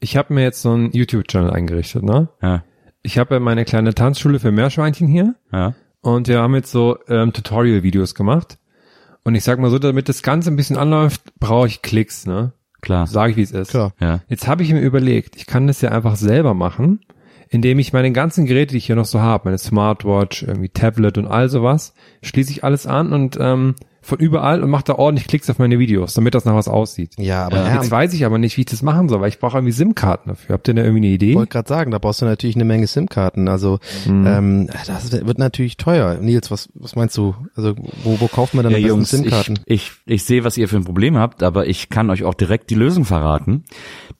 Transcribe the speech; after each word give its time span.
ich 0.00 0.16
habe 0.16 0.34
mir 0.34 0.42
jetzt 0.42 0.62
so 0.62 0.70
einen 0.72 0.92
YouTube-Channel 0.92 1.50
eingerichtet, 1.50 2.02
ne? 2.02 2.28
Ja. 2.42 2.64
Ich 3.02 3.18
habe 3.18 3.34
ja 3.34 3.40
meine 3.40 3.64
kleine 3.64 3.94
Tanzschule 3.94 4.38
für 4.40 4.50
Meerschweinchen 4.52 5.08
hier 5.08 5.34
Ja. 5.52 5.74
und 6.00 6.28
wir 6.28 6.40
haben 6.40 6.54
jetzt 6.54 6.70
so 6.70 6.98
ähm, 7.08 7.32
Tutorial-Videos 7.32 8.14
gemacht. 8.14 8.58
Und 9.24 9.34
ich 9.34 9.44
sag 9.44 9.58
mal 9.58 9.70
so, 9.70 9.78
damit 9.78 10.08
das 10.08 10.22
Ganze 10.22 10.50
ein 10.50 10.56
bisschen 10.56 10.76
anläuft, 10.76 11.22
brauche 11.38 11.66
ich 11.66 11.82
Klicks, 11.82 12.26
ne? 12.26 12.52
Klar. 12.80 13.06
Sage 13.06 13.32
ich, 13.32 13.36
wie 13.36 13.42
es 13.42 13.50
ist. 13.50 13.70
Klar. 13.70 13.92
Ja. 14.00 14.20
Jetzt 14.28 14.46
habe 14.46 14.62
ich 14.62 14.72
mir 14.72 14.80
überlegt, 14.80 15.36
ich 15.36 15.46
kann 15.46 15.66
das 15.66 15.80
ja 15.80 15.90
einfach 15.90 16.16
selber 16.16 16.54
machen, 16.54 17.00
indem 17.48 17.78
ich 17.78 17.92
meine 17.92 18.12
ganzen 18.12 18.46
Geräte, 18.46 18.72
die 18.72 18.78
ich 18.78 18.86
hier 18.86 18.96
noch 18.96 19.04
so 19.04 19.20
habe, 19.20 19.46
meine 19.46 19.58
Smartwatch, 19.58 20.44
irgendwie 20.44 20.68
Tablet 20.68 21.18
und 21.18 21.26
all 21.26 21.48
sowas, 21.48 21.92
schließe 22.22 22.52
ich 22.52 22.62
alles 22.64 22.86
an 22.86 23.12
und 23.12 23.36
ähm, 23.40 23.74
von 24.08 24.18
überall 24.18 24.62
und 24.62 24.70
mache 24.70 24.84
da 24.84 24.94
ordentlich 24.94 25.26
Klicks 25.28 25.48
auf 25.50 25.58
meine 25.58 25.78
Videos, 25.78 26.14
damit 26.14 26.34
das 26.34 26.44
nach 26.44 26.54
was 26.54 26.66
aussieht. 26.66 27.12
Ja, 27.18 27.44
aber 27.46 27.58
ja, 27.58 27.74
Jetzt 27.76 27.90
weiß 27.90 28.12
ich 28.14 28.24
aber 28.24 28.38
nicht, 28.38 28.56
wie 28.56 28.62
ich 28.62 28.66
das 28.66 28.82
machen 28.82 29.08
soll, 29.08 29.20
weil 29.20 29.28
ich 29.28 29.38
brauche 29.38 29.58
irgendwie 29.58 29.72
SIM-Karten 29.72 30.30
dafür. 30.30 30.54
Habt 30.54 30.66
ihr 30.68 30.74
da 30.74 30.82
irgendwie 30.82 31.00
eine 31.06 31.14
Idee? 31.14 31.30
ich 31.30 31.36
wollte 31.36 31.52
gerade 31.52 31.68
sagen, 31.68 31.90
da 31.90 31.98
brauchst 31.98 32.20
du 32.22 32.24
natürlich 32.24 32.56
eine 32.56 32.64
Menge 32.64 32.86
SIM-Karten. 32.86 33.48
Also 33.48 33.78
Mhm. 34.06 34.26
ähm, 34.26 34.66
das 34.86 35.12
wird 35.12 35.38
natürlich 35.38 35.76
teuer. 35.76 36.14
Nils, 36.20 36.50
was, 36.50 36.68
was 36.74 36.96
meinst 36.96 37.16
du? 37.16 37.34
Also 37.54 37.74
wo, 38.02 38.18
wo 38.20 38.28
kauft 38.28 38.54
man 38.54 38.64
dann 38.64 38.72
Ja, 38.72 38.78
am 38.78 38.82
besten 38.82 38.88
Jungs, 38.96 39.12
ich, 39.12 39.20
SIM-Karten? 39.20 39.54
ich, 39.66 39.92
ich 40.06 40.24
sehe, 40.24 40.42
was 40.44 40.56
ihr 40.56 40.68
für 40.68 40.76
ein 40.76 40.84
Problem 40.84 41.16
habt, 41.18 41.42
aber 41.42 41.66
ich 41.66 41.88
kann 41.90 42.08
euch 42.10 42.24
auch 42.24 42.34
direkt 42.34 42.70
die 42.70 42.74
Lösung 42.76 43.04
verraten. 43.04 43.64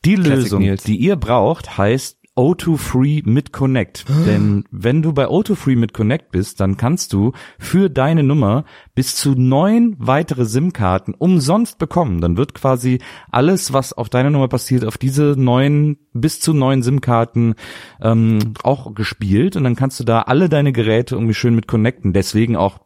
Die 0.05 0.17
Lösung, 0.17 0.61
die 0.87 0.97
ihr 0.97 1.17
braucht, 1.17 1.79
heißt 1.79 2.18
O2 2.39 2.77
Free 2.79 3.23
mit 3.25 3.53
Connect. 3.53 4.05
Denn 4.25 4.65
wenn 4.71 5.03
du 5.03 5.13
bei 5.13 5.27
O2 5.27 5.57
Free 5.57 5.75
mit 5.75 5.93
Connect 5.93 6.31
bist, 6.31 6.61
dann 6.61 6.77
kannst 6.77 7.13
du 7.13 7.33
für 7.59 7.91
deine 7.91 8.23
Nummer 8.23 8.65
bis 8.95 9.17
zu 9.17 9.33
neun 9.33 9.97
weitere 9.99 10.45
SIM-Karten 10.45 11.15
umsonst 11.15 11.79
bekommen. 11.79 12.21
Dann 12.21 12.37
wird 12.37 12.55
quasi 12.55 13.01
alles, 13.33 13.73
was 13.73 13.93
auf 13.93 14.09
deiner 14.09 14.31
Nummer 14.31 14.47
passiert, 14.47 14.85
auf 14.85 14.99
diese 14.99 15.35
neun, 15.37 15.99
bis 16.13 16.39
zu 16.39 16.55
neun 16.55 16.85
SIM-Karten 16.85 17.57
ähm, 18.01 18.55
auch 18.63 18.95
gespielt. 18.95 19.57
Und 19.57 19.65
dann 19.65 19.75
kannst 19.75 19.99
du 19.99 20.05
da 20.05 20.23
alle 20.23 20.49
deine 20.49 20.71
Geräte 20.71 21.17
irgendwie 21.17 21.35
schön 21.35 21.57
mit 21.57 21.67
connecten. 21.67 22.13
Deswegen 22.13 22.55
auch 22.55 22.79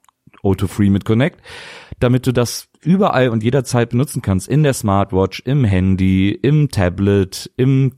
O2 0.43 0.67
Free 0.67 0.91
mit 0.91 1.05
Connect, 1.05 1.43
damit 2.01 2.27
du 2.27 2.33
das 2.33 2.69
überall 2.83 3.29
und 3.29 3.45
jederzeit 3.45 3.91
benutzen 3.91 4.23
kannst. 4.23 4.49
In 4.49 4.63
der 4.63 4.73
Smartwatch, 4.73 5.43
im 5.45 5.63
Handy, 5.65 6.31
im 6.31 6.71
Tablet, 6.71 7.51
im 7.57 7.93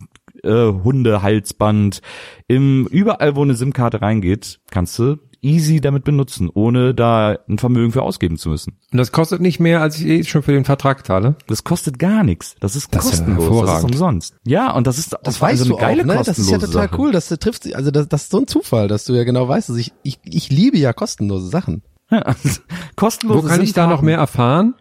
äh, 0.44 0.72
Hundehalsband, 0.84 2.00
im 2.48 2.86
überall, 2.86 3.36
wo 3.36 3.42
eine 3.42 3.54
SIM-Karte 3.54 4.02
reingeht, 4.02 4.60
kannst 4.70 4.98
du 4.98 5.16
easy 5.42 5.80
damit 5.80 6.04
benutzen, 6.04 6.50
ohne 6.52 6.94
da 6.94 7.36
ein 7.48 7.58
Vermögen 7.58 7.92
für 7.92 8.00
ausgeben 8.02 8.38
zu 8.38 8.48
müssen. 8.48 8.78
Und 8.90 8.96
das 8.98 9.12
kostet 9.12 9.42
nicht 9.42 9.60
mehr, 9.60 9.82
als 9.82 10.00
ich 10.00 10.06
eh 10.06 10.24
schon 10.24 10.42
für 10.42 10.52
den 10.52 10.64
Vertrag 10.64 11.04
zahle. 11.06 11.36
Das 11.46 11.64
kostet 11.64 11.98
gar 11.98 12.24
nichts. 12.24 12.56
Das 12.60 12.74
ist 12.76 12.94
Das 12.94 13.04
ist 13.04 13.20
ja 13.20 13.34
kostenlos. 13.34 13.66
das 13.66 13.78
ist 13.80 13.84
umsonst. 13.84 14.36
Ja, 14.46 14.72
und 14.72 14.86
das 14.86 14.98
ist 14.98 15.14
Das 15.22 15.42
allem 15.42 15.52
weißt 15.52 15.62
so 15.64 15.68
du 15.68 15.76
eine 15.76 15.86
geile 15.86 16.02
auch, 16.02 16.06
ne? 16.06 16.22
Das 16.24 16.38
ist 16.38 16.50
ja 16.50 16.56
total 16.58 16.88
Sache. 16.88 16.98
cool, 16.98 17.12
dass 17.12 17.28
du 17.28 17.38
triffst, 17.38 17.74
also 17.74 17.90
das, 17.90 18.08
das 18.08 18.22
ist 18.22 18.30
so 18.30 18.38
ein 18.38 18.46
Zufall, 18.46 18.88
dass 18.88 19.04
du 19.04 19.12
ja 19.12 19.24
genau 19.24 19.46
weißt, 19.46 19.68
dass 19.68 19.76
ich, 19.76 19.92
ich, 20.02 20.18
ich 20.24 20.48
liebe 20.48 20.78
ja 20.78 20.94
kostenlose 20.94 21.48
Sachen. 21.48 21.82
Kostenlose 22.96 23.44
Wo 23.44 23.48
kann 23.48 23.62
ich 23.62 23.72
da 23.72 23.86
noch 23.86 24.02
mehr 24.02 24.18
erfahren? 24.18 24.74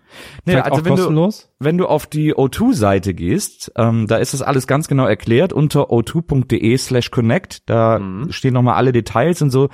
Nee, 0.46 0.54
Vielleicht 0.54 0.72
also 0.72 0.86
wenn 0.86 0.96
kostenlos? 0.96 1.50
Du, 1.60 1.66
wenn 1.66 1.78
du 1.78 1.88
auf 1.88 2.06
die 2.06 2.34
O2-Seite 2.36 3.14
gehst, 3.14 3.72
ähm, 3.76 4.08
da 4.08 4.18
ist 4.18 4.34
das 4.34 4.42
alles 4.42 4.68
ganz 4.68 4.88
genau 4.88 5.06
erklärt 5.06 5.54
unter 5.54 5.90
o2.de 5.90 6.78
slash 6.78 7.12
connect. 7.12 7.70
Da 7.70 8.00
Mhm. 8.00 8.32
stehen 8.32 8.54
nochmal 8.54 8.76
alle 8.76 8.92
Details 8.92 9.42
und 9.42 9.50
so. 9.50 9.70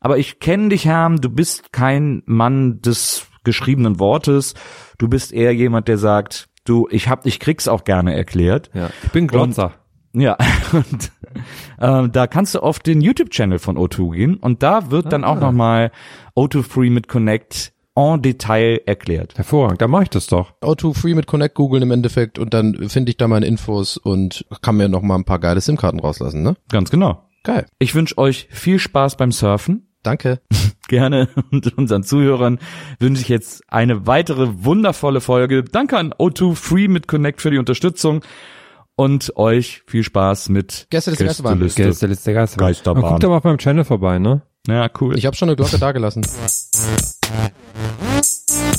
Aber 0.00 0.18
ich 0.18 0.40
kenne 0.40 0.68
dich, 0.70 0.84
Herm, 0.86 1.20
du 1.20 1.30
bist 1.30 1.72
kein 1.72 2.22
Mann 2.26 2.80
des 2.80 3.26
geschriebenen 3.44 3.98
Wortes. 4.00 4.54
Du 4.98 5.08
bist 5.08 5.32
eher 5.32 5.54
jemand, 5.54 5.88
der 5.88 5.98
sagt, 5.98 6.48
du, 6.64 6.88
ich 6.90 7.08
hab, 7.08 7.26
ich 7.26 7.40
krieg's 7.40 7.68
auch 7.68 7.84
gerne 7.84 8.14
erklärt. 8.14 8.70
Ja. 8.74 8.90
Ich 9.02 9.10
bin 9.12 9.28
Glotzer. 9.28 9.72
Ja, 10.14 10.36
und 10.72 11.10
ähm, 11.80 12.12
da 12.12 12.26
kannst 12.26 12.54
du 12.54 12.60
auf 12.60 12.78
den 12.78 13.00
YouTube-Channel 13.00 13.58
von 13.58 13.76
O2 13.76 14.14
gehen 14.14 14.36
und 14.36 14.62
da 14.62 14.90
wird 14.90 15.12
dann 15.12 15.24
Ah. 15.24 15.28
auch 15.28 15.40
nochmal 15.40 15.90
O2 16.36 16.62
Free 16.62 16.90
mit 16.90 17.08
Connect 17.08 17.72
en 17.96 18.22
Detail 18.22 18.80
erklärt. 18.86 19.36
Hervorragend, 19.36 19.80
da 19.82 19.88
mache 19.88 20.04
ich 20.04 20.10
das 20.10 20.26
doch. 20.28 20.52
O2 20.62 20.94
Free 20.94 21.14
mit 21.14 21.26
Connect 21.26 21.54
googeln 21.54 21.82
im 21.82 21.90
Endeffekt 21.90 22.38
und 22.38 22.54
dann 22.54 22.88
finde 22.88 23.10
ich 23.10 23.16
da 23.16 23.26
meine 23.28 23.46
Infos 23.46 23.96
und 23.96 24.46
kann 24.62 24.76
mir 24.76 24.88
noch 24.88 25.02
mal 25.02 25.16
ein 25.16 25.24
paar 25.24 25.38
geile 25.40 25.60
SIM-Karten 25.60 26.00
rauslassen, 26.00 26.42
ne? 26.42 26.56
Ganz 26.70 26.90
genau. 26.90 27.24
Geil. 27.42 27.66
Ich 27.78 27.94
wünsche 27.94 28.16
euch 28.18 28.48
viel 28.50 28.78
Spaß 28.78 29.16
beim 29.16 29.30
Surfen. 29.32 29.88
Danke. 30.02 30.40
Gerne 30.88 31.28
und 31.50 31.76
unseren 31.78 32.02
Zuhörern 32.04 32.58
wünsche 33.00 33.22
ich 33.22 33.28
jetzt 33.28 33.62
eine 33.68 34.06
weitere 34.06 34.48
wundervolle 34.64 35.20
Folge. 35.20 35.64
Danke 35.64 35.96
an 35.98 36.12
O2 36.12 36.54
Free 36.54 36.88
mit 36.88 37.08
Connect 37.08 37.40
für 37.40 37.50
die 37.50 37.58
Unterstützung 37.58 38.22
und 38.96 39.36
euch 39.36 39.82
viel 39.86 40.02
Spaß 40.02 40.48
mit 40.50 40.86
Gäste 40.90 41.10
des 41.10 41.20
Geisterbahn. 41.20 41.58
Gästeliste. 41.60 42.32
Geist. 42.32 42.58
Geisterbahn. 42.58 43.02
Guckt 43.02 43.24
aber 43.24 43.36
auf 43.36 43.44
meinem 43.44 43.58
Channel 43.58 43.84
vorbei, 43.84 44.18
ne? 44.18 44.42
Ja, 44.66 44.88
cool. 45.00 45.16
Ich 45.18 45.26
habe 45.26 45.36
schon 45.36 45.48
eine 45.48 45.56
Glocke 45.56 45.78
dagelassen. 45.78 46.24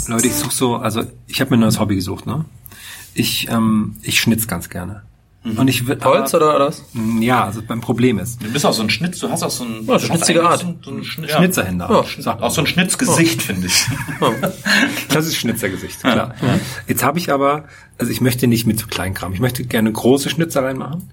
Leute, 0.07 0.27
ich 0.27 0.33
suche 0.35 0.53
so, 0.53 0.75
also 0.77 1.03
ich 1.27 1.41
habe 1.41 1.51
mir 1.51 1.57
ein 1.57 1.61
neues 1.61 1.79
Hobby 1.79 1.95
gesucht, 1.95 2.25
ne? 2.25 2.45
Ich, 3.13 3.49
ähm, 3.49 3.95
ich 4.01 4.19
schnitz 4.19 4.47
ganz 4.47 4.69
gerne. 4.69 5.03
Und 5.57 5.67
ich 5.67 5.85
würde 5.85 6.03
Holz 6.05 6.33
oder 6.33 6.59
was? 6.59 6.83
Ja, 7.19 7.43
also 7.45 7.61
mein 7.67 7.79
Problem 7.79 8.17
ist. 8.17 8.41
Du 8.43 8.51
bist 8.51 8.65
auch 8.65 8.73
so 8.73 8.81
ein 8.81 8.89
Schnitz, 8.89 9.19
du 9.19 9.29
hast 9.29 9.43
auch 9.43 9.51
so 9.51 9.63
ein 9.63 9.85
Ja, 9.85 9.99
schnitzige 9.99 10.43
Art. 10.43 10.61
So 10.61 10.67
ein, 10.67 10.79
so 10.83 10.89
ein 10.89 11.03
Schn- 11.03 11.27
Schnitzerhänder. 11.29 11.87
Ja. 11.87 12.21
Sagt 12.21 12.41
Auch 12.41 12.49
so 12.49 12.61
ein 12.61 12.67
Schnitzgesicht, 12.67 13.43
finde 13.43 13.67
ich. 13.67 13.85
Das 15.09 15.27
ist 15.27 15.35
Schnitzergesicht, 15.37 15.99
klar. 16.01 16.33
Jetzt 16.87 17.03
habe 17.03 17.19
ich 17.19 17.31
aber, 17.31 17.65
also 17.97 18.11
ich 18.11 18.19
möchte 18.19 18.47
nicht 18.47 18.67
mit 18.67 18.77
so 18.77 18.87
Kleinkram. 18.87 19.31
Ich 19.33 19.39
möchte 19.39 19.63
gerne 19.63 19.91
große 19.91 20.29
Schnitzereien 20.29 20.77
machen. 20.77 21.09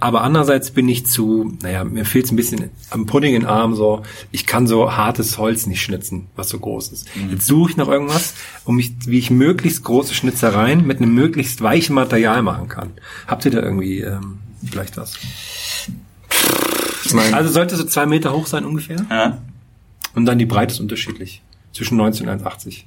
Aber 0.00 0.22
andererseits 0.22 0.70
bin 0.70 0.88
ich 0.88 1.04
zu, 1.06 1.56
naja, 1.62 1.84
mir 1.84 2.04
fehlt 2.06 2.24
es 2.24 2.32
ein 2.32 2.36
bisschen 2.36 2.70
am 2.90 3.04
Pudding 3.06 3.34
in 3.34 3.42
den 3.42 3.48
Arm 3.48 3.74
so. 3.74 4.02
Ich 4.30 4.46
kann 4.46 4.66
so 4.66 4.96
hartes 4.96 5.36
Holz 5.36 5.66
nicht 5.66 5.82
schnitzen, 5.82 6.28
was 6.34 6.48
so 6.48 6.58
groß 6.58 6.92
ist. 6.92 7.08
Jetzt 7.30 7.46
suche 7.46 7.72
ich 7.72 7.76
noch 7.76 7.88
irgendwas, 7.88 8.34
um 8.64 8.76
mich, 8.76 8.92
wie 9.06 9.18
ich 9.18 9.30
möglichst 9.30 9.84
große 9.84 10.14
Schnitzereien 10.14 10.86
mit 10.86 10.98
einem 10.98 11.14
möglichst 11.14 11.60
weichen 11.60 11.94
Material 11.94 12.42
machen 12.42 12.68
kann. 12.68 12.92
Habt 13.26 13.44
ihr 13.44 13.50
da 13.50 13.60
irgendwie 13.60 14.00
ähm, 14.00 14.38
vielleicht 14.64 14.96
was? 14.96 15.18
Ich 17.04 17.12
meine, 17.14 17.36
Also 17.36 17.50
sollte 17.52 17.76
so 17.76 17.84
zwei 17.84 18.06
Meter 18.06 18.32
hoch 18.32 18.46
sein 18.46 18.64
ungefähr. 18.64 19.04
Ja. 19.10 19.38
Und 20.14 20.24
dann 20.24 20.38
die 20.38 20.46
Breite 20.46 20.72
ist 20.72 20.80
unterschiedlich. 20.80 21.42
Zwischen 21.72 21.96
19 21.96 22.28
und 22.28 22.42
1,80. 22.42 22.84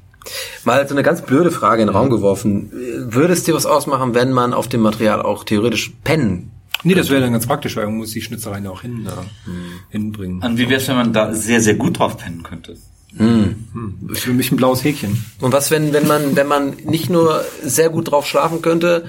Mal 0.63 0.88
so 0.88 0.94
eine 0.94 1.04
ganz 1.04 1.22
blöde 1.22 1.51
Frage 1.51 1.81
in 1.81 1.88
den 1.88 1.95
Raum 1.95 2.10
geworfen. 2.10 2.72
Würde 2.72 3.33
es 3.33 3.44
dir 3.44 3.54
was 3.54 3.66
ausmachen, 3.66 4.13
wenn 4.13 4.31
man 4.31 4.54
auf 4.54 4.68
dem 4.68 4.81
Material 4.81 5.22
auch 5.22 5.44
theoretisch 5.44 5.94
pennen? 6.04 6.51
Nee, 6.83 6.94
das 6.94 7.10
wäre 7.10 7.22
dann 7.22 7.31
ganz 7.31 7.48
praktisch, 7.48 7.75
weil 7.77 7.86
man 7.86 7.98
muss 7.98 8.12
die 8.12 8.22
Schnitzereien 8.22 8.68
auch 8.68 8.81
hin, 8.81 9.07
äh, 9.07 9.51
hinbringen. 9.89 10.42
Und 10.44 10.57
wie 10.57 10.69
wär's, 10.69 10.88
wenn 10.88 10.95
man 10.95 11.13
da 11.13 11.33
sehr, 11.33 11.62
sehr 11.62 11.75
gut 11.75 12.00
drauf 12.00 12.18
pennen 12.18 12.44
könnte? 12.44 12.77
Das 13.18 14.18
ist 14.18 14.24
für 14.25 14.33
mich 14.33 14.51
ein 14.51 14.57
blaues 14.57 14.83
Häkchen. 14.83 15.24
Und 15.39 15.54
was, 15.54 15.72
wenn, 15.72 15.94
wenn 15.94 16.06
man, 16.06 16.36
wenn 16.36 16.48
man 16.48 16.75
nicht 16.83 17.10
nur 17.10 17.45
sehr 17.63 17.89
gut 17.89 18.12
drauf 18.12 18.27
schlafen 18.27 18.62
könnte 18.62 19.06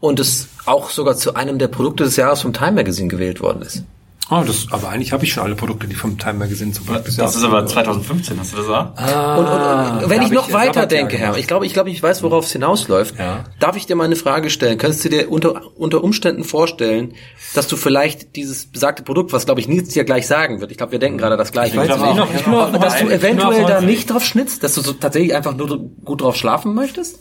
und 0.00 0.18
es 0.18 0.48
auch 0.64 0.90
sogar 0.90 1.16
zu 1.16 1.34
einem 1.34 1.58
der 1.58 1.68
Produkte 1.68 2.04
des 2.04 2.16
Jahres 2.16 2.42
vom 2.42 2.52
Time 2.52 2.72
Magazine 2.72 3.08
gewählt 3.08 3.40
worden 3.40 3.62
ist? 3.62 3.84
Oh, 4.28 4.42
das, 4.44 4.66
aber 4.72 4.88
eigentlich 4.88 5.12
habe 5.12 5.22
ich 5.24 5.32
schon 5.32 5.44
alle 5.44 5.54
Produkte, 5.54 5.86
die 5.86 5.94
vom 5.94 6.18
Time 6.18 6.34
Magazine 6.34 6.72
zum 6.72 6.84
Beispiel. 6.86 7.14
Das 7.16 7.36
ist 7.36 7.44
aber 7.44 7.64
2015, 7.64 8.40
hast 8.40 8.54
du 8.54 8.56
das 8.56 8.66
auch? 8.68 9.38
Und, 9.38 9.44
und, 9.46 10.02
und 10.04 10.10
wenn 10.10 10.18
da 10.20 10.26
ich 10.26 10.32
noch 10.32 10.48
ich 10.48 10.54
weiter 10.54 10.86
denke. 10.86 11.16
Herr, 11.16 11.36
ich 11.36 11.46
glaube, 11.46 11.64
ich 11.64 11.72
glaube, 11.72 11.90
ich 11.90 12.02
weiß, 12.02 12.24
worauf 12.24 12.44
es 12.46 12.50
hinausläuft. 12.52 13.16
Ja. 13.20 13.44
Darf 13.60 13.76
ich 13.76 13.86
dir 13.86 13.94
mal 13.94 14.02
eine 14.04 14.16
Frage 14.16 14.50
stellen? 14.50 14.78
Könntest 14.78 15.04
du 15.04 15.10
dir 15.10 15.30
unter, 15.30 15.62
unter 15.76 16.02
Umständen 16.02 16.42
vorstellen, 16.42 17.14
dass 17.54 17.68
du 17.68 17.76
vielleicht 17.76 18.34
dieses 18.34 18.66
besagte 18.66 19.04
Produkt, 19.04 19.32
was 19.32 19.44
glaube 19.46 19.60
ich 19.60 19.68
Nils 19.68 19.90
dir 19.90 20.02
gleich 20.02 20.26
sagen 20.26 20.60
wird, 20.60 20.72
ich 20.72 20.76
glaube, 20.76 20.90
wir 20.92 20.98
denken 20.98 21.18
gerade 21.18 21.36
das 21.36 21.52
gleiche, 21.52 21.76
weiß, 21.76 21.86
dass, 21.86 21.96
ich 21.98 22.02
bin 22.06 22.16
noch- 22.16 22.34
ich 22.34 22.46
noch- 22.46 22.72
dass 22.80 22.98
du 22.98 23.06
ich 23.06 23.12
eventuell 23.12 23.62
noch 23.62 23.68
da 23.68 23.80
nicht 23.80 24.10
drauf 24.10 24.24
schnitzt, 24.24 24.64
dass 24.64 24.74
du 24.74 24.80
so 24.80 24.92
tatsächlich 24.92 25.36
einfach 25.36 25.54
nur 25.56 25.78
gut 26.04 26.20
drauf 26.22 26.34
schlafen 26.34 26.74
möchtest? 26.74 27.20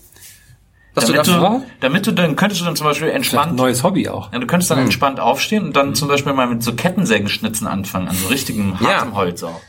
Dass 0.95 1.07
Damit 1.07 1.27
du 1.27 1.31
da 1.33 1.50
du, 1.50 1.65
damit 1.81 2.07
du 2.07 2.12
dann 2.13 2.36
könntest 2.38 2.62
du 2.62 2.65
dann 2.65 2.75
zum 2.77 2.86
Beispiel 2.88 3.09
Vielleicht 3.09 3.15
ein 3.15 3.38
entspannt, 3.38 3.56
neues 3.57 3.83
Hobby 3.83 4.07
auch. 4.07 4.31
ja, 4.31 4.39
du 4.39 4.47
könntest 4.47 4.71
dann 4.71 4.80
entspannt 4.80 5.19
aufstehen 5.19 5.65
und 5.65 5.75
dann 5.75 5.94
zum 5.94 6.07
Beispiel 6.07 6.31
mal 6.33 6.47
mit 6.47 6.63
so 6.63 6.74
Kettensägenschnitzen 6.74 7.68
anfangen, 7.68 8.07
an 8.07 8.15
so 8.15 8.27
richtigem 8.30 8.77
Ja. 8.80 8.88
hartem 9.00 9.13
Holz 9.15 9.44
auch. 9.44 9.59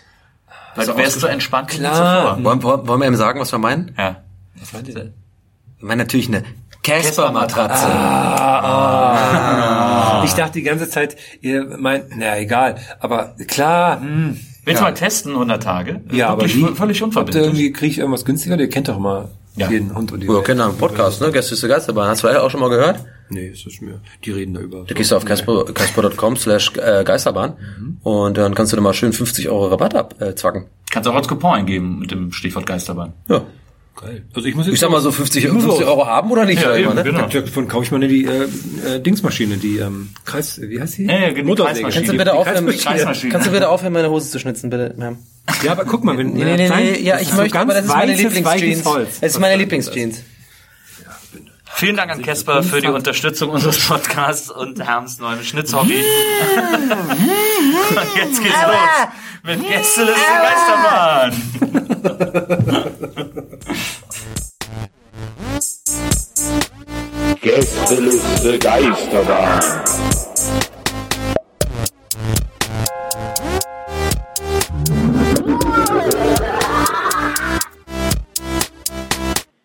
Weil 0.76 0.86
du 0.86 0.96
wärst 0.96 1.18
so 1.20 1.26
entspannt 1.26 1.72
wie 1.72 1.78
Klar. 1.78 1.94
zuvor. 2.36 2.44
wollen, 2.44 2.62
wollen 2.62 2.86
wollen 2.88 3.00
wir 3.00 3.08
ihm 3.08 3.16
sagen, 3.16 3.40
was 3.40 3.50
wir 3.52 3.58
meinen? 3.58 3.92
Ja. 3.98 4.16
Was 4.60 4.72
meint 4.72 4.86
ihr? 4.88 4.94
Wir 4.94 5.12
meinen 5.80 5.98
natürlich 5.98 6.28
eine 6.28 6.44
Casper-Matratze. 6.84 7.86
Ich 10.26 10.32
dachte 10.34 10.52
die 10.52 10.62
ganze 10.62 10.88
Zeit, 10.88 11.16
ihr 11.40 11.64
meint, 11.78 12.04
na 12.16 12.38
egal, 12.38 12.76
aber 13.00 13.34
klar, 13.48 14.00
hm, 14.00 14.40
Willst 14.64 14.80
du 14.80 14.84
Ja. 14.84 14.90
mal 14.90 14.94
testen, 14.96 15.34
100 15.36 15.62
Tage? 15.62 16.00
ja, 16.10 16.28
aber 16.28 16.44
wie, 16.44 16.64
völlig 16.74 17.00
unverbindlich. 17.02 17.44
irgendwie 17.44 17.72
kriege 17.72 17.92
ich 17.92 17.98
irgendwas 17.98 18.24
günstiger? 18.24 18.58
Ihr 18.58 18.68
kennt 18.68 18.88
doch 18.88 18.98
mal 18.98 19.28
Ja. 19.56 19.70
jeden 19.70 19.94
Hund 19.94 20.12
und 20.12 20.20
die 20.20 20.28
Wir 20.28 20.34
Welt. 20.36 20.44
kennen 20.44 20.60
einen 20.60 20.76
Podcast, 20.76 21.20
ne? 21.20 21.32
Gäste 21.32 21.54
ist 21.54 21.62
der 21.62 21.70
Geisterbahn. 21.70 22.08
Hast 22.08 22.22
du 22.22 22.28
auch 22.42 22.50
schon 22.50 22.60
mal 22.60 22.68
gehört? 22.68 23.00
Nee, 23.30 23.48
ist 23.48 23.64
das 23.66 23.80
mir. 23.80 24.00
Die 24.24 24.30
reden 24.30 24.54
da 24.54 24.60
über. 24.60 24.84
Da 24.86 24.94
gehst 24.94 25.10
du 25.10 25.16
auf 25.16 25.24
casper- 25.24 25.64
casper.com 25.72 26.36
slash 26.36 26.72
äh, 26.76 27.02
Geisterbahn 27.04 27.54
und 28.02 28.36
dann 28.36 28.54
kannst 28.54 28.72
du 28.72 28.76
da 28.76 28.82
mal 28.82 28.92
schön 28.94 29.12
50 29.12 29.48
Euro 29.48 29.66
Rabatt 29.68 29.94
abzwacken. 29.94 30.28
Äh, 30.28 30.34
zwacken. 30.36 30.66
Kannst 30.90 31.08
auch 31.08 31.14
als 31.14 31.26
Coupon 31.26 31.54
eingeben 31.54 31.98
mit 31.98 32.10
dem 32.10 32.32
Stichwort 32.32 32.66
Geisterbahn. 32.66 33.12
ja. 33.28 33.42
Geil. 33.98 34.24
Also 34.34 34.46
ich 34.46 34.54
muss 34.54 34.66
jetzt 34.66 34.74
Ich 34.74 34.80
sag 34.80 34.90
mal 34.90 35.00
so 35.00 35.10
50, 35.10 35.44
Ich 35.44 35.50
muss 35.50 35.64
50 35.64 35.84
auch- 35.86 35.90
Euro 35.90 36.06
haben 36.06 36.30
oder 36.30 36.44
nicht? 36.44 36.62
Ja, 36.62 36.76
eben, 36.76 36.86
mal, 36.88 36.94
ne? 36.96 37.02
genau. 37.02 37.26
Davon 37.28 37.66
kaufe 37.66 37.84
ich 37.84 37.90
mir 37.90 38.06
die 38.06 38.26
äh, 38.26 38.44
äh, 38.96 39.00
Dingsmaschine, 39.00 39.56
die 39.56 39.78
ähm, 39.78 40.10
Kreis, 40.26 40.60
wie 40.62 40.78
heißt 40.80 40.98
die? 40.98 41.06
Ja, 41.06 41.18
ja, 41.18 41.30
die 41.32 41.42
Motorsäge. 41.42 41.80
Kreismaschine. 41.88 41.92
Kannst 41.94 42.12
du 42.12 42.16
bitte 42.18 42.34
aufhören, 42.34 42.66
kannst 43.32 43.46
du 43.46 43.50
bitte 43.52 43.68
aufhören, 43.70 43.92
meine 43.94 44.10
Hose 44.10 44.30
zu 44.30 44.38
schnitzen, 44.38 44.68
bitte, 44.68 44.94
Ma'am? 44.98 45.16
Ja, 45.62 45.72
aber 45.72 45.84
guck 45.86 46.04
mal, 46.04 46.18
wenn 46.18 46.34
Nee, 46.34 46.44
nee, 46.44 46.56
nee, 46.56 46.66
klein- 46.66 46.84
nee, 46.92 47.00
ja, 47.00 47.18
ich 47.20 47.28
so 47.28 47.36
möchte, 47.36 47.52
ganz 47.54 47.62
aber 47.70 47.74
das 47.74 47.86
ist 47.86 47.92
meine 47.94 48.14
Lieblingsjeans. 48.14 48.84
Es 49.22 49.32
ist 49.32 49.38
meine 49.40 49.56
Lieblingsjeans. 49.56 50.22
Vielen 51.78 51.96
Dank 51.96 52.10
an 52.10 52.22
Casper 52.22 52.62
für 52.62 52.80
die 52.80 52.88
Unterstützung 52.88 53.50
unseres 53.50 53.78
Podcasts 53.78 54.50
und 54.50 54.82
Herms 54.86 55.18
neuem 55.20 55.42
Schnitzhobby. 55.42 55.94
und 57.66 58.16
jetzt 58.16 58.42
geht's 58.42 58.62
los 58.62 59.08
mit 59.42 59.62
Gästeliste 59.68 60.22
Geisterbahn. 60.42 61.32
Gästeliste 67.40 68.58
Geisterbahn. 68.58 69.60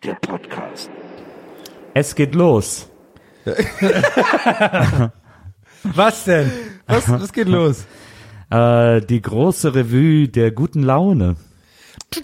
Der 0.03 0.13
Podcast. 0.21 0.89
Es 1.94 2.15
geht 2.15 2.36
los. 2.36 2.88
Was 5.83 6.24
denn? 6.25 6.51
Was, 6.88 7.10
was 7.10 7.33
geht 7.33 7.48
los? 7.48 7.86
Äh, 8.54 9.00
die 9.06 9.22
große 9.22 9.74
Revue 9.74 10.28
der 10.28 10.51
guten 10.51 10.83
Laune. 10.83 11.38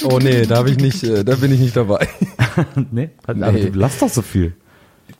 Oh 0.03 0.19
nee, 0.19 0.45
da 0.45 0.57
hab 0.57 0.67
ich 0.67 0.75
nicht, 0.75 1.01
äh, 1.05 1.23
da 1.23 1.35
bin 1.35 1.53
ich 1.53 1.61
nicht 1.61 1.77
dabei. 1.77 2.05
nee, 2.91 3.11
aber 3.25 3.49
Nee. 3.53 3.69
du 3.69 3.79
lass 3.79 3.99
doch 3.99 4.09
so 4.09 4.21
viel. 4.21 4.53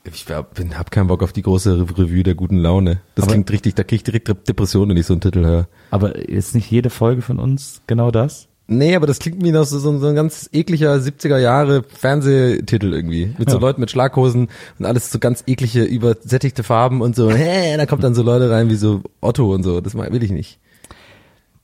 Ich 0.03 0.25
hab, 0.29 0.55
bin, 0.55 0.77
hab 0.77 0.91
keinen 0.91 1.07
Bock 1.07 1.23
auf 1.23 1.31
die 1.31 1.43
große 1.43 1.79
Re- 1.79 1.97
Revue 1.97 2.23
der 2.23 2.35
guten 2.35 2.57
Laune. 2.57 2.99
Das 3.15 3.23
Aber- 3.23 3.31
klingt 3.31 3.49
richtig, 3.51 3.75
da 3.75 3.85
krieg 3.85 3.99
ich 3.99 4.03
direkt 4.03 4.27
Depressionen, 4.49 4.89
wenn 4.89 4.97
ich 4.97 5.05
so 5.05 5.13
einen 5.13 5.21
Titel 5.21 5.45
höre. 5.45 5.69
Aber 5.91 6.15
ist 6.17 6.55
nicht 6.55 6.69
jede 6.69 6.89
Folge 6.89 7.21
von 7.21 7.39
uns 7.39 7.81
genau 7.87 8.11
das? 8.11 8.46
Nee, 8.69 8.95
aber 8.95 9.07
das 9.07 9.19
klingt 9.19 9.41
wie 9.43 9.51
nach 9.51 9.63
so, 9.63 9.79
so, 9.79 9.97
so 9.97 10.07
ein 10.07 10.15
ganz 10.15 10.49
ekliger 10.51 10.93
70er 10.95 11.37
Jahre 11.37 11.83
Fernsehtitel 11.83 12.93
irgendwie. 12.93 13.33
Mit 13.37 13.49
so 13.49 13.55
Ja. 13.57 13.61
Leuten 13.61 13.79
mit 13.79 13.89
Schlaghosen 13.91 14.49
und 14.77 14.85
alles 14.85 15.09
so 15.09 15.19
ganz 15.19 15.43
eklige, 15.47 15.83
übersättigte 15.83 16.63
Farben 16.63 17.01
und 17.01 17.15
so. 17.15 17.31
Hä, 17.33 17.77
da 17.77 17.85
kommt 17.85 18.03
dann 18.03 18.13
so 18.13 18.23
Leute 18.23 18.49
rein 18.49 18.69
wie 18.69 18.75
so 18.75 19.01
Otto 19.21 19.53
und 19.53 19.63
so. 19.63 19.79
Das 19.79 19.95
will 19.95 20.21
ich 20.23 20.31
nicht. 20.31 20.59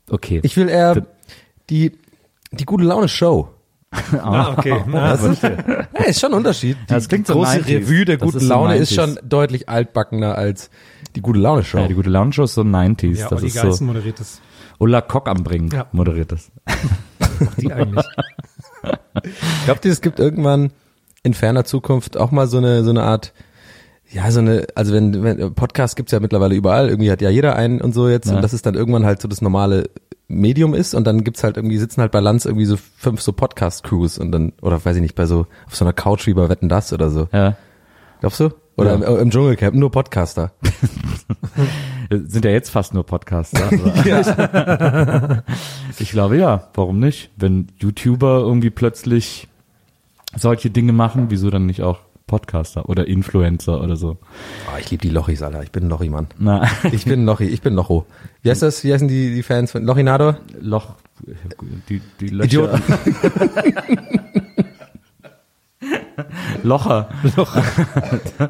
Okay. 0.09 0.39
Ich 0.44 0.55
will 0.55 0.69
eher 0.69 1.05
die, 1.69 1.91
die 2.51 2.65
gute 2.65 2.85
Laune 2.85 3.07
Show. 3.09 3.50
Ah, 4.13 4.55
okay. 4.57 4.81
Ah, 4.91 5.17
Weißt 5.21 5.44
du? 5.44 5.47
Ja, 5.47 6.05
ist 6.05 6.19
schon 6.19 6.31
ein 6.31 6.38
Unterschied. 6.38 6.77
Die, 6.89 6.94
das 6.94 7.07
klingt 7.07 7.27
die 7.27 7.31
so 7.33 7.38
große 7.38 7.59
90s. 7.59 7.67
Revue 7.67 8.05
der 8.05 8.17
Das 8.17 8.25
guten 8.25 8.38
ist 8.38 8.44
so 8.44 8.50
Laune 8.50 8.77
ist 8.77 8.91
90s. 8.91 8.95
schon 8.95 9.19
deutlich 9.27 9.69
altbackener 9.69 10.35
als 10.35 10.71
die 11.15 11.21
gute 11.21 11.38
Laune 11.39 11.63
Show. 11.63 11.77
ja, 11.77 11.88
die 11.88 11.94
gute 11.94 12.09
Laune 12.09 12.33
Show 12.33 12.44
ist 12.45 12.55
so 12.55 12.61
90s. 12.61 13.17
ja, 13.17 13.29
das 13.29 13.39
Olli 13.39 13.47
ist 13.47 13.77
so 13.77 13.83
moderiert 13.83 14.19
das. 14.19 14.41
Ulla 14.79 15.01
Kock 15.01 15.27
am 15.27 15.43
Bringen 15.43 15.69
Ja. 15.73 15.87
moderiert 15.91 16.31
das. 16.31 16.51
Die 17.57 17.71
eigentlich. 17.71 18.05
Glaubt 19.65 19.85
ihr, 19.85 19.91
es 19.91 20.01
gibt 20.01 20.19
irgendwann 20.19 20.71
in 21.23 21.33
ferner 21.33 21.63
Zukunft 21.65 22.17
auch 22.17 22.31
mal 22.31 22.47
so 22.47 22.57
eine 22.57 22.83
so 22.83 22.89
eine 22.89 23.03
Art 23.03 23.33
ja, 24.11 24.29
so 24.29 24.41
eine, 24.41 24.67
also 24.75 24.93
wenn, 24.93 25.23
wenn 25.23 25.55
Podcast 25.55 25.95
gibt's 25.95 26.11
ja 26.11 26.19
mittlerweile 26.19 26.53
überall, 26.53 26.87
irgendwie 26.89 27.09
hat 27.09 27.21
ja 27.21 27.31
jeder 27.31 27.55
einen 27.55 27.81
und 27.81 27.93
so 27.95 28.07
jetzt 28.09 28.29
Ja. 28.29 28.35
und 28.35 28.41
das 28.43 28.53
ist 28.53 28.65
dann 28.65 28.75
irgendwann 28.75 29.05
halt 29.05 29.19
so 29.21 29.27
das 29.27 29.41
normale 29.41 29.89
Medium 30.27 30.75
ist 30.75 30.93
und 30.93 31.05
dann 31.07 31.23
gibt's 31.23 31.43
halt 31.43 31.57
irgendwie, 31.57 31.77
sitzen 31.77 32.01
halt 32.01 32.11
bei 32.11 32.19
Lanz 32.19 32.45
irgendwie 32.45 32.65
so 32.65 32.77
fünf 32.77 33.21
so 33.21 33.33
Podcast-Crews 33.33 34.19
und 34.19 34.31
dann, 34.31 34.53
oder 34.61 34.83
weiß 34.83 34.97
ich 34.97 35.01
nicht, 35.01 35.15
bei 35.15 35.25
so, 35.25 35.47
auf 35.65 35.75
so 35.75 35.83
einer 35.83 35.93
Couch 35.93 36.27
wie 36.27 36.33
bei 36.35 36.47
Wetten 36.47 36.69
Das 36.69 36.93
oder 36.93 37.09
so. 37.09 37.27
Ja. 37.31 37.55
Glaubst 38.19 38.39
du? 38.39 38.49
Oder 38.75 38.99
Ja. 38.99 39.07
im, 39.15 39.19
im 39.21 39.29
Dschungelcamp, 39.31 39.75
nur 39.75 39.91
Podcaster. 39.91 40.51
Sind 42.09 42.45
ja 42.45 42.51
jetzt 42.51 42.69
fast 42.69 42.93
nur 42.93 43.05
Podcaster. 43.05 43.65
Aber 43.67 45.43
ich 45.99 46.11
glaube 46.11 46.37
ja, 46.37 46.69
warum 46.73 46.99
nicht? 46.99 47.31
Wenn 47.37 47.67
YouTuber 47.79 48.39
irgendwie 48.39 48.69
plötzlich 48.69 49.47
solche 50.35 50.69
Dinge 50.69 50.93
machen, 50.93 51.25
wieso 51.29 51.49
dann 51.49 51.65
nicht 51.65 51.81
auch 51.81 51.99
Podcaster 52.25 52.89
oder 52.89 53.07
Influencer 53.07 53.81
oder 53.81 53.95
so? 53.95 54.17
Oh, 54.67 54.77
ich 54.79 54.89
liebe 54.89 55.01
die 55.01 55.09
Lochis, 55.09 55.41
Alter. 55.43 55.61
Ich 55.61 55.71
bin 55.71 55.83
ein 55.85 55.89
Lochi-Mann. 55.89 56.27
Ich 56.91 57.05
bin 57.05 57.21
ein 57.21 57.25
Lochi, 57.25 57.45
ich 57.45 57.61
bin 57.61 57.75
Locho. 57.75 58.05
Wie 58.41 58.49
heißt 58.49 58.61
das? 58.63 58.83
Wie 58.83 58.91
heißen 58.93 59.07
die, 59.07 59.33
die 59.35 59.43
Fans 59.43 59.71
von 59.71 59.83
Lochinador? 59.83 60.37
Loch, 60.59 60.95
die, 61.89 62.01
die 62.19 62.27
Löcher. 62.29 62.45
Idioten. 62.45 62.81
Locher. 66.63 67.09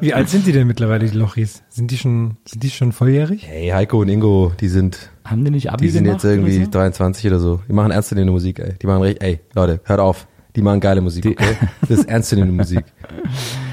Wie 0.00 0.14
alt 0.14 0.28
sind 0.28 0.46
die 0.46 0.52
denn 0.52 0.66
mittlerweile, 0.66 1.06
die 1.08 1.16
Lochis? 1.16 1.62
Sind 1.68 1.90
die 1.90 1.96
schon, 1.98 2.36
sind 2.44 2.62
die 2.62 2.70
schon 2.70 2.92
volljährig? 2.92 3.46
Hey, 3.46 3.68
Heiko 3.70 4.00
und 4.00 4.08
Ingo, 4.08 4.52
die 4.60 4.68
sind, 4.68 5.10
Haben 5.24 5.44
die 5.44 5.50
nicht 5.50 5.70
Abi 5.72 5.84
die 5.86 5.90
sind 5.90 6.04
gemacht 6.04 6.22
jetzt 6.22 6.30
irgendwie 6.30 6.56
oder 6.56 6.64
so? 6.66 6.70
23 6.70 7.26
oder 7.26 7.38
so. 7.38 7.60
Die 7.68 7.72
machen 7.72 7.90
ernstzunehmende 7.90 8.32
Musik, 8.32 8.58
ey. 8.58 8.74
Die 8.80 8.86
machen 8.86 9.02
richtig, 9.02 9.22
ey, 9.22 9.40
Leute, 9.54 9.80
hört 9.84 10.00
auf. 10.00 10.26
Die 10.56 10.62
machen 10.62 10.80
geile 10.80 11.00
Musik, 11.00 11.22
Die- 11.22 11.30
okay? 11.30 11.56
Das 11.88 11.90
ist 12.00 12.08
ernstzunehmende 12.08 12.56
Musik. 12.56 12.84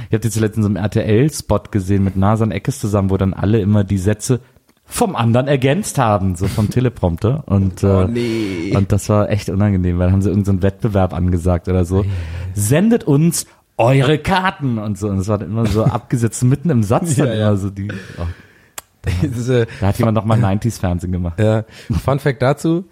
Ich 0.10 0.14
habe 0.16 0.26
jetzt 0.26 0.38
letztens 0.42 0.66
so 0.66 0.68
einen 0.68 0.76
RTL-Spot 0.76 1.62
gesehen 1.72 2.04
mit 2.04 2.18
Nasan 2.18 2.52
Eckes 2.52 2.80
zusammen, 2.80 3.10
wo 3.12 3.16
dann 3.16 3.34
alle 3.34 3.62
immer 3.62 3.86
die 3.86 3.98
Sätze 3.98 4.42
vom 4.92 5.16
anderen 5.16 5.48
ergänzt 5.48 5.98
haben, 5.98 6.36
so 6.36 6.48
vom 6.48 6.70
Teleprompter. 6.70 7.44
Und, 7.46 7.82
äh, 7.82 8.08
nee. 8.08 8.74
und 8.76 8.92
das 8.92 9.08
war 9.08 9.30
echt 9.30 9.50
unangenehm, 9.50 9.98
weil 9.98 10.12
haben 10.12 10.22
sie 10.22 10.30
irgendeinen 10.30 10.58
so 10.58 10.64
Wettbewerb 10.64 11.14
angesagt 11.14 11.70
oder 11.70 11.86
so. 11.86 12.06
Sendet 12.54 13.06
uns 13.06 13.46
eure 13.78 14.18
Karten 14.18 14.78
und 14.78 14.98
so. 14.98 15.08
Und 15.08 15.18
das 15.18 15.30
war 15.30 15.38
dann 15.38 15.50
immer 15.50 15.66
so 15.66 15.84
abgesetzt 15.86 16.44
mitten 16.44 16.70
im 16.70 16.84
Satz 16.84 17.16
dann 17.16 17.28
Ja, 17.28 17.34
ja. 17.34 17.56
so 17.56 17.70
die. 17.70 17.88
Oh, 18.18 19.08
ist, 19.26 19.48
äh, 19.48 19.66
da 19.80 19.88
hat 19.88 19.98
jemand 19.98 20.16
nochmal 20.16 20.40
90s-Fernsehen 20.40 21.12
gemacht. 21.14 21.40
Ja, 21.40 21.64
Fun 22.04 22.20
Fact 22.20 22.42
dazu. 22.42 22.86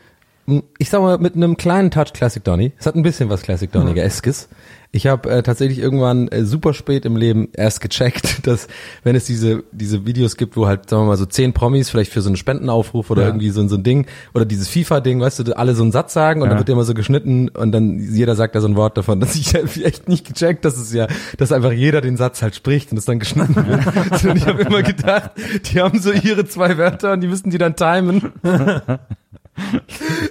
Ich 0.80 0.90
sag 0.90 1.02
mal, 1.02 1.20
mit 1.20 1.36
einem 1.36 1.58
kleinen 1.58 1.92
Touch 1.92 2.14
Classic 2.14 2.44
Donny. 2.44 2.72
Es 2.80 2.88
hat 2.88 2.96
ein 2.96 3.04
bisschen 3.04 3.30
was 3.30 3.44
Classic 3.44 3.72
Donny-eskes. 3.72 4.48
Ich 4.92 5.06
habe 5.06 5.30
äh, 5.30 5.44
tatsächlich 5.44 5.78
irgendwann 5.78 6.30
äh, 6.30 6.44
super 6.46 6.74
spät 6.74 7.06
im 7.06 7.16
Leben 7.16 7.50
erst 7.54 7.80
gecheckt, 7.80 8.40
dass 8.48 8.68
wenn 9.04 9.16
es 9.16 9.26
diese 9.26 9.64
diese 9.72 10.08
Videos 10.08 10.36
gibt, 10.36 10.58
wo 10.58 10.66
halt 10.66 10.90
sagen 10.90 11.04
wir 11.04 11.08
mal 11.10 11.18
so 11.18 11.28
zehn 11.28 11.54
Promis 11.54 11.92
vielleicht 11.92 12.12
für 12.12 12.22
so 12.22 12.30
einen 12.30 12.38
Spendenaufruf 12.38 13.12
oder 13.12 13.22
Ja. 13.22 13.28
irgendwie 13.28 13.52
so, 13.52 13.62
ein- 13.62 13.70
so 13.70 13.76
ein 13.76 13.84
Ding 13.84 14.08
oder 14.34 14.46
dieses 14.46 14.68
FIFA-Ding, 14.68 15.20
weißt 15.22 15.40
du, 15.48 15.56
alle 15.56 15.76
so 15.76 15.84
einen 15.84 15.92
Satz 15.92 16.14
sagen 16.14 16.42
und 16.42 16.48
Ja. 16.48 16.50
dann 16.50 16.58
wird 16.60 16.70
immer 16.70 16.86
so 16.86 16.96
geschnitten 16.96 17.50
und 17.50 17.72
dann 17.72 18.00
jeder 18.00 18.36
sagt 18.36 18.56
da 18.56 18.62
so 18.62 18.68
ein 18.68 18.76
Wort 18.76 18.98
davon, 18.98 19.20
dass 19.20 19.36
ich 19.36 19.54
hab 19.54 19.78
echt 19.78 20.10
nicht 20.10 20.26
gecheckt, 20.28 20.66
dass 20.66 20.76
es 20.78 20.92
ja, 20.92 21.06
dass 21.38 21.52
einfach 21.52 21.72
jeder 21.72 22.02
den 22.02 22.18
Satz 22.18 22.42
halt 22.42 22.56
spricht 22.56 22.92
und 22.92 22.98
es 22.98 23.06
dann 23.06 23.20
geschnitten 23.20 23.56
wird. 23.56 24.24
und 24.26 24.38
ich 24.38 24.48
habe 24.48 24.64
immer 24.64 24.82
gedacht, 24.82 25.32
die 25.72 25.80
haben 25.82 26.00
so 26.00 26.12
ihre 26.12 26.46
zwei 26.48 26.80
Wörter 26.80 27.14
und 27.14 27.22
die 27.22 27.28
müssen 27.28 27.52
die 27.52 27.60
dann 27.60 27.76
timen. 27.76 28.32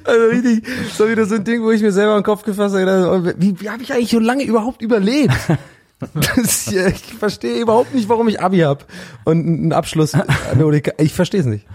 Also 0.04 0.26
richtig, 0.26 0.64
so 0.96 1.08
wieder 1.08 1.26
so 1.26 1.36
ein 1.36 1.44
Ding, 1.44 1.62
wo 1.62 1.70
ich 1.70 1.82
mir 1.82 1.92
selber 1.92 2.16
im 2.16 2.22
Kopf 2.22 2.42
gefasst 2.42 2.74
habe, 2.74 3.10
oh, 3.10 3.32
wie, 3.38 3.60
wie 3.60 3.70
habe 3.70 3.82
ich 3.82 3.92
eigentlich 3.92 4.10
so 4.10 4.18
lange 4.18 4.44
überhaupt 4.44 4.82
überlebt? 4.82 5.34
Das 6.14 6.68
ich 6.68 7.14
verstehe 7.18 7.60
überhaupt 7.60 7.92
nicht, 7.92 8.08
warum 8.08 8.28
ich 8.28 8.40
Abi 8.40 8.58
hab 8.58 8.86
und 9.24 9.44
einen 9.44 9.72
Abschluss. 9.72 10.12
Ich 10.98 11.12
verstehe 11.12 11.40
es 11.40 11.46
nicht. 11.46 11.66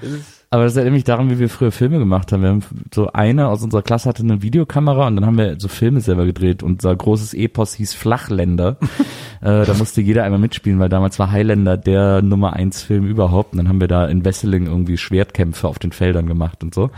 Aber 0.53 0.65
das 0.65 0.75
erinnert 0.75 0.93
mich 0.93 1.03
daran, 1.03 1.31
wie 1.31 1.39
wir 1.39 1.49
früher 1.49 1.71
Filme 1.71 1.97
gemacht 1.97 2.31
haben. 2.31 2.43
Wir 2.43 2.49
haben 2.49 2.63
so 2.93 3.11
eine 3.11 3.47
aus 3.47 3.63
unserer 3.63 3.81
Klasse 3.81 4.07
hatte 4.07 4.21
eine 4.21 4.43
Videokamera 4.43 5.07
und 5.07 5.15
dann 5.15 5.25
haben 5.25 5.35
wir 5.35 5.59
so 5.59 5.67
Filme 5.67 5.99
selber 5.99 6.25
gedreht. 6.25 6.61
Unser 6.61 6.95
großes 6.95 7.33
Epos 7.33 7.73
hieß 7.73 7.95
Flachländer. 7.95 8.77
äh, 9.41 9.65
da 9.65 9.73
musste 9.73 10.01
jeder 10.01 10.23
einmal 10.23 10.39
mitspielen, 10.39 10.79
weil 10.79 10.89
damals 10.89 11.17
war 11.17 11.31
Highlander 11.31 11.75
der 11.75 12.21
Nummer 12.21 12.53
eins 12.53 12.83
Film 12.83 13.07
überhaupt. 13.07 13.53
Und 13.53 13.57
dann 13.57 13.67
haben 13.67 13.81
wir 13.81 13.87
da 13.87 14.05
in 14.05 14.23
Wesseling 14.25 14.67
irgendwie 14.67 14.97
Schwertkämpfe 14.97 15.67
auf 15.67 15.79
den 15.79 15.91
Feldern 15.91 16.27
gemacht 16.27 16.63
und 16.63 16.75
so. 16.75 16.91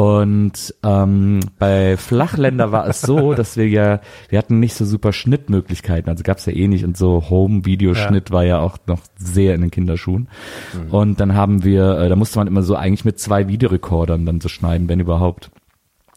Und 0.00 0.74
ähm, 0.82 1.40
bei 1.58 1.98
Flachländer 1.98 2.72
war 2.72 2.88
es 2.88 3.02
so, 3.02 3.34
dass 3.34 3.58
wir 3.58 3.68
ja, 3.68 4.00
wir 4.30 4.38
hatten 4.38 4.58
nicht 4.58 4.72
so 4.72 4.86
super 4.86 5.12
Schnittmöglichkeiten, 5.12 6.08
also 6.08 6.22
gab's 6.22 6.46
ja 6.46 6.54
eh 6.54 6.68
nicht 6.68 6.86
und 6.86 6.96
so 6.96 7.28
Home-Videoschnitt 7.28 8.30
war 8.30 8.42
ja 8.42 8.60
auch 8.60 8.78
noch 8.86 9.00
sehr 9.18 9.54
in 9.54 9.60
den 9.60 9.70
Kinderschuhen. 9.70 10.28
Und 10.90 11.20
dann 11.20 11.34
haben 11.34 11.64
wir, 11.64 11.98
äh, 11.98 12.08
da 12.08 12.16
musste 12.16 12.38
man 12.38 12.46
immer 12.46 12.62
so 12.62 12.76
eigentlich 12.76 13.04
mit 13.04 13.20
zwei 13.20 13.46
Videorekordern 13.46 14.24
dann 14.24 14.40
so 14.40 14.48
schneiden, 14.48 14.88
wenn 14.88 15.00
überhaupt. 15.00 15.50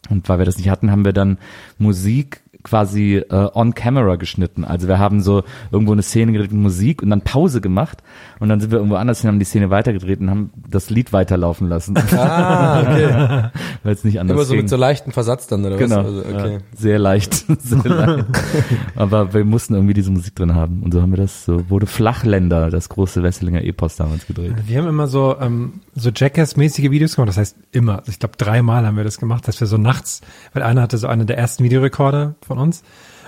Und 0.08 0.30
weil 0.30 0.38
wir 0.38 0.46
das 0.46 0.56
nicht 0.56 0.70
hatten, 0.70 0.90
haben 0.90 1.04
wir 1.04 1.12
dann 1.12 1.36
Musik 1.76 2.40
quasi 2.64 3.16
äh, 3.16 3.48
on 3.54 3.74
camera 3.74 4.16
geschnitten. 4.16 4.64
Also 4.64 4.88
wir 4.88 4.98
haben 4.98 5.20
so 5.20 5.44
irgendwo 5.70 5.92
eine 5.92 6.02
Szene 6.02 6.32
gedreht 6.32 6.50
mit 6.50 6.60
Musik 6.60 7.02
und 7.02 7.10
dann 7.10 7.20
Pause 7.20 7.60
gemacht 7.60 8.02
und 8.40 8.48
dann 8.48 8.60
sind 8.60 8.72
wir 8.72 8.78
irgendwo 8.78 8.96
anders 8.96 9.20
hin, 9.20 9.28
haben 9.28 9.38
die 9.38 9.44
Szene 9.44 9.70
weitergedreht 9.70 10.20
und 10.20 10.30
haben 10.30 10.50
das 10.68 10.90
Lied 10.90 11.12
weiterlaufen 11.12 11.68
lassen. 11.68 11.96
Ah, 12.16 12.80
okay. 12.80 13.50
Weil 13.82 13.92
es 13.92 14.04
nicht 14.04 14.18
anders 14.18 14.34
Immer 14.34 14.44
so 14.44 14.54
ging. 14.54 14.62
mit 14.62 14.70
so 14.70 14.76
leichten 14.76 15.12
Versatz 15.12 15.46
dann, 15.46 15.64
oder 15.64 15.76
Genau, 15.76 15.98
was? 15.98 16.06
Also, 16.06 16.20
okay. 16.20 16.52
ja, 16.54 16.58
sehr 16.74 16.98
leicht, 16.98 17.34
sehr 17.58 17.84
leicht. 17.84 18.26
Aber 18.96 19.34
wir 19.34 19.44
mussten 19.44 19.74
irgendwie 19.74 19.94
diese 19.94 20.10
Musik 20.10 20.34
drin 20.34 20.54
haben 20.54 20.82
und 20.82 20.92
so 20.92 21.02
haben 21.02 21.12
wir 21.12 21.18
das, 21.18 21.44
so 21.44 21.68
wurde 21.70 21.86
Flachländer, 21.86 22.70
das 22.70 22.88
große 22.88 23.22
Wesselinger 23.22 23.62
Epos 23.62 23.96
damals 23.96 24.26
gedreht. 24.26 24.54
Wir 24.66 24.78
haben 24.78 24.88
immer 24.88 25.06
so, 25.06 25.36
ähm, 25.40 25.80
so 25.94 26.10
Jackass-mäßige 26.14 26.90
Videos 26.90 27.16
gemacht. 27.16 27.28
Das 27.28 27.36
heißt 27.36 27.56
immer. 27.72 27.98
Also 27.98 28.10
ich 28.10 28.18
glaube, 28.18 28.36
dreimal 28.36 28.86
haben 28.86 28.96
wir 28.96 29.04
das 29.04 29.18
gemacht, 29.18 29.46
dass 29.48 29.60
wir 29.60 29.66
so 29.66 29.76
nachts, 29.76 30.20
weil 30.52 30.62
einer 30.62 30.82
hatte 30.82 30.98
so 30.98 31.06
einen 31.06 31.26
der 31.26 31.38
ersten 31.38 31.64
Videorekorder 31.64 32.34
von 32.46 32.53
uns. 32.58 32.82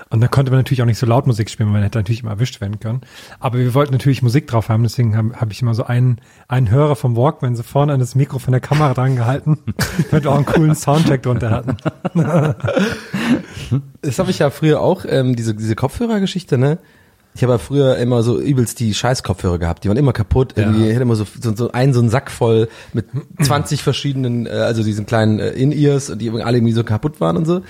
Und 0.09 0.21
da 0.21 0.27
konnte 0.27 0.51
man 0.51 0.59
natürlich 0.59 0.81
auch 0.81 0.85
nicht 0.85 0.99
so 0.99 1.05
laut 1.05 1.27
Musik 1.27 1.49
spielen, 1.49 1.67
weil 1.67 1.73
man 1.73 1.83
hätte 1.83 1.99
natürlich 1.99 2.21
immer 2.21 2.31
erwischt 2.31 2.61
werden 2.61 2.79
können. 2.79 3.01
Aber 3.39 3.57
wir 3.57 3.73
wollten 3.73 3.91
natürlich 3.91 4.21
Musik 4.21 4.47
drauf 4.47 4.69
haben, 4.69 4.83
deswegen 4.83 5.17
habe 5.17 5.33
hab 5.35 5.51
ich 5.51 5.61
immer 5.61 5.73
so 5.73 5.83
einen, 5.83 6.21
einen 6.47 6.69
Hörer 6.69 6.95
vom 6.95 7.17
Walkman 7.17 7.55
so 7.57 7.63
vorne 7.63 7.93
an 7.93 7.99
das 7.99 8.15
Mikro 8.15 8.39
von 8.39 8.53
der 8.53 8.61
Kamera 8.61 8.93
dran 8.93 9.17
gehalten, 9.17 9.59
damit 10.11 10.23
wir 10.23 10.31
auch 10.31 10.37
einen 10.37 10.45
coolen 10.45 10.75
Soundtrack 10.75 11.23
drunter 11.23 11.51
hatten. 11.51 11.77
Das 14.01 14.19
habe 14.19 14.31
ich 14.31 14.39
ja 14.39 14.49
früher 14.49 14.79
auch, 14.79 15.03
ähm, 15.05 15.35
diese, 15.35 15.53
diese 15.53 15.75
Kopfhörergeschichte, 15.75 16.57
ne? 16.57 16.77
Ich 17.35 17.43
habe 17.43 17.53
ja 17.53 17.59
früher 17.59 17.97
immer 17.97 18.23
so 18.23 18.39
übelst 18.39 18.79
die 18.79 18.95
Scheiß-Kopfhörer 18.95 19.59
gehabt, 19.59 19.83
die 19.83 19.89
waren 19.89 19.97
immer 19.97 20.13
kaputt. 20.13 20.53
Irgendwie 20.55 20.81
Ja. 20.81 20.87
ich 20.87 20.93
hatte 20.95 21.03
immer 21.03 21.15
so, 21.15 21.25
so, 21.39 21.55
so 21.55 21.71
einen 21.71 21.93
so 21.93 21.99
einen 21.99 22.09
Sack 22.09 22.31
voll 22.31 22.67
mit 22.93 23.05
20 23.41 23.83
verschiedenen, 23.83 24.47
äh, 24.47 24.49
also 24.49 24.83
diesen 24.83 25.05
kleinen 25.05 25.39
äh, 25.39 25.49
In-Ears, 25.51 26.13
die 26.17 26.31
alle 26.31 26.57
irgendwie 26.57 26.73
so 26.73 26.83
kaputt 26.83 27.21
waren 27.21 27.37
und 27.37 27.45
so. 27.45 27.61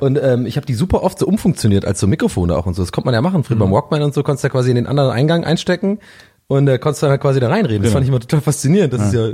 Und 0.00 0.18
ähm, 0.22 0.46
ich 0.46 0.56
habe 0.56 0.66
die 0.66 0.74
super 0.74 1.02
oft 1.02 1.18
so 1.18 1.26
umfunktioniert 1.26 1.84
als 1.84 1.98
so 1.98 2.06
Mikrofone 2.06 2.56
auch 2.56 2.66
und 2.66 2.74
so. 2.74 2.82
Das 2.82 2.92
konnte 2.92 3.06
man 3.06 3.14
ja 3.14 3.20
machen. 3.20 3.42
Früher 3.42 3.56
beim 3.58 3.72
Walkman 3.72 4.02
und 4.02 4.14
so 4.14 4.22
konntest 4.22 4.44
du 4.44 4.46
ja 4.46 4.52
quasi 4.52 4.70
in 4.70 4.76
den 4.76 4.86
anderen 4.86 5.10
Eingang 5.10 5.44
einstecken 5.44 5.98
und 6.48 6.68
äh, 6.68 6.78
konntest 6.78 7.02
dann 7.02 7.10
halt 7.10 7.20
quasi 7.20 7.40
da 7.40 7.48
reinreden. 7.48 7.82
Das 7.82 7.92
fand 7.92 8.04
ich 8.04 8.08
immer 8.08 8.20
total 8.20 8.40
faszinierend. 8.40 8.92
Das 8.92 9.08
ist 9.08 9.14
ja, 9.14 9.26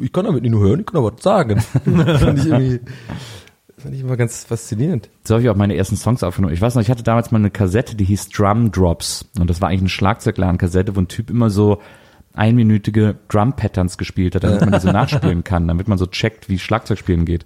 ich 0.00 0.10
kann 0.10 0.24
damit 0.24 0.42
nicht 0.42 0.52
nur 0.52 0.62
hören, 0.62 0.80
ich 0.80 0.86
kann 0.86 0.96
aber 0.96 1.12
was 1.12 1.22
sagen. 1.22 1.60
fand 1.84 2.38
ich 2.38 2.46
irgendwie, 2.46 2.80
fand 3.84 3.94
ich 3.94 4.00
immer 4.00 4.16
ganz 4.16 4.44
faszinierend. 4.44 5.10
So 5.24 5.34
habe 5.34 5.42
ich 5.42 5.50
auch 5.50 5.56
meine 5.56 5.76
ersten 5.76 5.96
Songs 5.96 6.22
aufgenommen. 6.22 6.54
Ich 6.54 6.60
weiß 6.62 6.74
noch, 6.74 6.80
ich 6.80 6.88
hatte 6.88 7.02
damals 7.02 7.30
mal 7.30 7.38
eine 7.38 7.50
Kassette, 7.50 7.94
die 7.94 8.06
hieß 8.06 8.30
Drum 8.30 8.72
Drops. 8.72 9.26
Und 9.38 9.50
das 9.50 9.60
war 9.60 9.68
eigentlich 9.68 9.82
eine 9.82 9.88
Schlagzeugladen-Kassette, 9.90 10.96
wo 10.96 11.00
ein 11.00 11.08
Typ 11.08 11.28
immer 11.28 11.50
so 11.50 11.82
einminütige 12.32 13.16
Drum-Patterns 13.28 13.98
gespielt 13.98 14.34
hat, 14.36 14.44
damit 14.44 14.62
man 14.62 14.72
die 14.72 14.80
so 14.80 14.90
nachspielen 14.92 15.44
kann, 15.44 15.68
damit 15.68 15.86
man 15.86 15.98
so 15.98 16.06
checkt, 16.06 16.48
wie 16.48 16.58
Schlagzeugspielen 16.58 17.26
geht. 17.26 17.44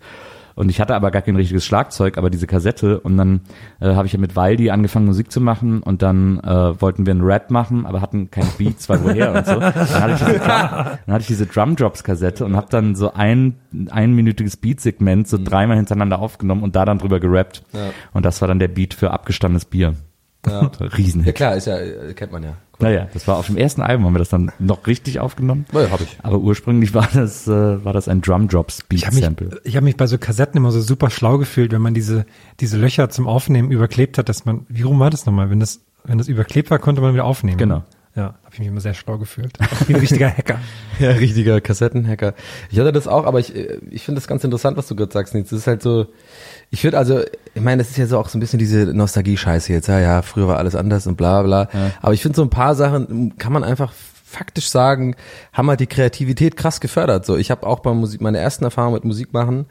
Und 0.58 0.70
ich 0.70 0.80
hatte 0.80 0.96
aber 0.96 1.12
gar 1.12 1.22
kein 1.22 1.36
richtiges 1.36 1.64
Schlagzeug, 1.64 2.18
aber 2.18 2.30
diese 2.30 2.48
Kassette. 2.48 2.98
Und 2.98 3.16
dann 3.16 3.42
äh, 3.78 3.94
habe 3.94 4.08
ich 4.08 4.12
ja 4.12 4.18
mit 4.18 4.34
Waldi 4.34 4.70
angefangen, 4.70 5.06
Musik 5.06 5.30
zu 5.30 5.40
machen. 5.40 5.84
Und 5.84 6.02
dann 6.02 6.40
äh, 6.40 6.80
wollten 6.80 7.06
wir 7.06 7.12
einen 7.12 7.22
Rap 7.22 7.52
machen, 7.52 7.86
aber 7.86 8.00
hatten 8.00 8.28
kein 8.32 8.48
Beats, 8.58 8.88
weil 8.88 9.04
woher 9.04 9.34
und 9.34 9.46
so. 9.46 9.54
Dann 9.60 10.02
hatte 10.02 10.14
ich 10.14 10.18
diese 10.18 10.38
Drum, 10.38 10.48
dann 10.48 11.14
hatte 11.14 11.20
ich 11.20 11.26
diese 11.28 11.46
Drum 11.46 11.76
Drops 11.76 12.02
Kassette 12.02 12.44
und 12.44 12.56
habe 12.56 12.66
dann 12.70 12.96
so 12.96 13.14
ein 13.14 13.54
einminütiges 13.88 14.56
Beat-Segment 14.56 15.28
so 15.28 15.38
dreimal 15.40 15.76
hintereinander 15.76 16.18
aufgenommen 16.18 16.64
und 16.64 16.74
da 16.74 16.84
dann 16.84 16.98
drüber 16.98 17.20
gerappt. 17.20 17.62
Und 18.12 18.26
das 18.26 18.40
war 18.40 18.48
dann 18.48 18.58
der 18.58 18.66
Beat 18.66 18.94
für 18.94 19.12
abgestandenes 19.12 19.64
Bier. 19.64 19.94
Ja. 20.46 20.70
Riesenhit. 20.80 21.26
Ja 21.26 21.32
klar, 21.32 21.56
ist 21.56 21.66
ja, 21.66 21.78
äh, 21.78 22.14
kennt 22.14 22.32
man 22.32 22.42
ja. 22.42 22.56
Naja, 22.80 23.08
das 23.12 23.26
war 23.26 23.38
auf 23.38 23.46
dem 23.46 23.56
ersten 23.56 23.82
Album, 23.82 24.06
haben 24.06 24.14
wir 24.14 24.20
das 24.20 24.28
dann 24.28 24.52
noch 24.60 24.86
richtig 24.86 25.18
aufgenommen. 25.18 25.66
Ja, 25.72 25.90
hab 25.90 26.00
ich. 26.00 26.16
Aber 26.22 26.38
ursprünglich 26.38 26.94
war 26.94 27.08
das, 27.12 27.48
äh, 27.48 27.84
war 27.84 27.92
das 27.92 28.06
ein 28.06 28.20
Drum 28.20 28.46
Drops 28.46 28.82
Beat 28.84 29.00
Ich 29.00 29.06
habe 29.06 29.16
mich, 29.16 29.24
Sample. 29.24 29.60
ich 29.64 29.76
hab 29.76 29.82
mich 29.82 29.96
bei 29.96 30.06
so 30.06 30.16
Kassetten 30.16 30.58
immer 30.58 30.70
so 30.70 30.80
super 30.80 31.10
schlau 31.10 31.38
gefühlt, 31.38 31.72
wenn 31.72 31.82
man 31.82 31.92
diese, 31.94 32.24
diese 32.60 32.76
Löcher 32.78 33.10
zum 33.10 33.26
Aufnehmen 33.26 33.72
überklebt 33.72 34.16
hat, 34.16 34.28
dass 34.28 34.44
man, 34.44 34.64
wie 34.68 34.82
rum 34.82 35.00
war 35.00 35.10
das 35.10 35.26
nochmal? 35.26 35.50
Wenn 35.50 35.58
das, 35.58 35.80
wenn 36.04 36.18
das 36.18 36.28
überklebt 36.28 36.70
war, 36.70 36.78
konnte 36.78 37.00
man 37.00 37.14
wieder 37.14 37.24
aufnehmen. 37.24 37.58
Genau. 37.58 37.82
Ja, 38.14 38.34
habe 38.42 38.52
ich 38.52 38.58
mich 38.58 38.68
immer 38.68 38.80
sehr 38.80 38.94
schlau 38.94 39.18
gefühlt. 39.18 39.58
Wie 39.86 39.94
ein 39.94 40.00
richtiger 40.00 40.28
Hacker. 40.28 40.58
Ja, 40.98 41.10
richtiger 41.10 41.60
Kassettenhacker. 41.60 42.34
Ich 42.70 42.80
hatte 42.80 42.90
das 42.90 43.06
auch, 43.06 43.24
aber 43.24 43.38
ich, 43.38 43.54
äh, 43.54 43.78
ich 43.90 44.02
finde 44.04 44.20
das 44.20 44.26
ganz 44.26 44.42
interessant, 44.42 44.76
was 44.76 44.88
du 44.88 44.96
gerade 44.96 45.12
sagst. 45.12 45.34
Nils. 45.34 45.50
Das 45.50 45.60
ist 45.60 45.66
halt 45.68 45.82
so, 45.82 46.06
ich 46.70 46.80
finde 46.82 46.98
also, 46.98 47.20
ich 47.54 47.62
meine, 47.62 47.82
das 47.82 47.90
ist 47.90 47.96
ja 47.96 48.06
so 48.06 48.18
auch 48.18 48.28
so 48.28 48.36
ein 48.38 48.40
bisschen 48.40 48.58
diese 48.58 48.86
Nostalgie-Scheiße 48.86 49.72
jetzt. 49.72 49.88
Ja, 49.88 49.98
ja, 50.00 50.22
früher 50.22 50.48
war 50.48 50.58
alles 50.58 50.74
anders 50.74 51.06
und 51.06 51.16
bla 51.16 51.42
bla. 51.42 51.68
Aber 52.02 52.12
ich 52.14 52.22
finde 52.22 52.36
so 52.36 52.42
ein 52.42 52.50
paar 52.50 52.74
Sachen 52.74 53.36
kann 53.38 53.52
man 53.52 53.64
einfach 53.64 53.92
faktisch 54.24 54.68
sagen, 54.68 55.16
haben 55.54 55.70
halt 55.70 55.80
die 55.80 55.86
Kreativität 55.86 56.56
krass 56.56 56.80
gefördert. 56.80 57.24
So, 57.24 57.36
ich 57.38 57.50
habe 57.50 57.66
auch 57.66 57.80
bei 57.80 57.94
Musik, 57.94 58.20
meine 58.20 58.36
ersten 58.38 58.62
Erfahrungen 58.64 58.94
mit 58.94 59.04
Musik 59.06 59.32
machen, 59.32 59.64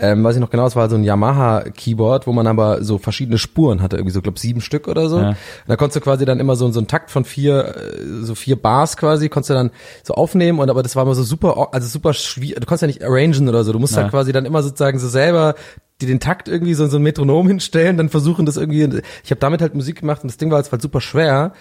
ähm, 0.00 0.24
weiß 0.24 0.34
ich 0.34 0.40
noch 0.40 0.50
genau, 0.50 0.66
es 0.66 0.74
war 0.74 0.88
so 0.90 0.96
ein 0.96 1.04
Yamaha-Keyboard, 1.04 2.26
wo 2.26 2.32
man 2.32 2.46
aber 2.46 2.82
so 2.82 2.98
verschiedene 2.98 3.38
Spuren 3.38 3.82
hatte, 3.82 3.96
irgendwie 3.96 4.12
so, 4.14 4.22
glaub 4.22 4.38
sieben 4.38 4.62
Stück 4.62 4.88
oder 4.88 5.08
so. 5.08 5.20
Ja. 5.20 5.28
Und 5.28 5.36
da 5.68 5.76
konntest 5.76 5.96
du 5.96 6.00
quasi 6.00 6.24
dann 6.24 6.40
immer 6.40 6.56
so, 6.56 6.68
so 6.72 6.80
einen 6.80 6.88
Takt 6.88 7.10
von 7.10 7.24
vier, 7.24 7.76
äh, 7.76 8.22
so 8.22 8.34
vier 8.34 8.56
Bars 8.56 8.96
quasi, 8.96 9.28
konntest 9.28 9.50
du 9.50 9.54
dann 9.54 9.70
so 10.02 10.14
aufnehmen 10.14 10.58
und 10.58 10.70
aber 10.70 10.82
das 10.82 10.96
war 10.96 11.04
immer 11.04 11.14
so 11.14 11.22
super, 11.22 11.68
also 11.72 11.86
super 11.86 12.12
schwierig, 12.14 12.58
du 12.58 12.66
konntest 12.66 12.82
ja 12.82 12.88
nicht 12.88 13.04
arrangen 13.04 13.48
oder 13.48 13.62
so, 13.62 13.72
du 13.72 13.78
musst 13.78 13.94
Ja. 13.94 14.02
halt 14.02 14.10
quasi 14.10 14.32
dann 14.32 14.46
immer 14.46 14.62
sozusagen 14.62 14.98
so 14.98 15.08
selber 15.08 15.54
dir 16.00 16.08
den 16.08 16.20
Takt 16.20 16.48
irgendwie 16.48 16.74
so, 16.74 16.86
so 16.86 16.96
ein 16.96 17.02
Metronom 17.02 17.46
hinstellen, 17.46 17.96
dann 17.96 18.08
versuchen 18.08 18.46
das 18.46 18.56
irgendwie, 18.56 19.02
ich 19.24 19.30
habe 19.30 19.40
damit 19.40 19.60
halt 19.60 19.74
Musik 19.74 20.00
gemacht 20.00 20.22
und 20.22 20.28
das 20.28 20.36
Ding 20.36 20.50
war 20.50 20.58
jetzt 20.58 20.72
halt 20.72 20.82
super 20.82 21.00
schwer, 21.00 21.52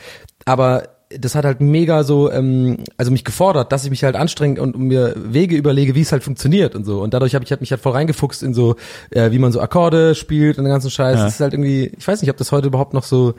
aber 0.45 0.83
das 1.17 1.33
hat 1.33 1.43
halt 1.43 1.59
mega 1.59 2.03
so, 2.03 2.31
ähm, 2.31 2.77
also 2.97 3.11
mich 3.11 3.23
gefordert, 3.23 3.71
dass 3.71 3.83
ich 3.83 3.89
mich 3.89 4.03
halt 4.03 4.15
anstrenge 4.15 4.61
und 4.61 4.77
mir 4.77 5.15
Wege 5.17 5.55
überlege, 5.55 5.95
wie 5.95 6.01
es 6.01 6.11
halt 6.11 6.23
funktioniert 6.23 6.75
und 6.75 6.85
so. 6.85 7.01
Und 7.01 7.13
dadurch 7.15 7.33
habe 7.33 7.43
ich 7.43 7.51
halt 7.51 7.61
mich 7.61 7.71
halt 7.71 7.81
voll 7.81 7.93
reingefuchst 7.93 8.43
in 8.43 8.53
so, 8.53 8.75
äh, 9.09 9.31
wie 9.31 9.39
man 9.39 9.51
so 9.51 9.59
Akkorde 9.59 10.13
spielt 10.13 10.59
und 10.59 10.65
den 10.65 10.71
ganzen 10.71 10.91
Scheiß. 10.91 11.17
Ja. 11.17 11.23
Das 11.23 11.33
ist 11.33 11.39
halt 11.39 11.53
irgendwie, 11.53 11.91
ich 11.97 12.07
weiß 12.07 12.21
nicht, 12.21 12.29
ob 12.29 12.37
das 12.37 12.51
heute 12.51 12.67
überhaupt 12.67 12.93
noch 12.93 13.03
so 13.03 13.33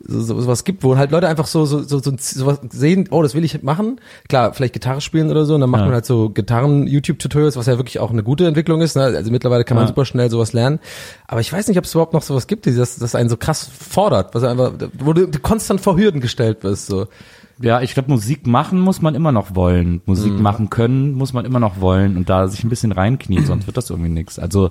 so, 0.00 0.20
so 0.20 0.40
sowas 0.40 0.64
gibt, 0.64 0.84
wo 0.84 0.96
halt 0.96 1.10
Leute 1.10 1.28
einfach 1.28 1.46
so 1.46 1.64
so 1.64 1.82
so 1.82 1.98
so 1.98 2.12
sowas 2.18 2.60
sehen, 2.70 3.08
oh, 3.10 3.22
das 3.22 3.34
will 3.34 3.44
ich 3.44 3.62
machen. 3.62 4.00
Klar, 4.28 4.52
vielleicht 4.54 4.72
Gitarre 4.74 5.00
spielen 5.00 5.30
oder 5.30 5.44
so, 5.44 5.54
und 5.54 5.60
dann 5.60 5.70
macht 5.70 5.80
Ja. 5.80 5.86
man 5.86 5.94
halt 5.94 6.06
so 6.06 6.30
Gitarren 6.30 6.86
YouTube 6.86 7.18
Tutorials, 7.18 7.56
was 7.56 7.66
ja 7.66 7.76
wirklich 7.78 7.98
auch 7.98 8.10
eine 8.10 8.22
gute 8.22 8.46
Entwicklung 8.46 8.80
ist, 8.80 8.96
ne? 8.96 9.02
Also 9.02 9.30
mittlerweile 9.30 9.64
kann 9.64 9.74
man 9.76 9.84
Ja. 9.84 9.88
super 9.88 10.04
schnell 10.04 10.30
sowas 10.30 10.52
lernen, 10.52 10.78
aber 11.28 11.40
ich 11.40 11.52
weiß 11.52 11.68
nicht, 11.68 11.78
ob 11.78 11.84
es 11.84 11.92
überhaupt 11.94 12.14
noch 12.14 12.22
sowas 12.22 12.46
gibt, 12.46 12.66
das 12.66 12.96
das 12.98 13.14
einen 13.14 13.28
so 13.28 13.36
krass 13.36 13.68
fordert, 13.68 14.34
was 14.34 14.42
einfach 14.42 14.72
wo 14.98 15.12
du 15.12 15.28
konstant 15.40 15.80
vor 15.80 15.96
Hürden 15.96 16.20
gestellt 16.20 16.64
wirst 16.64 16.86
so. 16.86 17.06
Ja, 17.60 17.80
ich 17.80 17.92
glaube, 17.92 18.10
Musik 18.12 18.46
machen 18.46 18.78
muss 18.80 19.02
man 19.02 19.16
immer 19.16 19.32
noch 19.32 19.56
wollen. 19.56 20.00
Musik 20.06 20.32
Mhm. 20.32 20.42
machen 20.42 20.70
können 20.70 21.12
muss 21.14 21.32
man 21.32 21.44
immer 21.44 21.58
noch 21.58 21.80
wollen 21.80 22.16
und 22.16 22.28
da 22.30 22.46
sich 22.46 22.62
ein 22.62 22.68
bisschen 22.68 22.92
reinknien, 22.92 23.46
sonst 23.46 23.66
wird 23.66 23.76
das 23.76 23.90
irgendwie 23.90 24.10
nix. 24.10 24.38
Also 24.38 24.70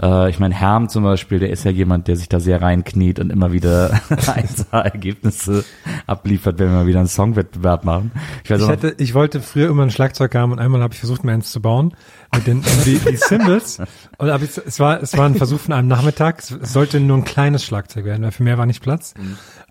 äh, 0.00 0.30
ich 0.30 0.38
meine, 0.38 0.54
Herm 0.54 0.88
zum 0.88 1.02
Beispiel, 1.02 1.40
der 1.40 1.50
ist 1.50 1.64
ja 1.64 1.72
jemand, 1.72 2.06
der 2.06 2.14
sich 2.16 2.28
da 2.28 2.38
sehr 2.38 2.62
reinkniet 2.62 3.18
und 3.18 3.30
immer 3.30 3.52
wieder 3.52 3.90
1A-Ergebnisse 4.10 5.64
abliefert, 6.06 6.58
wenn 6.58 6.68
wir 6.68 6.76
mal 6.78 6.86
wieder 6.86 7.00
einen 7.00 7.08
Songwettbewerb 7.08 7.84
machen. 7.84 8.12
Ich 8.44 8.50
weiß 8.50 8.62
Ich, 8.62 8.68
hätte, 8.68 8.94
ich 8.98 9.14
wollte 9.14 9.40
früher 9.40 9.68
immer 9.68 9.82
ein 9.82 9.90
Schlagzeug 9.90 10.34
haben 10.34 10.52
und 10.52 10.58
einmal 10.58 10.80
habe 10.80 10.94
ich 10.94 11.00
versucht, 11.00 11.24
mir 11.24 11.32
eins 11.32 11.50
zu 11.50 11.60
bauen 11.60 11.94
mit 12.34 12.46
den 12.46 12.62
die, 12.84 12.98
die 12.98 13.16
Cymbals. 13.16 13.78
Und 14.18 14.30
hab 14.30 14.42
ich, 14.42 14.56
es 14.56 14.80
war 14.80 15.02
es 15.02 15.16
war 15.16 15.26
ein 15.26 15.34
Versuch 15.34 15.60
von 15.60 15.74
einem 15.74 15.88
Nachmittag. 15.88 16.40
Es, 16.40 16.50
es 16.50 16.72
sollte 16.72 17.00
nur 17.00 17.18
ein 17.18 17.24
kleines 17.24 17.64
Schlagzeug 17.64 18.04
werden, 18.04 18.22
weil 18.22 18.32
für 18.32 18.42
mehr 18.42 18.58
war 18.58 18.66
nicht 18.66 18.82
Platz. 18.82 19.14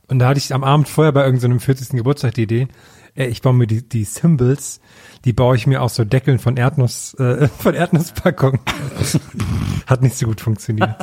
Und 0.08 0.20
da 0.20 0.28
hatte 0.28 0.40
ich 0.40 0.54
am 0.54 0.64
Abend 0.64 0.90
vorher 0.90 1.12
bei 1.12 1.24
irgendeinem 1.26 1.60
40. 1.60 1.90
Geburtstag 1.90 2.34
die 2.34 2.44
Idee, 2.44 2.68
ich 3.16 3.42
baue 3.42 3.54
mir 3.54 3.68
die, 3.68 3.88
die 3.88 4.06
Cymbals, 4.06 4.80
die 5.26 5.34
baue 5.34 5.56
ich 5.56 5.68
mir 5.68 5.82
aus 5.82 5.96
so 5.96 6.04
Deckeln 6.06 6.40
von 6.40 6.58
Erdnuss 6.58 7.14
äh, 7.16 7.48
von 7.60 7.74
Erdnusspackungen. 7.76 8.60
Hat 9.88 10.02
nicht 10.02 10.18
so 10.18 10.28
gut 10.28 10.42
funktioniert. 10.42 10.96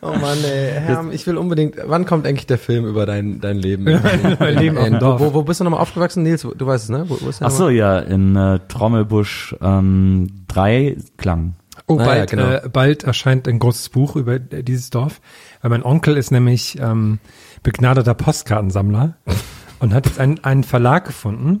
Oh 0.00 0.10
Mann, 0.20 0.38
ey, 0.44 0.72
Herm, 0.72 1.12
ich 1.12 1.26
will 1.26 1.36
unbedingt. 1.36 1.76
Wann 1.84 2.04
kommt 2.04 2.26
eigentlich 2.26 2.46
der 2.46 2.58
Film 2.58 2.84
über 2.86 3.06
dein 3.06 3.40
dein 3.40 3.56
Leben? 3.56 3.84
Mein 4.40 4.54
Leben 4.58 4.76
auf 4.78 4.84
dem 4.86 4.94
Äh, 4.94 4.98
Dorf. 4.98 5.20
Wo, 5.20 5.34
wo 5.34 5.42
bist 5.42 5.60
du 5.60 5.64
nochmal 5.64 5.80
aufgewachsen, 5.80 6.22
Nils? 6.24 6.42
Du 6.56 6.66
weißt 6.66 6.84
es, 6.84 6.90
ne? 6.90 7.04
Wo, 7.08 7.18
wo 7.20 7.28
ist 7.28 7.40
der 7.40 7.46
ach 7.48 7.52
so, 7.52 7.68
ja, 7.68 7.98
in 8.00 8.34
äh, 8.34 8.58
Trommelbusch 8.68 9.54
ähm, 9.62 10.28
drei 10.48 10.96
Klang. 11.16 11.54
Oh, 11.86 11.98
Ah, 11.98 12.02
ja, 12.02 12.06
bald, 12.06 12.30
genau. 12.30 12.48
äh, 12.50 12.68
bald 12.72 13.04
erscheint 13.04 13.46
ein 13.46 13.58
großes 13.58 13.90
Buch 13.90 14.16
über 14.16 14.34
äh, 14.34 14.62
dieses 14.62 14.90
Dorf. 14.90 15.20
Weil 15.62 15.70
mein 15.70 15.82
Onkel 15.84 16.16
ist 16.16 16.30
nämlich 16.32 16.78
ähm, 16.80 17.18
begnadeter 17.62 18.14
Postkartensammler. 18.14 19.16
Und 19.84 19.94
hat 19.94 20.06
jetzt 20.06 20.18
einen, 20.18 20.42
einen 20.42 20.64
Verlag 20.64 21.04
gefunden, 21.06 21.60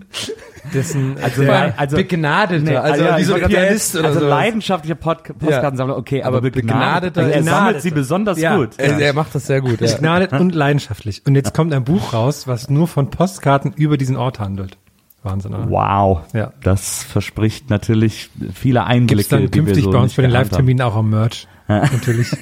dessen 0.72 1.16
Also, 1.22 1.42
der, 1.42 1.52
weil- 1.52 1.74
also 1.76 1.96
begnadeter, 1.96 2.62
Nee, 2.62 2.76
also 2.76 3.04
ja, 3.04 3.16
wie 3.16 3.20
ich 3.20 3.26
so 3.26 3.34
ein 3.34 3.40
wollte 3.42 3.52
gerade 3.54 3.66
Pianist 3.66 3.96
oder 3.96 4.08
also 4.08 4.20
so. 4.20 4.28
leidenschaftlicher 4.28 4.94
Pod 4.96 5.38
Postkartensammler, 5.38 5.96
okay, 5.96 6.22
aber, 6.22 6.38
aber 6.38 6.50
begnadeter, 6.50 7.22
begnadeter 7.22 7.32
er 7.34 7.38
ist- 7.40 7.46
sammelt 7.46 7.82
sie 7.82 7.90
besonders 7.90 8.40
Ja. 8.40 8.56
gut. 8.56 8.70
Er, 8.78 8.98
er 8.98 9.12
macht 9.12 9.34
das 9.34 9.46
sehr 9.46 9.60
gut, 9.60 9.80
ja. 9.80 9.86
begnadet 9.92 10.32
und 10.32 10.54
leidenschaftlich. 10.54 11.22
Und 11.26 11.34
jetzt 11.36 11.54
kommt 11.54 11.72
ein 11.72 11.84
Buch 11.84 12.12
raus, 12.12 12.48
was 12.48 12.68
nur 12.70 12.88
von 12.88 13.10
Postkarten 13.10 13.72
über 13.76 13.96
diesen 13.96 14.16
Ort 14.16 14.40
handelt. 14.40 14.76
Wahnsinn, 15.22 15.54
oder? 15.54 15.70
Wow, 15.70 16.20
Ja. 16.34 16.52
das 16.62 17.02
verspricht 17.02 17.70
natürlich 17.70 18.30
viele 18.52 18.84
Einblicke, 18.84 19.16
Gibt's 19.16 19.28
dann 19.28 19.38
die 19.40 19.44
wir 19.44 19.50
künftig 19.64 19.84
so 19.84 19.90
bei 19.90 19.98
uns 19.98 20.14
bei 20.14 20.22
den. 20.22 20.30
Live-Terminen 20.30 20.82
auch 20.82 20.96
am 20.96 21.10
Merch. 21.10 21.46
Natürlich. 21.66 22.28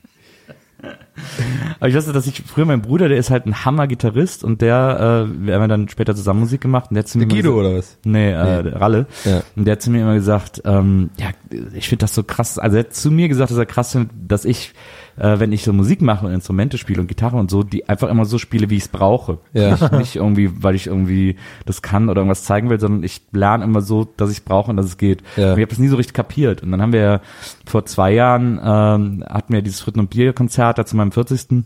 Aber 1.81 1.89
ich 1.89 1.95
weiß, 1.95 2.07
dass 2.07 2.27
ich 2.27 2.43
früher 2.47 2.65
mein 2.65 2.83
Bruder, 2.83 3.09
der 3.09 3.19
ist 3.19 3.31
halt 3.31 3.47
ein 3.47 3.65
Hammer-Gitarrist 3.65 4.45
und 4.45 4.61
der, 4.63 5.27
äh, 5.29 5.47
wir 5.47 5.55
haben 5.55 5.63
ja 5.63 5.69
dann 5.69 5.89
später 5.89 6.15
zusammen 6.15 6.41
Musik 6.41 6.61
gemacht 6.61 6.91
und 6.91 6.95
der 6.95 7.05
hat 7.05 7.09
zu 7.09 7.19
mir 7.19 7.27
Der 7.27 7.37
Guido 7.37 7.57
gesagt- 7.57 7.67
oder 7.69 7.79
was? 7.79 7.99
Nee, 8.05 8.31
äh, 8.33 8.63
der 8.63 8.81
Ralle. 8.81 9.07
Ja. 9.25 9.43
Und 9.57 9.65
der 9.65 9.73
hat 9.73 9.83
zu 9.83 9.91
mir 9.91 10.03
immer 10.03 10.15
gesagt, 10.15 10.63
ähm, 10.65 11.11
ja, 11.19 11.29
ich 11.75 11.89
finde 11.89 12.03
das 12.05 12.15
so 12.15 12.23
krass. 12.23 12.59
Also 12.59 12.77
er 12.77 12.85
hat 12.85 12.95
zu 12.95 13.11
mir 13.11 13.29
gesagt, 13.29 13.51
dass 13.51 13.59
er 13.59 13.67
krass 13.67 13.93
findet, 13.93 14.11
dass 14.27 14.45
ich, 14.45 14.73
äh, 15.17 15.39
wenn 15.39 15.53
ich 15.53 15.65
so 15.65 15.73
Musik 15.73 16.03
mache 16.03 16.27
und 16.27 16.33
Instrumente 16.33 16.79
spiele 16.79 17.01
und 17.01 17.07
Gitarre 17.07 17.37
und 17.37 17.51
so, 17.51 17.63
die 17.63 17.89
einfach 17.89 18.09
immer 18.09 18.25
so 18.25 18.39
spiele, 18.39 18.71
wie 18.71 18.77
ich 18.77 18.85
es 18.85 18.89
brauche. 18.89 19.39
Ja. 19.53 19.71
Nicht, 19.73 19.93
nicht 19.93 20.17
irgendwie, 20.17 20.63
weil 20.63 20.75
ich 20.75 20.87
irgendwie 20.87 21.37
das 21.67 21.83
kann 21.83 22.09
oder 22.09 22.21
irgendwas 22.21 22.45
zeigen 22.45 22.71
will, 22.71 22.81
sondern 22.81 23.03
ich 23.03 23.23
lerne 23.33 23.65
immer 23.65 23.81
so, 23.81 24.05
dass 24.17 24.31
ich 24.31 24.39
es 24.39 24.45
brauche 24.45 24.71
und 24.71 24.77
dass 24.77 24.87
es 24.87 24.97
geht. 24.97 25.23
Ja. 25.37 25.53
Und 25.53 25.59
ich 25.59 25.63
habe 25.63 25.71
das 25.71 25.79
nie 25.79 25.89
so 25.89 25.97
richtig 25.97 26.15
kapiert. 26.15 26.63
Und 26.63 26.71
dann 26.71 26.83
haben 26.83 26.93
wir 26.93 27.01
ja 27.01 27.21
vor 27.67 27.85
zwei 27.87 28.13
Jahren, 28.13 28.61
ähm, 28.63 29.25
hatten 29.29 29.53
wir 29.53 29.63
dieses 29.63 29.81
Fritten 29.81 30.01
und 30.01 30.11
Bier 30.11 30.33
Konzert 30.33 30.79
da 30.79 30.87
zu 30.87 30.97
meinem 30.97 31.13
40. 31.13 31.65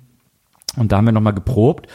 Und 0.77 0.93
da 0.93 0.97
haben 0.99 1.07
wir 1.07 1.13
nochmal 1.13 1.35
geprobt. 1.35 1.89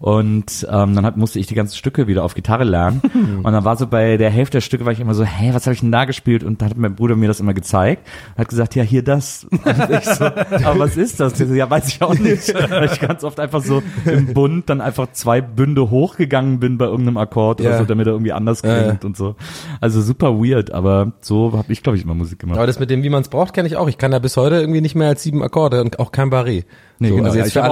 Und 0.00 0.66
ähm, 0.70 0.94
dann 0.94 1.04
hat, 1.04 1.16
musste 1.16 1.40
ich 1.40 1.46
die 1.46 1.54
ganzen 1.54 1.76
Stücke 1.76 2.06
wieder 2.06 2.22
auf 2.22 2.34
Gitarre 2.34 2.64
lernen. 2.64 3.00
und 3.42 3.52
dann 3.52 3.64
war 3.64 3.76
so 3.76 3.86
bei 3.86 4.16
der 4.16 4.30
Hälfte 4.30 4.58
der 4.58 4.60
Stücke 4.60 4.84
war 4.84 4.92
ich 4.92 5.00
immer 5.00 5.14
so, 5.14 5.24
hey, 5.24 5.52
was 5.54 5.66
habe 5.66 5.74
ich 5.74 5.80
denn 5.80 5.90
da 5.92 6.04
gespielt? 6.04 6.44
Und 6.44 6.62
da 6.62 6.66
hat 6.66 6.76
mein 6.76 6.94
Bruder 6.94 7.16
mir 7.16 7.26
das 7.28 7.40
immer 7.40 7.54
gezeigt. 7.54 8.06
Und 8.34 8.38
hat 8.38 8.48
gesagt, 8.48 8.74
ja, 8.74 8.82
hier 8.82 9.02
das. 9.02 9.44
Und 9.50 9.60
ich 9.90 10.04
so, 10.04 10.24
aber 10.24 10.78
was 10.78 10.96
ist 10.96 11.18
das? 11.20 11.36
So, 11.36 11.44
ja, 11.46 11.68
weiß 11.68 11.88
ich 11.88 12.02
auch 12.02 12.16
nicht. 12.16 12.54
Weil 12.70 12.86
ich 12.86 13.00
ganz 13.00 13.24
oft 13.24 13.40
einfach 13.40 13.62
so 13.62 13.82
im 14.04 14.34
Bund 14.34 14.70
dann 14.70 14.80
einfach 14.80 15.08
zwei 15.12 15.40
Bünde 15.40 15.90
hochgegangen 15.90 16.60
bin 16.60 16.78
bei 16.78 16.84
irgendeinem 16.86 17.16
Akkord 17.16 17.60
oder 17.60 17.70
Ja. 17.70 17.78
so, 17.78 17.84
damit 17.84 18.06
er 18.06 18.12
irgendwie 18.12 18.32
anders 18.32 18.62
Ja, 18.62 18.82
klingt 18.82 19.04
und 19.04 19.16
so. 19.16 19.34
Also 19.80 20.00
super 20.00 20.38
weird, 20.38 20.70
aber 20.72 21.12
so 21.20 21.52
habe 21.56 21.72
ich, 21.72 21.82
glaube 21.82 21.98
ich, 21.98 22.04
immer 22.04 22.14
Musik 22.14 22.38
gemacht. 22.38 22.56
Aber 22.58 22.66
das 22.66 22.78
mit 22.78 22.90
dem, 22.90 23.02
wie 23.02 23.10
man 23.10 23.22
es 23.22 23.28
braucht, 23.28 23.52
kenne 23.52 23.66
ich 23.68 23.76
auch. 23.76 23.88
Ich 23.88 23.98
kann 23.98 24.12
da 24.12 24.20
bis 24.20 24.36
heute 24.36 24.56
irgendwie 24.56 24.80
nicht 24.80 24.94
mehr 24.94 25.08
als 25.08 25.22
sieben 25.22 25.42
Akkorde 25.42 25.80
und 25.80 25.98
auch 25.98 26.12
kein 26.12 26.30
Barré. 26.30 26.64
Nee, 27.00 27.08
so, 27.10 27.14
genau. 27.16 27.26
Also 27.26 27.38
Ja, 27.38 27.44
jetzt 27.44 27.48
ich 27.48 27.52
für 27.54 27.62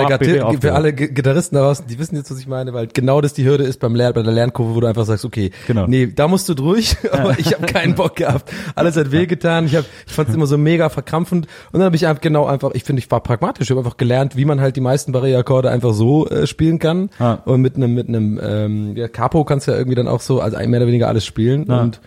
hab 0.71 0.77
alle, 0.77 0.93
Gitarristen 0.93 1.57
da 1.57 1.63
draußen, 1.63 1.87
die 1.87 1.99
wissen 1.99 2.16
jetzt, 2.17 2.31
was 2.31 2.39
ich 2.39 2.47
meine, 2.47 2.73
weil 2.75 2.87
genau 2.89 3.21
das 3.21 3.33
die 3.35 3.45
Hürde 3.45 3.65
ist 3.65 3.81
beim 3.81 3.95
Lern, 3.95 4.13
bei 4.15 4.23
der 4.23 4.33
Lernkurve, 4.33 4.75
wo 4.75 4.81
du 4.81 4.87
einfach 4.87 5.05
sagst, 5.05 5.25
okay, 5.25 5.51
Genau. 5.67 5.87
nee, 5.87 6.07
da 6.07 6.27
musst 6.29 6.49
du 6.49 6.55
durch, 6.55 6.97
aber 7.13 7.39
ich 7.39 7.53
habe 7.55 7.67
keinen 7.67 7.95
Bock 7.95 8.17
gehabt. 8.17 8.51
Alles 8.75 8.97
hat 8.97 9.13
wehgetan. 9.13 9.67
Ich 9.67 9.77
hab, 9.77 9.85
ich 10.07 10.13
fand 10.13 10.29
es 10.29 10.35
immer 10.35 10.47
so 10.47 10.59
mega 10.59 10.89
verkrampfend 10.89 11.47
und 11.73 11.79
dann 11.79 11.85
habe 11.85 11.97
ich 11.97 12.07
einfach 12.07 12.21
genau 12.23 12.47
einfach, 12.47 12.71
ich 12.75 12.85
finde, 12.85 13.01
ich 13.01 13.11
war 13.11 13.21
pragmatisch, 13.23 13.67
ich 13.67 13.71
habe 13.71 13.81
einfach 13.81 13.97
gelernt, 13.97 14.37
wie 14.37 14.45
man 14.45 14.61
halt 14.61 14.77
die 14.77 14.81
meisten 14.81 15.13
Barré-Akkorde 15.15 15.71
einfach 15.71 15.93
so 15.95 16.29
äh, 16.29 16.47
spielen 16.47 16.79
kann 16.79 17.11
Ah. 17.19 17.35
und 17.45 17.61
mit 17.61 17.77
einem 17.77 17.95
mit 17.95 18.09
einem 18.09 18.41
ähm, 18.43 18.97
ja, 18.97 19.09
Capo 19.09 19.45
kannst 19.45 19.67
du 19.67 19.73
ja 19.73 19.79
irgendwie 19.79 19.97
dann 19.97 20.09
auch 20.09 20.21
so, 20.21 20.41
also 20.41 20.57
mehr 20.59 20.69
oder 20.81 20.87
weniger 20.87 21.09
alles 21.09 21.25
spielen 21.25 21.71
Ah. 21.71 21.83
und 21.83 22.01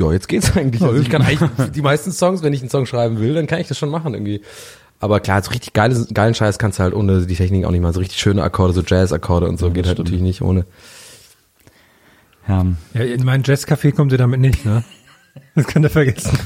ja, 0.00 0.12
jetzt 0.12 0.28
geht's 0.28 0.52
eigentlich. 0.56 0.80
Also 0.80 1.00
ich 1.00 1.10
kann 1.10 1.22
eigentlich 1.22 1.50
die 1.74 1.82
meisten 1.82 2.12
Songs, 2.12 2.42
wenn 2.44 2.52
ich 2.52 2.60
einen 2.60 2.70
Song 2.70 2.86
schreiben 2.86 3.18
will, 3.18 3.34
dann 3.34 3.48
kann 3.48 3.60
ich 3.60 3.66
das 3.66 3.76
schon 3.78 3.90
machen 3.90 4.14
irgendwie. 4.14 4.42
Aber 5.00 5.20
klar, 5.20 5.42
so 5.42 5.50
richtig 5.50 5.72
geile, 5.72 6.06
geilen 6.12 6.34
Scheiß 6.34 6.58
kannst 6.58 6.78
du 6.78 6.82
halt 6.82 6.94
ohne 6.94 7.26
die 7.26 7.36
Technik 7.36 7.64
auch 7.64 7.70
nicht 7.70 7.80
mal. 7.80 7.92
So 7.92 8.00
richtig 8.00 8.18
schöne 8.18 8.42
Akkorde, 8.42 8.72
so 8.72 8.82
Jazz-Akkorde 8.82 9.48
und 9.48 9.58
so 9.58 9.70
geht 9.70 9.86
halt 9.86 9.98
natürlich 9.98 10.22
nicht 10.22 10.42
ohne. 10.42 10.66
Ja. 12.48 12.66
Ja, 12.94 13.00
in 13.02 13.24
mein 13.24 13.42
Jazzcafé 13.42 13.92
kommt 13.92 14.12
ihr 14.12 14.18
damit 14.18 14.40
nicht, 14.40 14.64
ne? 14.64 14.82
Das 15.54 15.66
könnt 15.66 15.84
ihr 15.84 15.90
vergessen. 15.90 16.36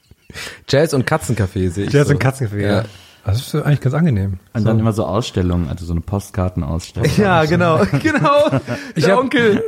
Jazz 0.68 0.92
und 0.92 1.08
Katzencafé 1.08 1.70
sehe 1.70 1.86
ich. 1.86 1.92
Jazz 1.92 2.08
so. 2.08 2.14
und 2.14 2.22
Katzencafé, 2.22 2.60
ja. 2.60 2.68
Ja. 2.68 2.84
Das 3.26 3.40
ist 3.54 3.54
eigentlich 3.56 3.80
ganz 3.80 3.94
angenehm. 3.94 4.38
Und 4.54 4.64
dann 4.64 4.78
immer 4.78 4.92
so 4.92 5.04
Ausstellungen, 5.04 5.68
also 5.68 5.84
so 5.84 5.92
eine 5.92 6.00
Postkartenausstellung. 6.00 7.10
Ja, 7.16 7.44
genau, 7.44 7.78
genau. 8.02 8.60
Ich 8.94 9.04
der 9.04 9.14
hab- 9.14 9.22
Onkel. 9.22 9.62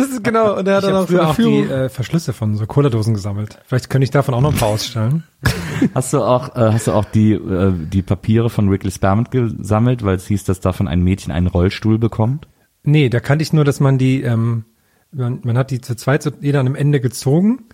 Ist 0.00 0.22
genau. 0.22 0.58
Und 0.58 0.66
der 0.66 0.76
hat 0.76 0.84
Ich 0.84 0.88
dann 0.90 0.96
auch 0.96 1.00
so 1.00 1.06
früher 1.06 1.28
auch 1.28 1.36
die 1.36 1.60
äh, 1.60 1.88
Verschlüsse 1.88 2.32
von 2.32 2.56
so 2.56 2.66
Cola-Dosen 2.66 3.14
gesammelt. 3.14 3.58
Vielleicht 3.66 3.90
könnte 3.90 4.04
ich 4.04 4.10
davon 4.10 4.34
auch 4.34 4.40
noch 4.40 4.52
ein 4.52 4.58
paar 4.58 4.68
ausstellen. 4.68 5.24
Hast 5.94 6.12
du 6.12 6.22
auch, 6.22 6.54
äh, 6.56 6.72
hast 6.72 6.86
du 6.88 6.92
auch 6.92 7.06
die, 7.06 7.32
äh, 7.32 7.72
die 7.74 8.02
Papiere 8.02 8.50
von 8.50 8.70
Wrigley 8.70 8.90
Spearmint 8.90 9.30
gesammelt, 9.30 10.04
weil 10.04 10.16
es 10.16 10.26
hieß, 10.26 10.44
dass 10.44 10.60
davon 10.60 10.86
ein 10.88 11.00
Mädchen 11.02 11.32
einen 11.32 11.46
Rollstuhl 11.46 11.98
bekommt? 11.98 12.46
Nee, 12.82 13.08
da 13.08 13.20
kannte 13.20 13.42
ich 13.42 13.54
nur, 13.54 13.64
dass 13.64 13.80
man 13.80 13.96
die, 13.96 14.20
ähm, 14.22 14.64
man, 15.12 15.40
man 15.42 15.56
hat 15.56 15.70
die 15.70 15.80
zu 15.80 15.96
zweit 15.96 16.22
so 16.22 16.30
jeder 16.42 16.60
an 16.60 16.66
einem 16.66 16.74
Ende 16.74 17.00
gezogen 17.00 17.64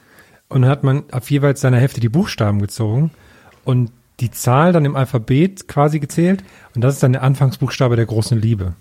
und 0.48 0.62
dann 0.62 0.70
hat 0.70 0.84
man 0.84 1.02
auf 1.10 1.28
jeweils 1.32 1.60
seiner 1.60 1.78
Hälfte 1.78 1.98
die 2.00 2.08
Buchstaben 2.08 2.60
gezogen 2.60 3.10
und 3.64 3.90
die 4.20 4.30
Zahl 4.30 4.72
dann 4.72 4.84
im 4.84 4.96
Alphabet 4.96 5.68
quasi 5.68 6.00
gezählt 6.00 6.42
und 6.74 6.82
das 6.82 6.94
ist 6.94 7.02
dann 7.02 7.12
der 7.12 7.22
Anfangsbuchstabe 7.22 7.96
der 7.96 8.06
großen 8.06 8.40
Liebe. 8.40 8.74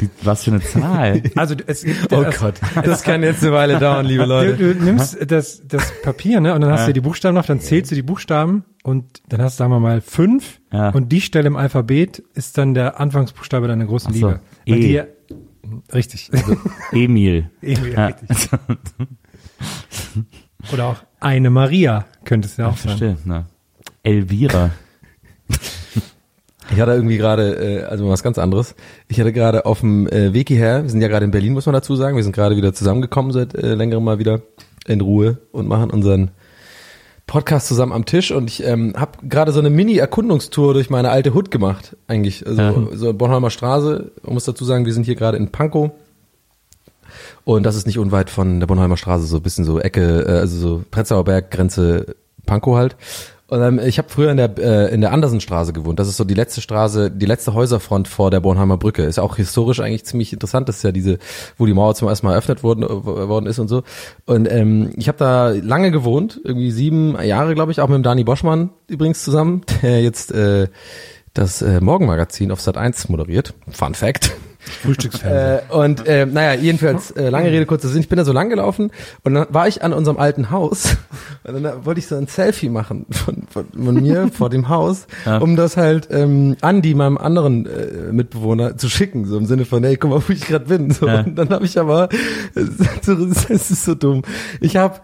Die, 0.00 0.08
was 0.22 0.44
für 0.44 0.52
eine 0.52 0.60
Zahl? 0.60 1.22
Also 1.34 1.54
du- 1.54 1.64
es 1.66 1.82
gibt, 1.82 2.12
Oh 2.12 2.22
es, 2.22 2.38
Gott, 2.38 2.54
das 2.84 3.02
kann 3.02 3.22
jetzt 3.22 3.42
eine 3.42 3.52
Weile 3.52 3.78
dauern, 3.78 4.06
liebe 4.06 4.22
Du, 4.24 4.28
Leute. 4.28 4.74
du 4.74 4.84
nimmst 4.84 5.16
das, 5.30 5.62
das 5.66 5.92
Papier, 6.02 6.40
ne, 6.40 6.54
und 6.54 6.60
dann 6.60 6.70
hast 6.70 6.86
du 6.88 6.92
die 6.92 7.00
Buchstaben 7.00 7.34
noch, 7.34 7.46
dann 7.46 7.60
zählst 7.60 7.90
du 7.90 7.94
die 7.94 8.02
Buchstaben 8.02 8.64
und 8.84 9.22
dann 9.28 9.42
hast 9.42 9.58
du, 9.58 9.64
sagen 9.64 9.72
wir 9.72 9.80
mal, 9.80 10.00
fünf 10.00 10.60
Ja. 10.72 10.90
und 10.90 11.10
die 11.10 11.20
Stelle 11.20 11.46
im 11.48 11.56
Alphabet 11.56 12.22
ist 12.34 12.58
dann 12.58 12.74
der 12.74 13.00
Anfangsbuchstabe 13.00 13.66
deiner 13.68 13.86
großen 13.86 14.12
so, 14.14 14.28
Liebe. 14.28 14.40
E. 14.66 14.80
dir, 14.80 15.08
richtig. 15.92 16.30
Emil. 16.92 17.50
Emil, 17.62 17.92
Ja. 17.92 18.06
richtig. 18.06 18.48
Oder 20.72 20.86
auch 20.86 20.96
eine 21.20 21.50
Maria 21.50 22.06
könnte 22.24 22.46
es 22.48 22.56
ja 22.56 22.68
auch 22.68 22.76
sein. 22.76 22.96
Verstehe, 22.98 23.16
ne? 23.24 23.46
Elvira. 24.02 24.70
Ich 26.70 26.78
hatte 26.80 26.92
irgendwie 26.92 27.16
gerade, 27.16 27.80
äh, 27.80 27.84
also 27.84 28.08
was 28.08 28.22
ganz 28.22 28.38
anderes. 28.38 28.74
Ich 29.08 29.18
hatte 29.18 29.32
gerade 29.32 29.64
auf 29.64 29.80
dem 29.80 30.06
äh, 30.08 30.34
Weg 30.34 30.48
hierher, 30.48 30.82
wir 30.82 30.90
sind 30.90 31.00
ja 31.00 31.08
gerade 31.08 31.24
in 31.24 31.30
Berlin, 31.30 31.54
muss 31.54 31.64
man 31.66 31.72
dazu 31.72 31.96
sagen, 31.96 32.16
wir 32.16 32.22
sind 32.22 32.34
gerade 32.34 32.56
wieder 32.56 32.74
zusammengekommen 32.74 33.32
seit 33.32 33.54
äh, 33.54 33.74
längerem 33.74 34.04
mal 34.04 34.18
wieder 34.18 34.42
in 34.86 35.00
Ruhe 35.00 35.38
und 35.50 35.66
machen 35.66 35.90
unseren 35.90 36.30
Podcast 37.26 37.68
zusammen 37.68 37.92
am 37.92 38.04
Tisch 38.04 38.30
und 38.32 38.48
ich 38.48 38.64
ähm, 38.64 38.94
habe 38.96 39.12
gerade 39.28 39.52
so 39.52 39.60
eine 39.60 39.70
Mini-Erkundungstour 39.70 40.72
durch 40.74 40.88
meine 40.90 41.10
alte 41.10 41.34
Hut 41.34 41.50
gemacht, 41.50 41.96
eigentlich. 42.06 42.46
Also 42.46 42.60
Ja. 42.62 42.74
so 42.94 43.12
Bornholmer 43.14 43.50
Straße, 43.50 44.12
man 44.22 44.34
muss 44.34 44.44
dazu 44.44 44.64
sagen, 44.64 44.86
wir 44.86 44.92
sind 44.94 45.04
hier 45.04 45.14
gerade 45.14 45.36
in 45.38 45.50
Pankow 45.50 45.90
und 47.44 47.64
das 47.64 47.76
ist 47.76 47.86
nicht 47.86 47.98
unweit 47.98 48.30
von 48.30 48.60
der 48.60 48.66
Bornholmer 48.66 48.96
Straße, 48.96 49.26
so 49.26 49.36
ein 49.36 49.42
bisschen 49.42 49.64
so 49.64 49.80
Ecke, 49.80 50.24
äh, 50.26 50.38
also 50.40 50.58
so 50.58 50.84
Prenzlauer 50.90 51.24
Berg, 51.24 51.50
Grenze 51.50 52.16
Pankow 52.46 52.76
halt. 52.76 52.96
Und 53.50 53.62
ähm, 53.62 53.80
ich 53.82 53.96
habe 53.96 54.08
früher 54.10 54.30
in 54.30 54.36
der 54.36 54.58
äh, 54.58 54.92
in 54.92 55.00
der 55.00 55.10
Andersenstraße 55.12 55.72
gewohnt. 55.72 55.98
Das 55.98 56.06
ist 56.06 56.18
so 56.18 56.24
die 56.24 56.34
letzte 56.34 56.60
Straße, 56.60 57.10
die 57.10 57.24
letzte 57.24 57.54
Häuserfront 57.54 58.06
vor 58.06 58.30
der 58.30 58.40
Bornholmer 58.40 58.76
Brücke. 58.76 59.04
Ist 59.04 59.18
auch 59.18 59.36
historisch 59.36 59.80
eigentlich 59.80 60.04
ziemlich 60.04 60.34
interessant. 60.34 60.68
Das 60.68 60.76
ist 60.76 60.82
ja 60.82 60.92
diese, 60.92 61.18
wo 61.56 61.64
die 61.64 61.72
Mauer 61.72 61.94
zum 61.94 62.08
ersten 62.08 62.26
Mal 62.26 62.32
eröffnet 62.32 62.62
worden, 62.62 62.82
äh, 62.82 62.88
worden 62.88 63.46
ist 63.46 63.58
und 63.58 63.68
so. 63.68 63.84
Und 64.26 64.52
ähm, 64.52 64.90
ich 64.96 65.08
habe 65.08 65.16
da 65.16 65.48
lange 65.48 65.90
gewohnt, 65.90 66.38
irgendwie 66.44 66.70
sieben 66.70 67.18
Jahre, 67.22 67.54
glaube 67.54 67.72
ich, 67.72 67.80
auch 67.80 67.88
mit 67.88 67.96
dem 67.96 68.02
Dani 68.02 68.22
Boschmann 68.22 68.68
übrigens 68.86 69.24
zusammen, 69.24 69.62
der 69.82 70.02
jetzt 70.02 70.30
äh, 70.30 70.68
das 71.32 71.62
äh, 71.62 71.80
Morgenmagazin 71.80 72.52
auf 72.52 72.60
Sat 72.60 72.76
1 72.76 73.08
moderiert. 73.08 73.54
Fun 73.70 73.94
Fact. 73.94 74.36
Frühstücksfernsehen. 74.58 75.60
Äh, 75.70 75.74
und 75.74 76.06
äh, 76.06 76.26
naja, 76.26 76.54
jedenfalls, 76.60 77.10
äh, 77.12 77.28
lange 77.30 77.50
Rede, 77.50 77.64
kurzer 77.66 77.88
Sinn, 77.88 78.00
ich 78.00 78.08
bin 78.08 78.16
da 78.18 78.24
so 78.24 78.32
lang 78.32 78.48
gelaufen 78.50 78.90
und 79.24 79.34
dann 79.34 79.46
war 79.50 79.68
ich 79.68 79.82
an 79.82 79.92
unserem 79.92 80.18
alten 80.18 80.50
Haus 80.50 80.96
und 81.44 81.62
dann 81.62 81.84
wollte 81.84 82.00
ich 82.00 82.06
so 82.06 82.16
ein 82.16 82.26
Selfie 82.26 82.68
machen 82.68 83.06
von, 83.10 83.44
von, 83.48 83.66
von 83.84 83.94
mir 84.02 84.28
vor 84.32 84.50
dem 84.50 84.68
Haus, 84.68 85.06
Ja. 85.24 85.38
um 85.38 85.56
das 85.56 85.76
halt 85.76 86.08
ähm, 86.10 86.56
Andi, 86.60 86.94
meinem 86.94 87.18
anderen 87.18 87.66
äh, 87.66 88.12
Mitbewohner, 88.12 88.76
zu 88.76 88.88
schicken, 88.88 89.24
so 89.26 89.36
im 89.38 89.46
Sinne 89.46 89.64
von, 89.64 89.82
hey, 89.84 89.96
guck 89.96 90.10
mal, 90.10 90.22
wo 90.26 90.32
ich 90.32 90.46
gerade 90.46 90.66
bin. 90.66 90.90
So, 90.90 91.06
Ja. 91.06 91.20
Und 91.20 91.36
dann 91.36 91.50
habe 91.50 91.64
ich 91.64 91.78
aber, 91.78 92.08
es 92.54 93.70
ist 93.70 93.84
so 93.84 93.94
dumm, 93.94 94.22
ich 94.60 94.76
habe 94.76 95.00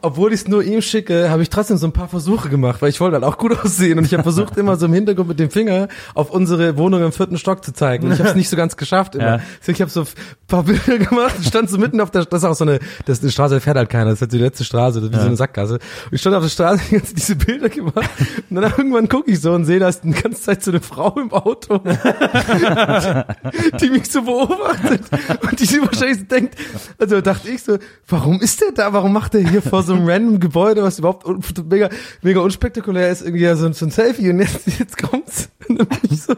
obwohl 0.00 0.32
ich 0.32 0.42
es 0.42 0.48
nur 0.48 0.62
ihm 0.62 0.80
schicke, 0.80 1.30
habe 1.30 1.42
ich 1.42 1.50
trotzdem 1.50 1.76
so 1.76 1.86
ein 1.86 1.92
paar 1.92 2.08
Versuche 2.08 2.48
gemacht, 2.48 2.80
weil 2.82 2.90
ich 2.90 3.00
wollte 3.00 3.14
halt 3.14 3.24
auch 3.24 3.38
gut 3.38 3.58
aussehen 3.64 3.98
und 3.98 4.04
ich 4.04 4.12
habe 4.12 4.22
versucht 4.22 4.56
immer 4.56 4.76
so 4.76 4.86
im 4.86 4.92
Hintergrund 4.92 5.28
mit 5.28 5.40
dem 5.40 5.50
Finger 5.50 5.88
auf 6.14 6.30
unsere 6.30 6.76
Wohnung 6.78 7.02
im 7.02 7.12
vierten 7.12 7.38
Stock 7.38 7.64
zu 7.64 7.72
zeigen. 7.72 8.06
Und 8.06 8.12
ich 8.12 8.18
habe 8.18 8.28
es 8.28 8.36
nicht 8.36 8.48
so 8.48 8.56
ganz 8.56 8.76
geschafft 8.76 9.14
immer. 9.14 9.38
Ja. 9.38 9.40
So, 9.60 9.72
Ich 9.72 9.80
habe 9.80 9.90
so 9.90 10.02
ein 10.02 10.06
paar 10.46 10.62
Bilder 10.62 10.98
gemacht, 10.98 11.34
und 11.36 11.44
stand 11.44 11.70
so 11.70 11.78
mitten 11.78 12.00
auf 12.00 12.10
der, 12.10 12.24
das 12.24 12.42
ist 12.42 12.48
auch 12.48 12.54
so 12.54 12.64
eine, 12.64 12.78
das 13.06 13.18
ist 13.18 13.24
eine 13.24 13.32
Straße, 13.32 13.54
da 13.54 13.60
fährt 13.60 13.76
halt 13.76 13.90
keiner, 13.90 14.06
das 14.06 14.14
ist 14.14 14.20
halt 14.22 14.32
die 14.32 14.38
letzte 14.38 14.64
Straße, 14.64 15.00
das 15.00 15.10
ist 15.10 15.16
wie 15.16 15.20
so 15.20 15.26
eine 15.26 15.36
Sackgasse. 15.36 15.74
Und 15.74 16.12
ich 16.12 16.20
stand 16.20 16.36
auf 16.36 16.42
der 16.42 16.50
Straße, 16.50 16.82
die 16.90 16.94
ganze 16.96 17.14
diese 17.14 17.36
Bilder 17.36 17.68
gemacht 17.68 18.10
und 18.50 18.56
dann 18.56 18.72
irgendwann 18.76 19.08
gucke 19.08 19.30
ich 19.30 19.40
so 19.40 19.52
und 19.52 19.64
sehe, 19.64 19.80
da 19.80 19.88
ist 19.88 20.02
die 20.04 20.10
ganze 20.10 20.42
Zeit 20.42 20.62
so 20.62 20.70
eine 20.70 20.80
Frau 20.80 21.18
im 21.18 21.32
Auto, 21.32 21.78
die 23.80 23.90
mich 23.90 24.10
so 24.10 24.22
beobachtet 24.22 25.02
und 25.42 25.60
die 25.60 25.66
sich 25.66 25.80
wahrscheinlich 25.80 26.18
so 26.18 26.24
denkt, 26.24 26.54
also 26.98 27.20
dachte 27.20 27.48
ich 27.50 27.62
so, 27.62 27.78
warum 28.06 28.40
ist 28.40 28.60
der 28.60 28.72
da, 28.72 28.92
warum 28.92 29.12
macht 29.12 29.34
der 29.34 29.48
hier 29.48 29.62
vor 29.62 29.82
so 29.88 29.94
einem 29.94 30.08
random 30.08 30.40
Gebäude, 30.40 30.82
was 30.82 30.98
überhaupt 30.98 31.26
mega, 31.68 31.90
mega 32.22 32.40
unspektakulär 32.40 33.10
ist, 33.10 33.22
irgendwie 33.22 33.46
so, 33.54 33.72
so 33.72 33.86
ein 33.86 33.90
Selfie 33.90 34.30
und 34.30 34.40
jetzt, 34.40 34.66
jetzt 34.78 34.96
kommt's 34.96 35.50
und 35.68 35.78
dann 35.78 35.88
bin 35.88 35.98
ich 36.10 36.22
so, 36.22 36.34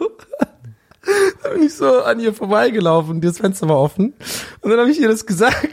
Da 1.43 1.51
bin 1.51 1.63
ich 1.63 1.75
so 1.75 2.03
an 2.03 2.21
ihr 2.21 2.35
vorbeigelaufen, 2.35 3.21
das 3.21 3.39
Fenster 3.39 3.69
war 3.69 3.79
offen. 3.79 4.15
Und 4.61 4.71
dann 4.71 4.81
habe 4.81 4.91
ich 4.91 5.01
ihr 5.01 5.09
das 5.09 5.27
gesagt. 5.27 5.69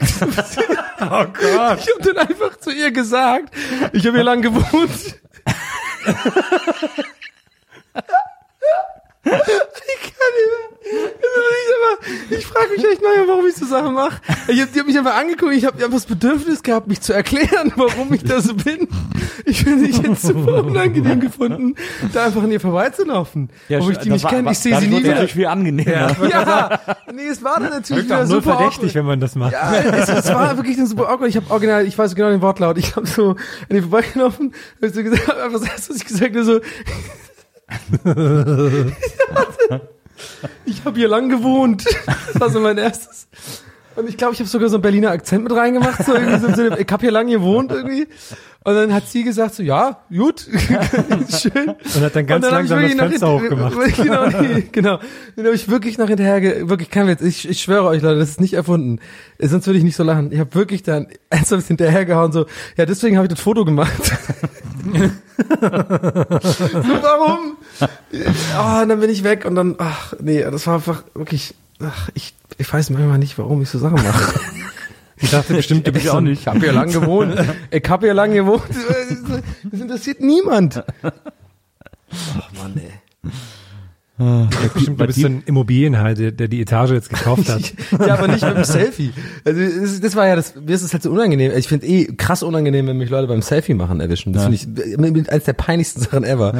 oh 1.00 1.24
Gott. 1.24 1.78
Ich 1.80 1.88
habe 1.94 2.14
dann 2.14 2.18
einfach 2.18 2.58
zu 2.58 2.70
ihr 2.70 2.90
gesagt, 2.90 3.54
ich 3.92 4.06
habe 4.06 4.16
hier 4.16 4.24
lang 4.24 4.42
gewohnt. 4.42 5.20
Ich 9.30 10.02
kann 10.02 10.32
nicht 10.36 10.48
mehr. 10.50 10.68
Ich, 12.30 12.38
ich 12.38 12.46
frage 12.46 12.70
mich 12.70 12.84
echt 12.84 13.02
manchmal, 13.02 13.28
warum 13.28 13.46
ich 13.46 13.54
so 13.56 13.66
Sachen 13.66 13.94
mache. 13.94 14.20
Ich 14.48 14.60
hab, 14.60 14.72
die 14.72 14.80
hat 14.80 14.86
mich 14.86 14.96
einfach 14.96 15.16
angeguckt, 15.16 15.52
ich 15.52 15.64
habe 15.64 15.76
einfach 15.76 15.96
das 15.98 16.06
Bedürfnis 16.06 16.62
gehabt, 16.62 16.86
mich 16.88 17.00
zu 17.00 17.12
erklären, 17.12 17.72
warum 17.76 18.12
ich 18.12 18.24
da 18.24 18.40
so 18.40 18.54
bin. 18.54 18.88
Ich 19.44 19.62
finde 19.64 19.88
ich 19.88 19.98
jetzt 19.98 20.22
super 20.22 20.64
unangenehm 20.64 21.20
gefunden, 21.20 21.74
da 22.12 22.26
einfach 22.26 22.42
an 22.42 22.50
ihr 22.50 22.60
vorbeizulaufen. 22.60 23.50
obwohl 23.70 23.92
ich 23.92 23.98
die 23.98 24.10
nicht 24.10 24.28
kenne, 24.28 24.50
ich 24.50 24.58
sehe 24.58 24.78
sie 24.78 24.86
nie 24.88 24.98
wieder. 24.98 25.10
natürlich 25.10 25.34
viel 25.34 25.46
angenehmer. 25.46 26.16
Ja, 26.28 26.80
nee, 27.12 27.26
es 27.26 27.42
war 27.42 27.58
dann 27.58 27.70
natürlich 27.70 28.04
wieder 28.04 28.26
super 28.26 28.56
verdächtig, 28.56 28.90
awkward. 28.90 28.94
wenn 28.94 29.06
man 29.06 29.20
das 29.20 29.34
macht. 29.34 29.52
Ja, 29.52 29.72
es, 29.74 30.08
es 30.08 30.32
war 30.32 30.56
wirklich 30.56 30.76
eine 30.76 30.86
super 30.86 31.08
awkward. 31.08 31.30
Ich 31.30 31.36
habe 31.36 31.50
original, 31.50 31.86
ich 31.86 31.96
weiß 31.96 32.14
genau 32.14 32.30
den 32.30 32.42
Wortlaut. 32.42 32.76
Ich 32.78 32.96
habe 32.96 33.06
so 33.06 33.30
an 33.30 33.36
die 33.70 33.80
vorbeigelaufen, 33.80 34.52
hab 34.82 34.90
so 34.90 35.02
gesagt, 35.02 35.28
hab 35.28 35.38
einfach 35.38 35.60
das, 35.60 35.88
was 35.88 35.96
ich 35.96 36.04
gesagt 36.04 36.34
habe, 36.34 36.44
so. 36.44 36.60
ich 40.64 40.84
habe 40.84 40.96
hier 40.98 41.08
lang 41.08 41.28
gewohnt. 41.28 41.84
Das 42.06 42.40
war 42.40 42.50
so 42.50 42.60
mein 42.60 42.78
erstes. 42.78 43.28
Und 43.98 44.08
ich 44.08 44.16
glaube, 44.16 44.34
ich 44.34 44.38
habe 44.38 44.48
sogar 44.48 44.68
so 44.68 44.76
einen 44.76 44.82
Berliner 44.82 45.10
Akzent 45.10 45.42
mit 45.42 45.52
reingemacht, 45.52 46.04
so 46.04 46.14
irgendwie 46.14 46.38
so 46.38 46.46
im 46.46 46.54
Sinne, 46.54 46.78
ich 46.78 46.86
habe 46.88 47.00
hier 47.00 47.10
lang 47.10 47.26
gewohnt 47.26 47.72
irgendwie. 47.72 48.06
Und 48.62 48.74
dann 48.74 48.94
hat 48.94 49.08
sie 49.08 49.24
gesagt 49.24 49.54
so, 49.54 49.64
ja, 49.64 50.02
gut, 50.08 50.40
schön. 51.28 51.70
Und 51.70 52.00
hat 52.00 52.14
dann 52.14 52.26
ganz 52.26 52.46
ich 52.46 52.52
langsam 52.52 52.80
das 52.80 52.92
Fenster 52.92 53.32
hochgemacht. 53.32 53.76
Genau, 53.96 54.28
genau. 54.70 55.00
Dann 55.34 55.46
habe 55.46 55.56
ich 55.56 55.68
wirklich 55.68 55.98
nach 55.98 56.06
hinterher, 56.06 56.68
wirklich 56.68 56.90
kein 56.90 57.08
Witz, 57.08 57.22
ich, 57.22 57.48
ich 57.48 57.60
schwöre 57.60 57.86
euch 57.86 58.00
Leute, 58.02 58.20
das 58.20 58.28
ist 58.30 58.40
nicht 58.40 58.54
erfunden. 58.54 59.00
Sonst 59.40 59.66
würde 59.66 59.78
ich 59.78 59.84
nicht 59.84 59.96
so 59.96 60.04
lachen. 60.04 60.30
Ich 60.30 60.38
habe 60.38 60.54
wirklich 60.54 60.84
dann 60.84 61.08
ernsthaft 61.30 61.66
hinterhergehauen, 61.66 62.30
so, 62.30 62.46
ja, 62.76 62.86
deswegen 62.86 63.16
habe 63.16 63.26
ich 63.26 63.30
das 63.30 63.40
Foto 63.40 63.64
gemacht. 63.64 63.92
so, 64.04 65.10
warum? 67.02 67.56
Oh, 67.80 68.82
und 68.82 68.88
dann 68.90 69.00
bin 69.00 69.10
ich 69.10 69.24
weg 69.24 69.44
und 69.44 69.56
dann, 69.56 69.74
ach, 69.78 70.14
nee, 70.20 70.42
das 70.42 70.68
war 70.68 70.74
einfach 70.74 71.02
wirklich, 71.14 71.56
ach, 71.80 72.10
ich, 72.14 72.34
ich 72.58 72.72
weiß 72.72 72.90
manchmal 72.90 73.18
nicht, 73.18 73.38
warum 73.38 73.62
ich 73.62 73.68
so 73.70 73.78
Sachen 73.78 74.02
mache. 74.02 74.40
Ich 75.20 75.32
dachte 75.32 75.52
bestimmt, 75.52 75.84
du 75.84 75.90
bist 75.90 76.06
so 76.06 76.16
ein, 76.16 76.28
Ich 76.28 76.46
habe 76.46 76.60
hier 76.60 76.72
lang 76.72 76.92
gewohnt. 76.92 77.34
Ich 77.72 77.88
habe 77.88 78.06
hier 78.06 78.14
lang 78.14 78.32
gewohnt. 78.32 78.62
Das 79.64 79.80
interessiert 79.80 80.20
niemand. 80.20 80.84
Ach 81.02 82.52
Mann, 82.56 82.76
ey. 82.76 82.92
Bestimmt, 84.18 85.00
du 85.00 85.06
bist 85.06 85.20
so 85.20 85.26
ein 85.26 85.42
Immobilienhalt, 85.46 86.18
der, 86.18 86.32
der 86.32 86.48
die 86.48 86.60
Etage 86.60 86.90
jetzt 86.90 87.08
gekauft 87.10 87.48
hat. 87.48 87.72
ja, 88.06 88.14
aber 88.14 88.28
nicht 88.28 88.44
mit 88.44 88.56
dem 88.56 88.64
Selfie. 88.64 89.12
Also 89.44 89.60
das, 90.02 90.16
war 90.16 90.26
ja 90.26 90.36
das, 90.36 90.54
mir 90.56 90.74
ist 90.74 90.82
es 90.82 90.92
halt 90.92 91.02
so 91.02 91.10
unangenehm. 91.10 91.52
Ich 91.56 91.68
finde 91.68 91.86
eh 91.86 92.06
krass 92.16 92.42
unangenehm, 92.42 92.86
wenn 92.88 92.98
mich 92.98 93.10
Leute 93.10 93.28
beim 93.28 93.42
Selfie 93.42 93.74
machen 93.74 94.00
erwischen. 94.00 94.32
Das 94.32 94.44
finde 94.44 94.56
ich 94.56 94.96
mit- 94.98 95.12
mit 95.14 95.30
eines 95.30 95.44
der 95.44 95.52
peinlichsten 95.52 96.00
Sachen 96.02 96.24
ever. 96.24 96.52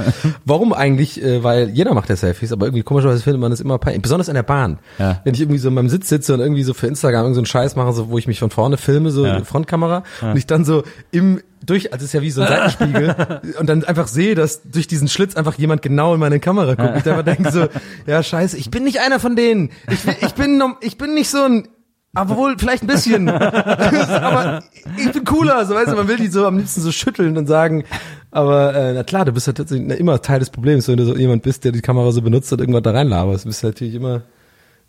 Warum 0.45 0.73
eigentlich? 0.73 1.23
Äh, 1.23 1.43
weil 1.43 1.69
jeder 1.71 1.95
macht 1.95 2.09
ja 2.09 2.17
Selfies, 2.17 2.53
aber 2.53 2.67
irgendwie 2.67 2.83
komischerweise 2.85 3.23
findet 3.23 3.41
man 3.41 3.51
das 3.51 3.61
immer 3.61 3.79
peinlich. 3.79 4.03
Besonders 4.03 4.29
in 4.29 4.35
der 4.35 4.43
Bahn. 4.45 4.79
Ja. 4.99 5.21
Wenn 5.25 5.35
ich 5.35 5.41
irgendwie 5.41 5.59
so 5.59 5.69
in 5.69 5.75
meinem 5.75 5.89
Sitz 5.89 6.09
sitze 6.09 6.35
und 6.35 6.41
irgendwie 6.41 6.63
so 6.63 6.75
für 6.75 6.87
Instagram 6.87 7.23
irgend 7.25 7.35
so 7.35 7.41
einen 7.41 7.47
Scheiß 7.47 7.77
mache, 7.77 7.93
so, 7.93 8.11
wo 8.11 8.19
ich 8.19 8.27
mich 8.29 8.39
von 8.39 8.51
vorne 8.51 8.77
filme, 8.77 9.11
so 9.11 9.27
Ja. 9.27 9.43
Frontkamera, 9.45 10.03
und 10.23 10.37
ich 10.37 10.47
dann 10.47 10.65
so 10.65 10.85
im 11.11 11.41
durch, 11.69 11.93
also 11.93 12.05
es 12.05 12.11
ist 12.11 12.13
ja 12.15 12.23
wie 12.23 12.31
so 12.31 12.43
ein 12.43 12.49
Seitenspiegel, 12.49 13.43
und 13.59 13.69
dann 13.69 13.85
einfach 13.85 14.09
sehe, 14.09 14.35
dass 14.35 14.63
durch 14.63 14.87
diesen 14.87 15.09
Schlitz 15.09 15.37
einfach 15.37 15.55
jemand 15.59 15.83
genau 15.83 16.15
in 16.15 16.21
meine 16.21 16.41
Kamera 16.41 16.75
guckt. 16.75 16.97
Ich 16.99 17.07
einfach 17.11 17.25
denke 17.25 17.51
so, 17.53 17.67
ja 18.07 18.23
scheiße, 18.23 18.57
ich 18.57 18.71
bin 18.71 18.85
nicht 18.85 19.01
einer 19.01 19.21
von 19.21 19.37
denen. 19.37 19.71
Ich, 19.91 20.03
bin- 20.03 20.17
ich 20.21 20.35
bin, 20.35 20.63
ich 20.81 20.99
bin 20.99 21.15
nicht 21.15 21.31
so 21.31 21.43
ein, 21.45 21.69
aber 22.15 22.37
wohl 22.37 22.57
vielleicht 22.59 22.83
ein 22.83 22.87
bisschen. 22.87 23.29
aber 23.29 24.63
ich 24.97 25.13
bin 25.13 25.25
cooler, 25.25 25.65
so 25.67 25.75
weißt 25.75 25.93
du, 25.93 25.97
man 25.97 26.09
will 26.09 26.17
die 26.17 26.29
so 26.29 26.47
am 26.47 26.57
liebsten 26.59 26.81
so 26.81 26.91
schütteln 26.93 27.37
und 27.37 27.47
sagen, 27.47 27.85
aber 28.31 28.75
äh, 28.75 28.93
na 28.95 29.05
klar, 29.05 29.25
du 29.25 29.33
bist 29.33 29.47
ja 29.47 29.53
tatsächlich 29.53 29.87
na, 29.89 29.95
immer 29.95 30.21
Teil 30.23 30.39
des 30.41 30.51
Problems, 30.51 30.89
wenn 30.89 30.97
du 30.97 31.05
so 31.05 31.17
jemand 31.17 31.43
bist, 31.43 31.65
der 31.65 31.73
die 31.73 31.81
Kamera 31.81 32.11
so 32.13 32.23
benutzt 32.23 32.53
und 32.53 32.61
irgendwas 32.61 32.83
da 32.83 32.91
reinlaberst. 32.93 33.45
Du 33.45 33.49
bist 33.49 33.63
natürlich 33.65 33.95
immer 33.95 34.23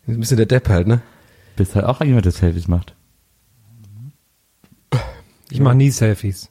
ein 0.08 0.18
bisschen 0.20 0.36
der 0.38 0.46
Depp 0.46 0.68
halt, 0.68 0.86
ne? 0.88 1.00
Bist 1.56 1.74
halt 1.74 1.84
auch 1.84 2.00
jemand, 2.02 2.24
der 2.24 2.32
Selfies 2.32 2.68
macht. 2.68 2.94
Ich 5.50 5.60
mache 5.60 5.74
nie 5.74 5.90
Selfies. 5.90 6.48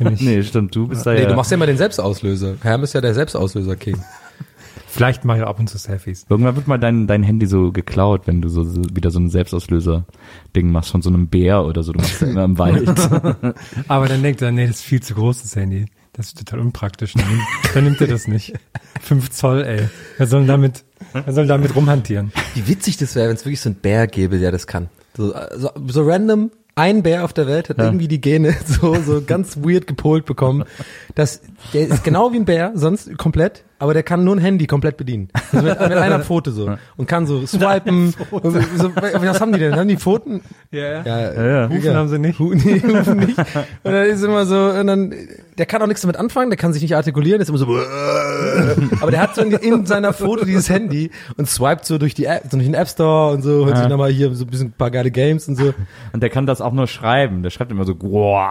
Nee, 0.00 0.42
stimmt, 0.42 0.74
du 0.74 0.88
bist 0.88 1.06
da 1.06 1.12
Nee, 1.12 1.22
ja. 1.22 1.28
du 1.28 1.34
machst 1.34 1.50
ja 1.50 1.56
immer 1.56 1.66
den 1.66 1.76
Selbstauslöser. 1.76 2.56
Herm 2.62 2.82
ist 2.82 2.92
ja 2.94 3.00
der 3.00 3.14
Selbstauslöser-King. 3.14 3.98
Vielleicht 4.86 5.24
mache 5.24 5.38
ich 5.38 5.44
ab 5.44 5.58
und 5.60 5.68
zu 5.70 5.78
Selfies. 5.78 6.26
Irgendwann 6.28 6.56
wird 6.56 6.66
mal 6.66 6.78
dein, 6.78 7.06
dein 7.06 7.22
Handy 7.22 7.46
so 7.46 7.70
geklaut, 7.70 8.22
wenn 8.26 8.42
du 8.42 8.48
so, 8.48 8.64
so 8.64 8.82
wieder 8.92 9.10
so 9.12 9.20
ein 9.20 9.30
Selbstauslöser-Ding 9.30 10.70
machst 10.72 10.90
von 10.90 11.00
so 11.02 11.10
einem 11.10 11.28
Bär 11.28 11.64
oder 11.64 11.82
so. 11.82 11.92
Du 11.92 11.98
machst 12.00 12.20
ja 12.20 12.26
immer 12.28 12.44
im 12.44 12.58
Wald. 12.58 12.88
Aber 13.88 14.08
dann 14.08 14.22
denkt 14.22 14.42
er, 14.42 14.50
nee, 14.50 14.66
das 14.66 14.76
ist 14.76 14.82
viel 14.82 15.00
zu 15.02 15.14
groß, 15.14 15.42
das 15.42 15.54
Handy. 15.56 15.86
Das 16.12 16.26
ist 16.26 16.38
total 16.38 16.58
unpraktisch. 16.60 17.12
Dann, 17.14 17.28
nimmt- 17.28 17.42
dann 17.74 17.84
nimmt 17.84 18.00
er 18.00 18.08
das 18.08 18.26
nicht. 18.26 18.54
Fünf 19.00 19.30
Zoll, 19.30 19.62
ey. 19.62 19.88
Wer 20.18 20.26
soll 20.26 20.44
damit, 20.44 20.84
wer 21.12 21.32
soll 21.32 21.46
damit 21.46 21.76
rumhantieren? 21.76 22.32
Wie 22.54 22.66
witzig 22.66 22.96
das 22.96 23.14
wäre, 23.14 23.28
wenn 23.28 23.36
es 23.36 23.44
wirklich 23.44 23.60
so 23.60 23.70
ein 23.70 23.76
Bär 23.76 24.08
gäbe, 24.08 24.38
der 24.40 24.50
das 24.50 24.66
kann. 24.66 24.88
So, 25.16 25.32
so, 25.56 25.70
so 25.86 26.02
random, 26.02 26.50
ein 26.80 27.02
Bär 27.02 27.24
auf 27.24 27.32
der 27.32 27.46
Welt 27.46 27.68
hat 27.68 27.78
irgendwie 27.78 28.08
die 28.08 28.20
Gene 28.20 28.56
so, 28.66 28.94
so 28.94 29.22
ganz 29.24 29.58
weird 29.58 29.86
gepolt 29.86 30.24
bekommen. 30.24 30.64
Das, 31.14 31.42
der 31.74 31.88
ist 31.88 32.04
genau 32.04 32.32
wie 32.32 32.36
ein 32.36 32.46
Bär, 32.46 32.72
sonst 32.74 33.16
komplett, 33.18 33.64
aber 33.80 33.94
der 33.94 34.02
kann 34.02 34.24
nur 34.24 34.36
ein 34.36 34.40
Handy 34.40 34.66
komplett 34.66 34.98
bedienen. 34.98 35.28
Also 35.52 35.66
mit, 35.66 35.80
mit 35.80 35.92
einer 35.92 36.20
Pfote 36.24 36.52
so. 36.52 36.76
Und 36.96 37.08
kann 37.08 37.26
so 37.26 37.46
swipen. 37.46 38.14
So, 38.30 38.94
was 38.94 39.40
haben 39.40 39.52
die 39.52 39.58
denn? 39.58 39.74
Haben 39.74 39.88
die 39.88 39.96
Pfoten? 39.96 40.42
Ja, 40.70 41.02
Ja, 41.02 41.32
ja. 41.32 41.68
Hufen 41.68 41.94
haben 41.94 42.08
sie 42.08 42.18
nicht. 42.18 42.38
Hu 42.38 42.52
nee, 42.54 42.80
Hufen 42.80 43.16
nicht. 43.18 43.38
Und 43.38 43.92
dann 43.92 44.06
ist 44.06 44.22
immer 44.22 44.44
so, 44.46 44.56
und 44.56 44.86
dann, 44.86 45.14
der 45.58 45.66
kann 45.66 45.82
auch 45.82 45.86
nichts 45.86 46.02
damit 46.02 46.16
anfangen, 46.16 46.50
der 46.50 46.56
kann 46.56 46.72
sich 46.72 46.82
nicht 46.82 46.94
artikulieren, 46.94 47.40
ist 47.40 47.48
immer 47.48 47.58
so, 47.58 47.66
aber 49.00 49.10
der 49.10 49.20
hat 49.20 49.34
so 49.34 49.42
in, 49.42 49.52
in 49.52 49.86
seiner 49.86 50.12
Foto 50.12 50.44
dieses 50.44 50.68
Handy 50.68 51.10
und 51.36 51.48
swiped 51.48 51.84
so 51.86 51.98
durch 51.98 52.14
die 52.14 52.26
App, 52.26 52.44
so 52.44 52.56
durch 52.56 52.66
den 52.66 52.74
App 52.74 52.88
Store 52.88 53.32
und 53.32 53.42
so, 53.42 53.66
hört 53.66 53.78
sich 53.78 53.88
nochmal 53.88 54.10
hier 54.10 54.32
so 54.34 54.44
ein 54.44 54.50
bisschen 54.50 54.68
ein 54.68 54.72
paar 54.72 54.90
geile 54.90 55.10
Games 55.10 55.48
und 55.48 55.56
so. 55.56 55.72
Und 56.12 56.22
der 56.22 56.30
kann 56.30 56.46
das 56.46 56.60
auch 56.60 56.72
nur 56.72 56.86
schreiben. 56.86 57.42
Der 57.42 57.50
schreibt 57.50 57.70
immer 57.70 57.84
so, 57.84 57.94
wow. 58.00 58.50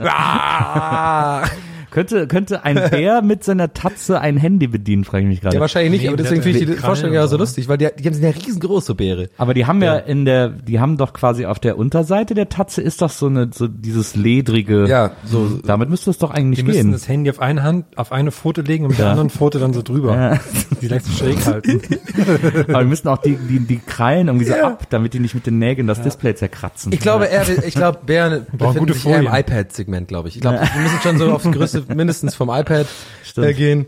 Ah! 0.00 1.44
Könnte, 1.92 2.26
könnte 2.26 2.64
ein 2.64 2.74
Bär 2.90 3.22
mit 3.22 3.44
seiner 3.44 3.72
Tatze 3.72 4.20
ein 4.20 4.36
Handy 4.36 4.66
bedienen, 4.66 5.04
frage 5.04 5.22
ich 5.24 5.28
mich 5.28 5.40
gerade. 5.40 5.54
Ja, 5.54 5.60
wahrscheinlich 5.60 5.92
nicht, 5.92 6.02
Nee, 6.02 6.08
aber 6.08 6.16
deswegen 6.16 6.36
der- 6.40 6.42
finde 6.42 6.58
ich 6.58 6.64
die 6.66 6.72
der 6.72 6.80
Vorstellung 6.82 7.14
ja 7.14 7.22
so 7.22 7.28
so. 7.28 7.36
lustig, 7.36 7.68
weil 7.68 7.78
die, 7.78 7.88
die 7.98 8.06
haben 8.06 8.14
sind 8.14 8.24
ja 8.24 8.30
riesengroß, 8.30 8.86
so 8.86 8.94
Bäre. 8.96 9.28
Aber 9.38 9.54
die 9.54 9.66
haben 9.66 9.80
ja, 9.82 9.96
in 9.96 10.24
der, 10.24 10.48
die 10.48 10.80
haben 10.80 10.96
doch 10.96 11.12
quasi 11.12 11.46
auf 11.46 11.58
der 11.60 11.78
Unterseite 11.78 12.34
der 12.34 12.48
Tatze 12.48 12.82
ist 12.82 13.00
doch 13.02 13.10
so 13.10 13.26
eine, 13.26 13.50
so 13.54 13.68
dieses 13.68 14.16
ledrige. 14.16 14.86
Ja, 14.88 15.12
so, 15.24 15.60
Damit 15.64 15.88
müsste 15.90 16.10
es 16.10 16.18
doch 16.18 16.30
eigentlich 16.32 16.58
Die 16.60 16.64
müssen 16.64 16.76
gehen. 16.82 16.92
das 16.92 17.06
Handy 17.08 17.30
auf 17.30 17.40
eine 17.40 17.62
Hand, 17.62 17.86
auf 17.96 18.10
eine 18.12 18.32
Pfote 18.32 18.62
legen 18.62 18.84
und 18.84 18.90
mit 18.90 18.98
der 18.98 19.06
Ja. 19.06 19.10
anderen 19.12 19.30
Pfote 19.30 19.58
dann 19.58 19.72
so 19.72 19.82
drüber. 19.82 20.14
Ja. 20.16 20.40
Die 20.80 20.88
leicht 20.88 21.04
so 21.06 21.12
schräg 21.12 21.44
halten. 21.46 21.80
Aber 22.68 22.80
wir 22.80 22.86
müssen 22.86 23.08
auch 23.08 23.18
die, 23.18 23.36
die, 23.36 23.60
die 23.60 23.78
Krallen 23.78 24.28
irgendwie 24.28 24.46
so 24.46 24.54
ab, 24.54 24.86
damit 24.90 25.14
die 25.14 25.20
nicht 25.20 25.34
mit 25.34 25.46
den 25.46 25.58
Nägeln 25.58 25.86
das 25.86 26.02
Display 26.02 26.34
zerkratzen. 26.34 26.92
Ich 26.92 27.00
glaube, 27.00 27.28
er, 27.30 27.44
ich 27.66 27.74
glaube, 27.74 27.98
Bären 28.06 28.46
befinden 28.52 28.78
gute 28.78 28.94
sich 28.94 29.06
eher 29.06 29.18
im 29.20 29.26
Folien. 29.26 29.40
iPad-Segment, 29.40 30.08
glaube 30.08 30.28
ich. 30.28 30.36
Ich 30.36 30.40
glaube, 30.40 30.60
wir 30.60 30.82
müssen 30.82 30.98
schon 31.02 31.18
so 31.18 31.30
auf 31.32 31.42
die 31.42 31.50
Mindestens 31.88 32.34
vom 32.34 32.48
iPad 32.50 32.86
äh, 33.36 33.52
gehen. 33.54 33.86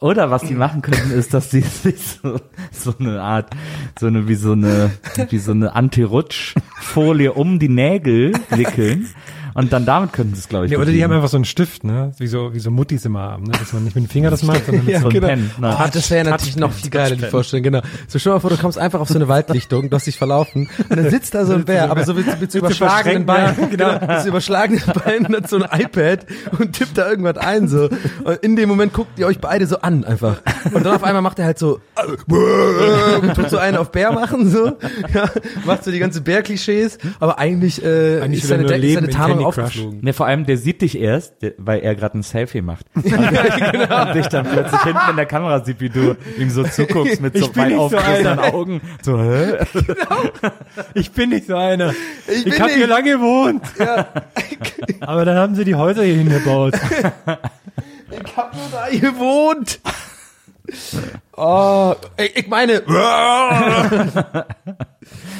Oder 0.00 0.32
was 0.32 0.42
die 0.42 0.54
machen 0.54 0.82
könnten, 0.82 1.12
ist, 1.12 1.32
dass 1.32 1.50
die 1.50 1.60
sich 1.60 1.94
so, 2.20 2.40
so 2.72 2.94
eine 2.98 3.22
Art, 3.22 3.50
so 3.98 4.06
eine, 4.06 4.26
wie 4.26 4.34
so 4.34 4.52
eine, 4.52 4.90
wie 5.30 5.38
so 5.38 5.52
eine 5.52 5.74
Anti-Rutsch-Folie 5.76 7.32
um 7.32 7.60
die 7.60 7.68
Nägel 7.68 8.32
wickeln. 8.50 9.08
Und 9.54 9.72
dann 9.72 9.84
damit 9.84 10.12
könnten 10.12 10.34
sie 10.34 10.40
es, 10.40 10.48
glaube 10.48 10.66
ich, 10.66 10.70
Nee, 10.72 10.76
oder 10.78 10.90
die 10.90 11.02
haben 11.02 11.12
einfach 11.12 11.28
so 11.28 11.36
einen 11.36 11.44
Stift, 11.44 11.84
ne? 11.84 12.12
Wie 12.18 12.26
so, 12.26 12.54
wie 12.54 12.60
so 12.60 12.70
Muttis 12.70 13.04
immer 13.04 13.20
haben, 13.20 13.44
ne? 13.44 13.52
Dass 13.52 13.72
man 13.72 13.84
nicht 13.84 13.94
mit 13.94 14.04
dem 14.04 14.08
Finger 14.10 14.30
das 14.30 14.42
macht, 14.44 14.66
sondern 14.66 14.84
mit 14.84 14.94
Ja, 14.94 15.00
so 15.00 15.08
ein 15.08 15.16
einem 15.16 15.50
Pen, 15.50 15.50
ne? 15.60 15.76
Oh, 15.78 15.88
das 15.92 16.10
wäre 16.10 16.28
natürlich 16.28 16.56
noch 16.56 16.72
viel 16.72 16.90
geiler, 16.90 17.16
die 17.16 17.24
Vorstellung, 17.26 17.64
genau. 17.64 17.80
So 18.08 18.18
stell 18.18 18.30
dir 18.30 18.34
mal 18.36 18.40
vor, 18.40 18.50
du 18.50 18.56
kommst 18.56 18.78
einfach 18.78 19.00
auf 19.00 19.08
so 19.08 19.16
eine 19.16 19.28
Waldlichtung, 19.28 19.90
du 19.90 19.96
hast 19.96 20.06
dich 20.06 20.16
verlaufen 20.18 20.68
und 20.88 20.96
dann 20.96 21.10
sitzt 21.10 21.34
da 21.34 21.44
so 21.44 21.54
ein 21.54 21.64
Bär, 21.64 21.90
aber 21.90 22.04
so 22.04 22.14
mit, 22.14 22.40
mit 22.40 22.52
so 22.52 22.58
überschlagenen 22.58 23.26
Beinen, 23.26 23.70
genau, 23.70 23.92
mit 23.92 24.22
so 24.22 24.28
überschlagenen 24.28 24.82
Beinen 25.04 25.36
hat 25.36 25.48
so 25.48 25.62
ein 25.62 25.80
iPad 25.80 26.26
und 26.58 26.72
tippt 26.72 26.96
da 26.96 27.08
irgendwas 27.08 27.36
ein, 27.38 27.68
so. 27.68 27.88
Und 28.24 28.38
in 28.42 28.56
dem 28.56 28.68
Moment 28.68 28.92
guckt 28.92 29.18
ihr 29.18 29.26
euch 29.26 29.38
beide 29.38 29.66
so 29.66 29.80
an, 29.80 30.04
einfach. 30.04 30.40
Und 30.72 30.84
dann 30.84 30.94
auf 30.94 31.04
einmal 31.04 31.22
macht 31.22 31.38
er 31.38 31.44
halt 31.46 31.58
so, 31.58 31.80
und 31.96 33.34
tut 33.34 33.50
so 33.50 33.58
einen 33.58 33.76
auf 33.76 33.92
Bär 33.92 34.12
machen, 34.12 34.50
so, 34.50 34.78
ja, 35.14 35.28
macht 35.64 35.84
so 35.84 35.90
die 35.90 35.98
ganze 35.98 36.20
Bär-Klischees, 36.20 36.98
aber 37.20 37.38
eigentlich, 37.38 37.84
äh, 37.84 38.20
Eigentlich 38.20 38.42
ist 38.42 38.48
seine, 38.48 38.62
ist 38.64 38.94
seine 38.94 39.06
in 39.06 39.12
Tarnung. 39.12 39.41
Aufgeflogen. 39.46 40.00
Ne, 40.02 40.12
vor 40.12 40.26
allem, 40.26 40.46
der 40.46 40.56
sieht 40.56 40.82
dich 40.82 40.98
erst, 40.98 41.34
weil 41.58 41.80
er 41.80 41.94
gerade 41.94 42.18
ein 42.18 42.22
Selfie 42.22 42.62
macht. 42.62 42.86
Und, 42.94 43.04
Genau. 43.04 44.02
und 44.08 44.14
dich 44.14 44.26
dann 44.28 44.46
plötzlich 44.46 44.82
hinten 44.82 45.10
in 45.10 45.16
der 45.16 45.26
Kamera 45.26 45.64
sieht, 45.64 45.80
wie 45.80 45.88
du 45.90 46.16
ihm 46.38 46.50
so 46.50 46.62
zuguckst 46.64 47.20
mit 47.20 47.36
so 47.36 47.46
Ich 47.50 47.56
weit 47.56 47.72
so 47.72 47.80
aufgerissenen 47.80 48.38
einer. 48.38 48.54
Augen. 48.54 48.80
So, 49.02 49.18
hä? 49.18 49.58
Ich 50.94 51.10
bin 51.12 51.30
nicht 51.30 51.46
so 51.46 51.56
einer. 51.56 51.92
Ich, 52.28 52.44
bin 52.44 52.58
hab 52.60 52.70
hier 52.70 52.86
lange 52.86 53.12
gewohnt. 53.12 53.62
Aber 55.00 55.24
dann 55.24 55.36
haben 55.36 55.54
sie 55.54 55.64
die 55.64 55.74
Häuser 55.74 56.02
hier 56.04 56.16
hingebaut. 56.16 56.74
Ich 58.24 58.36
hab 58.36 58.54
nur 58.54 58.64
da 58.70 58.88
gewohnt. 58.90 59.80
Oh, 61.34 61.94
ich, 62.18 62.36
ich 62.36 62.46
meine, 62.48 62.82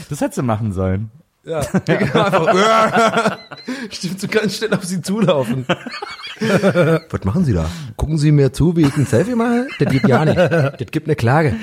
Das 0.08 0.20
hättest 0.22 0.38
du 0.38 0.42
machen 0.42 0.72
sollen. 0.72 1.10
Ja, 1.44 1.60
genau, 1.84 2.22
einfach, 2.24 3.38
stimmt, 3.90 4.22
du 4.22 4.28
kannst 4.28 4.56
schnell 4.56 4.72
auf 4.74 4.84
sie 4.84 5.00
zulaufen. 5.02 5.66
Was 6.40 7.24
machen 7.24 7.44
Sie 7.44 7.52
da? 7.52 7.66
Gucken 7.96 8.18
Sie 8.18 8.32
mir 8.32 8.52
zu, 8.52 8.76
wie 8.76 8.82
ich 8.82 8.96
ein 8.96 9.06
Selfie 9.06 9.34
mache? 9.36 9.66
Das 9.78 9.92
geht 9.92 10.08
ja 10.08 10.24
nicht. 10.24 10.36
Das 10.36 10.90
gibt 10.90 11.06
eine 11.06 11.14
Klage. 11.14 11.54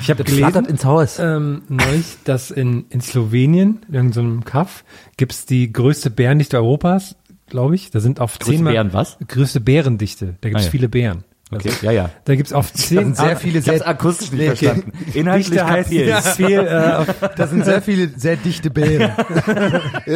Ich 0.00 0.08
habe 0.10 0.24
Das 0.24 0.32
flattert 0.34 0.66
ins 0.66 0.84
Haus. 0.84 1.18
ähm, 1.18 1.62
neulich, 1.68 2.16
dass 2.24 2.50
in, 2.50 2.86
in 2.88 3.00
Slowenien, 3.02 3.84
in 3.88 3.94
irgendeinem 3.94 4.44
Kaff, 4.44 4.84
gibt's 5.18 5.44
die 5.44 5.72
größte 5.72 6.08
Bärendichte 6.10 6.56
Europas, 6.56 7.16
glaube 7.48 7.74
ich. 7.74 7.90
Da 7.90 8.00
sind 8.00 8.18
auf 8.20 8.38
Größte 8.38 8.54
zehnmal 8.54 8.72
Bären 8.72 8.92
was? 8.94 9.18
größte 9.28 9.60
Bärendichte. 9.60 10.36
Da 10.40 10.48
gibt's 10.48 10.64
Ah, 10.64 10.66
ja. 10.66 10.70
viele 10.70 10.88
Bären. 10.88 11.24
Okay, 11.54 11.70
ja, 11.82 11.92
ja. 11.92 12.10
Da 12.24 12.34
gibt's 12.34 12.52
auf 12.52 12.72
zehn 12.72 13.14
sehr 13.14 13.36
viele 13.36 13.58
Ich 13.58 13.68
hab's 13.68 13.78
sehr, 13.78 13.88
akustisch 13.88 14.32
nicht 14.32 14.48
okay. 14.48 14.56
verstanden. 14.56 14.92
Inhaltlich 15.12 15.50
Dichte 15.50 15.66
heißt 15.66 15.92
ich's. 15.92 16.26
es 16.26 16.36
viel, 16.36 16.58
äh, 16.58 17.04
das 17.36 17.50
sind 17.50 17.64
sehr 17.64 17.82
viele 17.82 18.08
sehr 18.16 18.36
dichte 18.36 18.70
Bären. 18.70 19.12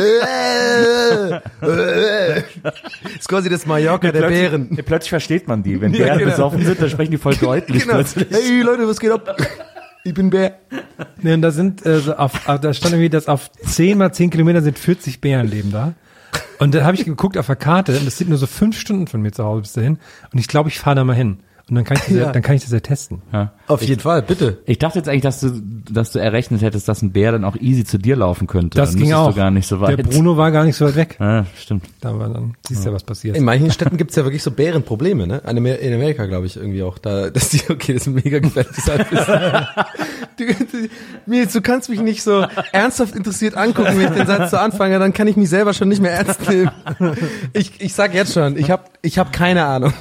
ist 3.19 3.29
quasi 3.29 3.51
das 3.51 3.67
Mallorca 3.67 4.13
der 4.13 4.29
Bären. 4.29 4.67
Plötzlich, 4.69 4.87
plötzlich 4.87 5.11
versteht 5.11 5.49
man 5.49 5.63
die. 5.63 5.81
Wenn 5.81 5.93
Ja, 5.93 6.05
Bären 6.05 6.19
genau. 6.21 6.31
besoffen 6.31 6.65
sind, 6.65 6.81
dann 6.81 6.91
sprechen 6.91 7.11
die 7.11 7.19
voll 7.19 7.35
deutlich 7.37 7.83
Genau. 7.83 7.95
plötzlich. 7.95 8.27
Hey 8.31 8.61
Leute, 8.63 8.89
was 8.89 8.99
geht 8.99 9.11
ab? 9.11 9.37
Ich 10.05 10.15
bin 10.15 10.31
Bär. 10.31 10.59
nee, 11.21 11.35
und 11.35 11.43
da 11.43 11.51
sind, 11.51 11.85
äh, 11.85 11.99
so 11.99 12.15
auf, 12.15 12.49
auf, 12.49 12.61
da 12.61 12.73
stand 12.73 12.95
irgendwie, 12.95 13.11
dass 13.11 13.27
auf 13.27 13.51
zehn 13.53 13.99
mal 13.99 14.13
zehn 14.13 14.31
Kilometer 14.31 14.63
sind 14.63 14.79
40 14.79 15.21
Bären 15.21 15.49
leben 15.49 15.73
da. 15.73 15.95
Und 16.59 16.75
dann 16.75 16.85
habe 16.85 16.97
ich 16.97 17.05
geguckt 17.05 17.37
auf 17.39 17.47
der 17.47 17.57
Karte, 17.57 17.97
und 17.97 18.07
das 18.07 18.19
sind 18.19 18.29
nur 18.29 18.39
so 18.39 18.47
fünf 18.47 18.79
Stunden 18.79 19.07
von 19.07 19.21
mir 19.21 19.33
zu 19.33 19.45
Hause 19.45 19.63
bis 19.63 19.73
dahin. 19.73 19.99
Und 20.33 20.39
ich 20.39 20.49
glaube, 20.49 20.69
ich 20.69 20.79
fahre 20.79 20.97
da 20.97 21.05
mal 21.05 21.17
hin. 21.17 21.39
Und 21.69 21.75
dann 21.75 21.85
kann 21.85 21.97
ich 21.97 22.03
das 22.07 22.13
ja. 22.13 22.23
Ja. 22.27 22.33
dann 22.33 22.43
kann 22.43 22.55
ich 22.55 22.63
das 22.63 22.71
ja 22.71 22.79
testen. 22.81 23.23
Ja. 23.33 23.53
Auf 23.67 23.83
jeden 23.83 24.01
Fall, 24.01 24.23
bitte. 24.23 24.59
Ich 24.67 24.79
dachte 24.79 24.99
jetzt 25.01 25.09
eigentlich, 25.09 25.23
dass 25.23 25.41
du, 25.41 25.51
dass 25.91 26.13
du 26.13 26.21
errechnet 26.21 26.63
hättest, 26.63 26.89
dass 26.89 27.03
ein 27.03 27.11
Bär 27.11 27.33
dann 27.33 27.45
auch 27.45 27.57
easy 27.57 27.85
zu 27.85 27.99
dir 27.99 28.15
laufen 28.15 28.47
könnte. 28.47 28.77
Das 28.79 28.93
dann 28.93 29.01
ging 29.03 29.13
auch. 29.13 29.31
Du 29.31 29.37
gar 29.37 29.51
nicht 29.51 29.67
so 29.67 29.81
weit. 29.81 29.99
Der 29.99 30.05
Bruno 30.05 30.37
war 30.37 30.53
gar 30.53 30.65
nicht 30.65 30.77
so 30.77 30.85
weit 30.87 30.95
weg. 30.95 31.17
Ja, 31.19 31.45
stimmt. 31.57 31.85
Da 32.01 32.17
war 32.17 32.29
dann, 32.29 32.55
siehst 32.69 32.85
du 32.85 32.91
ja, 32.91 32.95
was 32.95 33.03
passiert. 33.03 33.37
In 33.37 33.45
manchen 33.45 33.73
Städten 33.73 33.97
gibt's 33.97 34.15
ja 34.15 34.23
wirklich 34.25 34.45
so 34.45 34.53
Bärenprobleme, 34.53 35.27
ne? 35.27 35.43
In 35.49 35.59
Amer- 35.59 35.79
in 35.79 35.93
Amerika, 35.93 36.27
glaube 36.27 36.47
ich, 36.47 36.57
irgendwie 36.57 36.85
auch. 36.85 36.99
Da, 36.99 37.31
dass 37.37 37.49
die, 37.49 37.61
okay, 37.69 37.95
das 37.95 38.07
ist 38.07 38.15
mega 38.15 38.39
du, 40.37 40.45
Nils, 41.27 41.53
du 41.53 41.61
kannst 41.61 41.89
mich 41.89 42.01
nicht 42.01 42.23
so 42.23 42.47
ernsthaft 42.73 43.17
interessiert 43.17 43.57
angucken, 43.57 43.99
wenn 43.99 44.13
ich 44.13 44.19
den 44.19 44.27
Satz 44.27 44.53
so 44.53 44.57
anfange, 44.57 44.99
dann 45.01 45.13
kann 45.13 45.27
ich 45.27 45.37
mich 45.37 45.49
selber 45.49 45.73
schon 45.75 45.89
nicht 45.89 46.01
mehr 46.01 46.13
ernst 46.13 46.49
nehmen. 46.49 46.71
Ich, 47.53 47.81
ich 47.81 47.95
sag 47.95 48.15
jetzt 48.15 48.35
schon, 48.35 48.57
ich 48.57 48.71
habe 48.71 48.85
ich 49.03 49.19
hab 49.19 49.33
keine 49.33 49.65
Ahnung. 49.65 49.93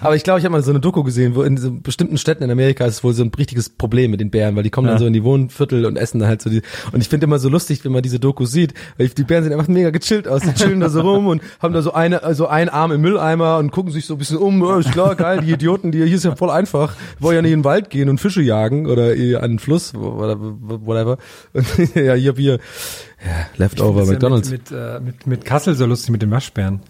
Aber 0.00 0.16
ich 0.16 0.24
glaube, 0.24 0.38
ich 0.40 0.44
habe 0.44 0.52
mal 0.52 0.62
so 0.62 0.70
eine 0.70 0.80
Doku 0.80 1.02
gesehen, 1.02 1.11
wo 1.34 1.42
in 1.42 1.56
so 1.56 1.72
bestimmten 1.72 2.18
Städten 2.18 2.42
in 2.42 2.50
Amerika 2.50 2.84
ist 2.84 2.94
es 2.94 3.04
wohl 3.04 3.14
so 3.14 3.22
ein 3.22 3.30
richtiges 3.36 3.68
Problem 3.68 4.10
mit 4.10 4.20
den 4.20 4.30
Bären, 4.30 4.56
weil 4.56 4.62
die 4.62 4.70
kommen 4.70 4.88
dann 4.88 4.98
so 4.98 5.06
in 5.06 5.12
die 5.12 5.24
Wohnviertel 5.24 5.86
und 5.86 5.96
essen 5.96 6.18
dann 6.18 6.28
halt 6.28 6.42
so 6.42 6.50
die. 6.50 6.62
Und 6.92 7.00
ich 7.00 7.08
finde 7.08 7.24
immer 7.24 7.38
so 7.38 7.48
lustig, 7.48 7.84
wenn 7.84 7.92
man 7.92 8.02
diese 8.02 8.20
Doku 8.20 8.44
sieht, 8.44 8.74
weil 8.98 9.08
die 9.08 9.24
Bären 9.24 9.44
sehen 9.44 9.52
einfach 9.52 9.68
mega 9.68 9.90
gechillt 9.90 10.28
aus. 10.28 10.42
Die 10.42 10.54
chillen 10.54 10.80
da 10.80 10.88
so 10.88 11.00
rum 11.00 11.26
und 11.26 11.42
haben 11.60 11.74
da 11.74 11.82
so 11.82 11.92
eine, 11.92 12.34
so 12.34 12.46
einen 12.46 12.68
Arm 12.68 12.92
im 12.92 13.00
Mülleimer 13.00 13.58
und 13.58 13.70
gucken 13.70 13.92
sich 13.92 14.06
so 14.06 14.14
ein 14.14 14.18
bisschen 14.18 14.38
um. 14.38 14.62
Ja, 14.62 14.78
ist 14.78 14.92
klar, 14.92 15.14
geil, 15.14 15.40
die 15.42 15.52
Idioten, 15.52 15.92
die 15.92 16.04
hier 16.04 16.16
ist 16.16 16.24
ja 16.24 16.36
voll 16.36 16.50
einfach. 16.50 16.94
Wollen 17.18 17.36
ja 17.36 17.42
nicht 17.42 17.52
in 17.52 17.60
den 17.60 17.64
Wald 17.64 17.90
gehen 17.90 18.08
und 18.08 18.18
Fische 18.18 18.42
jagen 18.42 18.86
oder 18.86 19.16
eh 19.16 19.36
an 19.36 19.52
den 19.52 19.58
Fluss, 19.58 19.94
oder 19.94 20.36
whatever. 20.40 21.18
Und 21.52 21.66
ja, 21.94 22.14
hier 22.14 22.36
wir, 22.36 22.52
ja, 22.52 23.46
Leftover 23.56 24.02
ist 24.02 24.08
ja 24.08 24.12
McDonalds. 24.14 24.50
Mit, 24.50 24.70
mit, 24.70 24.78
äh, 24.78 25.00
mit, 25.00 25.26
mit 25.26 25.44
Kassel 25.44 25.74
so 25.74 25.86
lustig 25.86 26.10
mit 26.10 26.22
den 26.22 26.30
Waschbären. 26.30 26.80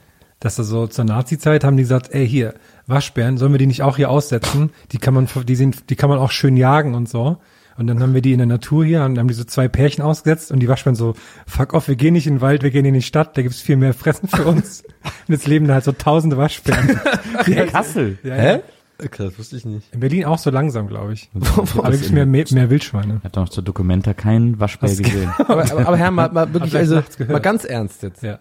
Dass 0.40 0.56
da 0.56 0.64
so 0.64 0.86
zur 0.86 1.04
Nazi-Zeit 1.04 1.62
haben 1.62 1.76
die 1.76 1.84
gesagt, 1.84 2.12
ey 2.12 2.26
hier, 2.26 2.54
Waschbären, 2.86 3.38
sollen 3.38 3.52
wir 3.52 3.58
die 3.58 3.66
nicht 3.66 3.82
auch 3.82 3.96
hier 3.96 4.10
aussetzen? 4.10 4.70
Die 4.92 4.98
kann 4.98 5.14
man, 5.14 5.28
die 5.46 5.56
sind, 5.56 5.90
die 5.90 5.96
kann 5.96 6.10
man 6.10 6.18
auch 6.18 6.30
schön 6.30 6.56
jagen 6.56 6.94
und 6.94 7.08
so. 7.08 7.38
Und 7.78 7.86
dann 7.86 8.00
haben 8.00 8.14
wir 8.14 8.20
die 8.20 8.32
in 8.32 8.38
der 8.38 8.46
Natur 8.46 8.84
hier 8.84 9.02
und 9.04 9.18
haben 9.18 9.28
die 9.28 9.34
so 9.34 9.44
zwei 9.44 9.66
Pärchen 9.68 10.04
ausgesetzt 10.04 10.52
und 10.52 10.60
die 10.60 10.68
Waschbären 10.68 10.94
so, 10.94 11.14
fuck 11.46 11.72
off, 11.72 11.88
wir 11.88 11.96
gehen 11.96 12.12
nicht 12.12 12.26
in 12.26 12.34
den 12.34 12.40
Wald, 12.40 12.62
wir 12.62 12.70
gehen 12.70 12.84
in 12.84 12.94
die 12.94 13.02
Stadt, 13.02 13.36
da 13.36 13.42
gibt's 13.42 13.60
viel 13.60 13.76
mehr 13.76 13.94
Fressen 13.94 14.28
für 14.28 14.44
uns. 14.44 14.82
und 14.82 15.28
jetzt 15.28 15.46
leben 15.46 15.66
da 15.66 15.74
halt 15.74 15.84
so 15.84 15.92
tausende 15.92 16.36
Waschbären. 16.36 17.00
In 17.46 17.66
Kassel. 17.66 18.18
Ja, 18.22 18.34
Hä? 18.34 18.52
ja. 19.00 19.08
Krass, 19.08 19.38
wusste 19.38 19.56
ich 19.56 19.64
nicht. 19.64 19.92
In 19.92 20.00
Berlin 20.00 20.26
auch 20.26 20.38
so 20.38 20.50
langsam, 20.50 20.86
glaube 20.86 21.14
ich. 21.14 21.30
Aber 21.76 21.90
gibt's 21.90 22.10
mehr, 22.10 22.26
mehr, 22.26 22.44
mehr 22.50 22.70
Wildschweine. 22.70 23.16
Ich 23.18 23.24
habe 23.24 23.40
noch 23.40 23.48
zur 23.48 23.64
Dokumenta 23.64 24.14
keinen 24.14 24.60
Waschbär 24.60 24.90
gesehen. 24.90 25.32
Aber, 25.38 25.62
aber, 25.70 25.86
aber 25.88 25.96
Herr, 25.96 26.10
mal, 26.10 26.30
mal 26.30 26.52
wirklich, 26.52 26.76
also 26.76 27.02
mal 27.26 27.40
ganz 27.40 27.64
ernst 27.64 28.02
jetzt. 28.02 28.22
Ja. 28.22 28.38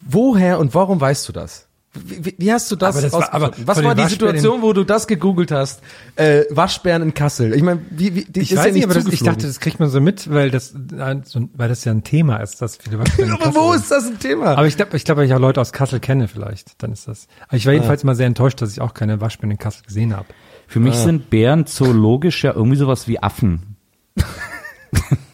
Woher 0.00 0.58
und 0.58 0.74
warum 0.74 1.00
weißt 1.00 1.28
du 1.28 1.32
das? 1.32 1.68
Wie, 1.92 2.24
wie, 2.24 2.34
wie 2.38 2.52
hast 2.52 2.70
du 2.70 2.76
das, 2.76 2.94
Aber 2.94 3.02
das 3.02 3.12
war- 3.12 3.34
aber 3.34 3.50
Was 3.64 3.82
war 3.82 3.94
die 3.96 4.02
Waschbären 4.02 4.08
Situation, 4.36 4.62
wo 4.62 4.72
du 4.72 4.84
das 4.84 5.08
gegoogelt 5.08 5.50
hast? 5.50 5.80
Äh, 6.14 6.44
Waschbären 6.50 7.02
in 7.02 7.14
Kassel. 7.14 7.52
Ich 7.52 7.62
meine, 7.64 7.80
wie, 7.90 8.14
wie 8.14 8.24
die 8.26 8.40
Ich 8.42 8.52
ist 8.52 8.58
weiß 8.58 8.66
ja 8.66 8.72
nicht, 8.72 8.84
aber 8.84 8.94
das, 8.94 9.06
ich 9.06 9.22
dachte, 9.24 9.48
das 9.48 9.58
kriegt 9.58 9.80
man 9.80 9.88
so 9.90 10.00
mit, 10.00 10.30
weil 10.30 10.52
das, 10.52 10.72
äh, 10.72 11.16
weil 11.54 11.68
das 11.68 11.84
ja 11.84 11.90
ein 11.90 12.04
Thema 12.04 12.36
ist, 12.36 12.62
dass 12.62 12.76
viele 12.76 13.00
Waschbären 13.00 13.30
in 13.30 13.34
aber 13.40 13.44
Kassel 13.46 13.60
wo 13.60 13.72
sind. 13.72 13.80
ist 13.82 13.90
das 13.90 14.06
ein 14.06 14.18
Thema? 14.20 14.56
Aber 14.56 14.68
ich 14.68 14.76
glaube, 14.76 14.96
ich 14.96 15.04
glaube, 15.04 15.24
ich 15.26 15.34
auch 15.34 15.40
Leute 15.40 15.60
aus 15.60 15.72
Kassel 15.72 15.98
kenne 15.98 16.28
vielleicht. 16.28 16.80
Dann 16.80 16.92
ist 16.92 17.08
das. 17.08 17.26
Aber 17.48 17.56
ich 17.56 17.66
war 17.66 17.72
Ah. 17.72 17.74
jedenfalls 17.74 18.04
immer 18.04 18.14
sehr 18.14 18.26
enttäuscht, 18.28 18.62
dass 18.62 18.70
ich 18.70 18.80
auch 18.80 18.94
keine 18.94 19.20
Waschbären 19.20 19.50
in 19.50 19.58
Kassel 19.58 19.82
gesehen 19.84 20.14
habe. 20.16 20.26
Für 20.68 20.78
mich 20.78 20.94
sind 20.94 21.28
Bären 21.28 21.66
zoologisch 21.66 22.44
ja 22.44 22.52
irgendwie 22.54 22.76
sowas 22.76 23.08
wie 23.08 23.20
Affen. 23.20 23.74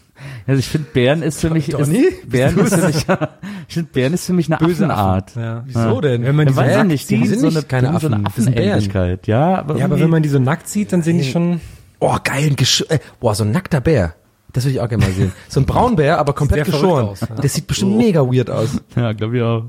also 0.46 0.58
ich 0.58 0.68
finde 0.68 0.88
Bären 0.92 1.22
ist 1.22 1.40
für 1.40 1.50
mich 1.50 1.68
Donny? 1.68 1.98
ist, 1.98 2.30
Bären 2.30 2.58
ist 2.58 2.74
für 2.74 2.86
mich 2.86 2.96
ich 3.68 3.74
finde 3.74 3.90
Bären 3.92 4.12
ist 4.14 4.26
für 4.26 4.32
mich 4.32 4.46
eine 4.52 4.60
Affenart. 4.60 5.34
Ja. 5.34 5.64
Wieso 5.66 6.00
denn? 6.00 6.22
Wenn 6.22 6.36
man 6.36 6.46
die 6.46 6.56
weiß 6.56 6.76
nackt 6.76 6.88
nicht, 6.88 7.10
die 7.10 7.26
sind 7.26 7.40
so 7.40 7.48
eine, 7.48 7.62
keine 7.62 7.88
haben 7.88 7.98
so 7.98 8.06
eine 8.06 8.16
Affen, 8.16 8.24
das 8.24 8.44
sind. 8.44 8.54
Affenähnlichkeit. 8.54 9.26
Ja, 9.26 9.58
aber 9.58 9.76
ja, 9.78 9.84
aber 9.86 9.98
wenn 9.98 10.10
man 10.10 10.22
die 10.22 10.28
so 10.28 10.38
nackt 10.38 10.68
sieht, 10.68 10.92
dann 10.92 11.02
sehen 11.02 11.18
die 11.18 11.24
schon. 11.24 11.60
oh, 11.98 12.16
geil, 12.22 12.46
ein 12.50 12.56
Gesch 12.56 12.84
äh, 12.88 12.98
boah, 13.20 13.34
so 13.34 13.44
ein 13.44 13.50
nackter 13.50 13.80
Bär. 13.80 14.14
Das 14.52 14.64
würde 14.64 14.74
ich 14.74 14.80
auch 14.80 14.88
gerne 14.88 15.04
mal 15.04 15.12
sehen. 15.12 15.32
So 15.48 15.60
ein 15.60 15.66
Braunbär, 15.66 16.18
aber 16.18 16.32
komplett 16.32 16.64
geschoren. 16.64 17.08
aus, 17.08 17.20
ja. 17.20 17.34
Der 17.34 17.50
sieht 17.50 17.66
bestimmt 17.66 17.96
mega 17.96 18.20
weird 18.22 18.48
aus. 18.48 18.70
ja, 18.94 19.12
glaube 19.12 19.36
ich 19.36 19.42
auch. 19.42 19.64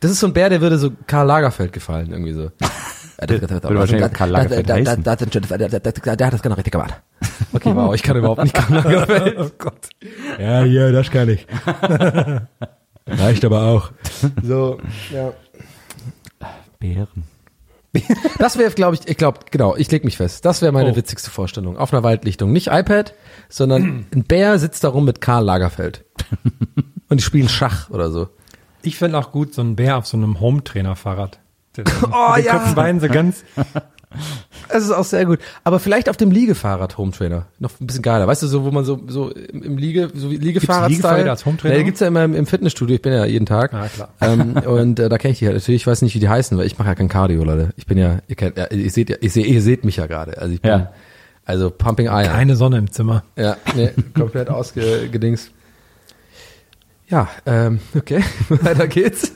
Das 0.00 0.10
ist 0.10 0.20
so 0.20 0.26
ein 0.26 0.32
Bär, 0.32 0.50
der 0.50 0.60
würde 0.60 0.76
so 0.76 0.90
Karl 1.06 1.26
Lagerfeld 1.26 1.72
gefallen, 1.72 2.10
irgendwie 2.10 2.32
so. 2.32 2.50
Karl 3.18 4.30
Lagerfeld 4.30 4.70
heißen. 4.70 5.02
Der 5.02 5.12
hat 6.26 6.32
das 6.32 6.42
genau 6.42 6.54
richtig 6.54 6.72
gemacht. 6.72 6.94
Okay, 7.52 7.74
wow, 7.74 7.94
ich 7.94 8.02
kann 8.02 8.16
überhaupt 8.16 8.42
nicht 8.42 8.54
Karl 8.54 8.74
Lagerfeld. 8.84 9.36
Oh 9.38 9.50
Gott. 9.58 9.88
Ja, 10.38 10.64
ja, 10.64 10.92
das 10.92 11.10
kann 11.10 11.28
ich. 11.28 11.46
Reicht 13.06 13.44
aber 13.44 13.62
auch. 13.62 13.90
So, 14.42 14.78
ja. 15.12 15.32
Bären. 16.78 17.08
Das 18.38 18.58
wäre, 18.58 18.70
glaube 18.72 18.96
ich, 18.96 19.08
ich 19.08 19.16
glaube, 19.16 19.38
genau, 19.50 19.74
ich 19.76 19.90
leg 19.90 20.04
mich 20.04 20.18
fest. 20.18 20.44
Das 20.44 20.60
wäre 20.60 20.70
meine 20.72 20.90
Oh. 20.92 20.96
witzigste 20.96 21.30
Vorstellung. 21.30 21.78
Auf 21.78 21.94
einer 21.94 22.02
Waldlichtung. 22.02 22.52
Nicht 22.52 22.66
iPad, 22.66 23.14
sondern 23.48 24.04
ein 24.14 24.24
Bär 24.24 24.58
sitzt 24.58 24.84
da 24.84 24.88
rum 24.88 25.06
mit 25.06 25.22
Karl 25.22 25.44
Lagerfeld. 25.44 26.04
Und 27.08 27.20
die 27.20 27.24
spielen 27.24 27.48
Schach 27.48 27.88
oder 27.88 28.10
so. 28.10 28.28
Ich 28.82 28.98
fände 28.98 29.16
auch 29.16 29.32
gut 29.32 29.54
so 29.54 29.62
ein 29.62 29.76
Bär 29.76 29.96
auf 29.96 30.06
so 30.06 30.16
einem 30.18 30.40
Home-Trainer-Fahrrad. 30.40 31.38
Dann 31.76 31.86
Oh, 32.12 32.34
den 32.36 32.44
ja. 32.44 32.72
Beinen 32.74 33.00
so 33.00 33.08
ganz. 33.08 33.44
Es 34.68 34.84
ist 34.84 34.92
auch 34.92 35.04
sehr 35.04 35.26
gut. 35.26 35.40
Aber 35.62 35.78
vielleicht 35.78 36.08
auf 36.08 36.16
dem 36.16 36.30
Liegefahrrad 36.30 36.96
Home 36.96 37.12
Trainer. 37.12 37.46
Noch 37.58 37.70
ein 37.80 37.86
bisschen 37.86 38.02
geiler. 38.02 38.26
Weißt 38.26 38.42
du, 38.42 38.46
so, 38.46 38.64
wo 38.64 38.70
man 38.70 38.84
so, 38.84 39.00
so 39.08 39.30
im 39.30 39.76
Liege, 39.76 40.10
so 40.14 40.30
wie 40.30 40.36
Liegefahrrad 40.36 40.90
Liegefahrräder 40.90 41.30
als 41.32 41.44
Home 41.44 41.56
Trainer? 41.58 41.74
Ja, 41.74 41.78
die 41.80 41.84
gibt's 41.84 42.00
ja 42.00 42.06
immer 42.06 42.24
im, 42.24 42.34
im 42.34 42.46
Fitnessstudio. 42.46 42.96
Ich 42.96 43.02
bin 43.02 43.12
ja 43.12 43.26
jeden 43.26 43.46
Tag. 43.46 43.74
Ah, 43.74 43.88
klar. 43.88 44.08
Ähm, 44.20 44.52
und 44.66 44.98
äh, 45.00 45.08
da 45.08 45.18
kenne 45.18 45.32
ich 45.32 45.40
die 45.40 45.46
halt 45.46 45.56
natürlich. 45.56 45.82
Ich 45.82 45.86
weiß 45.86 46.02
nicht, 46.02 46.14
wie 46.14 46.20
die 46.20 46.28
heißen, 46.28 46.56
weil 46.56 46.66
ich 46.66 46.78
mache 46.78 46.88
ja 46.88 46.94
kein 46.94 47.08
Cardio, 47.08 47.44
Leute. 47.44 47.70
Ich 47.76 47.86
bin 47.86 47.98
ja, 47.98 48.18
ihr 48.26 48.36
kennt, 48.36 48.56
ja, 48.56 48.66
ihr 48.68 48.90
seht 48.90 49.10
ja, 49.10 49.16
ich 49.20 49.32
sehe, 49.32 49.44
ihr 49.44 49.60
seht 49.60 49.84
mich 49.84 49.96
ja 49.96 50.06
gerade. 50.06 50.38
Also 50.38 50.54
ich 50.54 50.62
bin, 50.62 50.70
Ja. 50.70 50.92
also 51.44 51.70
Pumping 51.70 52.06
Iron. 52.06 52.24
Keine 52.24 52.56
Sonne 52.56 52.78
im 52.78 52.90
Zimmer. 52.90 53.22
Ja, 53.36 53.56
nee, 53.74 53.90
komplett 54.14 54.48
ausgedings. 54.48 55.50
Ja, 57.08 57.28
ähm, 57.44 57.80
okay, 57.96 58.24
weiter 58.48 58.88
geht's. 58.88 59.32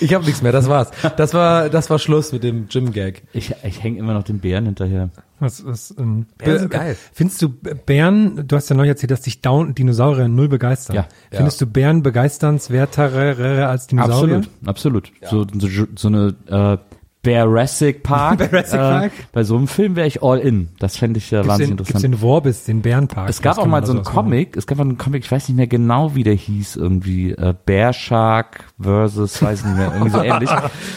Ich 0.00 0.14
habe 0.14 0.24
nichts 0.24 0.42
mehr, 0.42 0.52
das 0.52 0.68
war's. 0.68 0.90
Das 1.16 1.32
war, 1.32 1.68
das 1.68 1.88
war 1.88 1.98
Schluss 1.98 2.32
mit 2.32 2.42
dem 2.42 2.68
Gym-Gag. 2.68 3.22
Ich, 3.32 3.54
ich 3.62 3.82
hänge 3.82 3.98
immer 3.98 4.12
noch 4.14 4.24
den 4.24 4.40
Bären 4.40 4.64
hinterher. 4.64 5.10
Was, 5.38 5.64
was, 5.64 5.94
ähm, 5.96 6.26
Bären 6.38 6.58
sind 6.58 6.70
geil. 6.70 6.96
Findest 7.12 7.42
du 7.42 7.48
Bären, 7.48 8.48
du 8.48 8.56
hast 8.56 8.68
ja 8.68 8.76
neulich 8.76 8.90
erzählt, 8.90 9.10
dass 9.10 9.20
dich 9.20 9.42
Down 9.42 9.74
Dinosaurier 9.74 10.28
null 10.28 10.48
begeistern. 10.48 10.96
Ja. 10.96 11.06
Findest 11.30 11.60
du 11.60 11.66
Bären 11.66 12.02
begeisternswerter 12.02 13.68
als 13.68 13.86
Dinosaurier? 13.86 14.42
Absolut, 14.64 15.12
absolut. 15.20 15.50
So, 15.60 15.68
so, 15.68 15.86
so 15.94 16.08
eine 16.08 16.34
äh, 16.80 16.93
Jurassic 17.26 18.02
Park. 18.02 18.40
Jurassic 18.52 18.74
äh, 18.74 18.78
Park? 18.78 19.12
Bei 19.32 19.44
so 19.44 19.56
einem 19.56 19.68
Film 19.68 19.96
wäre 19.96 20.06
ich 20.06 20.22
all 20.22 20.38
in. 20.38 20.68
Das 20.78 20.96
fände 20.96 21.18
ich 21.18 21.32
äh, 21.32 21.36
Gibt's 21.36 21.48
wahnsinnig 21.48 21.70
den, 21.70 21.76
gibt's 21.78 21.90
interessant. 21.90 22.14
den 22.14 22.20
Worbis, 22.20 22.64
den 22.64 22.82
Bärenpark. 22.82 23.28
Es 23.28 23.42
gab 23.42 23.58
auch 23.58 23.66
mal 23.66 23.84
so 23.84 23.92
einen 23.92 24.02
machen. 24.02 24.14
Comic, 24.14 24.56
es 24.56 24.66
gab 24.66 24.78
mal 24.78 24.84
einen 24.84 24.98
Comic, 24.98 25.24
ich 25.24 25.32
weiß 25.32 25.48
nicht 25.48 25.56
mehr 25.56 25.66
genau, 25.66 26.14
wie 26.14 26.22
der 26.22 26.34
hieß, 26.34 26.76
irgendwie 26.76 27.32
äh, 27.32 27.54
Bear 27.64 27.92
Shark 27.92 28.64
versus, 28.80 29.42
weiß 29.42 29.60
ich 29.60 29.66
nicht 29.66 29.76
mehr, 29.76 29.92
irgendwie 29.92 30.10
so 30.10 30.22
ähnlich. 30.22 30.50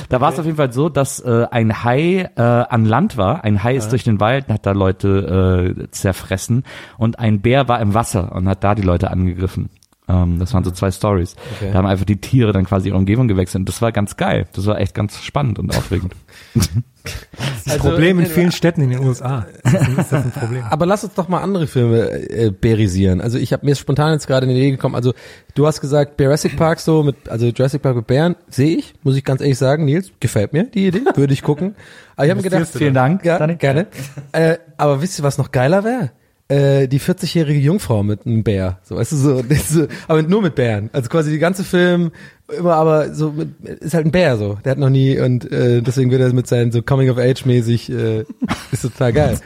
Da 0.09 0.21
war 0.21 0.31
es 0.31 0.39
auf 0.39 0.45
jeden 0.45 0.57
Fall 0.57 0.73
so, 0.73 0.89
dass 0.89 1.19
äh, 1.19 1.47
ein 1.51 1.83
Hai 1.83 2.29
äh, 2.35 2.41
an 2.41 2.85
Land 2.85 3.17
war, 3.17 3.43
ein 3.43 3.63
Hai 3.63 3.75
ist 3.75 3.91
durch 3.91 4.03
den 4.03 4.19
Wald 4.19 4.47
und 4.47 4.53
hat 4.53 4.65
da 4.65 4.71
Leute 4.71 5.75
äh, 5.77 5.91
zerfressen 5.91 6.63
und 6.97 7.19
ein 7.19 7.41
Bär 7.41 7.67
war 7.67 7.79
im 7.81 7.93
Wasser 7.93 8.33
und 8.33 8.47
hat 8.47 8.63
da 8.63 8.75
die 8.75 8.81
Leute 8.81 9.11
angegriffen. 9.11 9.69
Ähm, 10.09 10.39
das 10.39 10.53
waren 10.53 10.63
so 10.63 10.71
zwei 10.71 10.91
Stories. 10.91 11.35
Okay. 11.55 11.71
Da 11.71 11.77
haben 11.77 11.85
einfach 11.85 12.05
die 12.05 12.17
Tiere 12.17 12.53
dann 12.53 12.65
quasi 12.65 12.89
ihre 12.89 12.97
Umgebung 12.97 13.27
gewechselt 13.27 13.61
und 13.61 13.69
das 13.69 13.81
war 13.81 13.91
ganz 13.91 14.15
geil. 14.15 14.47
Das 14.53 14.65
war 14.65 14.79
echt 14.79 14.93
ganz 14.93 15.21
spannend 15.21 15.59
und 15.59 15.75
aufregend. 15.75 16.13
Das 16.53 17.75
Also, 17.75 17.89
Problem 17.89 18.19
in 18.19 18.25
vielen 18.25 18.51
Städten 18.51 18.81
in 18.81 18.89
den 18.89 18.99
USA. 18.99 19.45
Ist 19.63 20.11
das 20.11 20.25
ein 20.25 20.31
Problem. 20.31 20.63
Aber 20.69 20.85
lass 20.85 21.03
uns 21.03 21.13
doch 21.13 21.27
mal 21.27 21.41
andere 21.41 21.67
Filme 21.67 22.09
äh, 22.09 22.51
bärisieren. 22.51 23.21
Also 23.21 23.37
ich 23.37 23.53
habe 23.53 23.65
mir 23.65 23.75
spontan 23.75 24.13
jetzt 24.13 24.27
gerade 24.27 24.45
in 24.45 24.53
die 24.53 24.57
Idee 24.59 24.71
gekommen. 24.71 24.95
Also 24.95 25.13
du 25.55 25.67
hast 25.67 25.81
gesagt 25.81 26.19
Jurassic 26.19 26.57
Park 26.57 26.79
so 26.79 27.03
mit 27.03 27.29
also 27.29 27.47
Jurassic 27.47 27.81
Park 27.81 27.95
mit 27.95 28.07
Bären 28.07 28.35
sehe 28.49 28.77
ich, 28.77 28.93
muss 29.03 29.15
ich 29.15 29.23
ganz 29.23 29.41
ehrlich 29.41 29.57
sagen, 29.57 29.85
Nils 29.85 30.11
gefällt 30.19 30.53
mir 30.53 30.63
die 30.65 30.87
Idee, 30.87 31.01
würde 31.15 31.33
ich 31.33 31.43
gucken. 31.43 31.75
Aber 32.15 32.25
ich 32.25 32.31
habe 32.31 32.41
mir 32.41 32.49
gedacht, 32.49 32.67
Vielen 32.73 32.93
Dank, 32.93 33.23
ja, 33.25 33.45
gerne. 33.45 33.87
Äh, 34.31 34.57
aber 34.77 35.01
wisst 35.01 35.19
ihr, 35.19 35.23
was 35.23 35.37
noch 35.37 35.51
geiler 35.51 35.83
wäre? 35.83 36.11
Äh, 36.49 36.87
die 36.87 37.01
40-jährige 37.01 37.59
Jungfrau 37.59 38.03
mit 38.03 38.25
einem 38.25 38.41
Bär, 38.43 38.79
so 38.83 38.95
weißt 38.95 39.11
du 39.11 39.15
so, 39.17 39.43
so, 39.67 39.87
aber 40.07 40.21
nur 40.21 40.41
mit 40.41 40.55
Bären. 40.55 40.89
Also 40.93 41.09
quasi 41.09 41.29
die 41.31 41.39
ganze 41.39 41.65
Film 41.65 42.11
immer 42.47 42.75
aber 42.75 43.13
so 43.13 43.31
mit, 43.31 43.59
ist 43.59 43.93
halt 43.93 44.05
ein 44.05 44.11
Bär 44.11 44.37
so. 44.37 44.57
Der 44.63 44.71
hat 44.71 44.77
noch 44.77 44.89
nie 44.89 45.19
und 45.19 45.51
äh, 45.51 45.81
deswegen 45.81 46.09
wird 46.09 46.21
er 46.21 46.31
mit 46.31 46.47
seinen 46.47 46.71
so 46.71 46.81
Coming 46.81 47.09
of 47.09 47.17
Age 47.17 47.45
mäßig 47.45 47.91
äh, 47.91 48.23
ist 48.71 48.83
total 48.83 49.11
geil. 49.11 49.39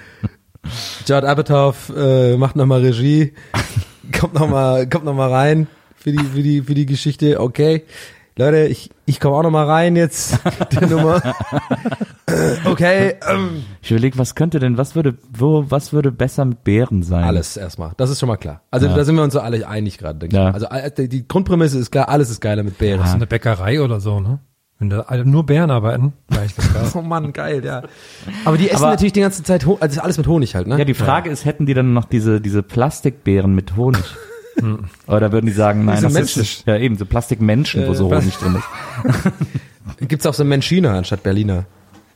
Judd 1.08 1.24
Apatow 1.24 1.76
äh, 1.96 2.38
macht 2.38 2.56
nochmal 2.56 2.82
Regie, 2.82 3.34
kommt 4.20 4.36
nochmal 4.36 4.88
kommt 4.88 5.06
noch 5.06 5.16
mal 5.16 5.32
rein 5.32 5.68
für 5.96 6.12
die 6.12 6.24
für 6.24 6.44
die 6.44 6.62
für 6.62 6.76
die 6.76 6.86
Geschichte. 6.86 7.40
Okay, 7.40 7.84
Leute, 8.42 8.68
ich 8.68 8.90
ich 9.06 9.20
komme 9.20 9.36
auch 9.36 9.44
nochmal 9.44 9.66
rein 9.68 9.96
jetzt 9.96 10.38
die 10.72 10.86
Nummer. 10.86 11.22
okay, 12.66 13.16
ähm, 13.30 13.64
Ich 13.82 13.92
überlege, 13.92 14.18
was 14.18 14.36
könnte 14.36 14.60
denn, 14.60 14.78
was 14.78 14.96
würde, 14.96 15.16
wo, 15.32 15.66
was 15.70 15.94
würde 15.94 16.12
besser 16.12 16.46
mit 16.46 16.64
Bären 16.64 17.04
sein? 17.04 17.24
alles 17.24 17.58
erstmal. 17.58 17.92
Das 17.98 18.10
ist 18.10 18.20
schon 18.20 18.28
mal 18.28 18.38
klar. 18.38 18.62
Also 18.72 18.88
Ja. 18.88 18.96
da 18.96 19.04
sind 19.04 19.16
wir 19.16 19.24
uns 19.24 19.34
so 19.34 19.40
alle 19.40 19.68
einig 19.68 19.98
gerade, 19.98 20.20
denke 20.20 20.36
Ja. 20.36 20.50
ich. 20.50 20.54
Also 20.56 20.68
äh, 20.68 21.08
die 21.08 21.28
Grundprämisse 21.28 21.78
ist 21.80 21.92
klar, 21.92 22.10
alles 22.10 22.30
ist 22.30 22.42
geiler 22.42 22.64
mit 22.64 22.78
Bären. 22.78 23.06
So 23.08 23.16
eine 23.16 23.28
Bäckerei 23.28 23.82
oder 23.82 24.00
so, 24.00 24.20
ne? 24.20 24.40
Wenn 24.80 24.90
da 24.90 25.02
alle 25.02 25.26
nur 25.26 25.46
Bären 25.46 25.70
arbeiten, 25.70 26.14
vielleicht 26.30 26.58
das 26.58 26.74
geil. 26.74 26.84
Oh 26.96 27.02
Mann, 27.02 27.34
geil, 27.34 27.64
ja. 27.64 27.84
Aber 28.46 28.58
die 28.58 28.70
essen 28.70 28.84
Aber- 28.84 28.92
natürlich 28.94 29.14
die 29.14 29.22
ganze 29.22 29.44
Zeit, 29.44 29.66
also 29.80 30.02
alles 30.02 30.18
mit 30.18 30.26
Honig 30.28 30.56
halt, 30.56 30.68
ne? 30.68 30.80
Ja, 30.80 30.86
die 30.86 30.94
Frage 30.96 31.30
ist, 31.30 31.46
hätten 31.46 31.66
die 31.68 31.74
dann 31.76 31.94
noch 31.94 32.06
diese, 32.06 32.42
diese 32.42 32.64
Plastikbeeren 32.64 33.54
mit 33.54 33.76
Honig? 33.76 34.04
Oder 35.08 35.32
würden 35.32 35.46
die 35.48 35.52
sagen, 35.52 35.86
nein, 35.86 36.02
das 36.02 36.14
Menschen. 36.14 36.42
ist, 36.42 36.66
ja 36.66 36.78
eben, 36.78 36.98
so 36.98 37.06
Plastikmenschen, 37.06 37.88
wo 37.88 37.92
Äh, 37.92 37.96
so 37.96 38.08
Plas- 38.08 38.24
Honig 38.24 38.38
drin 38.38 38.56
ist. 38.56 40.08
Gibt's 40.08 40.26
auch 40.26 40.34
so 40.34 40.44
Menschiner 40.44 40.92
anstatt 40.92 41.24
Berliner. 41.24 41.66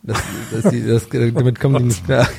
Das, 0.03 0.21
das, 0.51 0.71
die, 0.71 0.85
das, 0.85 1.09
damit 1.09 1.59
kommen 1.59 1.77
die 1.79 1.83
nicht 1.85 2.05
klar. 2.05 2.27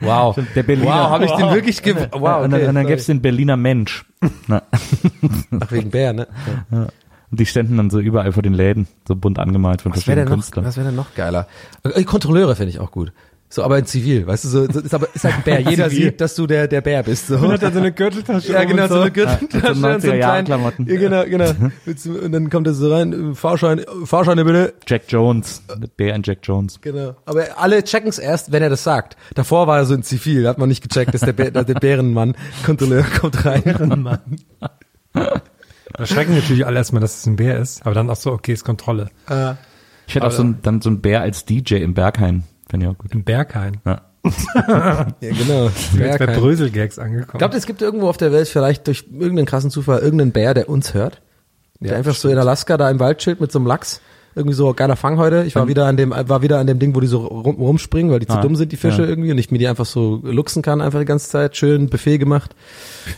Wow. 0.00 0.38
Der 0.54 0.62
Berliner. 0.62 0.86
Wow, 0.90 1.10
habe 1.10 1.24
ich 1.24 1.32
den 1.32 1.50
wirklich 1.50 1.82
ge 1.82 1.94
Wow, 2.12 2.44
und 2.44 2.50
dann, 2.50 2.54
okay, 2.60 2.68
und 2.68 2.74
dann 2.76 2.86
gäbe 2.86 3.00
es 3.00 3.06
den 3.06 3.20
Berliner 3.22 3.56
Mensch. 3.56 4.04
Na, 4.46 4.62
Ach, 4.70 5.72
wegen 5.72 5.90
Bär, 5.90 6.12
ne? 6.12 6.28
und 6.70 7.40
die 7.40 7.46
ständen 7.46 7.76
dann 7.78 7.90
so 7.90 7.98
überall 7.98 8.30
vor 8.32 8.42
den 8.44 8.52
Läden, 8.52 8.86
so 9.08 9.16
bunt 9.16 9.38
angemalt 9.40 9.82
von 9.82 9.90
Was 9.92 10.04
verschiedenen 10.04 10.26
noch, 10.28 10.34
Künstlern. 10.34 10.64
was 10.64 10.76
wäre 10.76 10.86
denn 10.88 10.94
noch 10.96 11.14
geiler? 11.14 11.48
Äh, 11.82 12.04
Kontrolleure 12.04 12.54
finde 12.54 12.70
ich 12.70 12.78
auch 12.78 12.90
gut. 12.92 13.12
So, 13.54 13.62
aber 13.62 13.76
in 13.78 13.84
Zivil, 13.84 14.26
weißt 14.26 14.44
du, 14.44 14.48
so, 14.48 14.72
so 14.72 14.80
ist 14.80 14.94
aber 14.94 15.08
ist 15.14 15.24
halt 15.24 15.34
ein 15.34 15.42
Bär. 15.42 15.60
Jeder 15.70 15.90
Zivil. 15.90 16.04
sieht, 16.06 16.22
dass 16.22 16.34
du 16.36 16.46
der 16.46 16.68
der 16.68 16.80
Bär 16.80 17.02
bist. 17.02 17.26
So. 17.26 17.38
hat 17.52 17.62
er 17.62 17.70
so 17.70 17.80
eine 17.80 17.92
Gürteltasche 17.92 18.50
Ja, 18.50 18.64
genau, 18.64 18.84
und 18.84 18.88
so 18.88 19.00
eine 19.02 19.10
Gürteltasche 19.10 19.66
Ja, 19.66 19.70
mit 19.72 19.78
so 19.78 19.86
und 19.88 20.00
so 20.00 20.10
einen 20.10 20.20
90er-Jahren-Klamotten. 20.22 20.86
kleinen- 20.86 21.02
Ja, 21.12 21.24
genau, 21.24 21.44
genau. 21.52 21.70
Du- 21.84 22.18
Und 22.18 22.32
dann 22.32 22.48
kommt 22.48 22.66
er 22.66 22.72
so 22.72 22.90
rein, 22.90 23.34
Fahrschein, 23.34 23.82
Fahrscheine 24.06 24.46
bitte. 24.46 24.72
Jack 24.86 25.02
Jones, 25.08 25.62
der 25.68 25.86
Bär 25.86 26.14
in 26.14 26.22
Jack 26.24 26.38
Jones. 26.44 26.80
Genau. 26.80 27.14
Aber 27.26 27.44
alle 27.58 27.84
checken 27.84 28.08
es 28.08 28.18
erst, 28.18 28.52
wenn 28.52 28.62
er 28.62 28.70
das 28.70 28.84
sagt. 28.84 29.18
Davor 29.34 29.66
war 29.66 29.76
er 29.76 29.84
so 29.84 29.92
in 29.94 30.02
Zivil, 30.02 30.48
hat 30.48 30.56
man 30.56 30.70
nicht 30.70 30.82
gecheckt, 30.82 31.12
dass 31.12 31.20
der, 31.20 31.34
Bär, 31.34 31.50
der 31.50 31.62
Bärenmann, 31.74 32.34
Kontrolleur 32.64 33.04
kommt 33.20 33.44
rein. 33.44 34.08
Da 35.12 36.06
schrecken 36.06 36.34
natürlich 36.34 36.64
alle 36.64 36.78
erstmal, 36.78 37.02
dass 37.02 37.18
es 37.18 37.26
ein 37.26 37.36
Bär 37.36 37.58
ist, 37.58 37.84
aber 37.84 37.94
dann 37.94 38.08
auch 38.08 38.16
so, 38.16 38.32
okay, 38.32 38.54
ist 38.54 38.64
Kontrolle. 38.64 39.10
Ich 40.06 40.14
hätte 40.14 40.26
auch 40.26 40.30
so 40.32 40.42
ein, 40.42 40.58
dann 40.62 40.80
so 40.80 40.88
ein 40.88 41.02
Bär 41.02 41.20
als 41.20 41.44
DJ 41.44 41.74
im 41.76 41.92
Berghain. 41.92 42.44
Ich 42.80 42.86
auch 42.86 42.98
gut. 42.98 43.14
Ein 43.14 43.24
Berghain. 43.24 43.78
Ja. 43.84 44.02
Ja, 44.54 45.06
genau. 45.20 45.68
Sind 45.68 45.98
wir 45.98 46.06
jetzt 46.06 46.18
bei. 46.18 46.26
Brösel-Gags 46.26 46.98
angekommen. 46.98 47.38
Glaubt 47.38 47.54
ihr, 47.54 47.58
es 47.58 47.66
gibt 47.66 47.82
irgendwo 47.82 48.08
auf 48.08 48.16
der 48.16 48.30
Welt 48.32 48.46
vielleicht 48.46 48.86
durch 48.86 49.04
irgendeinen 49.12 49.46
krassen 49.46 49.70
Zufall 49.70 49.98
irgendeinen 49.98 50.32
Bär, 50.32 50.54
der 50.54 50.68
uns 50.68 50.94
hört? 50.94 51.20
Der 51.80 51.96
einfach 51.96 52.14
so 52.14 52.28
in 52.28 52.38
Alaska 52.38 52.76
da 52.76 52.88
im 52.88 53.00
Wald 53.00 53.18
chillt 53.18 53.40
mit 53.40 53.50
so 53.50 53.58
einem 53.58 53.66
Lachs. 53.66 54.00
Irgendwie 54.34 54.54
so 54.54 54.72
geiler 54.72 54.96
Fang 54.96 55.18
heute. 55.18 55.44
Ich 55.46 55.54
war 55.54 55.68
wieder 55.68 55.86
an 55.86 55.96
dem, 55.96 56.10
war 56.10 56.40
wieder 56.42 56.58
an 56.58 56.66
dem 56.66 56.78
Ding, 56.78 56.94
wo 56.94 57.00
die 57.00 57.06
so 57.06 57.18
rum, 57.26 57.56
rumspringen, 57.56 58.10
weil 58.10 58.18
die 58.20 58.26
zu 58.26 58.38
Ah, 58.38 58.40
dumm 58.40 58.56
sind, 58.56 58.72
die 58.72 58.76
Fische 58.76 59.02
ja. 59.02 59.08
irgendwie, 59.08 59.30
und 59.30 59.38
ich 59.38 59.50
mir 59.50 59.58
die 59.58 59.68
einfach 59.68 59.84
so 59.84 60.20
luchsen 60.24 60.62
kann, 60.62 60.80
einfach 60.80 60.98
die 61.00 61.04
ganze 61.04 61.28
Zeit. 61.28 61.56
Schön 61.56 61.88
Buffet 61.90 62.18
gemacht. 62.18 62.54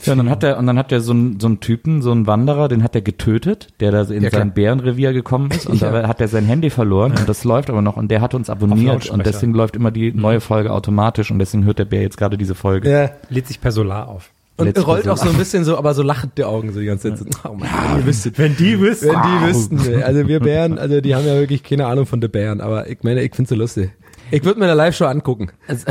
Ja, 0.04 0.12
und 0.12 0.18
dann 0.18 0.28
hat 0.30 0.42
er, 0.42 0.58
und 0.58 0.66
dann 0.66 0.76
hat 0.78 0.90
er 0.90 1.00
so 1.00 1.12
einen, 1.12 1.38
so 1.38 1.46
einen 1.46 1.60
Typen, 1.60 2.02
so 2.02 2.10
einen 2.10 2.26
Wanderer, 2.26 2.66
den 2.68 2.82
hat 2.82 2.94
er 2.96 3.02
getötet, 3.02 3.68
der 3.80 3.92
da 3.92 4.02
in 4.02 4.22
Ja, 4.24 4.30
sein 4.30 4.52
Bärenrevier 4.52 5.12
gekommen 5.12 5.50
ist 5.52 5.66
und 5.66 5.80
Ja. 5.80 5.90
dabei 5.92 6.08
hat 6.08 6.20
er 6.20 6.28
sein 6.28 6.44
Handy 6.46 6.70
verloren 6.70 7.12
und 7.16 7.28
das 7.28 7.44
läuft 7.44 7.70
aber 7.70 7.80
noch 7.82 7.96
und 7.96 8.10
der 8.10 8.20
hat 8.20 8.34
uns 8.34 8.50
abonniert 8.50 9.08
und 9.10 9.24
deswegen 9.24 9.54
läuft 9.54 9.76
immer 9.76 9.90
die 9.92 10.12
neue 10.12 10.40
Folge 10.40 10.72
automatisch 10.72 11.30
und 11.30 11.38
deswegen 11.38 11.64
hört 11.64 11.78
der 11.78 11.84
Bär 11.84 12.02
jetzt 12.02 12.16
gerade 12.16 12.36
diese 12.36 12.54
Folge. 12.56 12.90
Ja. 12.90 13.10
Lädt 13.28 13.46
sich 13.46 13.60
per 13.60 13.70
Solar 13.72 14.08
auf. 14.08 14.30
Und 14.56 14.86
rollt 14.86 15.08
auch 15.08 15.16
so 15.16 15.28
ein 15.28 15.36
bisschen 15.38 15.64
so, 15.64 15.76
aber 15.76 15.94
so 15.94 16.02
lachend 16.02 16.38
die 16.38 16.44
Augen 16.44 16.72
so 16.72 16.80
die 16.80 16.86
ganze 16.86 17.14
Zeit. 17.14 17.18
So, 17.18 17.48
oh 17.48 17.54
mein 17.54 17.68
Gott, 17.68 17.98
ihr 17.98 18.06
wüsstet. 18.06 18.38
Wenn 18.38 18.56
die 18.56 18.78
wüssten. 18.78 19.08
Wenn 19.08 19.22
die 19.22 19.46
wüssten, 19.48 19.92
ey. 19.92 20.02
also 20.02 20.28
wir 20.28 20.40
Bären, 20.44 20.78
also 20.78 21.00
die 21.00 21.14
haben 21.14 21.26
ja 21.26 21.38
wirklich 21.38 21.62
keine 21.62 21.86
Ahnung 21.86 22.06
von 22.06 22.20
den 22.20 22.30
Bären, 22.30 22.60
aber 22.60 22.88
ich 22.88 23.02
meine, 23.02 23.22
ich 23.22 23.34
find's 23.34 23.50
so 23.50 23.56
lustig. 23.56 23.90
Ich 24.30 24.42
würde 24.44 24.58
mir 24.58 24.66
eine 24.66 24.74
Live-Show 24.74 25.04
angucken. 25.06 25.50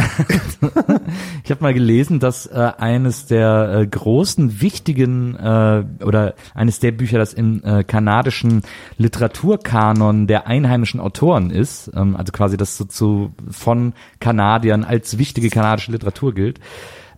Ich 1.46 1.52
habe 1.52 1.62
mal 1.62 1.74
gelesen, 1.74 2.20
dass 2.22 2.46
äh, 2.46 2.72
eines 2.78 3.26
der 3.26 3.80
äh, 3.82 3.88
großen, 3.88 4.62
wichtigen 4.62 5.36
äh, 5.36 5.84
oder 6.04 6.36
eines 6.56 6.80
der 6.80 6.92
Bücher, 6.94 7.18
das 7.18 7.34
im 7.34 7.62
äh, 7.66 7.84
kanadischen 7.84 8.64
Literaturkanon 8.98 10.26
der 10.26 10.48
einheimischen 10.48 11.02
Autoren 11.02 11.50
ist, 11.50 11.92
ähm, 11.94 12.16
also 12.16 12.32
quasi 12.32 12.56
das 12.56 12.78
so 12.78 12.86
zu, 12.86 13.34
von 13.50 13.94
Kanadiern 14.22 14.86
als 14.86 15.18
wichtige 15.18 15.50
kanadische 15.50 15.92
Literatur 15.92 16.34
gilt. 16.34 16.62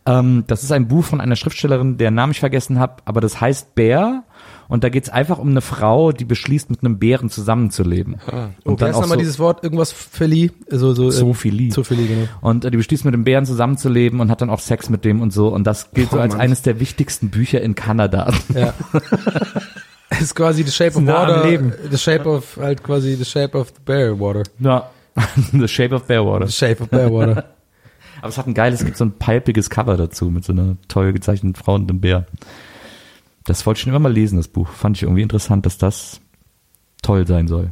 Ähm, 0.07 0.43
das 0.47 0.63
ist 0.63 0.71
ein 0.71 0.87
Buch 0.87 1.03
von 1.03 1.19
einer 1.19 1.35
Schriftstellerin, 1.35 1.97
deren 1.97 2.13
Namen 2.13 2.31
ich 2.31 2.39
vergessen 2.39 2.79
habe, 2.79 2.97
aber 3.05 3.21
das 3.21 3.41
heißt 3.41 3.73
Bär. 3.75 4.23
Und 4.67 4.83
da 4.83 4.89
geht's 4.89 5.09
einfach 5.09 5.37
um 5.37 5.49
eine 5.49 5.61
Frau, 5.61 6.11
die 6.11 6.25
beschließt, 6.25 6.71
mit 6.71 6.83
einem 6.83 6.97
Bären 6.97 7.29
zusammenzuleben. 7.29 8.15
Und 8.63 8.81
dann 8.81 8.91
nochmal 8.91 9.17
dieses 9.19 9.37
Wort, 9.37 9.63
irgendwas 9.63 9.91
Philly, 9.91 10.51
so, 10.69 10.93
so, 10.95 11.05
ähm, 11.05 11.11
Zoophilie. 11.11 11.69
Zoophilie, 11.69 12.07
genau. 12.07 12.27
Und 12.41 12.65
äh, 12.65 12.71
die 12.71 12.77
beschließt 12.77 13.05
mit 13.05 13.13
dem 13.13 13.23
Bären 13.23 13.45
zusammenzuleben 13.45 14.19
und 14.19 14.31
hat 14.31 14.41
dann 14.41 14.49
auch 14.49 14.59
Sex 14.59 14.89
mit 14.89 15.05
dem 15.05 15.21
und 15.21 15.31
so. 15.31 15.49
Und 15.49 15.65
das 15.67 15.91
gilt 15.91 16.09
so 16.09 16.17
Oh, 16.17 16.19
als 16.21 16.33
Mann. 16.33 16.41
eines 16.41 16.63
der 16.63 16.79
wichtigsten 16.79 17.29
Bücher 17.29 17.61
in 17.61 17.75
Kanada. 17.75 18.31
Ja. 18.55 18.73
Ist 20.19 20.35
quasi 20.35 20.63
the 20.63 20.71
shape 20.71 20.95
of 20.97 21.03
nah 21.03 21.13
water, 21.27 21.47
Leben. 21.47 21.73
the 21.91 21.97
shape 21.97 22.27
of, 22.27 22.57
halt 22.57 22.83
quasi 22.83 23.15
the 23.15 23.25
shape 23.25 23.55
of 23.57 23.67
the 23.69 23.81
bear 23.85 24.19
water. 24.19 24.43
ja. 24.59 24.89
The 25.53 25.67
Shape 25.69 25.95
of 25.95 26.07
Bearwater. 26.07 26.47
The 26.47 26.51
shape 26.51 26.83
of 26.83 26.89
bear 26.89 27.09
water. 27.09 27.45
Aber 28.25 28.31
es 28.31 28.39
hat 28.39 28.47
ein 28.47 28.55
geiles, 28.55 28.79
es 28.79 28.85
gibt 28.87 28.97
so 28.97 29.05
ein 29.05 29.11
palpiges 29.11 29.69
Cover 29.69 29.97
dazu 29.97 30.31
mit 30.31 30.43
so 30.43 30.51
einer 30.51 30.77
toll 30.87 31.13
gezeichneten 31.13 31.53
Frau 31.53 31.75
und 31.75 31.87
einem 31.87 31.99
Bär. 32.01 32.25
Das 33.43 33.67
wollte 33.67 33.77
ich 33.77 33.83
schon 33.83 33.91
immer 33.91 33.99
mal 33.99 34.11
lesen, 34.11 34.37
das 34.37 34.47
Buch. 34.47 34.67
Fand 34.67 34.97
ich 34.97 35.03
irgendwie 35.03 35.21
interessant, 35.21 35.67
dass 35.67 35.77
das 35.77 36.21
toll 37.03 37.27
sein 37.27 37.47
soll. 37.47 37.69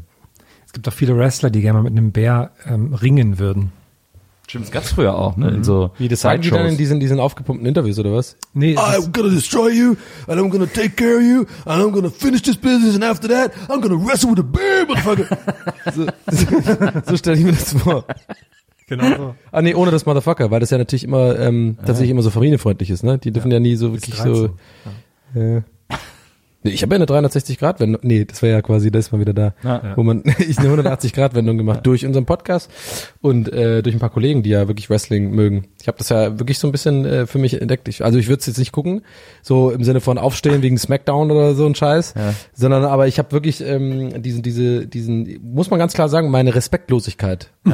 Es 0.68 0.72
gibt 0.72 0.88
auch 0.88 0.94
viele 0.94 1.18
Wrestler, 1.18 1.50
die 1.50 1.62
gerne 1.62 1.80
mal 1.80 1.90
mit 1.90 1.98
einem 1.98 2.12
Bär 2.12 2.52
ähm, 2.68 2.94
ringen 2.94 3.40
würden. 3.40 3.72
Stimmt, 4.48 4.66
das 4.66 4.72
gab's 4.72 4.92
früher 4.92 5.16
auch, 5.16 5.38
ne? 5.38 5.50
In 5.50 5.64
so 5.64 5.90
Wie, 5.98 6.08
das 6.08 6.22
sagen 6.22 6.44
die 6.44 6.52
dann 6.52 6.68
in 6.68 6.78
diesen, 6.78 7.00
diesen 7.00 7.20
aufgepumpten 7.20 7.66
Interviews, 7.66 7.98
oder 7.98 8.14
was? 8.14 8.36
Nee, 8.54 8.78
I'm 8.78 9.12
gonna 9.12 9.30
destroy 9.34 9.72
you, 9.72 9.96
and 10.28 10.40
I'm 10.40 10.52
gonna 10.52 10.68
take 10.68 10.92
care 10.92 11.16
of 11.16 11.24
you, 11.24 11.48
and 11.66 11.82
I'm 11.82 11.92
gonna 11.92 12.12
finish 12.12 12.44
this 12.44 12.58
business, 12.58 12.94
and 12.94 13.04
after 13.04 13.28
that, 13.28 13.54
I'm 13.70 13.82
gonna 13.82 13.96
wrestle 13.96 14.30
with 14.30 14.40
a 14.40 14.44
bear, 14.44 14.86
motherfucker. 14.86 15.36
So, 15.94 16.06
so, 16.32 17.02
so 17.08 17.18
stelle 17.18 17.38
ich 17.38 17.44
mir 17.44 17.52
das 17.54 17.74
vor. 17.74 18.06
Genau 18.96 19.16
so. 19.18 19.36
Ah 19.52 19.62
nee, 19.62 19.74
ohne 19.76 19.92
das 19.92 20.06
Motherfucker, 20.06 20.52
weil 20.52 20.60
das 20.60 20.70
ja 20.70 20.78
natürlich 20.78 21.04
immer 21.04 21.40
ähm, 21.40 21.78
tatsächlich 21.86 22.10
immer 22.12 22.22
so 22.22 22.30
familienfreundlich 22.30 22.90
ist, 22.90 23.04
ne? 23.04 23.18
Die 23.18 23.32
dürfen 23.32 23.52
ja, 23.52 23.60
nie 23.60 23.76
so 23.76 23.94
wirklich 23.94 24.16
so. 24.16 24.50
13. 24.50 24.52
Ja. 25.36 25.64
Nee, 26.66 26.72
ich 26.72 26.82
habe 26.82 26.94
ja 26.94 26.96
eine 26.96 27.06
360 27.06 27.60
Grad 27.60 27.82
Wendung. 27.82 28.00
Nee, 28.06 28.24
das 28.24 28.42
war 28.42 28.48
ja 28.48 28.62
quasi 28.62 28.90
das 28.90 29.12
mal 29.12 29.20
wieder 29.20 29.34
da, 29.34 29.54
Ja. 29.66 29.98
wo 29.98 30.04
man 30.04 30.24
ich 30.40 30.58
eine 30.60 30.68
180 30.70 31.12
Grad 31.12 31.36
Wendung 31.36 31.58
gemacht 31.58 31.82
durch 31.84 32.06
unseren 32.06 32.26
Podcast 32.26 32.72
und 33.20 33.52
äh, 33.52 33.82
durch 33.84 33.94
ein 33.94 34.00
paar 34.00 34.12
Kollegen, 34.12 34.44
die 34.44 34.52
ja 34.52 34.66
wirklich 34.70 34.90
Wrestling 34.90 35.32
mögen. 35.32 35.68
Ich 35.82 35.90
habe 35.90 35.98
das 35.98 36.08
ja 36.08 36.40
wirklich 36.40 36.60
so 36.60 36.70
ein 36.70 36.72
bisschen 36.72 37.04
äh, 37.04 37.28
für 37.28 37.38
mich 37.38 37.60
entdeckt. 37.62 37.90
Ich, 37.90 38.06
also 38.06 38.18
ich 38.18 38.30
würde 38.30 38.40
es 38.40 38.46
jetzt 38.46 38.60
nicht 38.60 38.72
gucken, 38.72 39.02
so 39.42 39.72
im 39.72 39.84
Sinne 39.84 40.00
von 40.00 40.18
aufstehen 40.18 40.62
wegen 40.62 40.78
Smackdown 40.78 41.32
oder 41.32 41.54
so 41.54 41.66
ein 41.66 41.76
Scheiß, 41.76 42.14
sondern 42.54 42.86
aber 42.86 43.08
ich 43.08 43.20
habe 43.20 43.34
wirklich 43.34 43.60
ähm, 43.60 44.22
diesen 44.24 44.42
diese 44.42 44.88
diesen 44.88 45.42
muss 45.44 45.70
man 45.70 45.80
ganz 45.80 45.92
klar 45.94 46.08
sagen, 46.08 46.32
meine 46.32 46.56
Respektlosigkeit. 46.56 47.50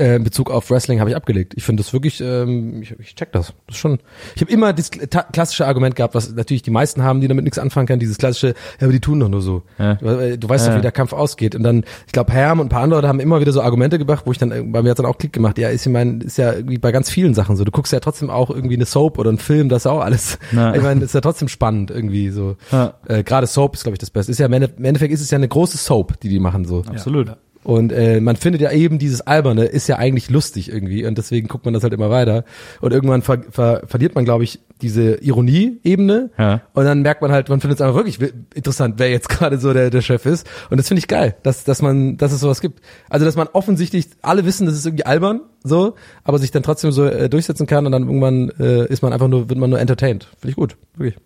äh, 0.00 0.16
in 0.16 0.24
Bezug 0.24 0.50
auf 0.50 0.70
Wrestling 0.70 0.98
habe 1.00 1.10
ich 1.10 1.16
abgelegt. 1.16 1.52
Ich 1.56 1.62
finde 1.64 1.82
das 1.82 1.92
wirklich, 1.92 2.20
ähm, 2.20 2.82
ich, 2.82 2.98
ich 2.98 3.14
check 3.14 3.30
das. 3.32 3.52
Das 3.66 3.76
ist 3.76 3.80
schon. 3.80 3.98
Ich 4.34 4.40
habe 4.40 4.50
immer 4.50 4.72
das 4.72 4.90
klassische 4.90 5.66
Argument 5.66 5.94
gehabt, 5.94 6.14
was 6.14 6.32
natürlich 6.34 6.62
die 6.62 6.70
meisten 6.70 7.02
haben, 7.02 7.20
die 7.20 7.28
damit 7.28 7.44
nichts 7.44 7.58
anfangen 7.58 7.86
können, 7.86 8.00
dieses 8.00 8.18
klassische, 8.18 8.48
ja, 8.48 8.54
aber 8.82 8.92
die 8.92 9.00
tun 9.00 9.20
doch 9.20 9.28
nur 9.28 9.42
so. 9.42 9.62
Ja. 9.78 9.94
Du, 9.94 10.06
äh, 10.06 10.38
du 10.38 10.48
weißt 10.48 10.66
Ja. 10.66 10.72
doch, 10.72 10.78
wie 10.78 10.82
der 10.82 10.92
Kampf 10.92 11.12
ausgeht. 11.12 11.54
Und 11.54 11.62
dann, 11.62 11.84
ich 12.06 12.12
glaube, 12.12 12.32
Herm 12.32 12.60
und 12.60 12.66
ein 12.66 12.70
paar 12.70 12.82
andere 12.82 13.06
haben 13.06 13.20
immer 13.20 13.40
wieder 13.40 13.52
so 13.52 13.60
Argumente 13.62 13.98
gebracht, 13.98 14.24
wo 14.26 14.32
ich 14.32 14.38
dann, 14.38 14.50
äh, 14.50 14.62
bei 14.62 14.82
mir 14.82 14.90
hat 14.90 14.98
dann 14.98 15.06
auch 15.06 15.18
Klick 15.18 15.32
gemacht. 15.32 15.58
Ja, 15.58 15.68
ist 15.68 15.86
ich 15.86 15.92
mein, 15.92 16.20
ist 16.22 16.38
ja 16.38 16.52
irgendwie 16.52 16.78
bei 16.78 16.92
ganz 16.92 17.10
vielen 17.10 17.34
Sachen 17.34 17.56
so. 17.56 17.64
Du 17.64 17.70
guckst 17.70 17.92
ja 17.92 18.00
trotzdem 18.00 18.30
auch 18.30 18.50
irgendwie 18.50 18.76
eine 18.76 18.86
Soap 18.86 19.18
oder 19.18 19.28
einen 19.28 19.38
Film, 19.38 19.68
das 19.68 19.82
ist 19.82 19.86
auch 19.86 20.00
alles. 20.00 20.38
Ja. 20.52 20.74
Ich 20.74 20.82
meine, 20.82 21.04
ist 21.04 21.14
ja 21.14 21.20
trotzdem 21.20 21.48
spannend 21.48 21.90
irgendwie 21.90 22.30
so. 22.30 22.56
Ja. 22.72 22.94
Äh, 23.06 23.22
Gerade 23.22 23.46
Soap 23.46 23.74
ist, 23.74 23.82
glaube 23.84 23.94
ich, 23.94 23.98
das 24.00 24.10
Beste. 24.10 24.32
Ist 24.32 24.38
ja 24.38 24.46
im 24.46 24.52
Endeffekt 24.52 25.12
ist 25.12 25.20
es 25.20 25.30
ja 25.30 25.36
eine 25.36 25.48
große 25.48 25.76
Soap, 25.76 26.20
die 26.20 26.28
die 26.28 26.38
machen 26.40 26.64
so. 26.64 26.82
Absolut. 26.88 27.36
Und 27.62 27.92
äh, 27.92 28.20
man 28.20 28.36
findet 28.36 28.62
ja 28.62 28.72
eben 28.72 28.98
dieses 28.98 29.20
Alberne 29.20 29.66
ist 29.66 29.86
ja 29.86 29.96
eigentlich 29.96 30.30
lustig 30.30 30.72
irgendwie 30.72 31.04
und 31.04 31.18
deswegen 31.18 31.46
guckt 31.46 31.66
man 31.66 31.74
das 31.74 31.82
halt 31.82 31.92
immer 31.92 32.08
weiter. 32.08 32.44
Und 32.80 32.92
irgendwann 32.92 33.20
ver 33.20 33.42
ver 33.50 33.82
verliert 33.86 34.14
man, 34.14 34.24
glaube 34.24 34.44
ich, 34.44 34.60
diese 34.80 35.16
Ironie-Ebene 35.22 36.30
Ja. 36.38 36.62
und 36.72 36.84
dann 36.84 37.02
merkt 37.02 37.20
man 37.22 37.32
halt, 37.32 37.48
man 37.50 37.60
findet 37.60 37.78
es 37.78 37.82
einfach 37.82 37.96
wirklich 37.96 38.20
wi- 38.20 38.32
interessant, 38.54 38.94
wer 38.98 39.10
jetzt 39.10 39.28
gerade 39.28 39.58
so 39.58 39.72
der, 39.74 39.90
der 39.90 40.00
Chef 40.00 40.24
ist. 40.26 40.46
Und 40.70 40.78
das 40.78 40.88
finde 40.88 41.00
ich 41.00 41.08
geil, 41.08 41.36
dass, 41.42 41.64
dass 41.64 41.82
man, 41.82 42.16
dass 42.16 42.32
es 42.32 42.40
sowas 42.40 42.60
gibt. 42.62 42.80
Also 43.10 43.26
dass 43.26 43.36
man 43.36 43.48
offensichtlich, 43.52 44.06
alle 44.22 44.44
wissen, 44.46 44.66
das 44.66 44.74
ist 44.76 44.86
irgendwie 44.86 45.04
albern, 45.06 45.42
so, 45.62 45.94
aber 46.24 46.38
sich 46.38 46.50
dann 46.50 46.62
trotzdem 46.62 46.92
so 46.92 47.04
äh, 47.04 47.28
durchsetzen 47.28 47.66
kann 47.66 47.84
und 47.84 47.92
dann 47.92 48.04
irgendwann 48.04 48.50
äh, 48.58 48.86
ist 48.86 49.02
man 49.02 49.12
einfach 49.12 49.28
nur, 49.28 49.50
wird 49.50 49.58
man 49.58 49.68
nur 49.70 49.80
entertained. 49.80 50.24
Finde 50.38 50.50
ich 50.50 50.56
gut, 50.56 50.76
wirklich. 50.96 51.18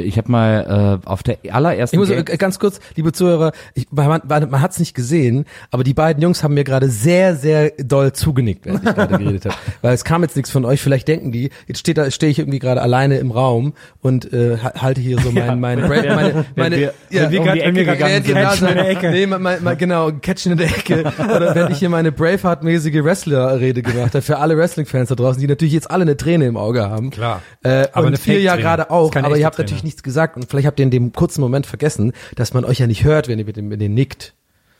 Ich 0.00 0.18
habe 0.18 0.30
mal 0.30 1.00
äh, 1.04 1.08
auf 1.08 1.22
der 1.22 1.38
allerersten 1.50 1.96
Ich 1.96 1.98
muss 1.98 2.10
äh, 2.10 2.22
Game- 2.22 2.38
ganz 2.38 2.58
kurz, 2.58 2.80
liebe 2.94 3.12
Zuhörer, 3.12 3.52
ich, 3.74 3.86
man, 3.90 4.20
man, 4.26 4.50
man 4.50 4.60
hat 4.60 4.72
es 4.72 4.78
nicht 4.78 4.94
gesehen, 4.94 5.44
aber 5.70 5.84
die 5.84 5.94
beiden 5.94 6.22
Jungs 6.22 6.42
haben 6.42 6.54
mir 6.54 6.64
gerade 6.64 6.88
sehr, 6.88 7.36
sehr 7.36 7.70
doll 7.78 8.12
zugenickt, 8.12 8.66
während 8.66 8.84
ich 8.88 8.94
gerade 8.94 9.18
geredet 9.18 9.44
habe. 9.46 9.54
Weil 9.82 9.94
es 9.94 10.04
kam 10.04 10.22
jetzt 10.22 10.36
nichts 10.36 10.50
von 10.50 10.64
euch. 10.64 10.80
Vielleicht 10.80 11.08
denken 11.08 11.32
die, 11.32 11.50
jetzt 11.66 11.78
steht 11.80 11.98
da, 11.98 12.10
stehe 12.10 12.30
ich 12.30 12.38
irgendwie 12.38 12.58
gerade 12.58 12.82
alleine 12.82 13.18
im 13.18 13.30
Raum 13.30 13.74
und 14.00 14.32
äh, 14.32 14.58
ha- 14.62 14.72
halte 14.80 15.00
hier 15.00 15.18
so 15.18 15.30
mein, 15.32 15.60
mein, 15.60 15.80
meine, 15.88 16.14
meine, 16.14 16.44
meine 16.54 16.76
wir- 16.76 16.94
ja, 17.10 17.22
wenn 17.24 17.32
wir 17.32 17.40
um 17.40 17.46
grad 17.46 17.58
gegangen 17.74 18.24
Catchen 18.24 18.58
sind. 18.58 18.68
in 18.68 18.74
der 18.76 18.88
Ecke. 18.90 19.10
Nee, 19.10 19.26
mal, 19.26 19.38
mal, 19.60 19.76
genau, 19.76 20.10
Catchen 20.20 20.52
in 20.52 20.58
der 20.58 20.68
Ecke. 20.68 21.12
Oder 21.18 21.54
wenn 21.54 21.72
ich 21.72 21.78
hier 21.78 21.88
meine 21.88 22.10
Braveheart-mäßige 22.12 23.02
Wrestler-Rede 23.04 23.82
gemacht 23.82 24.14
habe 24.14 24.22
für 24.22 24.38
alle 24.38 24.56
Wrestling-Fans 24.56 25.08
da 25.08 25.14
draußen, 25.14 25.40
die 25.40 25.46
natürlich 25.46 25.74
jetzt 25.74 25.90
alle 25.90 26.02
eine 26.02 26.16
Träne 26.16 26.46
im 26.46 26.56
Auge 26.56 26.88
haben. 26.88 27.10
Klar. 27.10 27.42
Äh, 27.62 27.86
Aber 27.92 28.06
und 28.06 28.14
eine 28.14 28.16
ihr 28.34 28.40
ja 28.40 28.52
Fake-Träne. 28.52 28.62
gerade 28.62 28.90
auch, 28.90 29.14
aber 29.16 29.36
ihr 29.36 29.46
habt 29.46 29.58
natürlich 29.58 29.84
nichts 29.86 30.02
gesagt 30.02 30.36
und 30.36 30.48
vielleicht 30.50 30.66
habt 30.66 30.78
ihr 30.78 30.84
in 30.84 30.90
dem 30.90 31.12
kurzen 31.12 31.40
Moment 31.40 31.64
vergessen, 31.66 32.12
dass 32.34 32.52
man 32.52 32.64
euch 32.66 32.78
ja 32.80 32.86
nicht 32.86 33.04
hört, 33.04 33.28
wenn 33.28 33.38
ihr 33.38 33.44
mit 33.46 33.56
dem, 33.56 33.68
mit 33.68 33.80
dem 33.80 33.94
nickt. 33.94 34.34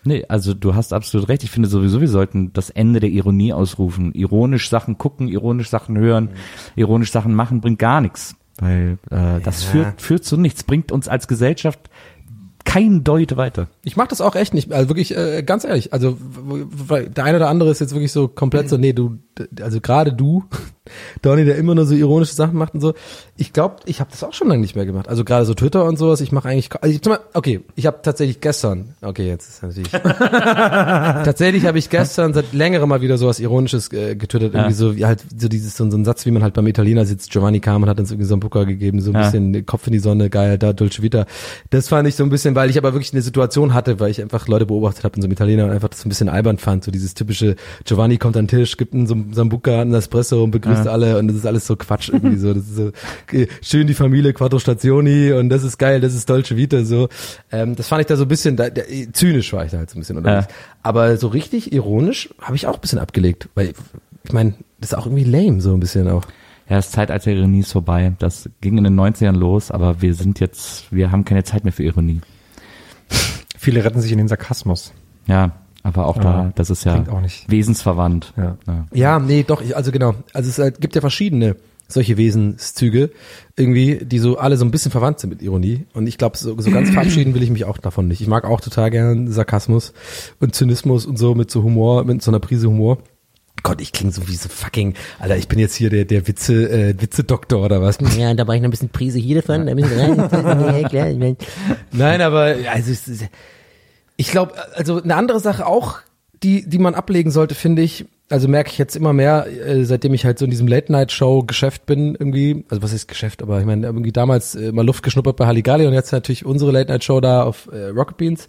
Nee, 0.04 0.24
also 0.28 0.54
du 0.54 0.74
hast 0.74 0.92
absolut 0.92 1.28
recht. 1.28 1.42
Ich 1.42 1.50
finde 1.50 1.68
sowieso, 1.68 2.00
wir 2.00 2.08
sollten 2.08 2.52
das 2.52 2.70
Ende 2.70 3.00
der 3.00 3.10
Ironie 3.10 3.52
ausrufen. 3.52 4.12
Ironisch 4.12 4.68
Sachen 4.68 4.98
gucken, 4.98 5.26
ironisch 5.26 5.68
Sachen 5.68 5.98
hören, 5.98 6.28
ironisch 6.76 7.10
Sachen 7.10 7.34
machen, 7.34 7.60
bringt 7.60 7.80
gar 7.80 8.00
nichts. 8.00 8.36
Weil 8.60 8.98
äh, 9.10 9.40
das 9.42 9.64
führt, 9.64 10.00
führt 10.00 10.24
zu 10.24 10.36
nichts, 10.36 10.62
bringt 10.62 10.92
uns 10.92 11.08
als 11.08 11.26
Gesellschaft 11.26 11.80
kein 12.64 13.04
Deut 13.04 13.36
weiter. 13.36 13.68
Ich 13.84 13.96
mach 13.96 14.06
das 14.08 14.20
auch 14.20 14.34
echt 14.34 14.52
nicht, 14.54 14.72
also 14.72 14.88
wirklich 14.88 15.16
äh, 15.16 15.42
ganz 15.44 15.64
ehrlich, 15.64 15.92
also 15.92 16.18
w- 16.20 16.64
w- 16.88 17.08
der 17.08 17.24
eine 17.24 17.36
oder 17.38 17.48
andere 17.48 17.70
ist 17.70 17.80
jetzt 17.80 17.92
wirklich 17.94 18.12
so 18.12 18.28
komplett 18.28 18.68
so, 18.68 18.76
nee, 18.76 18.92
du, 18.92 19.18
also 19.60 19.80
gerade 19.80 20.12
du, 20.12 20.44
Donny, 21.22 21.44
der 21.44 21.56
immer 21.56 21.74
nur 21.74 21.84
so 21.84 21.94
ironische 21.94 22.34
Sachen 22.34 22.56
macht 22.56 22.74
und 22.74 22.80
so. 22.80 22.94
Ich 23.36 23.52
glaube, 23.52 23.76
ich 23.86 23.98
habe 24.00 24.08
das 24.10 24.22
auch 24.22 24.32
schon 24.32 24.48
lange 24.48 24.60
nicht 24.60 24.76
mehr 24.76 24.86
gemacht. 24.86 25.08
Also 25.08 25.24
gerade 25.24 25.44
so 25.44 25.52
Twitter 25.54 25.84
und 25.84 25.98
sowas, 25.98 26.20
ich 26.20 26.30
mache 26.32 26.48
eigentlich, 26.48 26.70
also 26.80 26.94
ich, 26.94 27.02
zum 27.02 27.12
Beispiel- 27.12 27.28
okay, 27.34 27.60
ich 27.74 27.86
habe 27.86 27.98
tatsächlich 28.02 28.40
gestern, 28.40 28.94
okay, 29.02 29.26
jetzt 29.26 29.48
ist 29.48 29.62
natürlich, 29.62 29.90
tatsächlich 29.90 31.66
habe 31.66 31.78
ich 31.78 31.90
gestern 31.90 32.32
seit 32.34 32.52
längerem 32.52 32.88
mal 32.88 33.00
wieder 33.00 33.18
sowas 33.18 33.40
Ironisches 33.40 33.92
äh, 33.92 34.16
getwittert, 34.16 34.54
irgendwie 34.54 34.72
so, 34.74 34.96
wie 34.96 35.04
halt 35.06 35.24
so 35.36 35.48
dieses, 35.48 35.76
so, 35.76 35.90
so 35.90 35.96
ein 35.96 36.04
Satz, 36.04 36.26
wie 36.26 36.30
man 36.30 36.42
halt 36.42 36.54
beim 36.54 36.66
Italiener 36.66 37.04
sitzt, 37.04 37.30
Giovanni 37.30 37.60
kam 37.60 37.82
und 37.82 37.88
hat 37.88 37.98
uns 37.98 38.10
irgendwie 38.10 38.26
so 38.28 38.34
einen 38.34 38.40
Pucker 38.40 38.64
gegeben, 38.66 39.00
so 39.00 39.10
ein 39.10 39.14
Ja. 39.16 39.22
bisschen 39.22 39.66
Kopf 39.66 39.86
in 39.86 39.92
die 39.92 39.98
Sonne, 39.98 40.30
geil, 40.30 40.58
da 40.58 40.72
Dolce 40.72 41.02
Vita. 41.02 41.26
Das 41.70 41.88
fand 41.88 42.08
ich 42.08 42.14
so 42.14 42.22
ein 42.24 42.30
bisschen, 42.30 42.54
weil 42.54 42.70
ich 42.70 42.78
aber 42.78 42.92
wirklich 42.92 43.12
eine 43.12 43.22
Situation 43.22 43.74
hatte, 43.74 44.00
weil 44.00 44.10
ich 44.10 44.20
einfach 44.22 44.48
Leute 44.48 44.66
beobachtet 44.66 45.04
habe 45.04 45.16
in 45.16 45.22
so 45.22 45.26
einem 45.26 45.32
Italiener 45.32 45.64
und 45.64 45.70
einfach 45.70 45.88
das 45.88 46.04
ein 46.04 46.08
bisschen 46.08 46.28
albern 46.28 46.58
fand, 46.58 46.84
so 46.84 46.90
dieses 46.90 47.14
typische 47.14 47.56
Giovanni 47.84 48.18
kommt 48.18 48.36
an 48.36 48.44
den 48.46 48.58
Tisch, 48.58 48.76
gibt 48.76 48.94
einen 48.94 49.06
so 49.06 49.14
einen 49.14 49.25
Sambuca, 49.32 49.80
einen 49.80 49.94
Espresso 49.94 50.42
und 50.42 50.50
begrüßt 50.50 50.86
alle 50.86 51.18
und 51.18 51.28
das 51.28 51.36
ist 51.36 51.46
alles 51.46 51.66
so 51.66 51.76
Quatsch 51.76 52.08
irgendwie 52.08 52.36
so, 52.36 52.54
das 52.54 52.64
ist 52.64 52.76
so 52.76 52.90
schön 53.62 53.86
die 53.86 53.94
Familie 53.94 54.32
Quattro 54.32 54.58
Stationi 54.58 55.32
und 55.32 55.48
das 55.48 55.64
ist 55.64 55.78
geil, 55.78 56.00
das 56.00 56.14
ist 56.14 56.28
Dolce 56.28 56.56
Vita 56.56 56.84
so. 56.84 57.08
Ähm, 57.50 57.76
das 57.76 57.88
fand 57.88 58.00
ich 58.00 58.06
da 58.06 58.16
so 58.16 58.24
ein 58.24 58.28
bisschen, 58.28 58.56
da, 58.56 58.70
der, 58.70 58.86
zynisch 59.12 59.52
war 59.52 59.64
ich 59.64 59.72
da 59.72 59.78
halt 59.78 59.90
so 59.90 59.96
ein 59.96 60.00
bisschen 60.00 60.18
unterwegs. 60.18 60.46
Ja. 60.48 60.54
Aber 60.82 61.16
so 61.16 61.28
richtig 61.28 61.72
ironisch 61.72 62.30
habe 62.40 62.56
ich 62.56 62.66
auch 62.66 62.74
ein 62.74 62.80
bisschen 62.80 62.98
abgelegt, 62.98 63.48
weil 63.54 63.72
ich 64.24 64.32
meine, 64.32 64.54
das 64.80 64.92
ist 64.92 64.98
auch 64.98 65.06
irgendwie 65.06 65.24
lame 65.24 65.60
so 65.60 65.72
ein 65.72 65.80
bisschen 65.80 66.08
auch. 66.08 66.24
Ja, 66.68 66.76
das 66.76 66.90
Zeitalter 66.90 67.30
der 67.30 67.34
Ironie 67.38 67.60
ist 67.60 67.72
vorbei. 67.72 68.12
Das 68.18 68.50
ging 68.60 68.76
in 68.76 68.84
den 68.84 68.98
90ern 68.98 69.36
los, 69.36 69.70
aber 69.70 70.02
wir 70.02 70.14
sind 70.14 70.40
jetzt, 70.40 70.92
wir 70.92 71.12
haben 71.12 71.24
keine 71.24 71.44
Zeit 71.44 71.62
mehr 71.62 71.72
für 71.72 71.84
Ironie. 71.84 72.20
Viele 73.56 73.84
retten 73.84 74.00
sich 74.00 74.10
in 74.10 74.18
den 74.18 74.28
Sarkasmus. 74.28 74.92
Ja, 75.28 75.52
aber 75.86 76.06
auch 76.06 76.18
da, 76.18 76.44
Ja, 76.44 76.52
das 76.54 76.70
ist 76.70 76.84
ja 76.84 76.92
klingt 76.94 77.08
auch 77.10 77.20
nicht. 77.20 77.50
wesensverwandt. 77.50 78.32
Ja. 78.36 78.56
Ja, 78.92 79.18
nee, 79.18 79.44
doch, 79.46 79.62
ich, 79.62 79.76
also 79.76 79.92
genau. 79.92 80.14
Also 80.32 80.48
es 80.50 80.58
halt, 80.58 80.80
gibt 80.80 80.94
ja 80.94 81.00
verschiedene 81.00 81.56
solche 81.88 82.16
Wesenszüge 82.16 83.10
irgendwie, 83.56 83.98
die 84.04 84.18
so 84.18 84.38
alle 84.38 84.56
so 84.56 84.64
ein 84.64 84.72
bisschen 84.72 84.90
verwandt 84.90 85.20
sind 85.20 85.30
mit 85.30 85.40
Ironie. 85.42 85.86
Und 85.94 86.08
ich 86.08 86.18
glaube, 86.18 86.36
so, 86.36 86.58
so 86.60 86.70
ganz 86.72 86.90
verabschieden 86.90 87.32
will 87.34 87.42
ich 87.44 87.50
mich 87.50 87.64
auch 87.64 87.78
davon 87.78 88.08
nicht. 88.08 88.20
Ich 88.20 88.26
mag 88.26 88.44
auch 88.44 88.60
total 88.60 88.90
gern 88.90 89.30
Sarkasmus 89.30 89.92
und 90.40 90.54
Zynismus 90.54 91.06
und 91.06 91.16
so 91.16 91.34
mit 91.36 91.48
so 91.50 91.62
Humor, 91.62 92.04
mit 92.04 92.22
so 92.22 92.30
einer 92.32 92.40
Prise 92.40 92.66
Humor. 92.68 92.98
Gott, 93.62 93.80
ich 93.80 93.92
klinge 93.92 94.12
so 94.12 94.28
wie 94.28 94.34
so 94.36 94.48
fucking, 94.48 94.94
Alter, 95.18 95.36
ich 95.36 95.48
bin 95.48 95.58
jetzt 95.58 95.74
hier 95.76 95.88
der, 95.88 96.04
der 96.04 96.26
Witze, 96.28 96.68
äh, 96.70 96.94
Witze-Doktor 97.00 97.64
oder 97.64 97.80
was? 97.80 97.98
Ja, 98.18 98.34
da 98.34 98.46
war 98.46 98.54
ich 98.54 98.60
noch 98.60 98.68
ein 98.68 98.70
bisschen 98.72 98.90
Prise 98.90 99.18
hier 99.18 99.40
davon, 99.40 99.66
ein 99.68 99.76
bisschen 99.76 99.98
rein. 99.98 100.82
Ja, 100.82 100.88
klar, 100.88 101.08
ich 101.10 101.18
mein, 101.18 101.36
Nein, 101.92 102.20
aber 102.20 102.54
also 102.72 102.90
es 102.92 103.08
ist- 103.08 103.24
ich 104.16 104.30
glaube, 104.30 104.52
also 104.74 105.02
eine 105.02 105.14
andere 105.16 105.40
Sache 105.40 105.66
auch, 105.66 105.98
die 106.42 106.68
die 106.68 106.78
man 106.78 106.94
ablegen 106.94 107.30
sollte, 107.30 107.54
finde 107.54 107.82
ich. 107.82 108.06
Also 108.28 108.48
merke 108.48 108.70
ich 108.72 108.78
jetzt 108.78 108.96
immer 108.96 109.12
mehr, 109.12 109.46
äh, 109.46 109.84
seitdem 109.84 110.12
ich 110.12 110.24
halt 110.24 110.38
so 110.40 110.44
in 110.46 110.50
diesem 110.50 110.66
Late-Night-Show-Geschäft 110.66 111.86
bin 111.86 112.16
irgendwie. 112.16 112.64
Also 112.68 112.82
was 112.82 112.92
ist 112.92 113.06
Geschäft? 113.06 113.40
Aber 113.40 113.60
ich 113.60 113.66
meine, 113.66 113.86
irgendwie 113.86 114.10
damals 114.10 114.56
äh, 114.56 114.72
mal 114.72 114.84
Luft 114.84 115.04
geschnuppert 115.04 115.36
bei 115.36 115.46
Halligalli 115.46 115.86
und 115.86 115.92
jetzt 115.94 116.10
natürlich 116.10 116.44
unsere 116.44 116.72
Late-Night-Show 116.72 117.20
da 117.20 117.44
auf 117.44 117.68
äh, 117.72 117.86
Rocket 117.90 118.16
Beans, 118.16 118.48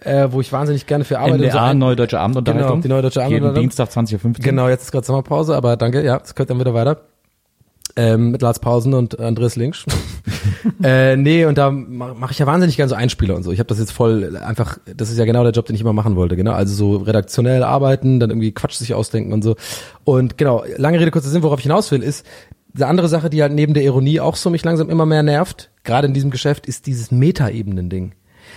äh, 0.00 0.26
wo 0.32 0.40
ich 0.40 0.50
wahnsinnig 0.52 0.86
gerne 0.88 1.04
für 1.04 1.20
arbeite. 1.20 1.44
und 1.44 1.52
so 1.52 1.58
ein- 1.58 1.78
Neue 1.78 1.94
Deutsche 1.94 2.18
Abendunterhaltung. 2.18 2.68
Genau, 2.68 2.82
die 2.82 2.88
Neue 2.88 3.02
Deutsche 3.02 3.20
Jeden 3.20 3.44
Abendunterhaltung. 3.44 3.62
Dienstag 3.62 3.90
20.15 3.90 4.24
Uhr. 4.26 4.32
Genau, 4.44 4.68
jetzt 4.68 4.82
ist 4.82 4.90
gerade 4.92 5.06
Sommerpause, 5.06 5.54
aber 5.54 5.76
danke, 5.76 6.04
ja, 6.04 6.20
es 6.22 6.34
geht 6.34 6.50
dann 6.50 6.58
wieder 6.58 6.74
weiter. 6.74 7.02
Ähm, 7.94 8.30
mit 8.30 8.40
Lars 8.40 8.58
Pausen 8.58 8.94
und 8.94 9.20
Andreas 9.20 9.56
Links. 9.56 9.84
äh, 10.82 11.16
nee, 11.16 11.44
und 11.44 11.58
da 11.58 11.70
mache 11.70 12.14
mach 12.18 12.30
ich 12.30 12.38
ja 12.38 12.46
wahnsinnig 12.46 12.76
gerne 12.76 12.88
so 12.88 12.94
Einspieler 12.94 13.36
und 13.36 13.42
so. 13.42 13.52
Ich 13.52 13.58
habe 13.58 13.66
das 13.66 13.78
jetzt 13.78 13.92
voll 13.92 14.36
einfach, 14.36 14.78
das 14.96 15.10
ist 15.10 15.18
ja 15.18 15.26
genau 15.26 15.42
der 15.42 15.52
Job, 15.52 15.66
den 15.66 15.74
ich 15.74 15.82
immer 15.82 15.92
machen 15.92 16.16
wollte, 16.16 16.36
genau. 16.36 16.52
Also 16.52 16.74
so 16.74 16.96
redaktionell 16.96 17.62
arbeiten, 17.62 18.18
dann 18.18 18.30
irgendwie 18.30 18.52
Quatsch 18.52 18.76
sich 18.76 18.94
ausdenken 18.94 19.32
und 19.32 19.42
so. 19.42 19.56
Und 20.04 20.38
genau, 20.38 20.64
lange 20.78 20.98
Rede, 20.98 21.10
kurzer 21.10 21.28
Sinn, 21.28 21.42
worauf 21.42 21.58
ich 21.58 21.64
hinaus 21.64 21.90
will, 21.90 22.02
ist, 22.02 22.26
eine 22.74 22.86
andere 22.86 23.08
Sache, 23.08 23.28
die 23.28 23.42
halt 23.42 23.52
neben 23.52 23.74
der 23.74 23.82
Ironie 23.82 24.20
auch 24.20 24.36
so 24.36 24.50
mich 24.50 24.64
langsam 24.64 24.88
immer 24.88 25.06
mehr 25.06 25.22
nervt, 25.22 25.70
gerade 25.84 26.06
in 26.06 26.14
diesem 26.14 26.30
Geschäft, 26.30 26.66
ist 26.66 26.86
dieses 26.86 27.10
Metaebenen-Ding. 27.10 28.14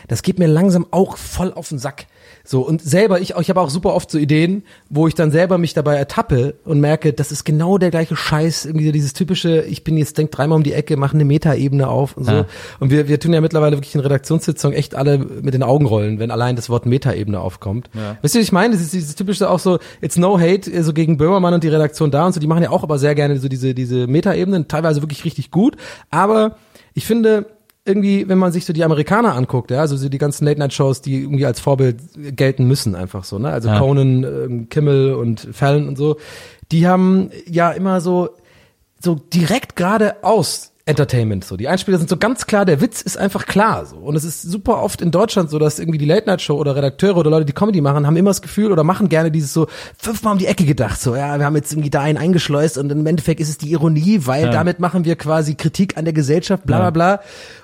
Das 0.07 0.21
geht 0.21 0.39
mir 0.39 0.47
langsam 0.47 0.87
auch 0.91 1.17
voll 1.17 1.53
auf 1.53 1.69
den 1.69 1.79
Sack. 1.79 2.05
So, 2.45 2.61
und 2.61 2.81
selber, 2.81 3.19
ich, 3.19 3.35
ich 3.35 3.49
habe 3.49 3.59
auch 3.59 3.69
super 3.69 3.93
oft 3.93 4.11
so 4.11 4.17
Ideen, 4.17 4.63
wo 4.89 5.07
ich 5.07 5.15
dann 5.15 5.31
selber 5.31 5.57
mich 5.57 5.73
dabei 5.73 5.95
ertappe 5.95 6.55
und 6.63 6.79
merke, 6.79 7.11
das 7.11 7.31
ist 7.31 7.43
genau 7.43 7.77
der 7.77 7.89
gleiche 7.89 8.15
Scheiß, 8.15 8.65
irgendwie 8.65 8.91
dieses 8.91 9.13
typische, 9.13 9.61
ich 9.63 9.83
bin 9.83 9.97
jetzt, 9.97 10.17
denk 10.17 10.31
dreimal 10.31 10.57
um 10.57 10.63
die 10.63 10.73
Ecke, 10.73 10.95
mache 10.95 11.15
eine 11.15 11.25
Metaebene 11.25 11.87
auf 11.87 12.15
und 12.15 12.25
so. 12.25 12.31
Ja. 12.31 12.45
Und 12.79 12.91
wir, 12.91 13.07
wir 13.07 13.19
tun 13.19 13.33
ja 13.33 13.41
mittlerweile 13.41 13.75
wirklich 13.77 13.95
in 13.95 14.01
Redaktionssitzungen 14.01 14.77
echt 14.77 14.93
alle 14.93 15.17
mit 15.17 15.53
den 15.55 15.63
Augen 15.63 15.87
rollen, 15.87 16.19
wenn 16.19 16.29
allein 16.29 16.55
das 16.55 16.69
Wort 16.69 16.85
Metaebene 16.85 17.39
aufkommt. 17.39 17.89
Weißt 18.21 18.35
du, 18.35 18.39
was 18.39 18.45
ich 18.45 18.51
meine? 18.51 18.73
Das 18.73 18.81
ist 18.81 18.93
dieses 18.93 19.15
typische 19.15 19.49
auch 19.49 19.59
so, 19.59 19.79
it's 20.01 20.17
no 20.17 20.39
hate, 20.39 20.83
so 20.83 20.93
gegen 20.93 21.17
Böhmermann 21.17 21.55
und 21.55 21.63
die 21.63 21.69
Redaktion 21.69 22.11
da 22.11 22.27
und 22.27 22.33
so, 22.33 22.39
die 22.39 22.47
machen 22.47 22.63
ja 22.63 22.69
auch 22.69 22.83
aber 22.83 22.99
sehr 22.99 23.15
gerne 23.15 23.39
so 23.39 23.49
diese, 23.49 23.73
diese 23.73 24.05
Metaebenen, 24.05 24.67
teilweise 24.67 25.01
wirklich 25.01 25.25
richtig 25.25 25.49
gut. 25.49 25.77
Aber 26.11 26.57
ich 26.93 27.05
finde, 27.05 27.47
irgendwie, 27.85 28.27
wenn 28.27 28.39
man 28.39 28.51
sich 28.51 28.65
so 28.65 28.73
die 28.73 28.83
Amerikaner 28.83 29.35
anguckt, 29.35 29.69
ja, 29.71 29.79
also 29.79 29.95
so 29.95 30.09
die 30.09 30.17
ganzen 30.17 30.45
Late-Night-Shows, 30.45 31.01
die 31.01 31.21
irgendwie 31.21 31.45
als 31.45 31.59
Vorbild 31.59 31.97
gelten 32.35 32.65
müssen, 32.65 32.95
einfach 32.95 33.23
so, 33.23 33.37
ne? 33.37 33.49
Also 33.49 33.69
Ja. 33.69 33.79
Conan, 33.79 34.23
ähm, 34.23 34.69
Kimmel 34.69 35.13
und 35.13 35.47
Fallon 35.53 35.87
und 35.87 35.95
so, 35.97 36.17
die 36.71 36.87
haben 36.87 37.29
ja 37.47 37.71
immer 37.71 38.01
so, 38.01 38.29
so 38.99 39.15
direkt 39.15 39.75
geradeaus 39.75 40.71
Entertainment, 40.87 41.43
so. 41.43 41.57
Die 41.57 41.67
Einspieler 41.67 41.97
sind 41.97 42.09
so 42.09 42.17
ganz 42.17 42.45
klar, 42.45 42.63
der 42.63 42.79
Witz 42.79 43.01
ist 43.01 43.17
einfach 43.17 43.47
klar, 43.47 43.87
so. 43.87 43.95
Und 43.95 44.15
es 44.15 44.23
ist 44.23 44.43
super 44.43 44.83
oft 44.83 45.01
in 45.01 45.09
Deutschland 45.09 45.49
so, 45.49 45.57
dass 45.57 45.79
irgendwie 45.79 45.97
die 45.97 46.05
Late-Night-Show 46.05 46.55
oder 46.55 46.75
Redakteure 46.75 47.17
oder 47.17 47.31
Leute, 47.31 47.45
die 47.45 47.53
Comedy 47.53 47.81
machen, 47.81 48.05
haben 48.05 48.15
immer 48.17 48.29
das 48.29 48.43
Gefühl 48.43 48.71
oder 48.71 48.83
machen 48.83 49.09
gerne 49.09 49.31
dieses 49.31 49.51
so 49.51 49.65
fünfmal 49.97 50.33
um 50.33 50.37
die 50.39 50.45
Ecke 50.45 50.63
gedacht, 50.63 51.01
so, 51.01 51.15
ja, 51.15 51.39
wir 51.39 51.45
haben 51.45 51.55
jetzt 51.55 51.71
irgendwie 51.71 51.89
da 51.89 52.01
einen 52.01 52.19
eingeschleust 52.19 52.77
und 52.77 52.91
im 52.91 53.03
Endeffekt 53.07 53.39
ist 53.39 53.49
es 53.49 53.57
die 53.57 53.71
Ironie, 53.71 54.21
weil 54.25 54.45
Ja. 54.45 54.51
damit 54.51 54.79
machen 54.79 55.05
wir 55.05 55.15
quasi 55.15 55.55
Kritik 55.55 55.97
an 55.97 56.05
der 56.05 56.13
Gesellschaft, 56.13 56.65
bla, 56.67 56.77
bla, 56.77 56.89
bla. 56.91 57.19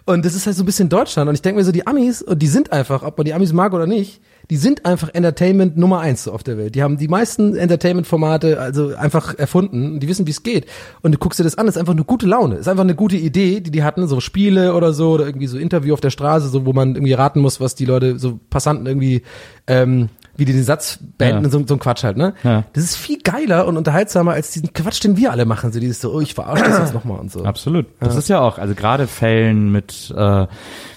Und 0.05 0.26
das 0.26 0.34
ist 0.34 0.47
halt 0.47 0.55
so 0.55 0.63
ein 0.63 0.65
bisschen 0.65 0.89
Deutschland. 0.89 1.30
Und 1.30 1.36
ich 1.36 1.43
denke 1.43 1.59
mir 1.59 1.63
so, 1.63 1.72
die 1.72 1.86
Amis, 1.86 2.24
und 2.24 2.39
die 2.41 2.47
sind 2.47 2.72
einfach, 2.72 3.03
ob 3.03 3.19
man 3.19 3.26
die 3.26 3.36
Amis 3.36 3.53
mag 3.53 3.74
oder 3.74 3.86
nicht, 3.86 4.19
die 4.51 4.57
sind 4.57 4.85
einfach 4.85 5.09
Entertainment 5.13 5.77
Nummer 5.77 6.01
eins 6.01 6.27
auf 6.27 6.43
der 6.43 6.57
Welt. 6.57 6.75
Die 6.75 6.83
haben 6.83 6.97
die 6.97 7.07
meisten 7.07 7.55
Entertainment-Formate 7.55 8.59
also 8.59 8.93
einfach 8.93 9.33
erfunden. 9.39 10.01
Die 10.01 10.09
wissen, 10.09 10.27
wie 10.27 10.31
es 10.31 10.43
geht. 10.43 10.65
Und 11.01 11.13
du 11.13 11.17
guckst 11.17 11.39
dir 11.39 11.45
das 11.45 11.57
an, 11.57 11.69
ist 11.69 11.77
einfach 11.77 11.93
eine 11.93 12.03
gute 12.03 12.27
Laune. 12.27 12.55
Ist 12.55 12.67
einfach 12.67 12.83
eine 12.83 12.93
gute 12.93 13.15
Idee, 13.15 13.61
die 13.61 13.71
die 13.71 13.81
hatten, 13.81 14.09
so 14.09 14.19
Spiele 14.19 14.73
oder 14.73 14.91
so, 14.91 15.11
oder 15.11 15.25
irgendwie 15.25 15.47
so 15.47 15.57
Interview 15.57 15.93
auf 15.93 16.01
der 16.01 16.09
Straße, 16.09 16.49
so 16.49 16.65
wo 16.65 16.73
man 16.73 16.95
irgendwie 16.95 17.13
raten 17.13 17.39
muss, 17.39 17.61
was 17.61 17.75
die 17.75 17.85
Leute, 17.85 18.19
so 18.19 18.41
Passanten 18.49 18.87
irgendwie, 18.87 19.21
ähm, 19.67 20.09
wie 20.41 20.45
die 20.45 20.53
den 20.53 20.63
Satz 20.63 20.97
beenden, 21.19 21.43
Ja. 21.45 21.49
so, 21.51 21.63
so 21.67 21.75
ein 21.75 21.79
Quatsch 21.79 22.03
halt, 22.03 22.17
ne? 22.17 22.33
Ja. 22.43 22.63
Das 22.73 22.83
ist 22.83 22.95
viel 22.95 23.19
geiler 23.23 23.67
und 23.67 23.77
unterhaltsamer 23.77 24.31
als 24.31 24.49
diesen 24.49 24.73
Quatsch, 24.73 25.03
den 25.03 25.15
wir 25.15 25.31
alle 25.31 25.45
machen. 25.45 25.71
So 25.71 25.79
dieses 25.79 26.01
so, 26.01 26.11
oh, 26.11 26.19
ich 26.19 26.33
verarsche 26.33 26.63
das 26.63 26.79
jetzt 26.79 26.93
nochmal 26.95 27.19
und 27.19 27.31
so. 27.31 27.43
Absolut. 27.45 27.85
Das 27.99 28.15
ist 28.15 28.27
ja 28.27 28.41
auch, 28.41 28.57
also 28.57 28.73
gerade 28.73 29.05
Fällen 29.05 29.71
mit 29.71 30.11
äh, 30.17 30.47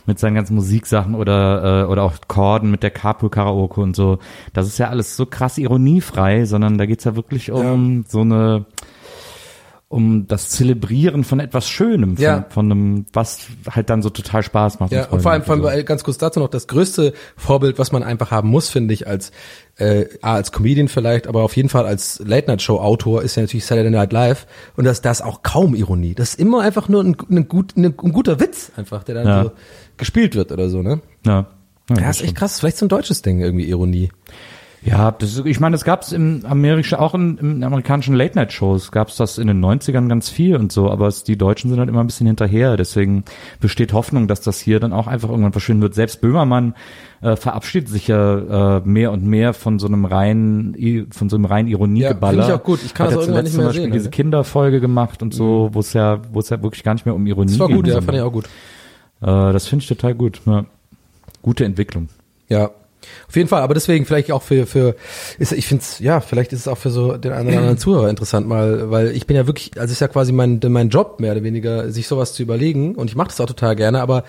mit 0.07 0.18
seinen 0.18 0.34
ganzen 0.34 0.55
Musiksachen 0.55 1.14
oder 1.14 1.82
äh, 1.82 1.90
oder 1.90 2.05
auch 2.05 2.14
Chorden 2.26 2.70
mit 2.70 2.82
der 2.82 2.90
Carpool 2.90 3.28
Karaoke 3.28 3.82
und 3.82 3.95
so. 3.95 4.18
Das 4.55 4.66
ist 4.66 4.78
ja 4.78 4.88
alles 4.88 5.14
so 5.14 5.26
krass 5.26 5.59
ironiefrei, 5.59 6.47
sondern 6.47 6.78
da 6.78 6.86
geht's 6.86 7.05
ja 7.05 7.14
wirklich 7.14 7.51
um 7.53 8.07
so 8.09 8.22
eine 8.22 8.64
um 9.89 10.26
das 10.26 10.49
Zelebrieren 10.49 11.22
von 11.22 11.39
etwas 11.39 11.68
Schönem, 11.68 12.16
von, 12.16 12.22
Ja. 12.24 12.47
von 12.49 12.70
einem, 12.72 13.07
was 13.12 13.47
halt 13.70 13.91
dann 13.91 14.03
so 14.03 14.11
total 14.11 14.43
Spaß 14.43 14.80
macht. 14.80 14.91
Ja, 14.93 15.07
und 15.07 15.20
vor 15.22 15.30
allem, 15.30 15.43
vor 15.45 15.53
allem 15.53 15.62
so. 15.62 15.68
weil, 15.68 15.85
ganz 15.85 16.03
kurz 16.03 16.18
dazu 16.18 16.41
noch, 16.41 16.49
das 16.49 16.66
größte 16.66 17.12
Vorbild, 17.37 17.78
was 17.78 17.93
man 17.93 18.03
einfach 18.03 18.30
haben 18.32 18.49
muss, 18.49 18.70
finde 18.70 18.93
ich, 18.95 19.07
als 19.07 19.30
äh, 19.76 20.07
als 20.22 20.53
Comedian 20.53 20.89
vielleicht, 20.89 21.26
aber 21.26 21.43
auf 21.43 21.57
jeden 21.57 21.68
Fall 21.68 21.85
als 21.87 22.20
Late-Night-Show-Autor 22.24 23.22
ist 23.22 23.37
ja 23.37 23.43
natürlich 23.43 23.66
Saturday 23.66 23.91
Night 23.91 24.12
Live 24.12 24.47
und 24.76 24.85
das, 24.85 25.01
das 25.03 25.20
ist 25.20 25.26
auch 25.26 25.43
kaum 25.43 25.74
Ironie. 25.74 26.14
Das 26.14 26.30
ist 26.30 26.41
immer 26.41 26.61
einfach 26.62 26.89
nur 26.89 27.03
ein, 27.05 27.16
ein, 27.30 27.49
gut, 27.49 27.76
ein, 27.76 27.85
ein 27.87 27.93
guter 28.12 28.41
Witz 28.41 28.72
einfach, 28.76 29.05
der 29.05 29.14
dann 29.16 29.26
Ja. 29.26 29.45
so 29.45 29.53
gespielt 29.97 30.35
wird 30.35 30.51
oder 30.51 30.68
so, 30.70 30.82
ne? 30.82 31.01
ja. 31.26 31.47
Ja, 31.91 31.97
Ja, 32.01 32.11
ist 32.11 32.22
echt 32.22 32.35
krass. 32.37 32.61
Vielleicht 32.61 32.78
so 32.78 32.87
ein 32.87 32.89
deutsches 32.89 33.20
Ding, 33.20 33.41
irgendwie 33.41 33.68
Ironie. 33.68 34.09
Ja, 34.85 35.12
das 35.12 35.32
ist, 35.32 35.47
ich 35.47 35.61
meine, 35.61 35.72
das 35.72 35.85
gab's 35.85 36.12
im 36.12 36.45
amerikanischen, 36.45 36.99
auch 36.99 37.14
in, 37.14 37.39
in 37.39 37.64
amerikanischen 37.64 38.14
Late-Night-Shows 38.14 38.93
gab's 38.93 39.16
das 39.16 39.39
in 39.39 39.47
den 39.47 39.64
90ern 39.64 40.09
ganz 40.09 40.28
viel 40.28 40.57
und 40.57 40.72
so, 40.72 40.91
aber 40.91 41.09
es, 41.09 41.24
die 41.24 41.39
Deutschen 41.39 41.70
sind 41.70 41.78
halt 41.78 41.89
immer 41.89 42.01
ein 42.01 42.07
bisschen 42.07 42.26
hinterher, 42.26 42.76
deswegen 42.76 43.24
besteht 43.61 43.95
Hoffnung, 43.95 44.28
dass 44.28 44.43
das 44.43 44.61
hier 44.61 44.80
dann 44.80 44.93
auch 44.93 45.07
einfach 45.07 45.30
irgendwann 45.30 45.53
verschwinden 45.53 45.80
wird. 45.80 45.95
Selbst 45.95 46.20
Böhmermann 46.20 46.74
äh, 47.22 47.35
verabschiedet 47.37 47.89
sich 47.89 48.09
ja 48.09 48.76
äh, 48.76 48.82
mehr 48.85 49.11
und 49.11 49.24
mehr 49.24 49.55
von 49.55 49.78
so 49.78 49.87
einem 49.87 50.05
reinen, 50.05 51.09
von 51.11 51.30
so 51.30 51.37
einem 51.37 51.47
reinen 51.47 51.68
Ironiegeballer. 51.68 52.37
Ja, 52.37 52.43
finde 52.43 52.55
ich 52.55 52.61
auch 52.61 52.64
gut. 52.64 52.80
Ich 52.85 52.93
kann 52.93 53.07
Hat 53.07 53.16
das 53.16 53.26
ja 53.26 53.32
irgendwann 53.32 53.45
nicht 53.45 53.55
mehr 53.55 53.62
zum 53.62 53.68
Beispiel 53.68 53.82
sehen, 53.85 53.93
diese 53.93 54.09
also. 54.09 54.16
Kinderfolge 54.16 54.80
gemacht 54.80 55.22
und 55.22 55.32
so, 55.32 55.70
wo 55.72 55.80
es 55.80 55.95
ja, 55.95 56.20
wo 56.30 56.41
es 56.41 56.51
ja 56.51 56.62
wirklich 56.62 56.82
gar 56.82 56.93
nicht 56.93 57.07
mehr 57.07 57.14
um 57.14 57.26
Ironie 57.26 57.53
Das 57.53 57.59
war 57.59 57.68
gut, 57.68 57.87
ja, 57.87 58.03
fand 58.03 58.18
ich 58.18 58.22
auch 58.22 58.32
gut. 58.32 58.45
Äh, 59.22 59.26
das 59.26 59.66
finde 59.66 59.82
ich 59.82 59.89
total 59.89 60.14
gut. 60.14 60.43
Ja. 60.45 60.66
Gute 61.41 61.64
Entwicklung. 61.64 62.11
Ja. 62.51 62.70
Auf 63.28 63.36
jeden 63.36 63.48
Fall, 63.48 63.62
aber 63.62 63.74
deswegen 63.74 64.07
vielleicht 64.07 64.32
auch 64.32 64.42
für, 64.42 64.66
für 64.66 64.96
ist, 65.38 65.52
ich 65.52 65.66
finde 65.66 65.82
es, 65.82 65.98
ja, 65.98 66.20
vielleicht 66.20 66.52
ist 66.52 66.61
es 66.61 66.68
auch 66.68 66.78
für 66.78 66.90
so 66.90 67.16
den 67.16 67.32
einen 67.32 67.48
oder 67.48 67.59
anderen 67.59 67.78
Zuhörer 67.84 68.09
interessant 68.09 68.46
mal, 68.46 68.90
weil 68.90 69.11
ich 69.11 69.26
bin 69.26 69.36
ja 69.36 69.46
wirklich, 69.46 69.72
also 69.78 69.92
ist 69.92 70.00
ja 70.00 70.09
quasi 70.09 70.32
mein, 70.32 70.61
mein 70.68 70.88
Job 70.88 71.20
mehr 71.20 71.32
oder 71.32 71.42
weniger, 71.42 71.90
sich 71.90 72.07
sowas 72.07 72.32
zu 72.32 72.42
überlegen 72.42 72.94
und 72.94 73.09
ich 73.09 73.16
mache 73.16 73.28
das 73.28 73.40
auch 73.40 73.46
total 73.46 73.76
gerne, 73.76 74.00
aber 74.00 74.24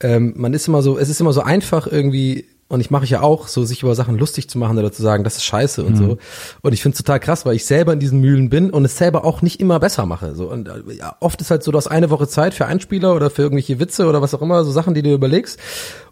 ähm, 0.00 0.34
man 0.36 0.52
ist 0.54 0.68
immer 0.68 0.82
so, 0.82 0.98
es 0.98 1.08
ist 1.08 1.20
immer 1.20 1.32
so 1.32 1.42
einfach 1.42 1.86
irgendwie 1.86 2.44
und 2.68 2.80
ich 2.80 2.90
mache 2.90 3.04
ich 3.04 3.10
ja 3.10 3.22
auch, 3.22 3.46
so 3.46 3.64
sich 3.64 3.82
über 3.84 3.94
Sachen 3.94 4.18
lustig 4.18 4.50
zu 4.50 4.58
machen 4.58 4.76
oder 4.76 4.90
zu 4.90 5.00
sagen, 5.00 5.22
das 5.22 5.36
ist 5.36 5.44
scheiße 5.44 5.84
und 5.84 5.96
so. 5.96 6.18
Und 6.62 6.72
ich 6.72 6.82
finde 6.82 6.94
es 6.94 6.98
total 6.98 7.20
krass, 7.20 7.46
weil 7.46 7.54
ich 7.54 7.64
selber 7.64 7.92
in 7.92 8.00
diesen 8.00 8.20
Mühlen 8.20 8.50
bin 8.50 8.70
und 8.70 8.84
es 8.84 8.98
selber 8.98 9.24
auch 9.24 9.40
nicht 9.40 9.60
immer 9.60 9.78
besser 9.78 10.04
mache. 10.04 10.34
So 10.34 10.50
und 10.50 10.66
äh, 10.66 10.94
ja, 10.98 11.16
oft 11.20 11.40
ist 11.40 11.52
halt 11.52 11.62
so, 11.62 11.70
du 11.70 11.78
hast 11.78 11.86
eine 11.86 12.10
Woche 12.10 12.26
Zeit 12.26 12.54
für 12.54 12.66
Einspieler 12.66 13.14
oder 13.14 13.30
für 13.30 13.42
irgendwelche 13.42 13.78
Witze 13.78 14.06
oder 14.06 14.20
was 14.20 14.34
auch 14.34 14.42
immer, 14.42 14.64
so 14.64 14.72
Sachen, 14.72 14.94
die 14.94 15.02
du 15.02 15.12
überlegst. 15.14 15.60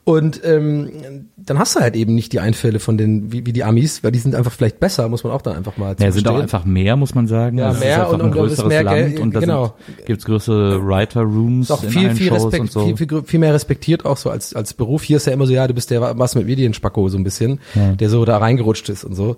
Und 0.05 0.43
ähm, 0.45 0.91
dann 1.39 1.59
hast 1.59 1.77
du 1.77 1.81
halt 1.81 1.97
eben 1.97 2.15
nicht 2.15 2.33
die 2.35 2.41
Einfälle 2.41 2.79
von 2.79 2.99
den, 2.99 3.33
wie, 3.33 3.47
wie 3.47 3.55
die 3.55 3.65
Amis, 3.65 4.05
weil 4.05 4.13
die 4.13 4.19
sind 4.19 4.35
einfach 4.35 4.53
vielleicht 4.53 4.79
besser, 4.79 5.09
muss 5.09 5.25
man 5.25 5.33
auch 5.33 5.41
dann 5.41 5.57
einfach 5.57 5.79
mal 5.79 5.97
Ja, 5.99 6.13
sind 6.13 6.29
auch 6.29 6.39
einfach 6.39 6.67
mehr, 6.67 6.97
muss 6.97 7.15
man 7.15 7.27
sagen. 7.27 7.57
Ja, 7.57 7.71
Es 7.73 7.81
mehr 7.81 8.11
und- 8.11 8.21
ein 8.21 8.31
größeres 8.31 8.69
mehr 8.69 8.83
Land 8.83 8.97
Geld- 8.99 9.21
und 9.21 9.35
da 9.35 9.41
genau. 9.41 9.75
gibt's 10.05 10.27
größere 10.27 10.87
Writer-Rooms 10.87 11.71
auch 11.71 11.83
viel, 11.83 12.11
viel, 12.11 12.31
Respekt, 12.31 12.71
so. 12.73 12.85
viel, 12.85 12.97
viel, 12.99 13.23
viel 13.25 13.41
mehr 13.41 13.55
respektiert 13.55 14.05
auch 14.05 14.19
so 14.19 14.29
als, 14.29 14.55
als 14.55 14.75
Beruf. 14.75 15.03
Hier 15.05 15.17
ist 15.17 15.27
ja 15.27 15.33
immer 15.33 15.47
so, 15.47 15.55
ja, 15.55 15.67
du 15.67 15.73
bist 15.73 15.91
der 15.91 16.19
was 16.19 16.35
mit 16.35 16.47
Medienspacko 16.47 17.09
so 17.09 17.17
ein 17.17 17.25
bisschen, 17.25 17.61
der 17.75 18.11
so 18.11 18.27
da 18.27 18.37
reingerutscht 18.37 18.91
ist 18.91 19.05
und 19.05 19.15
so. 19.15 19.37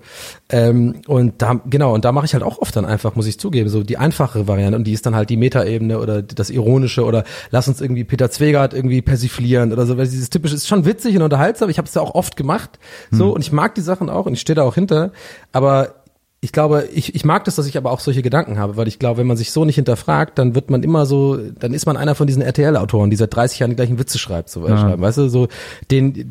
Ähm, 0.49 0.95
und 1.07 1.41
da, 1.41 1.61
genau, 1.69 1.93
und 1.93 2.03
da 2.03 2.11
mache 2.11 2.25
ich 2.25 2.33
halt 2.33 2.43
auch 2.43 2.59
oft 2.59 2.75
dann 2.75 2.83
einfach, 2.85 3.15
muss 3.15 3.27
ich 3.27 3.39
zugeben, 3.39 3.69
so 3.69 3.83
die 3.83 3.97
einfache 3.97 4.47
Variante 4.49 4.77
und 4.77 4.83
die 4.85 4.91
ist 4.93 5.05
dann 5.05 5.15
halt 5.15 5.29
die 5.29 5.37
Metaebene 5.37 5.99
oder 5.99 6.21
das 6.21 6.49
Ironische 6.49 7.05
oder 7.05 7.23
lass 7.51 7.69
uns 7.69 7.79
irgendwie 7.79 8.03
Peter 8.03 8.29
Zwegert 8.29 8.73
irgendwie 8.73 9.01
persiflieren 9.01 9.71
oder 9.71 9.85
so, 9.85 9.97
weil 9.97 10.05
dieses 10.07 10.29
typische 10.29 10.56
ist 10.57 10.67
schon 10.67 10.85
witzig 10.85 11.15
und 11.15 11.21
unterhaltsam. 11.21 11.69
Ich 11.69 11.77
habe 11.77 11.87
es 11.87 11.93
ja 11.93 12.01
auch 12.01 12.15
oft 12.15 12.35
gemacht, 12.35 12.79
so, 13.11 13.31
und 13.33 13.41
ich 13.41 13.51
mag 13.51 13.75
die 13.75 13.81
Sachen 13.81 14.09
auch 14.09 14.25
und 14.25 14.33
ich 14.33 14.41
stehe 14.41 14.55
da 14.55 14.63
auch 14.63 14.75
hinter, 14.75 15.11
aber 15.51 15.95
ich 16.39 16.51
glaube, 16.51 16.87
ich, 16.93 17.15
ich 17.15 17.25
mag 17.25 17.45
das, 17.45 17.55
dass 17.55 17.65
ich 17.65 17.77
aber 17.77 17.91
auch 17.91 17.99
solche 17.99 18.21
Gedanken 18.21 18.59
habe, 18.59 18.77
weil 18.77 18.87
ich 18.87 18.99
glaube, 18.99 19.17
wenn 19.17 19.27
man 19.27 19.37
sich 19.37 19.51
so 19.51 19.65
nicht 19.65 19.75
hinterfragt, 19.75 20.37
dann 20.37 20.53
wird 20.53 20.69
man 20.69 20.83
immer 20.83 21.07
so, 21.07 21.35
dann 21.35 21.73
ist 21.73 21.87
man 21.87 21.97
einer 21.97 22.13
von 22.13 22.27
diesen 22.27 22.43
RTL-Autoren, 22.43 23.09
die 23.09 23.15
seit 23.15 23.35
30 23.35 23.59
Jahren 23.59 23.71
die 23.71 23.75
gleichen 23.75 23.97
Witze 23.97 24.19
schreibt, 24.19 24.49
so 24.49 24.65
äh, 24.67 24.77
schreiben, 24.77 25.01
weißt 25.01 25.17
du, 25.17 25.29
so 25.29 25.47
den, 25.89 26.29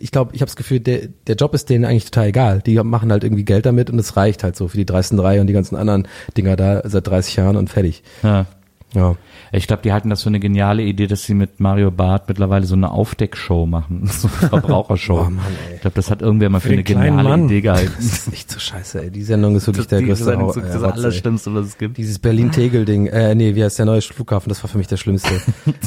ich 0.00 0.10
glaube, 0.10 0.34
ich 0.34 0.40
habe 0.40 0.48
das 0.48 0.56
Gefühl, 0.56 0.80
der, 0.80 1.08
der 1.26 1.36
Job 1.36 1.52
ist 1.52 1.68
denen 1.68 1.84
eigentlich 1.84 2.06
total 2.06 2.28
egal. 2.28 2.62
Die 2.64 2.74
machen 2.82 3.12
halt 3.12 3.24
irgendwie 3.24 3.44
Geld 3.44 3.66
damit 3.66 3.90
und 3.90 3.98
es 3.98 4.16
reicht 4.16 4.42
halt 4.42 4.56
so 4.56 4.68
für 4.68 4.78
die 4.78 4.86
dreisten 4.86 5.18
drei 5.18 5.40
und 5.40 5.46
die 5.48 5.52
ganzen 5.52 5.76
anderen 5.76 6.08
Dinger 6.34 6.56
da 6.56 6.80
seit 6.88 7.06
30 7.06 7.36
Jahren 7.36 7.56
und 7.56 7.68
fertig. 7.68 8.02
Ja. 8.22 8.46
Ja. 8.94 9.16
Ich 9.52 9.66
glaube, 9.66 9.82
die 9.82 9.92
halten 9.92 10.10
das 10.10 10.22
für 10.22 10.28
eine 10.28 10.40
geniale 10.40 10.82
Idee, 10.82 11.06
dass 11.06 11.24
sie 11.24 11.34
mit 11.34 11.60
Mario 11.60 11.90
Barth 11.90 12.28
mittlerweile 12.28 12.64
so 12.66 12.74
eine 12.74 12.90
Aufdeckshow 12.90 13.66
machen, 13.66 14.06
so 14.06 14.28
eine 14.40 14.48
Verbrauchershow. 14.48 15.20
Oh 15.20 15.30
Mann, 15.30 15.40
ey. 15.68 15.76
ich 15.76 15.80
glaube, 15.82 15.94
das 15.94 16.10
hat 16.10 16.22
irgendwer 16.22 16.48
mal 16.50 16.60
für, 16.60 16.68
Für 16.68 16.74
eine 16.74 16.82
geniale 16.82 17.22
Mann. 17.22 17.44
Idee 17.46 17.60
gehalten. 17.62 17.92
Das 17.96 18.04
ist 18.04 18.32
echt 18.32 18.50
so 18.50 18.58
scheiße, 18.58 19.02
ey. 19.02 19.10
Die 19.10 19.22
Sendung 19.22 19.56
ist 19.56 19.66
wirklich 19.66 19.86
der 19.86 20.00
Die 20.00 20.06
größte 20.06 20.24
Sendung 20.24 20.50
ist 20.50 20.56
äh, 20.56 20.60
das 20.60 20.74
Rotz, 20.76 20.84
ey. 20.84 20.92
Allerschlimmste, 20.92 21.54
was 21.54 21.66
es 21.66 21.78
gibt. 21.78 21.96
Dieses 21.98 22.18
Berlin-Tegel-Ding, 22.18 23.06
äh, 23.06 23.34
nee, 23.34 23.54
wie 23.54 23.64
heißt 23.64 23.78
der 23.78 23.86
neue 23.86 24.00
Flughafen, 24.02 24.48
das 24.48 24.62
war 24.62 24.70
für 24.70 24.78
mich 24.78 24.88
das 24.88 25.00
Schlimmste. 25.00 25.30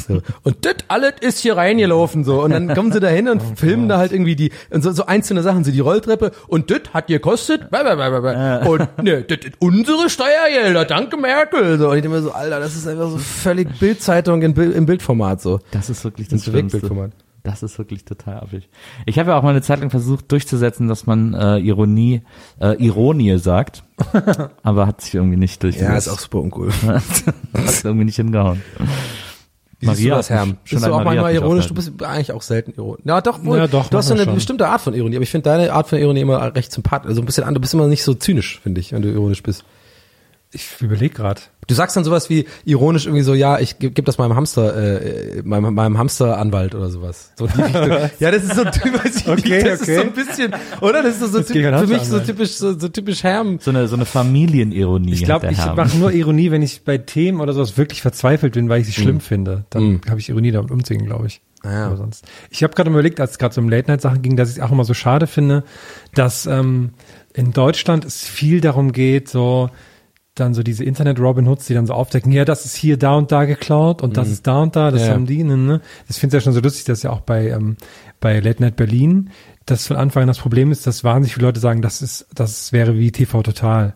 So. 0.06 0.20
Und 0.42 0.64
das 0.64 0.76
alles 0.88 1.14
ist 1.20 1.40
hier 1.40 1.56
reingelaufen, 1.56 2.22
so. 2.22 2.42
Und 2.42 2.50
dann 2.50 2.72
kommen 2.74 2.92
sie 2.92 3.00
da 3.00 3.08
hin 3.08 3.28
und 3.28 3.42
filmen 3.58 3.88
da 3.88 3.98
halt 3.98 4.12
irgendwie 4.12 4.36
die, 4.36 4.52
und 4.70 4.82
so, 4.82 4.92
so 4.92 5.06
einzelne 5.06 5.42
Sachen, 5.42 5.64
so 5.64 5.70
die 5.72 5.80
Rolltreppe, 5.80 6.32
und 6.48 6.70
das 6.70 6.80
hat 6.92 7.06
gekostet, 7.08 7.62
und 7.72 9.02
ne, 9.02 9.22
das 9.22 9.38
ist 9.38 9.52
unsere 9.58 10.08
Steuergelder, 10.10 10.84
danke 10.84 11.16
Merkel, 11.16 11.78
so. 11.78 11.90
Und 11.90 11.96
ich 11.96 12.02
denke 12.02 12.16
mir 12.18 12.22
so, 12.22 12.32
Alter, 12.32 12.60
das 12.60 12.76
ist 12.76 12.86
einfach 12.96 13.10
so 13.10 13.18
völlig 13.18 13.78
Bildzeitung 13.78 14.42
in, 14.42 14.54
im 14.54 14.86
Bildformat, 14.86 15.40
so. 15.40 15.60
Das 15.70 15.90
ist 15.90 16.04
wirklich 16.04 16.28
das. 16.28 16.52
Wegbildformat. 16.52 17.12
Das 17.42 17.62
ist 17.62 17.78
wirklich 17.78 18.04
total 18.04 18.40
affig. 18.40 18.68
Ich 19.04 19.20
habe 19.20 19.30
ja 19.30 19.36
auch 19.38 19.42
mal 19.44 19.50
eine 19.50 19.62
Zeit 19.62 19.78
lang 19.78 19.90
versucht 19.90 20.32
durchzusetzen, 20.32 20.88
dass 20.88 21.06
man 21.06 21.32
äh, 21.32 21.58
Ironie, 21.58 22.22
äh, 22.60 22.74
Ironie 22.84 23.38
sagt, 23.38 23.84
aber 24.64 24.88
hat 24.88 25.00
sich 25.00 25.14
irgendwie 25.14 25.36
nicht 25.36 25.62
durchgesetzt. 25.62 26.06
super 26.20 26.40
uncool. 26.40 26.72
hat 26.82 27.84
irgendwie 27.84 28.06
nicht 28.06 28.16
hingehauen. 28.16 28.62
Wie 29.78 29.86
siehst 29.86 30.06
du 30.06 30.10
das, 30.10 30.30
Herm? 30.30 30.48
mich- 30.48 30.58
Bist 30.72 30.86
du 30.86 30.92
auch 30.92 31.04
Maria 31.04 31.22
manchmal 31.22 31.34
ironisch? 31.34 31.66
Du 31.68 31.74
bist 31.74 31.92
eigentlich 32.02 32.32
auch 32.32 32.42
selten 32.42 32.72
ironisch. 32.72 33.02
Ja, 33.04 33.20
doch, 33.20 33.44
wohl. 33.44 33.58
Ja, 33.58 33.66
doch, 33.68 33.88
du 33.88 33.96
hast 33.96 34.08
so 34.08 34.14
eine 34.14 34.24
schon. 34.24 34.34
bestimmte 34.34 34.66
Art 34.66 34.80
von 34.80 34.94
Ironie, 34.94 35.16
aber 35.16 35.22
ich 35.22 35.30
finde 35.30 35.44
deine 35.50 35.72
Art 35.72 35.88
von 35.88 35.98
Ironie 35.98 36.20
immer 36.22 36.54
recht 36.56 36.72
sympathisch. 36.72 37.10
Also 37.10 37.22
ein 37.22 37.26
bisschen 37.26 37.44
anders. 37.44 37.56
Du 37.56 37.60
bist 37.60 37.74
immer 37.74 37.86
nicht 37.86 38.02
so 38.02 38.14
zynisch, 38.14 38.58
finde 38.60 38.80
ich, 38.80 38.92
wenn 38.92 39.02
du 39.02 39.10
ironisch 39.12 39.42
bist. 39.42 39.64
Ich 40.52 40.80
überlege 40.80 41.14
gerade. 41.14 41.40
Du 41.66 41.74
sagst 41.74 41.96
dann 41.96 42.04
sowas 42.04 42.30
wie 42.30 42.46
ironisch 42.64 43.06
irgendwie 43.06 43.24
so, 43.24 43.34
ja, 43.34 43.58
ich 43.58 43.80
gebe 43.80 43.92
geb 43.92 44.04
das 44.04 44.16
meinem 44.18 44.36
Hamster, 44.36 44.76
äh, 44.76 45.42
meinem, 45.42 45.74
meinem 45.74 45.98
Hamsteranwalt 45.98 46.76
oder 46.76 46.88
sowas. 46.88 47.32
So 47.36 47.48
die 47.48 47.60
Richtung. 47.60 47.90
ja, 48.20 48.30
das 48.30 48.44
ist 48.44 48.54
so 48.54 48.64
typisch, 48.64 49.26
Okay, 49.26 49.64
das 49.64 49.80
ist 49.80 49.94
so 49.96 50.02
ein 50.02 50.12
bisschen, 50.12 50.54
oder? 50.80 51.02
Das 51.02 51.14
ist 51.14 51.20
so, 51.20 51.26
so 51.26 51.38
Das 51.38 51.48
typ, 51.48 51.54
geht 51.54 51.64
kein 51.64 51.74
für 51.80 51.86
mich 51.88 52.02
so 52.02 52.16
Hamsteranwalt. 52.18 52.26
typisch, 52.26 52.50
so, 52.52 52.78
so 52.78 52.88
typisch 52.88 53.24
Herm. 53.24 53.58
So 53.60 53.70
eine, 53.70 53.88
so 53.88 53.96
eine 53.96 54.04
Familienironie. 54.04 55.14
Ich 55.14 55.24
glaube, 55.24 55.48
ich 55.50 55.58
mache 55.58 55.96
nur 55.98 56.12
Ironie, 56.12 56.52
wenn 56.52 56.62
ich 56.62 56.84
bei 56.84 56.98
Themen 56.98 57.40
oder 57.40 57.52
sowas 57.52 57.76
wirklich 57.76 58.00
verzweifelt 58.00 58.54
bin, 58.54 58.68
weil 58.68 58.80
ich 58.80 58.86
sie 58.86 58.92
schlimm 58.92 59.20
finde. 59.20 59.64
Dann 59.70 60.00
habe 60.08 60.20
ich 60.20 60.28
Ironie 60.28 60.52
damit 60.52 60.70
umzugehen, 60.70 61.04
glaube 61.06 61.26
ich. 61.26 61.40
Ah, 61.62 61.72
ja. 61.72 61.86
Aber 61.86 61.96
sonst. 61.96 62.24
Ich 62.50 62.62
habe 62.62 62.74
gerade 62.74 62.90
überlegt, 62.90 63.18
als 63.18 63.32
es 63.32 63.38
gerade 63.38 63.52
so 63.54 63.60
um 63.60 63.68
Late-Night-Sachen 63.68 64.22
ging, 64.22 64.36
dass 64.36 64.50
ich 64.50 64.56
es 64.56 64.62
auch 64.62 64.70
immer 64.70 64.84
so 64.84 64.94
schade 64.94 65.26
finde, 65.26 65.64
dass 66.14 66.46
ähm, 66.46 66.90
in 67.34 67.52
Deutschland 67.52 68.04
es 68.04 68.24
viel 68.24 68.60
darum 68.60 68.92
geht, 68.92 69.28
so 69.28 69.70
dann 70.36 70.54
so 70.54 70.62
diese 70.62 70.84
Internet-Robin 70.84 71.48
Hoods, 71.48 71.66
die 71.66 71.74
dann 71.74 71.86
so 71.86 71.94
aufdecken, 71.94 72.30
ja, 72.32 72.44
das 72.44 72.64
ist 72.64 72.76
hier 72.76 72.96
da 72.96 73.14
und 73.14 73.32
da 73.32 73.44
geklaut 73.44 74.02
und 74.02 74.16
das 74.16 74.30
ist 74.30 74.46
da 74.46 74.60
und 74.62 74.76
da, 74.76 74.90
das 74.90 75.02
Ja. 75.06 75.14
haben 75.14 75.26
die, 75.26 75.42
ne, 75.42 75.56
ne. 75.56 75.80
Das 76.06 76.18
finde 76.18 76.36
ich 76.36 76.40
ja 76.42 76.44
schon 76.44 76.52
so 76.52 76.60
lustig, 76.60 76.84
dass 76.84 77.02
ja 77.02 77.10
auch 77.10 77.20
bei, 77.20 77.48
ähm, 77.48 77.76
bei 78.20 78.38
Late 78.40 78.62
Night 78.62 78.76
Berlin, 78.76 79.30
das 79.66 79.86
von 79.86 79.96
Anfang 79.96 80.22
an 80.22 80.28
das 80.28 80.38
Problem 80.38 80.70
ist, 80.70 80.86
dass 80.86 81.02
wahnsinnig 81.04 81.34
viele 81.34 81.46
Leute 81.48 81.60
sagen, 81.60 81.82
das 81.82 82.00
ist, 82.00 82.26
das 82.34 82.72
wäre 82.72 82.96
wie 82.96 83.10
TV 83.10 83.42
Total. 83.42 83.94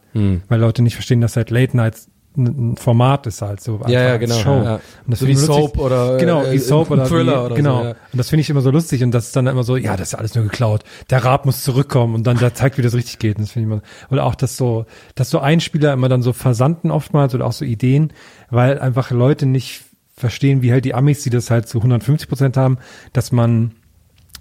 Weil 0.48 0.60
Leute 0.60 0.82
nicht 0.82 0.94
verstehen, 0.94 1.20
dass 1.20 1.36
halt 1.36 1.50
Late 1.50 1.76
Nights 1.76 2.09
ein 2.36 2.76
Format 2.76 3.26
ist 3.26 3.42
halt 3.42 3.60
so. 3.60 3.80
Ja, 3.88 4.02
ja, 4.02 4.16
genau, 4.16 4.36
Show. 4.36 4.62
ja. 4.62 4.74
Und 4.74 4.82
das 5.08 5.18
So 5.18 5.26
finde 5.26 5.42
wie 5.42 5.46
lustig. 5.46 5.64
Soap 5.64 5.78
oder, 5.78 6.16
genau, 6.16 6.44
äh, 6.44 6.52
wie 6.52 6.58
Soap 6.58 6.90
oder 6.90 7.06
Thriller 7.06 7.42
wie, 7.42 7.46
oder 7.46 7.54
genau. 7.56 7.78
so, 7.78 7.84
ja. 7.84 7.90
Und 7.90 8.18
das 8.18 8.28
finde 8.28 8.42
ich 8.42 8.50
immer 8.50 8.60
so 8.60 8.70
lustig 8.70 9.02
und 9.02 9.10
das 9.10 9.26
ist 9.26 9.36
dann 9.36 9.46
immer 9.48 9.64
so, 9.64 9.76
ja, 9.76 9.96
das 9.96 10.08
ist 10.08 10.14
alles 10.14 10.34
nur 10.34 10.44
geklaut. 10.44 10.84
Der 11.10 11.24
Rat 11.24 11.44
muss 11.44 11.64
zurückkommen 11.64 12.14
und 12.14 12.26
dann 12.26 12.38
der 12.38 12.54
zeigt, 12.54 12.78
wie 12.78 12.82
das 12.82 12.94
richtig 12.94 13.18
geht. 13.18 13.36
Und 13.36 13.42
das 13.42 13.52
finde 13.52 13.68
ich 13.68 13.72
immer, 13.72 13.82
oder 14.10 14.24
auch, 14.24 14.36
dass 14.36 14.56
so, 14.56 14.86
dass 15.16 15.30
so 15.30 15.40
Einspieler 15.40 15.92
immer 15.92 16.08
dann 16.08 16.22
so 16.22 16.32
versanden 16.32 16.90
oftmals 16.90 17.34
oder 17.34 17.46
auch 17.46 17.52
so 17.52 17.64
Ideen, 17.64 18.12
weil 18.48 18.78
einfach 18.78 19.10
Leute 19.10 19.46
nicht 19.46 19.82
verstehen, 20.14 20.62
wie 20.62 20.70
halt 20.70 20.84
die 20.84 20.94
Amis, 20.94 21.22
die 21.22 21.30
das 21.30 21.50
halt 21.50 21.68
zu 21.68 21.78
150 21.78 22.28
Prozent 22.28 22.56
haben, 22.56 22.78
dass 23.12 23.32
man 23.32 23.72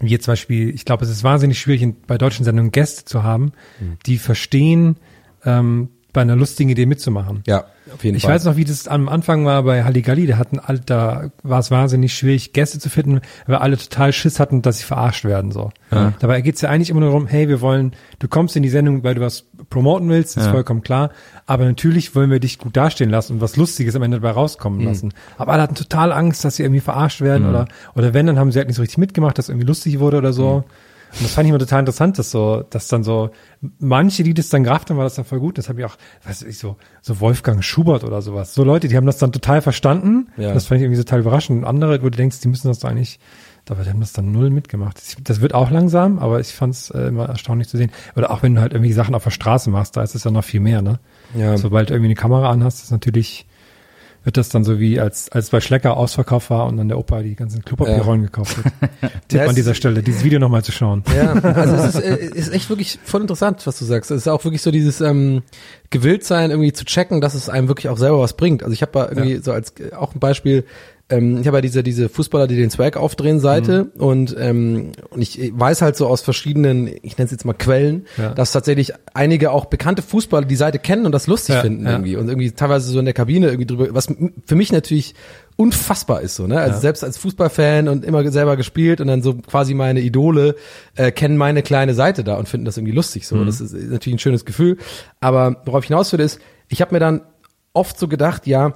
wie 0.01 0.11
jetzt 0.11 0.25
zum 0.25 0.33
Beispiel, 0.33 0.69
ich 0.69 0.85
glaube, 0.85 1.03
es 1.03 1.11
ist 1.11 1.23
wahnsinnig 1.23 1.59
schwierig, 1.59 1.93
bei 2.07 2.17
deutschen 2.17 2.45
Sendungen 2.45 2.71
Gäste 2.71 3.03
zu 3.03 3.23
haben, 3.23 3.51
die 4.05 4.17
verstehen, 4.17 4.95
ähm, 5.43 5.89
bei 6.11 6.21
einer 6.21 6.35
lustigen 6.35 6.69
Idee 6.69 6.85
mitzumachen. 6.87 7.43
Ja, 7.45 7.65
auf 7.93 8.03
jeden 8.03 8.17
Ich 8.17 8.23
Fall. 8.23 8.33
weiß 8.35 8.45
noch, 8.45 8.55
wie 8.55 8.65
das 8.65 8.87
am 8.87 9.07
Anfang 9.09 9.45
war 9.45 9.61
bei 9.63 9.83
Halligalli. 9.83 10.25
Da 10.25 10.37
hatten 10.37 10.59
alle, 10.59 10.79
da 10.79 11.29
war 11.43 11.59
es 11.59 11.69
wahnsinnig 11.69 12.13
schwierig, 12.15 12.51
Gäste 12.53 12.79
zu 12.79 12.89
finden, 12.89 13.21
weil 13.45 13.57
alle 13.57 13.77
total 13.77 14.11
Schiss 14.11 14.39
hatten, 14.39 14.61
dass 14.63 14.79
sie 14.79 14.85
verarscht 14.85 15.23
werden. 15.23 15.51
So. 15.51 15.69
Dabei 16.19 16.41
geht's 16.41 16.61
ja 16.61 16.69
eigentlich 16.69 16.89
immer 16.89 16.99
nur 17.01 17.09
darum, 17.09 17.27
hey, 17.27 17.47
wir 17.47 17.61
wollen, 17.61 17.93
du 18.19 18.27
kommst 18.27 18.55
in 18.55 18.63
die 18.63 18.69
Sendung, 18.69 19.03
weil 19.03 19.15
du 19.15 19.21
was 19.21 19.45
promoten 19.69 20.09
willst, 20.09 20.35
ist 20.37 20.45
Ja. 20.45 20.51
vollkommen 20.51 20.81
klar. 20.81 21.11
Aber 21.45 21.65
natürlich 21.65 22.15
wollen 22.15 22.31
wir 22.31 22.39
dich 22.39 22.57
gut 22.57 22.75
dastehen 22.75 23.09
lassen 23.11 23.33
und 23.33 23.41
was 23.41 23.55
Lustiges 23.55 23.95
am 23.95 24.01
Ende 24.01 24.19
dabei 24.19 24.31
rauskommen 24.31 24.81
lassen. 24.81 25.13
Aber 25.37 25.51
alle 25.53 25.61
hatten 25.61 25.75
total 25.75 26.11
Angst, 26.11 26.43
dass 26.43 26.55
sie 26.55 26.63
irgendwie 26.63 26.81
verarscht 26.81 27.21
werden 27.21 27.47
oder 27.49 27.67
oder 27.95 28.13
wenn, 28.15 28.25
dann 28.25 28.39
haben 28.39 28.51
sie 28.51 28.57
halt 28.59 28.67
nicht 28.67 28.77
so 28.77 28.81
richtig 28.81 28.97
mitgemacht, 28.97 29.37
dass 29.37 29.49
irgendwie 29.49 29.67
lustig 29.67 29.99
wurde 29.99 30.17
oder 30.17 30.33
so. 30.33 30.63
Und 31.13 31.23
das 31.23 31.33
fand 31.33 31.45
ich 31.45 31.49
immer 31.49 31.59
total 31.59 31.79
interessant, 31.79 32.19
dass 32.19 32.29
so, 32.31 32.63
dass 32.69 32.87
dann 32.87 33.03
so 33.03 33.31
manche, 33.79 34.23
die 34.23 34.33
das 34.33 34.49
dann 34.49 34.63
gerafft 34.63 34.89
haben, 34.89 34.97
war 34.97 35.03
das 35.05 35.15
dann 35.15 35.25
voll 35.25 35.39
gut. 35.39 35.57
Das 35.57 35.67
habe 35.69 35.79
ich 35.81 35.85
auch, 35.85 35.95
weiß 36.25 36.43
ich 36.43 36.57
so, 36.59 36.75
so 37.01 37.19
Wolfgang 37.19 37.63
Schubert 37.63 38.03
oder 38.03 38.21
sowas. 38.21 38.53
So 38.53 38.63
Leute, 38.63 38.87
die 38.87 38.95
haben 38.95 39.07
das 39.07 39.17
dann 39.17 39.31
total 39.31 39.61
verstanden. 39.61 40.27
Ja. 40.37 40.53
Das 40.53 40.67
fand 40.67 40.79
ich 40.79 40.83
irgendwie 40.85 41.01
total 41.01 41.21
überraschend. 41.21 41.59
Und 41.59 41.65
andere, 41.65 41.99
wo 42.01 42.09
du 42.09 42.17
denkst, 42.17 42.39
die 42.41 42.47
müssen 42.47 42.67
das 42.67 42.79
doch 42.79 42.89
eigentlich, 42.89 43.19
aber 43.67 43.83
die 43.83 43.89
haben 43.89 43.99
das 43.99 44.13
dann 44.13 44.31
null 44.31 44.49
mitgemacht. 44.49 44.99
Das- 45.27 45.41
wird 45.41 45.53
auch 45.53 45.69
langsam, 45.71 46.17
aber 46.19 46.39
ich 46.39 46.47
fand 46.49 46.73
es 46.73 46.89
äh, 46.91 47.07
immer 47.07 47.27
erstaunlich 47.29 47.67
zu 47.67 47.77
sehen. 47.77 47.91
Oder 48.15 48.31
auch 48.31 48.41
wenn 48.43 48.55
du 48.55 48.61
halt 48.61 48.73
irgendwie 48.73 48.93
Sachen 48.93 49.13
auf 49.15 49.23
der 49.23 49.29
Straße 49.31 49.69
machst, 49.69 49.95
da 49.97 50.03
ist 50.03 50.15
es 50.15 50.23
ja 50.23 50.31
noch 50.31 50.43
viel 50.43 50.59
mehr, 50.59 50.81
ne? 50.81 50.99
Ja. 51.35 51.55
Sobald 51.57 51.89
du 51.89 51.93
irgendwie 51.93 52.07
eine 52.07 52.15
Kamera 52.15 52.49
anhast, 52.49 52.83
ist 52.83 52.91
natürlich, 52.91 53.45
wird 54.29 54.37
das 54.37 54.49
dann 54.49 54.63
so 54.63 54.79
wie 54.79 54.99
als, 54.99 55.31
als 55.31 55.49
bei 55.49 55.59
Schlecker 55.59 55.97
Ausverkauf 55.97 56.51
war 56.51 56.67
und 56.67 56.77
dann 56.77 56.87
der 56.87 56.99
Opa 56.99 57.23
die 57.23 57.33
ganzen 57.35 57.65
Klopapierrollen 57.65 58.21
gekauft 58.21 58.57
hat. 58.57 58.63
Tipp 59.27 59.39
Ja, 59.39 59.43
an 59.45 59.49
es- 59.49 59.55
dieser 59.55 59.73
Stelle, 59.73 60.03
dieses 60.03 60.23
Video 60.23 60.37
nochmal 60.37 60.63
zu 60.63 60.71
schauen. 60.71 61.03
Ja, 61.17 61.31
also 61.33 61.73
es 61.77 61.85
ist, 61.95 62.01
äh, 62.03 62.25
ist 62.37 62.53
echt 62.53 62.69
wirklich 62.69 62.99
voll 63.03 63.21
interessant, 63.21 63.65
was 63.65 63.79
du 63.79 63.85
sagst. 63.85 64.11
Es 64.11 64.17
ist 64.17 64.27
auch 64.27 64.43
wirklich 64.43 64.61
so 64.61 64.69
dieses 64.69 65.01
ähm, 65.01 65.41
Gewilltsein, 65.89 66.51
irgendwie 66.51 66.73
zu 66.73 66.85
checken, 66.85 67.21
dass 67.21 67.33
es 67.33 67.49
einem 67.49 67.67
wirklich 67.69 67.89
auch 67.89 67.97
selber 67.97 68.19
was 68.19 68.33
bringt. 68.37 68.61
Also 68.61 68.71
ich 68.73 68.83
habe 68.83 68.91
da 68.93 69.09
irgendwie 69.09 69.37
so 69.37 69.51
als 69.51 69.73
äh, 69.79 69.93
auch 69.95 70.13
ein 70.13 70.19
Beispiel, 70.19 70.63
ähm, 71.09 71.39
ich 71.41 71.47
habe 71.47 71.57
ja 71.57 71.61
diese 71.61 71.81
diese 71.83 72.07
Fußballer, 72.09 72.47
die 72.47 72.55
den 72.55 72.69
Swag 72.69 72.95
aufdrehen 72.97 73.39
Seite 73.39 73.85
Mhm. 73.95 74.01
und 74.01 74.35
ähm, 74.39 74.91
und 75.09 75.21
ich 75.21 75.51
weiß 75.53 75.81
halt 75.81 75.95
so 75.95 76.07
aus 76.07 76.21
verschiedenen, 76.21 76.87
ich 76.87 77.17
nenne 77.17 77.25
es 77.25 77.31
jetzt 77.31 77.45
mal 77.45 77.53
Quellen, 77.53 78.05
Ja. 78.17 78.33
dass 78.33 78.51
tatsächlich 78.51 78.93
einige 79.13 79.51
auch 79.51 79.65
bekannte 79.65 80.01
Fußballer 80.01 80.45
die 80.45 80.55
Seite 80.55 80.79
kennen 80.79 81.05
und 81.05 81.11
das 81.11 81.27
lustig 81.27 81.55
Ja, 81.55 81.61
finden 81.61 81.85
ja. 81.85 81.91
irgendwie 81.93 82.15
und 82.15 82.27
irgendwie 82.29 82.51
teilweise 82.51 82.89
so 82.91 82.99
in 82.99 83.05
der 83.05 83.13
Kabine 83.13 83.47
irgendwie 83.47 83.65
drüber, 83.65 83.87
was 83.91 84.07
für 84.45 84.55
mich 84.55 84.71
natürlich 84.71 85.15
unfassbar 85.55 86.21
ist 86.21 86.35
so, 86.35 86.47
ne? 86.47 86.59
Also 86.59 86.79
selbst 86.79 87.03
als 87.03 87.17
Fußballfan 87.17 87.87
und 87.89 88.05
immer 88.05 88.29
selber 88.31 88.55
gespielt 88.55 89.01
und 89.01 89.07
dann 89.07 89.21
so 89.21 89.33
quasi 89.35 89.73
meine 89.73 89.99
Idole 89.99 90.55
äh, 90.95 91.11
kennen 91.11 91.35
meine 91.35 91.63
kleine 91.63 91.93
Seite 91.93 92.23
da 92.23 92.35
und 92.35 92.47
finden 92.47 92.65
das 92.65 92.77
irgendwie 92.77 92.93
lustig 92.95 93.27
so. 93.27 93.43
Das 93.43 93.59
ist 93.59 93.73
natürlich 93.73 94.15
ein 94.15 94.19
schönes 94.19 94.45
Gefühl. 94.45 94.77
Aber 95.19 95.61
worauf 95.65 95.83
ich 95.83 95.87
hinaus 95.89 96.13
will 96.13 96.21
ist, 96.21 96.39
ich 96.69 96.79
habe 96.81 96.93
mir 96.95 96.99
dann 96.99 97.21
oft 97.73 97.99
so 97.99 98.07
gedacht, 98.07 98.47
ja, 98.47 98.75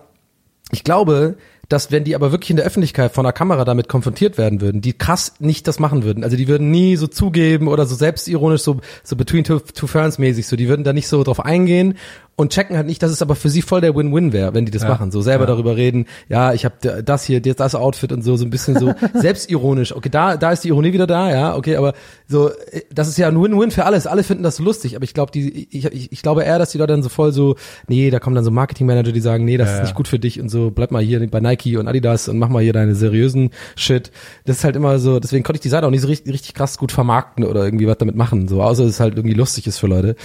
ich 0.71 0.83
glaube, 0.83 1.35
dass 1.73 1.91
wenn 1.91 2.03
die 2.03 2.13
aber 2.13 2.31
wirklich 2.31 2.51
in 2.51 2.57
der 2.57 2.67
Öffentlichkeit 2.67 3.13
von 3.13 3.23
der 3.23 3.33
Kamera 3.33 3.65
damit 3.65 3.89
konfrontiert 3.89 4.37
werden 4.37 4.61
würden, 4.61 4.79
die 4.79 4.93
krass 4.93 5.33
nicht 5.39 5.67
das 5.67 5.79
machen 5.79 6.03
würden. 6.03 6.23
Also 6.23 6.37
die 6.37 6.47
würden 6.47 6.69
nie 6.69 6.97
so 6.97 7.07
zugeben 7.07 7.67
oder 7.67 7.87
so 7.87 7.95
selbstironisch, 7.95 8.61
so, 8.61 8.79
so 9.03 9.15
between 9.15 9.43
two, 9.43 9.57
two 9.57 9.87
ferns 9.87 10.19
mäßig, 10.19 10.45
so 10.45 10.55
die 10.55 10.67
würden 10.67 10.83
da 10.83 10.93
nicht 10.93 11.07
so 11.07 11.23
drauf 11.23 11.43
eingehen 11.43 11.97
und 12.35 12.51
checken 12.51 12.75
halt 12.75 12.87
nicht, 12.87 13.03
dass 13.03 13.11
es 13.11 13.21
aber 13.21 13.35
für 13.35 13.49
sie 13.49 13.61
voll 13.61 13.79
der 13.81 13.95
Win-Win 13.95 14.33
wäre, 14.33 14.53
wenn 14.55 14.65
die 14.65 14.71
das 14.71 14.81
Ja. 14.81 14.89
machen. 14.89 15.11
So 15.11 15.21
selber 15.21 15.45
darüber 15.45 15.75
reden, 15.77 16.05
ja, 16.29 16.51
ich 16.53 16.65
habe 16.65 17.03
das 17.03 17.23
hier, 17.25 17.41
das, 17.41 17.55
das 17.57 17.75
Outfit 17.75 18.11
und 18.11 18.23
so, 18.23 18.35
so 18.37 18.43
ein 18.45 18.49
bisschen 18.49 18.77
so 18.79 18.93
selbstironisch. 19.13 19.95
Okay, 19.95 20.09
da, 20.09 20.35
da 20.37 20.51
ist 20.51 20.63
die 20.63 20.69
Ironie 20.69 20.93
wieder 20.93 21.05
da, 21.07 21.29
ja, 21.31 21.55
okay, 21.55 21.75
aber 21.75 21.93
so, 22.27 22.49
äh, 22.49 22.81
das 22.91 23.07
ist 23.07 23.17
ja 23.17 23.27
ein 23.27 23.39
Win-Win 23.41 23.69
für 23.71 23.85
alles. 23.85 24.07
Alle 24.07 24.23
finden 24.23 24.41
das 24.43 24.55
so 24.57 24.63
lustig, 24.63 24.95
aber 24.95 25.03
ich 25.03 25.13
glaube, 25.13 25.31
die, 25.31 25.67
ich, 25.71 25.85
ich, 25.85 26.11
ich 26.11 26.21
glaube 26.23 26.43
eher, 26.43 26.57
dass 26.59 26.71
die 26.71 26.77
Leute 26.79 26.93
dann 26.93 27.03
so 27.03 27.09
voll 27.09 27.31
so, 27.33 27.55
nee, 27.87 28.09
da 28.09 28.19
kommen 28.19 28.35
dann 28.35 28.43
so 28.45 28.51
Marketingmanager, 28.51 29.11
die 29.11 29.21
sagen, 29.21 29.45
nee, 29.45 29.57
das 29.57 29.67
Ja, 29.67 29.73
ist 29.73 29.77
ja. 29.79 29.83
nicht 29.85 29.95
gut 29.95 30.07
für 30.07 30.19
dich 30.19 30.41
und 30.41 30.49
so, 30.49 30.71
bleib 30.71 30.91
mal 30.91 31.03
hier 31.03 31.25
bei 31.29 31.39
Nike 31.39 31.77
und 31.77 31.87
Adidas 31.87 32.27
und 32.29 32.39
mach 32.39 32.49
mal 32.49 32.63
hier 32.63 32.73
deine 32.73 32.95
seriösen 32.95 33.51
Shit. 33.75 34.11
Das 34.45 34.57
ist 34.57 34.63
halt 34.63 34.75
immer 34.75 34.97
so, 34.99 35.19
deswegen 35.19 35.43
konnte 35.43 35.57
ich 35.57 35.61
die 35.61 35.69
Seite 35.69 35.85
auch 35.87 35.91
nicht 35.91 36.01
so 36.01 36.07
richtig, 36.07 36.33
richtig 36.33 36.53
krass 36.55 36.77
gut 36.77 36.91
vermarkten 36.91 37.43
oder 37.45 37.63
irgendwie 37.63 37.87
was 37.87 37.97
damit 37.99 38.15
machen, 38.15 38.47
so, 38.47 38.61
außer 38.63 38.83
dass 38.83 38.93
es 38.93 38.99
halt 38.99 39.15
irgendwie 39.17 39.35
lustig 39.35 39.67
ist 39.67 39.77
für 39.77 39.87
Leute. 39.87 40.15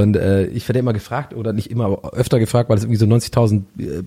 Und 0.00 0.16
äh, 0.16 0.46
ich 0.46 0.68
werde 0.68 0.78
immer 0.78 0.92
gefragt, 0.92 1.34
oder 1.34 1.52
nicht 1.52 1.70
immer, 1.70 1.84
aber 1.86 2.14
öfter 2.14 2.38
gefragt, 2.38 2.68
weil 2.70 2.76
es 2.78 2.84
irgendwie 2.84 2.98
so 2.98 3.06
90.000 3.06 3.62
äh, 3.78 4.02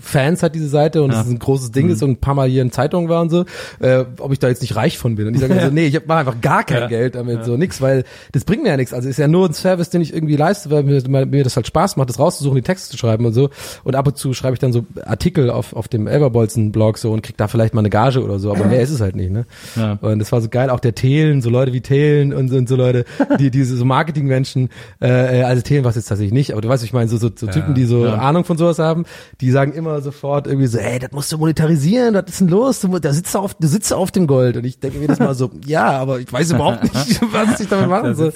Fans 0.00 0.42
hat, 0.42 0.54
diese 0.54 0.68
Seite, 0.68 1.02
und 1.02 1.10
es 1.12 1.26
ein 1.26 1.38
großes 1.38 1.72
Ding 1.72 1.88
ist 1.88 2.02
und 2.02 2.10
ein 2.10 2.16
paar 2.16 2.34
Mal 2.34 2.48
hier 2.48 2.62
in 2.62 2.70
Zeitungen 2.72 3.08
war 3.08 3.22
und 3.22 3.30
so, 3.30 3.44
äh, 3.80 4.04
ob 4.18 4.32
ich 4.32 4.38
da 4.38 4.48
jetzt 4.48 4.62
nicht 4.62 4.76
reich 4.76 4.98
von 4.98 5.16
bin. 5.16 5.26
Und 5.26 5.34
ich 5.34 5.40
sage 5.40 5.54
immer 5.54 5.62
so, 5.66 5.70
nee, 5.70 5.86
ich 5.86 6.06
mache 6.06 6.18
einfach 6.20 6.40
gar 6.40 6.64
kein 6.64 6.82
Ja. 6.82 6.86
Geld 6.88 7.14
damit, 7.14 7.44
so 7.44 7.56
nix, 7.56 7.80
weil 7.80 8.04
das 8.32 8.44
bringt 8.44 8.62
mir 8.62 8.70
ja 8.70 8.76
nichts. 8.76 8.92
Also 8.92 9.08
ist 9.08 9.18
ja 9.18 9.28
nur 9.28 9.46
ein 9.48 9.52
Service, 9.54 9.90
den 9.90 10.00
ich 10.02 10.12
irgendwie 10.14 10.36
leiste, 10.36 10.70
weil 10.70 10.82
mir, 10.82 11.26
mir 11.26 11.44
das 11.44 11.56
halt 11.56 11.66
Spaß 11.66 11.96
macht, 11.96 12.08
das 12.08 12.18
rauszusuchen, 12.18 12.56
die 12.56 12.62
Texte 12.62 12.90
zu 12.90 12.98
schreiben 12.98 13.24
und 13.26 13.32
so. 13.32 13.50
Und 13.84 13.96
ab 13.96 14.06
und 14.06 14.16
zu 14.16 14.34
schreibe 14.34 14.54
ich 14.54 14.60
dann 14.60 14.72
so 14.72 14.84
Artikel 15.04 15.50
auf, 15.50 15.74
auf 15.74 15.88
dem 15.88 16.06
Elberbolzen-Blog 16.06 16.98
so 16.98 17.12
und 17.12 17.22
krieg 17.22 17.36
da 17.36 17.48
vielleicht 17.48 17.74
mal 17.74 17.80
eine 17.80 17.90
Gage 17.90 18.22
oder 18.22 18.38
so, 18.38 18.50
aber 18.52 18.64
mehr 18.66 18.80
ist 18.82 18.90
es 18.90 19.00
halt 19.00 19.16
nicht, 19.16 19.30
ne? 19.30 19.46
Ja. 19.76 19.98
Und 20.00 20.18
das 20.18 20.32
war 20.32 20.40
so 20.40 20.48
geil, 20.48 20.70
auch 20.70 20.80
der 20.80 20.94
Thelen, 20.94 21.42
so 21.42 21.50
Leute 21.50 21.72
wie 21.72 21.80
Thelen 21.80 22.32
und, 22.32 22.48
so- 22.48 22.56
und 22.56 22.68
so 22.68 22.76
Leute, 22.76 23.04
die 23.38 23.50
diese 23.50 23.76
so 23.76 23.84
Marketingmenschen, 23.84 24.68
äh, 25.00 25.06
also 25.30 25.62
Thelen 25.62 25.84
war 25.84 25.90
es 25.90 25.96
jetzt 25.96 26.08
tatsächlich 26.08 26.32
nicht, 26.32 26.52
aber 26.52 26.60
du 26.60 26.68
weißt, 26.68 26.84
ich 26.84 26.92
meine, 26.92 27.08
so, 27.08 27.16
so, 27.16 27.30
so 27.34 27.46
Typen, 27.46 27.74
die 27.74 27.84
so 27.84 28.08
Ahnung 28.08 28.44
von 28.44 28.56
sowas 28.56 28.78
haben, 28.78 29.04
die 29.40 29.50
sagen 29.50 29.72
immer 29.72 30.00
sofort 30.00 30.46
irgendwie 30.46 30.66
so, 30.66 30.78
ey, 30.78 30.98
das 30.98 31.12
musst 31.12 31.32
du 31.32 31.38
monetarisieren, 31.38 32.14
was 32.14 32.24
ist 32.28 32.40
denn 32.40 32.48
los? 32.48 32.80
Du, 32.80 32.98
da 32.98 33.12
sitzt 33.12 33.34
du 33.34 33.38
auf, 33.38 33.54
du 33.54 33.66
sitzt 33.66 33.92
auf 33.92 34.10
dem 34.10 34.26
Gold. 34.26 34.56
Und 34.56 34.64
ich 34.64 34.80
denke 34.80 34.98
mir 34.98 35.02
jedes 35.02 35.18
Mal 35.18 35.34
so, 35.34 35.50
ja, 35.66 35.90
aber 35.90 36.20
ich 36.20 36.32
weiß 36.32 36.52
überhaupt 36.52 36.82
nicht, 36.82 37.20
was 37.32 37.60
ich 37.60 37.68
damit 37.68 37.88
machen 37.88 38.14
soll. 38.14 38.32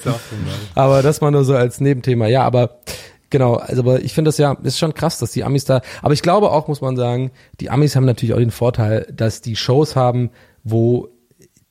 Aber 0.74 1.02
das 1.02 1.20
mal 1.20 1.30
nur 1.30 1.44
so 1.44 1.54
als 1.54 1.80
Nebenthema. 1.80 2.26
Ja, 2.26 2.42
aber 2.42 2.78
Genau, 3.30 3.54
also 3.54 3.82
aber 3.82 4.00
ich 4.00 4.14
finde 4.14 4.28
das 4.28 4.38
ja, 4.38 4.52
ist 4.62 4.78
schon 4.78 4.94
krass, 4.94 5.18
dass 5.18 5.32
die 5.32 5.42
Amis 5.42 5.64
da, 5.64 5.80
aber 6.02 6.14
ich 6.14 6.22
glaube 6.22 6.52
auch, 6.52 6.68
muss 6.68 6.80
man 6.80 6.96
sagen, 6.96 7.32
die 7.58 7.68
Amis 7.68 7.96
haben 7.96 8.04
natürlich 8.04 8.32
auch 8.32 8.38
den 8.38 8.52
Vorteil, 8.52 9.12
dass 9.12 9.40
die 9.40 9.56
Shows 9.56 9.96
haben, 9.96 10.30
wo 10.62 11.08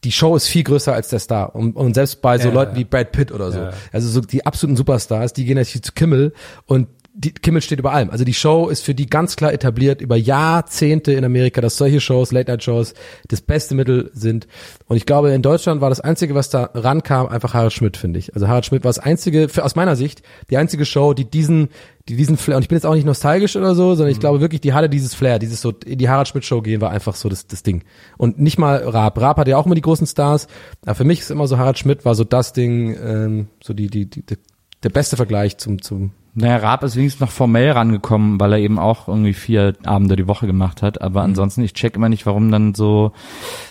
die 0.04 0.12
Show 0.12 0.36
ist 0.36 0.48
viel 0.48 0.64
größer 0.64 0.94
als 0.94 1.10
der 1.10 1.20
Star. 1.20 1.56
Und, 1.56 1.76
und 1.76 1.94
selbst 1.94 2.22
bei 2.22 2.38
so 2.38 2.50
Ja, 2.50 2.54
Leuten 2.54 2.76
wie 2.76 2.84
Brad 2.84 3.12
Pitt 3.12 3.32
oder 3.32 3.52
so, 3.52 3.60
Ja. 3.60 3.72
also 3.92 4.08
so 4.10 4.22
die 4.22 4.46
absoluten 4.46 4.76
Superstars, 4.76 5.34
die 5.34 5.46
gehen 5.46 5.58
natürlich 5.58 5.84
zu 5.84 5.94
Kimmel 5.94 6.34
und 6.66 6.88
die, 7.16 7.32
Kimmel 7.32 7.62
steht 7.62 7.80
über 7.80 7.94
allem. 7.94 8.10
Also 8.10 8.26
die 8.26 8.34
Show 8.34 8.70
ist 8.70 8.84
für 8.84 8.96
die 8.96 9.06
ganz 9.06 9.36
klar 9.36 9.54
etabliert 9.54 10.02
über 10.02 10.16
Jahrzehnte 10.16 11.14
in 11.14 11.24
Amerika, 11.24 11.62
dass 11.62 11.78
solche 11.78 12.02
Shows, 12.02 12.32
Late-Night-Shows, 12.32 12.96
das 13.28 13.42
beste 13.42 13.76
Mittel 13.76 14.10
sind. 14.14 14.48
Und 14.88 14.98
ich 14.98 15.06
glaube, 15.06 15.32
in 15.32 15.44
Deutschland 15.44 15.80
war 15.80 15.90
das 15.90 16.00
Einzige, 16.00 16.34
was 16.34 16.50
da 16.50 16.72
rankam, 16.74 17.28
einfach 17.28 17.54
Harald 17.54 17.72
Schmidt, 17.72 17.98
finde 17.98 18.18
ich. 18.18 18.34
Also 18.34 18.48
Harald 18.48 18.66
Schmidt 18.66 18.84
war 18.84 18.90
das 18.90 18.98
Einzige, 18.98 19.48
für, 19.48 19.64
aus 19.64 19.76
meiner 19.76 19.96
Sicht, 19.96 20.24
die 20.50 20.58
einzige 20.58 20.86
Show, 20.86 21.14
die 21.14 21.30
diesen, 21.30 21.70
die 22.10 22.16
diesen 22.16 22.36
Flair, 22.36 22.58
und 22.58 22.64
ich 22.64 22.70
bin 22.70 22.78
jetzt 22.78 22.86
auch 22.86 22.96
nicht 22.96 23.06
nostalgisch 23.06 23.56
oder 23.56 23.76
so, 23.76 23.94
sondern 23.94 24.12
ich 24.12 24.20
glaube 24.20 24.42
wirklich, 24.42 24.62
die 24.62 24.74
hatte 24.74 24.90
dieses 24.90 25.14
Flair, 25.14 25.38
dieses 25.38 25.62
so, 25.62 25.72
in 25.86 26.00
die 26.00 26.10
Harald 26.10 26.28
Schmidt 26.28 26.46
Show 26.46 26.62
gehen 26.62 26.82
war 26.82 26.90
einfach 26.90 27.16
so 27.16 27.30
das, 27.30 27.46
das 27.46 27.62
Ding. 27.62 27.84
Und 28.18 28.40
nicht 28.40 28.58
mal 28.58 28.78
Raab. 28.78 29.22
Raab 29.22 29.38
hat 29.38 29.48
ja 29.48 29.58
auch 29.58 29.68
immer 29.68 29.76
die 29.76 29.82
großen 29.82 30.08
Stars, 30.08 30.48
aber 30.82 30.96
für 30.96 31.04
mich 31.04 31.20
ist 31.20 31.30
immer 31.30 31.48
so, 31.48 31.60
Harald 31.60 31.78
Schmidt 31.78 32.06
war 32.06 32.16
so 32.16 32.24
das 32.24 32.54
Ding, 32.54 32.98
ähm, 33.00 33.48
so 33.64 33.74
die, 33.76 33.88
die, 33.88 34.10
die, 34.10 34.24
der 34.82 34.90
beste 34.90 35.16
Vergleich 35.16 35.58
zum, 35.58 35.80
zum, 35.80 36.12
Naja, 36.36 36.58
Raab 36.58 36.84
ist 36.84 36.96
wenigstens 36.96 37.22
noch 37.22 37.30
formell 37.30 37.70
rangekommen, 37.72 38.40
weil 38.40 38.54
er 38.54 38.60
eben 38.60 38.80
auch 38.80 39.08
irgendwie 39.08 39.34
vier 39.34 39.74
Abende 39.84 40.16
die 40.16 40.28
Woche 40.28 40.48
gemacht 40.48 40.82
hat. 40.82 41.00
Aber 41.02 41.22
ansonsten, 41.22 41.62
ich 41.64 41.74
check 41.74 41.96
immer 41.96 42.10
nicht, 42.10 42.26
warum 42.26 42.50
dann 42.52 42.74
so, 42.74 43.12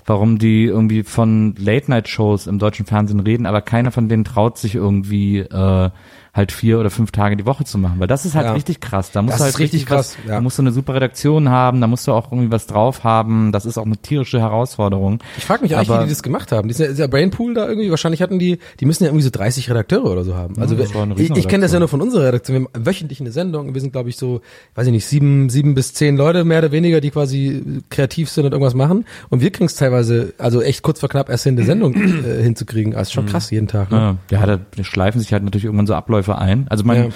warum 0.06 0.38
die 0.38 0.64
irgendwie 0.66 1.02
von 1.02 1.54
Late-Night-Shows 1.58 2.46
im 2.46 2.58
deutschen 2.58 2.86
Fernsehen 2.86 3.20
reden, 3.20 3.46
aber 3.46 3.62
keiner 3.62 3.90
von 3.90 4.08
denen 4.08 4.24
traut 4.24 4.58
sich 4.58 4.74
irgendwie 4.76 5.38
äh, 5.38 5.90
halt 6.34 6.50
vier 6.50 6.78
oder 6.80 6.88
fünf 6.88 7.10
Tage 7.10 7.36
die 7.36 7.44
Woche 7.44 7.64
zu 7.64 7.76
machen. 7.76 7.96
Weil 7.98 8.06
das 8.06 8.24
ist 8.24 8.34
halt 8.34 8.46
Ja. 8.46 8.52
richtig 8.52 8.80
krass. 8.80 9.10
Da 9.12 9.20
musst 9.20 9.34
Das 9.34 9.38
du 9.40 9.44
halt 9.44 9.58
richtig 9.58 9.90
was, 9.90 10.14
krass, 10.14 10.16
ja. 10.26 10.34
da 10.36 10.40
musst 10.40 10.56
du 10.56 10.62
eine 10.62 10.72
super 10.72 10.94
Redaktion 10.94 11.50
haben, 11.50 11.80
da 11.82 11.86
musst 11.86 12.06
du 12.08 12.12
auch 12.12 12.32
irgendwie 12.32 12.50
was 12.50 12.66
drauf 12.66 13.04
haben. 13.04 13.52
Das 13.52 13.66
ist 13.66 13.76
auch 13.76 13.84
eine 13.84 13.98
tierische 13.98 14.40
Herausforderung. 14.40 15.18
Ich 15.36 15.44
frage 15.44 15.62
mich 15.62 15.74
eigentlich, 15.76 15.88
wie 15.88 15.92
Aber- 15.92 16.04
die 16.04 16.08
das 16.10 16.22
gemacht 16.22 16.50
haben. 16.52 16.68
Die 16.68 16.72
ist 16.72 16.78
ja, 16.78 16.90
ja 16.90 17.06
Brainpool 17.06 17.52
da 17.52 17.68
irgendwie. 17.68 17.90
Wahrscheinlich 17.90 18.22
hatten 18.22 18.38
die, 18.38 18.58
die 18.80 18.86
müssen 18.86 19.02
ja 19.04 19.08
irgendwie 19.10 19.24
so 19.24 19.30
30 19.30 19.68
Redakteure 19.68 20.06
oder 20.10 20.24
so 20.24 20.34
haben. 20.34 20.58
Also 20.58 20.74
eine 20.74 21.14
ich, 21.20 21.30
ich 21.36 21.48
kenne 21.48 21.62
das 21.62 21.72
ja 21.72 21.80
nur 21.80 21.88
von 21.88 22.00
unserer 22.00 22.28
Redaktion. 22.28 22.51
Wir 22.52 22.60
haben 22.60 22.86
wöchentlich 22.86 23.20
eine 23.20 23.32
Sendung. 23.32 23.74
Wir 23.74 23.80
sind, 23.80 23.92
glaube 23.92 24.08
ich, 24.08 24.16
so, 24.16 24.40
weiß 24.74 24.86
ich 24.86 24.92
nicht, 24.92 25.06
sieben, 25.06 25.50
sieben 25.50 25.74
bis 25.74 25.94
zehn 25.94 26.16
Leute 26.16 26.44
mehr 26.44 26.58
oder 26.60 26.72
weniger, 26.72 27.00
die 27.00 27.10
quasi 27.10 27.82
kreativ 27.90 28.30
sind 28.30 28.44
und 28.46 28.52
irgendwas 28.52 28.74
machen. 28.74 29.04
Und 29.30 29.40
wir 29.40 29.50
kriegen 29.50 29.66
es 29.66 29.74
teilweise, 29.76 30.34
also 30.38 30.62
echt 30.62 30.82
kurz 30.82 31.00
vor 31.00 31.08
knapp 31.08 31.28
erst 31.28 31.44
hin, 31.44 31.56
eine 31.56 31.64
Sendung 31.66 31.94
äh, 31.94 32.42
hinzukriegen. 32.42 32.94
Also 32.94 33.12
schon 33.12 33.26
krass 33.26 33.50
jeden 33.50 33.68
Tag. 33.68 33.90
Ne? 33.90 34.18
Ja, 34.30 34.46
ja, 34.46 34.56
da 34.58 34.84
schleifen 34.84 35.20
sich 35.20 35.32
halt 35.32 35.42
natürlich 35.44 35.64
irgendwann 35.64 35.86
so 35.86 35.94
Abläufe 35.94 36.38
ein. 36.38 36.66
Also 36.68 36.84
mein, 36.84 37.04
Ja. 37.04 37.08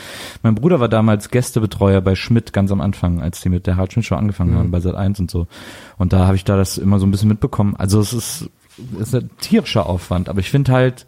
mein 0.42 0.54
Bruder 0.54 0.80
war 0.80 0.88
damals 0.88 1.30
Gästebetreuer 1.30 2.00
bei 2.00 2.14
Schmidt 2.14 2.52
ganz 2.52 2.70
am 2.72 2.80
Anfang, 2.80 3.20
als 3.20 3.40
die 3.40 3.48
mit 3.48 3.66
der 3.66 3.76
Harald 3.76 3.92
Schmidt 3.92 4.06
Show 4.06 4.14
angefangen 4.16 4.52
Mhm. 4.52 4.58
haben, 4.58 4.70
bei 4.70 4.80
Sat 4.80 4.94
1 4.94 5.20
und 5.20 5.30
so. 5.30 5.46
Und 5.98 6.12
da 6.12 6.26
habe 6.26 6.36
ich 6.36 6.44
da 6.44 6.56
das 6.56 6.78
immer 6.78 6.98
so 6.98 7.06
ein 7.06 7.10
bisschen 7.10 7.28
mitbekommen. 7.28 7.74
Also 7.76 8.00
es 8.00 8.12
ist, 8.12 8.50
es 9.00 9.08
ist 9.08 9.14
ein 9.14 9.30
tierischer 9.40 9.86
Aufwand, 9.86 10.28
aber 10.28 10.40
ich 10.40 10.50
finde 10.50 10.72
halt, 10.72 11.06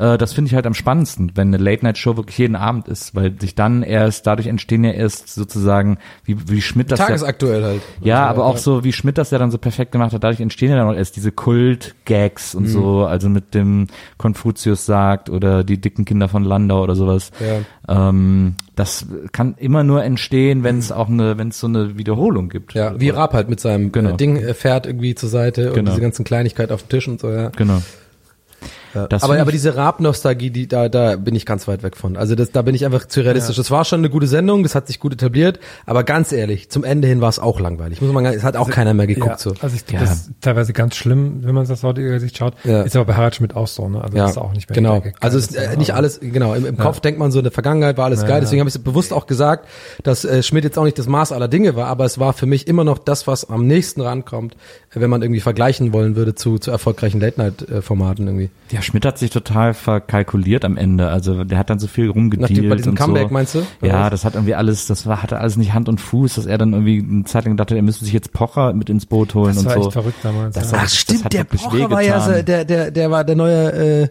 Äh, 0.00 0.16
das 0.18 0.32
finde 0.32 0.48
ich 0.48 0.54
halt 0.54 0.66
am 0.66 0.72
spannendsten, 0.74 1.32
wenn 1.34 1.48
eine 1.48 1.58
Late-Night-Show 1.62 2.16
wirklich 2.16 2.38
jeden 2.38 2.56
Abend 2.56 2.88
ist, 2.88 3.14
weil 3.14 3.38
sich 3.38 3.54
dann 3.54 3.82
erst, 3.82 4.26
dadurch 4.26 4.46
entstehen 4.48 4.82
ja 4.82 4.92
erst 4.92 5.28
sozusagen, 5.34 5.98
wie, 6.24 6.36
wie 6.48 6.62
Schmidt 6.62 6.90
das 6.90 6.98
ja, 7.00 7.06
Tagesaktuell 7.06 7.62
halt. 7.62 7.82
ja, 8.00 8.26
aber 8.26 8.46
auch 8.46 8.56
so, 8.56 8.82
wie 8.82 8.92
Schmidt 8.92 9.18
das 9.18 9.30
ja 9.30 9.38
dann 9.38 9.50
so 9.50 9.58
perfekt 9.58 9.92
gemacht 9.92 10.12
hat, 10.14 10.24
dadurch 10.24 10.40
entstehen 10.40 10.70
ja 10.70 10.76
dann 10.76 10.88
auch 10.88 10.96
erst 10.96 11.16
diese 11.16 11.32
Kult-Gags 11.32 12.54
Mhm. 12.54 12.60
und 12.60 12.66
so, 12.68 13.04
also 13.04 13.28
mit 13.28 13.54
dem 13.54 13.88
Konfuzius 14.18 14.86
sagt 14.86 15.28
oder 15.30 15.64
die 15.64 15.80
dicken 15.80 16.04
Kinder 16.04 16.28
von 16.28 16.44
Landau 16.44 16.82
oder 16.82 16.94
sowas. 16.94 17.30
Ähm, 17.88 18.54
das 18.76 19.06
kann 19.32 19.54
immer 19.58 19.84
nur 19.84 20.02
entstehen, 20.04 20.64
wenn 20.64 20.78
es 20.78 20.90
auch 20.92 21.08
eine, 21.08 21.36
wenn 21.36 21.48
es 21.48 21.60
so 21.60 21.66
eine 21.66 21.98
Wiederholung 21.98 22.48
gibt. 22.48 22.72
Ja, 22.74 22.98
wie 22.98 23.10
Raab 23.10 23.34
halt 23.34 23.50
mit 23.50 23.60
seinem 23.60 23.92
Genau. 23.92 24.10
äh, 24.10 24.16
Ding 24.16 24.36
äh, 24.36 24.54
fährt 24.54 24.86
irgendwie 24.86 25.14
zur 25.14 25.28
Seite 25.28 25.68
und 25.68 25.74
Genau. 25.74 25.90
diese 25.90 26.00
ganzen 26.00 26.24
Kleinigkeiten 26.24 26.72
auf 26.72 26.82
dem 26.84 26.88
Tisch 26.88 27.08
und 27.08 27.20
so, 27.20 27.30
ja. 27.30 27.50
Genau. 27.50 27.82
Ja. 28.94 29.06
Das 29.06 29.22
aber 29.22 29.38
aber 29.40 29.52
diese 29.52 29.76
Raab-Nostalgie, 29.76 30.50
die 30.50 30.66
da 30.66 30.88
da 30.88 31.16
bin 31.16 31.34
ich 31.34 31.46
ganz 31.46 31.68
weit 31.68 31.82
weg 31.82 31.96
von. 31.96 32.16
Also 32.16 32.34
das, 32.34 32.50
da 32.52 32.62
bin 32.62 32.74
ich 32.74 32.84
einfach 32.84 33.06
zu 33.06 33.20
realistisch. 33.20 33.56
Das 33.56 33.70
war 33.70 33.84
schon 33.84 34.00
eine 34.00 34.10
gute 34.10 34.26
Sendung, 34.26 34.62
das 34.62 34.74
hat 34.74 34.86
sich 34.86 34.98
gut 35.00 35.12
etabliert, 35.12 35.60
aber 35.86 36.04
ganz 36.04 36.32
ehrlich, 36.32 36.70
zum 36.70 36.84
Ende 36.84 37.08
hin 37.08 37.20
war 37.20 37.28
es 37.28 37.38
auch 37.38 37.60
langweilig. 37.60 38.00
Muss 38.00 38.12
man 38.12 38.24
sagen, 38.24 38.36
es 38.36 38.44
hat 38.44 38.56
auch 38.56 38.70
keiner 38.70 38.94
mehr 38.94 39.06
geguckt 39.06 39.28
ja, 39.30 39.38
so. 39.38 39.54
Also 39.60 39.76
ich 39.76 39.86
glaube, 39.86 40.04
das 40.04 40.14
ist 40.22 40.30
teilweise 40.40 40.72
ganz 40.72 40.96
schlimm, 40.96 41.44
wenn 41.44 41.54
man 41.54 41.66
das 41.66 41.82
heutige 41.82 42.10
Gesicht 42.10 42.36
schaut. 42.38 42.54
Ja. 42.64 42.82
Ist 42.82 42.96
aber 42.96 43.04
bei 43.04 43.14
Harald 43.14 43.34
Schmidt 43.34 43.54
auch 43.56 43.66
so, 43.68 43.88
ne? 43.88 44.02
Also 44.02 44.16
Ja, 44.16 44.22
das 44.24 44.32
ist 44.32 44.38
auch 44.38 44.52
nicht 44.52 44.68
mehr 44.68 44.74
genau. 44.74 45.02
Also 45.20 45.38
es 45.38 45.48
ist 45.48 45.56
äh, 45.56 45.76
nicht 45.76 45.94
alles, 45.94 46.20
genau, 46.20 46.54
im, 46.54 46.66
im 46.66 46.76
Ja. 46.76 46.82
Kopf 46.82 47.00
denkt 47.00 47.18
man 47.18 47.30
so, 47.30 47.38
in 47.38 47.44
der 47.44 47.52
Vergangenheit 47.52 47.96
war 47.96 48.06
alles 48.06 48.22
Ja, 48.22 48.26
geil, 48.28 48.36
ja. 48.36 48.40
deswegen 48.40 48.60
habe 48.60 48.68
ich 48.68 48.74
es 48.74 48.82
bewusst 48.82 49.12
auch 49.12 49.26
gesagt, 49.26 49.68
dass 50.02 50.24
äh, 50.24 50.42
Schmidt 50.42 50.64
jetzt 50.64 50.78
auch 50.78 50.84
nicht 50.84 50.98
das 50.98 51.06
Maß 51.06 51.32
aller 51.32 51.48
Dinge 51.48 51.76
war, 51.76 51.86
aber 51.86 52.04
es 52.04 52.18
war 52.18 52.32
für 52.32 52.46
mich 52.46 52.66
immer 52.66 52.84
noch 52.84 52.98
das, 52.98 53.26
was 53.26 53.48
am 53.48 53.66
nächsten 53.66 54.00
rankommt, 54.00 54.54
äh, 54.94 55.00
wenn 55.00 55.10
man 55.10 55.22
irgendwie 55.22 55.40
vergleichen 55.40 55.92
wollen 55.92 56.16
würde 56.16 56.34
zu, 56.34 56.58
zu 56.58 56.70
erfolgreichen 56.70 57.20
Late-Night-Formaten 57.20 58.26
irgendwie. 58.26 58.50
Ja, 58.70 58.79
Schmidt 58.82 59.04
hat 59.06 59.18
sich 59.18 59.30
total 59.30 59.74
verkalkuliert 59.74 60.64
am 60.64 60.76
Ende. 60.76 61.08
Also 61.08 61.44
der 61.44 61.58
hat 61.58 61.70
dann 61.70 61.78
so 61.78 61.86
viel 61.86 62.08
rumgedealt. 62.10 62.50
Nach 62.50 62.56
dem- 62.56 62.68
bei 62.68 62.76
diesem 62.76 62.90
und 62.92 62.98
Comeback, 62.98 63.28
so. 63.28 63.34
meinst 63.34 63.54
du? 63.54 63.58
Ja, 63.82 64.00
Oder 64.00 64.10
das 64.10 64.24
hat 64.24 64.34
irgendwie 64.34 64.54
alles, 64.54 64.86
das 64.86 65.06
war, 65.06 65.22
hatte 65.22 65.38
alles 65.38 65.56
nicht 65.56 65.72
Hand 65.72 65.88
und 65.88 66.00
Fuß, 66.00 66.34
dass 66.36 66.46
er 66.46 66.58
dann 66.58 66.72
irgendwie 66.72 67.04
eine 67.08 67.24
Zeit 67.24 67.44
lang 67.44 67.56
dachte, 67.56 67.76
er 67.76 67.82
müsste 67.82 68.04
sich 68.04 68.14
jetzt 68.14 68.32
Pocher 68.32 68.72
mit 68.72 68.90
ins 68.90 69.06
Boot 69.06 69.34
holen 69.34 69.54
Das 69.54 69.58
und 69.58 69.66
war 69.66 69.74
so. 69.74 69.80
echt 69.82 69.92
verrückt 69.92 70.18
damals. 70.22 70.54
Das 70.54 70.70
ja. 70.70 70.78
war- 70.78 70.84
Ach 70.84 70.88
stimmt, 70.88 71.24
hat 71.24 71.32
der 71.32 71.44
Pocher 71.44 71.90
war 71.90 72.02
ja 72.02 72.20
so, 72.20 72.42
der, 72.42 72.64
der, 72.64 72.90
der 72.90 73.10
war 73.10 73.24
der 73.24 73.36
neue, 73.36 73.72
äh, 74.02 74.08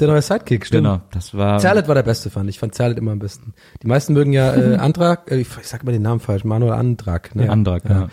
der 0.00 0.06
neue 0.08 0.22
Sidekick, 0.22 0.64
stimmt. 0.64 0.84
Genau, 0.84 1.00
das 1.10 1.34
war. 1.34 1.58
Zerlet 1.58 1.88
war 1.88 1.94
der 1.96 2.04
beste, 2.04 2.30
fand 2.30 2.48
ich. 2.48 2.54
Ich 2.56 2.60
fand 2.60 2.72
Zerlet 2.74 2.98
immer 2.98 3.10
am 3.12 3.18
besten. 3.18 3.52
Die 3.82 3.88
meisten 3.88 4.12
mögen 4.12 4.32
ja 4.32 4.54
äh, 4.54 4.76
Antrag, 4.78 5.28
äh, 5.30 5.38
ich, 5.40 5.48
sag 5.64 5.82
immer 5.82 5.90
den 5.92 6.02
Namen 6.02 6.20
falsch, 6.20 6.44
Manuel 6.44 6.72
Antrag. 6.74 7.34
Ne? 7.34 7.46
Ja, 7.46 7.50
Antrag, 7.50 7.82
ja. 7.88 8.08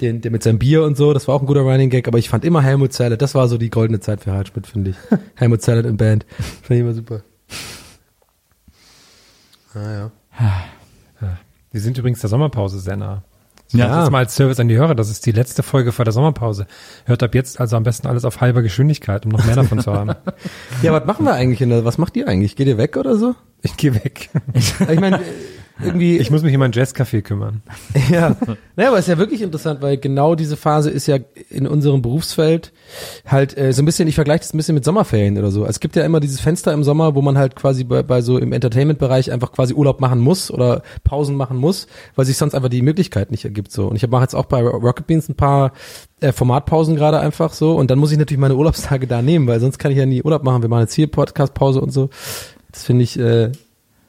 Den, 0.00 0.20
der 0.20 0.30
mit 0.30 0.42
seinem 0.42 0.58
Bier 0.58 0.84
und 0.84 0.96
so, 0.96 1.12
das 1.12 1.26
war 1.26 1.34
auch 1.34 1.40
ein 1.40 1.46
guter 1.46 1.62
Running 1.62 1.90
Gag, 1.90 2.06
aber 2.06 2.18
ich 2.18 2.28
fand 2.28 2.44
immer 2.44 2.62
Helmut 2.62 2.92
Zerlet, 2.92 3.20
das 3.20 3.34
war 3.34 3.48
so 3.48 3.58
die 3.58 3.70
goldene 3.70 3.98
Zeit 3.98 4.20
für 4.20 4.30
Harald 4.30 4.48
Schmidt, 4.48 4.66
finde 4.66 4.90
ich. 4.90 4.96
Helmut 5.34 5.62
Zerlet 5.62 5.86
im 5.86 5.96
Band. 5.96 6.24
Fand 6.62 6.70
ich 6.70 6.80
immer 6.80 6.94
super. 6.94 7.22
Ah, 9.74 9.92
ja. 9.92 10.10
Wir 11.70 11.80
sind 11.80 11.98
übrigens 11.98 12.20
der 12.20 12.30
Sommerpause 12.30 12.80
sehr 12.80 12.96
nah. 12.96 13.22
Ja. 13.72 13.88
Das 13.88 14.04
ist 14.04 14.10
mal 14.10 14.18
als 14.18 14.34
Service 14.34 14.58
an 14.60 14.68
die 14.68 14.76
Hörer. 14.76 14.94
Das 14.94 15.10
ist 15.10 15.26
die 15.26 15.32
letzte 15.32 15.62
Folge 15.62 15.92
vor 15.92 16.04
der 16.04 16.12
Sommerpause. 16.12 16.66
Hört 17.04 17.22
ab 17.22 17.34
jetzt 17.34 17.60
also 17.60 17.76
am 17.76 17.82
besten 17.82 18.06
alles 18.06 18.24
auf 18.24 18.40
halber 18.40 18.62
Geschwindigkeit, 18.62 19.26
um 19.26 19.32
noch 19.32 19.44
mehr 19.44 19.56
davon 19.56 19.80
zu 19.80 19.92
haben. 19.92 20.14
Ja, 20.82 20.92
was 20.92 21.06
machen 21.06 21.24
wir 21.24 21.34
eigentlich 21.34 21.60
in 21.60 21.70
der, 21.70 21.84
was 21.84 21.98
macht 21.98 22.16
ihr 22.16 22.28
eigentlich? 22.28 22.56
Geht 22.56 22.68
ihr 22.68 22.78
weg 22.78 22.96
oder 22.96 23.16
so? 23.16 23.34
Ich 23.62 23.76
gehe 23.76 23.94
weg. 23.94 24.30
Ich 24.90 25.00
meine, 25.00 25.20
irgendwie. 25.80 26.18
Ich 26.18 26.30
muss 26.30 26.42
mich 26.42 26.54
um 26.56 26.62
ein 26.62 26.72
Jazzcafé 26.72 27.22
kümmern. 27.22 27.62
Ja, 28.10 28.36
naja, 28.76 28.88
aber 28.88 28.98
ist 28.98 29.08
ja 29.08 29.18
wirklich 29.18 29.42
interessant, 29.42 29.82
weil 29.82 29.98
genau 29.98 30.34
diese 30.34 30.56
Phase 30.56 30.90
ist 30.90 31.06
ja 31.06 31.18
in 31.50 31.66
unserem 31.66 32.00
Berufsfeld 32.00 32.72
halt 33.26 33.56
äh, 33.58 33.72
so 33.72 33.82
ein 33.82 33.84
bisschen, 33.84 34.08
ich 34.08 34.14
vergleiche 34.14 34.40
das 34.40 34.54
ein 34.54 34.56
bisschen 34.56 34.74
mit 34.74 34.84
Sommerferien 34.84 35.36
oder 35.36 35.50
so. 35.50 35.66
Es 35.66 35.80
gibt 35.80 35.94
ja 35.96 36.04
immer 36.04 36.20
dieses 36.20 36.40
Fenster 36.40 36.72
im 36.72 36.84
Sommer, 36.84 37.14
wo 37.14 37.22
man 37.22 37.36
halt 37.36 37.54
quasi 37.54 37.84
bei, 37.84 38.02
bei 38.02 38.22
so 38.22 38.38
im 38.38 38.52
Entertainment-Bereich 38.52 39.30
einfach 39.30 39.52
quasi 39.52 39.74
Urlaub 39.74 40.00
machen 40.00 40.20
muss 40.20 40.50
oder 40.50 40.82
Pausen 41.04 41.36
machen 41.36 41.58
muss, 41.58 41.86
weil 42.14 42.24
sich 42.24 42.36
sonst 42.36 42.54
einfach 42.54 42.70
die 42.70 42.82
Möglichkeit 42.82 43.30
nicht 43.30 43.44
ergibt 43.44 43.72
so. 43.72 43.88
Und 43.88 43.96
ich 43.96 44.08
mache 44.08 44.22
jetzt 44.22 44.34
auch 44.34 44.46
bei 44.46 44.62
Rocket 44.62 45.06
Beans 45.06 45.28
ein 45.28 45.36
paar 45.36 45.72
äh, 46.20 46.32
Formatpausen 46.32 46.96
gerade 46.96 47.20
einfach 47.20 47.52
so 47.52 47.76
und 47.76 47.90
dann 47.90 47.98
muss 47.98 48.12
ich 48.12 48.18
natürlich 48.18 48.40
meine 48.40 48.56
Urlaubstage 48.56 49.06
da 49.06 49.22
nehmen, 49.22 49.46
weil 49.46 49.60
sonst 49.60 49.78
kann 49.78 49.92
ich 49.92 49.98
ja 49.98 50.06
nie 50.06 50.22
Urlaub 50.22 50.44
machen. 50.44 50.62
Wir 50.62 50.68
machen 50.68 50.82
jetzt 50.82 50.94
hier 50.94 51.08
Podcast-Pause 51.08 51.80
und 51.80 51.90
so. 51.90 52.08
Das 52.70 52.84
finde 52.84 53.04
ich, 53.04 53.18
äh, 53.18 53.50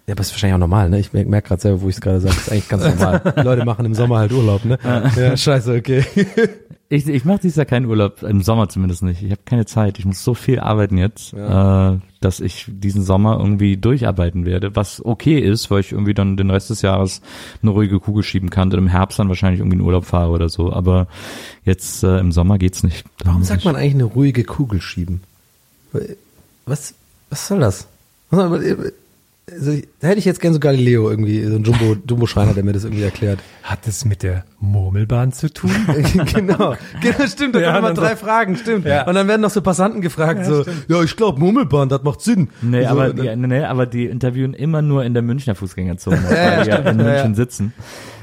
ja, 0.10 0.14
aber 0.16 0.22
ist 0.22 0.32
wahrscheinlich 0.32 0.56
auch 0.56 0.60
normal, 0.60 0.90
ne? 0.90 1.00
Ich 1.00 1.14
merke 1.14 1.30
merk 1.30 1.46
gerade 1.46 1.62
selber, 1.62 1.82
wo 1.82 1.90
ich 1.90 1.96
es 1.96 2.02
gerade 2.02 2.20
sage, 2.20 2.36
ist 2.36 2.52
eigentlich 2.52 2.68
ganz 2.68 2.84
normal. 2.84 3.34
Die 3.38 3.42
Leute 3.42 3.64
machen 3.64 3.86
im 3.86 3.94
Sommer 3.94 4.18
halt 4.18 4.32
Urlaub, 4.32 4.66
ne? 4.66 4.80
Ja, 5.16 5.38
scheiße, 5.38 5.76
okay. 5.76 6.04
Ich, 6.92 7.08
ich 7.08 7.24
mache 7.24 7.42
dieses 7.42 7.56
Jahr 7.56 7.68
keinen 7.68 7.86
Urlaub, 7.86 8.24
im 8.24 8.42
Sommer 8.42 8.68
zumindest 8.68 9.04
nicht. 9.04 9.22
Ich 9.22 9.30
habe 9.30 9.42
keine 9.46 9.68
Zeit. 9.68 10.00
Ich 10.00 10.06
muss 10.06 10.24
so 10.24 10.34
viel 10.34 10.60
arbeiten 10.60 10.98
jetzt, 10.98 11.34
äh, 11.34 11.98
dass 12.20 12.40
ich 12.40 12.66
diesen 12.68 13.04
Sommer 13.04 13.38
irgendwie 13.38 13.78
durcharbeiten 13.78 14.48
werde, 14.48 14.76
was 14.76 15.06
okay 15.06 15.38
ist, 15.38 15.70
weil 15.70 15.82
ich 15.82 15.92
irgendwie 15.92 16.16
dann 16.16 16.36
den 16.36 16.50
Rest 16.50 16.72
des 16.72 16.82
Jahres 16.82 17.22
eine 17.62 17.70
ruhige 17.70 18.00
Kugel 18.00 18.24
schieben 18.24 18.50
kann 18.50 18.72
und 18.72 18.80
im 18.80 18.88
Herbst 18.88 19.20
dann 19.20 19.30
wahrscheinlich 19.30 19.60
irgendwie 19.60 19.78
in 19.78 19.84
Urlaub 19.84 20.06
fahre 20.06 20.32
oder 20.32 20.50
so. 20.50 20.74
Aber 20.74 21.06
jetzt 21.64 22.04
äh, 22.04 22.18
im 22.18 22.32
Sommer 22.32 22.58
geht's 22.58 22.82
nicht. 22.82 23.06
Warum 23.24 23.44
sagt 23.44 23.66
man 23.66 23.76
eigentlich 23.76 23.94
eine 23.94 24.06
ruhige 24.06 24.44
Kugel 24.44 24.82
schieben? 24.82 25.22
Was, 26.66 26.96
was 27.30 27.48
soll 27.48 27.60
das? 27.60 27.88
Also, 28.32 29.72
da 30.00 30.08
hätte 30.08 30.20
ich 30.20 30.26
jetzt 30.26 30.42
gern 30.42 30.54
so 30.54 30.60
Galileo 30.60 31.10
irgendwie, 31.10 31.44
so 31.44 31.56
ein 31.56 31.64
Jumbo, 31.64 31.96
Jumbo-Schreiner, 32.08 32.54
der 32.54 32.64
mir 32.64 32.72
das 32.74 32.84
irgendwie 32.84 33.02
erklärt. 33.02 33.40
Hat 33.64 33.88
es 33.88 34.06
mit 34.06 34.22
der 34.22 34.46
Murmelbahn 34.60 35.32
zu 35.32 35.52
tun? 35.52 35.72
genau, 36.34 36.76
genau, 37.02 37.28
stimmt, 37.28 37.56
da 37.56 37.60
Ja, 37.60 37.66
kommen 37.72 37.78
immer 37.80 37.88
dann 37.88 37.96
so- 37.96 38.02
drei 38.04 38.16
Fragen, 38.16 38.58
stimmt. 38.58 38.86
Ja. 38.86 39.08
Und 39.08 39.16
dann 39.16 39.28
werden 39.28 39.42
noch 39.42 39.50
so 39.50 39.64
Passanten 39.64 40.02
gefragt, 40.02 40.46
so, 40.46 40.64
ja, 40.88 41.02
ich 41.02 41.16
glaube, 41.16 41.40
Murmelbahn, 41.40 41.90
das 41.90 42.04
macht 42.04 42.22
Sinn. 42.22 42.50
Nee, 42.62 42.84
so, 42.84 42.90
aber 42.90 43.12
dann- 43.12 43.42
nee, 43.42 43.64
aber 43.64 43.88
die 43.88 44.06
interviewen 44.06 44.54
immer 44.54 44.84
nur 44.84 45.04
in 45.04 45.16
der 45.16 45.24
Münchner 45.24 45.56
Fußgängerzone, 45.56 46.20
Ja, 46.30 46.36
ja, 46.36 46.58
weil 46.58 46.64
die 46.66 46.70
ja 46.70 46.76
stimmt, 46.76 46.88
in 46.92 47.00
ja, 47.00 47.06
München 47.06 47.30
ja. 47.32 47.36
sitzen. 47.36 47.74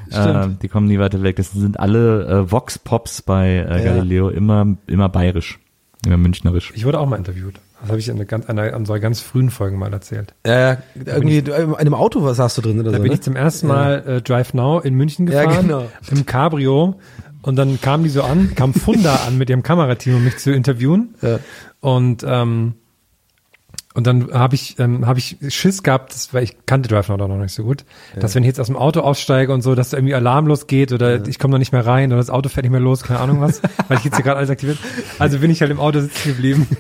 Stimmt. 0.09 0.27
Äh, 0.29 0.49
die 0.63 0.69
kommen 0.69 0.87
nie 0.87 1.01
weiter 1.01 1.25
weg. 1.25 1.35
Das 1.35 1.51
sind 1.51 1.81
alle 1.81 2.25
äh, 2.47 2.53
Vox 2.53 2.79
Pops 2.79 3.23
bei 3.23 3.49
äh, 3.49 3.85
Ja. 3.85 3.95
Galileo 3.95 4.29
immer 4.29 4.77
immer 4.87 5.09
bayerisch, 5.09 5.59
immer 6.07 6.17
münchnerisch. 6.19 6.73
Ich 6.77 6.85
wurde 6.85 7.01
auch 7.01 7.09
mal 7.09 7.17
interviewt. 7.17 7.57
Das 7.81 7.91
habe 7.91 7.99
ich 7.99 8.09
in 8.09 8.17
einer 8.17 8.25
ganz, 8.25 8.47
einer, 8.49 8.73
an 8.75 8.87
so 8.87 8.99
ganz 8.99 9.21
frühen 9.21 9.51
Folgen 9.51 9.79
mal 9.79 9.93
erzählt. 9.93 10.35
ja, 10.47 10.73
ja, 10.73 10.79
irgendwie, 11.05 11.43
du, 11.43 11.53
in 11.53 11.75
einem 11.75 11.95
Auto, 11.95 12.23
was 12.25 12.39
hast 12.39 12.57
du 12.59 12.63
drin 12.63 12.81
oder 12.81 12.91
Da 12.91 12.97
so, 12.97 13.03
bin 13.03 13.11
ne? 13.11 13.15
ich 13.15 13.23
zum 13.23 13.37
ersten 13.37 13.67
Mal 13.67 14.05
äh, 14.07 14.23
Drive 14.23 14.55
Now 14.55 14.81
in 14.81 14.95
München 14.95 15.27
Ja, 15.31 15.45
gefahren, 15.45 15.67
genau. 15.69 15.85
im 16.11 16.25
Cabrio. 16.27 16.99
Und 17.43 17.57
dann 17.57 17.81
kamen 17.81 18.03
die 18.03 18.11
so 18.11 18.23
an, 18.23 18.55
kam 18.57 18.75
Funda 18.75 19.21
an 19.27 19.39
mit 19.39 19.51
ihrem 19.51 19.63
Kamerateam, 19.63 20.17
um 20.17 20.25
mich 20.25 20.39
zu 20.39 20.53
interviewen. 20.53 21.15
Ja. 21.23 21.39
Und 21.81 22.25
ähm, 22.27 22.75
und 23.95 24.07
dann 24.07 24.31
habe 24.31 24.55
ich 24.57 24.79
ähm, 24.79 25.07
habe 25.07 25.19
ich 25.19 25.39
Schiss 25.49 25.83
gehabt, 25.83 26.13
das, 26.13 26.35
weil 26.35 26.43
ich 26.43 26.67
kannte 26.67 26.87
Drive 26.89 27.09
Now 27.09 27.17
noch 27.17 27.29
nicht 27.39 27.55
so 27.55 27.63
gut, 27.63 27.85
dass 28.19 28.35
wenn 28.35 28.43
ich 28.43 28.49
jetzt 28.49 28.61
aus 28.61 28.67
dem 28.67 28.77
Auto 28.77 29.01
aussteige 29.01 29.55
und 29.55 29.63
so, 29.63 29.75
dass 29.75 29.89
da 29.91 29.97
irgendwie 29.97 30.15
Alarm 30.15 30.47
losgeht 30.47 30.93
oder 30.93 31.27
ich 31.27 31.39
komme 31.39 31.53
noch 31.53 31.59
nicht 31.59 31.73
mehr 31.73 31.87
rein 31.87 32.11
oder 32.11 32.19
das 32.19 32.29
Auto 32.29 32.51
fährt 32.51 32.65
nicht 32.65 32.73
mehr 32.73 32.81
los, 32.81 33.03
keine 33.05 33.21
Ahnung 33.21 33.41
was, 33.41 33.63
weil 33.89 33.97
ich 33.97 34.05
jetzt 34.05 34.17
hier 34.17 34.25
gerade 34.25 34.37
alles 34.37 34.51
aktiviert. 34.51 34.77
Also 35.19 35.39
bin 35.39 35.51
ich 35.51 35.63
halt 35.63 35.71
im 35.71 35.81
Auto 35.81 36.01
sitzen 36.01 36.29
geblieben. 36.29 36.67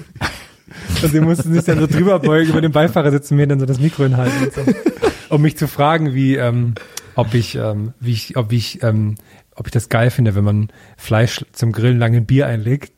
Und 1.02 1.12
sie 1.12 1.20
mussten 1.20 1.52
sich 1.52 1.64
dann 1.64 1.78
so 1.78 1.86
drüber 1.86 2.18
beugen 2.18 2.50
über 2.50 2.60
den 2.60 2.72
Beifahrersitz 2.72 3.30
und 3.30 3.36
mir 3.36 3.46
dann 3.46 3.60
so 3.60 3.66
das 3.66 3.80
Mikro 3.80 4.04
hinhalten, 4.04 4.44
und 4.44 4.54
so, 4.54 4.62
um 5.28 5.42
mich 5.42 5.56
zu 5.56 5.68
fragen, 5.68 6.14
wie 6.14 6.36
ähm, 6.36 6.74
ob 7.14 7.34
ich 7.34 7.56
ähm, 7.56 7.92
wie 8.00 8.12
ich 8.12 8.36
ob 8.36 8.52
ich 8.52 8.82
ähm, 8.82 9.16
ob 9.54 9.66
ich 9.66 9.72
das 9.72 9.88
geil 9.88 10.10
finde, 10.10 10.34
wenn 10.34 10.44
man 10.44 10.68
Fleisch 10.96 11.44
zum 11.52 11.72
Grillen 11.72 11.98
lange 11.98 12.18
in 12.18 12.26
Bier 12.26 12.46
einlegt. 12.46 12.92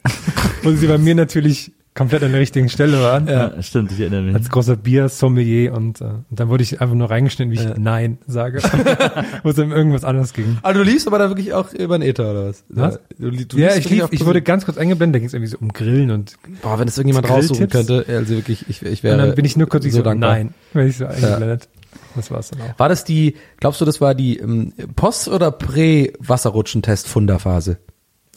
Und 0.64 0.76
sie 0.76 0.88
bei 0.88 0.98
mir 0.98 1.14
natürlich 1.14 1.72
komplett 1.98 2.22
an 2.22 2.30
der 2.30 2.40
richtigen 2.40 2.68
Stelle 2.68 3.02
waren. 3.02 3.26
Ja, 3.26 3.60
stimmt, 3.60 3.90
ich 3.90 3.98
erinnere 3.98 4.22
mich. 4.22 4.34
Als 4.34 4.48
großer 4.48 4.76
Bier-Sommelier 4.76 5.74
und, 5.74 6.00
äh, 6.00 6.04
und 6.04 6.24
dann 6.30 6.48
wurde 6.48 6.62
ich 6.62 6.80
einfach 6.80 6.94
nur 6.94 7.10
reingeschnitten, 7.10 7.52
wie 7.52 7.56
ich 7.56 7.76
Nein 7.76 8.18
sage. 8.28 8.60
Wo 9.42 9.50
es 9.50 9.58
um 9.58 9.72
irgendwas 9.72 10.04
anderes 10.04 10.32
ging. 10.32 10.58
Ah, 10.62 10.72
du 10.72 10.84
liefst 10.84 11.08
aber 11.08 11.18
da 11.18 11.28
wirklich 11.28 11.52
auch 11.52 11.74
über 11.74 11.98
den 11.98 12.08
Ether 12.08 12.30
oder 12.30 12.50
was? 12.50 12.62
Was? 12.68 13.00
Du, 13.18 13.32
du 13.32 13.58
ja, 13.58 13.74
ich 13.74 13.90
lief, 13.90 14.06
ich 14.12 14.24
wurde 14.24 14.42
ganz 14.42 14.64
kurz 14.64 14.78
eingeblendet, 14.78 15.16
da 15.16 15.18
ging 15.18 15.26
es 15.26 15.34
irgendwie 15.34 15.50
so 15.50 15.58
um 15.58 15.72
Grillen 15.72 16.12
und, 16.12 16.36
Boah, 16.62 16.78
wenn 16.78 16.86
es 16.86 16.96
irgendjemand 16.96 17.28
raussuchen 17.28 17.68
könnte, 17.68 18.04
also 18.06 18.36
wirklich, 18.36 18.66
ich, 18.68 18.80
ich 18.82 19.02
wäre 19.02 19.16
und 19.16 19.22
dann 19.26 19.34
bin 19.34 19.44
ich 19.44 19.56
nur 19.56 19.68
kurz 19.68 19.82
so, 19.82 19.90
so, 19.90 20.02
dankbar. 20.02 20.30
Nein, 20.30 20.54
wenn 20.74 20.86
ich 20.86 20.98
so 20.98 21.06
eingeblendet. 21.06 21.68
Das 22.14 22.30
war's 22.30 22.50
dann 22.50 22.60
auch. 22.60 22.78
War 22.78 22.88
das 22.88 23.02
die, 23.02 23.34
glaubst 23.58 23.80
du, 23.80 23.84
das 23.84 24.00
war 24.00 24.14
die 24.14 24.38
ähm, 24.38 24.72
Post- 24.94 25.26
oder 25.28 25.50
Prä-Wasserrutschentest-Funderphase? 25.50 27.78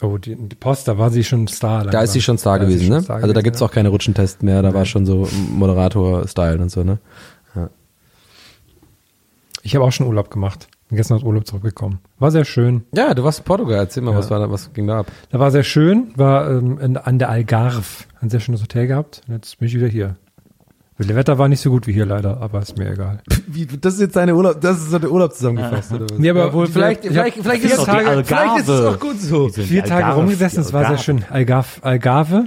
Oh, 0.02 0.18
die, 0.18 0.34
die 0.36 0.56
Post, 0.56 0.88
da 0.88 0.98
war 0.98 1.10
sie 1.10 1.24
schon 1.24 1.46
Star. 1.48 1.84
Da 1.84 2.02
ist 2.02 2.12
sie 2.12 2.20
schon 2.20 2.36
Star 2.36 2.58
Da 2.58 2.64
gewesen, 2.64 2.86
schon 2.86 2.94
ne? 2.96 3.02
Star 3.02 3.16
also 3.16 3.28
da 3.28 3.32
gewesen, 3.32 3.44
gibt's 3.44 3.60
ja. 3.60 3.66
auch 3.66 3.70
keine 3.70 3.88
Rutschentests 3.88 4.42
mehr, 4.42 4.60
da 4.62 4.74
war 4.74 4.84
schon 4.84 5.06
so 5.06 5.28
Moderator-Style 5.50 6.60
und 6.60 6.70
so, 6.70 6.82
ne? 6.84 6.98
Ich 9.62 9.74
habe 9.76 9.84
auch 9.84 9.92
schon 9.92 10.06
Urlaub 10.06 10.30
gemacht. 10.30 10.68
Bin 10.88 10.96
gestern 10.96 11.16
aus 11.16 11.22
Urlaub 11.22 11.46
zurückgekommen. 11.46 12.00
War 12.18 12.30
sehr 12.30 12.44
schön. 12.44 12.84
Ja, 12.94 13.14
du 13.14 13.22
warst 13.22 13.38
in 13.38 13.44
Portugal, 13.44 13.78
erzähl 13.78 14.02
mal, 14.02 14.14
was 14.14 14.28
war 14.30 14.40
da, 14.40 14.50
was 14.50 14.72
ging 14.72 14.86
da 14.86 15.00
ab? 15.00 15.06
Da 15.30 15.38
war 15.38 15.50
sehr 15.50 15.62
schön, 15.62 16.12
war 16.16 16.50
ähm, 16.50 16.78
in, 16.80 16.96
an 16.96 17.18
der 17.18 17.30
Algarve. 17.30 18.04
Ein 18.20 18.28
sehr 18.28 18.40
schönes 18.40 18.60
Hotel 18.60 18.88
gehabt. 18.88 19.22
Und 19.28 19.34
jetzt 19.34 19.58
bin 19.58 19.68
ich 19.68 19.74
wieder 19.74 19.86
hier. 19.86 20.16
Das 20.98 21.08
Wetter 21.08 21.38
war 21.38 21.48
nicht 21.48 21.60
so 21.60 21.70
gut 21.70 21.86
wie 21.86 21.92
hier 21.92 22.06
leider, 22.06 22.40
aber 22.40 22.60
ist 22.60 22.78
mir 22.78 22.92
egal. 22.92 23.22
Wie, 23.48 23.66
das 23.66 23.94
ist 23.94 24.00
jetzt 24.00 24.16
deine 24.16 24.34
Urlaub, 24.36 24.60
das 24.60 24.78
ist 24.78 24.90
so 24.90 24.98
der 24.98 25.10
Urlaub 25.10 25.32
zusammengefasst, 25.32 25.92
oder 25.92 26.04
was? 26.10 26.18
Nee, 26.18 26.30
aber 26.30 26.52
wohl, 26.52 26.66
vielleicht, 26.68 27.04
ich 27.04 27.10
vielleicht, 27.12 27.38
vielleicht 27.38 27.62
vier 27.62 27.72
ist 27.72 27.78
es 27.78 27.84
Tage- 27.84 28.24
vielleicht 28.24 28.58
ist 28.58 28.68
es 28.68 28.80
auch 28.86 29.00
gut 29.00 29.20
so. 29.20 29.48
Vier 29.48 29.82
Tage 29.82 29.94
Algarve, 30.04 30.20
rumgesessen, 30.20 30.60
es 30.60 30.72
war 30.72 30.86
sehr 30.86 30.98
schön. 30.98 31.24
Algarve, 31.30 31.68
Algarve 31.82 32.44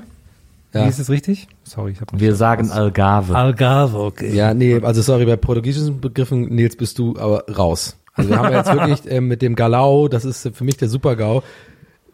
Wie 0.71 0.87
ist 0.87 0.99
es 0.99 1.09
richtig? 1.09 1.47
Sorry, 1.63 1.91
ich 1.91 2.01
habe 2.01 2.17
Wir 2.19 2.35
sagen 2.35 2.69
Algarve. 2.71 3.35
Algarve, 3.35 3.97
okay. 3.99 4.33
Ja, 4.33 4.53
nee, 4.53 4.79
also 4.81 5.01
sorry, 5.01 5.25
bei 5.25 5.35
portugiesischen 5.35 5.99
Begriffen, 5.99 6.43
Nils, 6.53 6.75
bist 6.77 6.99
du 6.99 7.17
aber 7.17 7.43
raus. 7.53 7.97
Also 8.13 8.29
wir 8.29 8.37
haben 8.37 8.51
ja 8.51 8.59
jetzt 8.59 8.71
wirklich 8.73 9.11
äh, 9.11 9.21
mit 9.21 9.41
dem 9.41 9.55
Galau, 9.55 10.07
das 10.07 10.23
ist 10.23 10.49
für 10.53 10.63
mich 10.63 10.77
der 10.77 10.87
Super-GAU, 10.87 11.41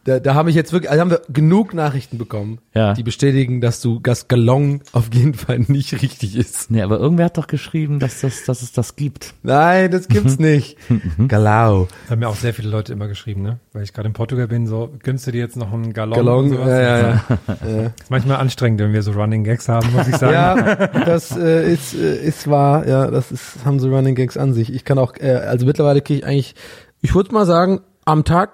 da, 0.04 0.20
da 0.20 0.34
habe 0.34 0.50
ich 0.50 0.56
jetzt 0.56 0.74
wirklich, 0.74 0.90
also 0.90 1.02
haben 1.02 1.12
wir 1.12 1.22
genug 1.30 1.74
Nachrichten 1.74 2.18
bekommen, 2.18 2.60
Ja. 2.74 2.94
die 2.94 3.04
bestätigen, 3.04 3.62
dass 3.62 3.82
du 3.82 4.00
das 4.00 4.28
Galon 4.28 4.82
auf 4.94 5.10
jeden 5.14 5.34
Fall 5.36 5.60
nicht 5.60 6.02
richtig 6.02 6.36
ist. 6.36 6.72
Nee, 6.72 6.82
aber 6.82 7.00
irgendwer 7.00 7.26
hat 7.26 7.38
doch 7.38 7.48
geschrieben, 7.48 8.00
dass, 8.00 8.22
das, 8.22 8.44
dass 8.46 8.62
es 8.64 8.72
das 8.72 8.96
gibt. 8.96 9.34
Nein, 9.44 9.92
das 9.92 10.08
gibt's 10.08 10.40
nicht. 10.40 10.78
Galau. 11.28 11.88
Da 12.08 12.12
haben 12.12 12.20
mir 12.20 12.30
auch 12.30 12.36
sehr 12.36 12.54
viele 12.54 12.70
Leute 12.70 12.94
immer 12.94 13.08
geschrieben, 13.08 13.42
ne? 13.44 13.60
Weil 13.74 13.84
ich 13.84 13.94
gerade 13.94 14.08
in 14.08 14.14
Portugal 14.14 14.48
bin, 14.48 14.66
so, 14.68 14.90
gönnst 15.04 15.28
du 15.28 15.32
dir 15.32 15.40
jetzt 15.40 15.56
noch 15.56 15.72
einen 15.72 15.94
Gallon? 15.94 16.16
Galon, 16.18 16.46
und 16.46 16.52
sowas? 16.52 16.68
ja, 16.68 16.98
ja, 16.98 17.24
ja. 17.68 17.82
Ist 17.88 18.10
manchmal 18.10 18.38
anstrengend, 18.38 18.80
wenn 18.82 18.94
wir 18.94 19.04
so 19.04 19.12
Running 19.12 19.44
Gags 19.44 19.70
haben, 19.70 19.92
muss 19.94 20.08
ich 20.08 20.16
sagen. 20.18 20.34
Ja, 20.34 20.88
das 21.06 21.36
äh, 21.38 21.72
ist, 21.72 21.94
äh, 21.94 22.24
ist 22.26 22.50
wahr, 22.50 22.88
ja, 22.88 23.12
das 23.12 23.32
ist, 23.32 23.66
haben 23.66 23.80
so 23.80 23.90
Running 23.94 24.16
Gags 24.16 24.38
an 24.38 24.54
sich. 24.54 24.74
Ich 24.74 24.84
kann 24.86 24.98
auch, 24.98 25.14
äh, 25.20 25.32
also 25.34 25.66
mittlerweile 25.66 26.02
kriege 26.02 26.20
ich 26.20 26.26
eigentlich, 26.26 26.56
ich 27.02 27.14
würde 27.14 27.34
mal 27.34 27.46
sagen, 27.46 27.82
am 28.06 28.24
Tag, 28.24 28.52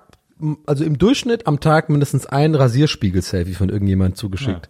also 0.65 0.83
im 0.83 0.97
Durchschnitt 0.97 1.47
am 1.47 1.59
Tag 1.59 1.89
mindestens 1.89 2.25
ein 2.25 2.55
Rasierspiegel-Selfie 2.55 3.53
von 3.53 3.69
irgendjemand 3.69 4.17
zugeschickt, 4.17 4.69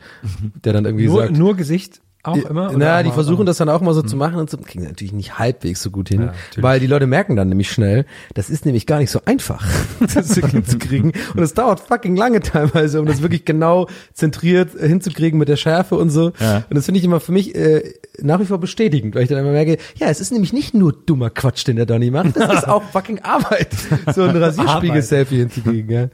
der 0.64 0.74
dann 0.74 0.86
irgendwie 0.86 1.08
Nur, 1.08 1.22
sagt, 1.22 1.38
nur 1.38 1.56
Gesicht 1.56 2.02
auch 2.24 2.36
immer? 2.36 2.72
Na, 2.76 3.02
die 3.04 3.10
mal- 3.10 3.14
versuchen 3.16 3.46
das 3.46 3.58
dann 3.58 3.70
auch 3.70 3.80
mal 3.82 3.94
so 3.94 4.02
zu 4.02 4.16
machen 4.18 4.36
und 4.36 4.50
so, 4.50 4.58
kriegen 4.58 4.82
sie 4.84 4.88
natürlich 4.90 5.14
nicht 5.14 5.40
halbwegs 5.40 5.82
so 5.82 5.92
gut 5.92 6.10
hin, 6.10 6.22
Ja, 6.24 6.34
weil 6.64 6.80
die 6.80 6.88
Leute 6.88 7.08
merken 7.08 7.36
dann 7.36 7.48
nämlich 7.50 7.72
schnell, 7.72 8.06
das 8.34 8.50
ist 8.50 8.66
nämlich 8.66 8.86
gar 8.86 9.00
nicht 9.00 9.12
so 9.12 9.22
einfach, 9.26 9.66
das 10.14 10.34
hinzukriegen 10.36 11.14
und 11.36 11.42
es 11.44 11.54
dauert 11.54 11.80
fucking 11.80 12.16
lange 12.16 12.42
teilweise, 12.42 13.00
um 13.00 13.06
das 13.06 13.22
wirklich 13.22 13.46
genau 13.46 13.88
zentriert 14.14 14.72
hinzukriegen 14.80 15.40
mit 15.40 15.48
der 15.48 15.56
Schärfe 15.58 15.96
und 15.96 16.10
so 16.10 16.32
Ja. 16.40 16.64
und 16.70 16.76
das 16.76 16.86
finde 16.86 17.00
ich 17.00 17.06
immer 17.06 17.20
für 17.20 17.32
mich 17.32 17.56
äh, 17.56 17.94
nach 18.22 18.40
wie 18.40 18.46
vor 18.46 18.58
bestätigend, 18.60 19.16
weil 19.16 19.24
ich 19.24 19.30
dann 19.30 19.38
immer 19.40 19.52
merke, 19.52 19.78
ja, 19.96 20.08
es 20.08 20.20
ist 20.20 20.32
nämlich 20.32 20.52
nicht 20.54 20.74
nur 20.74 20.92
dummer 20.94 21.30
Quatsch, 21.30 21.66
den 21.68 21.76
der 21.78 21.86
Donny 21.86 22.12
macht, 22.12 22.36
das 22.36 22.54
ist 22.54 22.68
auch 22.68 22.84
fucking 22.92 23.20
Arbeit, 23.20 23.70
so 24.14 24.24
ein 24.24 24.36
Rasierspiegel-Selfie 24.36 25.38
hinzukriegen, 25.38 25.90
ja. 25.90 26.08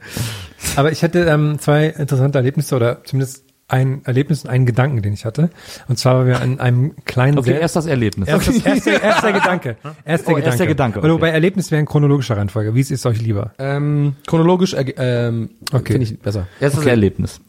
Aber 0.76 0.92
ich 0.92 1.02
hatte 1.02 1.24
ähm, 1.24 1.58
zwei 1.58 1.86
interessante 1.86 2.38
Erlebnisse 2.38 2.74
oder 2.76 3.02
zumindest 3.04 3.42
ein 3.74 4.02
Erlebnis 4.04 4.44
und 4.44 4.50
einen 4.50 4.66
Gedanken, 4.66 5.02
den 5.02 5.12
ich 5.12 5.24
hatte. 5.24 5.50
Und 5.88 5.98
zwar 5.98 6.18
waren 6.18 6.26
wir 6.26 6.40
in 6.42 6.60
einem 6.60 6.94
kleinen 7.04 7.38
Okay, 7.38 7.50
Sel- 7.52 7.60
erst 7.60 7.76
das 7.76 7.86
Erlebnis. 7.86 8.28
Erst, 8.28 8.48
das, 8.48 8.56
erst, 8.64 8.86
der, 8.86 9.02
erst 9.02 9.22
der 9.24 9.32
Gedanke. 9.40 9.76
Erst 10.04 10.26
der 10.26 10.32
Oh, 10.32 10.36
Gedanke. 10.36 10.46
erst 10.46 10.60
der 10.60 10.66
Gedanke, 10.66 10.98
Oder 11.00 11.08
okay. 11.08 11.14
wobei 11.14 11.30
Erlebnis 11.30 11.70
wäre 11.70 11.80
in 11.80 11.86
chronologischer 11.86 12.36
Reihenfolge. 12.36 12.74
Wie 12.74 12.80
ist 12.80 12.90
es 12.90 13.04
euch 13.06 13.20
lieber? 13.20 13.52
Ähm, 13.58 14.16
chronologisch 14.26 14.74
äh, 14.74 14.94
ähm, 14.96 15.50
Okay. 15.72 15.92
finde 15.94 16.04
ich 16.04 16.18
besser. 16.20 16.46
Erst 16.60 16.78
das 16.78 16.86
Erlebnis. 16.86 17.40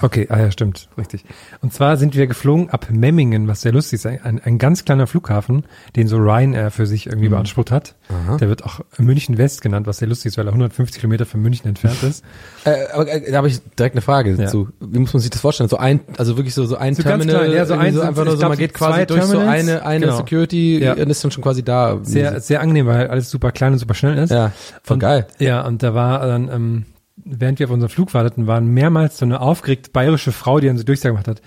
Okay, 0.00 0.26
ah 0.30 0.38
ja, 0.38 0.50
stimmt, 0.50 0.88
richtig. 0.98 1.24
Und 1.60 1.72
zwar 1.72 1.96
sind 1.96 2.14
wir 2.14 2.26
geflogen 2.26 2.70
ab 2.70 2.88
Memmingen, 2.90 3.48
was 3.48 3.62
sehr 3.62 3.72
lustig 3.72 3.94
ist. 3.94 4.06
Ein, 4.06 4.40
ein 4.44 4.58
ganz 4.58 4.84
kleiner 4.84 5.06
Flughafen, 5.06 5.64
den 5.96 6.06
so 6.08 6.18
Ryanair 6.18 6.70
für 6.70 6.86
sich 6.86 7.06
irgendwie 7.06 7.26
Mhm. 7.28 7.32
beansprucht 7.32 7.70
hat. 7.70 7.94
Der 8.40 8.48
wird 8.48 8.64
auch 8.64 8.80
München 8.98 9.38
West 9.38 9.62
genannt, 9.62 9.86
was 9.86 9.96
sehr 9.98 10.06
lustig 10.08 10.26
ist, 10.30 10.38
weil 10.38 10.46
er 10.46 10.52
150 10.52 11.00
Kilometer 11.00 11.24
von 11.26 11.40
München 11.40 11.66
entfernt 11.68 12.02
ist. 12.02 12.22
Äh, 12.64 12.76
aber 12.94 13.08
äh, 13.10 13.28
da 13.30 13.38
habe 13.38 13.48
ich 13.48 13.60
direkt 13.76 13.96
eine 13.96 14.02
Frage 14.02 14.30
Ja. 14.30 14.36
dazu. 14.36 14.68
Wie 14.78 15.00
muss 15.00 15.12
man 15.12 15.20
sich 15.20 15.30
das 15.30 15.40
vorstellen? 15.40 15.68
So 15.68 15.78
ein, 15.78 15.98
also 16.16 16.36
wirklich 16.36 16.54
so 16.54 16.64
so 16.64 16.76
ein 16.76 16.94
So 16.94 17.02
Terminal, 17.02 17.38
klein, 17.46 17.50
ja, 17.56 17.66
so 17.66 17.74
ein- 17.74 17.92
so 17.94 18.02
einfach 18.02 18.24
nur 18.24 18.34
so, 18.34 18.38
glaub, 18.38 18.50
man 18.50 18.56
so 18.56 18.60
geht 18.60 18.72
quasi 18.74 19.04
durch 19.06 19.22
so 19.24 19.32
Terminals. 19.32 19.68
eine 19.68 19.84
eine 19.84 20.06
Genau. 20.06 20.16
Security 20.18 20.78
Ja. 20.78 20.92
und 20.92 21.10
ist 21.10 21.24
dann 21.24 21.32
schon 21.32 21.42
quasi 21.42 21.64
da. 21.64 21.98
Sehr, 22.02 22.40
sehr 22.40 22.60
angenehm, 22.60 22.86
weil 22.86 23.08
alles 23.08 23.30
super 23.30 23.50
klein 23.50 23.72
und 23.72 23.78
super 23.80 23.94
schnell 23.94 24.16
ist. 24.18 24.30
ja, 24.30 24.52
voll 24.84 24.94
und, 24.94 25.00
geil. 25.00 25.26
Ja, 25.40 25.66
und 25.66 25.82
da 25.82 25.92
war 25.94 26.24
dann, 26.24 26.48
ähm, 26.52 26.84
während 27.24 27.58
wir 27.58 27.66
auf 27.66 27.72
unseren 27.72 27.90
Flug 27.90 28.14
warteten, 28.14 28.46
waren 28.46 28.68
mehrmals 28.68 29.18
so 29.18 29.24
eine 29.24 29.40
aufgeregte 29.40 29.90
bayerische 29.90 30.32
Frau, 30.32 30.60
die 30.60 30.66
dann 30.66 30.78
so 30.78 30.84
Durchsage 30.84 31.12
gemacht 31.12 31.28
hat. 31.28 31.42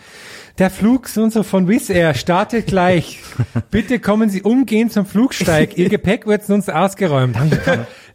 Der 0.58 0.70
Flug 0.70 1.08
so 1.10 1.22
und 1.24 1.34
so 1.34 1.44
von 1.44 1.68
Wizz 1.68 1.90
Air 1.90 2.14
startet 2.14 2.68
gleich. 2.68 3.22
Bitte 3.72 4.00
kommen 4.00 4.30
Sie 4.30 4.42
umgehend 4.42 4.94
zum 4.94 5.06
Flugsteig. 5.06 5.78
Ihr 5.78 5.90
Gepäck 5.90 6.28
wird 6.28 6.50
uns 6.50 6.70
ausgeräumt. 6.70 7.36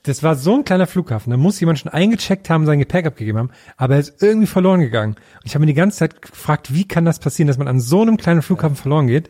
Das 0.05 0.23
war 0.23 0.35
so 0.37 0.55
ein 0.57 0.65
kleiner 0.65 0.87
Flughafen. 0.87 1.31
Da 1.31 1.37
muss 1.37 1.61
jemand 1.61 1.79
schon 1.79 1.93
eingecheckt 1.93 2.49
haben, 2.49 2.65
sein 2.65 2.79
Gepäck 2.79 3.05
abgegeben 3.07 3.37
haben, 3.39 3.51
aber 3.77 3.95
er 3.95 4.01
ist 4.01 4.23
irgendwie 4.23 4.47
verloren 4.47 4.81
gegangen. 4.81 5.13
Und 5.13 5.45
ich 5.45 5.55
habe 5.55 5.61
mir 5.61 5.67
die 5.67 5.75
ganze 5.75 5.99
Zeit 5.99 6.23
gefragt, 6.23 6.73
wie 6.73 6.89
kann 6.89 7.05
das 7.05 7.19
passieren, 7.19 7.49
dass 7.49 7.59
man 7.59 7.69
an 7.69 7.81
so 7.81 8.01
einem 8.01 8.17
kleinen 8.17 8.41
Flughafen 8.41 8.77
verloren 8.77 9.07
geht? 9.09 9.29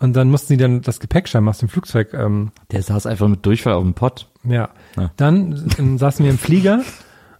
Und 0.00 0.14
dann 0.14 0.28
mussten 0.28 0.52
die 0.52 0.56
dann 0.58 0.82
das 0.82 1.00
Gepäck 1.00 1.26
scheinbar 1.28 1.52
aus 1.52 1.58
dem 1.58 1.70
Flugzeug 1.70 2.12
ähm, 2.12 2.50
Der 2.70 2.82
saß 2.82 3.06
einfach 3.06 3.28
mit 3.28 3.46
Durchfall 3.46 3.72
auf 3.72 3.82
dem 3.82 3.94
Pott. 3.94 4.28
ja. 4.46 4.68
Ja. 4.98 5.10
Dann 5.16 5.70
ähm, 5.78 5.96
saßen 5.96 6.22
wir 6.24 6.30
im 6.30 6.38
Flieger 6.38 6.82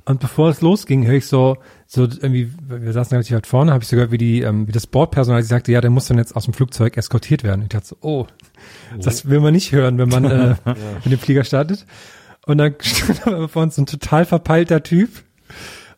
und 0.07 0.21
bevor 0.21 0.51
es 0.51 0.61
losging, 0.61 1.07
höre 1.07 1.15
ich 1.15 1.27
so, 1.27 1.57
so 1.87 2.03
irgendwie, 2.03 2.51
wir 2.69 2.93
saßen 2.93 3.15
relativ 3.15 3.37
weit 3.37 3.47
vorne, 3.47 3.73
habe 3.73 3.83
ich 3.83 3.89
so 3.89 3.97
gehört, 3.97 4.11
wie 4.11 4.19
die, 4.19 4.43
ähm, 4.43 4.69
wie 4.69 4.73
das 4.73 4.87
Bordpersonal 4.87 5.41
die 5.41 5.47
sagte, 5.47 5.73
ja, 5.73 5.81
der 5.81 5.91
muss 5.91 6.07
dann 6.09 6.19
jetzt 6.19 6.37
aus 6.37 6.45
dem 6.45 6.53
Flugzeug 6.53 6.97
eskortiert 6.97 7.43
werden. 7.43 7.63
Und 7.63 7.65
ich 7.65 7.69
dachte 7.71 7.87
so, 7.87 7.97
oh, 8.03 8.27
das 9.01 9.29
will 9.29 9.41
man 9.41 9.55
nicht 9.55 9.73
hören, 9.73 9.97
wenn 9.97 10.11
man 10.11 10.25
äh, 10.25 10.57
mit 11.05 11.13
dem 11.13 11.19
Flieger 11.19 11.45
startet. 11.45 11.87
Und 12.45 12.59
dann 12.59 12.75
stand 12.81 13.27
aber 13.27 13.49
vor 13.49 13.63
uns 13.63 13.77
so 13.77 13.83
ein 13.83 13.87
total 13.87 14.27
verpeilter 14.27 14.83
Typ. 14.83 15.11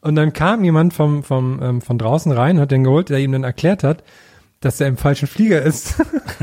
Und 0.03 0.15
dann 0.15 0.33
kam 0.33 0.63
jemand 0.63 0.95
vom, 0.95 1.25
vom, 1.25 1.61
ähm, 1.61 1.81
von 1.81 1.99
draußen 1.99 2.31
rein, 2.31 2.61
hat 2.61 2.71
den 2.71 2.85
geholt, 2.85 3.09
der 3.09 3.19
ihm 3.19 3.33
dann 3.33 3.43
erklärt 3.43 3.83
hat, 3.83 4.05
dass 4.61 4.81
er 4.81 4.89
im 4.89 4.97
falschen 4.97 5.29
Flieger 5.29 5.63
ist 5.63 5.95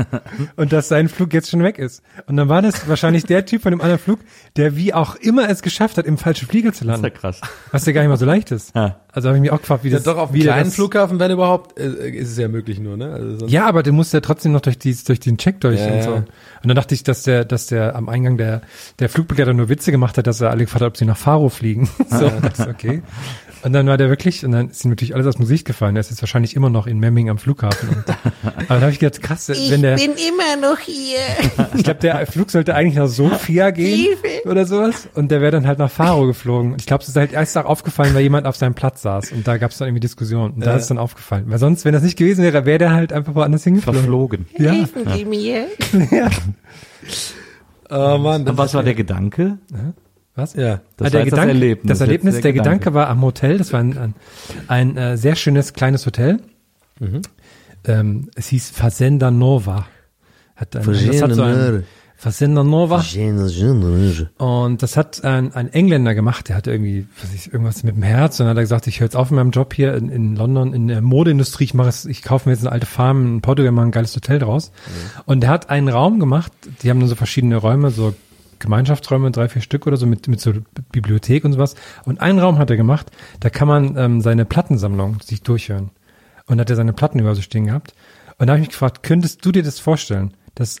und 0.56 0.72
dass 0.72 0.88
sein 0.88 1.08
Flug 1.08 1.34
jetzt 1.34 1.50
schon 1.50 1.62
weg 1.62 1.78
ist. 1.78 2.02
Und 2.26 2.36
dann 2.36 2.48
war 2.48 2.62
das 2.62 2.88
wahrscheinlich 2.88 3.24
der 3.24 3.44
Typ 3.44 3.62
von 3.62 3.72
dem 3.72 3.80
anderen 3.80 3.98
Flug, 4.00 4.20
der 4.56 4.76
wie 4.76 4.94
auch 4.94 5.16
immer 5.16 5.48
es 5.48 5.62
geschafft 5.62 5.98
hat, 5.98 6.06
im 6.06 6.16
falschen 6.16 6.46
Flieger 6.48 6.72
zu 6.72 6.84
Das 6.84 6.96
ist 6.96 7.02
landen. 7.02 7.04
ja 7.04 7.10
krass. 7.10 7.40
Was 7.72 7.84
ja 7.86 7.92
gar 7.92 8.02
nicht 8.02 8.10
mal 8.10 8.16
so 8.16 8.24
leicht 8.26 8.50
ist. 8.52 8.74
Ja. 8.74 9.00
Also 9.12 9.28
habe 9.28 9.36
ich 9.38 9.42
mich 9.42 9.50
auch 9.52 9.60
gefragt, 9.60 9.84
wie 9.84 9.88
Ja, 9.88 9.96
das 9.96 10.04
doch 10.04 10.16
auf 10.16 10.32
wie 10.32 10.38
einem 10.38 10.44
kleinen 10.46 10.64
das, 10.64 10.74
Flughafen, 10.74 11.18
wenn 11.20 11.30
überhaupt, 11.30 11.78
äh, 11.78 12.10
ist 12.10 12.30
es 12.32 12.38
ja 12.38 12.48
möglich 12.48 12.80
nur, 12.80 12.96
ne? 12.96 13.12
Also 13.12 13.38
sonst, 13.38 13.52
Ja, 13.52 13.66
aber 13.66 13.82
du 13.82 13.92
musst 13.92 14.12
ja 14.12 14.20
trotzdem 14.20 14.52
noch 14.52 14.60
durch, 14.60 14.78
die, 14.78 14.94
durch 15.04 15.20
den 15.20 15.36
Check 15.36 15.60
durch 15.60 15.80
Ja, 15.80 15.92
und 15.92 16.02
so. 16.02 16.12
Und 16.14 16.26
dann 16.64 16.74
dachte 16.76 16.94
ich, 16.94 17.02
dass 17.04 17.22
der, 17.24 17.44
dass 17.44 17.66
der 17.66 17.94
am 17.94 18.08
Eingang 18.08 18.38
der, 18.38 18.62
der 18.98 19.08
Flugbegleiter 19.08 19.52
nur 19.52 19.68
Witze 19.68 19.92
gemacht 19.92 20.18
hat, 20.18 20.26
dass 20.26 20.40
er 20.40 20.50
alle 20.50 20.64
gefragt 20.64 20.82
hat, 20.82 20.88
ob 20.88 20.96
sie 20.96 21.04
nach 21.04 21.16
Faro 21.16 21.48
fliegen. 21.48 21.88
so, 22.10 22.30
das 22.42 22.58
ist 22.60 22.68
okay. 22.68 23.02
Und 23.64 23.72
dann 23.72 23.86
war 23.86 23.96
der 23.96 24.10
wirklich, 24.10 24.44
und 24.44 24.52
dann 24.52 24.68
ist 24.68 24.84
ihm 24.84 24.90
natürlich 24.90 25.14
alles 25.14 25.26
aus 25.26 25.36
dem 25.36 25.42
Gesicht 25.42 25.66
gefallen. 25.66 25.96
Er 25.96 26.00
ist 26.00 26.10
jetzt 26.10 26.20
wahrscheinlich 26.20 26.54
immer 26.54 26.68
noch 26.68 26.86
in 26.86 26.98
Memming 26.98 27.30
am 27.30 27.38
Flughafen. 27.38 27.88
Und, 27.88 28.04
aber 28.68 28.74
da 28.74 28.80
habe 28.82 28.90
ich 28.90 28.98
gedacht, 28.98 29.22
krass, 29.22 29.48
wenn 29.48 29.80
der, 29.80 29.96
bin 29.96 30.12
immer 30.12 30.68
noch 30.68 30.78
hier. 30.80 31.18
ich 31.74 31.82
glaube, 31.82 32.00
der 32.00 32.26
Flug 32.26 32.50
sollte 32.50 32.74
eigentlich 32.74 32.96
nach 32.96 33.06
Sofia 33.06 33.70
gehen 33.70 34.16
oder 34.44 34.66
sowas. 34.66 35.08
Und 35.14 35.30
der 35.30 35.40
wäre 35.40 35.52
dann 35.52 35.66
halt 35.66 35.78
nach 35.78 35.90
Faro 35.90 36.26
geflogen. 36.26 36.72
Und 36.72 36.82
ich 36.82 36.86
glaube, 36.86 37.02
es 37.02 37.08
ist 37.08 37.16
halt 37.16 37.32
erst 37.32 37.56
auch 37.56 37.64
aufgefallen, 37.64 38.14
weil 38.14 38.20
jemand 38.20 38.46
auf 38.46 38.56
seinem 38.56 38.74
Platz 38.74 39.00
saß. 39.00 39.32
Und 39.32 39.48
da 39.48 39.56
gab 39.56 39.70
es 39.70 39.78
dann 39.78 39.88
irgendwie 39.88 40.00
Diskussionen. 40.00 40.52
Und 40.54 40.66
da 40.66 40.76
ist 40.76 40.82
es 40.82 40.88
dann 40.88 40.98
aufgefallen. 40.98 41.44
Weil 41.46 41.58
sonst, 41.58 41.86
wenn 41.86 41.94
das 41.94 42.02
nicht 42.02 42.18
gewesen 42.18 42.44
wäre, 42.44 42.66
wäre 42.66 42.78
der 42.78 42.92
halt 42.92 43.14
einfach 43.14 43.34
woanders 43.34 43.64
hingeflogen. 43.64 44.00
Verflogen. 44.00 44.46
Ja. 44.58 44.72
Helfen 44.72 45.08
Sie 45.14 45.24
mir. 45.24 45.68
ja. 46.10 46.28
Oh 47.88 48.18
Mann, 48.18 48.46
Und 48.46 48.58
was 48.58 48.74
war 48.74 48.82
der 48.82 48.94
Gedanke? 48.94 49.56
Was? 50.34 50.54
Ja. 50.54 50.80
Das 50.96 51.08
Ah, 51.08 51.10
der 51.10 51.12
war 51.12 51.20
jetzt 51.20 51.20
das 51.20 51.24
Gedanke, 51.24 51.48
Erlebnis. 51.48 51.88
Das 51.88 52.00
Erlebnis, 52.00 52.34
der 52.34 52.42
der, 52.42 52.52
Gedanke. 52.52 52.78
Gedanke. 52.78 52.94
war 52.94 53.08
am 53.08 53.22
Hotel. 53.22 53.58
Das 53.58 53.72
war 53.72 53.80
ein, 53.80 53.96
ein, 53.96 54.14
ein 54.68 54.96
äh, 54.96 55.16
sehr 55.16 55.36
schönes 55.36 55.72
kleines 55.72 56.06
Hotel. 56.06 56.40
Mhm. 56.98 57.22
Ähm, 57.84 58.30
es 58.34 58.48
hieß 58.48 58.70
Fazenda 58.70 59.30
Nova. 59.30 59.86
Hat 60.56 60.76
ein, 60.76 60.84
das 60.84 61.22
hat 61.22 61.34
so 61.34 61.42
ein, 61.42 61.84
Fazenda 62.16 62.64
Nova. 62.64 63.00
Und 64.38 64.82
das 64.82 64.96
hat 64.96 65.24
ein, 65.24 65.52
ein 65.52 65.70
Engländer 65.72 66.14
gemacht, 66.14 66.48
der 66.48 66.56
hatte 66.56 66.70
irgendwie, 66.70 67.06
was 67.20 67.34
ich, 67.34 67.52
irgendwas 67.52 67.82
mit 67.82 67.96
dem 67.96 68.02
Herz 68.02 68.40
und 68.40 68.44
dann 68.44 68.52
hat 68.52 68.56
er 68.56 68.62
gesagt, 68.62 68.86
ich 68.86 69.00
höre 69.00 69.06
jetzt 69.06 69.16
auf 69.16 69.30
mit 69.30 69.36
meinem 69.36 69.50
Job 69.50 69.74
hier 69.74 69.94
in, 69.94 70.08
in 70.08 70.34
London 70.34 70.72
in 70.72 70.88
der 70.88 71.02
Modeindustrie, 71.02 71.64
ich 71.64 71.74
mache 71.74 71.90
es, 71.90 72.06
ich 72.06 72.22
kaufe 72.22 72.48
mir 72.48 72.54
jetzt 72.54 72.62
eine 72.62 72.72
alte 72.72 72.86
Farm 72.86 73.26
in 73.26 73.40
Portugal, 73.42 73.72
mache 73.72 73.86
ein 73.86 73.90
geiles 73.90 74.16
Hotel 74.16 74.38
draus. 74.38 74.72
Und 75.26 75.42
der 75.42 75.50
hat 75.50 75.68
einen 75.68 75.88
Raum 75.88 76.18
gemacht, 76.18 76.50
die 76.82 76.88
haben 76.88 76.98
dann 76.98 77.10
so 77.10 77.14
verschiedene 77.14 77.56
Räume, 77.56 77.90
so 77.90 78.14
Gemeinschaftsräume, 78.64 79.30
drei, 79.30 79.48
vier 79.48 79.62
Stück 79.62 79.86
oder 79.86 79.96
so 79.96 80.06
mit, 80.06 80.26
mit 80.28 80.40
so 80.40 80.52
Bibliothek 80.90 81.44
und 81.44 81.52
sowas. 81.52 81.74
Und 82.04 82.20
einen 82.20 82.38
Raum 82.38 82.58
hat 82.58 82.70
er 82.70 82.76
gemacht, 82.76 83.10
da 83.40 83.50
kann 83.50 83.68
man 83.68 83.96
ähm, 83.96 84.20
seine 84.20 84.44
Plattensammlung 84.44 85.20
sich 85.20 85.42
durchhören. 85.42 85.90
Und 86.46 86.60
hat 86.60 86.68
er 86.68 86.76
seine 86.76 86.92
Platten 86.92 87.18
über 87.20 87.34
so 87.34 87.40
stehen 87.40 87.66
gehabt. 87.66 87.94
Und 88.38 88.46
da 88.46 88.52
habe 88.52 88.60
ich 88.60 88.68
mich 88.68 88.72
gefragt, 88.72 89.02
könntest 89.02 89.44
du 89.46 89.52
dir 89.52 89.62
das 89.62 89.78
vorstellen, 89.78 90.34
dass 90.54 90.80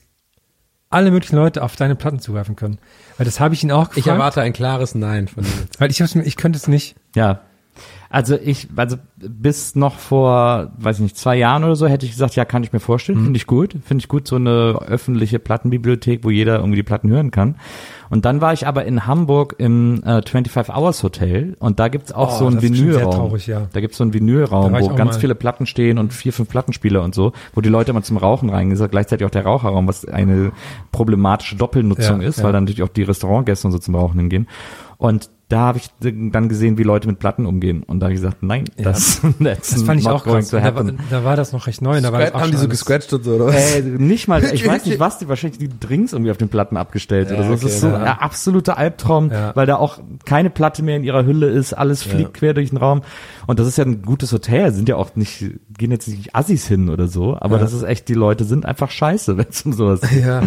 alle 0.90 1.10
möglichen 1.10 1.36
Leute 1.36 1.62
auf 1.62 1.76
deine 1.76 1.94
Platten 1.94 2.18
zugreifen 2.18 2.56
können? 2.56 2.78
Weil 3.16 3.24
das 3.24 3.40
habe 3.40 3.54
ich 3.54 3.62
ihn 3.62 3.72
auch 3.72 3.88
gefragt. 3.88 3.98
Ich 3.98 4.06
erwarte 4.06 4.42
ein 4.42 4.52
klares 4.52 4.94
Nein 4.94 5.28
von 5.28 5.44
dir. 5.44 5.50
Weil 5.78 5.90
ich 5.90 6.02
hab's 6.02 6.14
mir, 6.14 6.22
ich 6.24 6.36
könnte 6.36 6.58
es 6.58 6.68
nicht. 6.68 6.96
Ja. 7.14 7.40
Also 8.14 8.36
ich, 8.36 8.68
also 8.76 8.96
bis 9.16 9.74
noch 9.74 9.96
vor, 9.98 10.70
weiß 10.78 10.98
ich 10.98 11.02
nicht, 11.02 11.16
zwei 11.18 11.34
Jahren 11.36 11.64
oder 11.64 11.74
so 11.74 11.88
hätte 11.88 12.06
ich 12.06 12.12
gesagt, 12.12 12.36
ja, 12.36 12.44
kann 12.44 12.62
ich 12.62 12.72
mir 12.72 12.78
vorstellen, 12.78 13.18
Mhm. 13.18 13.24
finde 13.24 13.36
ich 13.38 13.46
gut. 13.48 13.72
Finde 13.84 14.02
ich 14.02 14.06
gut, 14.08 14.28
so 14.28 14.36
eine 14.36 14.78
öffentliche 14.86 15.40
Plattenbibliothek, 15.40 16.22
wo 16.22 16.30
jeder 16.30 16.58
irgendwie 16.58 16.76
die 16.76 16.84
Platten 16.84 17.10
hören 17.10 17.32
kann. 17.32 17.56
Und 18.10 18.24
dann 18.24 18.40
war 18.40 18.52
ich 18.52 18.68
aber 18.68 18.84
in 18.84 19.08
Hamburg 19.08 19.56
im 19.58 20.00
äh, 20.04 20.22
25 20.22 20.72
Hours 20.72 21.02
Hotel 21.02 21.56
und 21.58 21.80
da 21.80 21.88
gibt's 21.88 22.12
auch 22.12 22.36
Oh, 22.36 22.38
so 22.38 22.46
einen 22.46 22.62
Vinylraum. 22.62 23.10
traurig, 23.10 23.48
ja. 23.48 23.66
Da 23.72 23.80
gibt's 23.80 23.96
so 23.96 24.04
einen 24.04 24.14
Vinylraum, 24.14 24.72
wo 24.78 24.88
ganz 24.94 25.14
mal. 25.14 25.20
viele 25.20 25.34
Platten 25.34 25.66
stehen 25.66 25.98
und 25.98 26.12
vier, 26.12 26.32
fünf 26.32 26.48
Plattenspieler 26.48 27.02
und 27.02 27.16
so, 27.16 27.32
wo 27.54 27.62
die 27.62 27.68
Leute 27.68 27.90
immer 27.90 28.02
zum 28.02 28.16
Rauchen 28.16 28.48
reingehen. 28.48 28.80
Ist 28.80 28.90
gleichzeitig 28.92 29.26
auch 29.26 29.30
der 29.30 29.44
Raucherraum, 29.44 29.88
was 29.88 30.04
eine 30.04 30.52
problematische 30.92 31.56
Doppelnutzung 31.56 32.20
Ja, 32.22 32.28
ist, 32.28 32.38
ja. 32.38 32.44
weil 32.44 32.52
dann 32.52 32.62
natürlich 32.64 32.84
auch 32.84 32.88
die 32.94 33.02
Restaurantgäste 33.02 33.66
und 33.66 33.72
so 33.72 33.78
zum 33.78 33.96
Rauchen 33.96 34.20
hingehen. 34.20 34.46
Und 35.04 35.28
da 35.50 35.58
habe 35.58 35.76
ich 35.76 35.90
dann 36.00 36.48
gesehen, 36.48 36.78
wie 36.78 36.82
Leute 36.82 37.06
mit 37.06 37.18
Platten 37.18 37.44
umgehen. 37.44 37.82
Und 37.82 38.00
da 38.00 38.06
habe 38.06 38.14
ich 38.14 38.20
gesagt, 38.22 38.42
nein, 38.42 38.64
das, 38.78 39.20
that's 39.42 39.70
Das 39.74 39.82
fand 39.82 40.00
ich 40.00 40.08
auch 40.08 40.24
krass. 40.24 40.48
Da 40.48 40.74
war, 40.74 40.84
da 41.10 41.24
war 41.24 41.36
das 41.36 41.52
noch 41.52 41.66
recht 41.66 41.82
neu. 41.82 42.00
Da 42.00 42.10
war 42.10 42.20
das 42.20 42.32
auch 42.32 42.40
haben 42.40 42.50
die 42.50 42.56
so 42.56 42.68
gescratcht 42.68 43.12
und 43.12 43.22
so, 43.22 43.32
oder 43.32 43.48
was? 43.48 43.76
Äh, 43.76 43.82
nicht 43.82 44.28
mal, 44.28 44.42
ich 44.42 44.66
weiß 44.66 44.86
nicht, 44.86 44.98
was 45.00 45.18
die 45.18 45.28
wahrscheinlich 45.28 45.58
die 45.58 45.68
Drinks 45.68 46.14
irgendwie 46.14 46.30
auf 46.30 46.38
den 46.38 46.48
Platten 46.48 46.78
abgestellt 46.78 47.30
oder 47.30 47.44
so. 47.44 47.50
Das 47.50 47.62
okay, 47.64 47.72
ist 47.72 47.80
so 47.82 47.88
ja. 47.88 47.96
ein 47.96 48.18
absoluter 48.18 48.78
Albtraum, 48.78 49.30
Ja. 49.30 49.54
weil 49.54 49.66
da 49.66 49.76
auch 49.76 49.98
keine 50.24 50.48
Platte 50.48 50.82
mehr 50.82 50.96
in 50.96 51.04
ihrer 51.04 51.26
Hülle 51.26 51.48
ist, 51.48 51.74
alles 51.74 52.02
fliegt 52.02 52.32
quer 52.32 52.54
durch 52.54 52.70
den 52.70 52.78
Raum. 52.78 53.02
Und 53.46 53.58
das 53.58 53.66
ist 53.66 53.78
ja 53.78 53.84
ein 53.84 54.02
gutes 54.02 54.32
Hotel, 54.32 54.72
sind 54.72 54.88
ja 54.88 54.96
auch 54.96 55.14
nicht, 55.16 55.44
gehen 55.76 55.90
jetzt 55.90 56.08
nicht 56.08 56.34
Assis 56.34 56.66
hin 56.66 56.88
oder 56.88 57.08
so, 57.08 57.36
aber 57.38 57.58
das 57.58 57.72
ist 57.72 57.82
echt, 57.82 58.08
die 58.08 58.14
Leute 58.14 58.44
sind 58.44 58.64
einfach 58.66 58.90
scheiße, 58.90 59.36
wenn 59.38 59.46
es 59.50 59.62
um 59.62 59.72
sowas 59.72 60.00
geht. 60.02 60.24
Ja. 60.24 60.42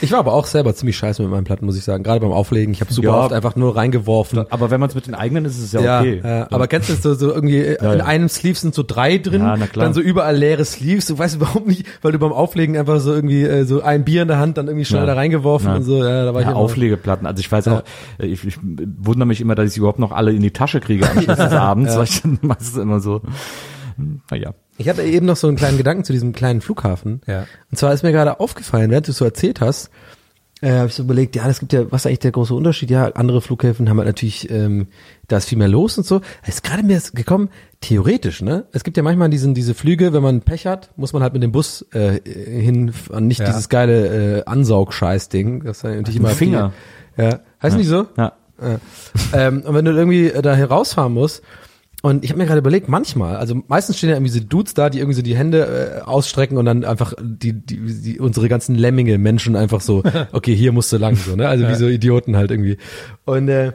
Ich 0.00 0.10
war 0.12 0.18
aber 0.18 0.32
auch 0.34 0.46
selber 0.46 0.74
ziemlich 0.74 0.96
scheiße 0.96 1.22
mit 1.22 1.30
meinen 1.30 1.44
Platten, 1.44 1.64
muss 1.64 1.76
ich 1.78 1.84
sagen. 1.84 2.02
Gerade 2.02 2.20
beim 2.20 2.32
Auflegen. 2.32 2.74
Ich 2.74 2.80
habe 2.80 2.92
super 2.92 3.08
Ja. 3.08 3.14
oft 3.24 3.32
einfach 3.32 3.54
nur 3.56 3.76
reingeworfen. 3.76 4.44
Aber 4.50 4.70
wenn 4.70 4.80
man 4.80 4.88
es 4.88 4.94
mit 4.94 5.06
den 5.06 5.14
eigenen 5.14 5.44
ist, 5.44 5.56
ist 5.56 5.64
es 5.66 5.72
ja, 5.72 5.80
Ja, 5.80 6.00
okay. 6.00 6.20
ja, 6.22 6.46
aber 6.50 6.66
kennst 6.66 6.88
du 6.88 6.94
das 6.94 7.02
so, 7.02 7.14
so 7.14 7.32
irgendwie, 7.32 7.60
in 7.60 7.76
ja. 7.80 7.90
einem 8.04 8.28
Sleeve 8.28 8.58
sind 8.58 8.74
so 8.74 8.82
drei 8.86 9.18
drin, 9.18 9.42
Ja, 9.42 9.56
dann 9.74 9.94
so 9.94 10.00
überall 10.00 10.36
leere 10.36 10.64
Sleeves, 10.64 11.06
du 11.06 11.16
weißt 11.16 11.36
überhaupt 11.36 11.66
nicht, 11.68 11.86
weil 12.02 12.10
du 12.12 12.18
beim 12.18 12.32
Auflegen 12.32 12.76
einfach 12.76 12.98
so 13.00 13.14
irgendwie 13.14 13.44
äh, 13.44 13.64
so 13.64 13.82
ein 13.82 14.04
Bier 14.04 14.22
in 14.22 14.28
der 14.28 14.38
Hand 14.38 14.58
dann 14.58 14.66
irgendwie 14.66 14.84
schnell 14.84 15.02
Ja. 15.02 15.06
da 15.06 15.14
reingeworfen 15.14 15.68
Ja. 15.68 15.76
und 15.76 15.82
so, 15.84 16.02
ja, 16.04 16.24
da 16.24 16.34
war 16.34 16.40
ich 16.40 16.46
Ja, 16.46 16.52
immer- 16.52 16.60
Auflegeplatten. 16.60 17.26
Also 17.26 17.40
ich 17.40 17.50
weiß 17.50 17.68
auch, 17.68 17.82
äh, 18.18 18.26
ich, 18.26 18.44
ich 18.44 18.58
wundere 18.62 19.26
mich 19.26 19.40
immer, 19.40 19.54
dass 19.54 19.66
ich 19.68 19.72
sie 19.74 19.78
überhaupt 19.78 20.00
noch 20.00 20.10
alle 20.12 20.32
in 20.32 20.42
die 20.42 20.50
Tasche 20.50 20.80
kriege 20.80 21.08
am 21.08 21.20
Schluss 21.22 21.36
des 21.38 21.52
Abends, 21.52 21.93
ich 22.02 22.20
dann 22.22 22.38
meistens 22.42 22.76
immer 22.76 23.00
so, 23.00 23.22
naja. 24.30 24.54
Ich 24.76 24.88
hatte 24.88 25.02
eben 25.02 25.26
noch 25.26 25.36
so 25.36 25.46
einen 25.46 25.56
kleinen 25.56 25.78
Gedanken 25.78 26.02
zu 26.04 26.12
diesem 26.12 26.32
kleinen 26.32 26.60
Flughafen. 26.60 27.20
Ja. 27.26 27.46
Und 27.70 27.78
zwar 27.78 27.94
ist 27.94 28.02
mir 28.02 28.10
gerade 28.10 28.40
aufgefallen, 28.40 28.90
während 28.90 29.06
du 29.06 29.12
es 29.12 29.18
so 29.18 29.24
erzählt 29.24 29.60
hast, 29.60 29.90
äh, 30.60 30.72
habe 30.72 30.88
ich 30.88 30.94
so 30.94 31.02
überlegt, 31.02 31.36
ja, 31.36 31.48
es 31.48 31.60
gibt 31.60 31.72
ja, 31.72 31.90
was 31.92 32.02
ist 32.02 32.06
eigentlich 32.06 32.18
der 32.20 32.32
große 32.32 32.54
Unterschied? 32.54 32.90
Ja, 32.90 33.06
andere 33.12 33.40
Flughäfen 33.40 33.88
haben 33.88 33.98
halt 33.98 34.08
natürlich, 34.08 34.50
ähm, 34.50 34.88
da 35.28 35.36
ist 35.36 35.48
viel 35.48 35.58
mehr 35.58 35.68
los 35.68 35.96
und 35.98 36.06
so. 36.06 36.22
Es 36.42 36.56
ist 36.56 36.64
gerade 36.64 36.82
mir 36.82 37.00
gekommen, 37.12 37.50
theoretisch, 37.80 38.40
ne? 38.42 38.64
Es 38.72 38.82
gibt 38.82 38.96
ja 38.96 39.02
manchmal 39.02 39.30
diesen, 39.30 39.54
diese 39.54 39.74
Flüge, 39.74 40.12
wenn 40.12 40.22
man 40.22 40.40
Pech 40.40 40.66
hat, 40.66 40.90
muss 40.96 41.12
man 41.12 41.22
halt 41.22 41.34
mit 41.34 41.42
dem 41.42 41.52
Bus 41.52 41.84
äh, 41.92 42.20
hin, 42.24 42.92
und 43.10 43.26
nicht 43.26 43.40
Ja. 43.40 43.46
dieses 43.46 43.68
geile 43.68 44.38
äh, 44.40 44.44
Ansaugscheiß-Ding. 44.46 45.64
Das 45.64 45.78
ist 45.78 45.82
ja 45.84 45.90
natürlich 45.90 46.16
immer 46.16 46.30
Finger. 46.30 46.72
Ja. 47.16 47.40
Heißt 47.62 47.76
nicht 47.76 47.88
so? 47.88 48.06
Ja. 48.16 48.32
Ja. 48.60 48.78
ähm, 49.32 49.62
und 49.62 49.74
wenn 49.74 49.84
du 49.84 49.92
irgendwie 49.92 50.28
äh, 50.28 50.40
da 50.40 50.54
rausfahren 50.64 51.12
musst, 51.12 51.42
und 52.04 52.22
ich 52.22 52.28
habe 52.28 52.38
mir 52.38 52.44
gerade 52.44 52.58
überlegt, 52.58 52.86
manchmal, 52.86 53.36
also 53.36 53.62
meistens 53.66 53.96
stehen 53.96 54.10
ja 54.10 54.16
irgendwie 54.16 54.30
so 54.30 54.40
Dudes 54.40 54.74
da, 54.74 54.90
die 54.90 54.98
irgendwie 54.98 55.16
so 55.16 55.22
die 55.22 55.34
Hände 55.34 56.02
äh, 56.02 56.02
ausstrecken 56.02 56.58
und 56.58 56.66
dann 56.66 56.84
einfach 56.84 57.14
die, 57.18 57.54
die, 57.54 57.78
die 57.78 58.20
unsere 58.20 58.50
ganzen 58.50 58.74
Lemminge 58.74 59.16
Menschen 59.16 59.56
einfach 59.56 59.80
so, 59.80 60.02
okay, 60.32 60.54
hier 60.54 60.72
musst 60.72 60.92
du 60.92 60.98
lang, 60.98 61.16
so, 61.16 61.34
ne? 61.34 61.48
Also 61.48 61.66
wie 61.66 61.74
so 61.76 61.88
Idioten 61.88 62.36
halt 62.36 62.50
irgendwie. 62.50 62.76
Und 63.24 63.48
äh, 63.48 63.72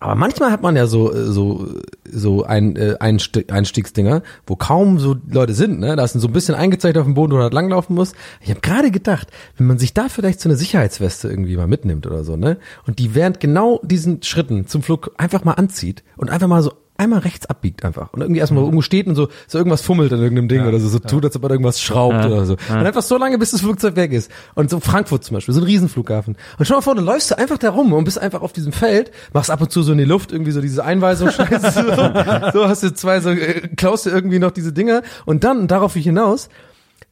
aber 0.00 0.16
manchmal 0.16 0.50
hat 0.50 0.62
man 0.62 0.74
ja 0.74 0.88
so 0.88 1.12
äh, 1.12 1.26
so 1.26 1.68
so 2.10 2.42
ein 2.42 2.74
äh, 2.74 2.96
Einsti- 2.98 3.52
Einstiegsdinger, 3.52 4.22
wo 4.44 4.56
kaum 4.56 4.98
so 4.98 5.14
Leute 5.30 5.54
sind, 5.54 5.78
ne? 5.78 5.94
Da 5.94 6.02
ist 6.02 6.14
so 6.14 6.26
ein 6.26 6.32
bisschen 6.32 6.56
eingezeichnet 6.56 6.98
auf 7.00 7.06
dem 7.06 7.14
Boden, 7.14 7.30
wo 7.30 7.36
man 7.36 7.44
halt 7.44 7.54
langlaufen 7.54 7.94
muss. 7.94 8.14
Ich 8.40 8.50
habe 8.50 8.60
gerade 8.62 8.90
gedacht, 8.90 9.28
wenn 9.56 9.68
man 9.68 9.78
sich 9.78 9.94
da 9.94 10.08
vielleicht 10.08 10.40
so 10.40 10.48
eine 10.48 10.56
Sicherheitsweste 10.56 11.28
irgendwie 11.28 11.56
mal 11.56 11.68
mitnimmt 11.68 12.04
oder 12.04 12.24
so, 12.24 12.36
ne? 12.36 12.56
Und 12.84 12.98
die 12.98 13.14
während 13.14 13.38
genau 13.38 13.80
diesen 13.84 14.24
Schritten 14.24 14.66
zum 14.66 14.82
Flug 14.82 15.12
einfach 15.18 15.44
mal 15.44 15.52
anzieht 15.52 16.02
und 16.16 16.30
einfach 16.30 16.48
mal 16.48 16.64
so 16.64 16.72
einmal 16.98 17.20
rechts 17.20 17.46
abbiegt 17.46 17.84
einfach 17.84 18.12
und 18.12 18.20
irgendwie 18.20 18.40
erstmal 18.40 18.64
irgendwo 18.64 18.82
steht 18.82 19.06
und 19.06 19.14
so 19.14 19.28
so 19.46 19.56
irgendwas 19.56 19.82
fummelt 19.82 20.12
an 20.12 20.20
irgendeinem 20.20 20.48
Ding 20.48 20.66
oder 20.66 20.80
so 20.80 20.88
so 20.88 20.98
tut, 20.98 21.24
als 21.24 21.36
ob 21.36 21.44
er 21.44 21.50
irgendwas 21.50 21.80
schraubt 21.80 22.24
oder 22.26 22.44
so. 22.44 22.56
und 22.68 22.86
einfach 22.86 23.02
so 23.02 23.16
lange 23.16 23.38
bis 23.38 23.52
das 23.52 23.60
Flugzeug 23.60 23.94
weg 23.96 24.12
ist. 24.12 24.30
Und 24.54 24.68
so 24.68 24.80
Frankfurt 24.80 25.24
zum 25.24 25.34
Beispiel 25.34 25.54
so 25.54 25.60
ein 25.60 25.64
Riesenflughafen. 25.64 26.36
Und 26.58 26.64
schau 26.66 26.74
mal 26.74 26.80
vor, 26.82 26.96
du 26.96 27.02
läufst 27.02 27.30
du 27.30 27.38
einfach 27.38 27.58
da 27.58 27.70
rum 27.70 27.92
und 27.92 28.04
bist 28.04 28.18
einfach 28.18 28.42
auf 28.42 28.52
diesem 28.52 28.72
Feld, 28.72 29.12
machst 29.32 29.50
ab 29.50 29.60
und 29.60 29.70
zu 29.70 29.82
so 29.82 29.92
in 29.92 29.98
die 29.98 30.04
Luft 30.04 30.32
irgendwie 30.32 30.50
so 30.50 30.60
diese 30.60 30.84
Einweisung 30.84 31.30
scheiße. 31.32 31.70
So, 31.72 32.60
so 32.60 32.68
hast 32.68 32.82
du 32.82 32.92
zwei 32.92 33.20
so 33.20 33.30
äh, 33.30 33.68
klaust 33.76 34.06
du 34.06 34.10
irgendwie 34.10 34.40
noch 34.40 34.50
diese 34.50 34.72
Dinger. 34.72 35.02
Und 35.24 35.44
dann 35.44 35.60
und 35.60 35.70
darauf 35.70 35.94
ich 35.94 36.04
hinaus 36.04 36.48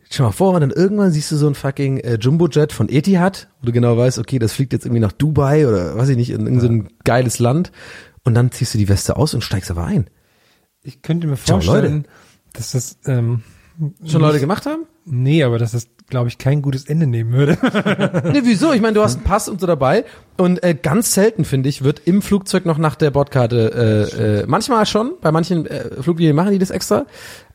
Schau 0.08 0.24
mal 0.24 0.32
vor, 0.32 0.54
und 0.54 0.60
dann 0.60 0.70
irgendwann 0.70 1.10
siehst 1.10 1.32
du 1.32 1.36
so 1.36 1.48
ein 1.48 1.56
fucking 1.56 1.98
äh, 1.98 2.14
Jumbojet 2.20 2.72
von 2.72 2.88
Etihad, 2.88 3.48
wo 3.60 3.66
du 3.66 3.72
genau 3.72 3.96
weißt, 3.96 4.18
okay, 4.18 4.38
das 4.38 4.52
fliegt 4.52 4.72
jetzt 4.72 4.86
irgendwie 4.86 5.00
nach 5.00 5.12
Dubai 5.12 5.66
oder 5.66 5.96
weiß 5.96 6.10
ich 6.10 6.16
nicht, 6.16 6.30
in 6.30 6.42
irgendein 6.42 6.60
so 6.60 6.68
ein 6.68 6.88
geiles 7.02 7.38
Land. 7.40 7.72
Und 8.26 8.34
dann 8.34 8.50
ziehst 8.50 8.74
du 8.74 8.78
die 8.78 8.88
Weste 8.88 9.16
aus 9.16 9.34
und 9.34 9.42
steigst 9.42 9.70
aber 9.70 9.84
ein. 9.84 10.10
Ich 10.82 11.00
könnte 11.00 11.28
mir 11.28 11.36
Ciao, 11.36 11.60
vorstellen, 11.60 12.06
dass 12.52 12.72
das 12.72 12.98
ähm, 13.06 13.44
Schon 14.04 14.20
Leute 14.20 14.40
gemacht 14.40 14.66
haben? 14.66 14.86
nee, 15.04 15.44
aber 15.44 15.58
dass 15.58 15.70
das, 15.70 15.86
glaube 16.08 16.26
ich, 16.28 16.36
kein 16.36 16.60
gutes 16.60 16.86
Ende 16.86 17.06
nehmen 17.06 17.32
würde. 17.32 17.56
Nee, 18.32 18.40
wieso? 18.42 18.72
Ich 18.72 18.80
meine, 18.80 18.94
du 18.94 19.02
hast 19.02 19.16
einen 19.16 19.24
Pass 19.24 19.48
und 19.48 19.60
so 19.60 19.66
dabei. 19.68 20.04
Und 20.36 20.60
äh, 20.64 20.74
ganz 20.74 21.14
selten, 21.14 21.44
finde 21.44 21.68
ich, 21.68 21.84
wird 21.84 22.02
im 22.04 22.20
Flugzeug 22.20 22.66
noch 22.66 22.78
nach 22.78 22.96
der 22.96 23.12
Bordkarte, 23.12 24.10
äh, 24.16 24.40
äh, 24.40 24.44
manchmal 24.48 24.86
schon, 24.86 25.12
bei 25.20 25.30
manchen 25.30 25.66
äh, 25.66 26.02
Fluglinien 26.02 26.34
machen 26.34 26.50
die 26.50 26.58
das 26.58 26.70
extra. 26.70 27.06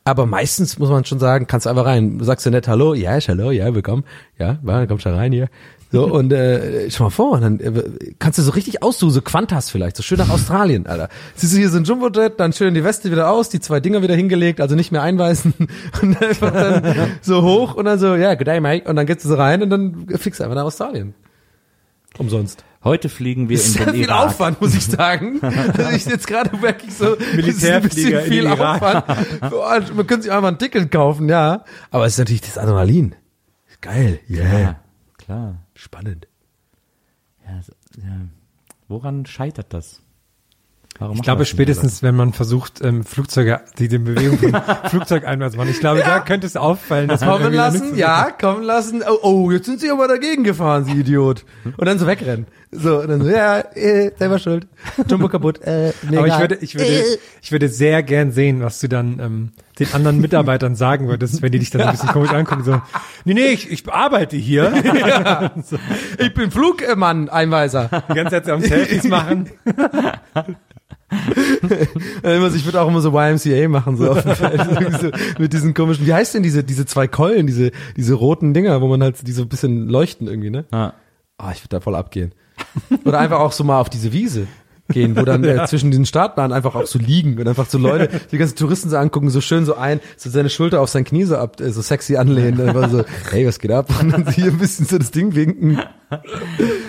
Aber 0.04 0.24
meistens 0.24 0.78
muss 0.78 0.88
man 0.88 1.04
schon 1.04 1.18
sagen, 1.18 1.46
kannst 1.46 1.66
du 1.66 1.70
einfach 1.70 1.84
rein. 1.84 2.18
Du 2.18 2.24
sagst 2.24 2.46
ja 2.46 2.50
nett 2.50 2.66
Hallo, 2.66 2.94
ja, 2.94 3.16
ist 3.16 3.28
Hallo, 3.28 3.50
ja, 3.50 3.74
willkommen. 3.74 4.04
Ja, 4.38 4.58
komm 4.88 4.98
schon 4.98 5.14
rein 5.14 5.32
hier. 5.32 5.48
So, 5.92 6.06
und 6.06 6.32
äh, 6.32 6.90
schau 6.90 7.04
mal 7.04 7.10
vor, 7.10 7.38
dann 7.38 7.60
äh, 7.60 8.14
kannst 8.18 8.38
du 8.38 8.42
so 8.42 8.52
richtig 8.52 8.82
aussuchen, 8.82 9.10
so 9.10 9.20
Quantas 9.20 9.68
vielleicht, 9.68 9.96
so 9.98 10.02
schön 10.02 10.16
nach 10.16 10.30
Australien, 10.30 10.86
Alter. 10.86 11.10
Siehst 11.34 11.52
du 11.52 11.58
hier 11.58 11.68
so 11.68 11.76
ein 11.76 11.84
Jumbojet, 11.84 12.40
dann 12.40 12.54
schön 12.54 12.72
die 12.72 12.82
Weste 12.82 13.10
wieder 13.10 13.30
aus, 13.30 13.50
die 13.50 13.60
zwei 13.60 13.78
Dinger 13.78 14.00
wieder 14.00 14.14
hingelegt, 14.14 14.62
also 14.62 14.74
nicht 14.74 14.90
mehr 14.90 15.02
einweisen 15.02 15.52
und 16.02 16.22
einfach 16.22 16.50
dann 16.50 16.96
so 17.20 17.42
hoch 17.42 17.74
und 17.74 17.84
dann 17.84 17.98
so, 17.98 18.16
ja, 18.16 18.34
good 18.34 18.46
day, 18.46 18.58
mate, 18.60 18.88
und 18.88 18.96
dann 18.96 19.04
gehst 19.04 19.22
du 19.26 19.28
so 19.28 19.34
rein 19.34 19.62
und 19.62 19.68
dann 19.68 20.06
fliegst 20.16 20.40
du 20.40 20.44
einfach 20.44 20.56
nach 20.56 20.64
Australien. 20.64 21.12
Umsonst. 22.16 22.64
Heute 22.84 23.08
fliegen 23.08 23.48
wir 23.48 23.58
in 23.58 23.62
Sehr 23.62 23.84
den 23.86 23.94
viel 23.94 24.04
Irak. 24.04 24.26
Aufwand, 24.26 24.60
muss 24.60 24.74
ich 24.74 24.86
sagen. 24.86 25.40
Also 25.42 25.90
ich 25.94 26.04
jetzt 26.06 26.26
gerade 26.26 26.56
merke 26.56 26.86
ich 26.86 26.94
so, 26.94 27.16
Militärflieger 27.34 27.42
das 27.42 27.56
ist 27.56 27.64
ein 27.64 27.82
in 27.82 27.88
bisschen 27.88 28.20
viel. 28.22 28.46
Aufwand. 28.46 29.96
Man 29.96 30.06
könnte 30.06 30.22
sich 30.24 30.32
einfach 30.32 30.48
ein 30.48 30.58
Ticket 30.58 30.90
kaufen, 30.90 31.28
ja. 31.28 31.64
Aber 31.90 32.06
es 32.06 32.14
ist 32.14 32.18
natürlich 32.18 32.42
das 32.42 32.58
Adrenalin. 32.58 33.14
Geil. 33.80 34.20
Yeah. 34.28 34.60
Ja, 34.60 34.76
klar. 35.32 35.58
Spannend. 35.74 36.28
Ja, 37.46 37.60
so- 37.62 37.72
ja. 38.00 38.26
Woran 38.88 39.26
scheitert 39.26 39.72
das? 39.72 40.00
Warum 40.98 41.16
Ich 41.16 41.22
glaube 41.22 41.46
spätestens, 41.46 42.02
wenn 42.02 42.14
man 42.14 42.34
versucht, 42.34 42.82
ähm, 42.84 43.02
Flugzeuge, 43.02 43.62
die 43.78 43.88
den 43.88 44.04
Bewegung 44.04 44.36
von 44.38 44.52
Flugzeugeinwärts 44.90 45.56
machen. 45.56 45.70
Ich 45.70 45.80
glaube, 45.80 46.00
da 46.00 46.20
könnte 46.20 46.46
es 46.46 46.54
auffallen, 46.54 47.08
dass 47.08 47.22
Kommen 47.22 47.54
lassen, 47.54 47.96
ja, 47.96 48.30
kommen 48.30 48.62
lassen. 48.62 49.02
Oh, 49.08 49.18
oh, 49.22 49.50
jetzt 49.50 49.64
sind 49.64 49.80
sie 49.80 49.90
aber 49.90 50.06
dagegen 50.06 50.44
gefahren, 50.44 50.84
Sie 50.84 50.92
Idiot. 51.00 51.46
Und 51.64 51.86
dann 51.86 51.98
so 51.98 52.06
wegrennen. 52.06 52.46
So, 52.70 53.00
und 53.00 53.08
dann 53.08 53.22
so, 53.22 53.30
ja, 53.30 53.60
äh, 53.74 54.12
selber 54.18 54.38
schuld. 54.38 54.66
Jumbo 55.08 55.28
kaputt. 55.28 55.62
Äh, 55.62 55.92
mir 56.10 56.18
Aber 56.18 56.28
ich 56.28 56.38
würde, 56.38 56.56
ich 56.56 56.74
würde, 56.74 57.02
ich 57.40 57.52
würde 57.52 57.68
sehr 57.70 58.02
gern 58.02 58.30
sehen, 58.30 58.60
was 58.60 58.78
du 58.80 58.88
dann 58.88 59.18
ähm, 59.18 59.52
den 59.78 59.92
anderen 59.94 60.20
Mitarbeitern 60.20 60.74
sagen 60.74 61.08
würdest, 61.08 61.40
wenn 61.42 61.52
die 61.52 61.58
dich 61.58 61.70
dann 61.70 61.80
so 61.82 61.86
ein 61.88 61.92
bisschen 61.92 62.08
komisch 62.10 62.32
angucken. 62.32 62.64
So, 62.64 62.80
nee, 63.24 63.34
nee, 63.34 63.46
ich, 63.48 63.70
ich 63.70 63.90
arbeite 63.90 64.36
hier. 64.36 64.72
Ich 66.18 66.34
bin 66.34 66.50
Flugmann, 66.50 67.28
Einweiser. 67.28 67.88
Die 68.10 68.14
ganze 68.14 68.32
Zeit 68.32 68.46
so 68.46 68.52
am 68.52 68.60
Selfies 68.60 69.04
machen. 69.04 69.50
So- 72.22 72.56
Ich 72.56 72.64
würde 72.64 72.80
auch 72.80 72.88
immer 72.88 73.00
so 73.00 73.10
YMCA 73.18 73.68
machen, 73.68 73.96
so 73.96 74.10
auf 74.10 74.22
dem 74.22 74.34
Feld. 74.34 74.60
Irgendwie 74.60 74.98
so 74.98 75.10
mit 75.38 75.52
diesen 75.52 75.74
komischen, 75.74 76.06
wie 76.06 76.14
heißt 76.14 76.34
denn 76.34 76.42
diese, 76.42 76.64
diese 76.64 76.86
zwei 76.86 77.06
Keulen, 77.08 77.46
diese, 77.46 77.70
diese 77.96 78.14
roten 78.14 78.54
Dinger, 78.54 78.80
wo 78.80 78.88
man 78.88 79.02
halt, 79.02 79.26
die 79.26 79.32
so 79.32 79.42
ein 79.42 79.48
bisschen 79.48 79.88
leuchten 79.88 80.26
irgendwie, 80.28 80.50
ne? 80.50 80.64
Ja. 80.72 80.94
Ah, 81.38 81.50
ich 81.52 81.60
würde 81.62 81.68
da 81.76 81.80
voll 81.80 81.96
abgehen. 81.96 82.32
Oder 83.04 83.18
einfach 83.18 83.40
auch 83.40 83.52
so 83.52 83.64
mal 83.64 83.80
auf 83.80 83.90
diese 83.90 84.12
Wiese 84.12 84.46
gehen, 84.92 85.16
wo 85.16 85.24
dann 85.24 85.44
äh, 85.44 85.66
zwischen 85.66 85.90
diesen 85.90 86.06
Startbahnen 86.06 86.52
einfach 86.52 86.74
auch 86.74 86.86
so 86.86 86.98
liegen 86.98 87.38
und 87.38 87.48
einfach 87.48 87.66
so 87.66 87.78
Leute, 87.78 88.08
die 88.32 88.38
ganzen 88.38 88.56
Touristen 88.56 88.90
so 88.90 88.96
angucken, 88.96 89.30
so 89.30 89.40
schön 89.40 89.64
so 89.64 89.76
ein, 89.76 90.00
so 90.16 90.30
seine 90.30 90.50
Schulter 90.50 90.80
auf 90.80 90.88
sein 90.88 91.04
Knie 91.04 91.24
so 91.24 91.36
ab, 91.36 91.60
äh, 91.60 91.70
so 91.70 91.82
sexy 91.82 92.16
anlehnen, 92.16 92.60
einfach 92.68 92.90
so, 92.90 93.04
hey, 93.30 93.46
was 93.46 93.58
geht 93.58 93.72
ab? 93.72 93.88
Und 94.00 94.12
dann 94.12 94.30
hier 94.30 94.46
ein 94.46 94.58
bisschen 94.58 94.86
so 94.86 94.98
das 94.98 95.10
Ding 95.10 95.34
winken. 95.34 95.80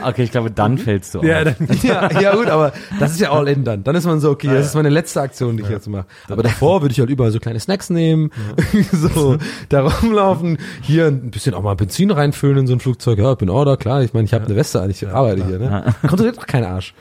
Okay, 0.03 0.23
ich 0.23 0.31
glaube, 0.31 0.51
dann 0.51 0.77
fällst 0.77 1.15
du 1.15 1.19
auf. 1.19 1.25
Ja, 1.25 1.43
dann, 1.43 1.55
Ja, 1.81 2.19
ja 2.19 2.35
gut, 2.35 2.47
aber 2.47 2.73
das 2.99 3.11
ist 3.11 3.21
ja 3.21 3.31
all 3.31 3.47
in 3.47 3.63
dann. 3.63 3.83
Dann 3.83 3.95
ist 3.95 4.05
man 4.05 4.19
so, 4.19 4.29
okay, 4.31 4.47
das 4.47 4.65
ist 4.65 4.75
meine 4.75 4.89
letzte 4.89 5.21
Aktion, 5.21 5.57
die 5.57 5.63
ich 5.63 5.69
jetzt 5.69 5.87
mache. 5.87 6.05
Aber 6.29 6.43
davor 6.43 6.81
würde 6.81 6.91
ich 6.91 6.99
halt 6.99 7.09
überall 7.09 7.31
so 7.31 7.39
kleine 7.39 7.59
Snacks 7.59 7.89
nehmen, 7.89 8.31
so 8.91 9.37
da 9.69 9.87
rumlaufen, 9.87 10.57
hier 10.81 11.07
ein 11.07 11.31
bisschen 11.31 11.53
auch 11.53 11.63
mal 11.63 11.75
Benzin 11.75 12.11
reinfüllen 12.11 12.59
in 12.59 12.67
so 12.67 12.73
ein 12.73 12.79
Flugzeug. 12.79 13.19
Ja, 13.19 13.31
ich 13.31 13.37
bin 13.37 13.47
da, 13.47 13.75
klar. 13.77 14.03
Ich 14.03 14.13
meine, 14.13 14.25
ich 14.25 14.33
habe 14.33 14.45
eine 14.45 14.55
Weste 14.55 14.81
an, 14.81 14.89
ich 14.89 15.07
arbeite 15.07 15.45
hier. 15.45 15.59
Ne? 15.59 15.95
Kontrolliert 16.01 16.37
doch 16.37 16.47
kein 16.47 16.63
Arsch. 16.63 16.93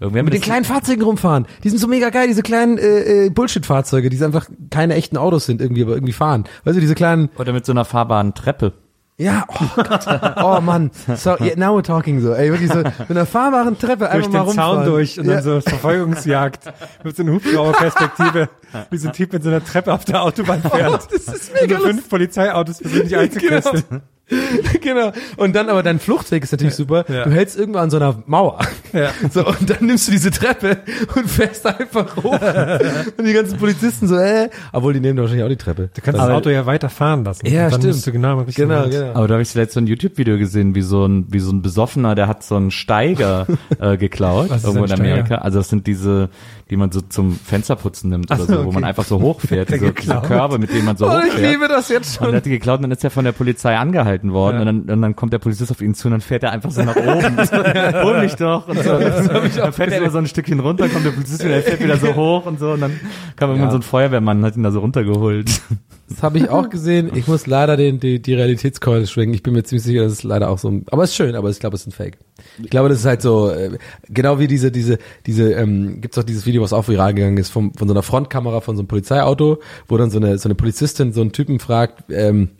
Irgendwer 0.00 0.22
Mit 0.22 0.32
den 0.32 0.40
kleinen 0.40 0.64
Fahrzeugen 0.64 1.02
rumfahren. 1.02 1.46
Die 1.62 1.68
sind 1.68 1.78
so 1.78 1.86
mega 1.86 2.08
geil, 2.08 2.26
diese 2.26 2.42
kleinen 2.42 2.78
äh, 2.78 3.26
äh, 3.26 3.30
Bullshit-Fahrzeuge, 3.30 4.08
die 4.08 4.24
einfach 4.24 4.46
keine 4.70 4.94
echten 4.94 5.18
Autos 5.18 5.44
sind 5.44 5.60
irgendwie, 5.60 5.82
aber 5.82 5.92
irgendwie 5.92 6.14
fahren. 6.14 6.44
Weißt 6.64 6.76
du, 6.76 6.80
diese 6.80 6.94
kleinen 6.94 7.28
Oder 7.38 7.52
mit 7.52 7.66
so 7.66 7.72
einer 7.72 7.84
fahrbaren 7.84 8.32
Treppe. 8.34 8.72
ja, 9.18 9.44
oh 9.48 9.82
Gott. 9.82 10.06
Oh 10.42 10.60
Mann. 10.62 10.90
So, 11.16 11.36
yeah, 11.38 11.54
now 11.56 11.76
we're 11.78 11.82
talking 11.82 12.20
so. 12.20 12.32
Ey, 12.32 12.50
wirklich 12.50 12.72
so 12.72 12.78
mit 12.78 13.10
einer 13.10 13.26
fahrbaren 13.26 13.78
Treppe 13.78 14.04
durch 14.06 14.10
einfach 14.10 14.30
mal 14.32 14.38
den 14.38 14.46
rumfahren. 14.46 14.84
Zaun 14.84 14.86
durch 14.86 15.18
und 15.20 15.26
ja. 15.26 15.34
dann 15.34 15.42
so 15.42 15.60
Verfolgungsjagd 15.60 16.72
mit 17.04 17.16
so 17.16 17.22
einer 17.22 17.32
Hubschrauberperspektive, 17.32 18.48
wie 18.90 18.96
so 18.96 19.08
ein 19.08 19.12
Typ 19.14 19.34
mit 19.34 19.42
so 19.42 19.50
einer 19.50 19.62
Treppe 19.62 19.92
auf 19.92 20.06
der 20.06 20.22
Autobahn 20.22 20.62
fährt. 20.74 20.92
Oh, 21.04 21.08
das 21.12 21.28
ist 21.28 21.52
Und 21.52 21.60
mega 21.60 21.78
so 21.78 21.86
fünf 21.86 22.08
Polizeiautos 22.08 22.78
versuchen 22.78 23.02
dich 23.02 23.16
einzukesseln. 23.18 23.84
Genau. 23.90 24.02
genau. 24.80 25.12
Und 25.36 25.54
dann 25.56 25.68
aber 25.68 25.82
dein 25.82 25.98
Fluchtweg 25.98 26.42
ist 26.42 26.52
natürlich 26.52 26.74
super. 26.74 27.04
Ja. 27.08 27.24
Du 27.24 27.30
hältst 27.30 27.58
irgendwo 27.58 27.78
an 27.78 27.90
so 27.90 27.96
einer 27.96 28.22
Mauer. 28.26 28.58
Ja. 28.92 29.10
So, 29.32 29.46
und 29.46 29.70
dann 29.70 29.86
nimmst 29.86 30.08
du 30.08 30.12
diese 30.12 30.30
Treppe 30.30 30.78
und 31.14 31.28
fährst 31.28 31.64
einfach 31.64 32.16
hoch. 32.16 32.32
und 33.16 33.24
die 33.24 33.32
ganzen 33.32 33.58
Polizisten 33.58 34.08
so, 34.08 34.16
äh, 34.16 34.48
obwohl 34.72 34.92
die 34.92 35.00
nehmen 35.00 35.16
da 35.16 35.22
wahrscheinlich 35.22 35.44
auch 35.44 35.48
die 35.48 35.56
Treppe. 35.56 35.90
Du 35.94 36.00
kannst 36.00 36.18
das 36.20 36.28
Auto 36.28 36.50
ja 36.50 36.66
weiter 36.66 36.88
fahren 36.88 37.22
lassen. 37.24 37.46
Ja, 37.46 37.70
dann 37.70 37.80
stimmt. 37.80 38.06
du 38.06 38.12
genau 38.12 38.44
Genau, 38.44 38.88
genau. 38.88 39.10
Aber 39.14 39.28
da 39.28 39.34
habe 39.34 39.42
ich 39.42 39.50
zuletzt 39.50 39.74
so 39.74 39.80
ein 39.80 39.86
YouTube-Video 39.86 40.38
gesehen, 40.38 40.74
wie 40.74 40.82
so 40.82 41.06
ein, 41.06 41.26
wie 41.28 41.38
so 41.38 41.52
ein 41.52 41.62
Besoffener, 41.62 42.14
der 42.14 42.26
hat 42.26 42.42
so 42.42 42.56
einen 42.56 42.70
Steiger 42.70 43.46
äh, 43.78 43.96
geklaut, 43.96 44.50
Was 44.50 44.58
ist 44.58 44.64
irgendwo 44.64 44.84
in 44.86 44.90
ein 44.90 44.96
Steiger? 44.96 45.12
Amerika. 45.12 45.34
Also 45.36 45.58
das 45.58 45.68
sind 45.68 45.86
diese, 45.86 46.30
die 46.70 46.76
man 46.76 46.92
so 46.92 47.00
zum 47.00 47.34
Fensterputzen 47.34 48.08
nimmt 48.10 48.30
oder 48.30 48.38
so, 48.40 48.46
so, 48.46 48.58
wo 48.64 48.72
man 48.72 48.76
okay. 48.76 48.84
einfach 48.86 49.04
so 49.04 49.20
hochfährt, 49.20 49.70
diese, 49.74 49.92
diese. 49.92 50.20
Körbe, 50.20 50.58
mit 50.58 50.72
denen 50.72 50.84
man 50.84 50.96
so 50.96 51.06
Oh, 51.06 51.18
ich 51.18 51.32
hochfährt. 51.32 51.50
liebe 51.52 51.68
das 51.68 51.88
jetzt 51.88 52.18
Und 52.18 52.22
er 52.22 52.28
schon. 52.28 52.36
hat 52.36 52.46
die 52.46 52.50
geklaut 52.50 52.78
und 52.78 52.82
dann 52.84 52.90
ist 52.92 53.02
er 53.04 53.10
von 53.10 53.24
der 53.24 53.32
Polizei 53.32 53.76
angehalten 53.76 54.32
worden 54.32 54.54
Ja. 54.54 54.60
und, 54.60 54.66
dann, 54.66 54.94
und 54.96 55.02
dann 55.02 55.16
kommt 55.16 55.32
der 55.32 55.38
Polizist 55.40 55.70
auf 55.70 55.80
ihn 55.82 55.94
zu 55.94 56.08
und 56.08 56.12
dann 56.12 56.20
fährt 56.20 56.42
er 56.44 56.52
einfach 56.52 56.70
so 56.70 56.82
nach 56.82 56.96
oben. 56.96 57.36
Hol 58.04 58.20
mich 58.20 58.34
doch. 58.36 58.68
Und 58.68 58.82
so. 58.82 58.98
dann 58.98 59.72
fährt 59.72 59.92
er 59.92 59.98
immer 59.98 60.10
so 60.10 60.18
ein 60.18 60.26
Stückchen 60.26 60.60
runter, 60.60 60.88
kommt 60.88 61.04
der 61.04 61.10
Polizist 61.10 61.44
wieder, 61.44 61.56
er 61.56 61.62
fährt 61.62 61.82
wieder 61.82 61.96
so 61.96 62.14
hoch 62.14 62.46
und 62.46 62.58
so 62.60 62.72
und 62.72 62.80
dann 62.80 62.98
kam 63.36 63.50
irgendwann 63.50 63.68
Ja. 63.68 63.72
so 63.72 63.78
ein 63.78 63.82
Feuerwehrmann 63.82 64.38
und 64.38 64.44
hat 64.44 64.56
ihn 64.56 64.62
da 64.62 64.70
so 64.70 64.80
runtergeholt. 64.80 65.60
Das 66.10 66.24
habe 66.24 66.38
ich 66.38 66.50
auch 66.50 66.68
gesehen. 66.68 67.12
Ich 67.14 67.28
muss 67.28 67.46
leider 67.46 67.76
den, 67.76 68.00
die, 68.00 68.20
die 68.20 68.34
Realitätskeule 68.34 69.06
schwingen. 69.06 69.32
Ich 69.32 69.44
bin 69.44 69.54
mir 69.54 69.62
ziemlich 69.62 69.84
sicher, 69.84 70.02
das 70.02 70.12
ist 70.12 70.22
leider 70.24 70.50
auch 70.50 70.58
so 70.58 70.68
ein, 70.68 70.84
aber 70.90 71.04
es 71.04 71.10
ist 71.10 71.16
schön, 71.16 71.36
aber 71.36 71.48
ich 71.50 71.60
glaube, 71.60 71.76
es 71.76 71.82
ist 71.82 71.86
ein 71.86 71.92
Fake. 71.92 72.18
Ich 72.62 72.68
glaube, 72.68 72.88
das 72.88 72.98
ist 72.98 73.04
halt 73.04 73.22
so, 73.22 73.48
äh, 73.50 73.78
genau 74.08 74.40
wie 74.40 74.48
diese, 74.48 74.72
diese, 74.72 74.98
diese, 75.26 75.52
ähm, 75.52 76.00
gibt's 76.00 76.18
auch 76.18 76.24
dieses 76.24 76.46
Video, 76.46 76.62
was 76.62 76.72
auch 76.72 76.88
viral 76.88 77.14
gegangen 77.14 77.38
ist, 77.38 77.50
vom, 77.50 77.72
von 77.74 77.86
so 77.86 77.94
einer 77.94 78.02
Frontkamera 78.02 78.60
von 78.60 78.74
so 78.74 78.80
einem 78.80 78.88
Polizeiauto, 78.88 79.60
wo 79.86 79.96
dann 79.96 80.10
so 80.10 80.18
eine, 80.18 80.36
so 80.38 80.48
eine 80.48 80.56
Polizistin 80.56 81.12
so 81.12 81.20
einen 81.20 81.32
Typen 81.32 81.60
fragt, 81.60 82.04
ähm, 82.10 82.50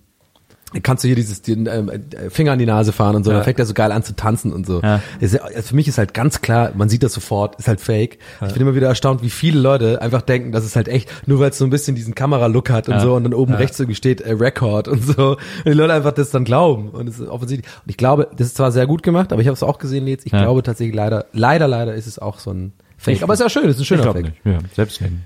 kannst 0.82 1.02
du 1.04 1.08
hier 1.08 1.16
dieses 1.16 1.42
den, 1.42 1.66
ähm, 1.66 1.88
äh, 1.90 2.30
Finger 2.30 2.52
an 2.52 2.58
die 2.58 2.66
Nase 2.66 2.92
fahren 2.92 3.16
und 3.16 3.24
so, 3.24 3.30
Ja. 3.30 3.38
dann 3.38 3.44
fängt 3.44 3.58
er 3.58 3.66
so 3.66 3.74
geil 3.74 3.90
an 3.92 4.02
zu 4.02 4.14
tanzen 4.14 4.52
und 4.52 4.66
so. 4.66 4.80
Ja. 4.82 5.00
Ist 5.18 5.34
ja- 5.34 5.42
also 5.42 5.62
für 5.62 5.74
mich 5.74 5.88
ist 5.88 5.98
halt 5.98 6.14
ganz 6.14 6.40
klar, 6.42 6.70
man 6.76 6.88
sieht 6.88 7.02
das 7.02 7.12
sofort, 7.12 7.56
ist 7.58 7.68
halt 7.68 7.80
fake. 7.80 8.18
Ich 8.46 8.52
bin 8.52 8.62
immer 8.62 8.74
wieder 8.74 8.88
erstaunt, 8.88 9.22
wie 9.22 9.30
viele 9.30 9.58
Leute 9.60 10.00
einfach 10.00 10.22
denken, 10.22 10.52
das 10.52 10.64
ist 10.64 10.76
halt 10.76 10.88
echt, 10.88 11.10
nur 11.26 11.40
weil 11.40 11.50
es 11.50 11.58
so 11.58 11.64
ein 11.64 11.70
bisschen 11.70 11.94
diesen 11.96 12.14
Kamera-Look 12.14 12.70
hat 12.70 12.88
und 12.88 12.94
Ja. 12.94 13.00
so 13.00 13.14
und 13.14 13.24
dann 13.24 13.34
oben 13.34 13.54
rechts 13.54 13.78
irgendwie 13.80 13.96
steht 13.96 14.20
äh, 14.20 14.32
Record 14.32 14.86
und 14.88 15.02
so. 15.04 15.30
Und 15.32 15.38
die 15.64 15.72
Leute 15.72 15.92
einfach 15.92 16.12
das 16.12 16.30
dann 16.30 16.44
glauben. 16.44 16.90
Und 16.90 17.08
es 17.08 17.18
ist 17.18 17.28
offensichtlich. 17.28 17.70
Und 17.84 17.90
ich 17.90 17.96
glaube, 17.96 18.28
das 18.36 18.48
ist 18.48 18.56
zwar 18.56 18.70
sehr 18.72 18.86
gut 18.86 19.02
gemacht, 19.02 19.32
aber 19.32 19.42
ich 19.42 19.48
habe 19.48 19.54
es 19.54 19.62
auch 19.62 19.78
gesehen 19.78 20.06
jetzt. 20.06 20.26
Ich 20.26 20.32
Ja. 20.32 20.42
glaube 20.42 20.62
tatsächlich 20.62 20.94
leider, 20.94 21.26
leider, 21.32 21.66
leider 21.68 21.94
ist 21.94 22.06
es 22.06 22.18
auch 22.18 22.38
so 22.38 22.52
ein 22.52 22.72
Fake. 22.96 23.16
Ich- 23.16 23.22
aber 23.22 23.32
es 23.32 23.40
ist 23.40 23.44
ja 23.44 23.50
schön, 23.50 23.68
es 23.68 23.76
ist 23.76 23.82
ein 23.82 23.84
schöner 23.86 24.06
ich 24.06 24.12
Fake. 24.12 24.22
nicht. 24.24 24.36
Ja, 24.44 24.58
selbst 24.76 25.00
wenn. 25.02 25.22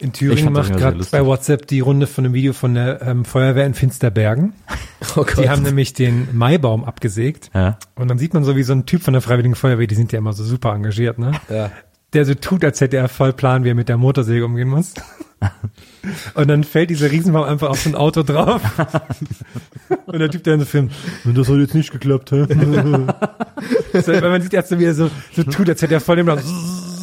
In 0.00 0.12
Thüringen 0.12 0.52
macht 0.52 0.76
gerade 0.76 1.04
bei 1.10 1.24
WhatsApp 1.26 1.66
die 1.66 1.80
Runde 1.80 2.06
von 2.06 2.24
einem 2.24 2.34
Video 2.34 2.52
von 2.52 2.74
der 2.74 3.02
ähm, 3.02 3.24
Feuerwehr 3.24 3.66
in 3.66 3.74
Finsterbergen. 3.74 4.52
Oh 5.14 5.22
Gott. 5.22 5.38
Die 5.38 5.48
haben 5.48 5.62
nämlich 5.62 5.92
den 5.92 6.36
Maibaum 6.36 6.84
abgesägt. 6.84 7.50
Ja. 7.54 7.78
Und 7.94 8.08
dann 8.08 8.18
sieht 8.18 8.34
man 8.34 8.42
so 8.42 8.56
wie 8.56 8.64
so 8.64 8.72
ein 8.72 8.84
Typ 8.84 9.00
von 9.00 9.12
der 9.12 9.22
Freiwilligen 9.22 9.54
Feuerwehr, 9.54 9.86
die 9.86 9.94
sind 9.94 10.10
ja 10.12 10.18
immer 10.18 10.32
so 10.32 10.42
super 10.42 10.74
engagiert, 10.74 11.18
ne? 11.20 11.32
Ja. 11.48 11.70
Der 12.12 12.24
so 12.24 12.34
tut, 12.34 12.64
als 12.64 12.80
hätte 12.80 12.96
er 12.96 13.08
voll 13.08 13.32
Plan, 13.32 13.62
wie 13.62 13.70
er 13.70 13.74
mit 13.76 13.88
der 13.88 13.96
Motorsäge 13.96 14.44
umgehen 14.44 14.68
muss. 14.68 14.94
Und 16.34 16.48
dann 16.48 16.64
fällt 16.64 16.90
dieser 16.90 17.10
Riesenbaum 17.10 17.44
einfach 17.44 17.70
auf 17.70 17.80
so 17.80 17.90
ein 17.90 17.94
Auto 17.94 18.24
drauf. 18.24 18.60
Und 20.06 20.18
der 20.18 20.30
Typ, 20.30 20.42
der 20.42 20.54
dann 20.54 20.60
so 20.60 20.66
filmt, 20.66 20.92
"Und 21.24 21.38
das 21.38 21.48
hat 21.48 21.56
jetzt 21.56 21.74
nicht 21.74 21.92
geklappt, 21.92 22.32
hä? 22.32 22.46
so, 23.94 24.12
weil 24.12 24.30
man 24.30 24.42
sieht 24.42 24.54
erst 24.54 24.70
so, 24.70 24.78
wie 24.80 24.84
er 24.84 24.94
so, 24.94 25.10
so 25.32 25.44
tut, 25.44 25.68
als 25.68 25.80
hätte 25.80 25.94
er 25.94 26.00
voll 26.00 26.16
den 26.16 26.26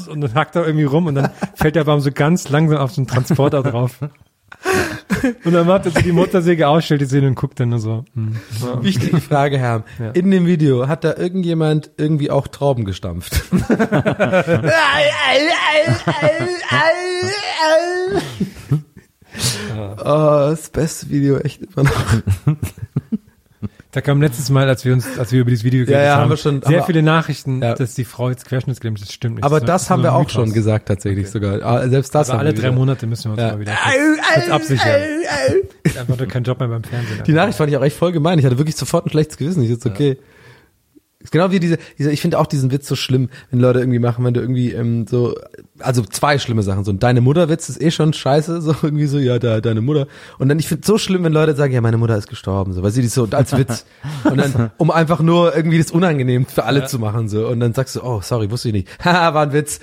Baum 0.06 0.14
und 0.14 0.22
dann 0.22 0.34
hackt 0.34 0.56
er 0.56 0.66
irgendwie 0.66 0.86
rum 0.86 1.08
und 1.08 1.16
dann 1.16 1.32
fällt 1.56 1.76
der 1.76 1.84
Baum 1.84 1.99
so 1.99 2.12
ganz 2.12 2.49
langsam 2.49 2.78
auf 2.78 2.91
so 2.91 3.01
einen 3.01 3.08
Transporter 3.08 3.64
drauf. 3.64 3.99
Und 5.43 5.53
dann 5.53 5.68
macht 5.68 5.86
er 5.86 5.91
so 5.91 6.01
die 6.01 6.12
Motorsäge 6.12 6.68
aus, 6.68 6.86
stellt 6.86 7.01
die 7.01 7.06
Szene 7.06 7.28
und 7.28 7.36
guckt 7.36 7.60
dann 7.60 7.70
nur 7.70 7.80
so. 7.80 8.06
hm. 8.14 8.36
Ja. 8.62 8.84
Wichtige 8.84 9.20
Frage, 9.22 9.58
Herr. 9.58 9.84
Ja. 9.99 10.12
In 10.12 10.32
dem 10.32 10.45
Video 10.45 10.88
hat 10.88 11.03
da 11.03 11.16
irgendjemand 11.16 11.91
irgendwie 11.97 12.32
auch 12.32 12.47
Trauben 12.47 12.86
gestampft. 12.86 13.43
oh, 19.97 20.03
das 20.03 20.70
beste 20.70 21.10
Video 21.10 21.38
echt 21.39 21.62
immer 21.62 21.84
noch. 21.84 22.22
Da 23.96 24.02
kam 24.02 24.22
letztes 24.22 24.50
Mal, 24.50 24.68
als 24.68 24.84
wir 24.84 24.91
uns, 24.91 25.18
als 25.18 25.32
wir 25.32 25.39
über 25.39 25.50
dieses 25.52 25.64
Video 25.64 25.86
geredet 25.86 26.04
ja, 26.04 26.16
haben, 26.16 26.24
haben 26.24 26.30
wir 26.32 26.36
schon- 26.36 26.62
sehr 26.62 26.66
haben 26.68 26.74
wir- 26.76 26.84
viele 26.84 27.02
Nachrichten, 27.02 27.62
Ja. 27.62 27.76
dass 27.76 27.93
die 27.93 28.04
Frau 28.04 28.30
jetzt 28.30 28.46
querschnittsgelähmt 28.46 29.00
ist. 29.00 29.08
Das 29.08 29.14
stimmt 29.14 29.36
nicht. 29.36 29.46
Aber 29.46 29.62
das 29.62 29.84
nur 29.88 29.89
haben 29.98 30.04
wir 30.04 30.14
auch 30.14 30.20
Mythos. 30.20 30.34
schon 30.34 30.52
gesagt 30.52 30.89
tatsächlich 30.89 31.30
sogar. 31.30 31.62
Ah, 31.64 31.88
Selbst 31.88 32.14
das 32.14 32.20
Also 32.28 32.34
haben 32.34 32.39
alle 32.41 32.50
wir 32.50 32.56
drei 32.56 32.64
wieder. 32.64 32.72
Monate 32.74 33.08
müssen 33.08 33.26
wir 33.26 33.32
uns 33.32 33.41
Ja. 33.41 33.52
mal 33.54 33.60
wieder 33.62 33.72
kurz, 34.36 34.50
absichern. 34.50 34.91
Einfach 35.98 36.18
nur 36.18 36.28
kein 36.28 36.43
Job 36.43 36.60
mehr 36.60 36.68
beim 36.68 36.84
Fernsehen. 36.84 37.24
Die 37.26 37.32
Nachricht 37.32 37.58
fand 37.58 37.70
ich 37.72 37.78
auch 37.78 37.84
echt 37.84 37.96
voll 37.96 38.12
gemein. 38.12 38.38
Ich 38.38 38.43
hatte 38.46 38.58
wirklich 38.58 38.76
sofort 38.76 39.06
ein 39.06 39.10
schlechtes 39.12 39.38
Gewissen. 39.38 39.64
Ich 39.64 39.70
jetzt 39.70 39.86
okay. 39.86 40.18
Ist 41.26 41.32
genau 41.32 41.49
wie 41.49 41.59
diese, 41.59 41.80
diese, 41.97 42.11
ich 42.11 42.21
finde 42.21 42.38
auch 42.38 42.45
diesen 42.45 42.71
Witz 42.71 42.88
so 42.88 42.95
schlimm, 42.95 43.30
wenn 43.49 43.59
Leute 43.59 43.80
irgendwie 43.80 43.97
machen, 43.97 44.23
wenn 44.23 44.36
du 44.36 44.41
irgendwie 44.41 44.73
ähm, 44.73 45.07
so, 45.07 45.36
also 45.80 46.03
zwei 46.03 46.38
schlimme 46.38 46.61
Sachen. 46.61 46.84
So 46.84 46.91
ein 46.91 46.99
deine 46.99 47.19
Mutter-Witz 47.19 47.67
ist 47.67 47.82
eh 47.82 47.89
schon 47.89 48.13
scheiße, 48.13 48.61
so 48.61 48.76
irgendwie 48.84 49.07
so, 49.07 49.17
ja, 49.17 49.39
da, 49.39 49.59
deine 49.59 49.82
Mutter. 49.82 50.05
Und 50.38 50.49
dann, 50.49 50.59
ich 50.59 50.67
finde 50.67 50.86
so 50.86 50.99
schlimm, 50.99 51.23
wenn 51.23 51.34
Leute 51.34 51.55
sagen, 51.55 51.73
ja, 51.73 51.82
meine 51.82 51.97
Mutter 51.97 52.15
ist 52.15 52.30
gestorben, 52.30 52.73
so, 52.73 52.84
weil 52.84 52.91
sie 52.91 53.01
die 53.01 53.07
so 53.07 53.28
als 53.32 53.57
Witz. 53.57 53.86
Und 54.23 54.38
dann, 54.38 54.69
um 54.78 54.91
einfach 54.91 55.19
nur 55.19 55.55
irgendwie 55.55 55.80
das 55.80 55.89
unangenehm 55.89 56.45
für 56.45 56.65
alle 56.65 56.86
zu 56.86 56.99
machen, 56.99 57.28
so. 57.28 57.47
Und 57.47 57.59
dann 57.59 57.73
sagst 57.73 57.95
du, 57.95 58.03
oh, 58.03 58.21
sorry, 58.21 58.51
wusste 58.51 58.67
ich 58.67 58.73
nicht. 58.76 58.88
Haha, 59.03 59.34
war 59.34 59.47
ein 59.47 59.53
Witz. 59.53 59.80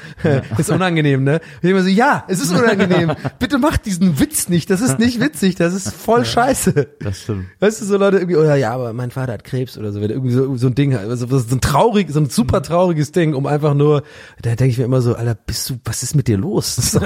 ist 0.57 0.71
unangenehm, 0.71 1.25
ne? 1.25 1.41
Und 1.61 1.65
ich 1.65 1.71
immer 1.71 1.83
so, 1.83 1.89
ja, 1.89 2.25
es 2.29 2.41
ist 2.41 2.53
unangenehm. 2.53 3.15
Bitte 3.41 3.59
mach 3.59 3.79
diesen 3.79 4.21
Witz 4.21 4.49
nicht. 4.49 4.71
Das 4.71 4.81
ist 4.81 5.01
nicht 5.01 5.21
witzig. 5.21 5.57
Das 5.57 5.75
ist 5.75 5.93
voll 5.93 6.25
scheiße. 6.25 6.87
Das 7.01 7.23
stimmt. 7.23 7.47
Weißt 7.59 7.81
du, 7.81 7.85
so 7.85 7.97
Leute 7.97 8.19
irgendwie, 8.19 8.37
oder 8.37 8.55
ja, 8.55 8.73
aber 8.73 8.93
mein 8.93 9.11
Vater 9.11 9.33
hat 9.33 9.43
Krebs 9.43 9.77
oder 9.77 9.91
so, 9.93 10.01
wenn 10.01 10.11
irgendwie 10.11 10.33
so, 10.33 10.57
so 10.57 10.69
ein 10.69 10.75
Ding, 10.77 10.95
hat, 10.95 11.09
also 11.33 11.49
so 11.49 11.57
ein 11.57 11.61
traurig, 11.61 12.11
so 12.11 12.21
ein 12.21 12.29
super 12.29 12.63
trauriges 12.63 13.13
Ding, 13.13 13.35
um 13.35 13.47
einfach 13.47 13.75
nur, 13.75 14.03
da 14.41 14.55
denke 14.55 14.67
ich 14.67 14.79
mir 14.79 14.85
immer 14.85 15.01
so, 15.01 15.15
Alter, 15.15 15.35
bist 15.35 15.71
du, 15.71 15.79
was 15.85 16.03
ist 16.03 16.15
mit 16.15 16.29
dir 16.29 16.37
los? 16.39 16.77
Das, 16.77 16.99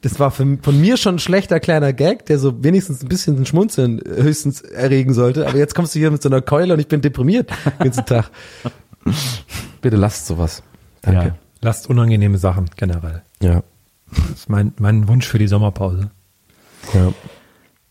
das 0.00 0.20
war 0.20 0.30
für, 0.30 0.58
von 0.62 0.80
mir 0.80 0.96
schon 0.96 1.16
ein 1.16 1.18
schlechter 1.18 1.60
kleiner 1.60 1.92
Gag, 1.92 2.26
der 2.26 2.38
so 2.38 2.62
wenigstens 2.62 3.02
ein 3.02 3.08
bisschen 3.08 3.38
ein 3.38 3.46
Schmunzeln 3.46 4.00
höchstens 4.04 4.60
erregen 4.60 5.14
sollte, 5.14 5.46
aber 5.48 5.58
jetzt 5.58 5.74
kommst 5.74 5.94
du 5.94 5.98
hier 5.98 6.10
mit 6.10 6.22
so 6.22 6.28
einer 6.28 6.40
Keule 6.42 6.74
und 6.74 6.80
ich 6.80 6.88
bin 6.88 7.00
deprimiert 7.00 7.50
den 7.50 7.78
ganzen 7.78 8.06
Tag. 8.06 8.30
Bitte 9.80 9.96
lasst 9.96 10.26
sowas. 10.26 10.62
Danke. 11.02 11.26
Ja. 11.28 11.34
Lasst 11.60 11.88
unangenehme 11.88 12.38
Sachen 12.38 12.70
generell. 12.76 13.22
Ja. 13.40 13.62
Das 14.10 14.30
ist 14.40 14.48
mein, 14.48 14.72
mein 14.78 15.08
Wunsch 15.08 15.26
für 15.26 15.38
die 15.38 15.48
Sommerpause. 15.48 16.10
ja. 16.94 17.12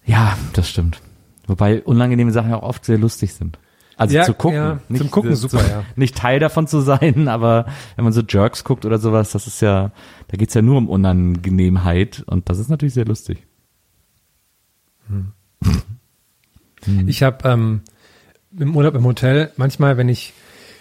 Ja, 0.04 0.38
das 0.54 0.68
stimmt. 0.68 1.00
Wobei 1.48 1.82
unangenehme 1.84 2.32
Sachen 2.32 2.54
auch 2.54 2.64
oft 2.64 2.86
sehr 2.86 2.98
lustig 2.98 3.34
sind. 3.34 3.60
Also 4.02 4.16
Ja, 4.16 4.24
zu 4.24 4.34
gucken. 4.34 4.56
ja, 4.56 4.80
zum 4.96 5.12
Gucken 5.12 5.36
super, 5.36 5.60
zu, 5.60 5.70
ja. 5.70 5.84
Nicht 5.96 6.18
Teil 6.18 6.40
davon 6.40 6.66
zu 6.66 6.82
sein, 6.82 7.28
aber 7.28 7.66
wenn 7.96 8.04
man 8.04 8.14
so 8.14 8.22
Jerks 8.28 8.64
guckt 8.64 8.84
oder 8.86 8.98
sowas, 8.98 9.32
das 9.32 9.46
ist 9.46 9.62
ja, 9.62 9.92
da 10.28 10.38
geht's 10.38 10.56
ja 10.56 10.64
nur 10.64 10.78
um 10.78 10.90
Unangenehmheit 10.90 12.24
und 12.26 12.50
das 12.50 12.58
ist 12.58 12.70
natürlich 12.70 12.96
sehr 12.96 13.06
lustig. 13.06 13.46
Ich 17.06 17.22
habe 17.22 17.48
ähm, 17.48 17.82
im 18.58 18.76
Urlaub 18.76 18.96
im 18.96 19.06
Hotel 19.06 19.52
manchmal, 19.56 19.98
wenn 19.98 20.10
ich, 20.10 20.34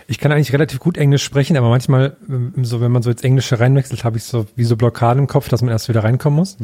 ich 0.06 0.18
kann 0.18 0.32
eigentlich 0.32 0.52
relativ 0.54 0.80
gut 0.80 0.96
Englisch 0.96 1.22
sprechen, 1.22 1.58
aber 1.58 1.68
manchmal, 1.68 2.16
ähm, 2.28 2.54
so 2.64 2.80
wenn 2.80 2.90
man 2.90 3.02
so 3.02 3.10
ins 3.10 3.22
Englische 3.22 3.60
reinwechselt, 3.60 4.02
habe 4.04 4.16
ich 4.16 4.24
so 4.24 4.46
wie 4.56 4.64
so 4.64 4.76
Blockaden 4.76 5.24
im 5.24 5.26
Kopf, 5.26 5.48
dass 5.50 5.60
man 5.60 5.70
erst 5.70 5.90
wieder 5.90 6.04
reinkommen 6.04 6.36
muss 6.38 6.56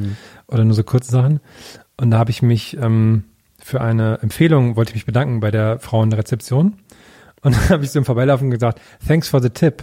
oder 0.46 0.64
nur 0.64 0.74
so 0.74 0.84
kurze 0.84 1.10
Sachen. 1.10 1.40
Und 1.98 2.10
da 2.10 2.18
habe 2.18 2.30
ich 2.30 2.40
mich 2.40 2.78
ähm, 2.80 3.24
für 3.66 3.80
eine 3.80 4.20
Empfehlung 4.22 4.76
wollte 4.76 4.90
ich 4.90 4.94
mich 4.94 5.06
bedanken 5.06 5.40
bei 5.40 5.50
der 5.50 5.80
Frau 5.80 6.00
in 6.04 6.10
der 6.10 6.20
Rezeption 6.20 6.74
und 7.42 7.56
dann 7.56 7.68
habe 7.68 7.84
ich 7.84 7.90
so 7.90 7.98
im 7.98 8.04
Vorbeilaufen 8.04 8.48
gesagt, 8.52 8.80
thanks 9.08 9.28
for 9.28 9.42
the 9.42 9.50
tip. 9.50 9.82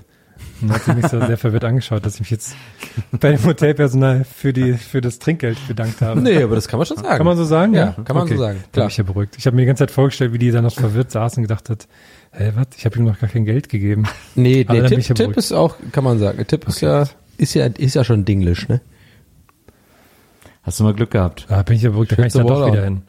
Und 0.61 0.69
dann 0.69 0.77
hat 0.77 0.83
sie 0.85 0.93
mich 0.93 1.07
so 1.07 1.19
sehr 1.19 1.37
verwirrt 1.37 1.65
angeschaut, 1.65 2.05
dass 2.05 2.15
ich 2.15 2.21
mich 2.21 2.31
jetzt 2.31 2.55
bei 3.11 3.31
dem 3.31 3.43
Hotelpersonal 3.43 4.23
für 4.23 4.53
die 4.53 4.73
für 4.73 5.01
das 5.01 5.19
Trinkgeld 5.19 5.57
bedankt 5.67 6.01
habe. 6.01 6.21
Nee, 6.21 6.41
aber 6.41 6.55
das 6.55 6.69
kann 6.69 6.77
man 6.79 6.85
schon 6.85 6.95
sagen. 6.97 7.17
Kann 7.17 7.25
man 7.25 7.35
so 7.35 7.43
sagen? 7.43 7.73
Ja, 7.73 7.93
kann 8.05 8.15
man 8.15 8.27
so 8.27 8.37
sagen, 8.37 8.59
Da 8.63 8.71
klar. 8.71 8.85
bin 8.85 8.91
ich 8.91 8.97
ja 8.97 9.03
beruhigt. 9.03 9.35
Ich 9.37 9.45
habe 9.45 9.55
mir 9.57 9.63
die 9.63 9.67
ganze 9.67 9.81
Zeit 9.81 9.91
vorgestellt, 9.91 10.31
wie 10.31 10.37
die 10.37 10.51
da 10.51 10.61
noch 10.61 10.73
verwirrt 10.73 11.11
saß 11.11 11.35
und 11.37 11.43
gedacht 11.43 11.69
hat, 11.69 11.87
hä, 12.31 12.53
was? 12.55 12.67
Ich 12.77 12.85
habe 12.85 12.97
ihm 12.97 13.03
noch 13.03 13.19
gar 13.19 13.29
kein 13.29 13.43
Geld 13.43 13.67
gegeben. 13.67 14.05
Nee, 14.35 14.65
Aber 14.65 14.81
nee 14.81 14.87
Tipp, 14.87 15.09
ja 15.09 15.13
Tipp 15.13 15.35
ist 15.35 15.51
auch, 15.51 15.75
kann 15.91 16.05
man 16.05 16.19
sagen. 16.19 16.41
Tipp 16.47 16.67
ist 16.69 16.79
ja, 16.79 17.03
ist 17.37 17.53
ja, 17.53 17.65
ist 17.65 17.95
ja 17.95 18.05
schon 18.05 18.23
Dinglish, 18.23 18.69
ne? 18.69 18.79
Hast 20.63 20.79
du 20.79 20.85
mal 20.85 20.93
Glück 20.93 21.11
gehabt? 21.11 21.47
Da 21.49 21.61
bin 21.63 21.75
ich 21.75 21.81
ja 21.81 21.89
beruhigt, 21.89 22.13
da 22.13 22.15
kann 22.15 22.25
ich 22.25 22.33
da 22.33 22.43
doch 22.43 22.71
wieder 22.71 22.85
hin. 22.85 23.01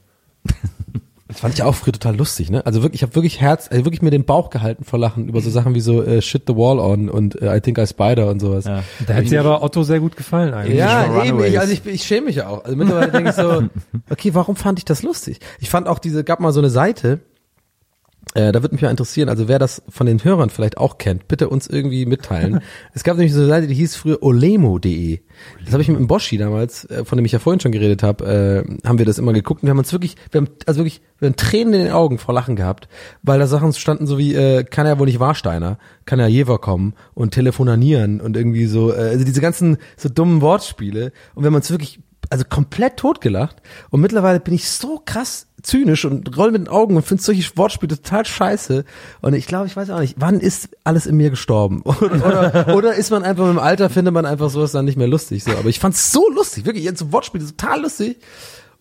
Das 1.35 1.41
fand 1.41 1.55
ich 1.55 1.63
auch 1.65 1.75
früher 1.75 1.93
total 1.93 2.17
lustig, 2.17 2.51
ne? 2.51 2.65
Also 2.65 2.83
wirklich, 2.83 3.01
ich 3.01 3.03
habe 3.03 3.15
wirklich 3.17 3.41
Herz, 3.41 3.69
also 3.69 3.85
wirklich 3.85 4.03
mir 4.03 4.11
den 4.11 4.25
Bauch 4.25 4.51
gehalten 4.51 4.85
vor 4.85 5.01
Lachen 5.01 5.29
über 5.29 5.41
so 5.41 5.51
Sachen 5.51 5.75
wie 5.75 5.81
so 5.81 6.01
äh, 6.01 6.23
Shit 6.23 6.45
the 6.47 6.55
Wall 6.55 6.79
on 6.79 7.09
und 7.09 7.41
äh, 7.43 7.57
I 7.57 7.61
Think 7.61 7.79
I 7.79 7.87
Spider 7.89 8.31
und 8.31 8.39
sowas. 8.39 8.67
Ja. 8.67 8.85
Da 9.07 9.15
hätte 9.15 9.31
sie 9.31 9.39
aber 9.39 9.63
Otto 9.63 9.83
sehr 9.83 9.99
gut 9.99 10.17
gefallen 10.17 10.55
eigentlich. 10.55 10.79
Ja, 10.79 11.25
eben, 11.25 11.43
ich, 11.43 11.59
also 11.59 11.73
ich, 11.73 11.85
ich 11.87 12.05
schäme 12.05 12.27
mich 12.27 12.37
ja 12.37 12.49
auch. 12.49 12.65
Also 12.65 12.77
mittlerweile 12.77 13.11
denke 13.11 13.31
ich 13.31 13.37
so, 13.37 13.65
okay, 14.11 14.35
warum 14.35 14.55
fand 14.55 14.79
ich 14.79 14.85
das 14.85 15.03
lustig? 15.03 15.41
Ich 15.59 15.71
fand 15.71 15.89
auch 15.89 15.99
diese, 15.99 16.23
gab 16.23 16.39
mal 16.39 16.53
so 16.53 16.61
eine 16.61 16.71
Seite, 16.71 17.19
Äh, 18.35 18.53
da 18.53 18.63
würde 18.63 18.75
mich 18.75 18.83
mal 18.83 18.91
interessieren, 18.91 19.29
also 19.29 19.49
wer 19.49 19.59
das 19.59 19.83
von 19.89 20.07
den 20.07 20.23
Hörern 20.25 20.51
vielleicht 20.51 20.79
auch 20.79 20.99
kennt, 20.99 21.29
bitte 21.29 21.49
uns 21.49 21.67
irgendwie 21.67 22.07
mitteilen. 22.07 22.61
es 22.95 23.05
gab 23.05 23.17
nämlich 23.17 23.33
so 23.33 23.41
eine 23.41 23.49
Seite, 23.49 23.67
die 23.67 23.75
hieß 23.75 23.97
früher 23.97 24.23
olemo.de. 24.23 25.21
Das 25.65 25.73
habe 25.73 25.83
ich 25.83 25.89
mit 25.89 25.99
dem 25.99 26.07
Boschi 26.07 26.39
damals, 26.39 26.85
äh, 26.87 27.05
von 27.05 27.17
dem 27.17 27.25
ich 27.25 27.33
ja 27.33 27.39
vorhin 27.39 27.61
schon 27.61 27.73
geredet 27.73 28.03
habe, 28.03 28.65
äh, 28.65 28.89
haben 28.89 28.99
wir 28.99 29.07
das 29.07 29.19
immer 29.19 29.33
geguckt 29.33 29.63
und 29.63 29.67
wir 29.67 29.71
haben 29.71 29.79
uns 29.79 29.93
wirklich, 29.93 30.17
wir 30.31 30.41
haben 30.41 30.49
also 30.67 30.81
wirklich, 30.81 31.03
wir 31.19 31.29
haben 31.29 31.37
Tränen 31.37 31.75
in 31.75 31.85
den 31.85 31.93
Augen 31.93 32.19
vor 32.19 32.35
Lachen 32.35 32.57
gehabt, 32.57 32.89
weil 33.23 33.39
da 33.39 33.47
Sachen 33.47 33.73
standen 33.73 34.07
so 34.07 34.19
wie, 34.19 34.35
äh, 34.35 34.65
kann 34.65 34.87
ja 34.87 34.99
wohl 34.99 35.07
nicht 35.07 35.21
Warsteiner, 35.21 35.79
kann 36.05 36.19
ja 36.19 36.27
Jever 36.27 36.59
kommen 36.59 36.95
und 37.15 37.35
telefonanieren 37.35 38.21
und 38.21 38.37
irgendwie 38.37 38.67
so, 38.67 38.93
äh, 38.93 38.97
also 38.97 39.25
diese 39.25 39.41
ganzen 39.41 39.77
so 39.97 40.09
dummen 40.09 40.41
Wortspiele 40.41 41.13
und 41.35 41.45
wenn 41.45 41.53
man 41.53 41.63
es 41.63 41.71
wirklich 41.71 42.01
also 42.31 42.45
komplett 42.49 42.97
totgelacht. 42.97 43.57
Und 43.91 44.01
mittlerweile 44.01 44.41
bin 44.41 44.55
ich 44.55 44.69
so 44.69 45.01
krass 45.05 45.47
zynisch 45.65 46.05
und 46.05 46.37
roll 46.37 46.53
mit 46.53 46.63
den 46.63 46.69
Augen 46.69 46.97
und 46.97 47.03
finde 47.05 47.23
solche 47.23 47.57
Wortspiele 47.57 47.97
total 47.97 48.25
scheiße. 48.25 48.85
Und 49.21 49.35
ich 49.35 49.47
glaube, 49.47 49.67
ich 49.67 49.77
weiß 49.77 49.91
auch 49.91 50.01
nicht, 50.01 50.15
wann 50.19 50.39
ist 50.39 50.69
alles 50.85 51.07
in 51.07 51.17
mir 51.17 51.31
gestorben? 51.31 51.83
Oder, 51.85 52.75
oder, 52.75 52.95
ist 52.95 53.11
man 53.11 53.25
einfach 53.25 53.51
im 53.51 53.59
Alter, 53.59 53.91
findet 53.91 54.15
man 54.15 54.27
einfach 54.27 54.51
sowas 54.51 54.73
dann 54.73 54.85
nicht 54.85 54.97
mehr 54.97 55.09
lustig. 55.09 55.45
So. 55.45 55.53
Aber 55.53 55.69
ich 55.69 55.81
fand's 55.81 56.13
so 56.13 56.29
lustig, 56.31 56.65
wirklich, 56.65 56.85
jetzt 56.85 56.99
so 56.99 57.13
Wortspiele 57.13 57.45
total 57.47 57.83
lustig. 57.83 58.19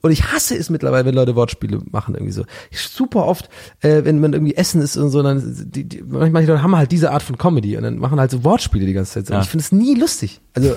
Und 0.06 0.12
ich 0.12 0.34
hasse 0.34 0.58
es 0.58 0.70
mittlerweile, 0.70 1.06
wenn 1.06 1.16
Leute 1.16 1.36
Wortspiele 1.38 1.80
machen 1.90 2.14
irgendwie 2.14 2.34
so. 2.34 2.44
Ich, 2.72 2.80
super 2.80 3.26
oft, 3.26 3.50
äh, 3.80 4.04
wenn 4.04 4.20
man 4.20 4.34
irgendwie 4.34 4.56
essen 4.56 4.82
ist 4.82 4.98
und 4.98 5.10
so, 5.12 5.24
dann 5.24 5.42
die, 5.72 5.86
die, 5.86 6.04
manche 6.04 6.52
Leute 6.52 6.62
haben 6.62 6.76
halt 6.76 6.92
diese 6.92 7.12
Art 7.12 7.24
von 7.24 7.38
Comedy 7.38 7.78
und 7.78 7.84
dann 7.84 8.00
machen 8.00 8.20
halt 8.20 8.30
so 8.30 8.44
Wortspiele 8.44 8.86
die 8.86 8.92
ganze 8.92 9.14
Zeit. 9.14 9.28
So. 9.28 9.34
Ja. 9.34 9.42
Ich 9.42 9.48
finde 9.48 9.64
es 9.64 9.72
nie 9.72 9.96
lustig. 9.96 10.42
Also 10.54 10.76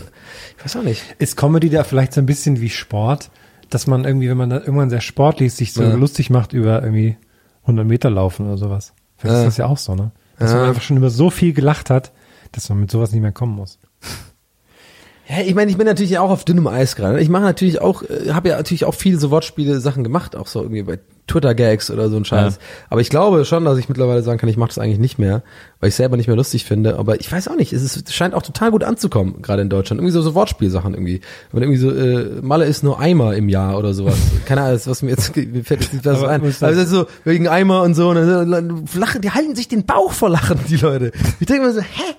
ich 0.56 0.64
weiß 0.64 0.76
auch 0.76 0.84
nicht. 0.84 1.02
Ist 1.18 1.36
Comedy 1.36 1.70
da 1.70 1.82
vielleicht 1.82 2.12
so 2.12 2.20
ein 2.20 2.26
bisschen 2.26 2.60
wie 2.60 2.70
Sport, 2.70 3.30
dass 3.70 3.86
man 3.86 4.04
irgendwie, 4.04 4.28
wenn 4.28 4.36
man 4.36 4.50
da 4.50 4.58
irgendwann 4.58 4.90
sehr 4.90 5.00
sportlich 5.00 5.54
sich 5.54 5.72
so 5.72 5.82
Ja. 5.82 5.94
lustig 5.94 6.30
macht 6.30 6.52
über 6.52 6.82
irgendwie 6.82 7.16
100 7.62 7.86
Meter 7.86 8.10
laufen 8.10 8.46
oder 8.46 8.58
sowas. 8.58 8.92
Vielleicht 9.16 9.34
Ja. 9.34 9.40
ist 9.42 9.46
das 9.46 9.56
ja 9.58 9.66
auch 9.66 9.78
so, 9.78 9.94
ne? 9.94 10.12
Dass 10.38 10.52
Ja. 10.52 10.58
man 10.58 10.68
einfach 10.68 10.82
schon 10.82 10.96
über 10.98 11.10
so 11.10 11.30
viel 11.30 11.52
gelacht 11.52 11.90
hat, 11.90 12.12
dass 12.52 12.68
man 12.68 12.80
mit 12.80 12.90
sowas 12.90 13.12
nicht 13.12 13.22
mehr 13.22 13.32
kommen 13.32 13.54
muss. 13.56 13.78
Ja, 15.28 15.42
ich 15.44 15.54
meine, 15.56 15.70
ich 15.70 15.76
bin 15.76 15.86
natürlich 15.86 16.18
auch 16.18 16.30
auf 16.30 16.44
dünnem 16.44 16.68
Eis 16.68 16.94
gerade. 16.94 17.20
Ich 17.20 17.28
mache 17.28 17.42
natürlich 17.42 17.80
auch, 17.80 18.02
äh, 18.04 18.32
habe 18.32 18.48
ja 18.50 18.56
natürlich 18.56 18.84
auch 18.84 18.94
viele 18.94 19.18
so 19.18 19.30
Wortspiele 19.32 19.80
Sachen 19.80 20.04
gemacht, 20.04 20.36
auch 20.36 20.46
so 20.46 20.62
irgendwie 20.62 20.84
bei 20.84 21.00
Twitter-Gags 21.26 21.90
oder 21.90 22.08
so 22.08 22.16
ein 22.16 22.24
Scheiß. 22.24 22.54
Ja. 22.54 22.60
Aber 22.90 23.00
ich 23.00 23.10
glaube 23.10 23.44
schon, 23.44 23.64
dass 23.64 23.76
ich 23.78 23.88
mittlerweile 23.88 24.22
sagen 24.22 24.38
kann, 24.38 24.48
ich 24.48 24.56
mache 24.56 24.68
das 24.68 24.78
eigentlich 24.78 25.00
nicht 25.00 25.18
mehr, 25.18 25.42
weil 25.80 25.88
ich 25.88 25.96
selber 25.96 26.16
nicht 26.16 26.28
mehr 26.28 26.36
lustig 26.36 26.64
finde. 26.64 26.96
Aber 26.96 27.18
ich 27.18 27.32
weiß 27.32 27.48
auch 27.48 27.56
nicht, 27.56 27.72
es, 27.72 27.82
ist, 27.82 28.12
scheint 28.14 28.34
auch 28.34 28.42
total 28.42 28.70
gut 28.70 28.84
anzukommen, 28.84 29.42
gerade 29.42 29.62
in 29.62 29.68
Deutschland. 29.68 29.98
Irgendwie 30.00 30.12
so, 30.12 30.22
so 30.22 30.36
Wortspielsachen 30.36 30.94
irgendwie. 30.94 31.20
Wenn 31.50 31.64
irgendwie 31.64 31.80
so, 31.80 31.90
äh, 31.90 32.40
Malle 32.42 32.66
ist 32.66 32.84
nur 32.84 33.00
Eimer 33.00 33.34
im 33.34 33.48
Jahr 33.48 33.76
oder 33.76 33.94
sowas. 33.94 34.14
Keine 34.46 34.60
Ahnung, 34.62 34.80
was 34.84 35.02
mir 35.02 35.10
jetzt 35.10 35.34
mir 35.34 35.64
fällt 35.64 35.80
jetzt 35.80 35.92
nicht 35.92 36.04
was 36.06 36.18
Aber 36.18 36.28
ein. 36.28 36.42
das- 36.44 36.62
Also 36.62 36.84
so 36.84 37.06
wegen 37.24 37.48
Eimer 37.48 37.82
und 37.82 37.94
so. 37.94 38.10
Und 38.10 38.14
dann 38.14 38.86
lachen, 38.94 39.20
die 39.22 39.32
halten 39.32 39.56
sich 39.56 39.66
den 39.66 39.84
Bauch 39.86 40.12
vor 40.12 40.28
Lachen, 40.30 40.60
die 40.68 40.76
Leute. 40.76 41.10
Ich 41.40 41.46
denke 41.46 41.66
mir 41.66 41.72
so, 41.72 41.80
hä? 41.80 42.14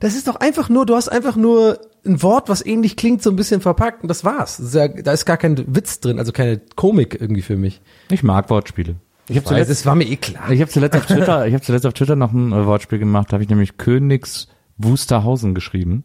Das 0.00 0.14
ist 0.14 0.26
doch 0.26 0.36
einfach 0.36 0.68
nur, 0.68 0.86
du 0.86 0.96
hast 0.96 1.08
einfach 1.08 1.36
nur 1.36 1.78
ein 2.04 2.22
Wort, 2.22 2.48
was 2.48 2.64
ähnlich 2.64 2.96
klingt, 2.96 3.22
so 3.22 3.30
ein 3.30 3.36
bisschen 3.36 3.60
verpackt 3.60 4.02
und 4.02 4.08
das 4.08 4.24
war's. 4.24 4.56
Das 4.56 4.66
ist 4.68 4.74
ja, 4.74 4.88
da 4.88 5.12
ist 5.12 5.26
gar 5.26 5.36
kein 5.36 5.62
Witz 5.74 6.00
drin, 6.00 6.18
also 6.18 6.32
keine 6.32 6.58
Komik 6.74 7.16
irgendwie 7.20 7.42
für 7.42 7.56
mich. 7.56 7.80
Ich 8.10 8.22
mag 8.22 8.48
Wortspiele. 8.50 8.96
Ich 9.28 9.36
habe 9.36 9.44
Weiß, 9.44 9.50
zuletzt, 9.50 9.70
das 9.70 9.86
war 9.86 9.94
mir 9.94 10.08
eh 10.08 10.16
klar. 10.16 10.50
ich 10.50 10.60
hab 10.60 10.70
zuletzt 10.70 10.96
auf 10.96 11.06
Twitter, 11.06 11.46
ich 11.46 11.54
habe 11.54 11.62
zuletzt 11.62 11.86
auf 11.86 11.92
Twitter 11.92 12.16
noch 12.16 12.32
ein 12.32 12.52
äh, 12.52 12.66
Wortspiel 12.66 12.98
gemacht, 12.98 13.28
da 13.28 13.34
habe 13.34 13.44
ich 13.44 13.50
nämlich 13.50 13.76
Königs 13.76 14.48
Wusterhausen 14.78 15.54
geschrieben. 15.54 16.04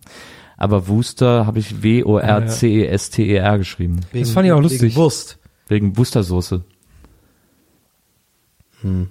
Aber 0.58 0.88
Wuster 0.88 1.46
habe 1.46 1.60
ich 1.60 1.82
W-O-R-C-E-S-T-E-R 1.82 3.58
geschrieben. 3.58 4.02
Das 4.14 4.30
fand 4.30 4.46
ich 4.46 4.54
auch 4.54 4.62
lustig. 4.62 4.82
Wegen 4.82 4.96
Wurst. 4.96 5.38
Wegen 5.68 5.98
Wustersoße. 5.98 6.64
Hm. 8.82 9.10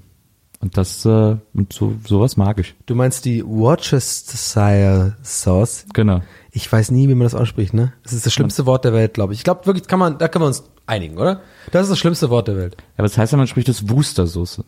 Und 0.64 0.78
das, 0.78 1.04
äh, 1.04 1.36
und 1.52 1.74
so, 1.74 1.92
sowas 2.08 2.38
mag 2.38 2.58
ich. 2.58 2.74
Du 2.86 2.94
meinst 2.94 3.26
die 3.26 3.44
Worcestershire 3.44 5.14
Sauce? 5.22 5.84
Genau. 5.92 6.22
Ich 6.52 6.72
weiß 6.72 6.90
nie, 6.90 7.06
wie 7.06 7.14
man 7.14 7.26
das 7.26 7.34
ausspricht, 7.34 7.74
ne? 7.74 7.92
Das 8.02 8.14
ist 8.14 8.24
das 8.24 8.32
schlimmste 8.32 8.64
Wort 8.64 8.86
der 8.86 8.94
Welt, 8.94 9.12
glaube 9.12 9.34
ich. 9.34 9.40
Ich 9.40 9.44
glaube 9.44 9.66
wirklich, 9.66 9.86
kann 9.86 9.98
man, 9.98 10.16
da 10.16 10.26
können 10.26 10.44
wir 10.44 10.46
uns 10.46 10.64
einigen, 10.86 11.18
oder? 11.18 11.42
Das 11.70 11.82
ist 11.82 11.90
das 11.90 11.98
schlimmste 11.98 12.30
Wort 12.30 12.48
der 12.48 12.56
Welt. 12.56 12.78
Aber 12.96 13.02
das 13.02 13.18
heißt 13.18 13.32
ja, 13.32 13.36
man 13.36 13.46
spricht 13.46 13.68
das 13.68 13.90
Wustersoße. 13.90 14.64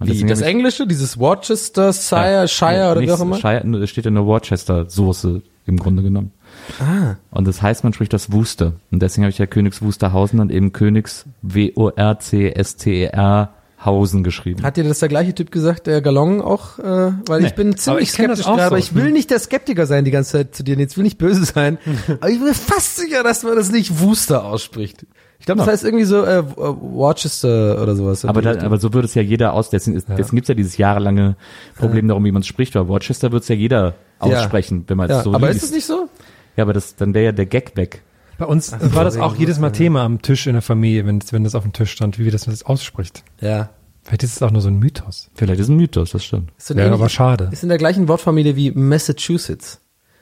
Und 0.00 0.08
Wie, 0.08 0.24
das 0.24 0.40
Englische, 0.40 0.88
dieses 0.88 1.16
Worcestershire, 1.16 2.32
Ja, 2.32 2.48
Shire 2.48 2.90
oder 2.90 3.02
wie 3.02 3.12
auch 3.12 3.20
immer? 3.20 3.36
Shire, 3.36 3.62
da 3.64 3.86
steht 3.86 4.04
ja 4.04 4.10
nur 4.10 4.26
Worcester 4.26 4.90
Soße 4.90 5.42
im 5.66 5.76
Grunde 5.76 6.02
genommen. 6.02 6.32
Ah. 6.80 7.14
Und 7.30 7.46
das 7.46 7.62
heißt, 7.62 7.84
man 7.84 7.92
spricht 7.92 8.12
das 8.12 8.32
Wuster. 8.32 8.72
Und 8.90 9.00
deswegen 9.00 9.22
habe 9.22 9.30
ich 9.30 9.38
ja 9.38 9.46
Königs 9.46 9.80
Wusterhausen 9.80 10.40
und 10.40 10.50
eben 10.50 10.72
Königs 10.72 11.24
W-O-R-C-S-T-E-R 11.42 13.52
Hausen 13.86 14.22
geschrieben. 14.24 14.62
Hat 14.62 14.76
dir 14.76 14.84
das 14.84 14.98
der 14.98 15.08
gleiche 15.08 15.34
Typ 15.34 15.50
gesagt, 15.50 15.86
der 15.86 16.02
Galon 16.02 16.42
auch? 16.42 16.78
Äh, 16.78 17.12
weil 17.26 17.40
Nee, 17.40 17.46
ich 17.46 17.54
bin 17.54 17.76
ziemlich 17.76 18.02
ich 18.04 18.12
skeptisch 18.12 18.44
auch 18.44 18.56
gerade, 18.56 18.64
aber 18.66 18.76
so. 18.76 18.80
ich 18.80 18.94
will 18.94 19.12
nicht 19.12 19.30
der 19.30 19.38
Skeptiker 19.38 19.86
sein 19.86 20.04
die 20.04 20.10
ganze 20.10 20.32
Zeit 20.32 20.54
zu 20.54 20.62
dir. 20.62 20.76
Jetzt 20.76 20.96
will 20.96 21.04
nicht 21.04 21.16
böse 21.18 21.44
sein. 21.46 21.78
aber 22.20 22.28
ich 22.28 22.36
bin 22.38 22.48
mir 22.48 22.54
fast 22.54 22.96
sicher, 22.96 23.22
dass 23.22 23.42
man 23.42 23.56
das 23.56 23.70
nicht 23.72 24.00
Wooster 24.02 24.44
ausspricht. 24.44 25.06
Ich 25.38 25.46
glaube, 25.46 25.58
das 25.58 25.66
Ja. 25.66 25.72
heißt 25.72 25.84
irgendwie 25.84 26.04
so 26.04 26.24
äh, 26.24 26.42
Worcester 26.56 27.80
oder 27.82 27.94
sowas. 27.94 28.24
aber, 28.24 28.42
da, 28.42 28.58
aber 28.64 28.78
so 28.78 28.92
würde 28.92 29.06
es 29.06 29.14
ja 29.14 29.22
jeder 29.22 29.52
aus. 29.52 29.70
Deswegen, 29.70 29.96
ist, 29.96 30.08
deswegen 30.08 30.36
gibt's 30.36 30.48
ja 30.48 30.54
dieses 30.54 30.76
jahrelange 30.76 31.36
Problem 31.76 32.08
darum, 32.08 32.24
wie 32.24 32.32
man 32.32 32.40
es 32.42 32.46
spricht. 32.48 32.74
Weil 32.74 32.88
Worcester 32.88 33.32
wird 33.32 33.42
es 33.42 33.48
ja 33.48 33.54
jeder 33.54 33.94
aussprechen, 34.18 34.84
wenn 34.88 34.96
man 34.96 35.10
es 35.10 35.16
ja, 35.18 35.22
so 35.22 35.34
aber 35.34 35.48
liest. 35.48 35.58
ist 35.58 35.64
es 35.70 35.74
nicht 35.74 35.86
so? 35.86 36.08
Ja, 36.56 36.64
aber 36.64 36.72
das, 36.72 36.96
dann 36.96 37.12
wäre 37.14 37.26
ja 37.26 37.32
der 37.32 37.46
Gag 37.46 37.76
weg. 37.76 38.02
Bei 38.38 38.46
uns 38.46 38.72
war 38.94 39.04
das 39.04 39.16
auch 39.18 39.36
jedes 39.36 39.58
Mal 39.60 39.70
Thema 39.70 40.02
am 40.02 40.20
Tisch 40.20 40.46
in 40.46 40.54
der 40.54 40.62
Familie, 40.62 41.06
wenn, 41.06 41.22
wenn 41.30 41.44
das 41.44 41.54
auf 41.54 41.62
dem 41.62 41.72
Tisch 41.72 41.90
stand, 41.92 42.18
wie 42.18 42.24
wir 42.24 42.32
das, 42.32 42.44
das 42.44 42.64
ausspricht. 42.64 43.22
Ja. 43.40 43.70
Vielleicht 44.06 44.22
ist 44.22 44.36
es 44.36 44.42
auch 44.42 44.52
nur 44.52 44.62
so 44.62 44.68
ein 44.68 44.78
Mythos. 44.78 45.30
Vielleicht 45.34 45.58
ist 45.60 45.68
ein 45.68 45.76
Mythos, 45.76 46.12
das 46.12 46.24
stimmt. 46.24 46.52
Ist 46.56 46.68
so 46.68 46.76
Wäre 46.76 46.86
ähnlich- 46.86 47.00
aber 47.00 47.08
schade. 47.08 47.48
Ist 47.50 47.64
in 47.64 47.68
der 47.68 47.78
gleichen 47.78 48.06
Wortfamilie 48.08 48.54
wie 48.54 48.70
Massachusetts. 48.70 49.80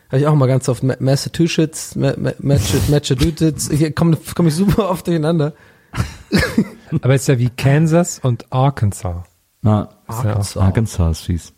Habe 0.09 0.21
ich 0.21 0.27
auch 0.27 0.35
mal 0.35 0.47
ganz 0.47 0.69
oft 0.69 0.83
Ma- 0.83 0.97
Massachusetts, 1.01 1.95
Ma- 1.95 2.15
Ma- 2.17 2.33
Massachusetts. 2.39 3.71
Hier 3.71 3.93
komme 3.93 4.17
komm 4.35 4.47
ich 4.49 4.55
super 4.55 4.89
oft 4.91 5.07
durcheinander. 5.07 5.53
Aber 7.03 7.15
es 7.15 7.23
ist 7.23 7.29
ja 7.29 7.39
wie 7.39 7.51
Kansas 7.51 8.21
und 8.23 8.51
Arkansas. 8.53 9.25
Na, 9.63 9.89
Ist 10.09 10.25
ja 10.57 10.63
Arkansas 10.63 11.19
ist 11.21 11.25
fies. 11.27 11.53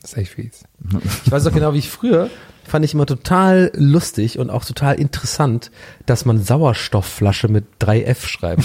das 0.00 0.12
ist 0.12 0.16
echt 0.18 0.32
fies. 0.32 0.64
Ich 1.24 1.30
weiß 1.32 1.46
auch 1.46 1.52
genau, 1.52 1.72
wie 1.74 1.78
ich 1.78 1.90
früher 1.90 2.30
fand 2.64 2.84
ich 2.84 2.92
immer 2.94 3.06
total 3.06 3.70
lustig 3.74 4.38
und 4.38 4.50
auch 4.50 4.64
total 4.64 4.96
interessant, 4.96 5.70
dass 6.06 6.24
man 6.26 6.42
Sauerstoffflasche 6.42 7.48
mit 7.48 7.64
3F 7.80 8.26
schreibt. 8.26 8.64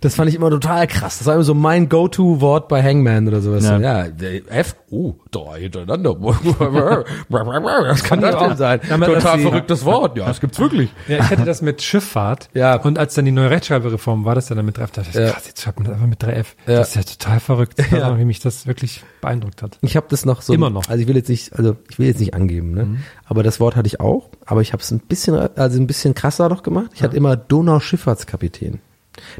Das 0.00 0.14
fand 0.14 0.28
ich 0.28 0.34
immer 0.34 0.50
total 0.50 0.86
krass. 0.86 1.18
Das 1.18 1.26
war 1.26 1.34
immer 1.34 1.42
so 1.44 1.54
mein 1.54 1.88
Go-To-Wort 1.88 2.68
bei 2.68 2.82
Hangman 2.82 3.26
oder 3.28 3.40
sowas. 3.40 3.64
Ja. 3.64 3.78
Ja, 3.78 4.04
F, 4.48 4.76
oh, 4.90 5.14
drei 5.30 5.60
hintereinander. 5.62 6.16
Was 7.28 8.02
kann 8.04 8.20
das 8.20 8.36
denn 8.38 8.56
sein? 8.56 8.80
Damit, 8.88 9.08
Total 9.08 9.38
verrücktes 9.38 9.84
Wort. 9.84 10.16
Ja, 10.16 10.26
das 10.26 10.40
gibt's 10.40 10.58
wirklich. 10.58 10.90
Ja, 11.08 11.18
ich 11.18 11.30
hatte 11.30 11.44
das 11.44 11.62
mit 11.62 11.82
Schifffahrt. 11.82 12.48
Ja. 12.56 12.76
Und 12.76 12.98
als 12.98 13.14
dann 13.14 13.24
die 13.26 13.32
neue 13.32 13.50
Rechtschreibreform 13.50 14.24
war, 14.24 14.34
das 14.34 14.48
ja 14.48 14.56
dann 14.56 14.64
mit 14.64 14.78
3F, 14.78 14.92
dachte 14.92 15.08
ich, 15.10 15.14
Ja. 15.14 15.30
krass, 15.30 15.46
jetzt 15.46 15.60
schreibt 15.62 15.78
man 15.78 15.86
das 15.86 15.94
einfach 15.94 16.06
mit 16.08 16.22
3F. 16.22 16.46
Ja. 16.66 16.78
Das 16.78 16.88
ist 16.88 16.94
ja 16.96 17.02
total 17.02 17.40
verrückt. 17.40 17.78
Weiß 17.78 17.90
Ja. 17.90 18.10
noch, 18.10 18.18
wie 18.18 18.24
mich 18.24 18.40
das 18.40 18.66
wirklich 18.66 19.02
beeindruckt 19.20 19.62
hat. 19.62 19.78
Ich 19.82 19.96
habe 19.96 20.06
das 20.08 20.24
noch 20.24 20.42
so 20.42 20.52
Immer 20.54 20.70
noch. 20.70 20.88
Also 20.88 21.02
ich 21.02 21.08
will 21.08 21.16
jetzt 21.16 21.28
nicht, 21.28 21.52
also 21.54 21.76
ich 21.90 21.98
will 21.98 22.06
jetzt 22.06 22.20
nicht 22.20 22.34
angeben, 22.34 22.72
ne? 22.72 22.84
Mhm. 22.86 22.98
Aber 23.24 23.42
das 23.42 23.60
Wort 23.60 23.76
hatte 23.76 23.86
ich 23.86 24.00
auch, 24.00 24.30
aber 24.44 24.60
ich 24.62 24.72
habe 24.72 24.82
es 24.82 24.90
ein 24.90 25.00
bisschen, 25.00 25.34
also 25.34 25.78
ein 25.80 25.86
bisschen 25.86 26.14
krasser 26.14 26.48
noch 26.48 26.62
gemacht. 26.62 26.90
Ich 26.94 27.02
hatte 27.02 27.16
immer 27.16 27.36
Donauschifffahrtskapitän. 27.36 28.80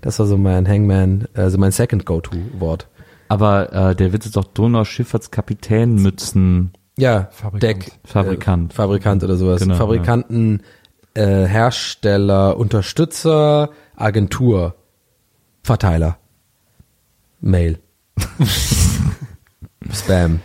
Das 0.01 0.19
war 0.19 0.27
so 0.27 0.37
mein 0.37 0.67
Hangman, 0.69 1.27
also 1.35 1.59
mein 1.59 1.73
Second 1.73 2.07
Go-To-Wort. 2.07 2.89
Aber 3.29 3.73
äh, 3.73 3.97
der 3.97 4.13
Witz 4.13 4.27
ist 4.27 4.37
doch 4.37 4.45
Donauschifffahrtskapitän 4.45 5.97
Mützen. 5.97 6.73
Ja, 6.99 7.29
Fabrikant. 7.33 7.63
Deck, 7.63 7.93
Fabrikant. 8.05 8.73
Äh, 8.73 8.77
Fabrikant 8.77 9.25
oder 9.25 9.37
sowas. 9.37 9.61
Genau, 9.61 9.75
Fabrikanten, 9.75 10.63
äh, 11.15 11.45
Hersteller, 11.47 12.57
Unterstützer, 12.57 13.71
Agentur, 13.97 14.75
Verteiler, 15.63 16.19
Mail, 17.41 17.79
Spam. 19.93 20.41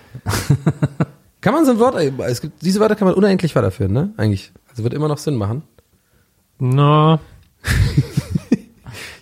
kann 1.41 1.53
man 1.53 1.65
so 1.65 1.71
ein 1.71 1.79
Wort, 1.79 1.95
es 1.95 2.41
gibt, 2.41 2.61
diese 2.63 2.79
Wörter 2.79 2.95
kann 2.95 3.07
man 3.07 3.15
unendlich 3.15 3.55
weiterführen, 3.55 3.93
ne? 3.93 4.13
Eigentlich. 4.17 4.51
Also 4.69 4.83
wird 4.83 4.93
immer 4.93 5.07
noch 5.07 5.17
Sinn 5.17 5.35
machen. 5.35 5.63
Na, 6.59 7.19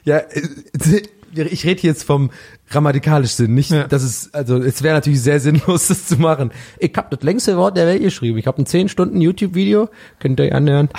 Ja, 0.10 0.18
äh, 0.18 1.02
ich 1.36 1.64
rede 1.66 1.82
jetzt 1.84 2.04
vom 2.04 2.32
grammatikalisch 2.70 3.32
Sinn, 3.32 3.54
nicht, 3.54 3.70
Ja. 3.72 3.88
dass 3.88 4.02
es, 4.04 4.34
also 4.34 4.58
es 4.58 4.82
wäre 4.82 4.96
natürlich 4.96 5.22
sehr 5.22 5.40
sinnlos, 5.40 5.88
das 5.88 6.08
zu 6.08 6.18
machen. 6.18 6.52
Ich 6.80 6.92
habe 6.98 7.16
das 7.16 7.24
längste 7.24 7.56
Wort 7.58 7.78
der 7.78 7.86
Welt 7.88 8.02
geschrieben. 8.02 8.38
Ich 8.40 8.48
habe 8.48 8.62
ein 8.62 8.66
10 8.66 8.90
Stunden 8.90 9.22
YouTube-Video, 9.22 9.90
könnt 10.20 10.40
ihr 10.40 10.46
euch 10.48 10.54
anhören. 10.54 10.90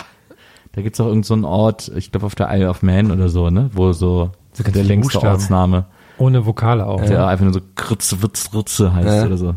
Da 0.72 0.82
gibt's 0.82 1.00
auch 1.00 1.06
irgendeinen 1.06 1.24
so 1.24 1.34
einen 1.34 1.44
Ort, 1.44 1.90
ich 1.96 2.12
glaube 2.12 2.26
auf 2.26 2.36
der 2.36 2.48
Isle 2.52 2.70
of 2.70 2.82
Man 2.82 3.10
oder 3.10 3.28
so, 3.28 3.50
ne? 3.50 3.70
Wo 3.74 3.92
so 3.92 4.30
So 4.52 4.62
der 4.62 4.84
längste 4.84 5.14
Buchstaben. 5.14 5.34
Ortsname, 5.34 5.86
ohne 6.16 6.46
Vokale 6.46 6.86
auch. 6.86 7.04
der 7.04 7.26
einfach 7.26 7.44
nur 7.44 7.52
so 7.54 7.60
Kritze, 7.74 8.22
Witz, 8.22 8.50
Ritze 8.54 8.94
heißt 8.94 9.06
Ja. 9.08 9.26
oder 9.26 9.36
so. 9.36 9.56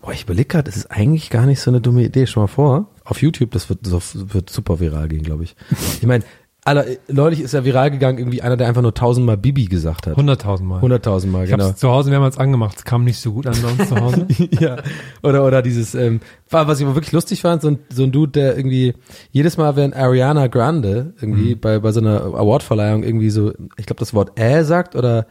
Boah, 0.00 0.12
ich 0.12 0.22
überlege 0.22 0.48
gerade, 0.48 0.64
das 0.64 0.76
ist 0.78 0.90
eigentlich 0.90 1.28
gar 1.28 1.44
nicht 1.44 1.60
so 1.60 1.70
eine 1.70 1.82
dumme 1.82 2.02
Idee. 2.02 2.26
Schon 2.26 2.44
mal 2.44 2.46
vor, 2.46 2.86
auf 3.04 3.20
YouTube, 3.20 3.50
das 3.50 3.68
wird, 3.68 3.80
das 3.86 4.32
wird 4.32 4.48
super 4.48 4.80
viral 4.80 5.08
gehen, 5.08 5.22
glaube 5.22 5.44
ich. 5.44 5.54
Ich 6.00 6.06
meine, 6.06 6.24
Alter, 6.66 6.86
neulich 7.08 7.40
ist 7.40 7.52
ja 7.52 7.62
viral 7.64 7.90
gegangen, 7.90 8.16
irgendwie 8.16 8.40
einer, 8.40 8.56
der 8.56 8.68
einfach 8.68 8.80
nur 8.80 8.94
tausendmal 8.94 9.36
Bibi 9.36 9.66
gesagt 9.66 10.06
hat. 10.06 10.16
100.000 10.16 10.62
Mal. 10.62 10.80
Hunderttausendmal, 10.80 11.44
Ich 11.44 11.52
hab's 11.52 11.62
genau. 11.62 11.76
zu 11.76 11.90
Hause 11.90 12.08
mehrmals 12.08 12.38
angemacht. 12.38 12.78
Es 12.78 12.84
kam 12.84 13.04
nicht 13.04 13.18
so 13.18 13.32
gut 13.32 13.46
an 13.46 13.54
bei 13.60 13.68
uns 13.68 13.88
zu 13.88 14.00
Hause. 14.00 14.26
ja. 14.60 14.78
Oder, 15.22 15.44
oder 15.44 15.60
dieses, 15.60 15.94
ähm, 15.94 16.20
war, 16.48 16.66
was 16.66 16.80
ich 16.80 16.86
aber 16.86 16.94
wirklich 16.94 17.12
lustig 17.12 17.42
fand, 17.42 17.60
so 17.60 17.68
ein, 17.68 17.80
so 17.90 18.04
ein 18.04 18.12
Dude, 18.12 18.32
der 18.32 18.56
irgendwie 18.56 18.94
jedes 19.30 19.58
Mal, 19.58 19.76
wenn 19.76 19.92
Ariana 19.92 20.46
Grande 20.46 21.12
irgendwie 21.20 21.54
bei, 21.54 21.80
bei 21.80 21.92
so 21.92 22.00
einer 22.00 22.22
Awardverleihung 22.22 23.02
irgendwie 23.02 23.28
so, 23.28 23.52
ich 23.76 23.84
glaube, 23.84 24.00
das 24.00 24.14
Wort 24.14 24.40
äh 24.40 24.64
sagt 24.64 24.96
oder 24.96 25.26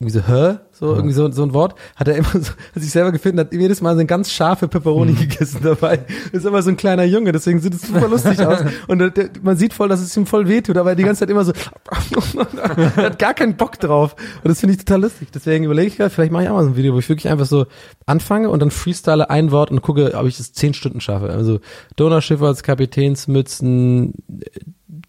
irgendwie 0.00 0.18
so 0.18 0.26
hä, 0.26 0.58
so 0.72 0.94
irgendwie 0.94 1.14
so, 1.14 1.30
so 1.30 1.44
ein 1.44 1.54
Wort, 1.54 1.76
hat 1.94 2.08
er 2.08 2.16
immer 2.16 2.30
so, 2.32 2.50
hat 2.74 2.82
sich 2.82 2.90
selber 2.90 3.12
gefunden, 3.12 3.38
hat 3.38 3.52
jedes 3.52 3.80
Mal 3.80 3.94
so 3.94 4.00
eine 4.00 4.06
ganz 4.06 4.30
scharfe 4.30 4.66
Pepperoni 4.66 5.12
gegessen 5.14 5.60
dabei. 5.62 6.00
Ist 6.32 6.44
immer 6.44 6.62
so 6.62 6.70
ein 6.70 6.76
kleiner 6.76 7.04
Junge, 7.04 7.30
deswegen 7.32 7.60
sieht 7.60 7.74
es 7.74 7.82
super 7.82 8.08
lustig 8.08 8.40
aus. 8.40 8.60
Und 8.88 8.98
der, 8.98 9.10
der, 9.10 9.30
man 9.42 9.56
sieht 9.56 9.72
voll, 9.72 9.88
dass 9.88 10.00
es 10.00 10.16
ihm 10.16 10.26
voll 10.26 10.48
wehtut, 10.48 10.76
aber 10.76 10.90
er 10.90 10.96
die 10.96 11.04
ganze 11.04 11.20
Zeit 11.20 11.30
immer 11.30 11.44
so, 11.44 11.52
er 12.96 12.96
hat 12.96 13.18
gar 13.18 13.34
keinen 13.34 13.56
Bock 13.56 13.78
drauf. 13.78 14.16
Und 14.42 14.48
das 14.48 14.60
finde 14.60 14.74
ich 14.74 14.84
total 14.84 15.02
lustig. 15.02 15.28
Deswegen 15.32 15.64
überlege 15.64 15.88
ich 15.88 15.96
gerade, 15.96 16.10
vielleicht 16.10 16.32
mache 16.32 16.44
ich 16.44 16.48
auch 16.48 16.54
mal 16.54 16.64
so 16.64 16.70
ein 16.70 16.76
Video, 16.76 16.92
wo 16.94 16.98
ich 16.98 17.08
wirklich 17.08 17.30
einfach 17.30 17.46
so 17.46 17.66
anfange 18.06 18.50
und 18.50 18.60
dann 18.60 18.72
freestyle 18.72 19.30
ein 19.30 19.52
Wort 19.52 19.70
und 19.70 19.80
gucke, 19.80 20.12
ob 20.14 20.26
ich 20.26 20.36
das 20.36 20.52
zehn 20.52 20.74
Stunden 20.74 21.00
schaffe. 21.00 21.30
Also 21.30 21.60
Donauschifffahrts, 21.96 22.62
Kapitänsmützen, 22.62 24.14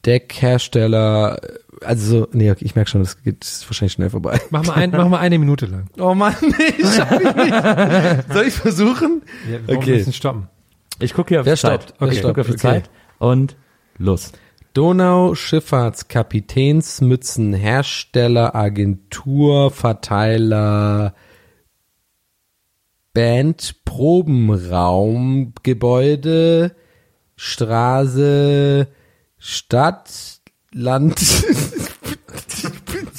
Deckhersteller, 0.06 1.40
also 1.82 2.20
so, 2.22 2.28
nee, 2.32 2.50
okay, 2.52 2.64
ich 2.66 2.76
merke 2.76 2.90
schon, 2.90 3.02
das 3.02 3.22
geht 3.24 3.42
das 3.44 3.58
ist 3.58 3.70
wahrscheinlich 3.70 3.94
schnell 3.94 4.10
vorbei. 4.10 4.40
Mach 4.50 4.66
mal, 4.66 4.74
ein, 4.74 4.92
mach 4.92 5.08
mal 5.10 5.20
eine 5.20 5.38
Minute 5.40 5.66
lang. 5.66 5.88
Oh 6.00 6.14
Mann, 6.14 6.36
nee, 6.42 6.84
schaff 6.84 7.12
ich 7.12 7.36
nicht. 7.36 8.34
Soll 8.34 8.46
ich 8.46 8.54
versuchen? 8.54 9.22
Ja, 9.52 9.60
wir 9.68 9.78
Okay. 9.78 9.92
ein 9.92 9.98
bisschen 9.98 10.14
stoppen. 10.14 10.48
Ich 11.00 11.14
gucke 11.14 11.30
hier 11.30 11.42
auf 11.42 11.46
Wer 11.46 11.56
die 11.56 11.60
Zeit. 11.62 11.84
stoppt? 11.84 12.00
Wer 12.02 12.08
ich 12.10 12.22
gucke 12.22 12.42
auf 12.42 12.48
die? 12.48 12.54
Okay. 12.54 12.62
Zeit. 12.62 12.90
Und 13.20 13.56
los. 13.98 14.32
Donauschifffahrtskapitänsmützen, 14.74 17.54
Hersteller, 17.54 18.56
Agentur, 18.56 19.72
Verteiler, 19.72 21.14
Band, 23.14 23.76
Probenraum, 23.86 25.54
Gebäude, 25.64 26.76
Straße, 27.38 28.88
Stadt, 29.38 30.35
Land. 30.76 31.20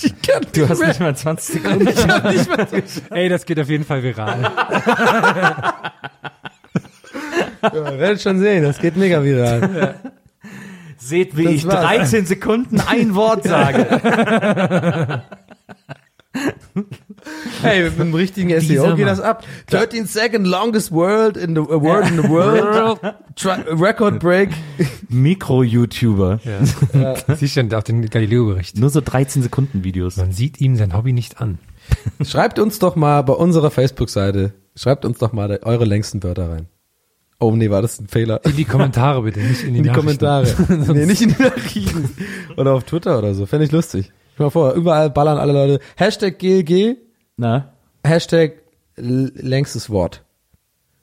Ich 0.03 0.12
kann 0.23 0.41
nicht 0.43 0.57
Du 0.57 0.69
hast 0.69 0.78
mehr. 0.78 0.89
nicht 0.89 1.01
mal 1.01 1.16
20 1.16 1.55
Sekunden. 1.62 1.89
Ich 1.89 2.07
hab 2.07 2.24
nicht 2.31 2.49
mal 2.49 2.66
Ey, 3.16 3.28
das 3.31 3.45
geht 3.47 3.59
auf 3.59 3.69
jeden 3.69 3.85
Fall 3.85 4.03
viral. 4.03 4.43
ja, 7.62 7.99
werdet 7.99 8.20
schon 8.20 8.39
sehen, 8.41 8.62
das 8.62 8.78
geht 8.78 8.97
mega 8.97 9.23
viral. 9.23 9.95
Seht, 10.99 11.37
wie 11.37 11.45
Das 11.45 11.53
ich 11.55 11.66
war's. 11.66 11.81
13 11.85 12.27
Sekunden 12.27 12.81
ein 12.81 13.15
Wort 13.15 13.45
sage. 13.45 15.23
Hey, 17.62 17.85
mit 17.85 18.01
einem 18.01 18.15
richtigen 18.15 18.51
SEO 18.51 18.61
Dieser 18.61 18.97
geht 18.97 19.07
das 19.07 19.20
ab. 19.20 19.44
13 19.69 20.07
second 20.07 20.47
longest 20.47 20.93
world 20.93 21.36
in 21.36 21.55
the 21.55 21.61
uh, 21.61 21.81
word 21.81 22.09
in 22.09 22.23
the 22.23 22.28
world. 22.28 23.01
Tri 23.35 23.62
record 23.69 24.20
break. 24.20 24.51
Mikro-YouTuber. 25.09 26.40
Ja. 26.44 27.15
Siehst 27.36 27.57
du 27.57 27.77
auf 27.77 27.85
den 27.85 28.09
Galileo-Bericht. 28.09 28.78
Nur 28.78 28.90
so 28.90 29.01
13 29.01 29.43
Sekunden 29.43 29.85
Videos. 29.85 30.16
Man 30.16 30.32
sieht 30.32 30.61
ihm 30.61 30.77
sein 30.77 30.97
Hobby 30.97 31.12
nicht 31.12 31.40
an. 31.40 31.59
Schreibt 32.24 32.59
uns 32.59 32.78
doch 32.78 32.97
mal 32.97 33.23
bei 33.23 33.32
unserer 33.32 33.70
Facebook-Seite, 33.70 34.53
schreibt 34.74 35.05
uns 35.05 35.19
doch 35.19 35.32
mal 35.32 35.61
eure 35.62 35.85
längsten 35.85 36.23
Wörter 36.23 36.51
rein. 36.51 36.66
Oh 37.39 37.55
nee, 37.55 37.70
war 37.70 37.82
das 37.82 38.01
ein 38.01 38.09
Fehler? 38.09 38.40
In 38.44 38.57
die 38.57 38.65
Kommentare 38.65 39.23
bitte, 39.23 39.40
nicht 39.40 39.62
in 39.62 39.74
die, 39.74 39.78
In 39.81 39.85
die. 39.85 39.90
Kommentare. 39.90 40.47
nee, 40.69 41.05
nicht 41.05 41.20
in 41.20 41.35
die 41.35 41.43
Nachrichten. 41.43 42.11
Oder 42.57 42.73
auf 42.73 42.85
Twitter 42.85 43.19
oder 43.19 43.35
so. 43.35 43.44
Fände 43.44 43.66
ich 43.66 43.73
lustig. 43.73 44.11
Stell 44.35 44.47
mal 44.47 44.51
vor, 44.51 44.73
überall 44.73 45.11
ballern 45.11 45.39
alle 45.39 45.53
Leute. 45.53 45.81
Hashtag 45.97 46.39
GLG, 46.39 46.97
Na? 47.36 47.72
Hashtag 48.04 48.62
längstes 48.96 49.90
Wort. 49.90 50.22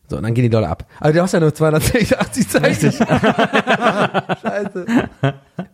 So, 0.10 0.18
und 0.18 0.24
dann 0.24 0.34
gehen 0.34 0.44
die 0.44 0.50
Leute 0.50 0.68
ab. 0.68 0.86
Aber 1.00 1.14
du 1.14 1.22
hast 1.22 1.32
ja 1.32 1.40
nur 1.40 1.54
280 1.54 2.50
Zeichen. 2.50 2.92
Scheiße. 4.42 4.86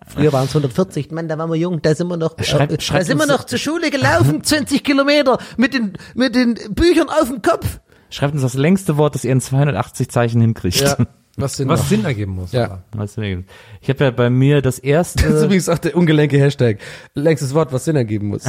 Früher 0.08 0.34
waren 0.34 0.46
es 0.46 0.50
140, 0.52 1.12
Mann, 1.12 1.28
da 1.28 1.38
waren 1.38 1.50
wir 1.50 1.56
jung, 1.58 1.82
da 1.82 1.96
sind 1.96 2.08
wir 2.08 2.18
noch, 2.18 2.36
Schreibt- 2.44 2.72
äh, 2.74 2.78
da 2.78 2.82
schreibt 2.84 3.06
sind 3.06 3.18
wir 3.18 3.26
noch 3.26 3.44
zur 3.46 3.58
Schule 3.58 3.90
gelaufen, 3.90 4.44
20 4.44 4.84
Kilometer 4.84 5.40
mit 5.58 5.74
den, 5.74 5.94
mit 6.14 6.36
den 6.36 6.56
Büchern 6.76 7.10
auf 7.10 7.28
dem 7.30 7.42
Kopf. 7.42 7.80
Schreibt 8.12 8.34
uns 8.34 8.42
das 8.44 8.54
längste 8.54 8.98
Wort, 8.98 9.16
das 9.16 9.24
ihr 9.24 9.32
in 9.32 9.42
280 9.42 10.10
Zeichen 10.10 10.42
hinkriegt. 10.42 10.80
Ja. 10.82 10.98
Was 11.38 11.56
sind 11.56 11.70
Was? 11.70 11.88
Sinn 11.88 12.04
ergeben 12.04 12.34
muss. 12.34 12.52
Ja. 12.52 12.84
Was 12.92 13.16
denn? 13.16 13.46
Ich 13.80 13.90
habe 13.90 14.04
ja 14.04 14.12
bei 14.12 14.30
mir 14.30 14.62
das 14.62 14.76
Das 14.76 14.84
ist 14.84 14.90
erste, 14.90 15.28
übrigens 15.46 15.70
auch 15.70 15.78
der 15.78 15.96
ungelenke 15.96 16.38
Hashtag. 16.38 16.80
Längstes 17.14 17.54
Wort, 17.54 17.72
was 17.72 17.86
Sinn 17.86 17.96
ergeben 17.96 18.28
muss. 18.28 18.44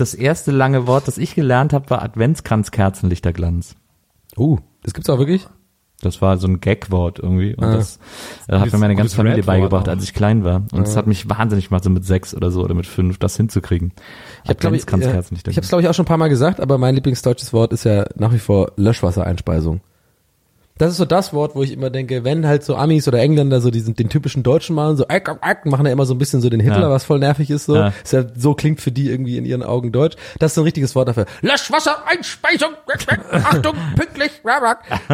Das 0.00 0.14
erste 0.14 0.50
lange 0.50 0.86
Wort, 0.86 1.06
das 1.08 1.18
ich 1.18 1.34
gelernt 1.34 1.72
habe, 1.72 1.88
war 1.90 2.02
Adventskranzkerzenlichterglanz. 2.02 3.76
Uh, 4.36 4.58
das 4.82 4.94
gibt's 4.94 5.10
auch 5.10 5.18
wirklich? 5.18 5.46
Das 6.02 6.22
war 6.22 6.38
so 6.38 6.48
ein 6.48 6.60
Gag-Wort 6.60 7.18
irgendwie. 7.18 7.54
Und 7.54 7.64
Ah. 7.64 7.76
das 7.76 7.98
äh, 8.48 8.58
hat 8.58 8.72
mir 8.72 8.78
meine 8.78 8.94
ganze 8.96 9.14
Familie 9.16 9.42
beigebracht, 9.42 9.86
als 9.86 10.02
ich 10.02 10.14
klein 10.14 10.44
war. 10.44 10.62
Und 10.72 10.86
es 10.88 10.96
hat 10.96 11.06
mich 11.06 11.28
wahnsinnig 11.28 11.68
gemacht, 11.68 11.84
so 11.84 11.90
mit 11.90 12.06
sechs 12.06 12.34
oder 12.34 12.50
so 12.50 12.62
oder 12.64 12.74
mit 12.74 12.86
fünf 12.86 13.18
das 13.18 13.36
hinzukriegen. 13.36 13.92
Ich 14.44 14.48
habe 14.48 14.58
glaube 14.58 14.76
ich, 14.76 14.82
ja, 14.82 14.86
ich 14.86 14.92
habe 14.92 15.02
Adventskranzkerzenlichterglanz. 15.02 15.64
es 15.66 15.68
glaube 15.68 15.82
ich 15.82 15.88
auch 15.88 15.94
schon 15.94 16.04
ein 16.04 16.08
paar 16.08 16.16
Mal 16.16 16.28
gesagt, 16.28 16.60
aber 16.60 16.78
mein 16.78 16.94
Lieblingsdeutsches 16.94 17.52
Wort 17.52 17.74
ist 17.74 17.84
ja 17.84 18.06
nach 18.16 18.32
wie 18.32 18.38
vor 18.38 18.72
Löschwassereinspeisung. 18.76 19.82
Das 20.80 20.92
ist 20.92 20.96
so 20.96 21.04
das 21.04 21.32
Wort, 21.34 21.54
wo 21.54 21.62
ich 21.62 21.72
immer 21.72 21.90
denke, 21.90 22.24
wenn 22.24 22.46
halt 22.46 22.64
so 22.64 22.74
Amis 22.74 23.06
oder 23.06 23.18
Engländer 23.20 23.60
so 23.60 23.70
diesen 23.70 23.94
den 23.94 24.08
typischen 24.08 24.42
Deutschen 24.42 24.74
machen, 24.74 24.96
so 24.96 25.04
eck, 25.08 25.28
eck, 25.42 25.66
machen 25.66 25.84
ja 25.84 25.92
immer 25.92 26.06
so 26.06 26.14
ein 26.14 26.18
bisschen 26.18 26.40
so 26.40 26.48
den 26.48 26.58
Hitler, 26.60 26.80
Ja. 26.82 26.90
was 26.90 27.04
voll 27.04 27.18
nervig 27.18 27.50
ist 27.50 27.66
so. 27.66 27.74
Ja. 27.76 27.92
Ist 28.02 28.12
ja, 28.14 28.24
so 28.34 28.54
klingt 28.54 28.80
für 28.80 28.90
die 28.90 29.10
irgendwie 29.10 29.36
in 29.36 29.44
ihren 29.44 29.62
Augen 29.62 29.92
Deutsch. 29.92 30.16
Das 30.38 30.52
ist 30.52 30.54
so 30.54 30.62
ein 30.62 30.64
richtiges 30.64 30.94
Wort 30.94 31.08
dafür. 31.08 31.26
Löschwassereinspeisung. 31.42 32.70
Achtung, 33.30 33.74
pünktlich. 33.96 34.30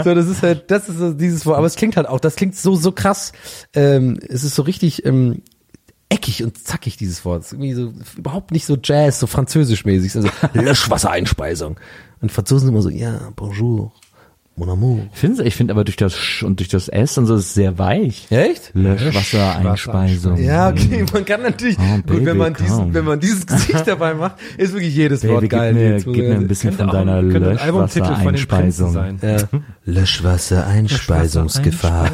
so, 0.05 0.15
das 0.15 0.29
ist 0.29 0.43
halt, 0.43 0.71
das 0.71 0.89
ist 0.89 0.99
so 0.99 1.13
dieses 1.13 1.45
Wort, 1.47 1.59
aber 1.59 1.67
es 1.67 1.75
klingt 1.75 1.97
halt 1.97 2.09
auch, 2.09 2.21
das 2.21 2.37
klingt 2.37 2.55
so 2.55 2.77
so 2.77 2.93
krass. 2.93 3.33
Ähm, 3.75 4.19
es 4.29 4.45
ist 4.45 4.55
so 4.55 4.63
richtig 4.63 5.05
ähm, 5.05 5.43
eckig 6.09 6.45
und 6.45 6.59
zackig, 6.65 6.97
dieses 6.97 7.25
Wort. 7.25 7.41
Es 7.43 7.47
ist 7.49 7.53
irgendwie 7.55 7.73
so 7.75 7.93
überhaupt 8.17 8.53
nicht 8.53 8.67
so 8.67 8.77
Jazz, 8.81 9.19
so 9.19 9.27
französisch-mäßig. 9.27 10.15
Also 10.15 10.29
Löschwassereinspeisung. 10.53 11.77
Und 12.21 12.33
Franzosen 12.33 12.69
immer 12.69 12.83
so, 12.83 12.89
ja, 12.89 13.31
bonjour, 13.37 13.93
mon 14.57 14.69
amour. 14.71 14.99
Ich 15.13 15.19
finde 15.21 15.45
ich 15.45 15.55
finde 15.55 15.73
aber 15.75 15.85
durch 15.85 15.97
das 15.97 16.17
Sch 16.17 16.43
und 16.43 16.59
durch 16.61 16.69
das 16.69 16.89
S 16.89 17.17
und 17.19 17.27
so 17.27 17.35
ist 17.37 17.45
es 17.47 17.55
sehr 17.55 17.79
weich. 17.79 18.27
Echt? 18.31 18.71
Löschwassereinspeisung. 18.75 20.37
Ja, 20.39 20.71
okay, 20.71 21.05
man 21.13 21.25
kann 21.25 21.43
natürlich, 21.43 21.77
Oh, 21.79 21.99
gut, 22.07 22.25
wenn 22.25 22.37
man 22.39 22.55
diesen, 22.55 22.77
komm. 22.77 22.95
wenn 22.95 23.05
man 23.05 23.21
dieses 23.21 23.47
Gesicht 23.47 23.87
dabei 23.87 24.15
macht, 24.15 24.37
ist 24.57 24.73
wirklich 24.73 24.95
jedes 24.97 25.21
Baby, 25.21 25.33
Wort 25.35 25.43
gib 25.43 25.51
geil. 25.51 25.75
mir, 25.75 25.97
gib 25.99 26.17
mir 26.17 26.35
ein 26.37 26.49
bisschen 26.49 26.73
von 26.73 26.89
deiner 26.89 27.21
Löschwassereinspeisung. 27.23 29.19
ja. 29.23 29.37
Löschwassereinspeisungsgefahr. 29.85 32.11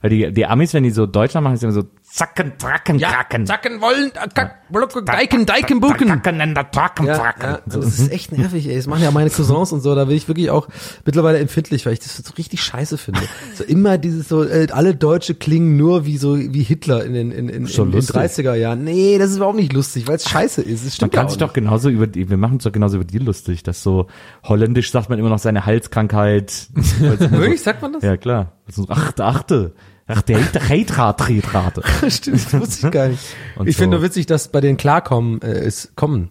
Weil 0.00 0.10
die, 0.10 0.32
die 0.32 0.46
Amis, 0.46 0.74
wenn 0.74 0.82
die 0.82 0.90
so 0.90 1.06
Deutschland 1.06 1.44
machen, 1.44 1.54
ist 1.54 1.62
immer 1.62 1.72
so 1.72 1.84
zacken, 2.14 2.52
tracken, 2.58 3.00
tracken. 3.00 3.44
zacken 3.44 3.80
wollen, 3.80 4.12
kack, 4.34 4.70
blocke, 4.70 5.02
deiken, 5.02 5.46
deiken, 5.46 5.80
bucken. 5.80 6.06
Tracken, 6.06 6.38
in 6.40 6.54
der 6.54 6.70
Tracken, 6.70 7.06
Ja, 7.06 7.18
tracken. 7.18 7.42
ja, 7.42 7.60
das 7.66 7.98
ist 7.98 8.12
echt 8.12 8.30
nervig, 8.30 8.68
ey. 8.68 8.76
Das 8.76 8.86
machen 8.86 9.02
ja 9.02 9.10
meine 9.10 9.30
Cousins 9.30 9.72
und 9.72 9.80
so, 9.80 9.96
da 9.96 10.04
bin 10.04 10.16
ich 10.16 10.28
wirklich 10.28 10.48
auch 10.50 10.68
mittlerweile 11.04 11.38
empfindlich, 11.38 11.86
weil 11.86 11.94
ich 11.94 11.98
das 11.98 12.16
so 12.16 12.32
richtig 12.38 12.62
scheiße 12.62 12.98
finde. 12.98 13.20
So 13.56 13.64
immer 13.64 13.98
dieses 13.98 14.28
so, 14.28 14.44
äh, 14.44 14.68
alle 14.70 14.94
Deutsche 14.94 15.34
klingen 15.34 15.76
nur 15.76 16.06
wie 16.06 16.16
so, 16.16 16.38
wie 16.38 16.62
Hitler 16.62 17.04
in 17.04 17.14
den, 17.14 17.32
in, 17.32 17.48
in, 17.48 17.66
Schon 17.66 17.86
in 17.86 17.92
den 17.92 17.96
lustig. 18.00 18.14
30er 18.46 18.54
Jahren. 18.54 18.84
Nee, 18.84 19.18
das 19.18 19.30
ist 19.30 19.38
überhaupt 19.38 19.56
nicht 19.56 19.72
lustig, 19.72 20.06
weil 20.06 20.14
es 20.14 20.28
scheiße 20.28 20.62
ist. 20.62 20.86
Es 20.86 21.00
Man 21.00 21.10
kann 21.10 21.24
ja 21.24 21.30
sich 21.30 21.38
doch 21.38 21.52
genauso 21.52 21.88
über 21.88 22.06
die, 22.06 22.30
wir 22.30 22.36
machen 22.36 22.54
uns 22.54 22.62
doch 22.64 22.72
genauso 22.72 22.94
über 22.96 23.04
die 23.04 23.18
lustig, 23.18 23.64
dass 23.64 23.82
so 23.82 24.06
holländisch 24.44 24.92
sagt 24.92 25.10
man 25.10 25.18
immer 25.18 25.30
noch 25.30 25.40
seine 25.40 25.66
Halskrankheit. 25.66 26.68
Wirklich, 27.00 27.60
sagt 27.62 27.82
man 27.82 27.92
das? 27.94 28.04
ja, 28.04 28.16
klar. 28.16 28.52
Das 28.66 28.76
so, 28.76 28.86
Achte, 28.88 29.24
achte. 29.24 29.74
Ach, 30.06 30.22
der 30.22 30.38
Heitrate. 30.68 31.82
Stimmt, 32.10 32.36
das 32.36 32.60
wusste 32.60 32.86
ich 32.86 32.92
gar 32.92 33.08
nicht. 33.08 33.22
Und 33.56 33.68
ich 33.68 33.76
so. 33.76 33.82
finde 33.82 33.96
nur 33.96 34.04
witzig, 34.04 34.26
dass 34.26 34.48
bei 34.48 34.60
den 34.60 34.76
Klarkommen 34.76 35.40
äh, 35.42 35.52
es 35.60 35.92
kommen 35.96 36.30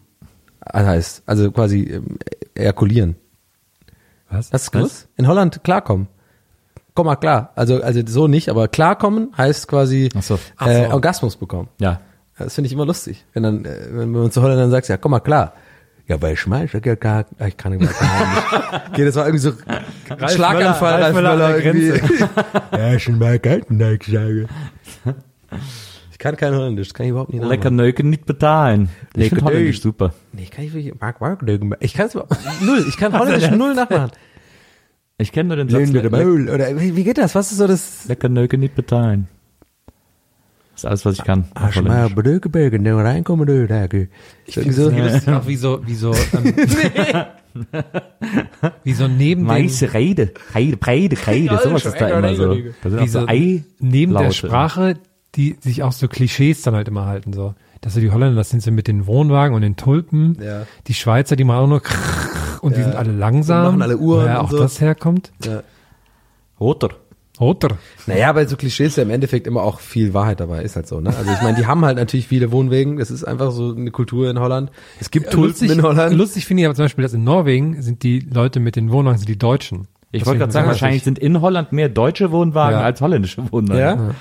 heißt. 0.72 1.24
Also 1.26 1.52
quasi 1.52 1.84
ähm, 1.84 2.18
ejakulieren. 2.56 3.16
Was? 4.30 4.52
Hast 4.52 4.68
du 4.68 4.80
gewusst? 4.80 5.08
In 5.18 5.28
Holland 5.28 5.64
klarkommen. 5.64 6.08
Komm 6.96 7.08
mal 7.08 7.16
klar. 7.16 7.52
Also, 7.56 7.82
also 7.82 8.02
so 8.06 8.28
nicht, 8.28 8.50
aber 8.50 8.68
klarkommen 8.68 9.32
heißt 9.38 9.68
quasi 9.68 10.10
Ach 10.16 10.22
so. 10.22 10.40
Äh, 10.60 10.88
Orgasmus 10.88 11.36
bekommen. 11.38 11.70
Ja. 11.80 12.02
Das 12.38 12.56
finde 12.56 12.68
ich 12.68 12.74
immer 12.74 12.86
lustig. 12.86 13.26
Wenn 13.34 13.44
dann, 13.44 13.66
äh, 13.66 13.88
wenn 13.92 14.12
man 14.12 14.32
zu 14.32 14.42
Holländern 14.42 14.72
sagt, 14.72 14.88
ja, 14.88 14.98
komm 14.98 15.12
mal 15.12 15.20
klar. 15.20 15.54
Ja, 16.08 16.18
bei 16.18 16.36
Schmeiß, 16.36 16.72
ja, 16.74 16.96
gar, 16.96 17.26
ah, 17.40 17.48
ich 17.48 17.56
kann 17.56 17.72
nicht 17.72 17.82
mehr. 17.82 17.92
Okay, 18.92 19.06
das 19.06 19.16
war 19.16 19.26
irgendwie 19.26 19.42
so 19.42 19.54
Schlaganfall, 20.28 21.02
Ralf 21.02 21.16
Möller, 21.16 21.40
Ralf 21.40 21.64
Möller 21.64 21.66
irgendwie. 21.66 22.02
Ja, 22.78 23.00
schon 23.00 23.20
mal 23.20 23.40
kalten 23.40 23.80
Tag 23.80 24.04
sagen. 24.04 24.48
Ich 26.12 26.18
kann 26.18 26.36
kein 26.36 26.54
Holländisch, 26.56 26.90
das 26.90 26.94
kann 26.94 27.06
ich 27.06 27.12
überhaupt 27.12 27.32
nicht 27.32 27.44
Lecker. 27.44 27.72
Neuken 27.72 28.10
nicht 28.10 28.26
bezahlen. 28.26 28.90
Ich 29.14 29.18
Lecker 29.18 29.36
finde 29.38 29.46
Holländisch 29.46 29.78
Neuken. 29.78 29.82
super. 29.82 30.14
Nee, 30.34 30.44
ich 30.44 30.52
kann 30.52 30.66
nicht 30.66 30.74
wirklich, 30.74 30.94
Mark 31.00 31.22
Mark 31.22 31.42
Ich 31.80 31.94
kann 31.94 32.08
es 32.08 32.16
überhaupt, 32.16 32.38
null, 32.62 32.86
ich 32.88 32.98
kann 32.98 33.14
Holländisch 33.20 33.52
null 33.52 33.74
nachmachen. 33.74 34.12
Ich 35.18 35.32
kenne 35.32 35.50
nur 35.50 35.58
den 35.58 35.70
Satz. 35.70 35.80
Linde 35.80 36.02
de 36.02 36.12
Le 36.12 36.18
Maul, 36.26 36.50
oder 36.50 36.80
wie, 36.82 36.96
wie 36.98 37.04
geht 37.06 37.18
das? 37.18 37.34
Was 37.36 37.52
ist 37.52 37.60
so 37.60 37.68
das? 37.68 38.08
Lecker 38.10 38.28
Neuken 38.28 38.60
nicht 38.60 38.76
bezahlen. 38.76 39.30
Das 40.74 40.84
ist 40.84 40.86
alles, 40.86 41.06
was 41.06 41.20
ich 41.20 41.24
kann. 41.24 41.46
Hast 41.56 41.78
du 41.78 41.84
mal 41.84 42.10
Brückenbergen, 42.10 42.84
da 42.84 42.98
reinkommen, 42.98 43.46
du, 43.46 43.68
da. 43.68 43.86
Ich 44.46 44.56
finde 44.56 44.74
so, 44.74 44.90
lustig 44.90 45.30
auch 45.30 45.48
wie 45.48 45.56
so, 45.56 45.86
wie 45.86 45.96
so, 45.96 46.14
ähm, 46.14 46.54
wie 48.84 48.94
so 48.94 49.08
neben 49.08 49.44
dem, 49.44 49.48
Weiße 49.48 49.94
Rede, 49.94 50.34
Rede, 50.56 50.78
Breide, 50.78 51.16
Rede, 51.28 51.60
sowas 51.64 51.86
ist 51.86 52.00
da 52.02 52.08
immer 52.10 52.36
so. 52.36 52.56
Da 52.84 52.90
sind 52.90 53.02
wie 53.02 53.08
so 53.08 53.22
so 53.22 53.28
Ei 53.28 53.64
neben 53.80 54.14
der. 54.14 54.32
Sprache, 54.32 54.96
die 55.36 55.58
sich 55.62 55.84
auch 55.84 55.92
so 55.92 56.08
Klischees 56.08 56.62
dann 56.64 56.76
halt 56.76 56.88
immer 56.88 57.06
halten, 57.06 57.34
so. 57.34 57.54
Dass 57.82 57.94
so 57.96 58.00
die 58.00 58.12
Holländer, 58.12 58.36
das 58.38 58.50
sind 58.50 58.62
sie 58.64 58.72
mit 58.72 58.88
den 58.88 59.08
Wohnwagen 59.08 59.56
und 59.56 59.62
den 59.62 59.76
Tulpen. 59.76 60.38
Ja. 60.42 60.66
Die 60.88 60.94
Schweizer, 60.94 61.36
die 61.36 61.44
machen 61.44 61.64
auch 61.66 61.68
nur 61.68 61.82
und 62.62 62.76
die 62.76 62.80
Ja. 62.80 62.86
sind 62.86 62.96
alle 62.96 63.12
langsam. 63.12 63.66
Und 63.66 63.72
machen 63.80 63.82
alle 63.82 63.98
Uhren 63.98 64.24
Woher 64.26 64.40
und 64.40 64.46
auch 64.46 64.52
so. 64.52 64.58
das 64.60 64.80
herkommt. 64.80 65.34
Roter. 66.60 66.90
Oder? 67.40 67.78
Naja, 68.06 68.32
bei 68.32 68.46
so 68.46 68.56
Klischees 68.56 68.96
ja 68.96 69.04
im 69.04 69.10
Endeffekt 69.10 69.48
immer 69.48 69.64
auch 69.64 69.80
viel 69.80 70.14
Wahrheit 70.14 70.40
dabei, 70.40 70.62
ist 70.62 70.76
halt 70.76 70.88
so, 70.88 71.00
ne? 71.00 71.10
Also 71.18 71.32
ich 71.32 71.42
meine, 71.42 71.58
die 71.58 71.66
haben 71.66 71.84
halt 71.84 71.98
natürlich 71.98 72.28
viele 72.28 72.52
Wohnwegen, 72.52 72.98
das 72.98 73.10
ist 73.10 73.24
einfach 73.24 73.52
so 73.52 73.74
eine 73.74 73.90
Kultur 73.90 74.30
in 74.30 74.40
Holland. 74.40 74.70
Es 75.00 75.10
gibt 75.10 75.32
Tulpen 75.32 75.48
lustig, 75.50 75.72
in 75.72 75.82
Holland. 75.82 76.16
lustig 76.16 76.46
finde 76.46 76.62
ich 76.62 76.68
aber 76.68 76.76
zum 76.76 76.86
Beispiel, 76.86 77.02
dass 77.02 77.14
in 77.14 77.24
Norwegen 77.24 77.82
sind 77.82 78.04
die 78.04 78.20
Leute 78.20 78.60
mit 78.60 78.76
den 78.76 78.92
Wohnwagen 78.92 79.18
sind 79.18 79.30
die 79.30 79.38
Deutschen. 79.40 79.88
Ich 80.12 80.20
Das 80.22 80.28
wollte 80.28 80.40
gerade 80.40 80.52
sagen, 80.52 80.68
wahrscheinlich 80.68 81.04
sind 81.04 81.18
in 81.18 81.42
Holland 81.42 81.72
mehr 81.72 81.90
deutsche 81.90 82.32
Wohnwagen 82.32 82.78
Ja. 82.80 82.86
als 82.86 83.02
holländische 83.02 83.52
Wohnwagen. 83.52 83.80
Ja? 83.82 84.16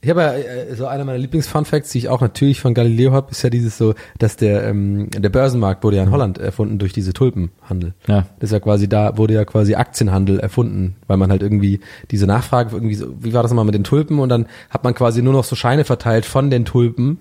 Ich 0.00 0.10
habe 0.10 0.20
ja, 0.20 0.32
äh, 0.32 0.74
so 0.76 0.86
einer 0.86 1.04
meiner 1.04 1.18
Lieblings-Fun-Facts, 1.18 1.90
die 1.90 1.98
ich 1.98 2.08
auch 2.08 2.20
natürlich 2.20 2.60
von 2.60 2.72
Galileo 2.72 3.12
habe, 3.12 3.32
ist 3.32 3.42
ja 3.42 3.50
dieses 3.50 3.78
so, 3.78 3.94
dass 4.18 4.36
der, 4.36 4.62
ähm, 4.64 5.10
der 5.10 5.28
Börsenmarkt 5.28 5.82
wurde 5.82 5.96
ja 5.96 6.04
in 6.04 6.12
Holland 6.12 6.38
erfunden 6.38 6.78
durch 6.78 6.92
diese 6.92 7.12
Tulpenhandel. 7.12 7.94
Ja. 8.06 8.26
Das 8.38 8.50
ist 8.50 8.52
ja 8.52 8.60
quasi, 8.60 8.88
da 8.88 9.16
wurde 9.16 9.34
ja 9.34 9.44
quasi 9.44 9.74
Aktienhandel 9.74 10.38
erfunden, 10.38 10.96
weil 11.08 11.16
man 11.16 11.30
halt 11.30 11.42
irgendwie 11.42 11.80
diese 12.12 12.26
Nachfrage, 12.26 12.76
irgendwie 12.76 12.94
so, 12.94 13.12
wie 13.18 13.32
war 13.32 13.42
das 13.42 13.50
nochmal 13.50 13.64
mit 13.64 13.74
den 13.74 13.84
Tulpen 13.84 14.20
und 14.20 14.28
dann 14.28 14.46
hat 14.70 14.84
man 14.84 14.94
quasi 14.94 15.20
nur 15.20 15.32
noch 15.32 15.44
so 15.44 15.56
Scheine 15.56 15.84
verteilt 15.84 16.26
von 16.26 16.48
den 16.48 16.64
Tulpen, 16.64 17.18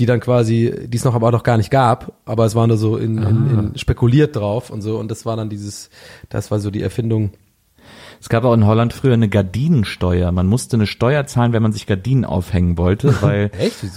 die 0.00 0.06
dann 0.06 0.18
quasi, 0.18 0.74
die 0.88 0.96
es 0.96 1.04
noch 1.04 1.14
aber 1.14 1.28
auch 1.28 1.32
noch 1.32 1.44
gar 1.44 1.56
nicht 1.56 1.70
gab, 1.70 2.12
aber 2.24 2.44
es 2.44 2.56
war 2.56 2.66
nur 2.66 2.76
so 2.76 2.96
in, 2.96 3.18
in, 3.18 3.50
in 3.50 3.78
spekuliert 3.78 4.34
drauf 4.34 4.70
und 4.70 4.82
so 4.82 4.98
und 4.98 5.10
das 5.12 5.26
war 5.26 5.36
dann 5.36 5.48
dieses, 5.48 5.90
das 6.28 6.50
war 6.50 6.58
so 6.58 6.72
die 6.72 6.82
Erfindung. 6.82 7.30
Es 8.26 8.30
gab 8.30 8.42
auch 8.42 8.54
in 8.54 8.66
Holland 8.66 8.92
früher 8.92 9.14
eine 9.14 9.28
Gardinensteuer. 9.28 10.32
Man 10.32 10.48
musste 10.48 10.76
eine 10.76 10.88
Steuer 10.88 11.26
zahlen, 11.26 11.52
wenn 11.52 11.62
man 11.62 11.70
sich 11.70 11.86
Gardinen 11.86 12.24
aufhängen 12.24 12.76
wollte, 12.76 13.14
weil? 13.22 13.52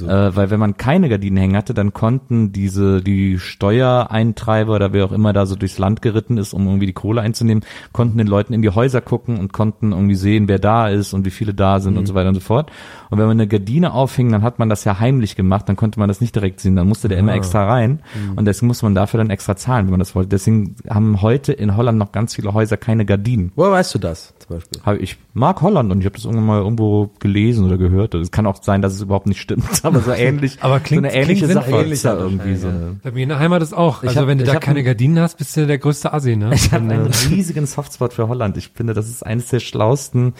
Äh, 0.07 0.35
weil 0.35 0.51
wenn 0.51 0.59
man 0.59 0.77
keine 0.77 1.09
Gardinen 1.09 1.37
hängen 1.37 1.57
hatte, 1.57 1.73
dann 1.73 1.93
konnten 1.93 2.51
diese 2.51 3.01
die 3.01 3.39
Steuereintreiber 3.39 4.75
oder 4.75 4.93
wer 4.93 5.05
auch 5.05 5.13
immer 5.13 5.33
da 5.33 5.47
so 5.47 5.55
durchs 5.55 5.79
Land 5.79 6.03
geritten 6.03 6.37
ist, 6.37 6.53
um 6.53 6.67
irgendwie 6.67 6.85
die 6.85 6.93
Kohle 6.93 7.21
einzunehmen, 7.21 7.65
konnten 7.91 8.19
den 8.19 8.27
Leuten 8.27 8.53
in 8.53 8.61
die 8.61 8.69
Häuser 8.69 9.01
gucken 9.01 9.39
und 9.39 9.51
konnten 9.51 9.93
irgendwie 9.93 10.13
sehen, 10.13 10.47
wer 10.47 10.59
da 10.59 10.89
ist 10.89 11.13
und 11.13 11.25
wie 11.25 11.31
viele 11.31 11.55
da 11.55 11.79
sind 11.79 11.97
und 11.97 12.05
so 12.05 12.13
weiter 12.13 12.29
und 12.29 12.35
so 12.35 12.41
fort. 12.41 12.71
Und 13.09 13.17
wenn 13.17 13.25
man 13.25 13.37
eine 13.37 13.47
Gardine 13.47 13.93
aufhing, 13.93 14.31
dann 14.31 14.43
hat 14.43 14.59
man 14.59 14.69
das 14.69 14.83
ja 14.83 14.99
heimlich 14.99 15.37
gemacht, 15.37 15.67
dann 15.67 15.75
konnte 15.75 15.99
man 15.99 16.07
das 16.07 16.21
nicht 16.21 16.35
direkt 16.35 16.59
sehen, 16.59 16.75
dann 16.75 16.87
musste 16.87 17.07
der 17.07 17.17
immer 17.17 17.33
extra 17.33 17.65
rein 17.65 18.01
und 18.35 18.45
deswegen 18.45 18.67
musste 18.67 18.85
man 18.85 18.93
dafür 18.93 19.17
dann 19.17 19.31
extra 19.31 19.55
zahlen, 19.55 19.87
wenn 19.87 19.91
man 19.93 19.99
das 19.99 20.13
wollte. 20.13 20.29
Deswegen 20.29 20.75
haben 20.87 21.23
heute 21.23 21.51
in 21.51 21.75
Holland 21.75 21.97
noch 21.97 22.11
ganz 22.11 22.35
viele 22.35 22.53
Häuser 22.53 22.77
keine 22.77 23.05
Gardinen. 23.05 23.51
Woher 23.55 23.71
weißt 23.71 23.95
du 23.95 23.97
das 23.97 24.18
zum 24.39 24.55
Beispiel? 24.55 24.79
Hab, 24.85 24.99
ich 24.99 25.17
mag 25.33 25.61
Holland 25.61 25.91
und 25.91 25.99
ich 25.99 26.05
habe 26.05 26.15
das 26.15 26.25
irgendwann 26.25 26.45
mal 26.47 26.59
irgendwo 26.61 27.09
gelesen 27.19 27.65
oder 27.65 27.77
gehört. 27.77 28.13
Es 28.15 28.31
kann 28.31 28.45
auch 28.45 28.61
sein, 28.63 28.81
dass 28.81 28.93
es 28.93 29.01
überhaupt 29.01 29.27
nicht 29.27 29.39
stimmt, 29.41 29.63
aber 29.83 29.99
so 30.01 30.11
ähnlich. 30.13 30.57
Aber 30.61 30.79
klingt- 30.79 31.03
so 31.03 31.09
eine 31.09 31.15
ähnliche 31.15 31.45
klingt 31.47 31.63
Sache 31.65 31.81
ist 31.83 32.05
da 32.05 32.17
irgendwie 32.17 32.55
so. 32.55 32.67
Bei 33.03 33.11
mir 33.11 33.23
in 33.23 33.29
der 33.29 33.39
Heimat 33.39 33.61
ist 33.61 33.73
auch. 33.73 34.03
Also 34.03 34.19
hab- 34.21 34.27
wenn 34.27 34.37
du 34.37 34.43
da 34.45 34.55
keine 34.59 34.79
ein- 34.79 34.85
Gardinen 34.85 35.19
hast, 35.19 35.37
bist 35.37 35.55
du 35.57 35.65
der 35.65 35.77
größte 35.77 36.13
Assi, 36.13 36.35
ne? 36.35 36.51
Ich 36.53 36.71
habe 36.71 36.83
einen 36.91 37.07
riesigen 37.29 37.65
Softspot 37.65 38.13
für 38.13 38.27
Holland. 38.27 38.57
Ich 38.57 38.69
finde, 38.73 38.93
das 38.93 39.07
ist 39.09 39.25
eines 39.25 39.47
der 39.49 39.59
schlausten 39.59 40.33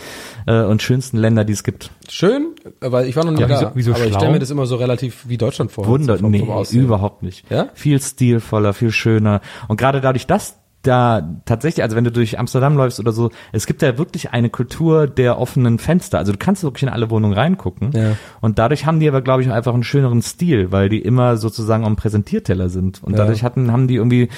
äh, 0.46 0.62
und 0.64 0.82
schönsten 0.82 1.18
Länder, 1.18 1.46
die 1.46 1.54
es 1.54 1.64
gibt. 1.64 1.92
Schön, 2.10 2.48
weil 2.82 3.08
ich 3.08 3.16
war 3.16 3.24
noch 3.26 3.32
nie 3.32 3.42
Ja, 3.42 3.48
da. 3.48 3.60
wieso- 3.60 3.72
wieso 3.76 3.94
aber 3.94 4.06
ich 4.06 4.14
stelle 4.14 4.32
mir 4.32 4.40
das 4.40 4.50
immer 4.52 4.66
so 4.66 4.76
relativ 4.76 5.28
wie 5.28 5.38
Deutschland 5.38 5.72
vor. 5.72 5.86
Wunder, 5.88 6.18
nee, 6.22 6.46
überhaupt 6.72 7.24
nicht. 7.24 7.50
Ja? 7.50 7.70
Viel 7.74 8.02
stilvoller, 8.02 8.74
viel 8.74 8.92
schöner. 8.92 9.42
Und 9.68 9.78
gerade 9.80 10.02
dadurch, 10.02 10.28
dass 10.28 10.59
da 10.82 11.42
tatsächlich, 11.46 11.84
also 11.84 11.96
wenn 11.96 12.04
du 12.06 12.12
durch 12.12 12.40
Amsterdam 12.40 12.78
läufst 12.78 13.00
oder 13.00 13.12
so, 13.12 13.32
es 13.52 13.66
gibt 13.68 13.82
ja 13.82 13.98
wirklich 13.98 14.32
eine 14.32 14.50
Kultur 14.50 15.08
der 15.08 15.38
offenen 15.40 15.78
Fenster. 15.78 16.18
Also 16.18 16.32
du 16.32 16.38
kannst 16.38 16.64
wirklich 16.64 16.84
in 16.84 16.90
alle 16.90 17.10
Wohnungen 17.10 17.34
reingucken. 17.34 17.92
Ja. 17.94 18.16
Und 18.42 18.60
dadurch 18.60 18.86
haben 18.86 19.00
die 19.00 19.08
aber, 19.08 19.22
glaube 19.22 19.42
ich, 19.42 19.52
einfach 19.52 19.74
einen 19.74 19.84
schöneren 19.84 20.22
Stil, 20.22 20.72
weil 20.72 20.90
die 20.90 21.00
immer 21.02 21.38
sozusagen 21.38 21.86
am 21.86 21.96
Präsentierteller 21.96 22.70
sind. 22.70 23.04
Und 23.04 23.14
Ja. 23.14 23.20
dadurch 23.20 23.44
hatten, 23.44 23.72
haben 23.72 23.88
die 23.88 23.96
irgendwie 23.96 24.30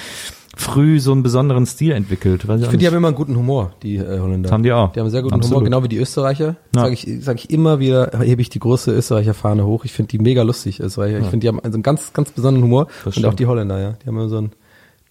früh 0.54 1.00
so 1.00 1.12
einen 1.12 1.22
besonderen 1.22 1.64
Stil 1.64 1.92
entwickelt. 1.92 2.46
Weiß 2.46 2.60
Ich 2.60 2.66
auch 2.66 2.70
finde, 2.70 2.82
die 2.82 2.86
haben 2.86 2.96
immer 2.96 3.08
einen 3.08 3.16
guten 3.16 3.36
Humor, 3.36 3.72
die 3.82 3.96
äh, 3.96 4.18
Holländer. 4.20 4.50
Haben 4.50 4.62
die 4.62 4.72
auch. 4.72 4.92
Die 4.92 5.00
haben 5.00 5.08
sehr 5.08 5.22
guten 5.22 5.34
Absolut. 5.34 5.58
Humor, 5.58 5.64
genau 5.64 5.82
wie 5.82 5.88
die 5.88 5.96
Österreicher. 5.96 6.56
Ja. 6.74 6.82
Sage 6.82 6.92
ich, 6.92 7.08
sag 7.20 7.38
ich 7.38 7.50
immer 7.50 7.78
wieder, 7.78 8.10
hebe 8.20 8.42
ich 8.42 8.50
die 8.50 8.58
große 8.58 8.92
Österreicher-Fahne 8.92 9.64
hoch. 9.64 9.84
Ich 9.84 9.92
finde 9.92 10.08
die 10.08 10.18
mega 10.18 10.42
lustig, 10.42 10.80
Österreicher. 10.80 11.20
Ich 11.20 11.26
finde, 11.28 11.44
die 11.44 11.48
haben 11.48 11.60
also 11.60 11.76
einen 11.76 11.82
ganz, 11.82 12.12
ganz 12.12 12.32
besonderen 12.32 12.64
Humor. 12.64 12.88
Das 13.04 13.16
und 13.16 13.24
auch 13.24 13.34
die 13.34 13.46
Holländer, 13.46 13.80
ja. 13.80 13.94
Die 14.02 14.06
haben 14.08 14.16
immer 14.16 14.28
so 14.28 14.38
ein, 14.38 14.52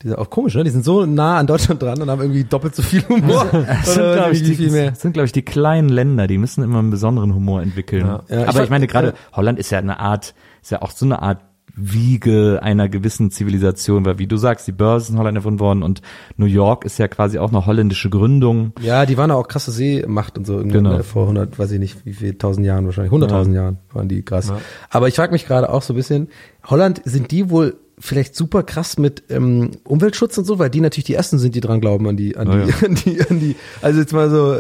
diese, 0.03 0.17
auch 0.17 0.29
komisch, 0.29 0.55
ne? 0.55 0.63
Die 0.63 0.69
sind 0.69 0.83
so 0.85 1.05
nah 1.05 1.37
an 1.37 1.47
Deutschland 1.47 1.81
dran 1.81 2.01
und 2.01 2.09
haben 2.09 2.21
irgendwie 2.21 2.43
doppelt 2.43 2.75
so 2.75 2.81
viel 2.81 3.03
Humor. 3.07 3.45
Das 3.51 3.93
sind, 3.95 4.13
glaube 4.13 4.31
ich, 4.33 4.43
die, 4.43 4.55
viel 4.55 4.71
mehr. 4.71 4.91
das 4.91 5.01
sind, 5.01 5.13
glaube 5.13 5.25
ich, 5.25 5.31
die 5.31 5.41
kleinen 5.43 5.89
Länder, 5.89 6.27
die 6.27 6.37
müssen 6.37 6.63
immer 6.63 6.79
einen 6.79 6.89
besonderen 6.91 7.33
Humor 7.35 7.61
entwickeln. 7.61 8.05
Ja, 8.05 8.23
ich 8.27 8.35
Aber 8.37 8.51
fand- 8.53 8.63
ich 8.65 8.69
meine, 8.69 8.87
gerade 8.87 9.07
ja. 9.09 9.13
Holland 9.33 9.59
ist 9.59 9.69
ja 9.71 9.79
eine 9.79 9.99
Art, 9.99 10.33
ist 10.61 10.71
ja 10.71 10.81
auch 10.81 10.91
so 10.91 11.05
eine 11.05 11.21
Art 11.21 11.39
Wiege 11.73 12.59
einer 12.61 12.89
gewissen 12.89 13.31
Zivilisation, 13.31 14.05
weil 14.05 14.19
wie 14.19 14.27
du 14.27 14.35
sagst, 14.35 14.67
die 14.67 14.73
Börse 14.73 15.05
ist 15.05 15.09
in 15.11 15.17
Holland 15.17 15.37
erfunden 15.37 15.59
worden 15.61 15.83
und 15.83 16.01
New 16.35 16.45
York 16.45 16.83
ist 16.83 16.97
ja 16.99 17.07
quasi 17.07 17.39
auch 17.39 17.49
eine 17.49 17.65
holländische 17.65 18.09
Gründung. 18.09 18.73
Ja, 18.81 19.05
die 19.05 19.17
waren 19.17 19.31
auch 19.31 19.47
krasse 19.47 19.71
Seemacht 19.71 20.37
und 20.37 20.45
so 20.45 20.57
irgendwann 20.57 20.83
Genau. 20.83 20.97
ne, 20.97 21.03
vor 21.03 21.23
100, 21.23 21.57
weiß 21.57 21.71
ich 21.71 21.79
nicht, 21.79 22.05
wie 22.05 22.13
viel 22.13 22.37
tausend 22.37 22.65
Jahren 22.65 22.85
wahrscheinlich, 22.85 23.13
100.000 23.13 23.53
Jahren 23.53 23.77
waren 23.93 24.09
die 24.09 24.21
krass. 24.23 24.51
Aber 24.89 25.07
ich 25.07 25.15
frage 25.15 25.31
mich 25.31 25.45
gerade 25.47 25.69
auch 25.69 25.81
so 25.81 25.93
ein 25.93 25.95
bisschen, 25.95 26.27
Holland 26.65 27.01
sind 27.05 27.31
die 27.31 27.49
wohl 27.49 27.77
vielleicht 28.01 28.35
super 28.35 28.63
krass 28.63 28.97
mit 28.97 29.23
ähm, 29.29 29.71
Umweltschutz 29.83 30.37
und 30.37 30.45
so, 30.45 30.59
weil 30.59 30.69
die 30.69 30.81
natürlich 30.81 31.05
die 31.05 31.13
ersten 31.13 31.39
sind, 31.39 31.55
die 31.55 31.61
dran 31.61 31.79
glauben 31.79 32.07
an 32.07 32.17
die, 32.17 32.35
an 32.35 32.47
Ja, 32.51 32.65
die, 32.65 32.69
ja. 32.71 32.75
an 32.87 32.95
die, 32.95 33.21
an 33.21 33.39
die, 33.39 33.55
also 33.81 33.99
jetzt 33.99 34.11
mal 34.11 34.29
so, 34.29 34.59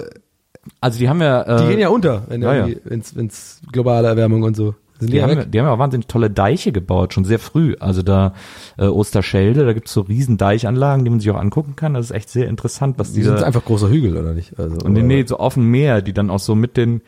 Also 0.79 0.99
die 0.99 1.09
haben 1.09 1.21
ja, 1.21 1.41
äh, 1.41 1.61
die 1.61 1.67
gehen 1.69 1.79
ja 1.79 1.89
unter, 1.89 2.23
wenn 2.29 2.41
ja, 2.41 2.67
ja. 2.67 2.75
wenn's, 2.85 3.15
wenn's 3.15 3.61
globale 3.71 4.07
Erwärmung 4.07 4.43
und 4.43 4.55
so. 4.55 4.75
Die, 5.01 5.17
ja 5.17 5.23
haben, 5.23 5.35
weg? 5.35 5.51
die 5.51 5.59
haben 5.59 5.65
ja 5.65 5.73
auch 5.73 5.79
wahnsinnig 5.79 6.05
tolle 6.07 6.29
Deiche 6.29 6.71
gebaut, 6.71 7.13
schon 7.13 7.25
sehr 7.25 7.39
früh. 7.39 7.75
Also 7.79 8.03
da 8.03 8.35
äh, 8.77 8.85
Osterschelde, 8.85 9.65
da 9.65 9.73
gibt's 9.73 9.93
so 9.93 10.01
riesen 10.01 10.37
Deichanlagen, 10.37 11.03
die 11.03 11.09
man 11.09 11.19
sich 11.19 11.31
auch 11.31 11.39
angucken 11.39 11.75
kann. 11.75 11.95
Das 11.95 12.05
ist 12.05 12.11
echt 12.11 12.29
sehr 12.29 12.47
interessant, 12.47 12.99
was 12.99 13.09
Die 13.13 13.21
die 13.21 13.23
sind 13.23 13.41
einfach 13.41 13.65
großer 13.65 13.89
Hügel, 13.89 14.15
oder 14.15 14.33
nicht? 14.33 14.59
Also, 14.59 14.77
Und 14.77 14.93
nee, 14.93 15.01
nee, 15.01 15.25
so 15.25 15.37
auf 15.37 15.55
dem 15.55 15.71
Meer, 15.71 16.03
die 16.03 16.13
dann 16.13 16.29
auch 16.29 16.39
so 16.39 16.53
mit 16.53 16.77
den 16.77 17.01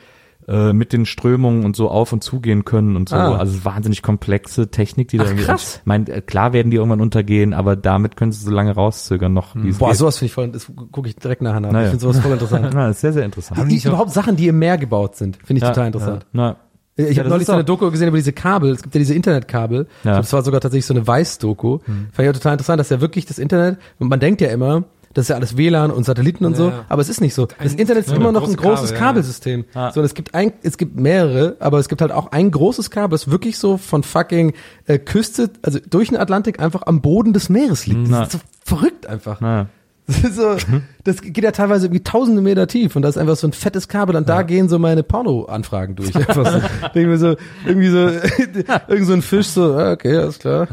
äh, 0.47 0.73
mit 0.73 0.93
den 0.93 1.05
Strömungen 1.05 1.65
und 1.65 1.75
so 1.75 1.89
auf 1.89 2.13
und 2.13 2.23
zugehen 2.23 2.65
können 2.65 2.95
und 2.95 3.09
so. 3.09 3.15
Ah. 3.15 3.37
Also 3.37 3.57
es 3.57 3.65
wahnsinnig 3.65 4.01
komplexe 4.01 4.69
Technik, 4.69 5.07
die 5.09 5.17
da 5.17 5.23
Ach, 5.23 5.29
irgendwie. 5.29 5.45
krass. 5.45 5.77
Ich 5.81 5.85
mein, 5.85 6.07
äh, 6.07 6.21
klar 6.21 6.53
werden 6.53 6.71
die 6.71 6.77
irgendwann 6.77 7.01
untergehen, 7.01 7.53
aber 7.53 7.75
damit 7.75 8.15
können 8.15 8.31
sie 8.31 8.43
so 8.43 8.51
lange 8.51 8.73
rauszögern 8.73 9.33
noch. 9.33 9.55
es 9.55 9.77
Boah, 9.77 9.89
geht. 9.89 9.97
sowas 9.97 10.17
finde 10.17 10.27
ich 10.27 10.33
voll, 10.33 10.49
das 10.49 10.71
gucke 10.91 11.07
ich 11.09 11.15
direkt 11.15 11.41
nachher 11.41 11.59
nach. 11.59 11.71
Naja. 11.71 11.85
Ich 11.85 11.89
finde 11.91 12.01
sowas 12.03 12.19
voll 12.19 12.31
interessant. 12.33 12.63
Ja, 12.73 12.87
das 12.87 12.97
ist 12.97 13.01
sehr, 13.01 13.13
sehr 13.13 13.25
interessant. 13.25 13.71
Die, 13.71 13.77
überhaupt 13.87 14.11
Sachen, 14.11 14.35
die 14.35 14.47
im 14.47 14.59
Meer 14.59 14.77
gebaut 14.77 15.15
sind, 15.15 15.37
finde 15.37 15.57
ich 15.59 15.63
Ja, 15.63 15.69
total 15.69 15.87
interessant. 15.87 16.25
Ja. 16.33 16.55
Ich 16.95 17.15
Ja, 17.15 17.21
habe 17.23 17.29
neulich 17.29 17.47
so 17.47 17.53
eine 17.53 17.63
Doku 17.63 17.89
gesehen 17.89 18.07
über 18.07 18.17
diese 18.17 18.33
Kabel. 18.33 18.71
Es 18.71 18.83
gibt 18.83 18.93
ja 18.93 18.99
diese 18.99 19.15
Internetkabel. 19.15 19.77
Ja. 19.79 19.85
Ich 19.85 20.01
glaube, 20.03 20.17
das 20.21 20.33
war 20.33 20.43
sogar 20.43 20.61
tatsächlich 20.61 20.85
so 20.85 20.93
eine 20.93 21.05
Weiß-Doku. 21.07 21.79
Fand 21.79 22.19
ich 22.19 22.29
auch 22.29 22.33
total 22.33 22.53
interessant, 22.53 22.79
dass 22.79 22.89
ja 22.89 23.01
wirklich 23.01 23.25
das 23.25 23.39
Internet, 23.39 23.79
und 23.97 24.09
man 24.09 24.19
denkt 24.19 24.41
ja 24.41 24.49
immer, 24.49 24.83
das 25.13 25.25
ist 25.25 25.29
ja 25.29 25.35
alles 25.35 25.57
WLAN 25.57 25.91
und 25.91 26.03
Satelliten 26.05 26.45
und 26.45 26.55
so, 26.55 26.69
Ja. 26.69 26.85
aber 26.89 27.01
es 27.01 27.09
ist 27.09 27.21
nicht 27.21 27.33
so. 27.33 27.47
Das 27.61 27.73
Internet 27.73 28.05
ist 28.05 28.11
ja, 28.11 28.15
immer 28.17 28.31
noch 28.31 28.47
ein 28.47 28.55
großes 28.55 28.91
Kabel, 28.91 28.99
ja. 28.99 28.99
Kabelsystem. 28.99 29.65
Ja. 29.75 29.91
So, 29.91 29.99
und 29.99 30.05
es 30.05 30.13
gibt 30.13 30.33
ein, 30.33 30.53
es 30.63 30.77
gibt 30.77 30.99
mehrere, 30.99 31.55
aber 31.59 31.79
es 31.79 31.87
gibt 31.87 32.01
halt 32.01 32.11
auch 32.11 32.31
ein 32.31 32.51
großes 32.51 32.89
Kabel, 32.89 33.11
das 33.11 33.29
wirklich 33.29 33.57
so 33.57 33.77
von 33.77 34.03
fucking 34.03 34.53
äh, 34.87 34.97
Küste, 34.99 35.49
also 35.61 35.79
durch 35.89 36.09
den 36.09 36.17
Atlantik 36.17 36.59
einfach 36.59 36.83
am 36.85 37.01
Boden 37.01 37.33
des 37.33 37.49
Meeres 37.49 37.85
liegt. 37.85 38.07
Na. 38.09 38.19
Das 38.19 38.33
ist 38.33 38.33
so 38.33 38.39
verrückt 38.63 39.07
einfach. 39.07 39.41
Ja. 39.41 39.67
Das, 40.05 40.17
ist 40.21 40.35
so, 40.35 40.57
das 41.05 41.21
geht 41.21 41.45
ja 41.45 41.51
teilweise 41.51 41.85
irgendwie 41.85 42.03
tausende 42.03 42.41
Meter 42.41 42.67
tief 42.67 42.97
und 42.97 43.03
da 43.03 43.07
ist 43.07 43.17
einfach 43.17 43.37
so 43.37 43.47
ein 43.47 43.53
fettes 43.53 43.87
Kabel 43.87 44.17
und 44.17 44.27
da 44.27 44.41
gehen 44.41 44.67
so 44.67 44.77
meine 44.77 45.01
Porno-Anfragen 45.01 45.95
durch. 45.95 46.13
Einfach 46.15 46.45
so. 46.45 46.61
Denk 46.93 47.07
mir 47.07 47.17
so, 47.17 47.37
irgendwie 47.65 47.87
so, 47.87 47.99
irgend 48.89 49.07
so 49.07 49.13
ein 49.13 49.21
Fisch 49.21 49.47
so, 49.47 49.73
ah, 49.75 49.93
okay, 49.93 50.17
alles 50.17 50.39
klar. 50.39 50.67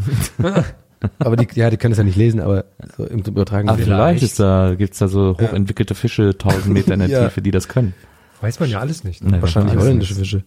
Aber 1.18 1.36
die, 1.36 1.48
ja, 1.54 1.70
die 1.70 1.76
können 1.76 1.92
es 1.92 1.98
ja 1.98 2.04
nicht 2.04 2.16
lesen, 2.16 2.40
aber 2.40 2.64
so 2.96 3.04
im 3.06 3.20
Übertragen. 3.20 3.68
Aber 3.68 3.78
vielleicht 3.78 4.22
ist 4.22 4.38
da, 4.40 4.74
gibt's 4.76 4.98
da 4.98 5.08
so 5.08 5.36
hochentwickelte 5.40 5.94
Fische, 5.94 6.36
tausend 6.36 6.68
Meter 6.68 6.94
in 6.94 7.00
der 7.00 7.08
Ja. 7.10 7.24
Tiefe, 7.28 7.40
die 7.42 7.50
das 7.50 7.68
können. 7.68 7.94
Weiß 8.40 8.60
man 8.60 8.68
ja 8.70 8.80
alles 8.80 9.04
nicht. 9.04 9.22
Nee, 9.24 9.40
Wahrscheinlich 9.40 9.72
alles 9.72 9.84
holländische 9.84 10.14
Fische. 10.14 10.42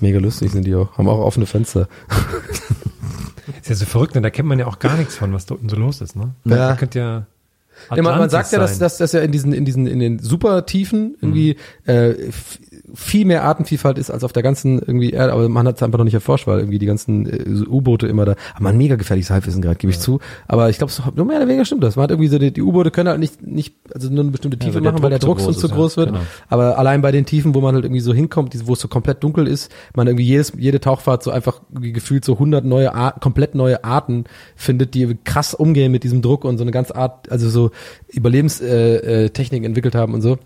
Mega 0.00 0.18
lustig 0.18 0.50
sind 0.52 0.66
die 0.66 0.74
auch. 0.74 0.98
Haben 0.98 1.08
auch 1.08 1.18
offene 1.20 1.46
Fenster. 1.46 1.88
Ist 3.60 3.68
ja 3.68 3.74
so 3.74 3.84
verrückt, 3.86 4.14
ne? 4.14 4.20
da 4.22 4.30
kennt 4.30 4.48
man 4.48 4.58
ja 4.58 4.66
auch 4.66 4.78
gar 4.78 4.96
nichts 4.96 5.16
von, 5.16 5.32
was 5.32 5.46
da 5.46 5.54
unten 5.54 5.68
so 5.68 5.76
los 5.76 6.00
ist, 6.00 6.16
ne? 6.16 6.34
Ja. 6.44 6.68
Da 6.70 6.76
könnte 6.76 6.98
ja. 6.98 7.26
Ja, 7.90 7.96
man, 7.96 8.04
man 8.04 8.14
Atlantis 8.14 8.32
sagt 8.32 8.52
ja, 8.52 8.58
dass, 8.58 8.70
sein. 8.72 8.80
dass, 8.80 8.98
dass 8.98 9.12
ja 9.12 9.20
in 9.20 9.32
diesen, 9.32 9.52
in 9.52 9.64
diesen, 9.64 9.86
in 9.86 9.98
den 9.98 10.18
Supertiefen 10.18 11.16
irgendwie, 11.20 11.56
äh, 11.86 12.10
f- 12.28 12.58
viel 12.94 13.24
mehr 13.24 13.44
Artenvielfalt 13.44 13.96
ist 13.96 14.10
als 14.10 14.24
auf 14.24 14.32
der 14.32 14.42
ganzen 14.42 14.78
irgendwie 14.80 15.10
Erde, 15.10 15.32
aber 15.32 15.48
man 15.48 15.66
hat 15.66 15.76
es 15.76 15.82
einfach 15.82 15.98
noch 15.98 16.04
nicht 16.04 16.14
erforscht, 16.14 16.46
weil 16.46 16.58
irgendwie 16.58 16.78
die 16.78 16.86
ganzen 16.86 17.26
äh, 17.26 17.68
U-Boote 17.68 18.06
immer 18.06 18.24
da, 18.24 18.34
aber 18.54 18.68
ein 18.68 18.76
mega 18.76 18.96
gefährliches 18.96 19.30
Halbwissen 19.30 19.62
gerade, 19.62 19.76
gebe 19.76 19.92
ich 19.92 20.00
zu. 20.00 20.20
Aber 20.48 20.68
ich 20.68 20.78
glaube, 20.78 20.92
nur 21.14 21.26
mehr 21.26 21.36
oder 21.36 21.48
weniger 21.48 21.64
stimmt 21.64 21.84
das. 21.84 21.96
Man 21.96 22.04
hat 22.04 22.10
irgendwie 22.10 22.28
so, 22.28 22.38
die, 22.38 22.52
die 22.52 22.62
U-Boote 22.62 22.90
können 22.90 23.08
halt 23.08 23.20
nicht, 23.20 23.42
nicht, 23.42 23.76
also 23.94 24.10
nur 24.10 24.20
eine 24.20 24.30
bestimmte 24.32 24.58
Tiefe 24.58 24.74
weil 24.74 24.82
der 24.82 24.92
machen, 24.92 25.02
weil 25.02 25.10
der 25.10 25.20
Druck 25.20 25.38
zu 25.38 25.46
sonst 25.46 25.60
zu 25.60 25.68
groß 25.68 25.70
ist, 25.70 25.76
groß 25.76 25.96
wird. 25.96 26.08
ja, 26.08 26.12
genau. 26.14 26.26
Aber 26.48 26.78
allein 26.78 27.02
bei 27.02 27.12
den 27.12 27.24
Tiefen, 27.24 27.54
wo 27.54 27.60
man 27.60 27.74
halt 27.74 27.84
irgendwie 27.84 28.00
so 28.00 28.12
hinkommt, 28.12 28.54
wo 28.66 28.72
es 28.72 28.80
so 28.80 28.88
komplett 28.88 29.22
dunkel 29.22 29.46
ist, 29.46 29.70
man 29.94 30.06
irgendwie 30.06 30.24
jedes, 30.24 30.52
jede 30.58 30.80
Tauchfahrt 30.80 31.22
so 31.22 31.30
einfach 31.30 31.60
gefühlt 31.72 32.24
so 32.24 32.34
100 32.34 32.64
neue 32.64 32.94
Arten, 32.94 33.20
komplett 33.20 33.54
neue 33.54 33.84
Arten 33.84 34.24
findet, 34.56 34.94
die 34.94 35.16
krass 35.24 35.54
umgehen 35.54 35.92
mit 35.92 36.04
diesem 36.04 36.20
Druck 36.20 36.44
und 36.44 36.58
so 36.58 36.64
eine 36.64 36.72
ganz 36.72 36.90
Art, 36.90 37.30
also 37.30 37.48
so 37.48 37.70
Überlebenstechniken 38.08 39.08
äh, 39.08 39.30
Techniken 39.30 39.64
entwickelt 39.64 39.94
haben 39.94 40.14
und 40.14 40.20
so. 40.20 40.38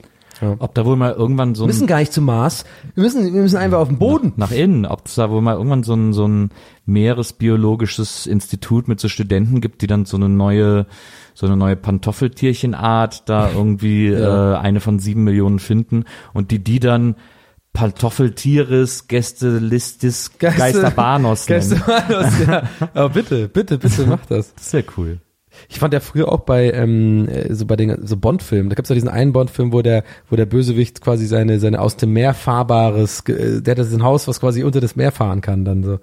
Ob 0.58 0.74
da 0.74 0.84
wohl 0.84 0.96
mal 0.96 1.12
irgendwann 1.12 1.54
so 1.54 1.62
Wir 1.62 1.66
ein 1.66 1.68
müssen 1.68 1.86
gar 1.86 1.98
nicht 1.98 2.12
zum 2.12 2.24
Mars. 2.26 2.64
Wir 2.94 3.02
müssen, 3.04 3.24
wir 3.32 3.40
müssen 3.42 3.56
einfach 3.56 3.78
auf 3.78 3.88
den 3.88 3.98
Boden. 3.98 4.32
nach 4.36 4.50
innen, 4.50 4.84
ob 4.86 5.06
es 5.06 5.14
da 5.14 5.30
wohl 5.30 5.40
mal 5.40 5.54
irgendwann 5.54 5.82
so 5.82 5.94
ein, 5.94 6.12
so 6.12 6.26
ein 6.28 6.50
meeresbiologisches 6.84 8.26
Institut 8.26 8.88
mit 8.88 9.00
so 9.00 9.08
Studenten 9.08 9.60
gibt, 9.60 9.82
die 9.82 9.86
dann 9.86 10.04
so 10.04 10.16
eine 10.16 10.28
neue, 10.28 10.86
so 11.34 11.46
eine 11.46 11.56
neue 11.56 11.76
Pantoffeltierchenart 11.76 13.28
da 13.28 13.50
irgendwie 13.54 14.08
Ja. 14.08 14.54
äh, 14.54 14.58
eine 14.58 14.80
von 14.80 14.98
sieben 14.98 15.24
Millionen 15.24 15.58
finden 15.58 16.04
und 16.34 16.50
die 16.50 16.58
die 16.62 16.80
dann 16.80 17.16
Pantoffeltieres 17.72 19.06
Gästelistis 19.06 20.38
Geister- 20.38 20.58
Geisterbanos 20.58 21.48
nennen. 21.48 21.70
Geisterbanos, 21.70 22.32
ja. 22.46 22.62
Aber 22.94 23.08
bitte, 23.10 23.48
bitte, 23.48 23.76
bitte 23.78 24.06
mach 24.06 24.24
das. 24.26 24.54
Das 24.54 24.72
wäre 24.72 24.84
cool. 24.96 25.18
Ich 25.68 25.78
fand 25.78 25.94
ja 25.94 26.00
früher 26.00 26.32
auch 26.32 26.40
bei 26.40 26.70
ähm, 26.70 27.28
äh, 27.28 27.54
so 27.54 27.66
bei 27.66 27.76
den 27.76 28.06
so 28.06 28.16
Bond-Filmen, 28.16 28.70
da 28.70 28.74
gibt's 28.74 28.88
ja 28.88 28.94
diesen 28.94 29.08
einen 29.08 29.32
Bond-Film, 29.32 29.72
wo 29.72 29.82
der 29.82 30.04
wo 30.30 30.36
der 30.36 30.46
Bösewicht 30.46 31.00
quasi 31.00 31.26
seine 31.26 31.58
seine 31.58 31.80
aus 31.80 31.96
dem 31.96 32.12
Meer 32.12 32.34
fahrbares, 32.34 33.20
äh, 33.28 33.62
der 33.62 33.72
hat 33.72 33.78
das 33.78 33.92
ein 33.92 34.02
Haus, 34.02 34.28
was 34.28 34.40
quasi 34.40 34.62
unter 34.64 34.80
das 34.80 34.96
Meer 34.96 35.12
fahren 35.12 35.40
kann, 35.40 35.64
dann 35.64 35.82
so. 35.82 35.98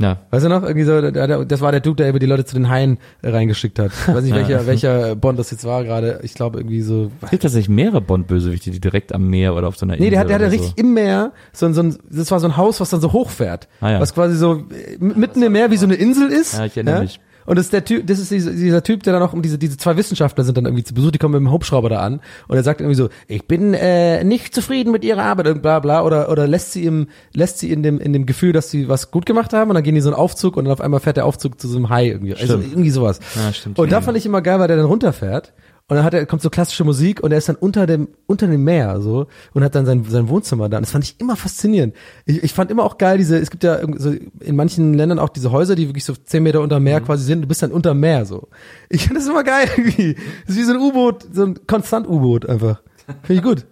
Ja. 0.00 0.18
Weißt 0.30 0.44
du 0.44 0.48
noch? 0.48 0.62
Irgendwie 0.62 0.84
so, 0.84 1.10
das 1.44 1.60
war 1.60 1.72
der 1.72 1.80
Dude, 1.80 1.96
der 2.04 2.10
über 2.10 2.20
die 2.20 2.26
Leute 2.26 2.44
zu 2.44 2.54
den 2.54 2.68
Haien 2.68 2.98
äh, 3.20 3.30
reingeschickt 3.30 3.80
hat. 3.80 3.90
Ich 3.90 4.14
weiß 4.14 4.22
nicht, 4.22 4.34
welcher, 4.34 4.66
welcher 4.66 5.16
Bond 5.16 5.38
das 5.40 5.50
jetzt 5.50 5.64
war 5.64 5.82
gerade. 5.82 6.20
Ich 6.22 6.34
glaube 6.34 6.58
irgendwie 6.60 6.82
so. 6.82 7.10
Es 7.20 7.30
gibt 7.30 7.42
tatsächlich 7.42 7.68
mehrere 7.68 8.00
Bond-Bösewichte, 8.00 8.70
die 8.70 8.80
direkt 8.80 9.12
am 9.12 9.28
Meer 9.28 9.56
oder 9.56 9.66
auf 9.66 9.76
so 9.76 9.84
einer 9.84 9.96
Nee, 9.96 10.10
der 10.10 10.20
hat, 10.20 10.28
der 10.28 10.36
Insel 10.36 10.46
hatte 10.46 10.56
oder 10.56 10.64
richtig 10.64 10.84
im 10.84 10.94
Meer 10.94 11.32
so 11.52 11.66
ein, 11.66 11.74
so 11.74 11.82
ein, 11.82 11.96
das 12.08 12.30
war 12.30 12.38
so 12.38 12.46
ein 12.46 12.56
Haus, 12.56 12.80
was 12.80 12.90
dann 12.90 13.00
so 13.00 13.12
hochfährt. 13.12 13.66
Ah, 13.80 13.90
ja. 13.90 14.00
Was 14.00 14.14
quasi 14.14 14.36
so 14.36 14.62
mitten 15.00 15.42
im 15.42 15.52
Meer 15.52 15.72
wie 15.72 15.76
so 15.76 15.86
eine 15.86 15.96
Insel 15.96 16.28
ist. 16.28 16.56
Ja, 16.56 16.66
ich 16.66 16.76
erinnere 16.76 17.00
mich. 17.00 17.18
Und 17.48 17.56
das 17.56 17.64
ist 17.64 17.72
der 17.72 17.82
Typ, 17.82 18.06
das 18.06 18.18
ist 18.18 18.30
dieser, 18.30 18.82
Typ, 18.82 19.04
der 19.04 19.14
dann 19.14 19.22
auch, 19.22 19.32
diese, 19.40 19.56
diese 19.56 19.78
zwei 19.78 19.96
Wissenschaftler 19.96 20.44
sind 20.44 20.58
dann 20.58 20.66
irgendwie 20.66 20.84
zu 20.84 20.92
Besuch, 20.92 21.12
die 21.12 21.18
kommen 21.18 21.32
mit 21.32 21.40
dem 21.40 21.50
Hubschrauber 21.50 21.88
da 21.88 22.00
an 22.00 22.20
und 22.46 22.56
er 22.58 22.62
sagt 22.62 22.82
irgendwie 22.82 22.94
so, 22.94 23.08
ich 23.26 23.46
bin 23.46 23.72
äh, 23.72 24.22
nicht 24.22 24.54
zufrieden 24.54 24.92
mit 24.92 25.02
ihrer 25.02 25.22
Arbeit 25.22 25.46
und 25.46 25.62
bla 25.62 25.80
bla 25.80 26.02
oder 26.02 26.30
oder 26.30 26.46
lässt 26.46 26.72
sie 26.72 26.84
im, 26.84 27.08
lässt 27.32 27.58
sie 27.58 27.72
in 27.72 27.82
dem 27.82 28.00
in 28.00 28.12
dem 28.12 28.26
Gefühl, 28.26 28.52
dass 28.52 28.70
sie 28.70 28.90
was 28.90 29.10
gut 29.10 29.24
gemacht 29.24 29.54
haben 29.54 29.70
und 29.70 29.76
dann 29.76 29.82
gehen 29.82 29.94
die 29.94 30.02
so 30.02 30.10
einen 30.10 30.18
Aufzug 30.18 30.58
und 30.58 30.66
dann 30.66 30.72
auf 30.74 30.82
einmal 30.82 31.00
fährt 31.00 31.16
der 31.16 31.24
Aufzug 31.24 31.58
zu 31.58 31.68
so 31.68 31.78
einem 31.78 31.88
Hai 31.88 32.08
irgendwie. 32.08 32.34
Also 32.34 32.58
Stimmt. 32.58 32.66
irgendwie 32.70 32.90
sowas. 32.90 33.18
Ja, 33.34 33.50
stimmt. 33.50 33.78
Und 33.78 33.92
da 33.92 34.02
fand 34.02 34.18
ich 34.18 34.26
immer 34.26 34.42
geil, 34.42 34.58
weil 34.58 34.68
der 34.68 34.76
dann 34.76 34.84
runterfährt 34.84 35.54
und 35.88 35.96
dann 35.96 36.04
hat 36.04 36.12
er, 36.12 36.26
kommt 36.26 36.42
so 36.42 36.50
klassische 36.50 36.84
Musik 36.84 37.22
und 37.22 37.32
er 37.32 37.38
ist 37.38 37.48
dann 37.48 37.56
unter 37.56 37.86
dem, 37.86 38.08
unter 38.26 38.46
dem 38.46 38.62
Meer 38.62 39.00
so 39.00 39.26
und 39.54 39.64
hat 39.64 39.74
dann 39.74 39.86
sein, 39.86 40.04
sein 40.06 40.28
Wohnzimmer 40.28 40.68
da. 40.68 40.76
Und 40.76 40.82
das 40.82 40.90
fand 40.92 41.04
ich 41.04 41.16
immer 41.18 41.34
faszinierend. 41.34 41.94
Ich, 42.26 42.42
ich 42.42 42.52
fand 42.52 42.70
immer 42.70 42.84
auch 42.84 42.98
geil, 42.98 43.16
diese, 43.16 43.38
es 43.38 43.50
gibt 43.50 43.64
ja 43.64 43.80
so 43.96 44.14
in 44.40 44.54
manchen 44.56 44.92
Ländern 44.92 45.18
auch 45.18 45.30
diese 45.30 45.50
Häuser, 45.50 45.74
die 45.76 45.88
wirklich 45.88 46.04
so 46.04 46.14
zehn 46.14 46.42
Meter 46.42 46.60
unter 46.60 46.78
Mhm. 46.78 46.84
Meer 46.84 47.00
quasi 47.00 47.24
sind. 47.24 47.40
Du 47.42 47.48
bist 47.48 47.62
dann 47.62 47.72
unter 47.72 47.94
Meer 47.94 48.26
so. 48.26 48.48
Ich 48.90 49.04
finde 49.04 49.20
das 49.20 49.28
immer 49.28 49.44
geil 49.44 49.68
irgendwie. 49.76 50.14
Das 50.46 50.56
ist 50.56 50.60
wie 50.60 50.64
so 50.64 50.72
ein 50.74 50.78
U-Boot, 50.78 51.26
so 51.32 51.44
ein 51.44 51.66
Konstant-U-Boot 51.66 52.46
einfach. 52.46 52.82
Finde 53.22 53.34
ich 53.34 53.42
gut. 53.42 53.66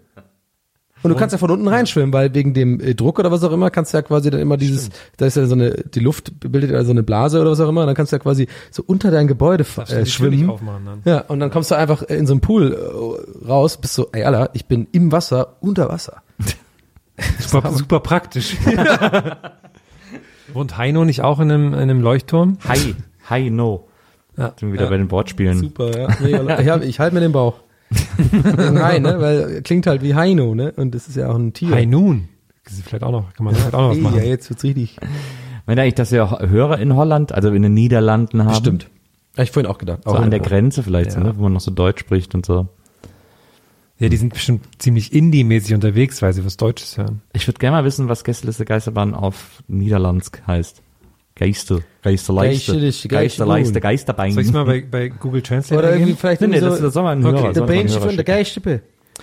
Und 1.07 1.15
du 1.15 1.19
kannst 1.19 1.33
ja 1.33 1.39
von 1.39 1.51
unten 1.51 1.69
reinschwimmen, 1.69 2.13
weil 2.13 2.35
wegen 2.35 2.53
dem 2.55 2.81
äh, 2.81 2.95
Druck 2.95 3.19
oder 3.19 3.31
was 3.31 3.43
auch 3.45 3.53
immer 3.53 3.71
kannst 3.71 3.93
du 3.93 3.99
ja 3.99 4.03
quasi 4.03 4.31
dann 4.31 4.41
immer 4.41 4.57
dieses, 4.57 4.91
da 5.17 5.27
ist 5.27 5.37
ja 5.37 5.47
so 5.47 5.55
eine, 5.55 5.71
die 5.73 6.01
Luft 6.01 6.33
bildet 6.41 6.71
ja 6.71 6.85
so 6.85 6.91
eine 6.91 7.03
Blase 7.03 7.41
oder 7.41 7.51
was 7.51 7.61
auch 7.61 7.69
immer, 7.69 7.83
und 7.83 7.87
dann 7.87 7.97
kannst 7.97 8.13
du 8.13 8.17
ja 8.17 8.21
quasi 8.21 8.49
so 8.71 8.83
unter 8.87 9.11
dein 9.11 9.27
Gebäude 9.27 9.65
äh, 9.89 10.07
schwimmen. 10.07 10.53
Ja, 11.05 11.21
und 11.23 11.41
dann 11.41 11.51
kommst 11.51 11.71
du 11.71 11.75
einfach 11.75 12.03
in 12.03 12.27
so 12.27 12.33
einem 12.35 12.41
Pool 12.41 12.73
äh, 12.75 13.47
raus, 13.49 13.77
bist 13.79 13.95
so, 13.95 14.09
ey 14.13 14.25
Alter, 14.25 14.51
ich 14.55 14.67
bin 14.67 14.87
im 14.93 15.13
Wasser, 15.13 15.57
unter 15.61 15.89
Wasser. 15.89 16.23
Super, 17.39 17.73
super 17.73 18.01
praktisch. 18.01 18.57
Wohnt 20.53 20.77
Heino 20.77 21.05
nicht 21.05 21.23
auch 21.23 21.41
in 21.41 21.51
einem, 21.51 21.73
in 21.73 21.81
einem 21.81 22.01
Leuchtturm? 22.03 22.59
Hi, 22.69 22.95
hi, 23.29 23.51
no. 23.51 23.89
Ja. 24.37 24.53
Sind 24.59 24.69
wir 24.69 24.73
wieder 24.75 24.85
Ja. 24.85 24.91
bei 24.91 24.99
den 24.99 25.11
Wortspielen. 25.11 25.59
Super, 25.59 25.99
ja. 25.99 26.09
Mega, 26.21 26.79
ich 26.81 26.89
ich 26.91 27.01
halte 27.01 27.15
mir 27.15 27.21
den 27.21 27.33
Bauch. 27.33 27.55
Nein, 28.73 29.03
ne, 29.03 29.21
weil 29.21 29.63
klingt 29.63 29.87
halt 29.87 30.03
wie 30.03 30.15
Heino, 30.15 30.55
ne, 30.55 30.73
und 30.77 30.95
das 30.95 31.09
ist 31.09 31.17
ja 31.17 31.29
auch 31.31 31.37
ein 31.37 31.53
Tier. 31.53 31.77
Ist 32.67 32.83
vielleicht 32.83 33.05
auch 33.05 33.13
noch, 33.13 33.33
kann 33.35 33.45
man 33.45 33.55
vielleicht 33.55 33.75
auch 33.75 33.81
noch 33.83 33.91
was 33.91 33.99
machen. 33.99 34.17
ja, 34.19 34.25
jetzt 34.25 34.51
wird's 34.51 34.65
richtig. 34.65 34.99
Wenn 35.67 35.79
eigentlich, 35.79 35.95
dass 35.95 36.11
wir 36.13 36.25
auch 36.25 36.41
Hörer 36.41 36.79
in 36.79 36.97
Holland, 36.97 37.33
also 37.33 37.51
in 37.51 37.63
den 37.63 37.75
Niederlanden 37.75 38.45
haben. 38.45 38.55
Stimmt. 38.55 38.89
Hab 39.37 39.45
ich 39.45 39.51
vorhin 39.51 39.71
auch 39.71 39.79
gedacht. 39.79 40.01
So 40.05 40.11
Auch 40.11 40.21
an 40.21 40.31
der. 40.31 40.41
Grenze 40.41 40.83
vielleicht, 40.83 41.13
so, 41.13 41.19
Ja. 41.19 41.25
ne, 41.27 41.35
wo 41.37 41.43
man 41.43 41.53
noch 41.53 41.61
so 41.61 41.71
Deutsch 41.71 42.01
spricht 42.01 42.35
und 42.35 42.45
so. 42.47 42.67
Ja, 43.99 44.09
die 44.09 44.17
sind 44.17 44.33
bestimmt 44.35 44.65
ziemlich 44.79 45.13
Indie-mäßig 45.13 45.75
unterwegs, 45.75 46.21
weil 46.23 46.33
sie 46.33 46.45
was 46.45 46.57
Deutsches 46.57 46.99
hören. 46.99 47.23
Ich 47.33 47.47
würde 47.47 47.59
gerne 47.59 47.77
mal 47.79 47.85
wissen, 47.85 48.09
was 48.09 48.25
Gästeliste 48.25 48.65
Geisterbahn 48.65 49.15
auf 49.15 49.63
Niederlandsk 49.69 50.43
heißt. 50.47 50.83
Geister, 51.39 51.81
Geisterleiste, 52.03 53.09
Geisterleiste. 53.09 53.81
Geisterbein. 53.81 54.33
Soll 54.33 54.43
ich 54.43 54.53
mal 54.53 54.65
bei, 54.65 54.83
bei 54.91 55.09
Google 55.09 55.43
Translate 55.43 55.79
Oder 55.79 55.93
irgendwie 55.93 56.15
vielleicht 56.15 56.41
Nee, 56.41 56.47
nee, 56.47 56.57
irgendwie 56.57 56.71
das, 56.71 56.79
so, 56.79 56.85
das 56.87 56.95
soll 56.95 57.03
man 57.03 57.25
Okay, 57.25 57.43
Hörer, 57.43 57.53
der 57.53 57.67
Hörer 57.67 58.01
von 58.01 58.17
der. 58.17 58.25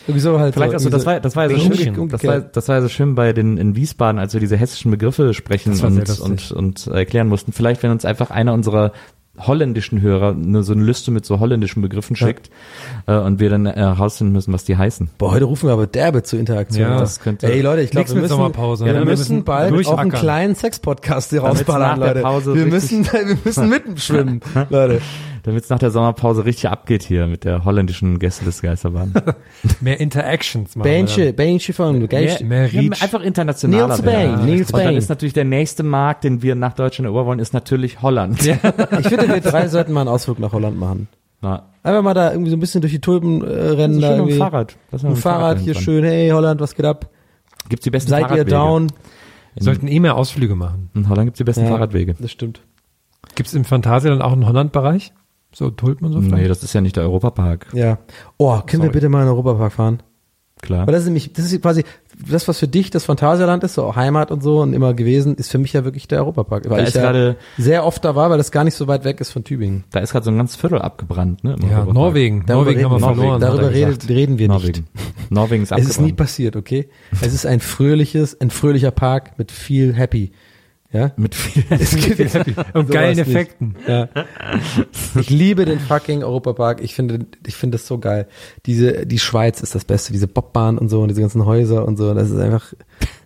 Irgendwie 0.07 0.19
so 0.19 0.39
halt. 0.39 0.53
Vielleicht, 0.53 0.71
so, 0.71 0.75
also 0.75 0.89
das 0.91 1.05
war, 1.05 1.19
das 1.19 1.35
war 1.35 1.49
ja 1.49 1.57
so 1.57 1.73
schön, 1.73 2.09
das 2.09 2.23
war, 2.23 2.41
das 2.41 2.67
war 2.67 2.75
ja 2.75 2.81
so 2.81 2.89
schön 2.89 3.15
bei 3.15 3.33
den 3.33 3.57
in 3.57 3.75
Wiesbaden, 3.75 4.19
als 4.19 4.33
wir 4.33 4.39
diese 4.39 4.57
hessischen 4.57 4.91
Begriffe 4.91 5.33
sprechen 5.33 5.73
und, 5.79 6.19
und, 6.19 6.51
und 6.51 6.87
erklären 6.87 7.27
mussten. 7.27 7.51
Vielleicht, 7.51 7.81
wenn 7.81 7.91
uns 7.91 8.05
einfach 8.05 8.29
einer 8.29 8.53
unserer 8.53 8.91
holländischen 9.39 10.01
Hörer 10.01 10.31
eine, 10.31 10.61
so 10.63 10.73
eine 10.73 10.83
Liste 10.83 11.09
mit 11.09 11.25
so 11.25 11.39
holländischen 11.39 11.81
Begriffen 11.81 12.15
schickt 12.15 12.51
äh, 13.07 13.15
und 13.15 13.39
wir 13.39 13.49
dann 13.49 13.65
äh, 13.65 13.73
herausfinden 13.73 14.31
müssen, 14.31 14.53
was 14.53 14.63
die 14.63 14.77
heißen. 14.77 15.09
Boah, 15.17 15.31
heute 15.31 15.45
rufen 15.45 15.67
wir 15.69 15.73
aber 15.73 15.87
derbe 15.87 16.21
zur 16.23 16.39
Interaktion. 16.39 16.83
Ja, 16.83 16.99
das 16.99 17.19
könnte- 17.19 17.47
Ey 17.51 17.61
Leute, 17.61 17.81
ich 17.81 17.89
glaube, 17.91 18.01
Nix 18.03 18.13
wir 18.13 18.21
müssen. 18.21 18.33
Ja, 18.87 18.93
Ja, 18.93 18.93
wir 18.93 18.99
wir 18.99 19.05
müssen 19.11 19.43
bald 19.43 19.71
auch 19.87 19.97
einen 19.97 20.11
kleinen 20.19 20.55
Sex-Podcast 20.55 21.31
hier 21.31 21.41
Damit's 21.41 21.61
rausballern, 21.61 21.99
Leute. 21.99 22.23
Wir 22.55 22.65
müssen, 22.67 23.05
wir 23.11 23.37
müssen 23.43 23.69
mitschwimmen, 23.69 24.41
Leute. 24.69 25.01
Damit 25.45 25.63
es 25.65 25.69
nach 25.69 25.79
der 25.79 25.91
Sommerpause 25.91 26.45
richtig 26.45 26.69
abgeht 26.69 27.03
hier 27.03 27.27
mit 27.27 27.43
der 27.43 27.65
holländischen 27.65 28.17
Gäste 28.17 28.45
des 28.45 28.61
Geisterbahn. 28.61 29.13
Mehr 29.81 29.99
Interactions 29.99 30.75
machen. 30.77 30.83
Bähnchen, 30.89 31.35
Bähnchen 31.35 31.75
von 31.75 32.07
Geist. 32.07 32.41
mehr 32.43 32.67
Ja, 32.67 32.79
Reach. 32.79 33.01
einfach 33.03 33.21
internationaler 33.21 33.87
Nils. 33.97 34.01
Bain, 34.03 34.45
Nils 34.45 34.71
Und 34.71 34.77
dann 34.79 34.87
Bain. 34.87 34.95
ist 34.97 35.09
natürlich 35.09 35.33
der 35.33 35.43
nächste 35.43 35.83
Markt, 35.83 36.23
den 36.23 36.41
wir 36.41 36.55
nach 36.55 36.73
Deutschland 36.73 37.07
erobern 37.07 37.25
wollen, 37.25 37.39
ist 37.39 37.53
natürlich 37.53 38.01
Holland. 38.01 38.39
Ich 38.45 39.07
finde, 39.09 39.27
wir 39.27 39.41
drei 39.41 39.67
sollten 39.67 39.91
mal 39.91 40.01
einen 40.01 40.09
Ausflug 40.09 40.39
nach 40.39 40.53
Holland 40.53 40.79
machen. 40.79 41.09
Na, 41.41 41.63
Einfach 41.83 42.01
mal 42.03 42.13
da 42.13 42.31
irgendwie 42.31 42.49
so 42.51 42.55
ein 42.55 42.61
bisschen 42.61 42.79
durch 42.79 42.93
die 42.93 43.01
Tulpen 43.01 43.41
äh, 43.43 43.47
rennen. 43.47 43.95
schön 43.95 44.01
da 44.01 44.09
mit 44.11 44.17
dem 44.17 44.19
irgendwie. 44.27 44.37
Fahrrad. 44.37 44.77
Lass 44.91 45.03
mal 45.03 45.09
Ein 45.09 45.13
mit 45.13 45.19
dem 45.19 45.21
Fahrrad 45.23 45.59
hier 45.59 45.75
schön. 45.75 46.05
Hey 46.05 46.29
Holland, 46.29 46.61
was 46.61 46.73
geht 46.73 46.85
ab? 46.85 47.09
Gibt's 47.67 47.83
die 47.83 47.89
besten 47.89 48.11
Seid 48.11 48.21
ihr 48.21 48.27
Fahrradwege. 48.29 48.49
down? 48.49 48.87
Wir 49.55 49.63
sollten 49.63 49.87
eh 49.89 49.99
mehr 49.99 50.15
Ausflüge 50.15 50.55
machen. 50.55 50.89
In 50.95 51.09
Holland 51.09 51.27
gibt's 51.27 51.37
die 51.39 51.43
besten 51.43 51.63
Ja. 51.65 51.71
Fahrradwege. 51.71 52.15
Das 52.17 52.31
stimmt. 52.31 52.61
Gibt 53.35 53.47
es 53.49 53.53
im 53.55 53.65
Phantasialand 53.65 54.21
auch 54.21 54.31
einen 54.31 54.47
Holland-Bereich? 54.47 55.11
So 55.53 55.69
Tulpen 55.69 56.07
und 56.07 56.13
so 56.13 56.19
Nee, 56.19 56.47
das 56.47 56.63
ist 56.63 56.73
ja 56.73 56.81
nicht 56.81 56.95
der 56.95 57.03
Europapark. 57.03 57.67
Ja. 57.73 57.99
Oh, 58.37 58.53
können 58.61 58.81
wir 58.83 58.87
Sorry. 58.87 58.89
bitte 58.93 59.09
mal 59.09 59.19
in 59.19 59.25
den 59.25 59.31
Europapark 59.33 59.71
fahren? 59.73 60.03
Klar. 60.61 60.87
Weil 60.87 60.93
das 60.93 61.01
ist 61.01 61.07
nämlich, 61.07 61.33
das 61.33 61.51
ist 61.51 61.61
quasi, 61.61 61.83
das, 62.29 62.47
was 62.47 62.57
für 62.57 62.69
dich 62.69 62.89
das 62.89 63.03
Phantasialand 63.03 63.65
ist, 63.65 63.73
so 63.73 63.97
Heimat 63.97 64.31
und 64.31 64.41
so 64.41 64.61
und 64.61 64.71
immer 64.71 64.93
gewesen, 64.93 65.35
ist 65.35 65.51
für 65.51 65.57
mich 65.57 65.73
ja 65.73 65.83
wirklich 65.83 66.07
der 66.07 66.19
Europapark. 66.19 66.69
Weil 66.69 66.83
Da 66.83 66.87
ich 66.87 66.93
ja 66.95 67.01
gerade- 67.01 67.35
sehr 67.57 67.85
oft 67.85 68.05
da 68.05 68.15
war, 68.15 68.29
weil 68.29 68.37
das 68.37 68.49
gar 68.49 68.63
nicht 68.63 68.75
so 68.75 68.87
weit 68.87 69.03
weg 69.03 69.19
ist 69.19 69.31
von 69.31 69.43
Tübingen. 69.43 69.83
Da 69.91 69.99
ist 69.99 70.13
gerade 70.13 70.23
so 70.23 70.31
ein 70.31 70.37
ganz 70.37 70.55
Viertel 70.55 70.79
abgebrannt, 70.81 71.43
ne? 71.43 71.57
ja, 71.59 71.65
Europapark. 71.79 71.93
Norwegen. 71.93 72.45
Norwegen 72.47 72.83
haben 72.85 72.91
wir 72.93 72.99
Norwegen. 72.99 73.15
verloren. 73.19 73.41
Darüber 73.41 73.65
hat 73.65 73.73
er 73.73 73.75
redet, 73.75 74.07
reden 74.09 74.39
wir 74.39 74.47
Norwegen. 74.47 74.87
nicht. 74.93 75.31
Norwegen 75.31 75.63
ist 75.63 75.67
Es 75.69 75.71
abgebrannt. 75.73 75.91
ist 75.91 76.01
nie 76.01 76.13
passiert, 76.13 76.55
okay? 76.55 76.87
Es 77.19 77.33
ist 77.33 77.45
ein 77.45 77.59
fröhliches, 77.59 78.39
ein 78.39 78.49
fröhlicher 78.49 78.91
Park 78.91 79.37
mit 79.37 79.51
viel 79.51 79.93
Happy. 79.93 80.31
Ja? 80.93 81.11
Mit 81.17 81.35
viel. 81.35 81.63
Es 81.69 81.95
gibt 81.95 82.19
Und 82.19 82.87
sowas 82.87 82.87
geilen 82.89 83.17
nicht. 83.17 83.27
Effekten. 83.27 83.75
Ja. 83.87 84.07
Ich 85.19 85.29
liebe 85.29 85.65
den 85.65 85.79
fucking 85.79 86.23
Europapark. 86.23 86.81
Ich 86.81 86.93
finde, 86.95 87.25
ich 87.45 87.55
finde 87.55 87.77
das 87.77 87.87
so 87.87 87.97
geil. 87.99 88.27
Diese, 88.65 89.05
die 89.05 89.19
Schweiz 89.19 89.61
ist 89.61 89.75
das 89.75 89.85
Beste. 89.85 90.13
Diese 90.13 90.27
Bobbahn 90.27 90.77
und 90.77 90.89
so 90.89 91.01
und 91.01 91.07
diese 91.09 91.21
ganzen 91.21 91.45
Häuser 91.45 91.85
und 91.85 91.97
so. 91.97 92.13
Das 92.13 92.29
ist 92.29 92.37
einfach, 92.39 92.73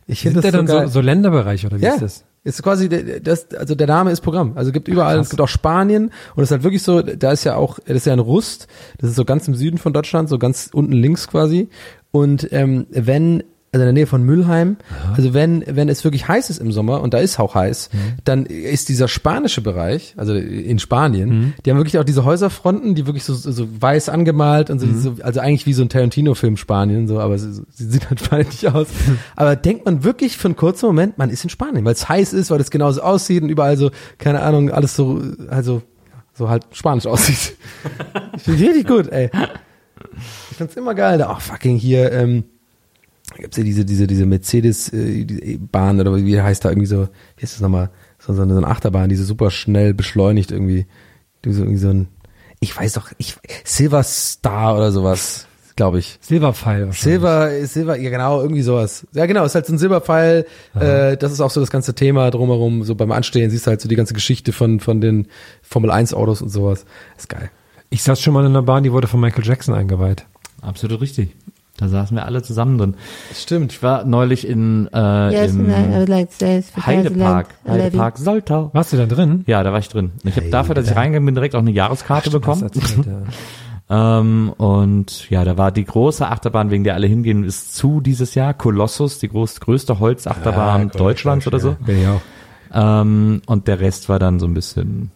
ich 0.08 0.22
finde 0.22 0.42
da 0.42 0.42
das 0.42 0.52
so 0.52 0.58
dann 0.58 0.66
geil. 0.66 0.88
so, 0.88 0.94
so 0.94 1.02
Länderbereich 1.02 1.66
oder 1.66 1.80
wie 1.80 1.86
ja. 1.86 1.94
ist 1.94 2.02
das? 2.02 2.24
Ist 2.44 2.64
quasi 2.64 2.88
der- 2.88 3.20
das, 3.20 3.48
also 3.54 3.76
der 3.76 3.88
Name 3.88 4.12
ist 4.12 4.22
Programm. 4.22 4.54
Also 4.56 4.70
es 4.70 4.74
gibt 4.74 4.88
überall, 4.88 5.20
es 5.20 5.30
gibt 5.30 5.42
auch 5.42 5.50
Spanien 5.50 6.12
und 6.36 6.44
es 6.44 6.48
ist 6.48 6.52
halt 6.52 6.64
wirklich 6.64 6.84
so, 6.84 7.02
da 7.02 7.32
ist 7.32 7.44
ja 7.44 7.56
auch, 7.56 7.80
das 7.80 7.98
ist 7.98 8.06
ja 8.06 8.14
ein 8.14 8.20
Rust, 8.20 8.68
das 9.00 9.10
ist 9.10 9.16
so 9.18 9.26
ganz 9.26 9.48
im 9.50 9.56
Süden 9.56 9.78
von 9.78 9.92
Deutschland, 9.92 10.30
so 10.30 10.40
ganz 10.40 10.70
unten 10.72 10.94
links 10.94 11.28
quasi. 11.28 11.68
Und 12.12 12.48
ähm, 12.54 12.88
wenn 12.92 13.44
also 13.74 13.82
in 13.84 13.88
der 13.88 13.94
Nähe 13.94 14.08
von 14.08 14.24
Mülheim. 14.24 14.78
Also 15.16 15.34
wenn, 15.34 15.64
wenn 15.68 15.90
es 15.90 16.04
wirklich 16.06 16.28
heiß 16.28 16.50
ist 16.50 16.60
im 16.60 16.72
Sommer 16.72 17.02
und 17.02 17.14
da 17.14 17.18
ist 17.20 17.38
auch 17.40 17.54
heiß, 17.54 17.90
Mhm. 17.92 17.98
dann 18.24 18.46
ist 18.46 18.88
dieser 18.90 19.08
spanische 19.10 19.62
Bereich, 19.62 20.14
also 20.18 20.34
in 20.34 20.80
Spanien, 20.80 21.30
Mhm. 21.30 21.54
die 21.66 21.72
haben 21.72 21.78
wirklich 21.78 21.98
auch 22.00 22.06
diese 22.06 22.24
Häuserfronten, 22.24 22.96
die 22.96 23.06
wirklich 23.06 23.26
so, 23.26 23.34
so 23.34 23.68
weiß 23.82 24.08
angemalt 24.10 24.70
und 24.70 24.80
so, 24.80 24.88
Mhm. 24.88 25.00
so 25.02 25.16
also 25.22 25.42
eigentlich 25.42 25.66
wie 25.66 25.74
so 25.74 25.82
ein 25.84 25.90
Tarantino-Film 25.90 26.56
Spanien, 26.58 27.08
so, 27.10 27.20
aber 27.20 27.38
sie, 27.38 27.62
sie 27.72 27.86
sieht 27.90 28.10
halt 28.10 28.22
feindlich 28.22 28.70
aus. 28.70 28.88
Aber 29.36 29.56
denkt 29.58 29.86
man 29.86 30.04
wirklich 30.04 30.38
für 30.38 30.48
einen 30.48 30.56
kurzen 30.56 30.86
Moment, 30.86 31.18
man 31.18 31.30
ist 31.30 31.44
in 31.44 31.50
Spanien, 31.50 31.84
weil 31.84 31.94
es 31.94 32.08
heiß 32.08 32.34
ist, 32.34 32.50
weil 32.50 32.62
es 32.62 32.72
genauso 32.72 33.02
aussieht 33.02 33.44
und 33.44 33.50
überall 33.50 33.76
so, 33.78 33.92
keine 34.18 34.42
Ahnung, 34.44 34.72
alles 34.72 34.96
so, 34.96 35.22
also 35.50 35.82
so 36.34 36.50
halt 36.50 36.64
spanisch 36.72 37.06
aussieht. 37.06 37.56
Ich 38.38 38.44
finde 38.44 38.64
richtig 38.66 38.88
gut, 38.88 39.08
ey. 39.12 39.30
Ich 40.52 40.58
find's 40.58 40.76
immer 40.76 40.94
geil. 40.96 41.18
Da, 41.18 41.32
oh, 41.36 41.40
fucking 41.40 41.76
hier, 41.78 42.12
ähm, 42.12 42.44
gibt's 43.36 43.58
ja 43.58 43.64
diese, 43.64 43.86
diese, 43.86 44.08
diese 44.08 44.26
Mercedes 44.26 44.92
äh, 44.94 45.58
Bahn 45.60 46.00
oder 46.00 46.16
wie 46.16 46.42
heißt 46.42 46.64
da 46.64 46.70
irgendwie 46.70 46.88
so, 46.88 47.10
wie 47.36 47.44
ist 47.44 47.54
das 47.54 47.62
nochmal? 47.62 47.90
So, 48.20 48.34
so, 48.34 48.42
eine, 48.42 48.54
so 48.54 48.58
eine 48.58 48.68
Achterbahn, 48.68 49.10
die 49.10 49.16
so 49.16 49.26
super 49.26 49.52
schnell 49.52 49.94
beschleunigt 49.94 50.52
irgendwie. 50.52 50.88
So, 51.46 51.62
irgendwie 51.62 51.78
so 51.78 51.90
ein, 51.90 52.08
ich 52.60 52.76
weiß 52.76 52.94
doch, 52.94 53.12
ich, 53.18 53.38
Silver 53.64 54.04
Star 54.04 54.76
oder 54.76 54.92
sowas, 54.92 55.48
glaube 55.76 56.00
ich. 56.00 56.18
Silberpfeil. 56.22 56.92
Silber, 56.92 57.52
Silber, 57.66 57.98
ja 57.98 58.10
genau, 58.10 58.42
irgendwie 58.42 58.64
sowas. 58.64 59.06
Ja 59.14 59.26
genau, 59.28 59.46
ist 59.46 59.56
halt 59.56 59.66
so 59.66 59.74
ein 59.74 59.78
Silberpfeil. 59.78 60.46
Äh, 60.76 61.16
das 61.18 61.32
ist 61.32 61.40
auch 61.40 61.52
so 61.52 61.60
das 61.62 61.70
ganze 61.70 61.94
Thema 61.94 62.32
drumherum. 62.32 62.84
So 62.84 62.96
beim 62.96 63.12
Anstehen 63.12 63.50
siehst 63.50 63.68
du 63.68 63.70
halt 63.70 63.82
so 63.82 63.88
die 63.88 63.96
ganze 63.96 64.14
Geschichte 64.14 64.52
von 64.52 64.80
von 64.80 65.00
den 65.00 65.28
Formel 65.62 65.92
1 65.92 66.14
Autos 66.14 66.42
und 66.42 66.50
sowas. 66.50 66.86
Ist 67.18 67.30
geil. 67.30 67.52
Ich 67.90 68.04
saß 68.04 68.20
schon 68.20 68.34
mal 68.34 68.42
in 68.42 68.48
einer 68.48 68.64
Bahn, 68.64 68.84
die 68.84 68.92
wurde 68.92 69.08
von 69.08 69.22
Michael 69.22 69.46
Jackson 69.46 69.74
eingeweiht. 69.74 70.26
Absolut 70.62 71.00
richtig. 71.00 71.36
Da 71.78 71.88
saßen 71.88 72.18
wir 72.18 72.26
alle 72.26 72.42
zusammen 72.42 72.78
drin. 72.78 72.96
Stimmt. 73.34 73.72
Ich 73.72 73.84
war 73.84 74.04
neulich 74.04 74.48
in 74.48 74.90
äh, 74.92 75.32
Yes, 75.32 75.54
im 75.54 75.70
like 76.08 76.30
Heidepark. 76.86 77.50
Heidepark 77.68 78.18
Soltau. 78.18 78.72
Warst 78.74 78.94
du 78.94 78.98
da 78.98 79.06
drin? 79.06 79.44
Ja, 79.46 79.62
da 79.62 79.72
war 79.72 79.80
ich 79.80 79.90
drin. 79.90 80.12
Ich 80.24 80.36
habe 80.36 80.50
dafür, 80.50 80.74
dass 80.74 80.90
ich 80.90 80.96
reingegangen 80.96 81.26
bin, 81.28 81.36
direkt 81.36 81.54
auch 81.54 81.60
eine 81.60 81.72
Jahreskarte 81.72 82.32
bekommen. 82.32 82.62
Das 82.62 82.76
erzählt, 82.84 83.06
ja. 83.06 83.22
Ähm, 83.90 84.54
und 84.58 85.30
ja, 85.30 85.46
da 85.46 85.58
war 85.58 85.72
die 85.72 85.86
große 85.86 86.28
Achterbahn, 86.28 86.72
wegen 86.72 86.84
der 86.84 86.96
alle 86.96 87.08
hingehen, 87.08 87.44
ist 87.44 87.74
zu 87.74 88.02
dieses 88.02 88.36
Jahr. 88.36 88.54
Kolossus, 88.54 89.20
die 89.20 89.30
groß, 89.30 89.62
größte 89.62 90.00
Holzachterbahn 90.00 90.90
Deutschlands 90.90 91.48
oder 91.48 91.60
so. 91.60 91.78
Bin 91.86 92.02
ich 92.02 92.08
auch. 92.08 92.22
Ähm, 92.74 93.42
und 93.46 93.68
der 93.68 93.80
Rest 93.80 94.10
war 94.10 94.20
dann 94.20 94.40
so 94.40 94.46
ein 94.46 94.54
bisschen, 94.54 95.12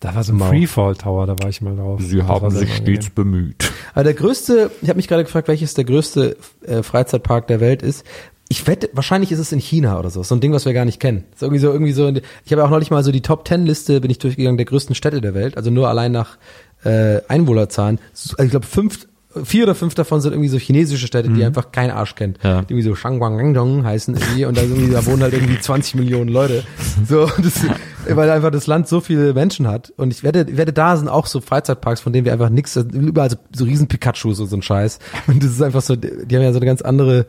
Da 0.00 0.14
war 0.14 0.22
so 0.24 0.32
ein 0.32 0.38
Mau. 0.38 0.48
Freefall 0.48 0.94
Tower, 0.94 1.26
da 1.26 1.38
war 1.38 1.48
ich 1.48 1.62
mal 1.62 1.74
drauf. 1.74 2.00
sie 2.02 2.18
Das 2.18 2.28
haben 2.28 2.50
sich 2.50 2.70
angenehm. 2.70 2.94
stets 3.00 3.10
bemüht. 3.10 3.72
Aber 3.94 4.04
der 4.04 4.14
größte, 4.14 4.70
ich 4.82 4.88
habe 4.88 4.96
mich 4.98 5.08
gerade 5.08 5.24
gefragt, 5.24 5.48
welches 5.48 5.74
der 5.74 5.84
größte 5.84 6.36
äh, 6.66 6.82
Freizeitpark 6.82 7.46
der 7.46 7.60
Welt 7.60 7.82
ist. 7.82 8.04
Ich 8.48 8.66
wette, 8.68 8.90
wahrscheinlich 8.92 9.32
ist 9.32 9.38
es 9.40 9.50
in 9.52 9.58
China 9.58 9.98
oder 9.98 10.10
so. 10.10 10.22
So 10.22 10.34
ein 10.34 10.40
Ding, 10.40 10.52
was 10.52 10.66
wir 10.66 10.72
gar 10.74 10.84
nicht 10.84 11.00
kennen. 11.00 11.24
Ist 11.34 11.42
irgendwie 11.42 11.58
so, 11.58 11.72
irgendwie 11.72 11.92
so. 11.92 12.08
Ich 12.44 12.52
habe 12.52 12.60
ja 12.60 12.64
auch 12.64 12.70
neulich 12.70 12.90
mal 12.90 13.02
so 13.02 13.10
die 13.10 13.22
Top 13.22 13.44
Ten 13.44 13.64
Liste 13.66 14.00
bin 14.00 14.10
ich 14.10 14.18
durchgegangen 14.18 14.56
der 14.56 14.66
größten 14.66 14.94
Städte 14.94 15.20
der 15.20 15.34
Welt. 15.34 15.56
Also 15.56 15.70
nur 15.70 15.88
allein 15.88 16.12
nach 16.12 16.36
äh, 16.84 17.20
Einwohnerzahlen. 17.28 17.98
So, 18.12 18.34
Also 18.36 18.44
ich 18.44 18.50
glaube 18.50 18.66
fünf, 18.66 19.08
vier 19.42 19.64
oder 19.64 19.74
fünf 19.74 19.94
davon 19.96 20.20
sind 20.20 20.32
irgendwie 20.32 20.48
so 20.48 20.58
chinesische 20.58 21.06
Städte, 21.08 21.30
die 21.30 21.42
einfach 21.42 21.72
kein 21.72 21.90
Arsch 21.90 22.14
kennt. 22.14 22.38
Ja. 22.44 22.62
Die 22.62 22.72
irgendwie 22.74 22.88
so 22.88 22.94
Shangguangdong 22.94 23.84
heißen 23.84 24.14
irgendwie 24.14 24.44
und 24.44 24.56
da, 24.56 24.62
irgendwie, 24.62 24.92
da 24.92 25.04
wohnen 25.06 25.22
halt 25.22 25.32
irgendwie 25.34 25.58
20 25.58 25.96
Millionen 25.96 26.28
Leute. 26.28 26.62
So, 27.08 27.26
das, 27.42 27.62
weil 28.16 28.30
einfach 28.30 28.50
das 28.50 28.66
Land 28.66 28.88
so 28.88 29.00
viele 29.00 29.34
Menschen 29.34 29.66
hat. 29.68 29.92
Und 29.96 30.12
ich 30.12 30.22
wette, 30.22 30.46
ich 30.48 30.56
wette, 30.56 30.72
da 30.72 30.96
sind 30.96 31.08
auch 31.08 31.26
so 31.26 31.40
Freizeitparks, 31.40 32.00
von 32.00 32.12
denen 32.12 32.24
wir 32.24 32.32
einfach 32.32 32.50
nichts, 32.50 32.76
überall 32.76 33.30
so, 33.30 33.36
so 33.54 33.64
riesen 33.64 33.88
Pikachus 33.88 34.38
und 34.40 34.46
so 34.48 34.56
ein 34.56 34.62
Scheiß. 34.62 34.98
Und 35.26 35.42
das 35.42 35.50
ist 35.50 35.62
einfach 35.62 35.82
so, 35.82 35.96
die 35.96 36.08
haben 36.36 36.42
ja 36.42 36.52
so 36.52 36.58
eine 36.58 36.66
ganz 36.66 36.82
andere, 36.82 37.26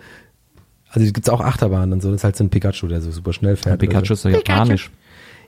also 0.89 1.11
gibt's 1.11 1.29
auch 1.29 1.41
Achterbahnen 1.41 1.93
und 1.93 2.01
so. 2.01 2.09
Das 2.11 2.21
ist 2.21 2.23
halt 2.23 2.35
so 2.35 2.43
ein 2.43 2.49
Pikachu, 2.49 2.87
der 2.87 3.01
so 3.01 3.11
super 3.11 3.33
schnell 3.33 3.55
fährt. 3.55 3.79
Pikachu 3.79 4.13
ist 4.13 4.25
doch 4.25 4.29
japanisch. 4.29 4.91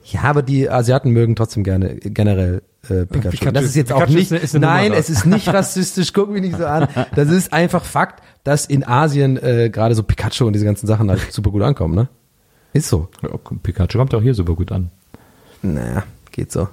Ja, 0.06 0.22
aber 0.24 0.42
die 0.42 0.70
Asiaten 0.70 1.12
mögen 1.12 1.36
trotzdem 1.36 1.64
gerne 1.64 1.96
generell 1.98 2.62
äh, 2.90 3.06
Pikachu. 3.06 3.32
Pikachu 3.32 3.52
das 3.52 3.66
ist 3.66 3.76
jetzt 3.76 3.92
auch 3.92 4.00
Pikachu 4.00 4.14
nicht, 4.18 4.32
ist 4.32 4.32
eine- 4.32 4.42
ist 4.44 4.56
eine 4.56 4.66
nein, 4.66 4.94
es 4.94 5.10
ist 5.10 5.26
nicht 5.26 5.48
rassistisch, 5.50 6.14
guck 6.14 6.30
mich 6.32 6.42
nicht 6.42 6.58
so 6.58 6.66
an. 6.66 6.88
Das 7.16 7.30
ist 7.30 7.52
einfach 7.52 7.84
Fakt, 7.84 8.24
dass 8.46 8.66
in 8.66 8.86
Asien 8.88 9.38
äh, 9.38 9.70
gerade 9.70 9.96
so 9.96 10.04
Pikachu 10.04 10.46
und 10.48 10.54
diese 10.54 10.64
ganzen 10.66 10.88
Sachen 10.88 11.10
halt 11.10 11.20
super 11.32 11.52
gut 11.52 11.62
ankommen, 11.64 11.96
ne? 11.96 12.08
Ist 12.72 12.88
so. 12.88 13.10
Ja, 13.22 13.30
Pikachu 13.62 13.98
kommt 13.98 14.14
auch 14.16 14.22
hier 14.22 14.34
super 14.34 14.56
gut 14.56 14.72
an. 14.72 14.90
Naja, 15.62 16.04
geht 16.32 16.52
so. 16.52 16.68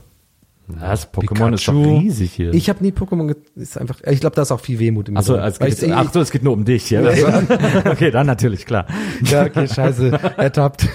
Das 0.68 1.12
Pokémon 1.12 1.54
ist 1.54 1.68
doch 1.68 1.74
Pikachu. 1.74 1.98
riesig 2.00 2.32
hier. 2.32 2.52
Ich 2.52 2.68
habe 2.68 2.82
nie 2.82 2.90
Pokémon, 2.90 3.36
ist 3.54 3.78
einfach, 3.78 4.00
ich 4.04 4.18
glaube, 4.18 4.34
da 4.34 4.42
ist 4.42 4.50
auch 4.50 4.58
viel 4.58 4.80
Wehmut 4.80 5.08
im 5.08 5.16
Achso, 5.16 5.34
drin. 5.34 5.44
es 5.44 5.58
geht, 5.60 5.80
ich- 5.80 5.94
ach 5.94 6.12
so, 6.12 6.20
es 6.20 6.32
geht 6.32 6.42
nur 6.42 6.54
um 6.54 6.64
dich, 6.64 6.90
ja? 6.90 7.08
Ja, 7.08 7.42
okay, 7.84 8.10
dann 8.10 8.26
natürlich, 8.26 8.66
klar. 8.66 8.84
Ja, 9.22 9.44
okay, 9.44 9.68
scheiße, 9.68 10.10
ertappt. 10.36 10.88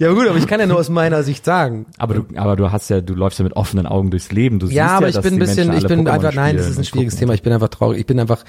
ja, 0.00 0.08
aber 0.08 0.16
gut, 0.18 0.28
aber 0.28 0.38
ich 0.38 0.48
kann 0.48 0.58
ja 0.58 0.66
nur 0.66 0.78
aus 0.78 0.88
meiner 0.88 1.22
Sicht 1.22 1.44
sagen. 1.44 1.86
Aber 1.98 2.14
du, 2.14 2.24
aber 2.36 2.56
du 2.56 2.72
hast 2.72 2.90
ja, 2.90 3.00
du 3.00 3.14
läufst 3.14 3.38
ja 3.38 3.44
mit 3.44 3.54
offenen 3.54 3.86
Augen 3.86 4.10
durchs 4.10 4.32
Leben. 4.32 4.58
Du 4.58 4.66
siehst 4.66 4.76
Ja, 4.76 4.96
aber 4.96 5.08
ich 5.08 5.14
dass 5.14 5.22
bin 5.22 5.34
ein 5.34 5.38
bisschen, 5.38 5.72
ich 5.72 5.86
bin 5.86 6.00
Pokémon 6.00 6.10
einfach, 6.10 6.34
nein, 6.34 6.56
das 6.56 6.68
ist 6.68 6.78
ein 6.78 6.84
schwieriges 6.84 7.14
gucken. 7.14 7.26
Thema. 7.28 7.34
Ich 7.34 7.42
bin 7.42 7.52
einfach 7.52 7.68
traurig. 7.68 8.00
Ich 8.00 8.06
bin 8.06 8.18
einfach 8.18 8.44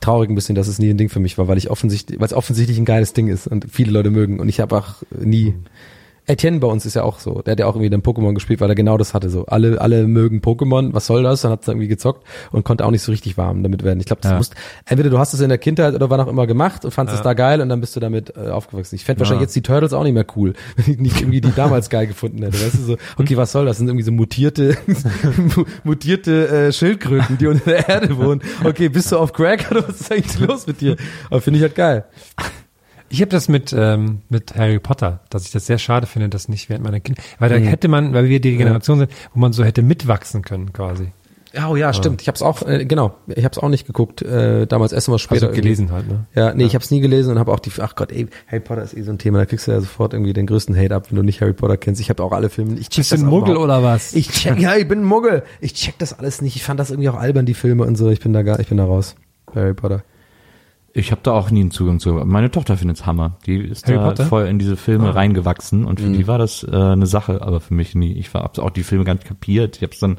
traurig 0.00 0.30
ein 0.30 0.34
bisschen, 0.34 0.54
dass 0.54 0.68
es 0.68 0.78
nie 0.78 0.88
ein 0.88 0.96
Ding 0.96 1.10
für 1.10 1.20
mich 1.20 1.36
war, 1.36 1.48
weil 1.48 1.58
ich 1.58 1.70
offensichtlich, 1.70 2.18
weil 2.18 2.26
es 2.26 2.32
offensichtlich 2.32 2.78
ein 2.78 2.86
geiles 2.86 3.12
Ding 3.12 3.28
ist 3.28 3.46
und 3.46 3.66
viele 3.70 3.92
Leute 3.92 4.10
mögen 4.10 4.40
und 4.40 4.48
ich 4.48 4.58
habe 4.60 4.74
auch 4.76 4.94
nie. 5.10 5.54
Etienne 6.26 6.60
bei 6.60 6.68
uns 6.68 6.86
ist 6.86 6.94
ja 6.94 7.02
auch 7.02 7.18
so. 7.18 7.42
Der 7.42 7.52
hat 7.52 7.58
ja 7.58 7.66
auch 7.66 7.74
irgendwie 7.74 7.90
dann 7.90 8.02
Pokémon 8.02 8.32
gespielt, 8.32 8.60
weil 8.60 8.68
er 8.68 8.76
genau 8.76 8.96
das 8.96 9.12
hatte. 9.12 9.28
So 9.28 9.46
alle, 9.46 9.80
alle 9.80 10.06
mögen 10.06 10.38
Pokémon. 10.40 10.94
Was 10.94 11.06
soll 11.06 11.24
das? 11.24 11.40
Dann 11.42 11.50
hat 11.50 11.62
er 11.66 11.72
irgendwie 11.72 11.88
gezockt 11.88 12.24
und 12.52 12.64
konnte 12.64 12.84
auch 12.86 12.92
nicht 12.92 13.02
so 13.02 13.10
richtig 13.10 13.36
warm 13.36 13.64
damit 13.64 13.82
werden. 13.82 13.98
Ich 13.98 14.06
glaube, 14.06 14.22
das 14.22 14.30
Ja. 14.30 14.36
musst 14.36 14.54
entweder 14.86 15.10
du 15.10 15.18
hast 15.18 15.34
es 15.34 15.40
in 15.40 15.48
der 15.48 15.58
Kindheit 15.58 15.94
oder 15.96 16.10
wann 16.10 16.20
auch 16.20 16.28
immer 16.28 16.46
gemacht 16.46 16.84
und 16.84 16.92
fandest 16.92 17.16
es 17.18 17.22
da 17.22 17.34
geil 17.34 17.60
und 17.60 17.68
dann 17.68 17.80
bist 17.80 17.96
du 17.96 18.00
damit 18.00 18.34
äh, 18.36 18.50
aufgewachsen. 18.50 18.94
Ich 18.94 19.04
fände 19.04 19.18
wahrscheinlich 19.20 19.42
jetzt 19.42 19.56
die 19.56 19.62
Turtles 19.62 19.92
auch 19.92 20.04
nicht 20.04 20.14
mehr 20.14 20.26
cool, 20.36 20.52
wenn 20.76 20.94
ich 20.94 21.00
nicht 21.00 21.20
irgendwie 21.20 21.40
die 21.40 21.52
damals 21.54 21.90
geil 21.90 22.06
gefunden 22.06 22.40
hätte. 22.42 22.54
Weißt 22.64 22.74
du 22.74 22.82
so? 22.82 22.96
Okay, 23.18 23.36
was 23.36 23.50
soll 23.50 23.64
das? 23.66 23.72
das 23.72 23.78
sind 23.78 23.88
irgendwie 23.88 24.04
so 24.04 24.12
mutierte, 24.12 24.76
mutierte 25.84 26.48
äh, 26.48 26.72
Schildkröten, 26.72 27.38
die 27.38 27.46
unter 27.46 27.70
der 27.70 27.88
Erde 27.88 28.18
wohnen. 28.18 28.42
Okay, 28.62 28.90
bist 28.90 29.10
du 29.10 29.16
auf 29.16 29.32
Crack 29.32 29.68
oder 29.70 29.88
was 29.88 30.02
ist 30.02 30.12
eigentlich 30.12 30.38
los 30.46 30.66
mit 30.66 30.82
dir? 30.82 30.96
Aber 31.30 31.40
finde 31.40 31.56
ich 31.58 31.62
halt 31.62 31.74
geil. 31.74 32.04
Ich 33.12 33.20
habe 33.20 33.30
das 33.30 33.48
mit 33.48 33.74
ähm, 33.76 34.22
mit 34.30 34.54
Harry 34.56 34.78
Potter, 34.78 35.20
dass 35.28 35.44
ich 35.44 35.50
das 35.52 35.66
sehr 35.66 35.78
schade 35.78 36.06
finde, 36.06 36.30
dass 36.30 36.48
nicht 36.48 36.70
während 36.70 36.82
meiner 36.84 36.98
Kinder, 37.00 37.20
weil 37.38 37.50
da 37.50 37.56
hätte 37.56 37.88
man, 37.88 38.14
weil 38.14 38.28
wir 38.28 38.40
die 38.40 38.56
Generation 38.56 39.00
sind, 39.00 39.10
wo 39.34 39.40
man 39.40 39.52
so 39.52 39.64
hätte 39.64 39.82
mitwachsen 39.82 40.42
können 40.42 40.72
quasi. 40.72 41.12
Oh 41.68 41.76
ja, 41.76 41.92
stimmt. 41.92 42.22
Ich 42.22 42.28
habe 42.28 42.36
es 42.36 42.40
auch, 42.40 42.66
äh, 42.66 42.86
genau, 42.86 43.14
ich 43.26 43.44
habe 43.44 43.52
es 43.52 43.58
auch 43.58 43.68
nicht 43.68 43.86
geguckt. 43.86 44.22
Äh, 44.22 44.66
damals 44.66 44.92
essen 44.92 45.12
wir 45.12 45.18
später. 45.18 45.48
Also 45.48 45.60
gelesen 45.60 45.92
halt, 45.92 46.08
ne? 46.08 46.24
Ja, 46.34 46.54
nee, 46.54 46.64
ich 46.64 46.74
habe 46.74 46.82
es 46.82 46.90
nie 46.90 47.00
gelesen 47.00 47.32
und 47.32 47.38
habe 47.38 47.52
auch 47.52 47.58
die, 47.60 47.70
ach 47.80 47.94
Gott, 47.94 48.10
ey, 48.10 48.26
Harry 48.46 48.60
Potter 48.60 48.82
ist 48.82 48.96
eh 48.96 49.02
so 49.02 49.10
ein 49.12 49.18
Thema, 49.18 49.36
da 49.36 49.44
kriegst 49.44 49.66
du 49.66 49.72
ja 49.72 49.80
sofort 49.80 50.14
irgendwie 50.14 50.32
den 50.32 50.46
größten 50.46 50.74
Hate 50.74 50.94
ab, 50.94 51.08
wenn 51.10 51.16
du 51.16 51.22
nicht 51.22 51.42
Harry 51.42 51.52
Potter 51.52 51.76
kennst. 51.76 52.00
Ich 52.00 52.08
habe 52.08 52.22
auch 52.22 52.32
alle 52.32 52.48
Filme, 52.48 52.78
ich 52.78 52.88
check 52.88 53.00
Bist 53.00 53.12
du 53.12 53.16
ein 53.16 53.26
Muggel 53.26 53.56
überhaupt- 53.56 53.64
oder 53.64 53.82
was? 53.82 54.14
Ich 54.14 54.30
check, 54.30 54.58
ja, 54.58 54.76
ich 54.76 54.88
bin 54.88 55.00
ein 55.00 55.04
Muggel. 55.04 55.42
Ich 55.60 55.74
check 55.74 55.98
das 55.98 56.18
alles 56.18 56.40
nicht. 56.40 56.56
Ich 56.56 56.62
fand 56.64 56.80
das 56.80 56.90
irgendwie 56.90 57.10
auch 57.10 57.16
albern, 57.18 57.44
die 57.44 57.52
Filme 57.52 57.84
und 57.84 57.96
so. 57.96 58.08
Ich 58.08 58.20
bin 58.20 58.32
da 58.32 58.42
gar, 58.42 58.58
ich 58.58 58.68
bin 58.68 58.78
da 58.78 58.86
raus. 58.86 59.14
Harry 59.54 59.74
Potter. 59.74 60.02
Ich 60.94 61.10
habe 61.10 61.22
da 61.22 61.32
auch 61.32 61.50
nie 61.50 61.60
einen 61.60 61.70
Zugang 61.70 62.00
zu. 62.00 62.12
Meine 62.12 62.50
Tochter 62.50 62.76
findet's 62.76 63.06
Hammer. 63.06 63.38
Die 63.46 63.56
ist 63.56 63.86
Harry 63.86 63.96
da 63.96 64.08
Potter? 64.08 64.26
voll 64.26 64.46
in 64.46 64.58
diese 64.58 64.76
Filme 64.76 65.14
reingewachsen 65.14 65.86
und 65.86 66.00
für 66.00 66.10
die 66.10 66.26
war 66.26 66.36
das 66.36 66.64
äh, 66.64 66.74
eine 66.74 67.06
Sache, 67.06 67.40
aber 67.40 67.60
für 67.60 67.72
mich 67.72 67.94
nie. 67.94 68.12
Ich 68.12 68.34
hab's 68.34 68.58
auch 68.58 68.70
die 68.70 68.82
Filme 68.82 69.04
gar 69.04 69.14
nicht 69.14 69.26
kapiert. 69.26 69.76
Ich 69.76 69.82
hab's 69.82 70.00
dann, 70.00 70.18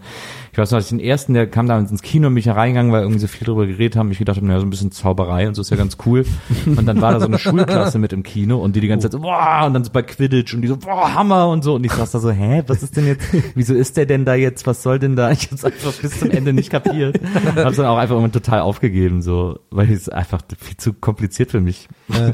ich 0.53 0.57
weiß 0.59 0.69
noch, 0.69 0.75
als 0.77 0.85
ich 0.85 0.89
den 0.91 0.99
ersten, 0.99 1.33
der 1.33 1.47
kam 1.47 1.67
damals 1.67 1.89
ins 1.89 2.03
Kino 2.03 2.27
und 2.27 2.35
mich 2.35 2.45
hereingegangen, 2.45 2.91
weil 2.91 3.01
irgendwie 3.01 3.19
so 3.19 3.25
viel 3.27 3.43
drüber 3.45 3.65
geredet 3.65 3.95
haben. 3.97 4.11
Ich 4.11 4.19
gedacht 4.19 4.37
habe, 4.37 4.45
naja, 4.45 4.59
so 4.59 4.65
ein 4.67 4.69
bisschen 4.69 4.91
Zauberei 4.91 5.47
und 5.47 5.55
so 5.55 5.61
ist 5.61 5.71
ja 5.71 5.77
ganz 5.77 5.97
cool. 6.05 6.25
Und 6.67 6.85
dann 6.85 7.01
war 7.01 7.11
da 7.11 7.19
so 7.19 7.25
eine 7.25 7.39
Schulklasse 7.39 7.97
mit 7.97 8.13
im 8.13 8.21
Kino 8.21 8.57
und 8.59 8.75
die 8.75 8.79
die 8.79 8.87
ganze 8.87 9.05
Zeit 9.07 9.13
so, 9.13 9.19
boah, 9.19 9.63
und 9.65 9.73
dann 9.73 9.83
so 9.83 9.91
bei 9.91 10.03
Quidditch 10.03 10.53
und 10.53 10.61
die 10.61 10.67
so, 10.67 10.77
boah, 10.77 11.11
Hammer 11.15 11.49
und 11.49 11.63
so. 11.63 11.73
Und 11.73 11.83
ich 11.85 11.91
saß 11.91 12.11
da 12.11 12.19
so, 12.19 12.29
hä, 12.29 12.61
was 12.67 12.83
ist 12.83 12.95
denn 12.95 13.07
jetzt, 13.07 13.25
wieso 13.55 13.73
ist 13.73 13.97
der 13.97 14.05
denn 14.05 14.25
da 14.25 14.35
jetzt, 14.35 14.67
was 14.67 14.83
soll 14.83 14.99
denn 14.99 15.15
da? 15.15 15.31
Ich 15.31 15.49
hab's 15.51 15.65
einfach 15.65 15.91
bis 15.93 16.19
zum 16.19 16.29
Ende 16.29 16.53
nicht 16.53 16.69
kapiert. 16.69 17.19
Hab's 17.55 17.77
dann 17.77 17.87
auch 17.87 17.97
einfach 17.97 18.13
irgendwann 18.13 18.31
total 18.31 18.59
aufgegeben, 18.59 19.23
so, 19.23 19.57
weil 19.71 19.91
es 19.91 20.07
einfach 20.07 20.41
viel 20.59 20.77
zu 20.77 20.93
kompliziert 20.93 21.49
für 21.49 21.61
mich. 21.61 21.87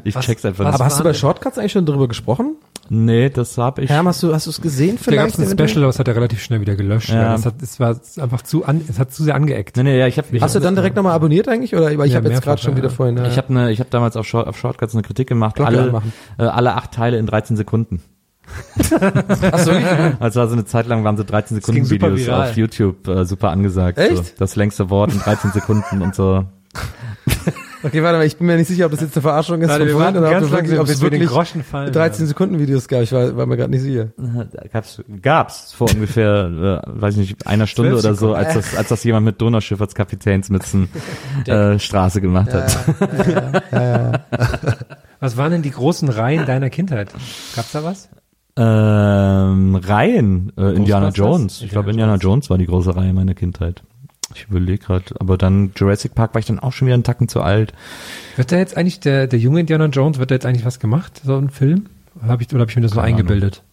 Ich 0.04 0.14
was- 0.16 0.26
check's 0.26 0.44
einfach 0.44 0.66
was 0.66 0.76
Aber 0.76 0.84
nicht. 0.84 0.92
hast 0.92 1.00
du 1.00 1.04
bei 1.06 1.14
Shortcuts 1.14 1.58
eigentlich 1.58 1.72
schon 1.72 1.86
darüber 1.86 2.10
gesprochen? 2.10 2.56
Nee, 2.92 3.30
das 3.30 3.58
hab 3.58 3.78
ich. 3.80 3.90
Herm, 3.90 4.08
hast 4.08 4.24
du, 4.24 4.34
hast 4.34 4.48
du 4.48 4.50
es 4.50 4.62
gesehen 4.62 4.96
Da 4.96 4.96
gab 4.96 5.04
vielleicht? 5.04 5.34
es 5.36 5.40
ein 5.40 5.46
eventuell? 5.46 5.70
Special, 5.70 5.84
aber 5.84 5.90
es 5.92 6.00
hat 6.00 6.08
er 6.08 6.16
relativ 6.16 6.42
schnell 6.42 6.60
wieder 6.62 6.76
gelöscht. 6.76 7.10
Ja. 7.10 7.36
Es, 7.36 7.46
hat, 7.46 7.62
es 7.62 7.80
war 7.80 7.96
einfach 8.20 8.42
zu 8.42 8.66
an, 8.66 8.82
es 8.90 8.98
hat 8.98 9.14
zu 9.14 9.24
sehr 9.24 9.36
angeeckt. 9.36 9.78
Nee, 9.78 9.84
nee, 9.84 10.00
ja, 10.00 10.08
ich 10.08 10.18
habe 10.18 10.28
ich 10.32 10.42
Hast 10.42 10.56
du 10.56 10.60
dann 10.60 10.76
direkt 10.76 10.96
nochmal 10.96 11.14
abonniert 11.14 11.48
eigentlich? 11.48 11.76
Oder 11.76 11.86
weil 11.98 12.08
ich 12.08 12.14
Ja, 12.14 12.18
habe 12.18 12.30
jetzt 12.30 12.42
gerade 12.42 12.62
schon 12.62 12.72
ja. 12.72 12.78
wieder 12.78 12.90
vorhin. 12.90 13.18
äh, 13.18 13.28
Ich 13.30 13.38
habe 13.38 13.54
ne, 13.54 13.72
ich 13.72 13.80
habe 13.80 13.90
damals 13.92 14.16
auf, 14.18 14.26
Short, 14.26 14.48
auf 14.48 14.58
Shortcuts 14.58 14.94
eine 14.96 15.04
Kritik 15.04 15.28
gemacht. 15.28 15.56
Glocke 15.56 15.70
alle, 15.78 16.02
äh, 16.40 16.44
alle 16.44 16.76
acht 16.76 16.92
Teile 16.92 17.18
in 17.20 17.26
13 17.28 17.56
Sekunden. 17.58 18.02
Achso, 19.52 19.72
Also 20.20 20.40
war 20.40 20.48
so 20.48 20.54
eine 20.54 20.66
Zeit 20.66 20.88
lang 20.88 21.04
waren 21.04 21.18
so 21.18 21.24
13 21.24 21.58
ging 21.60 21.86
Sekunden 21.86 21.90
Videos 21.92 22.20
viral. 22.26 22.50
auf 22.50 22.58
YouTube 22.58 23.08
äh, 23.08 23.24
super 23.26 23.50
angesagt. 23.52 24.00
Echt? 24.00 24.18
So, 24.18 24.24
das 24.40 24.56
längste 24.56 24.90
Wort 24.90 25.14
in 25.14 25.20
13 25.20 25.52
Sekunden 25.52 26.02
und 26.02 26.16
so. 26.16 26.46
Okay, 27.82 28.04
warte 28.04 28.18
mal, 28.18 28.26
ich 28.26 28.38
bin 28.38 28.48
mir 28.48 28.58
nicht 28.58 28.68
sicher, 28.68 28.86
ob 28.86 28.92
das 28.92 29.02
jetzt 29.02 29.16
eine 29.16 29.22
Verarschung 29.22 29.62
ist 29.62 29.70
Warte, 29.70 29.82
von 29.82 29.88
wir 29.88 29.96
vorhin 29.96 30.18
oder 30.18 30.28
ob, 30.28 30.32
ganz 30.34 30.46
es 30.46 30.52
wirklich, 30.52 30.80
ob 30.80 30.88
es 30.88 31.02
wirklich 31.02 31.28
Groschen 31.28 31.64
fallen 31.64 31.94
13 31.94 32.28
Sekunden 32.28 32.60
Videos 32.60 32.88
gab. 32.88 33.04
Ich 33.04 33.12
war, 33.12 33.38
war 33.38 33.46
mir 33.46 33.58
gerade 33.58 33.72
nicht 33.72 33.82
sicher. 33.82 34.10
Gab's, 34.72 35.02
gab's 35.22 35.74
vor 35.74 35.90
ungefähr, 35.90 36.82
äh, 36.86 37.02
weiß 37.02 37.16
nicht, 37.16 37.48
einer 37.48 37.68
Stunde 37.68 37.98
oder 37.98 38.14
so, 38.16 38.34
als 38.34 38.54
das, 38.54 38.76
als 38.76 38.90
das 38.90 39.04
jemand 39.04 39.26
mit 39.26 39.40
Donauschifffahrtskapitänsmützen 39.42 40.90
äh, 41.46 41.80
Straße 41.80 42.22
gemacht 42.22 42.54
hat. 42.54 42.78
Was 45.20 45.38
waren 45.38 45.52
denn 45.52 45.62
die 45.62 45.72
großen 45.72 46.10
Reihen 46.10 46.46
deiner 46.46 46.70
Kindheit? 46.70 47.14
Gab's 47.56 47.72
da 47.74 47.84
was? 47.84 48.10
Ähm, 48.56 49.76
Reihen, 49.76 50.52
äh, 50.58 50.76
Indiana? 50.76 51.10
Jones. 51.10 51.62
Ich 51.62 51.70
glaube, 51.72 51.92
Indiana 51.92 52.16
Jones 52.16 52.50
war 52.50 52.58
die 52.58 52.66
große 52.66 52.96
Reihe 52.96 53.14
meiner 53.14 53.34
Kindheit. 53.34 53.84
Ich 54.36 54.46
überlege 54.50 54.78
gerade, 54.86 55.06
aber 55.20 55.38
dann 55.38 55.72
Jurassic 55.76 56.14
Park 56.16 56.34
war 56.34 56.40
ich 56.40 56.46
dann 56.46 56.60
auch 56.60 56.72
schon 56.74 56.86
wieder 56.88 56.94
einen 56.96 57.04
Tacken 57.04 57.28
zu 57.28 57.42
alt. 57.42 57.74
Wird 58.36 58.52
da 58.52 58.58
jetzt 58.58 58.78
eigentlich 58.78 59.00
der, 59.00 59.28
der 59.28 59.40
junge 59.40 59.60
Indiana 59.60 59.86
Jones, 59.88 60.20
wird 60.20 60.32
da 60.32 60.36
jetzt 60.36 60.46
eigentlich 60.46 60.66
was 60.66 60.80
gemacht? 60.80 61.22
So 61.24 61.38
ein 61.38 61.50
Film? 61.50 61.88
Hab 62.28 62.42
ich, 62.42 62.50
oder 62.52 62.62
habe 62.62 62.70
ich 62.70 62.76
mir 62.76 62.84
das 62.84 62.94
nur 62.94 63.04
Keine 63.04 63.16
eingebildet? 63.16 63.64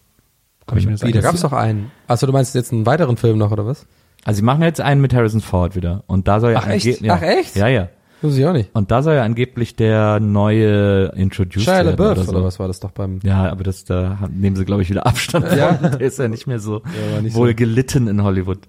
Hab 0.67 0.77
ich 0.77 0.85
mir 0.85 0.93
das 0.93 1.03
Wie, 1.03 1.11
da 1.11 1.21
gab's 1.21 1.43
eingebildet? 1.43 1.43
doch 1.43 1.57
einen. 1.57 1.91
Achso, 2.07 2.25
du 2.25 2.33
meinst 2.33 2.55
jetzt 2.55 2.71
einen 2.73 2.85
weiteren 2.85 3.17
Film 3.17 3.37
noch, 3.37 3.51
oder 3.51 3.65
was? 3.65 3.85
Also 4.25 4.37
sie 4.37 4.43
machen 4.43 4.61
jetzt 4.63 4.81
einen 4.81 4.99
mit 4.99 5.13
Harrison 5.13 5.41
Ford 5.41 5.75
wieder. 5.75 6.03
Und 6.07 6.27
da 6.27 6.39
soll 6.39 6.51
ja 6.53 6.61
Ach, 6.63 6.67
echt? 6.67 7.01
Ja, 7.01 7.15
Ach, 7.15 7.21
echt? 7.21 7.55
Ja, 7.55 7.67
ja. 7.67 7.89
Muss 8.21 8.37
ich 8.37 8.45
auch 8.45 8.53
nicht. 8.53 8.69
Und 8.73 8.89
da 8.91 9.03
soll 9.03 9.15
ja 9.15 9.23
angeblich 9.23 9.75
der 9.75 10.19
neue 10.19 11.11
Introduced 11.15 11.63
Shia 11.63 11.85
werden 11.85 11.87
LaBeouf, 11.91 12.11
oder, 12.11 12.29
oder, 12.29 12.39
so. 12.39 12.43
was 12.45 12.59
war 12.59 12.67
das 12.67 12.79
doch 12.79 12.91
beim... 12.91 13.19
Ja, 13.23 13.49
aber 13.51 13.63
das, 13.63 13.85
da 13.85 14.17
nehmen 14.31 14.55
sie, 14.55 14.65
glaube 14.65 14.81
ich, 14.81 14.89
wieder 14.89 15.05
Abstand 15.05 15.45
Ja? 15.55 15.73
Der 15.73 16.01
ist 16.01 16.17
ja 16.17 16.27
nicht 16.27 16.47
mehr 16.47 16.59
so 16.59 16.81
war 16.83 17.21
nicht 17.21 17.35
wohl 17.35 17.49
so. 17.49 17.55
gelitten 17.55 18.07
in 18.07 18.23
Hollywood. 18.23 18.59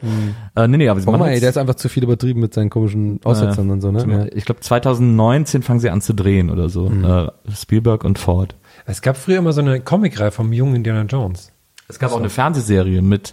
Äh, 0.54 0.68
nee, 0.68 0.76
nee, 0.76 0.88
aber 0.88 1.00
sie 1.00 1.06
Guck 1.06 1.14
machen 1.14 1.26
mal, 1.26 1.32
ey, 1.32 1.40
der 1.40 1.50
ist 1.50 1.58
einfach 1.58 1.76
zu 1.76 1.88
viel 1.88 2.02
übertrieben 2.02 2.40
mit 2.40 2.54
seinen 2.54 2.70
komischen 2.70 3.20
Aussetzern 3.24 3.68
äh, 3.68 3.72
und 3.72 3.80
so, 3.80 3.90
ne? 3.90 4.06
Ja. 4.08 4.36
Ich 4.36 4.44
glaube 4.44 4.60
2019 4.60 5.62
fangen 5.62 5.80
sie 5.80 5.90
an 5.90 6.00
zu 6.00 6.14
drehen 6.14 6.50
oder 6.50 6.68
so. 6.68 6.88
Mhm. 6.88 7.04
Äh, 7.04 7.26
Spielberg 7.54 8.04
und 8.04 8.18
Ford. 8.18 8.54
Es 8.86 9.02
gab 9.02 9.16
früher 9.16 9.38
immer 9.38 9.52
so 9.52 9.60
eine 9.60 9.80
Comicreihe 9.80 10.30
vom 10.30 10.52
jungen 10.52 10.76
Indiana 10.76 11.02
Jones. 11.02 11.52
Es 11.88 11.98
gab 11.98 12.12
auch 12.12 12.18
eine 12.18 12.28
Fernsehserie 12.28 13.00
mit, 13.00 13.32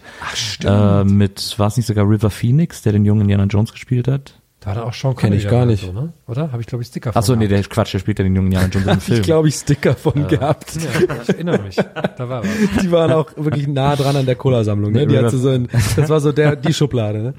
äh, 0.64 1.04
mit, 1.04 1.60
war 1.60 1.68
es 1.68 1.76
nicht 1.76 1.88
sogar 1.88 2.10
River 2.10 2.30
Phoenix, 2.30 2.82
der 2.84 2.94
den 2.94 3.04
jungen 3.04 3.22
Indiana 3.22 3.44
Jones 3.46 3.74
gespielt 3.74 4.08
hat? 4.08 4.40
Da 4.66 4.70
war 4.72 4.76
da 4.76 4.84
auch 4.84 4.94
Sean 4.94 5.16
Kenn 5.16 5.32
ich 5.34 5.44
Connery 5.44 5.56
gar 5.60 5.66
nicht. 5.68 5.86
So, 5.86 5.92
ne? 5.94 6.12
Oder? 6.28 6.52
Habe 6.52 6.60
ich, 6.60 6.66
glaube 6.68 6.82
ich, 6.82 6.88
Sticker 6.88 7.14
von 7.14 7.22
Ach 7.22 7.24
so, 7.26 7.36
nee, 7.36 7.48
der 7.48 7.62
Quatsch, 7.64 7.94
der 7.94 8.00
spielt 8.00 8.18
ja 8.18 8.24
den 8.24 8.36
jungen 8.36 8.48
Indiana 8.48 8.68
Jones 8.68 8.88
im 8.88 9.00
Film. 9.00 9.20
Ich 9.20 9.24
glaube, 9.26 9.48
ich 9.48 9.54
Sticker 9.56 9.94
von 9.94 10.28
gehabt. 10.28 10.76
Ja, 10.76 11.16
ich 11.22 11.30
erinnere 11.30 11.62
mich. 11.62 11.76
Da 11.76 12.28
war 12.30 12.44
was. 12.44 12.50
Die 12.82 12.92
waren 12.92 13.12
auch 13.12 13.28
wirklich 13.36 13.68
nah 13.68 13.96
dran 13.96 14.16
an 14.16 14.26
der 14.26 14.36
Cola-Sammlung. 14.36 14.92
Ne? 14.92 15.02
Ja, 15.02 15.06
Die 15.06 15.16
River- 15.18 15.28
hat 15.28 15.34
so 15.34 15.50
ein, 15.50 15.68
das 15.96 16.10
war 16.10 16.20
so 16.20 16.32
der, 16.32 16.56
die 16.56 16.74
Schublade. 16.74 17.20
Ne? 17.22 17.34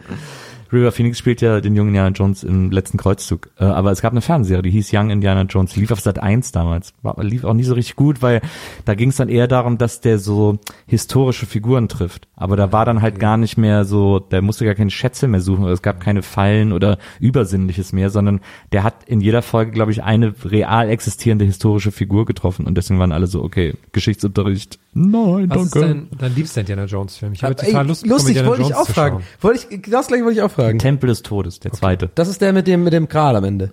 River 0.72 0.92
Phoenix 0.92 1.18
spielt 1.18 1.40
ja 1.40 1.60
den 1.60 1.74
jungen 1.74 1.88
Indiana 1.88 2.10
Jones 2.10 2.44
im 2.44 2.70
letzten 2.70 2.98
Kreuzzug. 2.98 3.50
Äh, 3.58 3.64
aber 3.64 3.90
es 3.92 4.02
gab 4.02 4.12
eine 4.12 4.20
Fernsehserie, 4.20 4.62
die 4.62 4.70
hieß 4.70 4.90
Young 4.92 5.10
Indiana 5.10 5.42
Jones. 5.42 5.72
Die 5.72 5.80
lief 5.80 5.90
auf 5.90 6.00
Sat 6.00 6.18
1 6.18 6.52
damals. 6.52 6.94
War, 7.02 7.22
lief 7.22 7.44
auch 7.44 7.54
nicht 7.54 7.66
so 7.66 7.74
richtig 7.74 7.96
gut, 7.96 8.22
weil 8.22 8.40
da 8.84 8.94
ging 8.94 9.10
es 9.10 9.16
dann 9.16 9.28
eher 9.28 9.48
darum, 9.48 9.78
dass 9.78 10.00
der 10.00 10.18
so 10.18 10.58
historische 10.86 11.46
Figuren 11.46 11.88
trifft. 11.88 12.28
Aber 12.36 12.56
da 12.56 12.72
war 12.72 12.84
dann 12.84 13.02
halt 13.02 13.18
gar 13.18 13.36
nicht 13.36 13.56
mehr 13.56 13.84
so, 13.84 14.18
der 14.18 14.42
musste 14.42 14.64
gar 14.64 14.74
keine 14.74 14.90
Schätze 14.90 15.28
mehr 15.28 15.40
suchen 15.40 15.64
oder 15.64 15.72
es 15.72 15.82
gab 15.82 16.00
keine 16.00 16.22
Fallen 16.22 16.72
oder 16.72 16.98
Übersinnliches 17.20 17.92
mehr, 17.92 18.10
sondern 18.10 18.40
der 18.72 18.82
hat 18.82 19.04
in 19.06 19.20
jeder 19.20 19.42
Folge, 19.42 19.72
glaube 19.72 19.92
ich, 19.92 20.02
eine 20.02 20.34
real 20.44 20.88
existierende 20.88 21.44
historische 21.44 21.92
Figur 21.92 22.26
getroffen. 22.26 22.66
Und 22.66 22.76
deswegen 22.76 23.00
waren 23.00 23.12
alle 23.12 23.26
so, 23.26 23.42
okay, 23.42 23.74
Geschichtsunterricht. 23.92 24.78
Nein, 24.98 25.50
Was 25.50 25.64
ist 25.64 25.74
danke. 25.76 25.88
dein, 25.88 26.08
dein 26.18 26.34
liebster 26.34 26.60
Indiana 26.62 26.84
Jones 26.86 27.16
Film? 27.18 27.32
Ich 27.34 27.42
habe 27.44 27.54
Ey, 27.58 27.66
total 27.66 27.86
Lust 27.86 28.02
bekommen, 28.02 28.18
lustig, 28.18 28.36
Indiana 28.36 28.48
wollte 28.48 28.62
ich 28.62 28.68
Jones 28.70 28.80
auch 28.82 28.86
zu 28.86 28.92
fragen. 28.94 29.16
schauen. 29.16 29.24
Wollte 29.42 29.66
ich, 29.70 29.90
das 29.90 30.06
gleich 30.06 30.22
wollte 30.22 30.38
ich 30.38 30.42
auch 30.42 30.50
fragen. 30.50 30.78
Tempel 30.78 31.08
des 31.08 31.22
Todes, 31.22 31.60
der 31.60 31.72
zweite. 31.72 32.10
Das 32.14 32.28
ist 32.28 32.40
der 32.40 32.52
mit 32.54 32.66
dem, 32.66 32.82
mit 32.82 32.92
dem 32.94 33.06
Gral 33.08 33.36
am 33.36 33.44
Ende. 33.44 33.72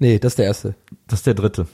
Nee, 0.00 0.18
das 0.18 0.32
ist 0.32 0.38
der 0.38 0.46
erste. 0.46 0.74
Das 1.06 1.20
ist 1.20 1.26
der 1.28 1.34
dritte. 1.34 1.66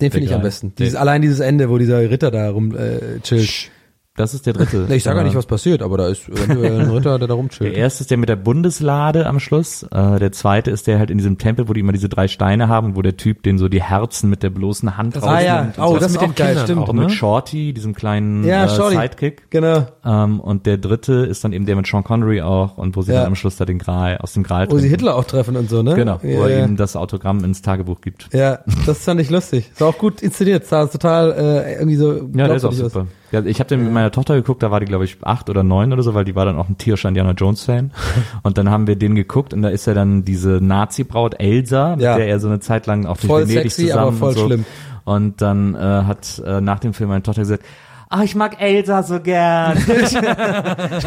Den 0.00 0.10
finde 0.10 0.26
ich 0.26 0.34
am 0.34 0.42
besten. 0.42 0.72
Dieses, 0.78 0.94
allein 0.96 1.22
dieses 1.22 1.40
Ende, 1.40 1.70
wo 1.70 1.78
dieser 1.78 1.98
Ritter 2.10 2.30
da 2.30 2.50
rum 2.50 2.74
äh, 2.76 3.20
chillt. 3.22 3.70
Das 4.18 4.34
ist 4.34 4.44
der 4.46 4.52
dritte. 4.52 4.86
Ich 4.94 5.02
sage 5.04 5.16
ja 5.18 5.22
Äh, 5.22 5.26
nicht, 5.26 5.36
was 5.36 5.46
passiert, 5.46 5.80
aber 5.80 5.96
da 5.96 6.08
ist 6.08 6.28
eventuell 6.28 6.80
ein 6.80 6.90
Ritter, 6.90 7.18
der 7.18 7.18
da 7.20 7.26
Der 7.28 7.36
rumchillt. 7.36 7.74
erste 7.76 8.02
ist 8.02 8.10
der 8.10 8.18
mit 8.18 8.28
der 8.28 8.36
Bundeslade 8.36 9.26
am 9.26 9.40
Schluss. 9.40 9.84
Äh, 9.84 10.18
der 10.18 10.32
zweite 10.32 10.70
ist 10.70 10.86
der 10.86 10.98
halt 10.98 11.10
in 11.10 11.18
diesem 11.18 11.38
Tempel, 11.38 11.68
wo 11.68 11.72
die 11.72 11.80
immer 11.80 11.92
diese 11.92 12.08
drei 12.08 12.28
Steine 12.28 12.68
haben, 12.68 12.96
wo 12.96 13.02
der 13.02 13.16
Typ 13.16 13.42
den 13.42 13.58
so 13.58 13.68
die 13.68 13.82
Herzen 13.82 14.28
mit 14.28 14.42
der 14.42 14.50
bloßen 14.50 14.96
Hand 14.96 15.16
Das- 15.16 15.22
Ah 15.22 15.40
ja, 15.40 15.56
rausnimmt 15.56 15.78
und 15.78 15.84
oh, 15.84 15.92
so. 15.94 15.98
das 16.00 16.10
ist 16.10 16.18
auch 16.18 16.34
geil, 16.34 16.48
Kindern 16.48 16.64
stimmt. 16.66 16.82
auch, 16.82 16.88
Und 16.88 16.96
ne? 16.96 17.02
mit 17.02 17.12
Shorty, 17.12 17.72
diesem 17.72 17.94
kleinen 17.94 18.44
Ja, 18.44 18.64
äh, 18.64 18.68
Shorty. 18.68 18.96
Sidekick. 18.96 19.50
Genau. 19.50 19.86
Ähm, 20.04 20.40
und 20.40 20.66
der 20.66 20.78
dritte 20.78 21.12
ist 21.14 21.44
dann 21.44 21.52
eben 21.52 21.64
der 21.66 21.76
mit 21.76 21.86
Sean 21.86 22.02
Connery 22.04 22.40
auch 22.42 22.76
und 22.76 22.96
wo 22.96 23.02
sie 23.02 23.12
Ja. 23.12 23.18
dann 23.20 23.28
am 23.28 23.34
Schluss 23.36 23.56
da 23.56 23.64
den 23.64 23.78
Gral, 23.78 24.18
aus 24.18 24.32
dem 24.32 24.42
Gral 24.42 24.66
Wo 24.70 24.76
sie 24.76 24.82
trinken. 24.82 24.96
Hitler 24.96 25.16
auch 25.16 25.24
treffen 25.24 25.56
und 25.56 25.70
so, 25.70 25.82
ne? 25.82 25.94
Genau, 25.94 26.18
Ja, 26.22 26.38
wo 26.38 26.42
er 26.44 26.58
ja. 26.58 26.64
ihm 26.66 26.76
das 26.76 26.96
Autogramm 26.96 27.44
ins 27.44 27.62
Tagebuch 27.62 28.00
gibt. 28.00 28.28
ja, 28.34 28.58
das 28.86 29.04
fand 29.04 29.20
ich 29.20 29.30
lustig. 29.30 29.70
Ist 29.72 29.82
auch 29.82 29.96
gut 29.96 30.22
inszeniert, 30.22 30.66
sah 30.66 30.86
total 30.86 31.32
äh, 31.32 31.74
irgendwie 31.74 31.96
so 31.96 32.12
Ja, 32.34 32.46
der 32.48 32.56
ist 32.56 32.64
auch 32.64 32.70
glaubwürdig 32.70 32.96
aus. 32.96 33.06
Ja, 33.30 33.44
ich 33.44 33.60
habe 33.60 33.68
den 33.68 33.84
mit 33.84 33.92
meiner 33.92 34.10
Tochter 34.10 34.34
geguckt, 34.36 34.62
da 34.62 34.70
war 34.70 34.80
die 34.80 34.86
glaube 34.86 35.04
ich 35.04 35.18
acht 35.22 35.50
oder 35.50 35.62
neun 35.62 35.92
oder 35.92 36.02
so, 36.02 36.14
weil 36.14 36.24
die 36.24 36.34
war 36.34 36.44
dann 36.46 36.56
auch 36.58 36.68
ein 36.68 36.78
tierischer 36.78 37.08
Indiana 37.08 37.32
Jones 37.32 37.64
Fan. 37.64 37.90
und 38.42 38.56
dann 38.58 38.70
haben 38.70 38.86
wir 38.86 38.96
den 38.96 39.14
geguckt 39.14 39.52
und 39.52 39.62
da 39.62 39.68
ist 39.68 39.86
ja 39.86 39.94
dann 39.94 40.24
diese 40.24 40.58
Nazi-Braut 40.62 41.38
Elsa, 41.40 41.96
mit 41.96 42.00
Ja. 42.04 42.16
der 42.16 42.26
er 42.28 42.40
so 42.40 42.48
eine 42.48 42.60
Zeit 42.60 42.86
lang 42.86 43.04
durch 43.04 43.20
Voll 43.20 43.42
Venedig 43.48 43.70
sexy, 43.72 43.88
zusammen 43.88 44.08
aber 44.08 44.12
voll 44.16 44.28
und 44.30 44.34
so. 44.36 44.46
schlimm. 44.46 44.64
Und 45.04 45.40
dann 45.42 45.74
äh, 45.74 45.78
hat 45.78 46.42
äh, 46.46 46.60
nach 46.60 46.78
dem 46.80 46.94
Film 46.94 47.10
meine 47.10 47.22
Tochter 47.22 47.42
gesagt, 47.42 47.64
Ah, 48.10 48.22
ich 48.22 48.34
mag 48.34 48.58
Elsa 48.58 49.02
so 49.02 49.20
gern. 49.20 49.76
ich 49.86 50.14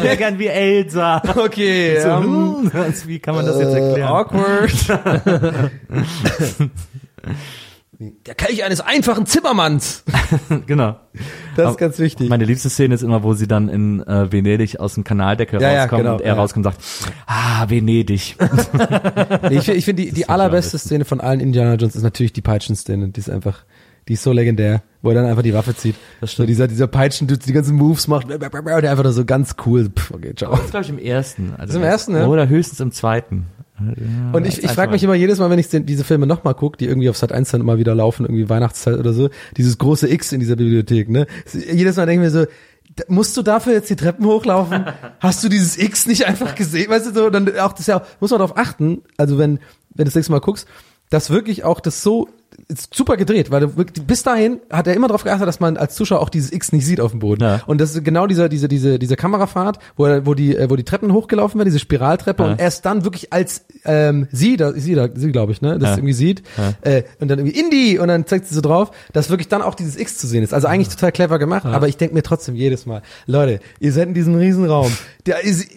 wäre 0.02 0.16
gern 0.16 0.38
wie 0.38 0.46
Elsa. 0.46 1.20
Okay, 1.36 1.98
So, 2.00 2.08
ähm, 2.08 2.70
hm, 2.72 2.94
wie 3.06 3.18
kann 3.18 3.34
man 3.34 3.44
das 3.44 3.58
jetzt 3.58 3.74
äh, 3.74 3.80
erklären? 3.88 4.08
awkward. 4.08 4.72
Der 8.26 8.34
Kelch 8.34 8.64
eines 8.64 8.80
einfachen 8.80 9.26
Zimmermanns. 9.26 10.02
genau. 10.66 10.96
Das 11.56 11.70
ist 11.72 11.78
ganz 11.78 11.98
wichtig. 11.98 12.28
Meine 12.28 12.44
liebste 12.44 12.68
Szene 12.68 12.94
ist 12.94 13.02
immer, 13.02 13.22
wo 13.22 13.34
sie 13.34 13.46
dann 13.46 13.68
in 13.68 14.02
äh, 14.02 14.32
Venedig 14.32 14.80
aus 14.80 14.94
dem 14.94 15.04
Kanaldeckel 15.04 15.60
Ja, 15.60 15.72
ja, 15.72 15.80
rauskommen 15.82 16.04
genau, 16.04 16.14
und 16.16 16.22
er 16.22 16.34
ja. 16.34 16.34
rauskommt 16.34 16.66
und 16.66 16.72
sagt, 16.72 16.84
ah, 17.26 17.68
Venedig. 17.68 18.36
Nee, 19.50 19.58
ich 19.58 19.68
ich 19.68 19.84
finde, 19.84 20.02
die, 20.02 20.12
die 20.12 20.28
allerbeste 20.28 20.78
Szene 20.78 21.04
von 21.04 21.20
allen 21.20 21.40
Indiana 21.40 21.74
Jones 21.74 21.94
ist 21.94 22.02
natürlich 22.02 22.32
die 22.32 22.40
Peitschen-Szene. 22.40 23.08
Die 23.08 23.20
ist 23.20 23.30
einfach, 23.30 23.64
die 24.08 24.14
ist 24.14 24.22
so 24.22 24.32
legendär, 24.32 24.82
wo 25.02 25.10
er 25.10 25.14
dann 25.16 25.26
einfach 25.26 25.42
die 25.42 25.54
Waffe 25.54 25.76
zieht. 25.76 25.94
So 26.22 26.46
dieser, 26.46 26.68
dieser 26.68 26.86
Peitschen-Dude, 26.86 27.40
die 27.44 27.52
ganzen 27.52 27.76
Moves 27.76 28.08
macht, 28.08 28.30
und 28.30 28.40
der 28.40 28.90
einfach 28.90 29.02
da 29.04 29.12
so 29.12 29.24
ganz 29.24 29.56
cool, 29.66 29.90
pff, 29.90 30.12
okay, 30.12 30.34
ciao. 30.34 30.52
Das 30.52 30.64
ist, 30.64 30.70
glaube 30.70 30.84
ich, 30.84 30.90
im 30.90 30.98
ersten. 30.98 31.50
Also 31.50 31.60
Das 31.60 31.70
ist 31.70 31.76
im 31.76 31.82
ersten, 31.82 32.14
ja? 32.16 32.26
Oder 32.26 32.48
höchstens 32.48 32.80
im 32.80 32.92
zweiten. 32.92 33.46
Und 34.32 34.46
ich, 34.46 34.62
ich 34.62 34.70
frage 34.70 34.92
mich 34.92 35.02
immer 35.02 35.14
jedes 35.14 35.38
Mal, 35.38 35.50
wenn 35.50 35.58
ich 35.58 35.68
diese 35.68 36.04
Filme 36.04 36.26
nochmal 36.26 36.54
gucke, 36.54 36.76
die 36.76 36.86
irgendwie 36.86 37.08
auf 37.08 37.16
Sat 37.16 37.32
1 37.32 37.50
dann 37.50 37.60
immer 37.60 37.78
wieder 37.78 37.94
laufen, 37.94 38.24
irgendwie 38.24 38.48
Weihnachtszeit 38.48 38.98
oder 38.98 39.12
so, 39.12 39.30
dieses 39.56 39.78
große 39.78 40.10
X 40.10 40.32
in 40.32 40.40
dieser 40.40 40.56
Bibliothek, 40.56 41.08
ne? 41.08 41.26
Jedes 41.52 41.96
Mal 41.96 42.06
denke 42.06 42.26
ich 42.26 42.32
mir 42.32 42.40
so, 42.40 42.46
musst 43.08 43.36
du 43.36 43.42
dafür 43.42 43.72
jetzt 43.72 43.90
die 43.90 43.96
Treppen 43.96 44.26
hochlaufen? 44.26 44.84
Hast 45.20 45.42
du 45.44 45.48
dieses 45.48 45.78
X 45.78 46.06
nicht 46.06 46.26
einfach 46.26 46.54
gesehen? 46.54 46.90
Weißt 46.90 47.06
du 47.06 47.12
so, 47.12 47.30
dann 47.30 47.58
auch 47.58 47.72
das 47.72 47.86
ja, 47.86 48.02
muss 48.20 48.30
man 48.30 48.38
darauf 48.38 48.56
achten, 48.56 49.02
also 49.16 49.38
wenn, 49.38 49.58
wenn 49.94 50.04
du 50.04 50.04
das 50.04 50.14
nächste 50.14 50.32
Mal 50.32 50.40
guckst, 50.40 50.66
dass 51.10 51.30
wirklich 51.30 51.64
auch 51.64 51.80
das 51.80 52.02
so 52.02 52.28
ist 52.68 52.94
super 52.94 53.16
gedreht, 53.16 53.50
weil 53.50 53.60
du 53.60 53.76
wirklich, 53.76 54.06
bis 54.06 54.22
dahin 54.22 54.60
hat 54.70 54.86
er 54.86 54.94
immer 54.94 55.08
darauf 55.08 55.24
geachtet, 55.24 55.46
dass 55.48 55.60
man 55.60 55.76
als 55.76 55.94
Zuschauer 55.94 56.20
auch 56.20 56.28
dieses 56.28 56.52
X 56.52 56.72
nicht 56.72 56.86
sieht 56.86 57.00
auf 57.00 57.10
dem 57.10 57.20
Boden. 57.20 57.42
Ja. 57.42 57.60
Und 57.66 57.80
das 57.80 57.94
ist 57.94 58.04
genau 58.04 58.26
dieser, 58.26 58.48
diese, 58.48 58.68
diese, 58.68 58.98
diese 58.98 59.16
Kamerafahrt, 59.16 59.78
wo, 59.96 60.06
er, 60.06 60.26
wo 60.26 60.34
die, 60.34 60.56
äh, 60.56 60.68
wo 60.70 60.76
die 60.76 60.84
Treppen 60.84 61.12
hochgelaufen 61.12 61.58
werden, 61.58 61.68
diese 61.68 61.78
Spiraltreppe 61.78 62.42
Ja. 62.42 62.50
und 62.52 62.60
erst 62.60 62.84
dann 62.86 63.04
wirklich 63.04 63.32
als 63.32 63.64
ähm, 63.84 64.28
sie, 64.32 64.56
da, 64.56 64.72
sie, 64.72 64.94
da, 64.94 65.08
sie 65.14 65.32
glaube 65.32 65.52
ich, 65.52 65.62
ne, 65.62 65.78
das 65.78 65.90
Ja. 65.90 65.96
irgendwie 65.96 66.12
sieht 66.14 66.42
äh, 66.82 67.02
und 67.20 67.28
dann 67.28 67.38
irgendwie 67.38 67.58
Indie 67.58 67.98
und 67.98 68.08
dann 68.08 68.26
zeigt 68.26 68.46
sie 68.46 68.54
so 68.54 68.60
drauf, 68.60 68.90
dass 69.12 69.30
wirklich 69.30 69.48
dann 69.48 69.62
auch 69.62 69.74
dieses 69.74 69.96
X 69.96 70.18
zu 70.18 70.26
sehen 70.26 70.42
ist. 70.42 70.54
Also 70.54 70.68
eigentlich 70.68 70.88
total 70.88 71.12
clever 71.12 71.38
gemacht, 71.38 71.64
aber 71.66 71.88
ich 71.88 71.96
denke 71.96 72.14
mir 72.14 72.22
trotzdem 72.22 72.54
jedes 72.54 72.86
Mal, 72.86 73.02
Leute, 73.26 73.60
ihr 73.80 73.92
seid 73.92 74.08
in 74.08 74.14
diesem 74.14 74.34
Riesenraum, 74.34 74.92
da 75.24 75.36
ist, 75.36 75.68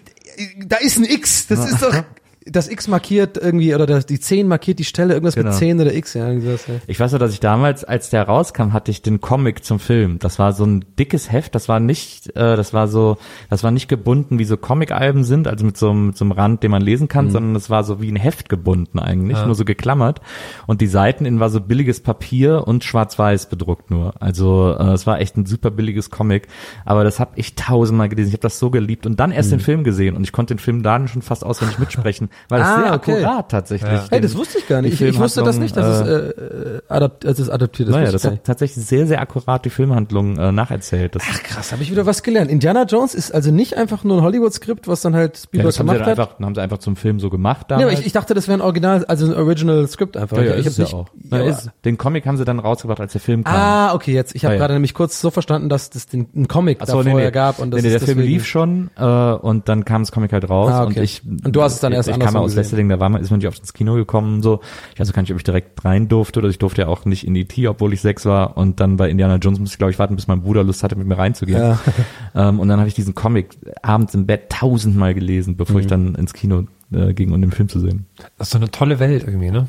da 0.66 0.78
ist 0.78 0.98
ein 0.98 1.06
X, 1.06 1.48
das 1.48 1.70
ist 1.70 1.82
doch 1.82 1.94
das 2.48 2.70
X 2.70 2.88
markiert 2.88 3.38
irgendwie 3.38 3.74
oder 3.74 3.88
das, 3.88 4.06
die 4.06 4.20
10 4.20 4.48
markiert 4.48 4.78
die 4.78 4.84
Stelle, 4.84 5.14
irgendwas 5.16 5.34
Genau. 5.36 5.50
mit 5.50 5.58
10 5.58 5.82
oder 5.82 5.94
X, 5.96 6.14
ja, 6.14 6.40
sowas, 6.40 6.68
ja. 6.68 6.76
Ich 6.86 7.00
weiß 7.00 7.12
noch, 7.12 7.20
dass 7.20 7.34
ich 7.34 7.40
damals, 7.40 7.84
als 7.84 8.12
der 8.12 8.24
rauskam, 8.24 8.72
hatte 8.72 8.92
ich 8.92 9.02
den 9.02 9.20
Comic 9.20 9.64
zum 9.66 9.80
Film. 9.80 10.20
Das 10.20 10.38
war 10.38 10.54
so 10.54 10.64
ein 10.64 10.86
dickes 11.00 11.32
Heft. 11.32 11.56
Das 11.56 11.68
war 11.68 11.80
nicht, 11.80 12.28
äh, 12.36 12.56
das 12.56 12.72
war 12.72 12.88
so, 12.88 13.18
das 13.50 13.64
war 13.64 13.72
nicht 13.72 13.88
gebunden, 13.88 14.38
wie 14.38 14.46
so 14.46 14.58
Comic-Alben 14.58 15.24
sind, 15.24 15.48
also 15.48 15.66
mit 15.66 15.76
so, 15.76 15.90
einem, 15.90 16.14
so 16.14 16.24
einem 16.24 16.34
Rand, 16.34 16.62
den 16.62 16.70
man 16.70 16.84
lesen 16.84 17.08
kann, 17.08 17.32
sondern 17.32 17.56
das 17.56 17.72
war 17.72 17.84
so 17.84 18.00
wie 18.00 18.12
ein 18.12 18.16
Heft 18.16 18.48
gebunden 18.48 19.00
eigentlich, 19.00 19.44
nur 19.44 19.56
so 19.56 19.66
geklammert. 19.66 20.22
Und 20.68 20.82
die 20.82 20.88
Seiten 20.88 21.26
innen 21.26 21.40
war 21.40 21.50
so 21.50 21.60
billiges 21.62 22.00
Papier 22.00 22.68
und 22.68 22.84
schwarz-weiß 22.84 23.48
bedruckt 23.50 23.90
nur. 23.90 24.14
Also 24.22 24.76
äh, 24.78 24.94
es 24.94 25.08
war 25.08 25.20
echt 25.20 25.36
ein 25.36 25.48
super 25.48 25.72
billiges 25.72 26.12
Comic. 26.12 26.48
Aber 26.86 27.04
das 27.04 27.20
habe 27.20 27.32
ich 27.38 27.56
tausendmal 27.56 28.08
gelesen. 28.08 28.28
Ich 28.28 28.34
habe 28.34 28.42
das 28.42 28.60
so 28.60 28.70
geliebt 28.70 29.08
und 29.08 29.20
dann 29.20 29.32
erst 29.32 29.52
den 29.52 29.60
Film 29.60 29.84
gesehen 29.84 30.16
und 30.16 30.24
ich 30.24 30.32
konnte 30.32 30.54
den 30.54 30.60
Film 30.60 30.84
dann 30.84 31.08
schon 31.08 31.24
fast 31.24 31.44
auswendig 31.44 31.80
mitsprechen. 31.80 32.30
Weil 32.50 32.62
es 32.62 32.68
Ah, 32.68 32.76
sehr 32.84 32.94
okay. 32.94 33.14
akkurat 33.24 33.50
tatsächlich. 33.52 33.92
Ja. 33.92 34.06
Hey, 34.10 34.22
das 34.22 34.36
wusste 34.36 34.60
ich 34.60 34.68
gar 34.68 34.82
nicht. 34.82 34.94
Ich, 34.94 35.02
ich 35.02 35.20
wusste 35.20 35.44
das 35.44 35.58
nicht, 35.58 35.76
dass 35.78 36.02
äh, 36.02 36.12
es, 36.12 36.32
äh, 36.32 36.82
adapt, 36.90 37.26
als 37.26 37.40
es 37.40 37.50
adaptiert 37.50 37.90
ist. 37.90 37.96
Naja, 37.96 38.12
das 38.12 38.24
hat 38.26 38.44
tatsächlich 38.44 38.86
sehr, 38.86 39.08
sehr 39.08 39.22
akkurat 39.22 39.64
die 39.66 39.70
Filmhandlung 39.70 40.38
äh, 40.38 40.52
nacherzählt. 40.52 41.16
Das, 41.16 41.24
Ach 41.30 41.44
krass, 41.44 41.72
habe 41.72 41.84
ich 41.84 41.92
wieder 41.92 42.06
was 42.06 42.24
gelernt. 42.24 42.50
Indiana 42.52 42.84
Jones 42.84 43.16
ist 43.16 43.34
also 43.34 43.52
nicht 43.52 43.76
einfach 43.78 44.04
nur 44.04 44.18
ein 44.18 44.24
Hollywood-Skript, 44.24 44.88
was 44.88 45.02
dann 45.02 45.16
halt 45.16 45.38
ja, 45.38 45.44
Spielberg 45.44 45.68
das 45.70 45.80
haben 45.80 45.88
sie 45.88 45.94
gemacht 45.94 46.10
hat. 46.10 46.20
einfach, 46.20 46.40
haben 46.40 46.56
sie 46.56 46.62
einfach 46.62 46.78
zum 46.80 46.96
Film 46.96 47.20
so 47.20 47.30
gemacht 47.30 47.68
Nee, 47.70 47.76
damals. 47.76 47.90
aber 47.92 48.00
ich, 48.00 48.06
ich 48.08 48.14
dachte, 48.14 48.34
das 48.34 48.48
wäre 48.48 48.58
ein 48.58 48.62
Original, 48.62 49.06
also 49.06 49.26
ein 49.26 49.34
Original 49.34 49.88
Script 49.88 50.18
einfach. 50.18 50.38
ja, 50.38 50.44
ja, 50.44 50.56
ich, 50.56 50.66
ist 50.66 50.78
ja 50.78 50.84
nicht- 50.86 50.94
auch. 50.94 51.08
Ja, 51.32 51.40
ist, 51.44 51.70
den 51.86 51.98
Comic 51.98 52.26
haben 52.26 52.38
sie 52.38 52.46
dann 52.46 52.60
rausgebracht, 52.60 53.00
als 53.00 53.12
der 53.14 53.22
Film 53.22 53.44
kam. 53.44 53.56
Ah, 53.56 53.94
okay, 53.94 54.14
jetzt. 54.14 54.36
Ich 54.36 54.44
habe 54.46 54.54
Ja, 54.54 54.60
ja. 54.60 54.62
gerade 54.62 54.74
nämlich 54.74 54.94
kurz 54.94 55.20
so 55.22 55.32
verstanden, 55.32 55.70
dass 55.70 55.90
das 55.90 56.08
den, 56.08 56.28
einen 56.36 56.48
Comic 56.48 56.78
Ach 56.82 56.86
da 56.86 56.92
so, 56.94 57.04
nee, 57.04 57.12
vorher 57.12 57.30
nee. 57.30 57.34
gab 57.34 57.60
und 57.60 57.72
das 57.72 57.82
nee, 57.82 57.88
nee, 57.90 57.98
der 57.98 58.02
Film 58.02 58.20
lief 58.20 58.46
schon 58.46 58.90
äh, 58.98 59.04
und 59.04 59.70
dann 59.70 59.86
kam 59.86 60.02
das 60.04 60.12
Comic 60.12 60.34
halt 60.34 60.50
raus 60.50 60.72
Ah, 60.72 60.84
okay. 60.84 61.00
und 61.00 61.04
ich 61.04 61.22
Und 61.26 61.56
du 61.56 61.62
hast 61.62 61.74
es 61.76 61.80
dann 61.80 61.92
erst 61.94 62.10
ich 62.10 62.16
kam 62.26 62.36
aus 62.38 62.56
gesehen. 62.56 62.90
Da 62.90 63.00
war 63.00 63.10
man 63.10 63.22
ist 63.22 63.30
man 63.32 63.40
nicht 63.40 63.48
oft 63.48 63.60
ins 63.60 63.74
Kino 63.74 63.96
gekommen 63.96 64.42
so. 64.42 64.60
Ich 64.94 65.00
weiß 65.00 65.12
gar 65.14 65.22
nicht, 65.22 65.32
ob 65.32 65.38
ich 65.38 65.44
direkt 65.44 65.84
rein 65.86 66.08
durfte 66.08 66.40
oder 66.40 66.50
ich 66.50 66.60
durfte 66.60 66.82
ja 66.82 66.88
auch 66.88 67.06
nicht 67.06 67.26
in 67.26 67.34
die 67.34 67.46
T, 67.46 67.68
obwohl 67.68 67.94
ich 67.94 68.02
sechs 68.02 68.26
war 68.26 68.58
und 68.58 68.80
dann 68.80 68.98
bei 68.98 69.10
Indiana 69.10 69.36
Jones 69.38 69.60
musste 69.60 69.74
ich 69.76 69.78
glaube 69.78 69.92
ich 69.92 70.00
warten, 70.00 70.16
bis 70.16 70.28
mein 70.28 70.42
Bruder 70.42 70.64
Lust 70.64 70.84
hatte 70.84 70.96
mit 70.96 71.08
mir 71.08 71.18
reinzugehen. 71.18 71.60
Ja. 71.60 71.80
Ähm, 72.38 72.60
und 72.60 72.68
dann 72.68 72.80
habe 72.80 72.90
ich 72.90 72.94
diesen 72.96 73.16
Comic 73.16 73.56
abends 73.82 74.14
im 74.14 74.26
Bett 74.26 74.50
tausendmal 74.50 75.14
gelesen, 75.14 75.56
bevor 75.56 75.76
Mhm. 75.76 75.80
ich 75.82 75.88
dann 75.88 76.16
ins 76.16 76.34
Kino 76.34 76.66
äh, 76.92 77.14
ging, 77.14 77.32
um 77.32 77.40
den 77.40 77.52
Film 77.52 77.70
zu 77.70 77.80
sehen. 77.80 78.08
Das 78.38 78.48
ist 78.48 78.52
so 78.52 78.58
eine 78.58 78.70
tolle 78.72 79.00
Welt 79.00 79.24
irgendwie, 79.26 79.52
ne? 79.52 79.68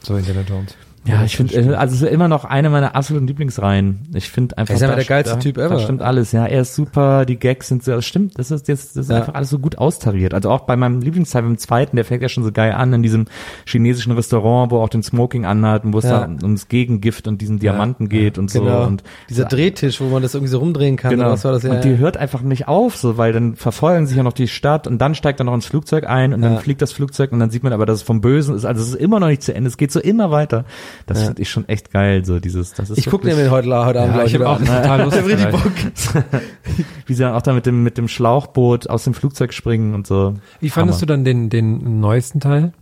So 0.00 0.16
Indiana 0.16 0.42
Jones. 0.48 0.76
Ja, 1.06 1.22
ich 1.24 1.36
finde, 1.36 1.54
äh, 1.54 1.74
also 1.74 1.94
es 1.94 2.00
ist 2.02 2.08
immer 2.10 2.28
noch 2.28 2.44
eine 2.46 2.70
meiner 2.70 2.96
absoluten 2.96 3.26
Lieblingsreihen. 3.26 4.08
Ich 4.14 4.30
finde 4.30 4.56
einfach, 4.56 4.72
Er 4.72 4.76
ist 4.76 4.82
da- 4.82 4.94
der 4.94 5.04
geilste 5.04 5.34
da, 5.34 5.40
Typ 5.40 5.58
ever. 5.58 5.78
stimmt 5.78 6.00
alles, 6.00 6.32
ja. 6.32 6.46
Er 6.46 6.62
ist 6.62 6.74
super, 6.74 7.26
die 7.26 7.36
Gags 7.36 7.68
sind 7.68 7.82
so, 7.84 7.92
das 7.92 8.06
stimmt, 8.06 8.38
das 8.38 8.50
ist 8.50 8.68
jetzt, 8.68 8.96
das 8.96 9.04
ist 9.06 9.10
Ja. 9.10 9.18
einfach 9.18 9.34
alles 9.34 9.50
so 9.50 9.58
gut 9.58 9.76
austariert. 9.76 10.32
Also 10.32 10.50
auch 10.50 10.60
bei 10.62 10.76
meinem 10.76 11.00
Lieblingsteil, 11.02 11.42
beim 11.42 11.58
zweiten, 11.58 11.96
der 11.96 12.04
fängt 12.06 12.22
ja 12.22 12.28
schon 12.30 12.42
so 12.42 12.52
geil 12.52 12.72
an, 12.72 12.92
in 12.94 13.02
diesem 13.02 13.26
chinesischen 13.66 14.12
Restaurant, 14.12 14.70
wo 14.70 14.78
er 14.78 14.84
auch 14.84 14.88
den 14.88 15.02
Smoking 15.02 15.44
anhat 15.44 15.84
und 15.84 15.92
wo 15.92 15.98
es 15.98 16.04
Ja. 16.04 16.26
da 16.26 16.36
ums 16.42 16.68
Gegengift 16.68 17.28
und 17.28 17.40
diesen 17.40 17.58
Diamanten 17.58 18.08
geht 18.08 18.38
und 18.38 18.50
Genau. 18.52 18.82
so. 18.82 18.86
Und 18.88 19.02
Dieser 19.28 19.44
Drehtisch, 19.44 20.00
wo 20.00 20.06
man 20.06 20.22
das 20.22 20.34
irgendwie 20.34 20.50
so 20.50 20.58
rumdrehen 20.58 20.96
kann. 20.96 21.10
Genau. 21.10 21.24
oder 21.24 21.32
Was 21.32 21.44
war 21.44 21.52
das? 21.52 21.64
Ja, 21.64 21.72
und 21.74 21.84
die 21.84 21.98
hört 21.98 22.16
einfach 22.16 22.40
nicht 22.40 22.66
auf, 22.66 22.96
so, 22.96 23.18
weil 23.18 23.32
dann 23.32 23.56
verfolgen 23.56 24.06
sie 24.06 24.16
ja 24.16 24.22
noch 24.22 24.32
die 24.32 24.48
Stadt 24.48 24.86
und 24.86 24.98
dann 24.98 25.14
steigt 25.14 25.38
er 25.40 25.44
noch 25.44 25.54
ins 25.54 25.66
Flugzeug 25.66 26.06
ein 26.08 26.32
und 26.32 26.40
dann 26.40 26.54
Ja. 26.54 26.58
fliegt 26.60 26.80
das 26.80 26.92
Flugzeug 26.92 27.30
und 27.32 27.40
dann 27.40 27.50
sieht 27.50 27.62
man 27.62 27.72
aber, 27.74 27.84
dass 27.84 27.98
es 27.98 28.02
vom 28.02 28.22
Bösen 28.22 28.54
ist. 28.54 28.64
Also 28.64 28.80
es 28.82 28.88
ist 28.88 28.94
immer 28.94 29.20
noch 29.20 29.28
nicht 29.28 29.42
zu 29.42 29.54
Ende. 29.54 29.68
Es 29.68 29.76
geht 29.76 29.92
so 29.92 30.00
immer 30.00 30.30
weiter. 30.30 30.64
Das 31.06 31.18
Ja. 31.20 31.26
finde 31.26 31.42
ich 31.42 31.50
schon 31.50 31.68
echt 31.68 31.90
geil, 31.92 32.24
so 32.24 32.40
dieses, 32.40 32.72
das 32.74 32.90
ist 32.90 32.98
ich 32.98 33.06
gucke 33.06 33.26
mir 33.26 33.36
heute, 33.50 33.68
heute 33.84 34.00
Abend 34.00 34.14
Ja, 34.14 34.22
gleich 34.22 34.28
ich 34.28 34.34
habe 34.34 34.48
auch 34.48 34.58
an. 34.60 34.66
total 34.66 35.02
Lust. 35.02 35.16
Ich. 35.26 35.48
Bock. 35.48 35.72
wie 37.06 37.14
sie 37.14 37.22
dann 37.22 37.34
auch 37.34 37.42
da 37.42 37.52
mit 37.52 37.66
dem, 37.66 37.82
mit 37.82 37.98
dem 37.98 38.08
Schlauchboot 38.08 38.88
aus 38.88 39.04
dem 39.04 39.14
Flugzeug 39.14 39.52
springen 39.52 39.94
und 39.94 40.06
so. 40.06 40.34
Wie 40.60 40.70
fandest 40.70 41.02
du 41.02 41.06
dann 41.06 41.24
den, 41.24 41.50
den 41.50 42.00
neuesten 42.00 42.40
Teil? 42.40 42.72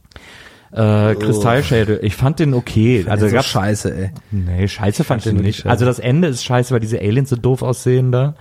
Äh, 0.72 1.14
Kristallschädel. 1.16 2.00
Ich 2.02 2.16
fand 2.16 2.38
den 2.38 2.54
okay. 2.54 3.04
Also 3.06 3.26
so 3.28 3.34
gab's, 3.34 3.48
scheiße, 3.48 3.94
ey. 3.94 4.10
nee, 4.30 4.66
scheiße 4.66 5.04
fand 5.04 5.20
ich 5.20 5.24
den 5.24 5.36
den 5.36 5.44
nicht. 5.44 5.56
scheiße. 5.58 5.68
Also 5.70 5.84
das 5.84 5.98
Ende 5.98 6.28
ist 6.28 6.44
scheiße, 6.44 6.72
weil 6.72 6.80
diese 6.80 6.98
Aliens 6.98 7.28
so 7.28 7.36
doof 7.36 7.60
aussehen 7.62 8.10
da. 8.10 8.34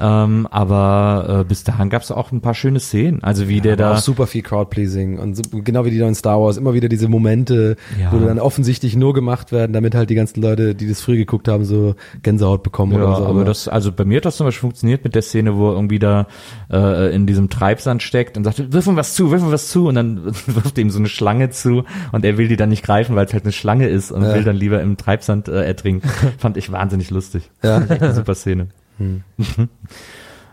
Ähm, 0.00 0.46
aber 0.50 1.40
äh, 1.40 1.44
bis 1.44 1.62
dahin 1.64 1.90
gab's 1.90 2.10
auch 2.10 2.32
ein 2.32 2.40
paar 2.40 2.54
schöne 2.54 2.80
Szenen. 2.80 3.22
Also 3.22 3.48
wie 3.48 3.60
der 3.60 3.74
Aber 3.74 3.82
da. 3.82 3.92
auch 3.94 3.98
super 3.98 4.26
viel 4.26 4.42
Crowdpleasing 4.42 5.18
und 5.18 5.34
so, 5.36 5.42
genau 5.62 5.84
wie 5.84 5.90
die 5.90 5.98
neuen 5.98 6.14
Star 6.14 6.40
Wars, 6.40 6.56
immer 6.56 6.72
wieder 6.74 6.88
diese 6.88 7.08
Momente, 7.08 7.76
Ja. 8.00 8.10
wo 8.12 8.18
dann 8.18 8.38
offensichtlich 8.38 8.96
nur 8.96 9.12
gemacht 9.14 9.52
werden, 9.52 9.72
damit 9.72 9.94
halt 9.94 10.10
die 10.10 10.14
ganzen 10.14 10.40
Leute, 10.42 10.74
die 10.74 10.88
das 10.88 11.00
früher 11.00 11.16
geguckt 11.16 11.48
haben, 11.48 11.64
so 11.64 11.94
Gänsehaut 12.22 12.62
bekommen 12.62 12.92
Ja, 12.92 12.98
oder 13.04 13.16
so. 13.16 13.26
aber 13.26 13.44
das, 13.44 13.68
also 13.68 13.92
bei 13.92 14.04
mir 14.04 14.16
hat 14.16 14.24
das 14.24 14.36
zum 14.36 14.46
Beispiel 14.46 14.60
funktioniert 14.62 15.04
mit 15.04 15.14
der 15.14 15.22
Szene, 15.22 15.56
wo 15.56 15.68
er 15.70 15.74
irgendwie 15.74 15.98
da 15.98 16.26
äh, 16.72 17.14
in 17.14 17.26
diesem 17.26 17.50
Treibsand 17.50 18.02
steckt 18.02 18.36
und 18.36 18.44
sagt, 18.44 18.72
wirf 18.72 18.86
ihm 18.86 18.96
was 18.96 19.14
zu, 19.14 19.30
wirf 19.30 19.42
ihm 19.42 19.52
was 19.52 19.68
zu 19.68 19.88
und 19.88 19.94
dann 19.96 20.24
wirft 20.46 20.78
ihm 20.78 20.90
so 20.90 20.98
eine 20.98 21.08
Schlange 21.08 21.50
zu 21.50 21.84
und 22.12 22.24
er 22.24 22.38
will 22.38 22.48
die 22.48 22.56
dann 22.56 22.68
nicht 22.70 22.84
greifen, 22.84 23.16
weil 23.16 23.26
es 23.26 23.32
halt 23.32 23.44
eine 23.44 23.52
Schlange 23.52 23.88
ist 23.88 24.10
und 24.12 24.22
Ja. 24.22 24.34
will 24.34 24.44
dann 24.44 24.56
lieber 24.56 24.80
im 24.80 24.96
Treibsand 24.96 25.48
äh, 25.48 25.64
ertrinken. 25.64 26.08
Fand 26.38 26.56
ich 26.56 26.72
wahnsinnig 26.72 27.10
lustig. 27.10 27.50
Ja. 27.62 27.80
Echt 27.82 27.90
eine 28.02 28.14
super 28.14 28.34
Szene. 28.34 28.68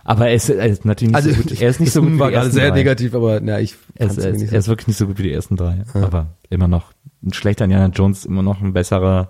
Aber 0.03 0.28
er 0.30 0.36
ist, 0.36 0.49
er 0.49 0.65
ist 0.65 0.86
natürlich 0.86 1.14
nicht 1.14 1.15
also 1.15 1.30
so 1.32 1.36
gut. 1.36 1.61
Er 1.61 1.69
ist 1.69 1.80
nicht 1.82 1.91
so 1.91 2.02
gut 2.02 2.14
wie 2.14 2.19
war 2.19 2.28
die 2.30 2.34
gerade 2.34 2.45
ersten 2.48 2.60
sehr 2.60 2.69
drei. 2.69 2.78
negativ, 2.78 3.14
aber 3.14 3.41
na, 3.41 3.60
ich 3.60 3.76
Er 3.95 4.07
ist, 4.07 4.18
er, 4.18 4.30
ist, 4.32 4.52
er 4.53 4.60
ist 4.60 4.68
wirklich 4.69 4.88
nicht 4.88 4.98
so 4.98 5.07
gut 5.07 5.18
wie 5.18 5.24
die 5.24 5.34
ersten 5.34 5.57
drei. 5.57 5.84
Aber 5.94 6.28
immer 6.49 6.69
noch 6.69 6.94
ein 7.24 7.34
schlechter 7.34 7.65
Indiana 7.65 7.88
Jones, 7.94 8.24
immer 8.26 8.41
noch 8.41 8.61
ein 8.61 8.72
besserer, 8.72 9.30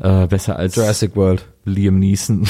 äh, 0.00 0.26
besser 0.26 0.56
als 0.56 0.76
Jurassic 0.76 1.16
World. 1.16 1.46
Liam 1.64 1.98
Neeson. 1.98 2.46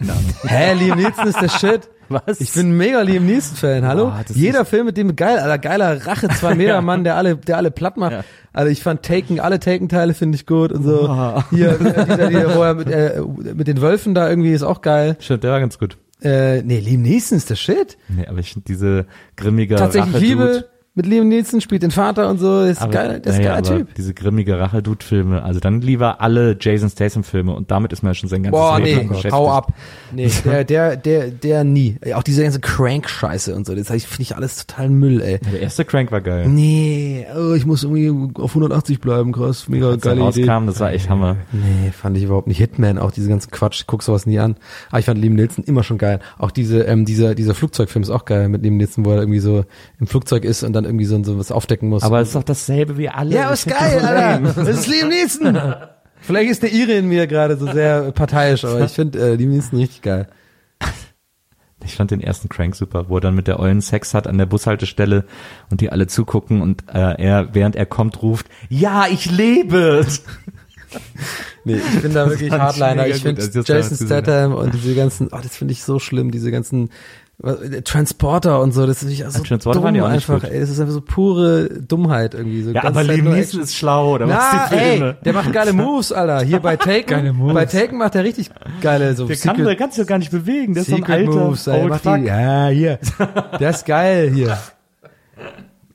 Ahnung. 0.00 0.34
Hä, 0.42 0.74
Liam 0.74 0.98
Neeson 0.98 1.26
ist 1.26 1.40
der 1.40 1.48
Shit. 1.48 1.88
Was? 2.08 2.40
Ich 2.40 2.52
bin 2.52 2.70
ein 2.70 2.76
mega 2.76 3.00
Liam 3.00 3.24
Neeson 3.26 3.56
Fan. 3.56 3.86
Hallo? 3.86 4.12
Das 4.26 4.36
Jeder 4.36 4.64
Film 4.64 4.86
mit 4.86 4.96
dem 4.96 5.16
geil, 5.16 5.38
Alter, 5.38 5.58
geiler 5.58 6.06
Rache 6.06 6.28
zwei 6.28 6.54
Meter 6.54 6.80
Mann, 6.82 7.04
der 7.04 7.16
alle, 7.16 7.36
der 7.36 7.56
alle 7.56 7.70
platt 7.70 7.96
macht. 7.96 8.12
Ja. 8.12 8.24
Also 8.52 8.70
ich 8.70 8.82
fand 8.82 9.02
Taken, 9.02 9.40
alle 9.40 9.60
Taken 9.60 9.88
Teile 9.88 10.12
finde 10.12 10.36
ich 10.36 10.46
gut 10.46 10.72
und 10.72 10.84
so. 10.84 11.42
Hier, 11.50 11.80
äh, 11.80 12.04
dieser, 12.04 12.28
dieser, 12.28 12.54
wo 12.54 12.62
er 12.62 12.74
mit, 12.74 12.90
äh, 12.90 13.22
mit 13.54 13.66
den 13.66 13.80
Wölfen 13.80 14.14
da 14.14 14.28
irgendwie 14.28 14.52
ist 14.52 14.62
auch 14.62 14.82
geil. 14.82 15.16
Stimmt, 15.20 15.44
der 15.44 15.52
war 15.52 15.60
ganz 15.60 15.78
gut. 15.78 15.96
Äh, 16.20 16.62
nee, 16.62 16.78
Liam 16.78 17.02
Neeson 17.02 17.38
ist 17.38 17.50
der 17.50 17.56
Shit. 17.56 17.96
Nee, 18.08 18.26
aber 18.26 18.38
ich 18.38 18.52
finde 18.52 18.64
diese 18.68 19.06
grimmige 19.36 19.76
Tatsächlich 19.76 20.14
Rache 20.14 20.24
Liebe 20.24 20.68
mit 20.94 21.06
Liam 21.06 21.28
Neeson 21.28 21.62
spielt 21.62 21.82
den 21.82 21.90
Vater 21.90 22.28
und 22.28 22.38
so. 22.38 22.62
Ist 22.62 22.82
aber, 22.82 22.92
geil, 22.92 23.20
der 23.20 23.32
ist 23.32 23.38
naja, 23.38 23.60
geiler 23.60 23.78
Typ. 23.78 23.94
Diese 23.94 24.12
grimmige 24.12 24.58
Rache-Dude-Filme, 24.58 25.42
also 25.42 25.58
dann 25.58 25.80
lieber 25.80 26.20
alle 26.20 26.56
Jason 26.60 26.90
Statham-Filme 26.90 27.54
und 27.54 27.70
damit 27.70 27.94
ist 27.94 28.02
man 28.02 28.10
ja 28.10 28.14
schon 28.14 28.28
sein 28.28 28.42
ganzes 28.42 28.60
Boah, 28.60 28.78
Leben 28.78 29.10
nee, 29.10 29.30
hau 29.30 29.50
ab. 29.50 29.72
Nee, 30.12 30.30
der, 30.44 30.64
der, 30.64 30.96
der, 30.96 31.30
der 31.30 31.64
nie. 31.64 31.96
Auch 32.14 32.22
diese 32.22 32.42
ganze 32.42 32.60
Crank-Scheiße 32.60 33.54
und 33.54 33.66
so, 33.66 33.74
das 33.74 33.88
finde 33.88 34.04
ich 34.18 34.36
alles 34.36 34.66
total 34.66 34.90
Müll, 34.90 35.22
ey. 35.22 35.38
Der 35.50 35.62
erste 35.62 35.86
Crank 35.86 36.12
war 36.12 36.20
geil. 36.20 36.46
Nee, 36.48 37.26
oh, 37.34 37.54
ich 37.54 37.64
muss 37.64 37.84
irgendwie 37.84 38.10
auf 38.38 38.50
180 38.50 39.00
bleiben, 39.00 39.32
krass, 39.32 39.70
mega 39.70 39.88
Als 39.88 40.02
geile 40.02 40.28
Idee. 40.28 40.44
rauskam, 40.44 40.66
das 40.66 40.78
war 40.80 40.92
echt 40.92 41.08
Hammer. 41.08 41.36
Nee, 41.52 41.90
fand 41.90 42.18
ich 42.18 42.24
überhaupt 42.24 42.48
nicht. 42.48 42.58
Hitman, 42.58 42.98
auch 42.98 43.12
diese 43.12 43.30
ganzen 43.30 43.50
Quatsch, 43.50 43.80
ich 43.80 43.86
guck 43.86 44.02
sowas 44.02 44.26
nie 44.26 44.38
an. 44.38 44.56
Aber 44.90 44.98
ich 44.98 45.06
fand 45.06 45.18
Liam 45.18 45.34
Nielsen 45.34 45.64
immer 45.64 45.84
schon 45.84 45.96
geil. 45.96 46.20
Auch 46.36 46.50
diese, 46.50 46.82
ähm, 46.82 47.06
dieser, 47.06 47.34
dieser 47.34 47.54
Flugzeugfilm 47.54 48.02
ist 48.02 48.10
auch 48.10 48.26
geil 48.26 48.50
mit 48.50 48.62
Liam 48.62 48.76
Nielsen, 48.76 49.06
wo 49.06 49.12
er 49.12 49.20
irgendwie 49.20 49.38
so 49.38 49.64
im 49.98 50.06
Flugzeug 50.06 50.44
ist 50.44 50.62
und 50.62 50.74
dann 50.74 50.81
irgendwie 50.84 51.04
so, 51.04 51.22
so 51.22 51.38
was 51.38 51.52
aufdecken 51.52 51.88
muss. 51.88 52.02
Aber 52.02 52.20
es 52.20 52.28
ist 52.28 52.34
doch 52.34 52.42
dasselbe 52.42 52.96
wie 52.98 53.08
alle. 53.08 53.34
ja, 53.34 53.50
ist 53.50 53.66
geil, 53.66 53.98
das 54.00 54.04
Alter. 54.04 54.64
Das 54.64 54.68
ist 54.68 54.86
Liam 54.86 55.08
Neeson. 55.08 55.56
Vielleicht 56.20 56.50
ist 56.50 56.62
der 56.62 56.72
Ire 56.72 56.92
in 56.92 57.08
mir 57.08 57.26
gerade 57.26 57.56
so 57.56 57.70
sehr 57.70 58.12
parteiisch, 58.12 58.64
aber 58.64 58.84
ich 58.84 58.92
finde 58.92 59.18
äh, 59.18 59.34
Liam 59.34 59.50
Neeson 59.50 59.78
richtig 59.78 60.02
geil. 60.02 60.28
Ich 61.84 61.96
fand 61.96 62.10
den 62.10 62.20
ersten 62.20 62.48
Crank 62.48 62.76
super, 62.76 63.08
wo 63.08 63.16
er 63.16 63.20
dann 63.20 63.34
mit 63.34 63.48
der 63.48 63.58
Eulen 63.58 63.80
Sex 63.80 64.14
hat 64.14 64.26
an 64.26 64.38
der 64.38 64.46
Bushaltestelle 64.46 65.24
und 65.70 65.80
die 65.80 65.90
alle 65.90 66.06
zugucken 66.06 66.62
und 66.62 66.84
äh, 66.88 67.20
er, 67.20 67.54
während 67.54 67.76
er 67.76 67.86
kommt, 67.86 68.22
ruft, 68.22 68.46
ja, 68.68 69.06
ich 69.10 69.30
lebe! 69.30 70.06
Nee, 71.64 71.76
ich 71.76 72.02
bin 72.02 72.12
da 72.12 72.28
wirklich 72.28 72.50
fand 72.50 72.60
ich 72.60 72.80
Hardliner. 72.80 73.06
Ich 73.06 73.22
finde 73.22 73.48
das 73.48 73.66
Jason. 73.66 74.06
Statham 74.06 74.52
und 74.54 74.74
diese 74.74 74.94
ganzen, 74.94 75.28
oh, 75.32 75.38
das 75.42 75.56
finde 75.56 75.72
ich 75.72 75.84
so 75.84 75.98
schlimm, 75.98 76.30
diese 76.30 76.50
ganzen 76.50 76.90
Transporter 77.84 78.60
und 78.60 78.72
so, 78.72 78.86
das 78.86 79.00
finde 79.00 79.14
ich 79.14 79.26
auch 79.26 79.30
so 79.30 79.38
Ja, 79.40 79.44
Transporter 79.44 79.78
dumm 79.78 79.84
waren 79.84 79.94
ja 79.96 80.04
auch 80.04 80.10
nicht 80.10 80.28
einfach. 80.30 80.42
gut. 80.42 80.50
Ey, 80.52 80.60
das 80.60 80.70
ist 80.70 80.78
einfach 80.80 80.92
so 80.92 81.00
pure 81.00 81.68
Dummheit 81.82 82.34
irgendwie. 82.34 82.62
So 82.62 82.70
Ja, 82.70 82.84
aber 82.84 83.04
Zeit 83.04 83.16
Liam 83.16 83.34
Neeson 83.34 83.60
ist 83.62 83.74
schlau, 83.74 84.14
oder 84.14 84.28
was 84.28 84.68
die 84.70 84.76
Filme? 84.78 85.08
ey, 85.18 85.24
der 85.24 85.32
macht 85.32 85.52
geile 85.52 85.72
Moves, 85.72 86.12
Alter. 86.12 86.42
Hier 86.44 86.60
bei 86.60 86.76
Taken, 86.78 87.52
bei 87.52 87.64
Taken 87.66 87.98
macht 87.98 88.14
er 88.14 88.22
richtig 88.24 88.50
geile 88.80 89.14
so 89.16 89.26
Der 89.26 89.36
kann, 89.36 89.56
der 89.64 89.74
kann 89.76 89.90
sich 89.90 90.02
doch 90.02 90.08
gar 90.08 90.18
nicht 90.18 90.30
bewegen, 90.30 90.74
der 90.74 90.82
ist 90.82 90.90
so 90.90 90.94
ein 90.96 91.02
Secret 91.02 91.28
alter 91.28 91.30
Moves, 91.46 91.66
ey, 91.66 91.86
macht 91.86 92.04
die, 92.04 92.24
ja, 92.26 92.68
hier. 92.68 92.98
Der 93.58 93.70
ist 93.70 93.86
geil 93.86 94.30
hier. 94.32 94.56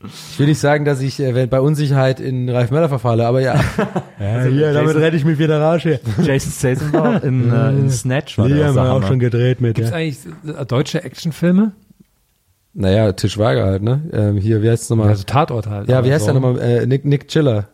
Ich 0.03 0.39
will 0.39 0.45
nicht 0.47 0.59
sagen, 0.59 0.85
dass 0.85 1.01
ich 1.01 1.19
äh, 1.19 1.47
bei 1.47 1.59
Unsicherheit 1.59 2.19
in 2.19 2.49
Ralf 2.49 2.69
Möller 2.71 2.87
verfalle, 2.89 3.25
aber 3.25 3.41
ja. 3.41 3.55
ja 4.19 4.43
hier, 4.43 4.73
damit 4.73 4.89
Jason- 4.89 5.01
rette 5.01 5.17
ich 5.17 5.25
mich 5.25 5.39
wieder 5.39 5.59
raus 5.59 5.81
hier. 5.81 5.99
Jason 6.21 6.51
Statham 6.51 6.93
war 6.93 7.23
in, 7.23 7.51
äh, 7.51 7.69
in 7.71 7.89
Snatch 7.89 8.37
war 8.37 8.47
Die 8.47 8.63
haben 8.63 8.75
wir 8.75 8.91
auch 8.91 9.03
schon 9.03 9.19
gedreht 9.19 9.59
mit. 9.59 9.75
Gibt's 9.75 9.89
Ja. 9.91 9.97
eigentlich 9.97 10.19
äh, 10.59 10.65
deutsche 10.65 11.03
Actionfilme? 11.03 11.71
Naja, 12.73 13.11
Tischwager 13.13 13.65
halt, 13.65 13.81
ne? 13.81 14.01
Ähm, 14.13 14.37
hier, 14.37 14.61
wie 14.61 14.69
heißt 14.69 14.83
es 14.83 14.89
nochmal? 14.91 15.07
Also 15.09 15.23
Tatort 15.23 15.65
halt. 15.67 15.89
ja, 15.89 16.05
wie 16.05 16.11
heißt 16.13 16.25
so. 16.25 16.31
der 16.31 16.39
nochmal? 16.41 16.61
Äh, 16.61 16.85
Nick, 16.85 17.03
Nick 17.05 17.27
Chiller. 17.27 17.67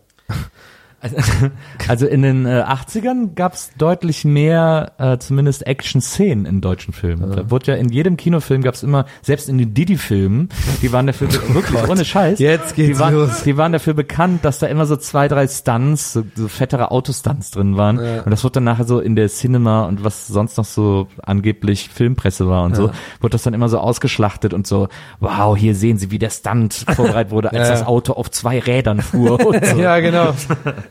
Also 1.88 2.08
in 2.08 2.22
den 2.22 2.46
äh, 2.46 2.64
80ern 2.66 3.34
gab's 3.36 3.72
deutlich 3.78 4.24
mehr, 4.26 4.94
äh, 4.98 5.18
zumindest 5.18 5.66
Action-Szenen 5.68 6.46
in 6.46 6.62
deutschen 6.62 6.94
Filmen. 6.94 7.32
Da 7.36 7.52
wurde 7.52 7.72
ja 7.74 7.78
in 7.78 7.90
jedem 7.90 8.16
Kinofilm 8.18 8.62
gab's 8.62 8.84
immer, 8.84 9.06
selbst 9.22 9.50
in 9.50 9.58
den 9.58 9.74
Didi-Filmen, 9.74 10.50
die 10.82 10.92
waren 10.94 11.08
dafür 11.08 11.28
be- 11.28 11.42
wirklich 11.54 11.88
ohne 11.90 12.06
Scheiß. 12.06 12.40
Jetzt 12.40 12.76
geht's 12.76 12.98
die 12.98 13.00
waren, 13.00 13.14
los. 13.14 13.44
Die 13.44 13.58
waren 13.58 13.72
dafür 13.74 13.94
bekannt, 13.94 14.46
dass 14.46 14.60
da 14.60 14.68
immer 14.68 14.86
so 14.86 14.96
zwei, 14.96 15.28
drei 15.28 15.48
Stunts, 15.48 16.14
so, 16.14 16.24
so 16.36 16.48
fettere 16.48 16.92
Autostunts 16.92 17.52
drin 17.52 17.76
waren. 17.78 17.98
Und 18.00 18.30
das 18.32 18.44
wurde 18.44 18.54
dann 18.54 18.64
nachher 18.66 18.86
so 18.86 19.00
in 19.00 19.16
der 19.16 19.28
Cinema 19.28 19.86
und 19.86 20.04
was 20.04 20.28
sonst 20.28 20.58
noch 20.58 20.66
so 20.66 21.08
angeblich 21.22 21.90
Filmpresse 21.94 22.48
war 22.48 22.64
und 22.64 22.76
so, 22.76 22.92
wurde 23.20 23.32
das 23.32 23.44
dann 23.44 23.54
immer 23.54 23.70
so 23.70 23.80
ausgeschlachtet 23.80 24.54
und 24.54 24.68
so, 24.68 24.88
wow, 25.20 25.58
hier 25.58 25.76
sehen 25.76 25.98
Sie, 25.98 26.12
wie 26.12 26.20
der 26.20 26.30
Stunt 26.30 26.86
vorbereitet 26.96 27.32
wurde, 27.32 27.50
als 27.52 27.58
Ja, 27.58 27.64
ja. 27.66 27.70
das 27.72 27.86
Auto 27.88 28.14
auf 28.14 28.32
zwei 28.32 28.60
Rädern 28.60 29.02
fuhr 29.02 29.46
und 29.46 29.66
so. 29.66 29.78
Ja, 29.78 30.00
genau. 30.00 30.34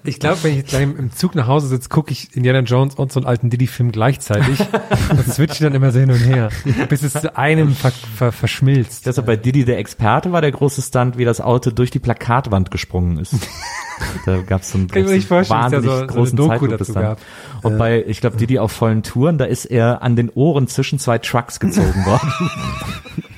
Ich 0.04 0.18
glaube, 0.18 0.42
wenn 0.42 0.50
ich 0.52 0.56
jetzt 0.58 0.70
gleich 0.70 0.82
im 0.82 1.12
Zug 1.12 1.34
nach 1.36 1.46
Hause 1.46 1.68
sitze, 1.68 1.88
gucke 1.88 2.10
ich 2.10 2.36
Indiana 2.36 2.60
Jones 2.60 2.96
und 2.96 3.12
so 3.12 3.20
einen 3.20 3.26
alten 3.26 3.50
Diddy-Film 3.50 3.92
gleichzeitig 3.92 4.58
und 5.10 5.32
switche 5.32 5.62
dann 5.64 5.74
immer 5.74 5.92
so 5.92 6.00
hin 6.00 6.10
und 6.10 6.18
her, 6.18 6.48
bis 6.88 7.02
es 7.04 7.12
zu 7.12 7.36
einem 7.36 7.74
ver 7.74 7.92
ver 7.92 8.32
verschmilzt. 8.32 9.06
Deshalb 9.06 9.26
bei 9.26 9.36
Diddy 9.36 9.64
der 9.64 9.78
Experte 9.78 10.32
war 10.32 10.40
der 10.40 10.50
große 10.50 10.82
Stunt, 10.82 11.18
wie 11.18 11.24
das 11.24 11.40
Auto 11.40 11.70
durch 11.70 11.90
die 11.92 12.00
Plakatwand 12.00 12.70
gesprungen 12.70 13.18
ist. 13.18 13.34
Da 14.26 14.40
gab 14.40 14.62
es 14.62 14.72
so 14.72 14.78
einen 14.78 14.90
wahnsinnig 14.90 15.86
so- 15.88 15.98
so 16.00 16.06
großen 16.08 16.36
Doku 16.36 16.48
Zeitlupe 16.50 16.76
dazu 16.78 16.92
gab. 16.94 17.18
Und 17.62 17.78
bei, 17.78 18.02
ich 18.04 18.20
glaube, 18.20 18.36
Diddy 18.36 18.58
auf 18.58 18.72
vollen 18.72 19.04
Touren, 19.04 19.38
da 19.38 19.44
ist 19.44 19.64
er 19.66 20.02
an 20.02 20.16
den 20.16 20.28
Ohren 20.30 20.66
zwischen 20.66 20.98
zwei 20.98 21.18
Trucks 21.18 21.60
gezogen 21.60 22.04
worden. 22.04 22.32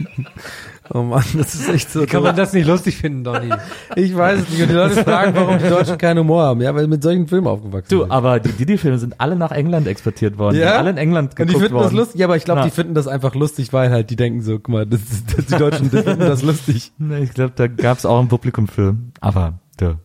Oh 0.96 1.02
Mann, 1.02 1.24
das 1.36 1.56
ist 1.56 1.68
echt 1.68 1.90
so. 1.90 2.06
Kann 2.06 2.22
man 2.22 2.36
das 2.36 2.52
nicht 2.52 2.68
lustig 2.68 2.96
finden, 2.96 3.24
Donny? 3.24 3.50
Ich 3.96 4.16
weiß 4.16 4.42
es 4.42 4.48
nicht. 4.48 4.62
Und 4.62 4.68
die 4.68 4.74
Leute 4.74 5.02
fragen, 5.02 5.34
warum 5.34 5.58
die 5.58 5.68
Deutschen 5.68 5.98
keinen 5.98 6.20
Humor 6.20 6.44
haben. 6.44 6.60
Ja, 6.60 6.72
weil 6.74 6.86
mit 6.86 7.02
solchen 7.02 7.26
Filmen 7.26 7.48
aufgewachsen 7.48 7.88
Du, 7.90 8.02
sind. 8.02 8.12
aber 8.12 8.38
die 8.38 8.52
Diddy-Filme 8.52 8.98
sind 8.98 9.20
alle 9.20 9.34
nach 9.34 9.50
England 9.50 9.88
exportiert 9.88 10.38
worden. 10.38 10.56
Ja? 10.56 10.78
Alle 10.78 10.90
in 10.90 10.96
England 10.96 11.30
Und 11.30 11.36
geguckt 11.36 11.54
die 11.56 11.58
finden 11.60 11.74
worden. 11.74 11.84
das 11.86 11.92
lustig, 11.92 12.20
ja, 12.20 12.26
aber 12.26 12.36
ich 12.36 12.44
glaube, 12.44 12.62
die 12.62 12.70
finden 12.70 12.94
das 12.94 13.08
einfach 13.08 13.34
lustig, 13.34 13.72
weil 13.72 13.90
halt 13.90 14.08
die 14.10 14.16
denken 14.16 14.40
so, 14.40 14.54
guck 14.60 14.68
mal, 14.68 14.86
das 14.86 15.00
das, 15.36 15.46
die 15.46 15.56
Deutschen 15.56 15.90
die 15.90 15.96
finden 15.98 16.20
das 16.20 16.42
lustig. 16.42 16.92
Ich 17.20 17.34
glaube, 17.34 17.52
da 17.56 17.66
gab 17.66 17.98
es 17.98 18.06
auch 18.06 18.20
ein 18.20 18.28
Publikum 18.28 18.68
für. 18.68 18.96
Aber 19.20 19.58
du, 19.78 19.96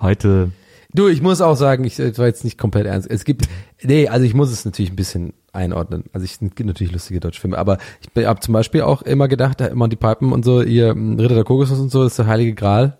heute 0.00 0.50
Du, 0.92 1.06
ich 1.08 1.22
muss 1.22 1.40
auch 1.40 1.54
sagen, 1.54 1.84
ich 1.84 1.96
das 1.96 2.18
war 2.18 2.26
jetzt 2.26 2.42
nicht 2.42 2.58
komplett 2.58 2.86
ernst. 2.86 3.08
Es 3.08 3.24
gibt, 3.24 3.48
nee, 3.82 4.08
also 4.08 4.24
ich 4.26 4.34
muss 4.34 4.50
es 4.50 4.64
natürlich 4.64 4.90
ein 4.90 4.96
bisschen 4.96 5.34
einordnen. 5.52 6.04
Also 6.12 6.24
ich, 6.24 6.38
gibt 6.38 6.66
natürlich 6.66 6.92
lustige 6.92 7.20
deutsche 7.20 7.40
Filme, 7.40 7.58
aber 7.58 7.78
ich 8.14 8.26
habe 8.26 8.40
zum 8.40 8.52
Beispiel 8.52 8.82
auch 8.82 9.02
immer 9.02 9.28
gedacht, 9.28 9.60
da 9.60 9.66
immer 9.66 9.88
die 9.88 9.96
Pipen 9.96 10.32
und 10.32 10.44
so, 10.44 10.62
ihr 10.62 10.94
Ritter 10.94 11.34
der 11.34 11.44
Kokosnuss 11.44 11.80
und 11.80 11.90
so, 11.90 12.04
ist 12.04 12.18
der 12.18 12.26
heilige 12.26 12.54
Gral. 12.54 12.98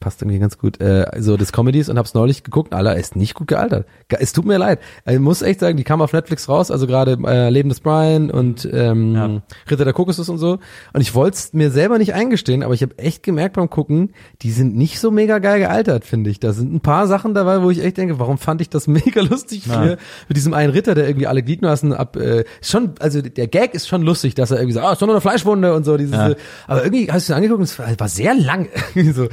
Passt 0.00 0.22
irgendwie 0.22 0.38
ganz 0.38 0.58
gut. 0.58 0.80
Äh, 0.80 1.06
so 1.18 1.36
des 1.36 1.50
Comedies 1.52 1.88
und 1.88 1.98
hab's 1.98 2.14
neulich 2.14 2.44
geguckt. 2.44 2.72
Alter, 2.72 2.96
ist 2.96 3.16
nicht 3.16 3.34
gut 3.34 3.48
gealtert. 3.48 3.86
Ge- 4.08 4.18
Es 4.22 4.32
tut 4.32 4.44
mir 4.44 4.56
leid. 4.56 4.78
Ich 5.04 5.18
muss 5.18 5.42
echt 5.42 5.58
sagen, 5.58 5.76
die 5.76 5.82
kam 5.82 6.00
auf 6.00 6.12
Netflix 6.12 6.48
raus, 6.48 6.70
also 6.70 6.86
gerade 6.86 7.18
äh, 7.26 7.50
Leben 7.50 7.68
des 7.68 7.80
Brian 7.80 8.30
und 8.30 8.68
ähm, 8.72 9.14
Ja. 9.16 9.42
Ritter 9.68 9.84
der 9.84 9.92
Kokosnuss 9.94 10.28
und 10.28 10.38
so. 10.38 10.58
Und 10.92 11.00
ich 11.00 11.14
wollte 11.16 11.34
es 11.36 11.52
mir 11.52 11.70
selber 11.72 11.98
nicht 11.98 12.14
eingestehen, 12.14 12.62
aber 12.62 12.74
ich 12.74 12.82
habe 12.82 12.96
echt 12.98 13.24
gemerkt 13.24 13.56
beim 13.56 13.68
Gucken, 13.70 14.12
die 14.42 14.52
sind 14.52 14.76
nicht 14.76 15.00
so 15.00 15.10
mega 15.10 15.38
geil 15.40 15.58
gealtert, 15.58 16.04
finde 16.04 16.30
ich. 16.30 16.38
Da 16.38 16.52
sind 16.52 16.72
ein 16.72 16.80
paar 16.80 17.08
Sachen 17.08 17.34
dabei, 17.34 17.62
wo 17.62 17.70
ich 17.70 17.82
echt 17.82 17.96
denke, 17.96 18.20
warum 18.20 18.38
fand 18.38 18.60
ich 18.60 18.70
das 18.70 18.86
mega 18.86 19.20
lustig 19.22 19.64
früher 19.66 19.96
mit 20.28 20.36
diesem 20.36 20.54
einen 20.54 20.72
Ritter, 20.72 20.94
der 20.94 21.08
irgendwie 21.08 21.26
alle 21.26 21.42
Gliedmaßen 21.42 21.92
ab. 21.92 22.16
Äh, 22.16 22.44
schon, 22.62 22.92
also 23.00 23.20
der 23.20 23.48
Gag 23.48 23.74
ist 23.74 23.88
schon 23.88 24.02
lustig, 24.02 24.36
dass 24.36 24.52
er 24.52 24.58
irgendwie 24.58 24.74
sagt, 24.74 24.86
ah, 24.86 24.92
ist 24.92 25.02
doch 25.02 25.06
nur 25.08 25.16
eine 25.16 25.20
Fleischwunde 25.22 25.74
und 25.74 25.84
so. 25.84 25.96
Dieses, 25.96 26.14
Ja. 26.14 26.30
äh, 26.30 26.36
aber 26.68 26.84
irgendwie 26.84 27.10
hast 27.10 27.28
du 27.28 27.32
dir 27.32 27.36
angeguckt, 27.36 27.58
und 27.58 27.64
es 27.64 27.78
war, 27.98 28.08
sehr 28.08 28.34
lang. 28.34 28.68
So. 29.12 29.26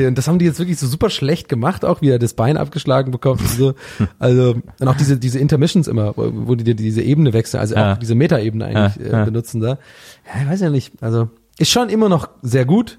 Okay, 0.00 0.06
und 0.08 0.16
das 0.18 0.26
haben 0.28 0.38
die 0.38 0.44
jetzt 0.46 0.58
wirklich 0.58 0.78
so 0.78 0.86
super 0.86 1.10
schlecht 1.10 1.48
gemacht, 1.48 1.84
auch 1.84 2.00
wie 2.02 2.08
er 2.10 2.18
das 2.18 2.34
Bein 2.34 2.56
abgeschlagen 2.56 3.10
bekommt 3.12 3.40
und 3.40 3.48
so. 3.50 3.74
Also 4.18 4.56
und 4.80 4.88
auch 4.88 4.96
diese 4.96 5.18
diese 5.18 5.38
Intermissions 5.38 5.88
immer, 5.88 6.14
wo 6.16 6.54
die 6.54 6.74
diese 6.74 7.02
Ebene 7.02 7.32
wechseln, 7.32 7.60
also 7.60 7.74
Ja. 7.74 7.92
auch 7.94 7.98
diese 7.98 8.14
Metaebene 8.14 8.64
eigentlich 8.66 9.10
Ja, 9.10 9.22
äh, 9.22 9.24
benutzen 9.24 9.60
da. 9.60 9.68
Ja, 10.26 10.42
ich 10.42 10.48
weiß 10.48 10.60
ja 10.60 10.70
nicht. 10.70 10.92
Also 11.02 11.28
ist 11.58 11.70
schon 11.70 11.88
immer 11.90 12.08
noch 12.08 12.28
sehr 12.42 12.64
gut, 12.64 12.98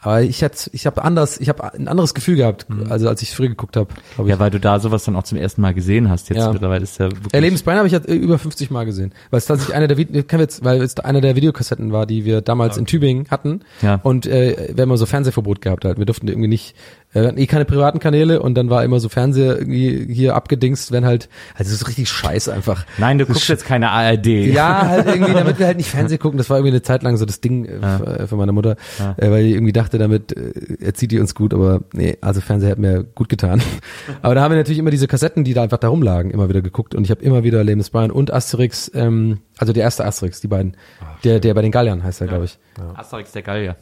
aber 0.00 0.22
ich 0.22 0.42
hätte, 0.42 0.70
ich 0.72 0.86
habe 0.86 1.02
anders, 1.02 1.40
ich 1.40 1.48
habe 1.48 1.72
ein 1.74 1.88
anderes 1.88 2.14
Gefühl 2.14 2.36
gehabt, 2.36 2.66
also 2.88 3.08
als 3.08 3.20
ich 3.22 3.34
früher 3.34 3.48
geguckt 3.48 3.76
habe. 3.76 3.88
ich. 4.16 4.26
Ja, 4.26 4.38
weil 4.38 4.50
du 4.50 4.60
da 4.60 4.78
sowas 4.78 5.04
dann 5.04 5.16
auch 5.16 5.24
zum 5.24 5.38
ersten 5.38 5.60
Mal 5.60 5.74
gesehen 5.74 6.08
hast. 6.08 6.28
Jetzt 6.28 6.38
Ja. 6.38 6.52
mittlerweile 6.52 6.84
ist 6.84 6.98
ja 6.98 7.06
wirklich. 7.10 7.34
Äh, 7.34 7.40
Lebensbein 7.40 7.76
habe 7.78 7.86
ich 7.88 7.92
ja 7.92 7.98
äh, 8.00 8.14
über 8.14 8.38
50 8.38 8.70
Mal 8.70 8.84
gesehen, 8.84 9.12
weil 9.30 9.38
es 9.38 9.46
tatsächlich 9.46 9.74
einer 9.74 9.88
der 9.88 9.96
jetzt, 9.98 10.64
weil 10.64 10.82
es 10.82 10.98
einer 11.00 11.20
der 11.20 11.34
Videokassetten 11.34 11.92
war, 11.92 12.06
die 12.06 12.24
wir 12.24 12.40
damals 12.42 12.76
in 12.76 12.86
Tübingen 12.86 13.26
hatten. 13.30 13.62
Ja. 13.82 13.98
Und 14.02 14.26
äh, 14.26 14.68
wir 14.74 14.82
haben 14.82 14.90
immer 14.90 14.98
so 14.98 15.06
Fernsehverbot 15.06 15.60
gehabt 15.60 15.84
halt. 15.84 15.98
Wir 15.98 16.06
durften 16.06 16.28
irgendwie 16.28 16.48
nicht, 16.48 16.76
äh, 17.07 17.07
wir 17.12 17.26
hatten 17.26 17.38
eh 17.38 17.46
keine 17.46 17.64
privaten 17.64 18.00
Kanäle 18.00 18.42
und 18.42 18.54
dann 18.54 18.68
war 18.68 18.84
immer 18.84 19.00
so 19.00 19.08
Fernseher 19.08 19.58
irgendwie 19.58 20.12
hier 20.12 20.34
abgedingst, 20.34 20.92
wenn 20.92 21.06
halt, 21.06 21.28
also 21.54 21.70
es 21.70 21.80
ist 21.80 21.88
richtig 21.88 22.08
scheiße 22.10 22.52
einfach. 22.52 22.84
Nein, 22.98 23.18
du 23.18 23.24
guckst 23.24 23.48
jetzt 23.48 23.64
keine 23.64 23.90
ARD. 23.90 24.26
Ja, 24.26 24.86
halt 24.86 25.06
irgendwie, 25.14 25.32
damit 25.32 25.58
wir 25.58 25.66
halt 25.66 25.78
nicht 25.78 25.88
Fernsehen 25.88 26.18
gucken. 26.18 26.36
Das 26.36 26.50
war 26.50 26.58
irgendwie 26.58 26.72
eine 26.72 26.82
Zeit 26.82 27.02
lang 27.02 27.16
so 27.16 27.24
das 27.24 27.40
Ding 27.40 27.64
äh, 27.64 27.80
für, 27.80 28.28
für 28.28 28.36
meine 28.36 28.52
Mutter, 28.52 28.76
äh, 29.16 29.30
weil 29.30 29.44
die 29.44 29.52
irgendwie 29.52 29.72
dachte, 29.72 29.98
damit 29.98 30.36
äh, 30.36 30.84
erzieht 30.84 31.10
die 31.10 31.18
uns 31.18 31.34
gut, 31.34 31.54
aber 31.54 31.80
nee, 31.92 32.18
also 32.20 32.40
Fernseher 32.40 32.72
hat 32.72 32.78
mir 32.78 33.04
gut 33.04 33.28
getan. 33.28 33.62
aber 34.22 34.34
da 34.34 34.42
haben 34.42 34.52
wir 34.52 34.58
natürlich 34.58 34.78
immer 34.78 34.90
diese 34.90 35.08
Kassetten, 35.08 35.44
die 35.44 35.54
da 35.54 35.62
einfach 35.62 35.78
da 35.78 35.88
rumlagen, 35.88 36.30
immer 36.30 36.48
wieder 36.48 36.60
geguckt 36.60 36.94
und 36.94 37.04
ich 37.04 37.10
habe 37.10 37.22
immer 37.22 37.42
wieder 37.42 37.64
Leben 37.64 37.78
des 37.78 37.90
Brian 37.90 38.10
und 38.10 38.32
Asterix, 38.32 38.90
ähm, 38.94 39.38
also 39.58 39.72
der 39.72 39.82
erste 39.82 40.04
Asterix, 40.04 40.40
die 40.40 40.48
beiden, 40.48 40.76
der 41.24 41.40
der 41.40 41.52
bei 41.54 41.62
den 41.62 41.72
Galliern 41.72 42.02
heißt 42.02 42.20
er, 42.20 42.26
glaube 42.28 42.44
ich. 42.46 42.58
Asterix 42.94 43.32
der 43.32 43.42
Gallier. 43.42 43.76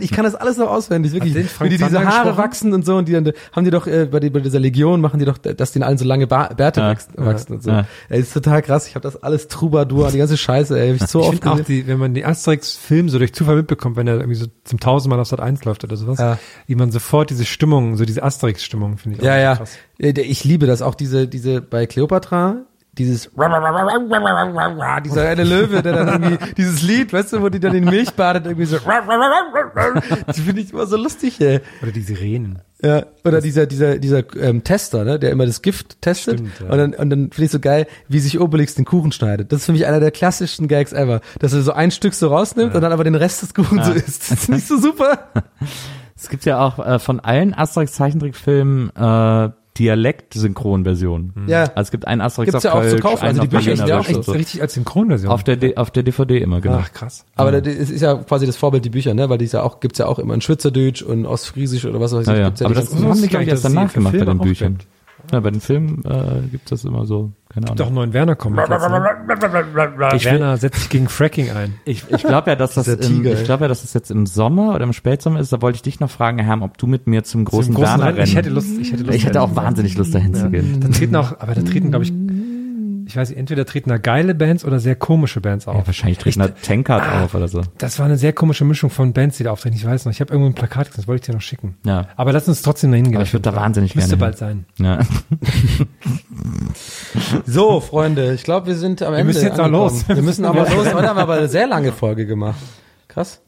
Ich 0.00 0.10
kann 0.10 0.24
das 0.24 0.34
alles 0.34 0.56
noch 0.56 0.68
auswendig, 0.70 1.12
wirklich. 1.12 1.34
Wie 1.60 1.68
die 1.68 1.76
diese 1.76 2.04
Haare 2.04 2.36
wachsen 2.36 2.72
und 2.72 2.84
so 2.86 2.96
und 2.96 3.08
die 3.08 3.12
dann, 3.12 3.32
haben 3.52 3.64
die 3.64 3.70
doch 3.70 3.86
äh, 3.86 4.06
bei, 4.06 4.20
die, 4.20 4.30
bei 4.30 4.40
dieser 4.40 4.60
Legion 4.60 5.00
machen 5.00 5.18
die 5.18 5.26
doch, 5.26 5.38
dass 5.38 5.72
denen 5.72 5.82
allen 5.82 5.98
so 5.98 6.04
lange 6.04 6.26
ba 6.26 6.48
Bärte 6.48 6.80
Ja, 6.80 6.88
wachsen, 6.90 7.12
wachsen 7.16 7.52
und 7.54 7.62
so. 7.62 7.70
ja. 7.70 7.86
Ey, 8.08 8.20
ist 8.20 8.32
total 8.32 8.62
krass. 8.62 8.86
Ich 8.86 8.94
habe 8.94 9.02
das 9.02 9.22
alles 9.22 9.48
Troubadour, 9.48 10.10
die 10.10 10.18
ganze 10.18 10.36
Scheiße, 10.36 10.78
ey, 10.78 10.94
hab 10.94 11.02
ich 11.02 11.08
so 11.10 11.20
Ich 11.20 11.26
oft 11.26 11.34
finde 11.34 11.50
auch, 11.50 11.56
gesehen. 11.58 11.82
die, 11.82 11.86
wenn 11.86 11.98
man 11.98 12.14
den 12.14 12.24
Asterix-Film 12.24 13.08
so 13.08 13.18
durch 13.18 13.34
Zufall 13.34 13.56
mitbekommt, 13.56 13.96
wenn 13.96 14.06
er 14.06 14.14
irgendwie 14.14 14.34
so 14.36 14.46
zum 14.64 14.80
tausendmal 14.80 15.20
auf 15.20 15.28
Sat 15.28 15.40
1 15.40 15.64
läuft 15.64 15.84
oder 15.84 15.96
sowas, 15.96 16.18
Ja. 16.18 16.38
wie 16.66 16.74
man 16.74 16.90
sofort 16.90 17.30
diese 17.30 17.44
Stimmung, 17.44 17.96
so 17.96 18.04
diese 18.04 18.22
Asterix-Stimmung, 18.22 18.98
finde 18.98 19.18
ich 19.18 19.24
Ja, 19.24 19.32
auch 19.34 19.36
ja. 19.38 19.56
krass. 19.56 19.72
Äh, 19.98 20.18
Ich 20.20 20.44
liebe 20.44 20.66
das 20.66 20.82
auch 20.82 20.94
diese 20.94 21.28
diese 21.28 21.60
bei 21.60 21.86
Cleopatra 21.86 22.62
dieses 22.98 23.30
dieser 25.00 25.28
eine 25.28 25.44
Löwe, 25.44 25.82
der 25.82 25.92
dann 25.92 26.22
irgendwie 26.22 26.52
dieses 26.56 26.82
Lied, 26.82 27.12
weißt 27.12 27.32
du, 27.32 27.42
wo 27.42 27.48
die 27.48 27.60
dann 27.60 27.74
in 27.74 27.84
Milch 27.84 28.12
badet 28.12 28.46
irgendwie 28.46 28.66
so 28.66 28.78
Das 30.26 30.40
finde 30.40 30.60
ich 30.60 30.72
immer 30.72 30.86
so 30.86 30.96
lustig, 30.96 31.40
ey. 31.40 31.60
Oder 31.82 31.92
die 31.92 32.02
Sirenen. 32.02 32.60
Ja, 32.82 33.06
oder 33.24 33.40
dieser 33.40 33.66
dieser 33.66 33.98
dieser 33.98 34.22
ähm, 34.36 34.62
Tester, 34.62 35.04
ne, 35.04 35.18
der 35.18 35.32
immer 35.32 35.46
das 35.46 35.62
Gift 35.62 36.00
testet 36.00 36.38
Stimmt, 36.38 36.60
ja. 36.60 36.66
und 36.70 36.78
dann 36.78 36.94
und 36.94 37.10
dann 37.10 37.30
finde 37.32 37.44
ich 37.44 37.50
so 37.50 37.58
geil, 37.58 37.88
wie 38.08 38.20
sich 38.20 38.38
Obelix 38.38 38.76
den 38.76 38.84
Kuchen 38.84 39.10
schneidet. 39.10 39.50
Das 39.50 39.60
ist 39.60 39.66
für 39.66 39.72
mich 39.72 39.86
einer 39.86 39.98
der 39.98 40.12
klassischsten 40.12 40.68
Gags 40.68 40.92
ever, 40.92 41.20
dass 41.40 41.52
er 41.52 41.62
so 41.62 41.72
ein 41.72 41.90
Stück 41.90 42.14
so 42.14 42.28
rausnimmt 42.28 42.76
und 42.76 42.80
dann 42.80 42.92
aber 42.92 43.02
den 43.02 43.16
Rest 43.16 43.42
des 43.42 43.52
Kuchens 43.52 43.86
so 43.86 43.92
isst. 43.92 44.30
Das 44.30 44.42
ist 44.42 44.48
nicht 44.48 44.68
so 44.68 44.78
super. 44.78 45.28
Es 46.20 46.28
gibt 46.28 46.44
ja 46.44 46.58
auch 46.58 46.84
äh, 46.84 46.98
von 46.98 47.20
allen 47.20 47.54
Asterix-Zeichentrickfilmen 47.54 48.90
äh, 48.96 49.50
Dialekt-Synchronversionen. 49.78 51.32
Ja. 51.46 51.64
Also 51.74 51.80
es 51.82 51.90
gibt 51.90 52.06
einen 52.06 52.20
Asterix 52.20 52.52
Gibt's 52.52 52.66
auf 52.66 52.72
ja 52.74 52.78
auch 52.78 52.82
zu 52.84 52.90
Kölsch, 52.90 53.02
kaufen. 53.02 53.22
einen 53.26 53.38
Also 53.40 53.48
die 53.48 53.56
auf 53.56 53.64
Bücher 53.64 53.76
sind 53.76 53.88
ja 53.88 53.98
auch 53.98 54.02
Berlinerisch 54.04 54.16
echt 54.18 54.24
so. 54.24 54.32
Richtig 54.32 54.62
als 54.62 54.74
Synchronversion. 54.74 55.30
Auf 55.32 55.44
der, 55.44 55.56
D 55.56 55.76
auf 55.76 55.90
der 55.90 56.02
DVD 56.02 56.38
immer, 56.38 56.60
genau. 56.60 56.80
Ach, 56.82 56.92
krass. 56.92 57.24
Aber 57.36 57.60
das 57.60 57.74
ist 57.74 58.00
ja 58.00 58.14
quasi 58.16 58.46
das 58.46 58.56
Vorbild 58.56 58.84
die 58.84 58.90
Bücher, 58.90 59.14
ne, 59.14 59.28
weil 59.28 59.38
die 59.38 59.44
ist 59.44 59.52
ja 59.52 59.62
auch 59.62 59.80
gibt's 59.80 59.98
ja 59.98 60.06
auch 60.06 60.18
immer 60.18 60.34
in 60.34 60.40
Schweizerdeutsch 60.40 61.02
und 61.02 61.26
Ostfriesisch 61.26 61.84
oder 61.84 62.00
was 62.00 62.12
weiß 62.12 62.22
ich. 62.22 62.28
Ja, 62.28 62.36
ja. 62.38 62.44
Gibt's 62.46 62.60
ja 62.60 62.66
Aber 62.66 62.74
die 62.74 62.80
das 62.80 62.90
ganzen- 62.90 63.08
haben 63.08 63.18
die, 63.18 63.24
ich 63.24 63.30
glaube 63.30 63.42
ich, 63.44 63.48
gar 63.48 63.54
erst 63.54 63.64
danach 63.64 63.92
gemacht 63.92 64.18
bei 64.18 64.24
den 64.24 64.38
Büchern. 64.38 64.78
Gibt. 65.28 65.32
Ja, 65.32 65.40
bei 65.40 65.50
den 65.50 65.60
Filmen 65.60 66.04
äh, 66.04 66.48
gibt 66.50 66.70
es 66.72 66.84
immer 66.84 67.06
so, 67.06 67.32
keine 67.48 67.66
Ahnung. 67.66 67.76
Doch 67.76 67.86
einen 67.86 67.94
neuen 67.94 68.12
Werner-Comic 68.12 68.68
ne? 68.68 68.78
Ich 70.14 70.24
will- 70.24 70.32
Werner 70.32 70.56
setzt 70.56 70.80
sich 70.80 70.88
gegen 70.88 71.08
Fracking 71.08 71.50
ein. 71.50 71.74
Ich, 71.84 72.04
ich 72.10 72.22
glaube 72.22 72.50
ja, 72.50 72.56
dass 72.56 72.74
das 72.74 72.88
im, 72.88 73.24
ich 73.24 73.44
glaube 73.44 73.64
ja, 73.64 73.68
dass 73.68 73.82
das 73.82 73.94
jetzt 73.94 74.10
im 74.10 74.26
Sommer 74.26 74.74
oder 74.74 74.84
im 74.84 74.92
Spätsommer 74.92 75.40
ist. 75.40 75.52
Da 75.52 75.62
wollte 75.62 75.76
ich 75.76 75.82
dich 75.82 76.00
noch 76.00 76.10
fragen, 76.10 76.38
Herr, 76.38 76.60
ob 76.62 76.78
du 76.78 76.86
mit 76.86 77.06
mir 77.06 77.24
zum 77.24 77.44
großen, 77.44 77.72
Zum 77.72 77.82
großen 77.82 77.98
Werner 78.00 78.14
Rennen. 78.14 78.24
Ich 78.24 78.36
hätte 78.36 78.50
Lust, 78.50 78.78
ich 78.78 78.92
hätte 78.92 79.04
Lust. 79.04 79.14
ich 79.16 79.26
hätte 79.26 79.40
auch 79.42 79.54
wahnsinnig 79.56 79.96
Lust 79.96 80.14
dahin 80.14 80.34
zu 80.34 80.50
gehen. 80.50 80.80
Da 80.80 80.88
treten 80.88 81.16
auch, 81.16 81.38
aber 81.40 81.54
da 81.54 81.62
treten, 81.62 81.90
glaube 81.90 82.04
ich, 82.04 82.12
ich 83.08 83.16
weiß 83.16 83.30
nicht, 83.30 83.38
entweder 83.38 83.64
treten 83.64 83.88
da 83.88 83.96
geile 83.96 84.34
Bands 84.34 84.64
oder 84.66 84.78
sehr 84.80 84.94
komische 84.94 85.40
Bands 85.40 85.66
auf. 85.66 85.74
Ja, 85.76 85.86
wahrscheinlich 85.86 86.18
treten 86.18 86.40
da 86.40 86.48
Tankard 86.48 87.02
Ah. 87.02 87.24
auf 87.24 87.34
oder 87.34 87.48
so. 87.48 87.62
Das 87.78 87.98
war 87.98 88.04
eine 88.06 88.18
sehr 88.18 88.34
komische 88.34 88.64
Mischung 88.66 88.90
von 88.90 89.14
Bands, 89.14 89.38
die 89.38 89.44
da 89.44 89.50
auftreten. 89.50 89.74
Ich 89.76 89.84
weiß 89.86 90.04
noch, 90.04 90.12
ich 90.12 90.20
habe 90.20 90.30
irgendwo 90.32 90.50
ein 90.50 90.54
Plakat 90.54 90.88
gesehen, 90.88 90.96
das 91.00 91.08
wollte 91.08 91.22
ich 91.22 91.26
dir 91.26 91.32
noch 91.34 91.40
schicken. 91.40 91.76
Ja. 91.84 92.08
Aber 92.16 92.32
lass 92.32 92.46
uns 92.48 92.60
trotzdem 92.62 92.90
dahin 92.90 93.06
gehen. 93.06 93.14
Aber 93.16 93.24
ich 93.24 93.32
würd 93.32 93.46
da 93.46 93.56
wahnsinnig 93.56 93.94
Müsste 93.94 94.10
gerne 94.16 94.20
bald 94.20 94.36
sein. 94.38 94.66
Ja. 94.78 94.98
So, 97.46 97.80
Freunde, 97.80 98.34
ich 98.34 98.44
glaube, 98.44 98.66
wir 98.66 98.76
sind 98.76 99.02
am 99.02 99.14
Ende. 99.14 99.24
müssen 99.24 99.44
jetzt 99.44 99.58
auch 99.60 99.68
los. 99.68 100.06
Wir 100.08 100.22
müssen 100.22 100.44
aber 100.44 100.60
los. 100.60 100.92
Heute 100.94 101.08
haben 101.08 101.16
wir 101.16 101.22
aber 101.22 101.34
eine 101.34 101.48
sehr 101.48 101.66
lange 101.66 101.92
Folge 101.92 102.26
gemacht. 102.26 102.58
Krass. 103.08 103.40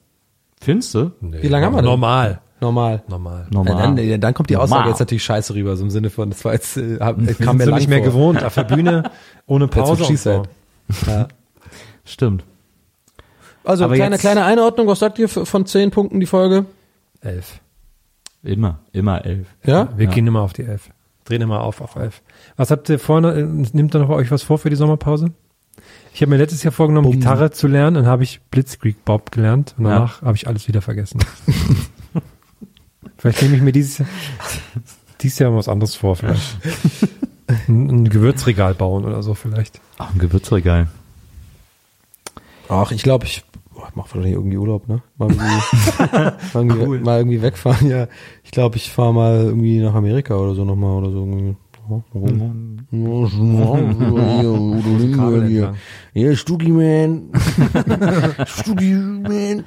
Findest 0.60 0.94
du? 0.94 1.12
Wie 1.20 1.48
lange 1.48 1.66
haben 1.66 1.74
wir 1.74 1.82
denn? 1.82 1.84
Normal. 1.90 2.40
Normal. 2.60 3.02
Normal. 3.08 3.46
Normal. 3.50 3.98
Ja, 4.00 4.12
dann, 4.12 4.20
dann 4.20 4.34
kommt 4.34 4.50
die 4.50 4.56
Aussage 4.56 4.80
Normal. 4.80 4.88
jetzt 4.90 5.00
natürlich 5.00 5.24
scheiße 5.24 5.54
rüber, 5.54 5.76
so 5.76 5.84
im 5.84 5.90
Sinne 5.90 6.10
von, 6.10 6.30
das 6.30 6.44
war 6.44 6.52
jetzt, 6.52 6.76
äh, 6.76 6.98
kam 6.98 7.56
mir 7.56 7.64
so 7.64 7.74
nicht 7.74 7.88
mehr 7.88 7.98
vor. 8.02 8.06
gewohnt, 8.12 8.44
auf 8.44 8.54
der 8.54 8.64
Bühne, 8.64 9.10
ohne 9.46 9.68
Pause. 9.68 10.04
und 10.04 10.16
so. 10.18 10.44
said. 10.88 11.06
Ja. 11.06 11.28
Stimmt. 12.04 12.44
Also 13.64 13.84
Aber 13.84 13.94
kleine, 13.94 14.14
jetzt- 14.16 14.20
kleine 14.22 14.44
Einordnung, 14.44 14.86
was 14.86 14.98
sagt 14.98 15.18
ihr 15.18 15.28
von 15.28 15.66
zehn 15.66 15.90
Punkten 15.90 16.20
die 16.20 16.26
Folge? 16.26 16.66
Elf. 17.20 17.60
Immer, 18.42 18.78
immer 18.92 19.24
elf. 19.24 19.46
Ja? 19.64 19.88
Wir 19.96 20.06
Ja. 20.06 20.10
gehen 20.12 20.26
immer 20.26 20.40
auf 20.40 20.52
die 20.54 20.64
elf. 20.64 20.90
Drehen 21.24 21.42
immer 21.42 21.60
auf 21.60 21.80
auf 21.82 21.96
elf. 21.96 22.22
Was 22.56 22.70
habt 22.70 22.88
ihr 22.88 22.98
vorne, 22.98 23.32
äh, 23.34 23.42
nimmt 23.42 23.94
ihr 23.94 23.98
noch 24.00 24.08
euch 24.08 24.30
was 24.30 24.42
vor 24.42 24.58
für 24.58 24.70
die 24.70 24.76
Sommerpause? 24.76 25.32
Ich 26.14 26.22
habe 26.22 26.30
mir 26.30 26.38
letztes 26.38 26.62
Jahr 26.62 26.72
vorgenommen, 26.72 27.10
Gitarre 27.12 27.50
zu 27.52 27.68
lernen, 27.68 27.94
dann 27.94 28.06
habe 28.06 28.22
ich 28.24 28.40
Blitzkrieg 28.50 29.04
Bob 29.04 29.30
gelernt 29.30 29.74
und 29.78 29.84
Ja. 29.84 29.90
danach 29.90 30.22
habe 30.22 30.36
ich 30.36 30.48
alles 30.48 30.66
wieder 30.66 30.80
vergessen. 30.82 31.20
vielleicht 33.20 33.42
nehme 33.42 33.56
ich 33.56 33.62
mir 33.62 33.72
dieses 33.72 33.98
Jahr, 33.98 34.08
dieses 35.20 35.38
Jahr 35.38 35.54
was 35.54 35.68
anderes 35.68 35.94
vor, 35.94 36.16
vielleicht. 36.16 36.58
ein, 37.68 37.88
ein 37.88 38.08
Gewürzregal 38.08 38.74
bauen 38.74 39.04
oder 39.04 39.22
so 39.22 39.34
vielleicht. 39.34 39.80
Ach, 39.98 40.12
ein 40.12 40.18
Gewürzregal. 40.18 40.88
Ach, 42.68 42.92
ich 42.92 43.02
glaube, 43.02 43.26
ich 43.26 43.44
ich 43.88 43.96
mach 43.96 44.04
wahrscheinlich 44.04 44.34
irgendwie 44.34 44.56
Urlaub, 44.56 44.88
ne? 44.88 45.02
Mal 45.16 45.30
irgendwie, 45.30 46.14
mal, 46.14 46.36
irgendwie 46.54 46.98
mal 46.98 47.18
irgendwie 47.18 47.42
wegfahren, 47.42 47.88
ja. 47.88 48.08
Ich 48.44 48.50
glaube, 48.50 48.76
ich 48.76 48.92
fahre 48.92 49.14
mal 49.14 49.36
irgendwie 49.44 49.78
nach 49.78 49.94
Amerika 49.94 50.36
oder 50.36 50.54
so 50.54 50.64
nochmal 50.64 51.02
oder 51.02 51.10
so. 51.10 51.56
Ja, 51.90 52.02
warum? 52.12 52.28
entlang. 54.92 55.74
Ja, 56.12 56.34
Stugi 56.34 56.70
Man. 56.72 57.30
Stugi 58.46 58.94
Man. 58.94 59.64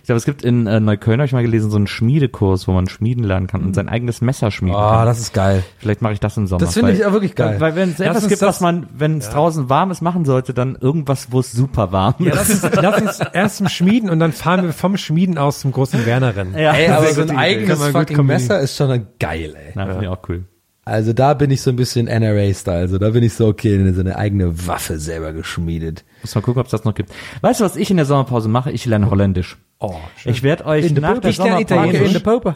Ich 0.00 0.06
glaube, 0.06 0.16
es 0.16 0.24
gibt 0.24 0.42
in 0.44 0.66
äh, 0.66 0.80
Neukölln, 0.80 1.20
habe 1.20 1.26
ich 1.26 1.32
mal 1.34 1.42
gelesen, 1.42 1.70
so 1.70 1.76
einen 1.76 1.86
Schmiedekurs, 1.86 2.66
wo 2.68 2.72
man 2.72 2.88
schmieden 2.88 3.22
lernen 3.24 3.48
kann 3.48 3.62
und 3.62 3.74
sein 3.74 3.86
eigenes 3.90 4.22
Messer 4.22 4.50
schmieden 4.50 4.78
Ah, 4.78 4.96
kann. 4.98 5.06
das 5.06 5.20
ist 5.20 5.34
geil. 5.34 5.62
Vielleicht 5.76 6.00
mache 6.00 6.14
ich 6.14 6.20
das 6.20 6.38
im 6.38 6.46
Sommer. 6.46 6.60
Das 6.60 6.72
finde 6.72 6.92
ich 6.92 7.04
auch 7.04 7.12
wirklich 7.12 7.34
geil. 7.34 7.56
Weil 7.60 7.76
wenn 7.76 7.90
es 7.90 8.00
etwas 8.00 8.28
gibt, 8.28 8.40
das- 8.40 8.48
was 8.48 8.60
man, 8.62 8.86
wenn 8.96 9.18
es 9.18 9.28
draußen 9.28 9.68
warm 9.68 9.90
ist, 9.90 10.00
machen 10.00 10.24
sollte, 10.24 10.54
dann 10.54 10.76
irgendwas, 10.80 11.28
wo 11.32 11.40
es 11.40 11.52
super 11.52 11.92
warm 11.92 12.14
Ja, 12.20 12.32
ist. 12.32 12.62
lass 12.62 12.62
uns, 12.64 12.74
lass 12.80 13.02
uns 13.02 13.20
erst 13.34 13.56
zum 13.58 13.68
Schmieden 13.68 14.08
und 14.08 14.20
dann 14.20 14.32
fahren 14.32 14.64
wir 14.64 14.72
vom 14.72 14.96
Schmieden 14.96 15.36
aus 15.36 15.60
zum 15.60 15.72
großen 15.72 16.06
Werner-Rennen. 16.06 16.54
Ja, 16.58 16.72
Ey, 16.72 16.88
aber 16.88 17.12
so 17.12 17.20
ein 17.22 17.36
eigenes 17.36 17.84
fucking. 17.88 18.24
Messer 18.24 18.58
ist 18.60 18.74
schon 18.76 19.06
geil, 19.18 19.54
ey. 19.54 19.72
Na, 19.74 19.84
finde 19.86 20.04
ich 20.04 20.08
auch 20.08 20.20
cool. 20.30 20.44
Also 20.84 21.12
da 21.12 21.34
bin 21.34 21.50
ich 21.52 21.62
so 21.62 21.70
ein 21.70 21.76
bisschen 21.76 22.06
NRA-Style. 22.08 22.76
Also 22.78 22.98
da 22.98 23.10
bin 23.10 23.22
ich 23.22 23.34
so, 23.34 23.46
okay, 23.46 23.92
so 23.92 24.00
eine 24.00 24.16
eigene 24.16 24.66
Waffe 24.66 24.98
selber 24.98 25.32
geschmiedet. 25.32 26.04
Muss 26.22 26.34
mal 26.34 26.40
gucken, 26.40 26.58
ob 26.60 26.66
es 26.66 26.72
das 26.72 26.82
noch 26.84 26.94
gibt. 26.94 27.10
Weißt 27.40 27.60
du, 27.60 27.64
was 27.64 27.76
ich 27.76 27.90
in 27.90 27.96
der 27.98 28.06
Sommerpause 28.06 28.48
mache? 28.48 28.72
Ich 28.72 28.84
lerne 28.84 29.08
Holländisch. 29.08 29.58
Oh, 29.78 29.94
Ich 30.24 30.42
werde 30.42 30.66
euch 30.66 30.90
nach 30.94 31.18
der 31.18 31.32
Sommerpause. 31.32 31.96
In 31.98 32.22
Pope. 32.22 32.54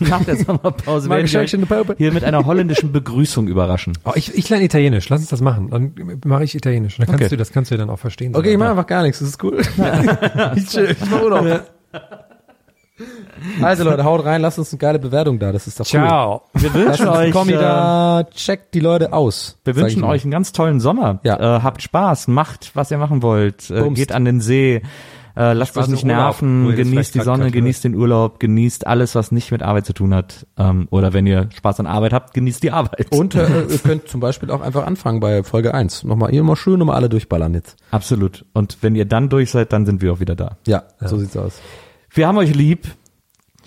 nach 0.00 0.24
der 0.24 0.36
Sommerpause 0.36 1.08
werden 1.08 1.24
ich 1.26 1.32
wir 1.32 1.40
euch 1.40 1.54
in 1.54 1.60
der 1.60 1.66
Pope? 1.68 1.94
hier 1.96 2.12
mit 2.12 2.22
einer 2.24 2.44
holländischen 2.44 2.92
Begrüßung 2.92 3.46
überraschen. 3.48 3.96
Oh, 4.04 4.12
ich, 4.16 4.34
ich 4.36 4.48
lerne 4.48 4.64
Italienisch. 4.64 5.08
Lass 5.08 5.20
uns 5.20 5.30
das 5.30 5.40
machen. 5.40 5.70
Dann 5.70 5.92
mache 6.26 6.42
ich 6.44 6.54
Italienisch. 6.56 6.96
Dann 6.98 7.06
kannst 7.06 7.22
Okay. 7.22 7.30
du 7.30 7.36
das 7.36 7.52
kannst 7.52 7.70
du 7.70 7.76
dann 7.76 7.88
auch 7.88 7.98
verstehen. 8.00 8.34
Okay, 8.34 8.52
ich 8.52 8.58
mache 8.58 8.70
einfach 8.70 8.86
gar 8.86 9.02
nichts. 9.04 9.20
Das 9.20 9.28
ist 9.28 9.42
cool. 9.44 9.60
ich. 10.56 10.76
Ich 10.76 10.96
mach 11.10 11.22
Urlaub. 11.22 11.62
Also 13.62 13.84
Leute, 13.84 14.04
haut 14.04 14.24
rein, 14.24 14.40
lasst 14.40 14.58
uns 14.58 14.72
eine 14.72 14.78
geile 14.78 14.98
Bewertung 14.98 15.38
da. 15.38 15.52
Das 15.52 15.66
ist 15.66 15.78
doch 15.78 15.86
cool. 15.86 16.00
Ciao. 16.00 16.42
Wir 16.54 16.74
wünschen 16.74 17.08
euch, 17.08 17.32
Kommi 17.32 17.52
äh, 17.52 17.58
da, 17.58 18.26
checkt 18.34 18.74
die 18.74 18.80
Leute 18.80 19.12
aus. 19.12 19.58
wir 19.64 19.76
wünschen 19.76 20.04
euch 20.04 20.24
einen 20.24 20.30
ganz 20.30 20.52
tollen 20.52 20.80
Sommer. 20.80 21.20
Ja. 21.22 21.58
Äh, 21.58 21.62
habt 21.62 21.82
Spaß, 21.82 22.28
macht, 22.28 22.72
was 22.74 22.90
ihr 22.90 22.98
machen 22.98 23.22
wollt. 23.22 23.70
Äh, 23.70 23.88
geht 23.90 24.12
an 24.12 24.24
den 24.24 24.40
See. 24.40 24.82
Äh, 25.36 25.52
lasst 25.52 25.74
Spaß 25.74 25.84
euch 25.84 25.90
nicht 25.92 26.04
Urlaub, 26.04 26.18
nerven, 26.18 26.66
das 26.66 26.76
genießt 26.76 27.14
die 27.14 27.20
Sonne, 27.20 27.50
genießt 27.52 27.84
den 27.84 27.94
Urlaub, 27.94 28.40
genießt 28.40 28.88
alles, 28.88 29.14
was 29.14 29.30
nicht 29.30 29.52
mit 29.52 29.62
Arbeit 29.62 29.86
zu 29.86 29.92
tun 29.92 30.12
hat. 30.12 30.46
Ähm, 30.56 30.88
oder 30.90 31.12
wenn 31.12 31.28
ihr 31.28 31.48
Spaß 31.54 31.78
an 31.78 31.86
Arbeit 31.86 32.12
habt, 32.12 32.34
genießt 32.34 32.60
die 32.64 32.72
Arbeit. 32.72 33.12
Und 33.12 33.36
äh, 33.36 33.46
ihr 33.70 33.78
könnt 33.78 34.08
zum 34.08 34.20
Beispiel 34.20 34.50
auch 34.50 34.60
einfach 34.60 34.84
anfangen 34.84 35.20
bei 35.20 35.44
Folge 35.44 35.74
1. 35.74 36.02
Nochmal, 36.02 36.34
ihr 36.34 36.42
mal 36.42 36.56
schön 36.56 36.80
nochmal 36.80 36.96
alle 36.96 37.08
durchballern 37.08 37.54
jetzt. 37.54 37.76
Absolut. 37.92 38.46
Und 38.52 38.78
wenn 38.80 38.96
ihr 38.96 39.04
dann 39.04 39.28
durch 39.28 39.52
seid, 39.52 39.72
dann 39.72 39.86
sind 39.86 40.02
wir 40.02 40.12
auch 40.12 40.18
wieder 40.18 40.34
da. 40.34 40.56
Ja, 40.66 40.82
so 41.00 41.16
sieht's 41.16 41.36
aus. 41.36 41.60
Wir 42.10 42.26
haben 42.26 42.38
euch 42.38 42.54
lieb. 42.54 42.86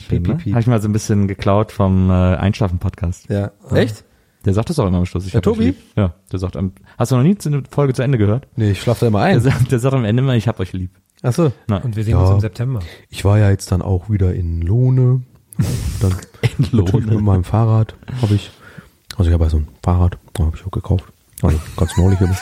Piep, 0.09 0.23
piep, 0.23 0.38
piep. 0.39 0.53
Habe 0.53 0.61
ich 0.61 0.68
mal 0.68 0.81
so 0.81 0.88
ein 0.89 0.93
bisschen 0.93 1.27
geklaut 1.27 1.72
vom 1.72 2.09
äh, 2.09 2.13
Einschlafen-Podcast. 2.13 3.30
Ja. 3.30 3.51
Echt? 3.72 4.03
Der 4.45 4.53
sagt 4.55 4.69
das 4.72 4.80
auch 4.80 4.88
immer 4.88 4.97
am 4.97 5.05
Schluss. 5.05 5.26
Ich 5.27 5.31
Der 5.34 5.41
Tobi? 5.43 5.76
Ja, 5.95 6.15
der 6.31 6.39
sagt, 6.39 6.55
am- 6.57 6.73
hast 6.97 7.11
du 7.11 7.15
noch 7.15 7.23
nie 7.23 7.38
eine 7.45 7.61
Folge 7.69 7.93
zu 7.93 8.01
Ende 8.01 8.18
gehört? 8.18 8.47
Nee, 8.55 8.72
ich 8.72 8.81
schlaf 8.81 8.97
da 8.99 9.07
immer 9.07 9.19
Der 9.19 9.27
ein. 9.27 9.39
sagt, 9.41 9.72
der 9.72 9.77
sagt 9.80 9.93
am 9.93 10.03
Ende 10.05 10.23
immer, 10.23 10.35
ich 10.35 10.47
hab 10.47 10.59
euch 10.59 10.73
lieb. 10.73 10.89
Ach 11.22 11.31
so. 11.34 11.51
Und 11.68 11.95
wir 11.95 12.03
sehen 12.03 12.13
Ja. 12.13 12.22
uns 12.22 12.31
im 12.31 12.39
September. 12.39 12.80
Ich 13.09 13.23
war 13.23 13.38
ja 13.38 13.51
jetzt 13.51 13.72
dann 13.72 13.84
auch 13.84 14.09
wieder 14.09 14.34
in 14.34 14.61
Lohne. 14.63 15.22
Dann 15.99 16.15
natürlich 16.72 17.05
mit 17.05 17.22
meinem 17.22 17.43
Fahrrad 17.43 17.93
habe 18.23 18.34
ich, 18.34 18.49
also 19.18 19.30
ich 19.30 19.34
habe 19.35 19.43
ja 19.43 19.49
so 19.51 19.57
ein 19.57 19.68
Fahrrad, 19.84 20.18
habe 20.39 20.53
ich 20.55 20.65
auch 20.65 20.72
gekauft. 20.72 21.05
Also 21.43 21.59
ganz 21.77 21.95
neulich 21.97 22.19
habe 22.19 22.31
ich, 22.31 22.39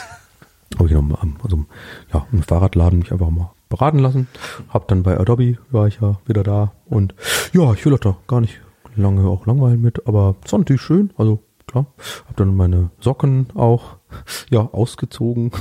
ich 0.86 0.92
noch 0.92 1.02
mal 1.02 1.18
am, 1.20 1.36
also 1.42 1.66
ja, 2.14 2.26
im 2.32 2.42
Fahrradladen 2.42 3.00
mich 3.00 3.12
einfach 3.12 3.28
mal 3.28 3.50
beraten 3.70 3.98
lassen. 4.00 4.28
Hab 4.68 4.86
dann 4.88 5.02
bei 5.02 5.18
Adobe 5.18 5.56
war 5.70 5.86
ich 5.86 5.98
ja 6.02 6.18
wieder 6.26 6.42
da 6.42 6.72
und 6.86 7.14
ja, 7.54 7.72
ich 7.72 7.82
will 7.86 7.92
doch 7.92 8.00
da 8.00 8.16
gar 8.28 8.42
nicht 8.42 8.60
lange 8.96 9.26
auch 9.26 9.46
langweilen 9.46 9.80
mit, 9.80 10.06
aber 10.06 10.34
es 10.44 10.52
war 10.52 10.58
natürlich 10.58 10.82
schön, 10.82 11.10
also 11.16 11.42
klar. 11.66 11.86
Hab 12.28 12.36
dann 12.36 12.54
meine 12.56 12.90
Socken 13.00 13.46
auch 13.54 13.96
ja 14.50 14.60
ausgezogen. 14.60 15.50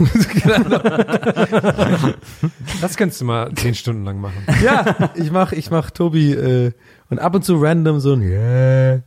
Das 2.82 2.96
kannst 2.98 3.22
du 3.22 3.26
mal 3.26 3.54
zehn 3.56 3.76
Stunden 3.76 4.06
lang 4.06 4.20
machen. 4.22 4.44
Ja, 4.64 5.12
ich 5.16 5.32
mach, 5.32 5.52
ich 5.52 5.70
mach 5.70 5.92
Tobi 5.92 6.32
äh, 6.34 6.72
und 7.10 7.20
ab 7.20 7.36
und 7.36 7.44
zu 7.46 7.56
random 7.62 8.00
so 8.00 8.14
ein 8.14 8.22
Yeah. 8.22 9.02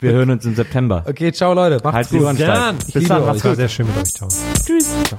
Wir 0.00 0.12
hören 0.12 0.30
uns 0.30 0.44
im 0.44 0.54
September. 0.56 1.04
Okay, 1.08 1.30
ciao 1.32 1.54
Leute, 1.54 1.80
macht's 1.84 2.10
Halt 2.10 2.22
gut. 2.22 2.34
Steif. 2.36 2.74
Ich 2.88 2.94
Bis 2.94 3.02
liebe 3.02 3.08
dann, 3.08 3.20
euch. 3.22 3.26
macht's 3.26 3.38
Es 3.38 3.44
war 3.44 3.50
gut. 3.52 3.56
sehr 3.58 3.68
schön 3.68 3.86
mit 3.86 3.96
euch. 3.98 4.14
Ciao. 4.14 5.18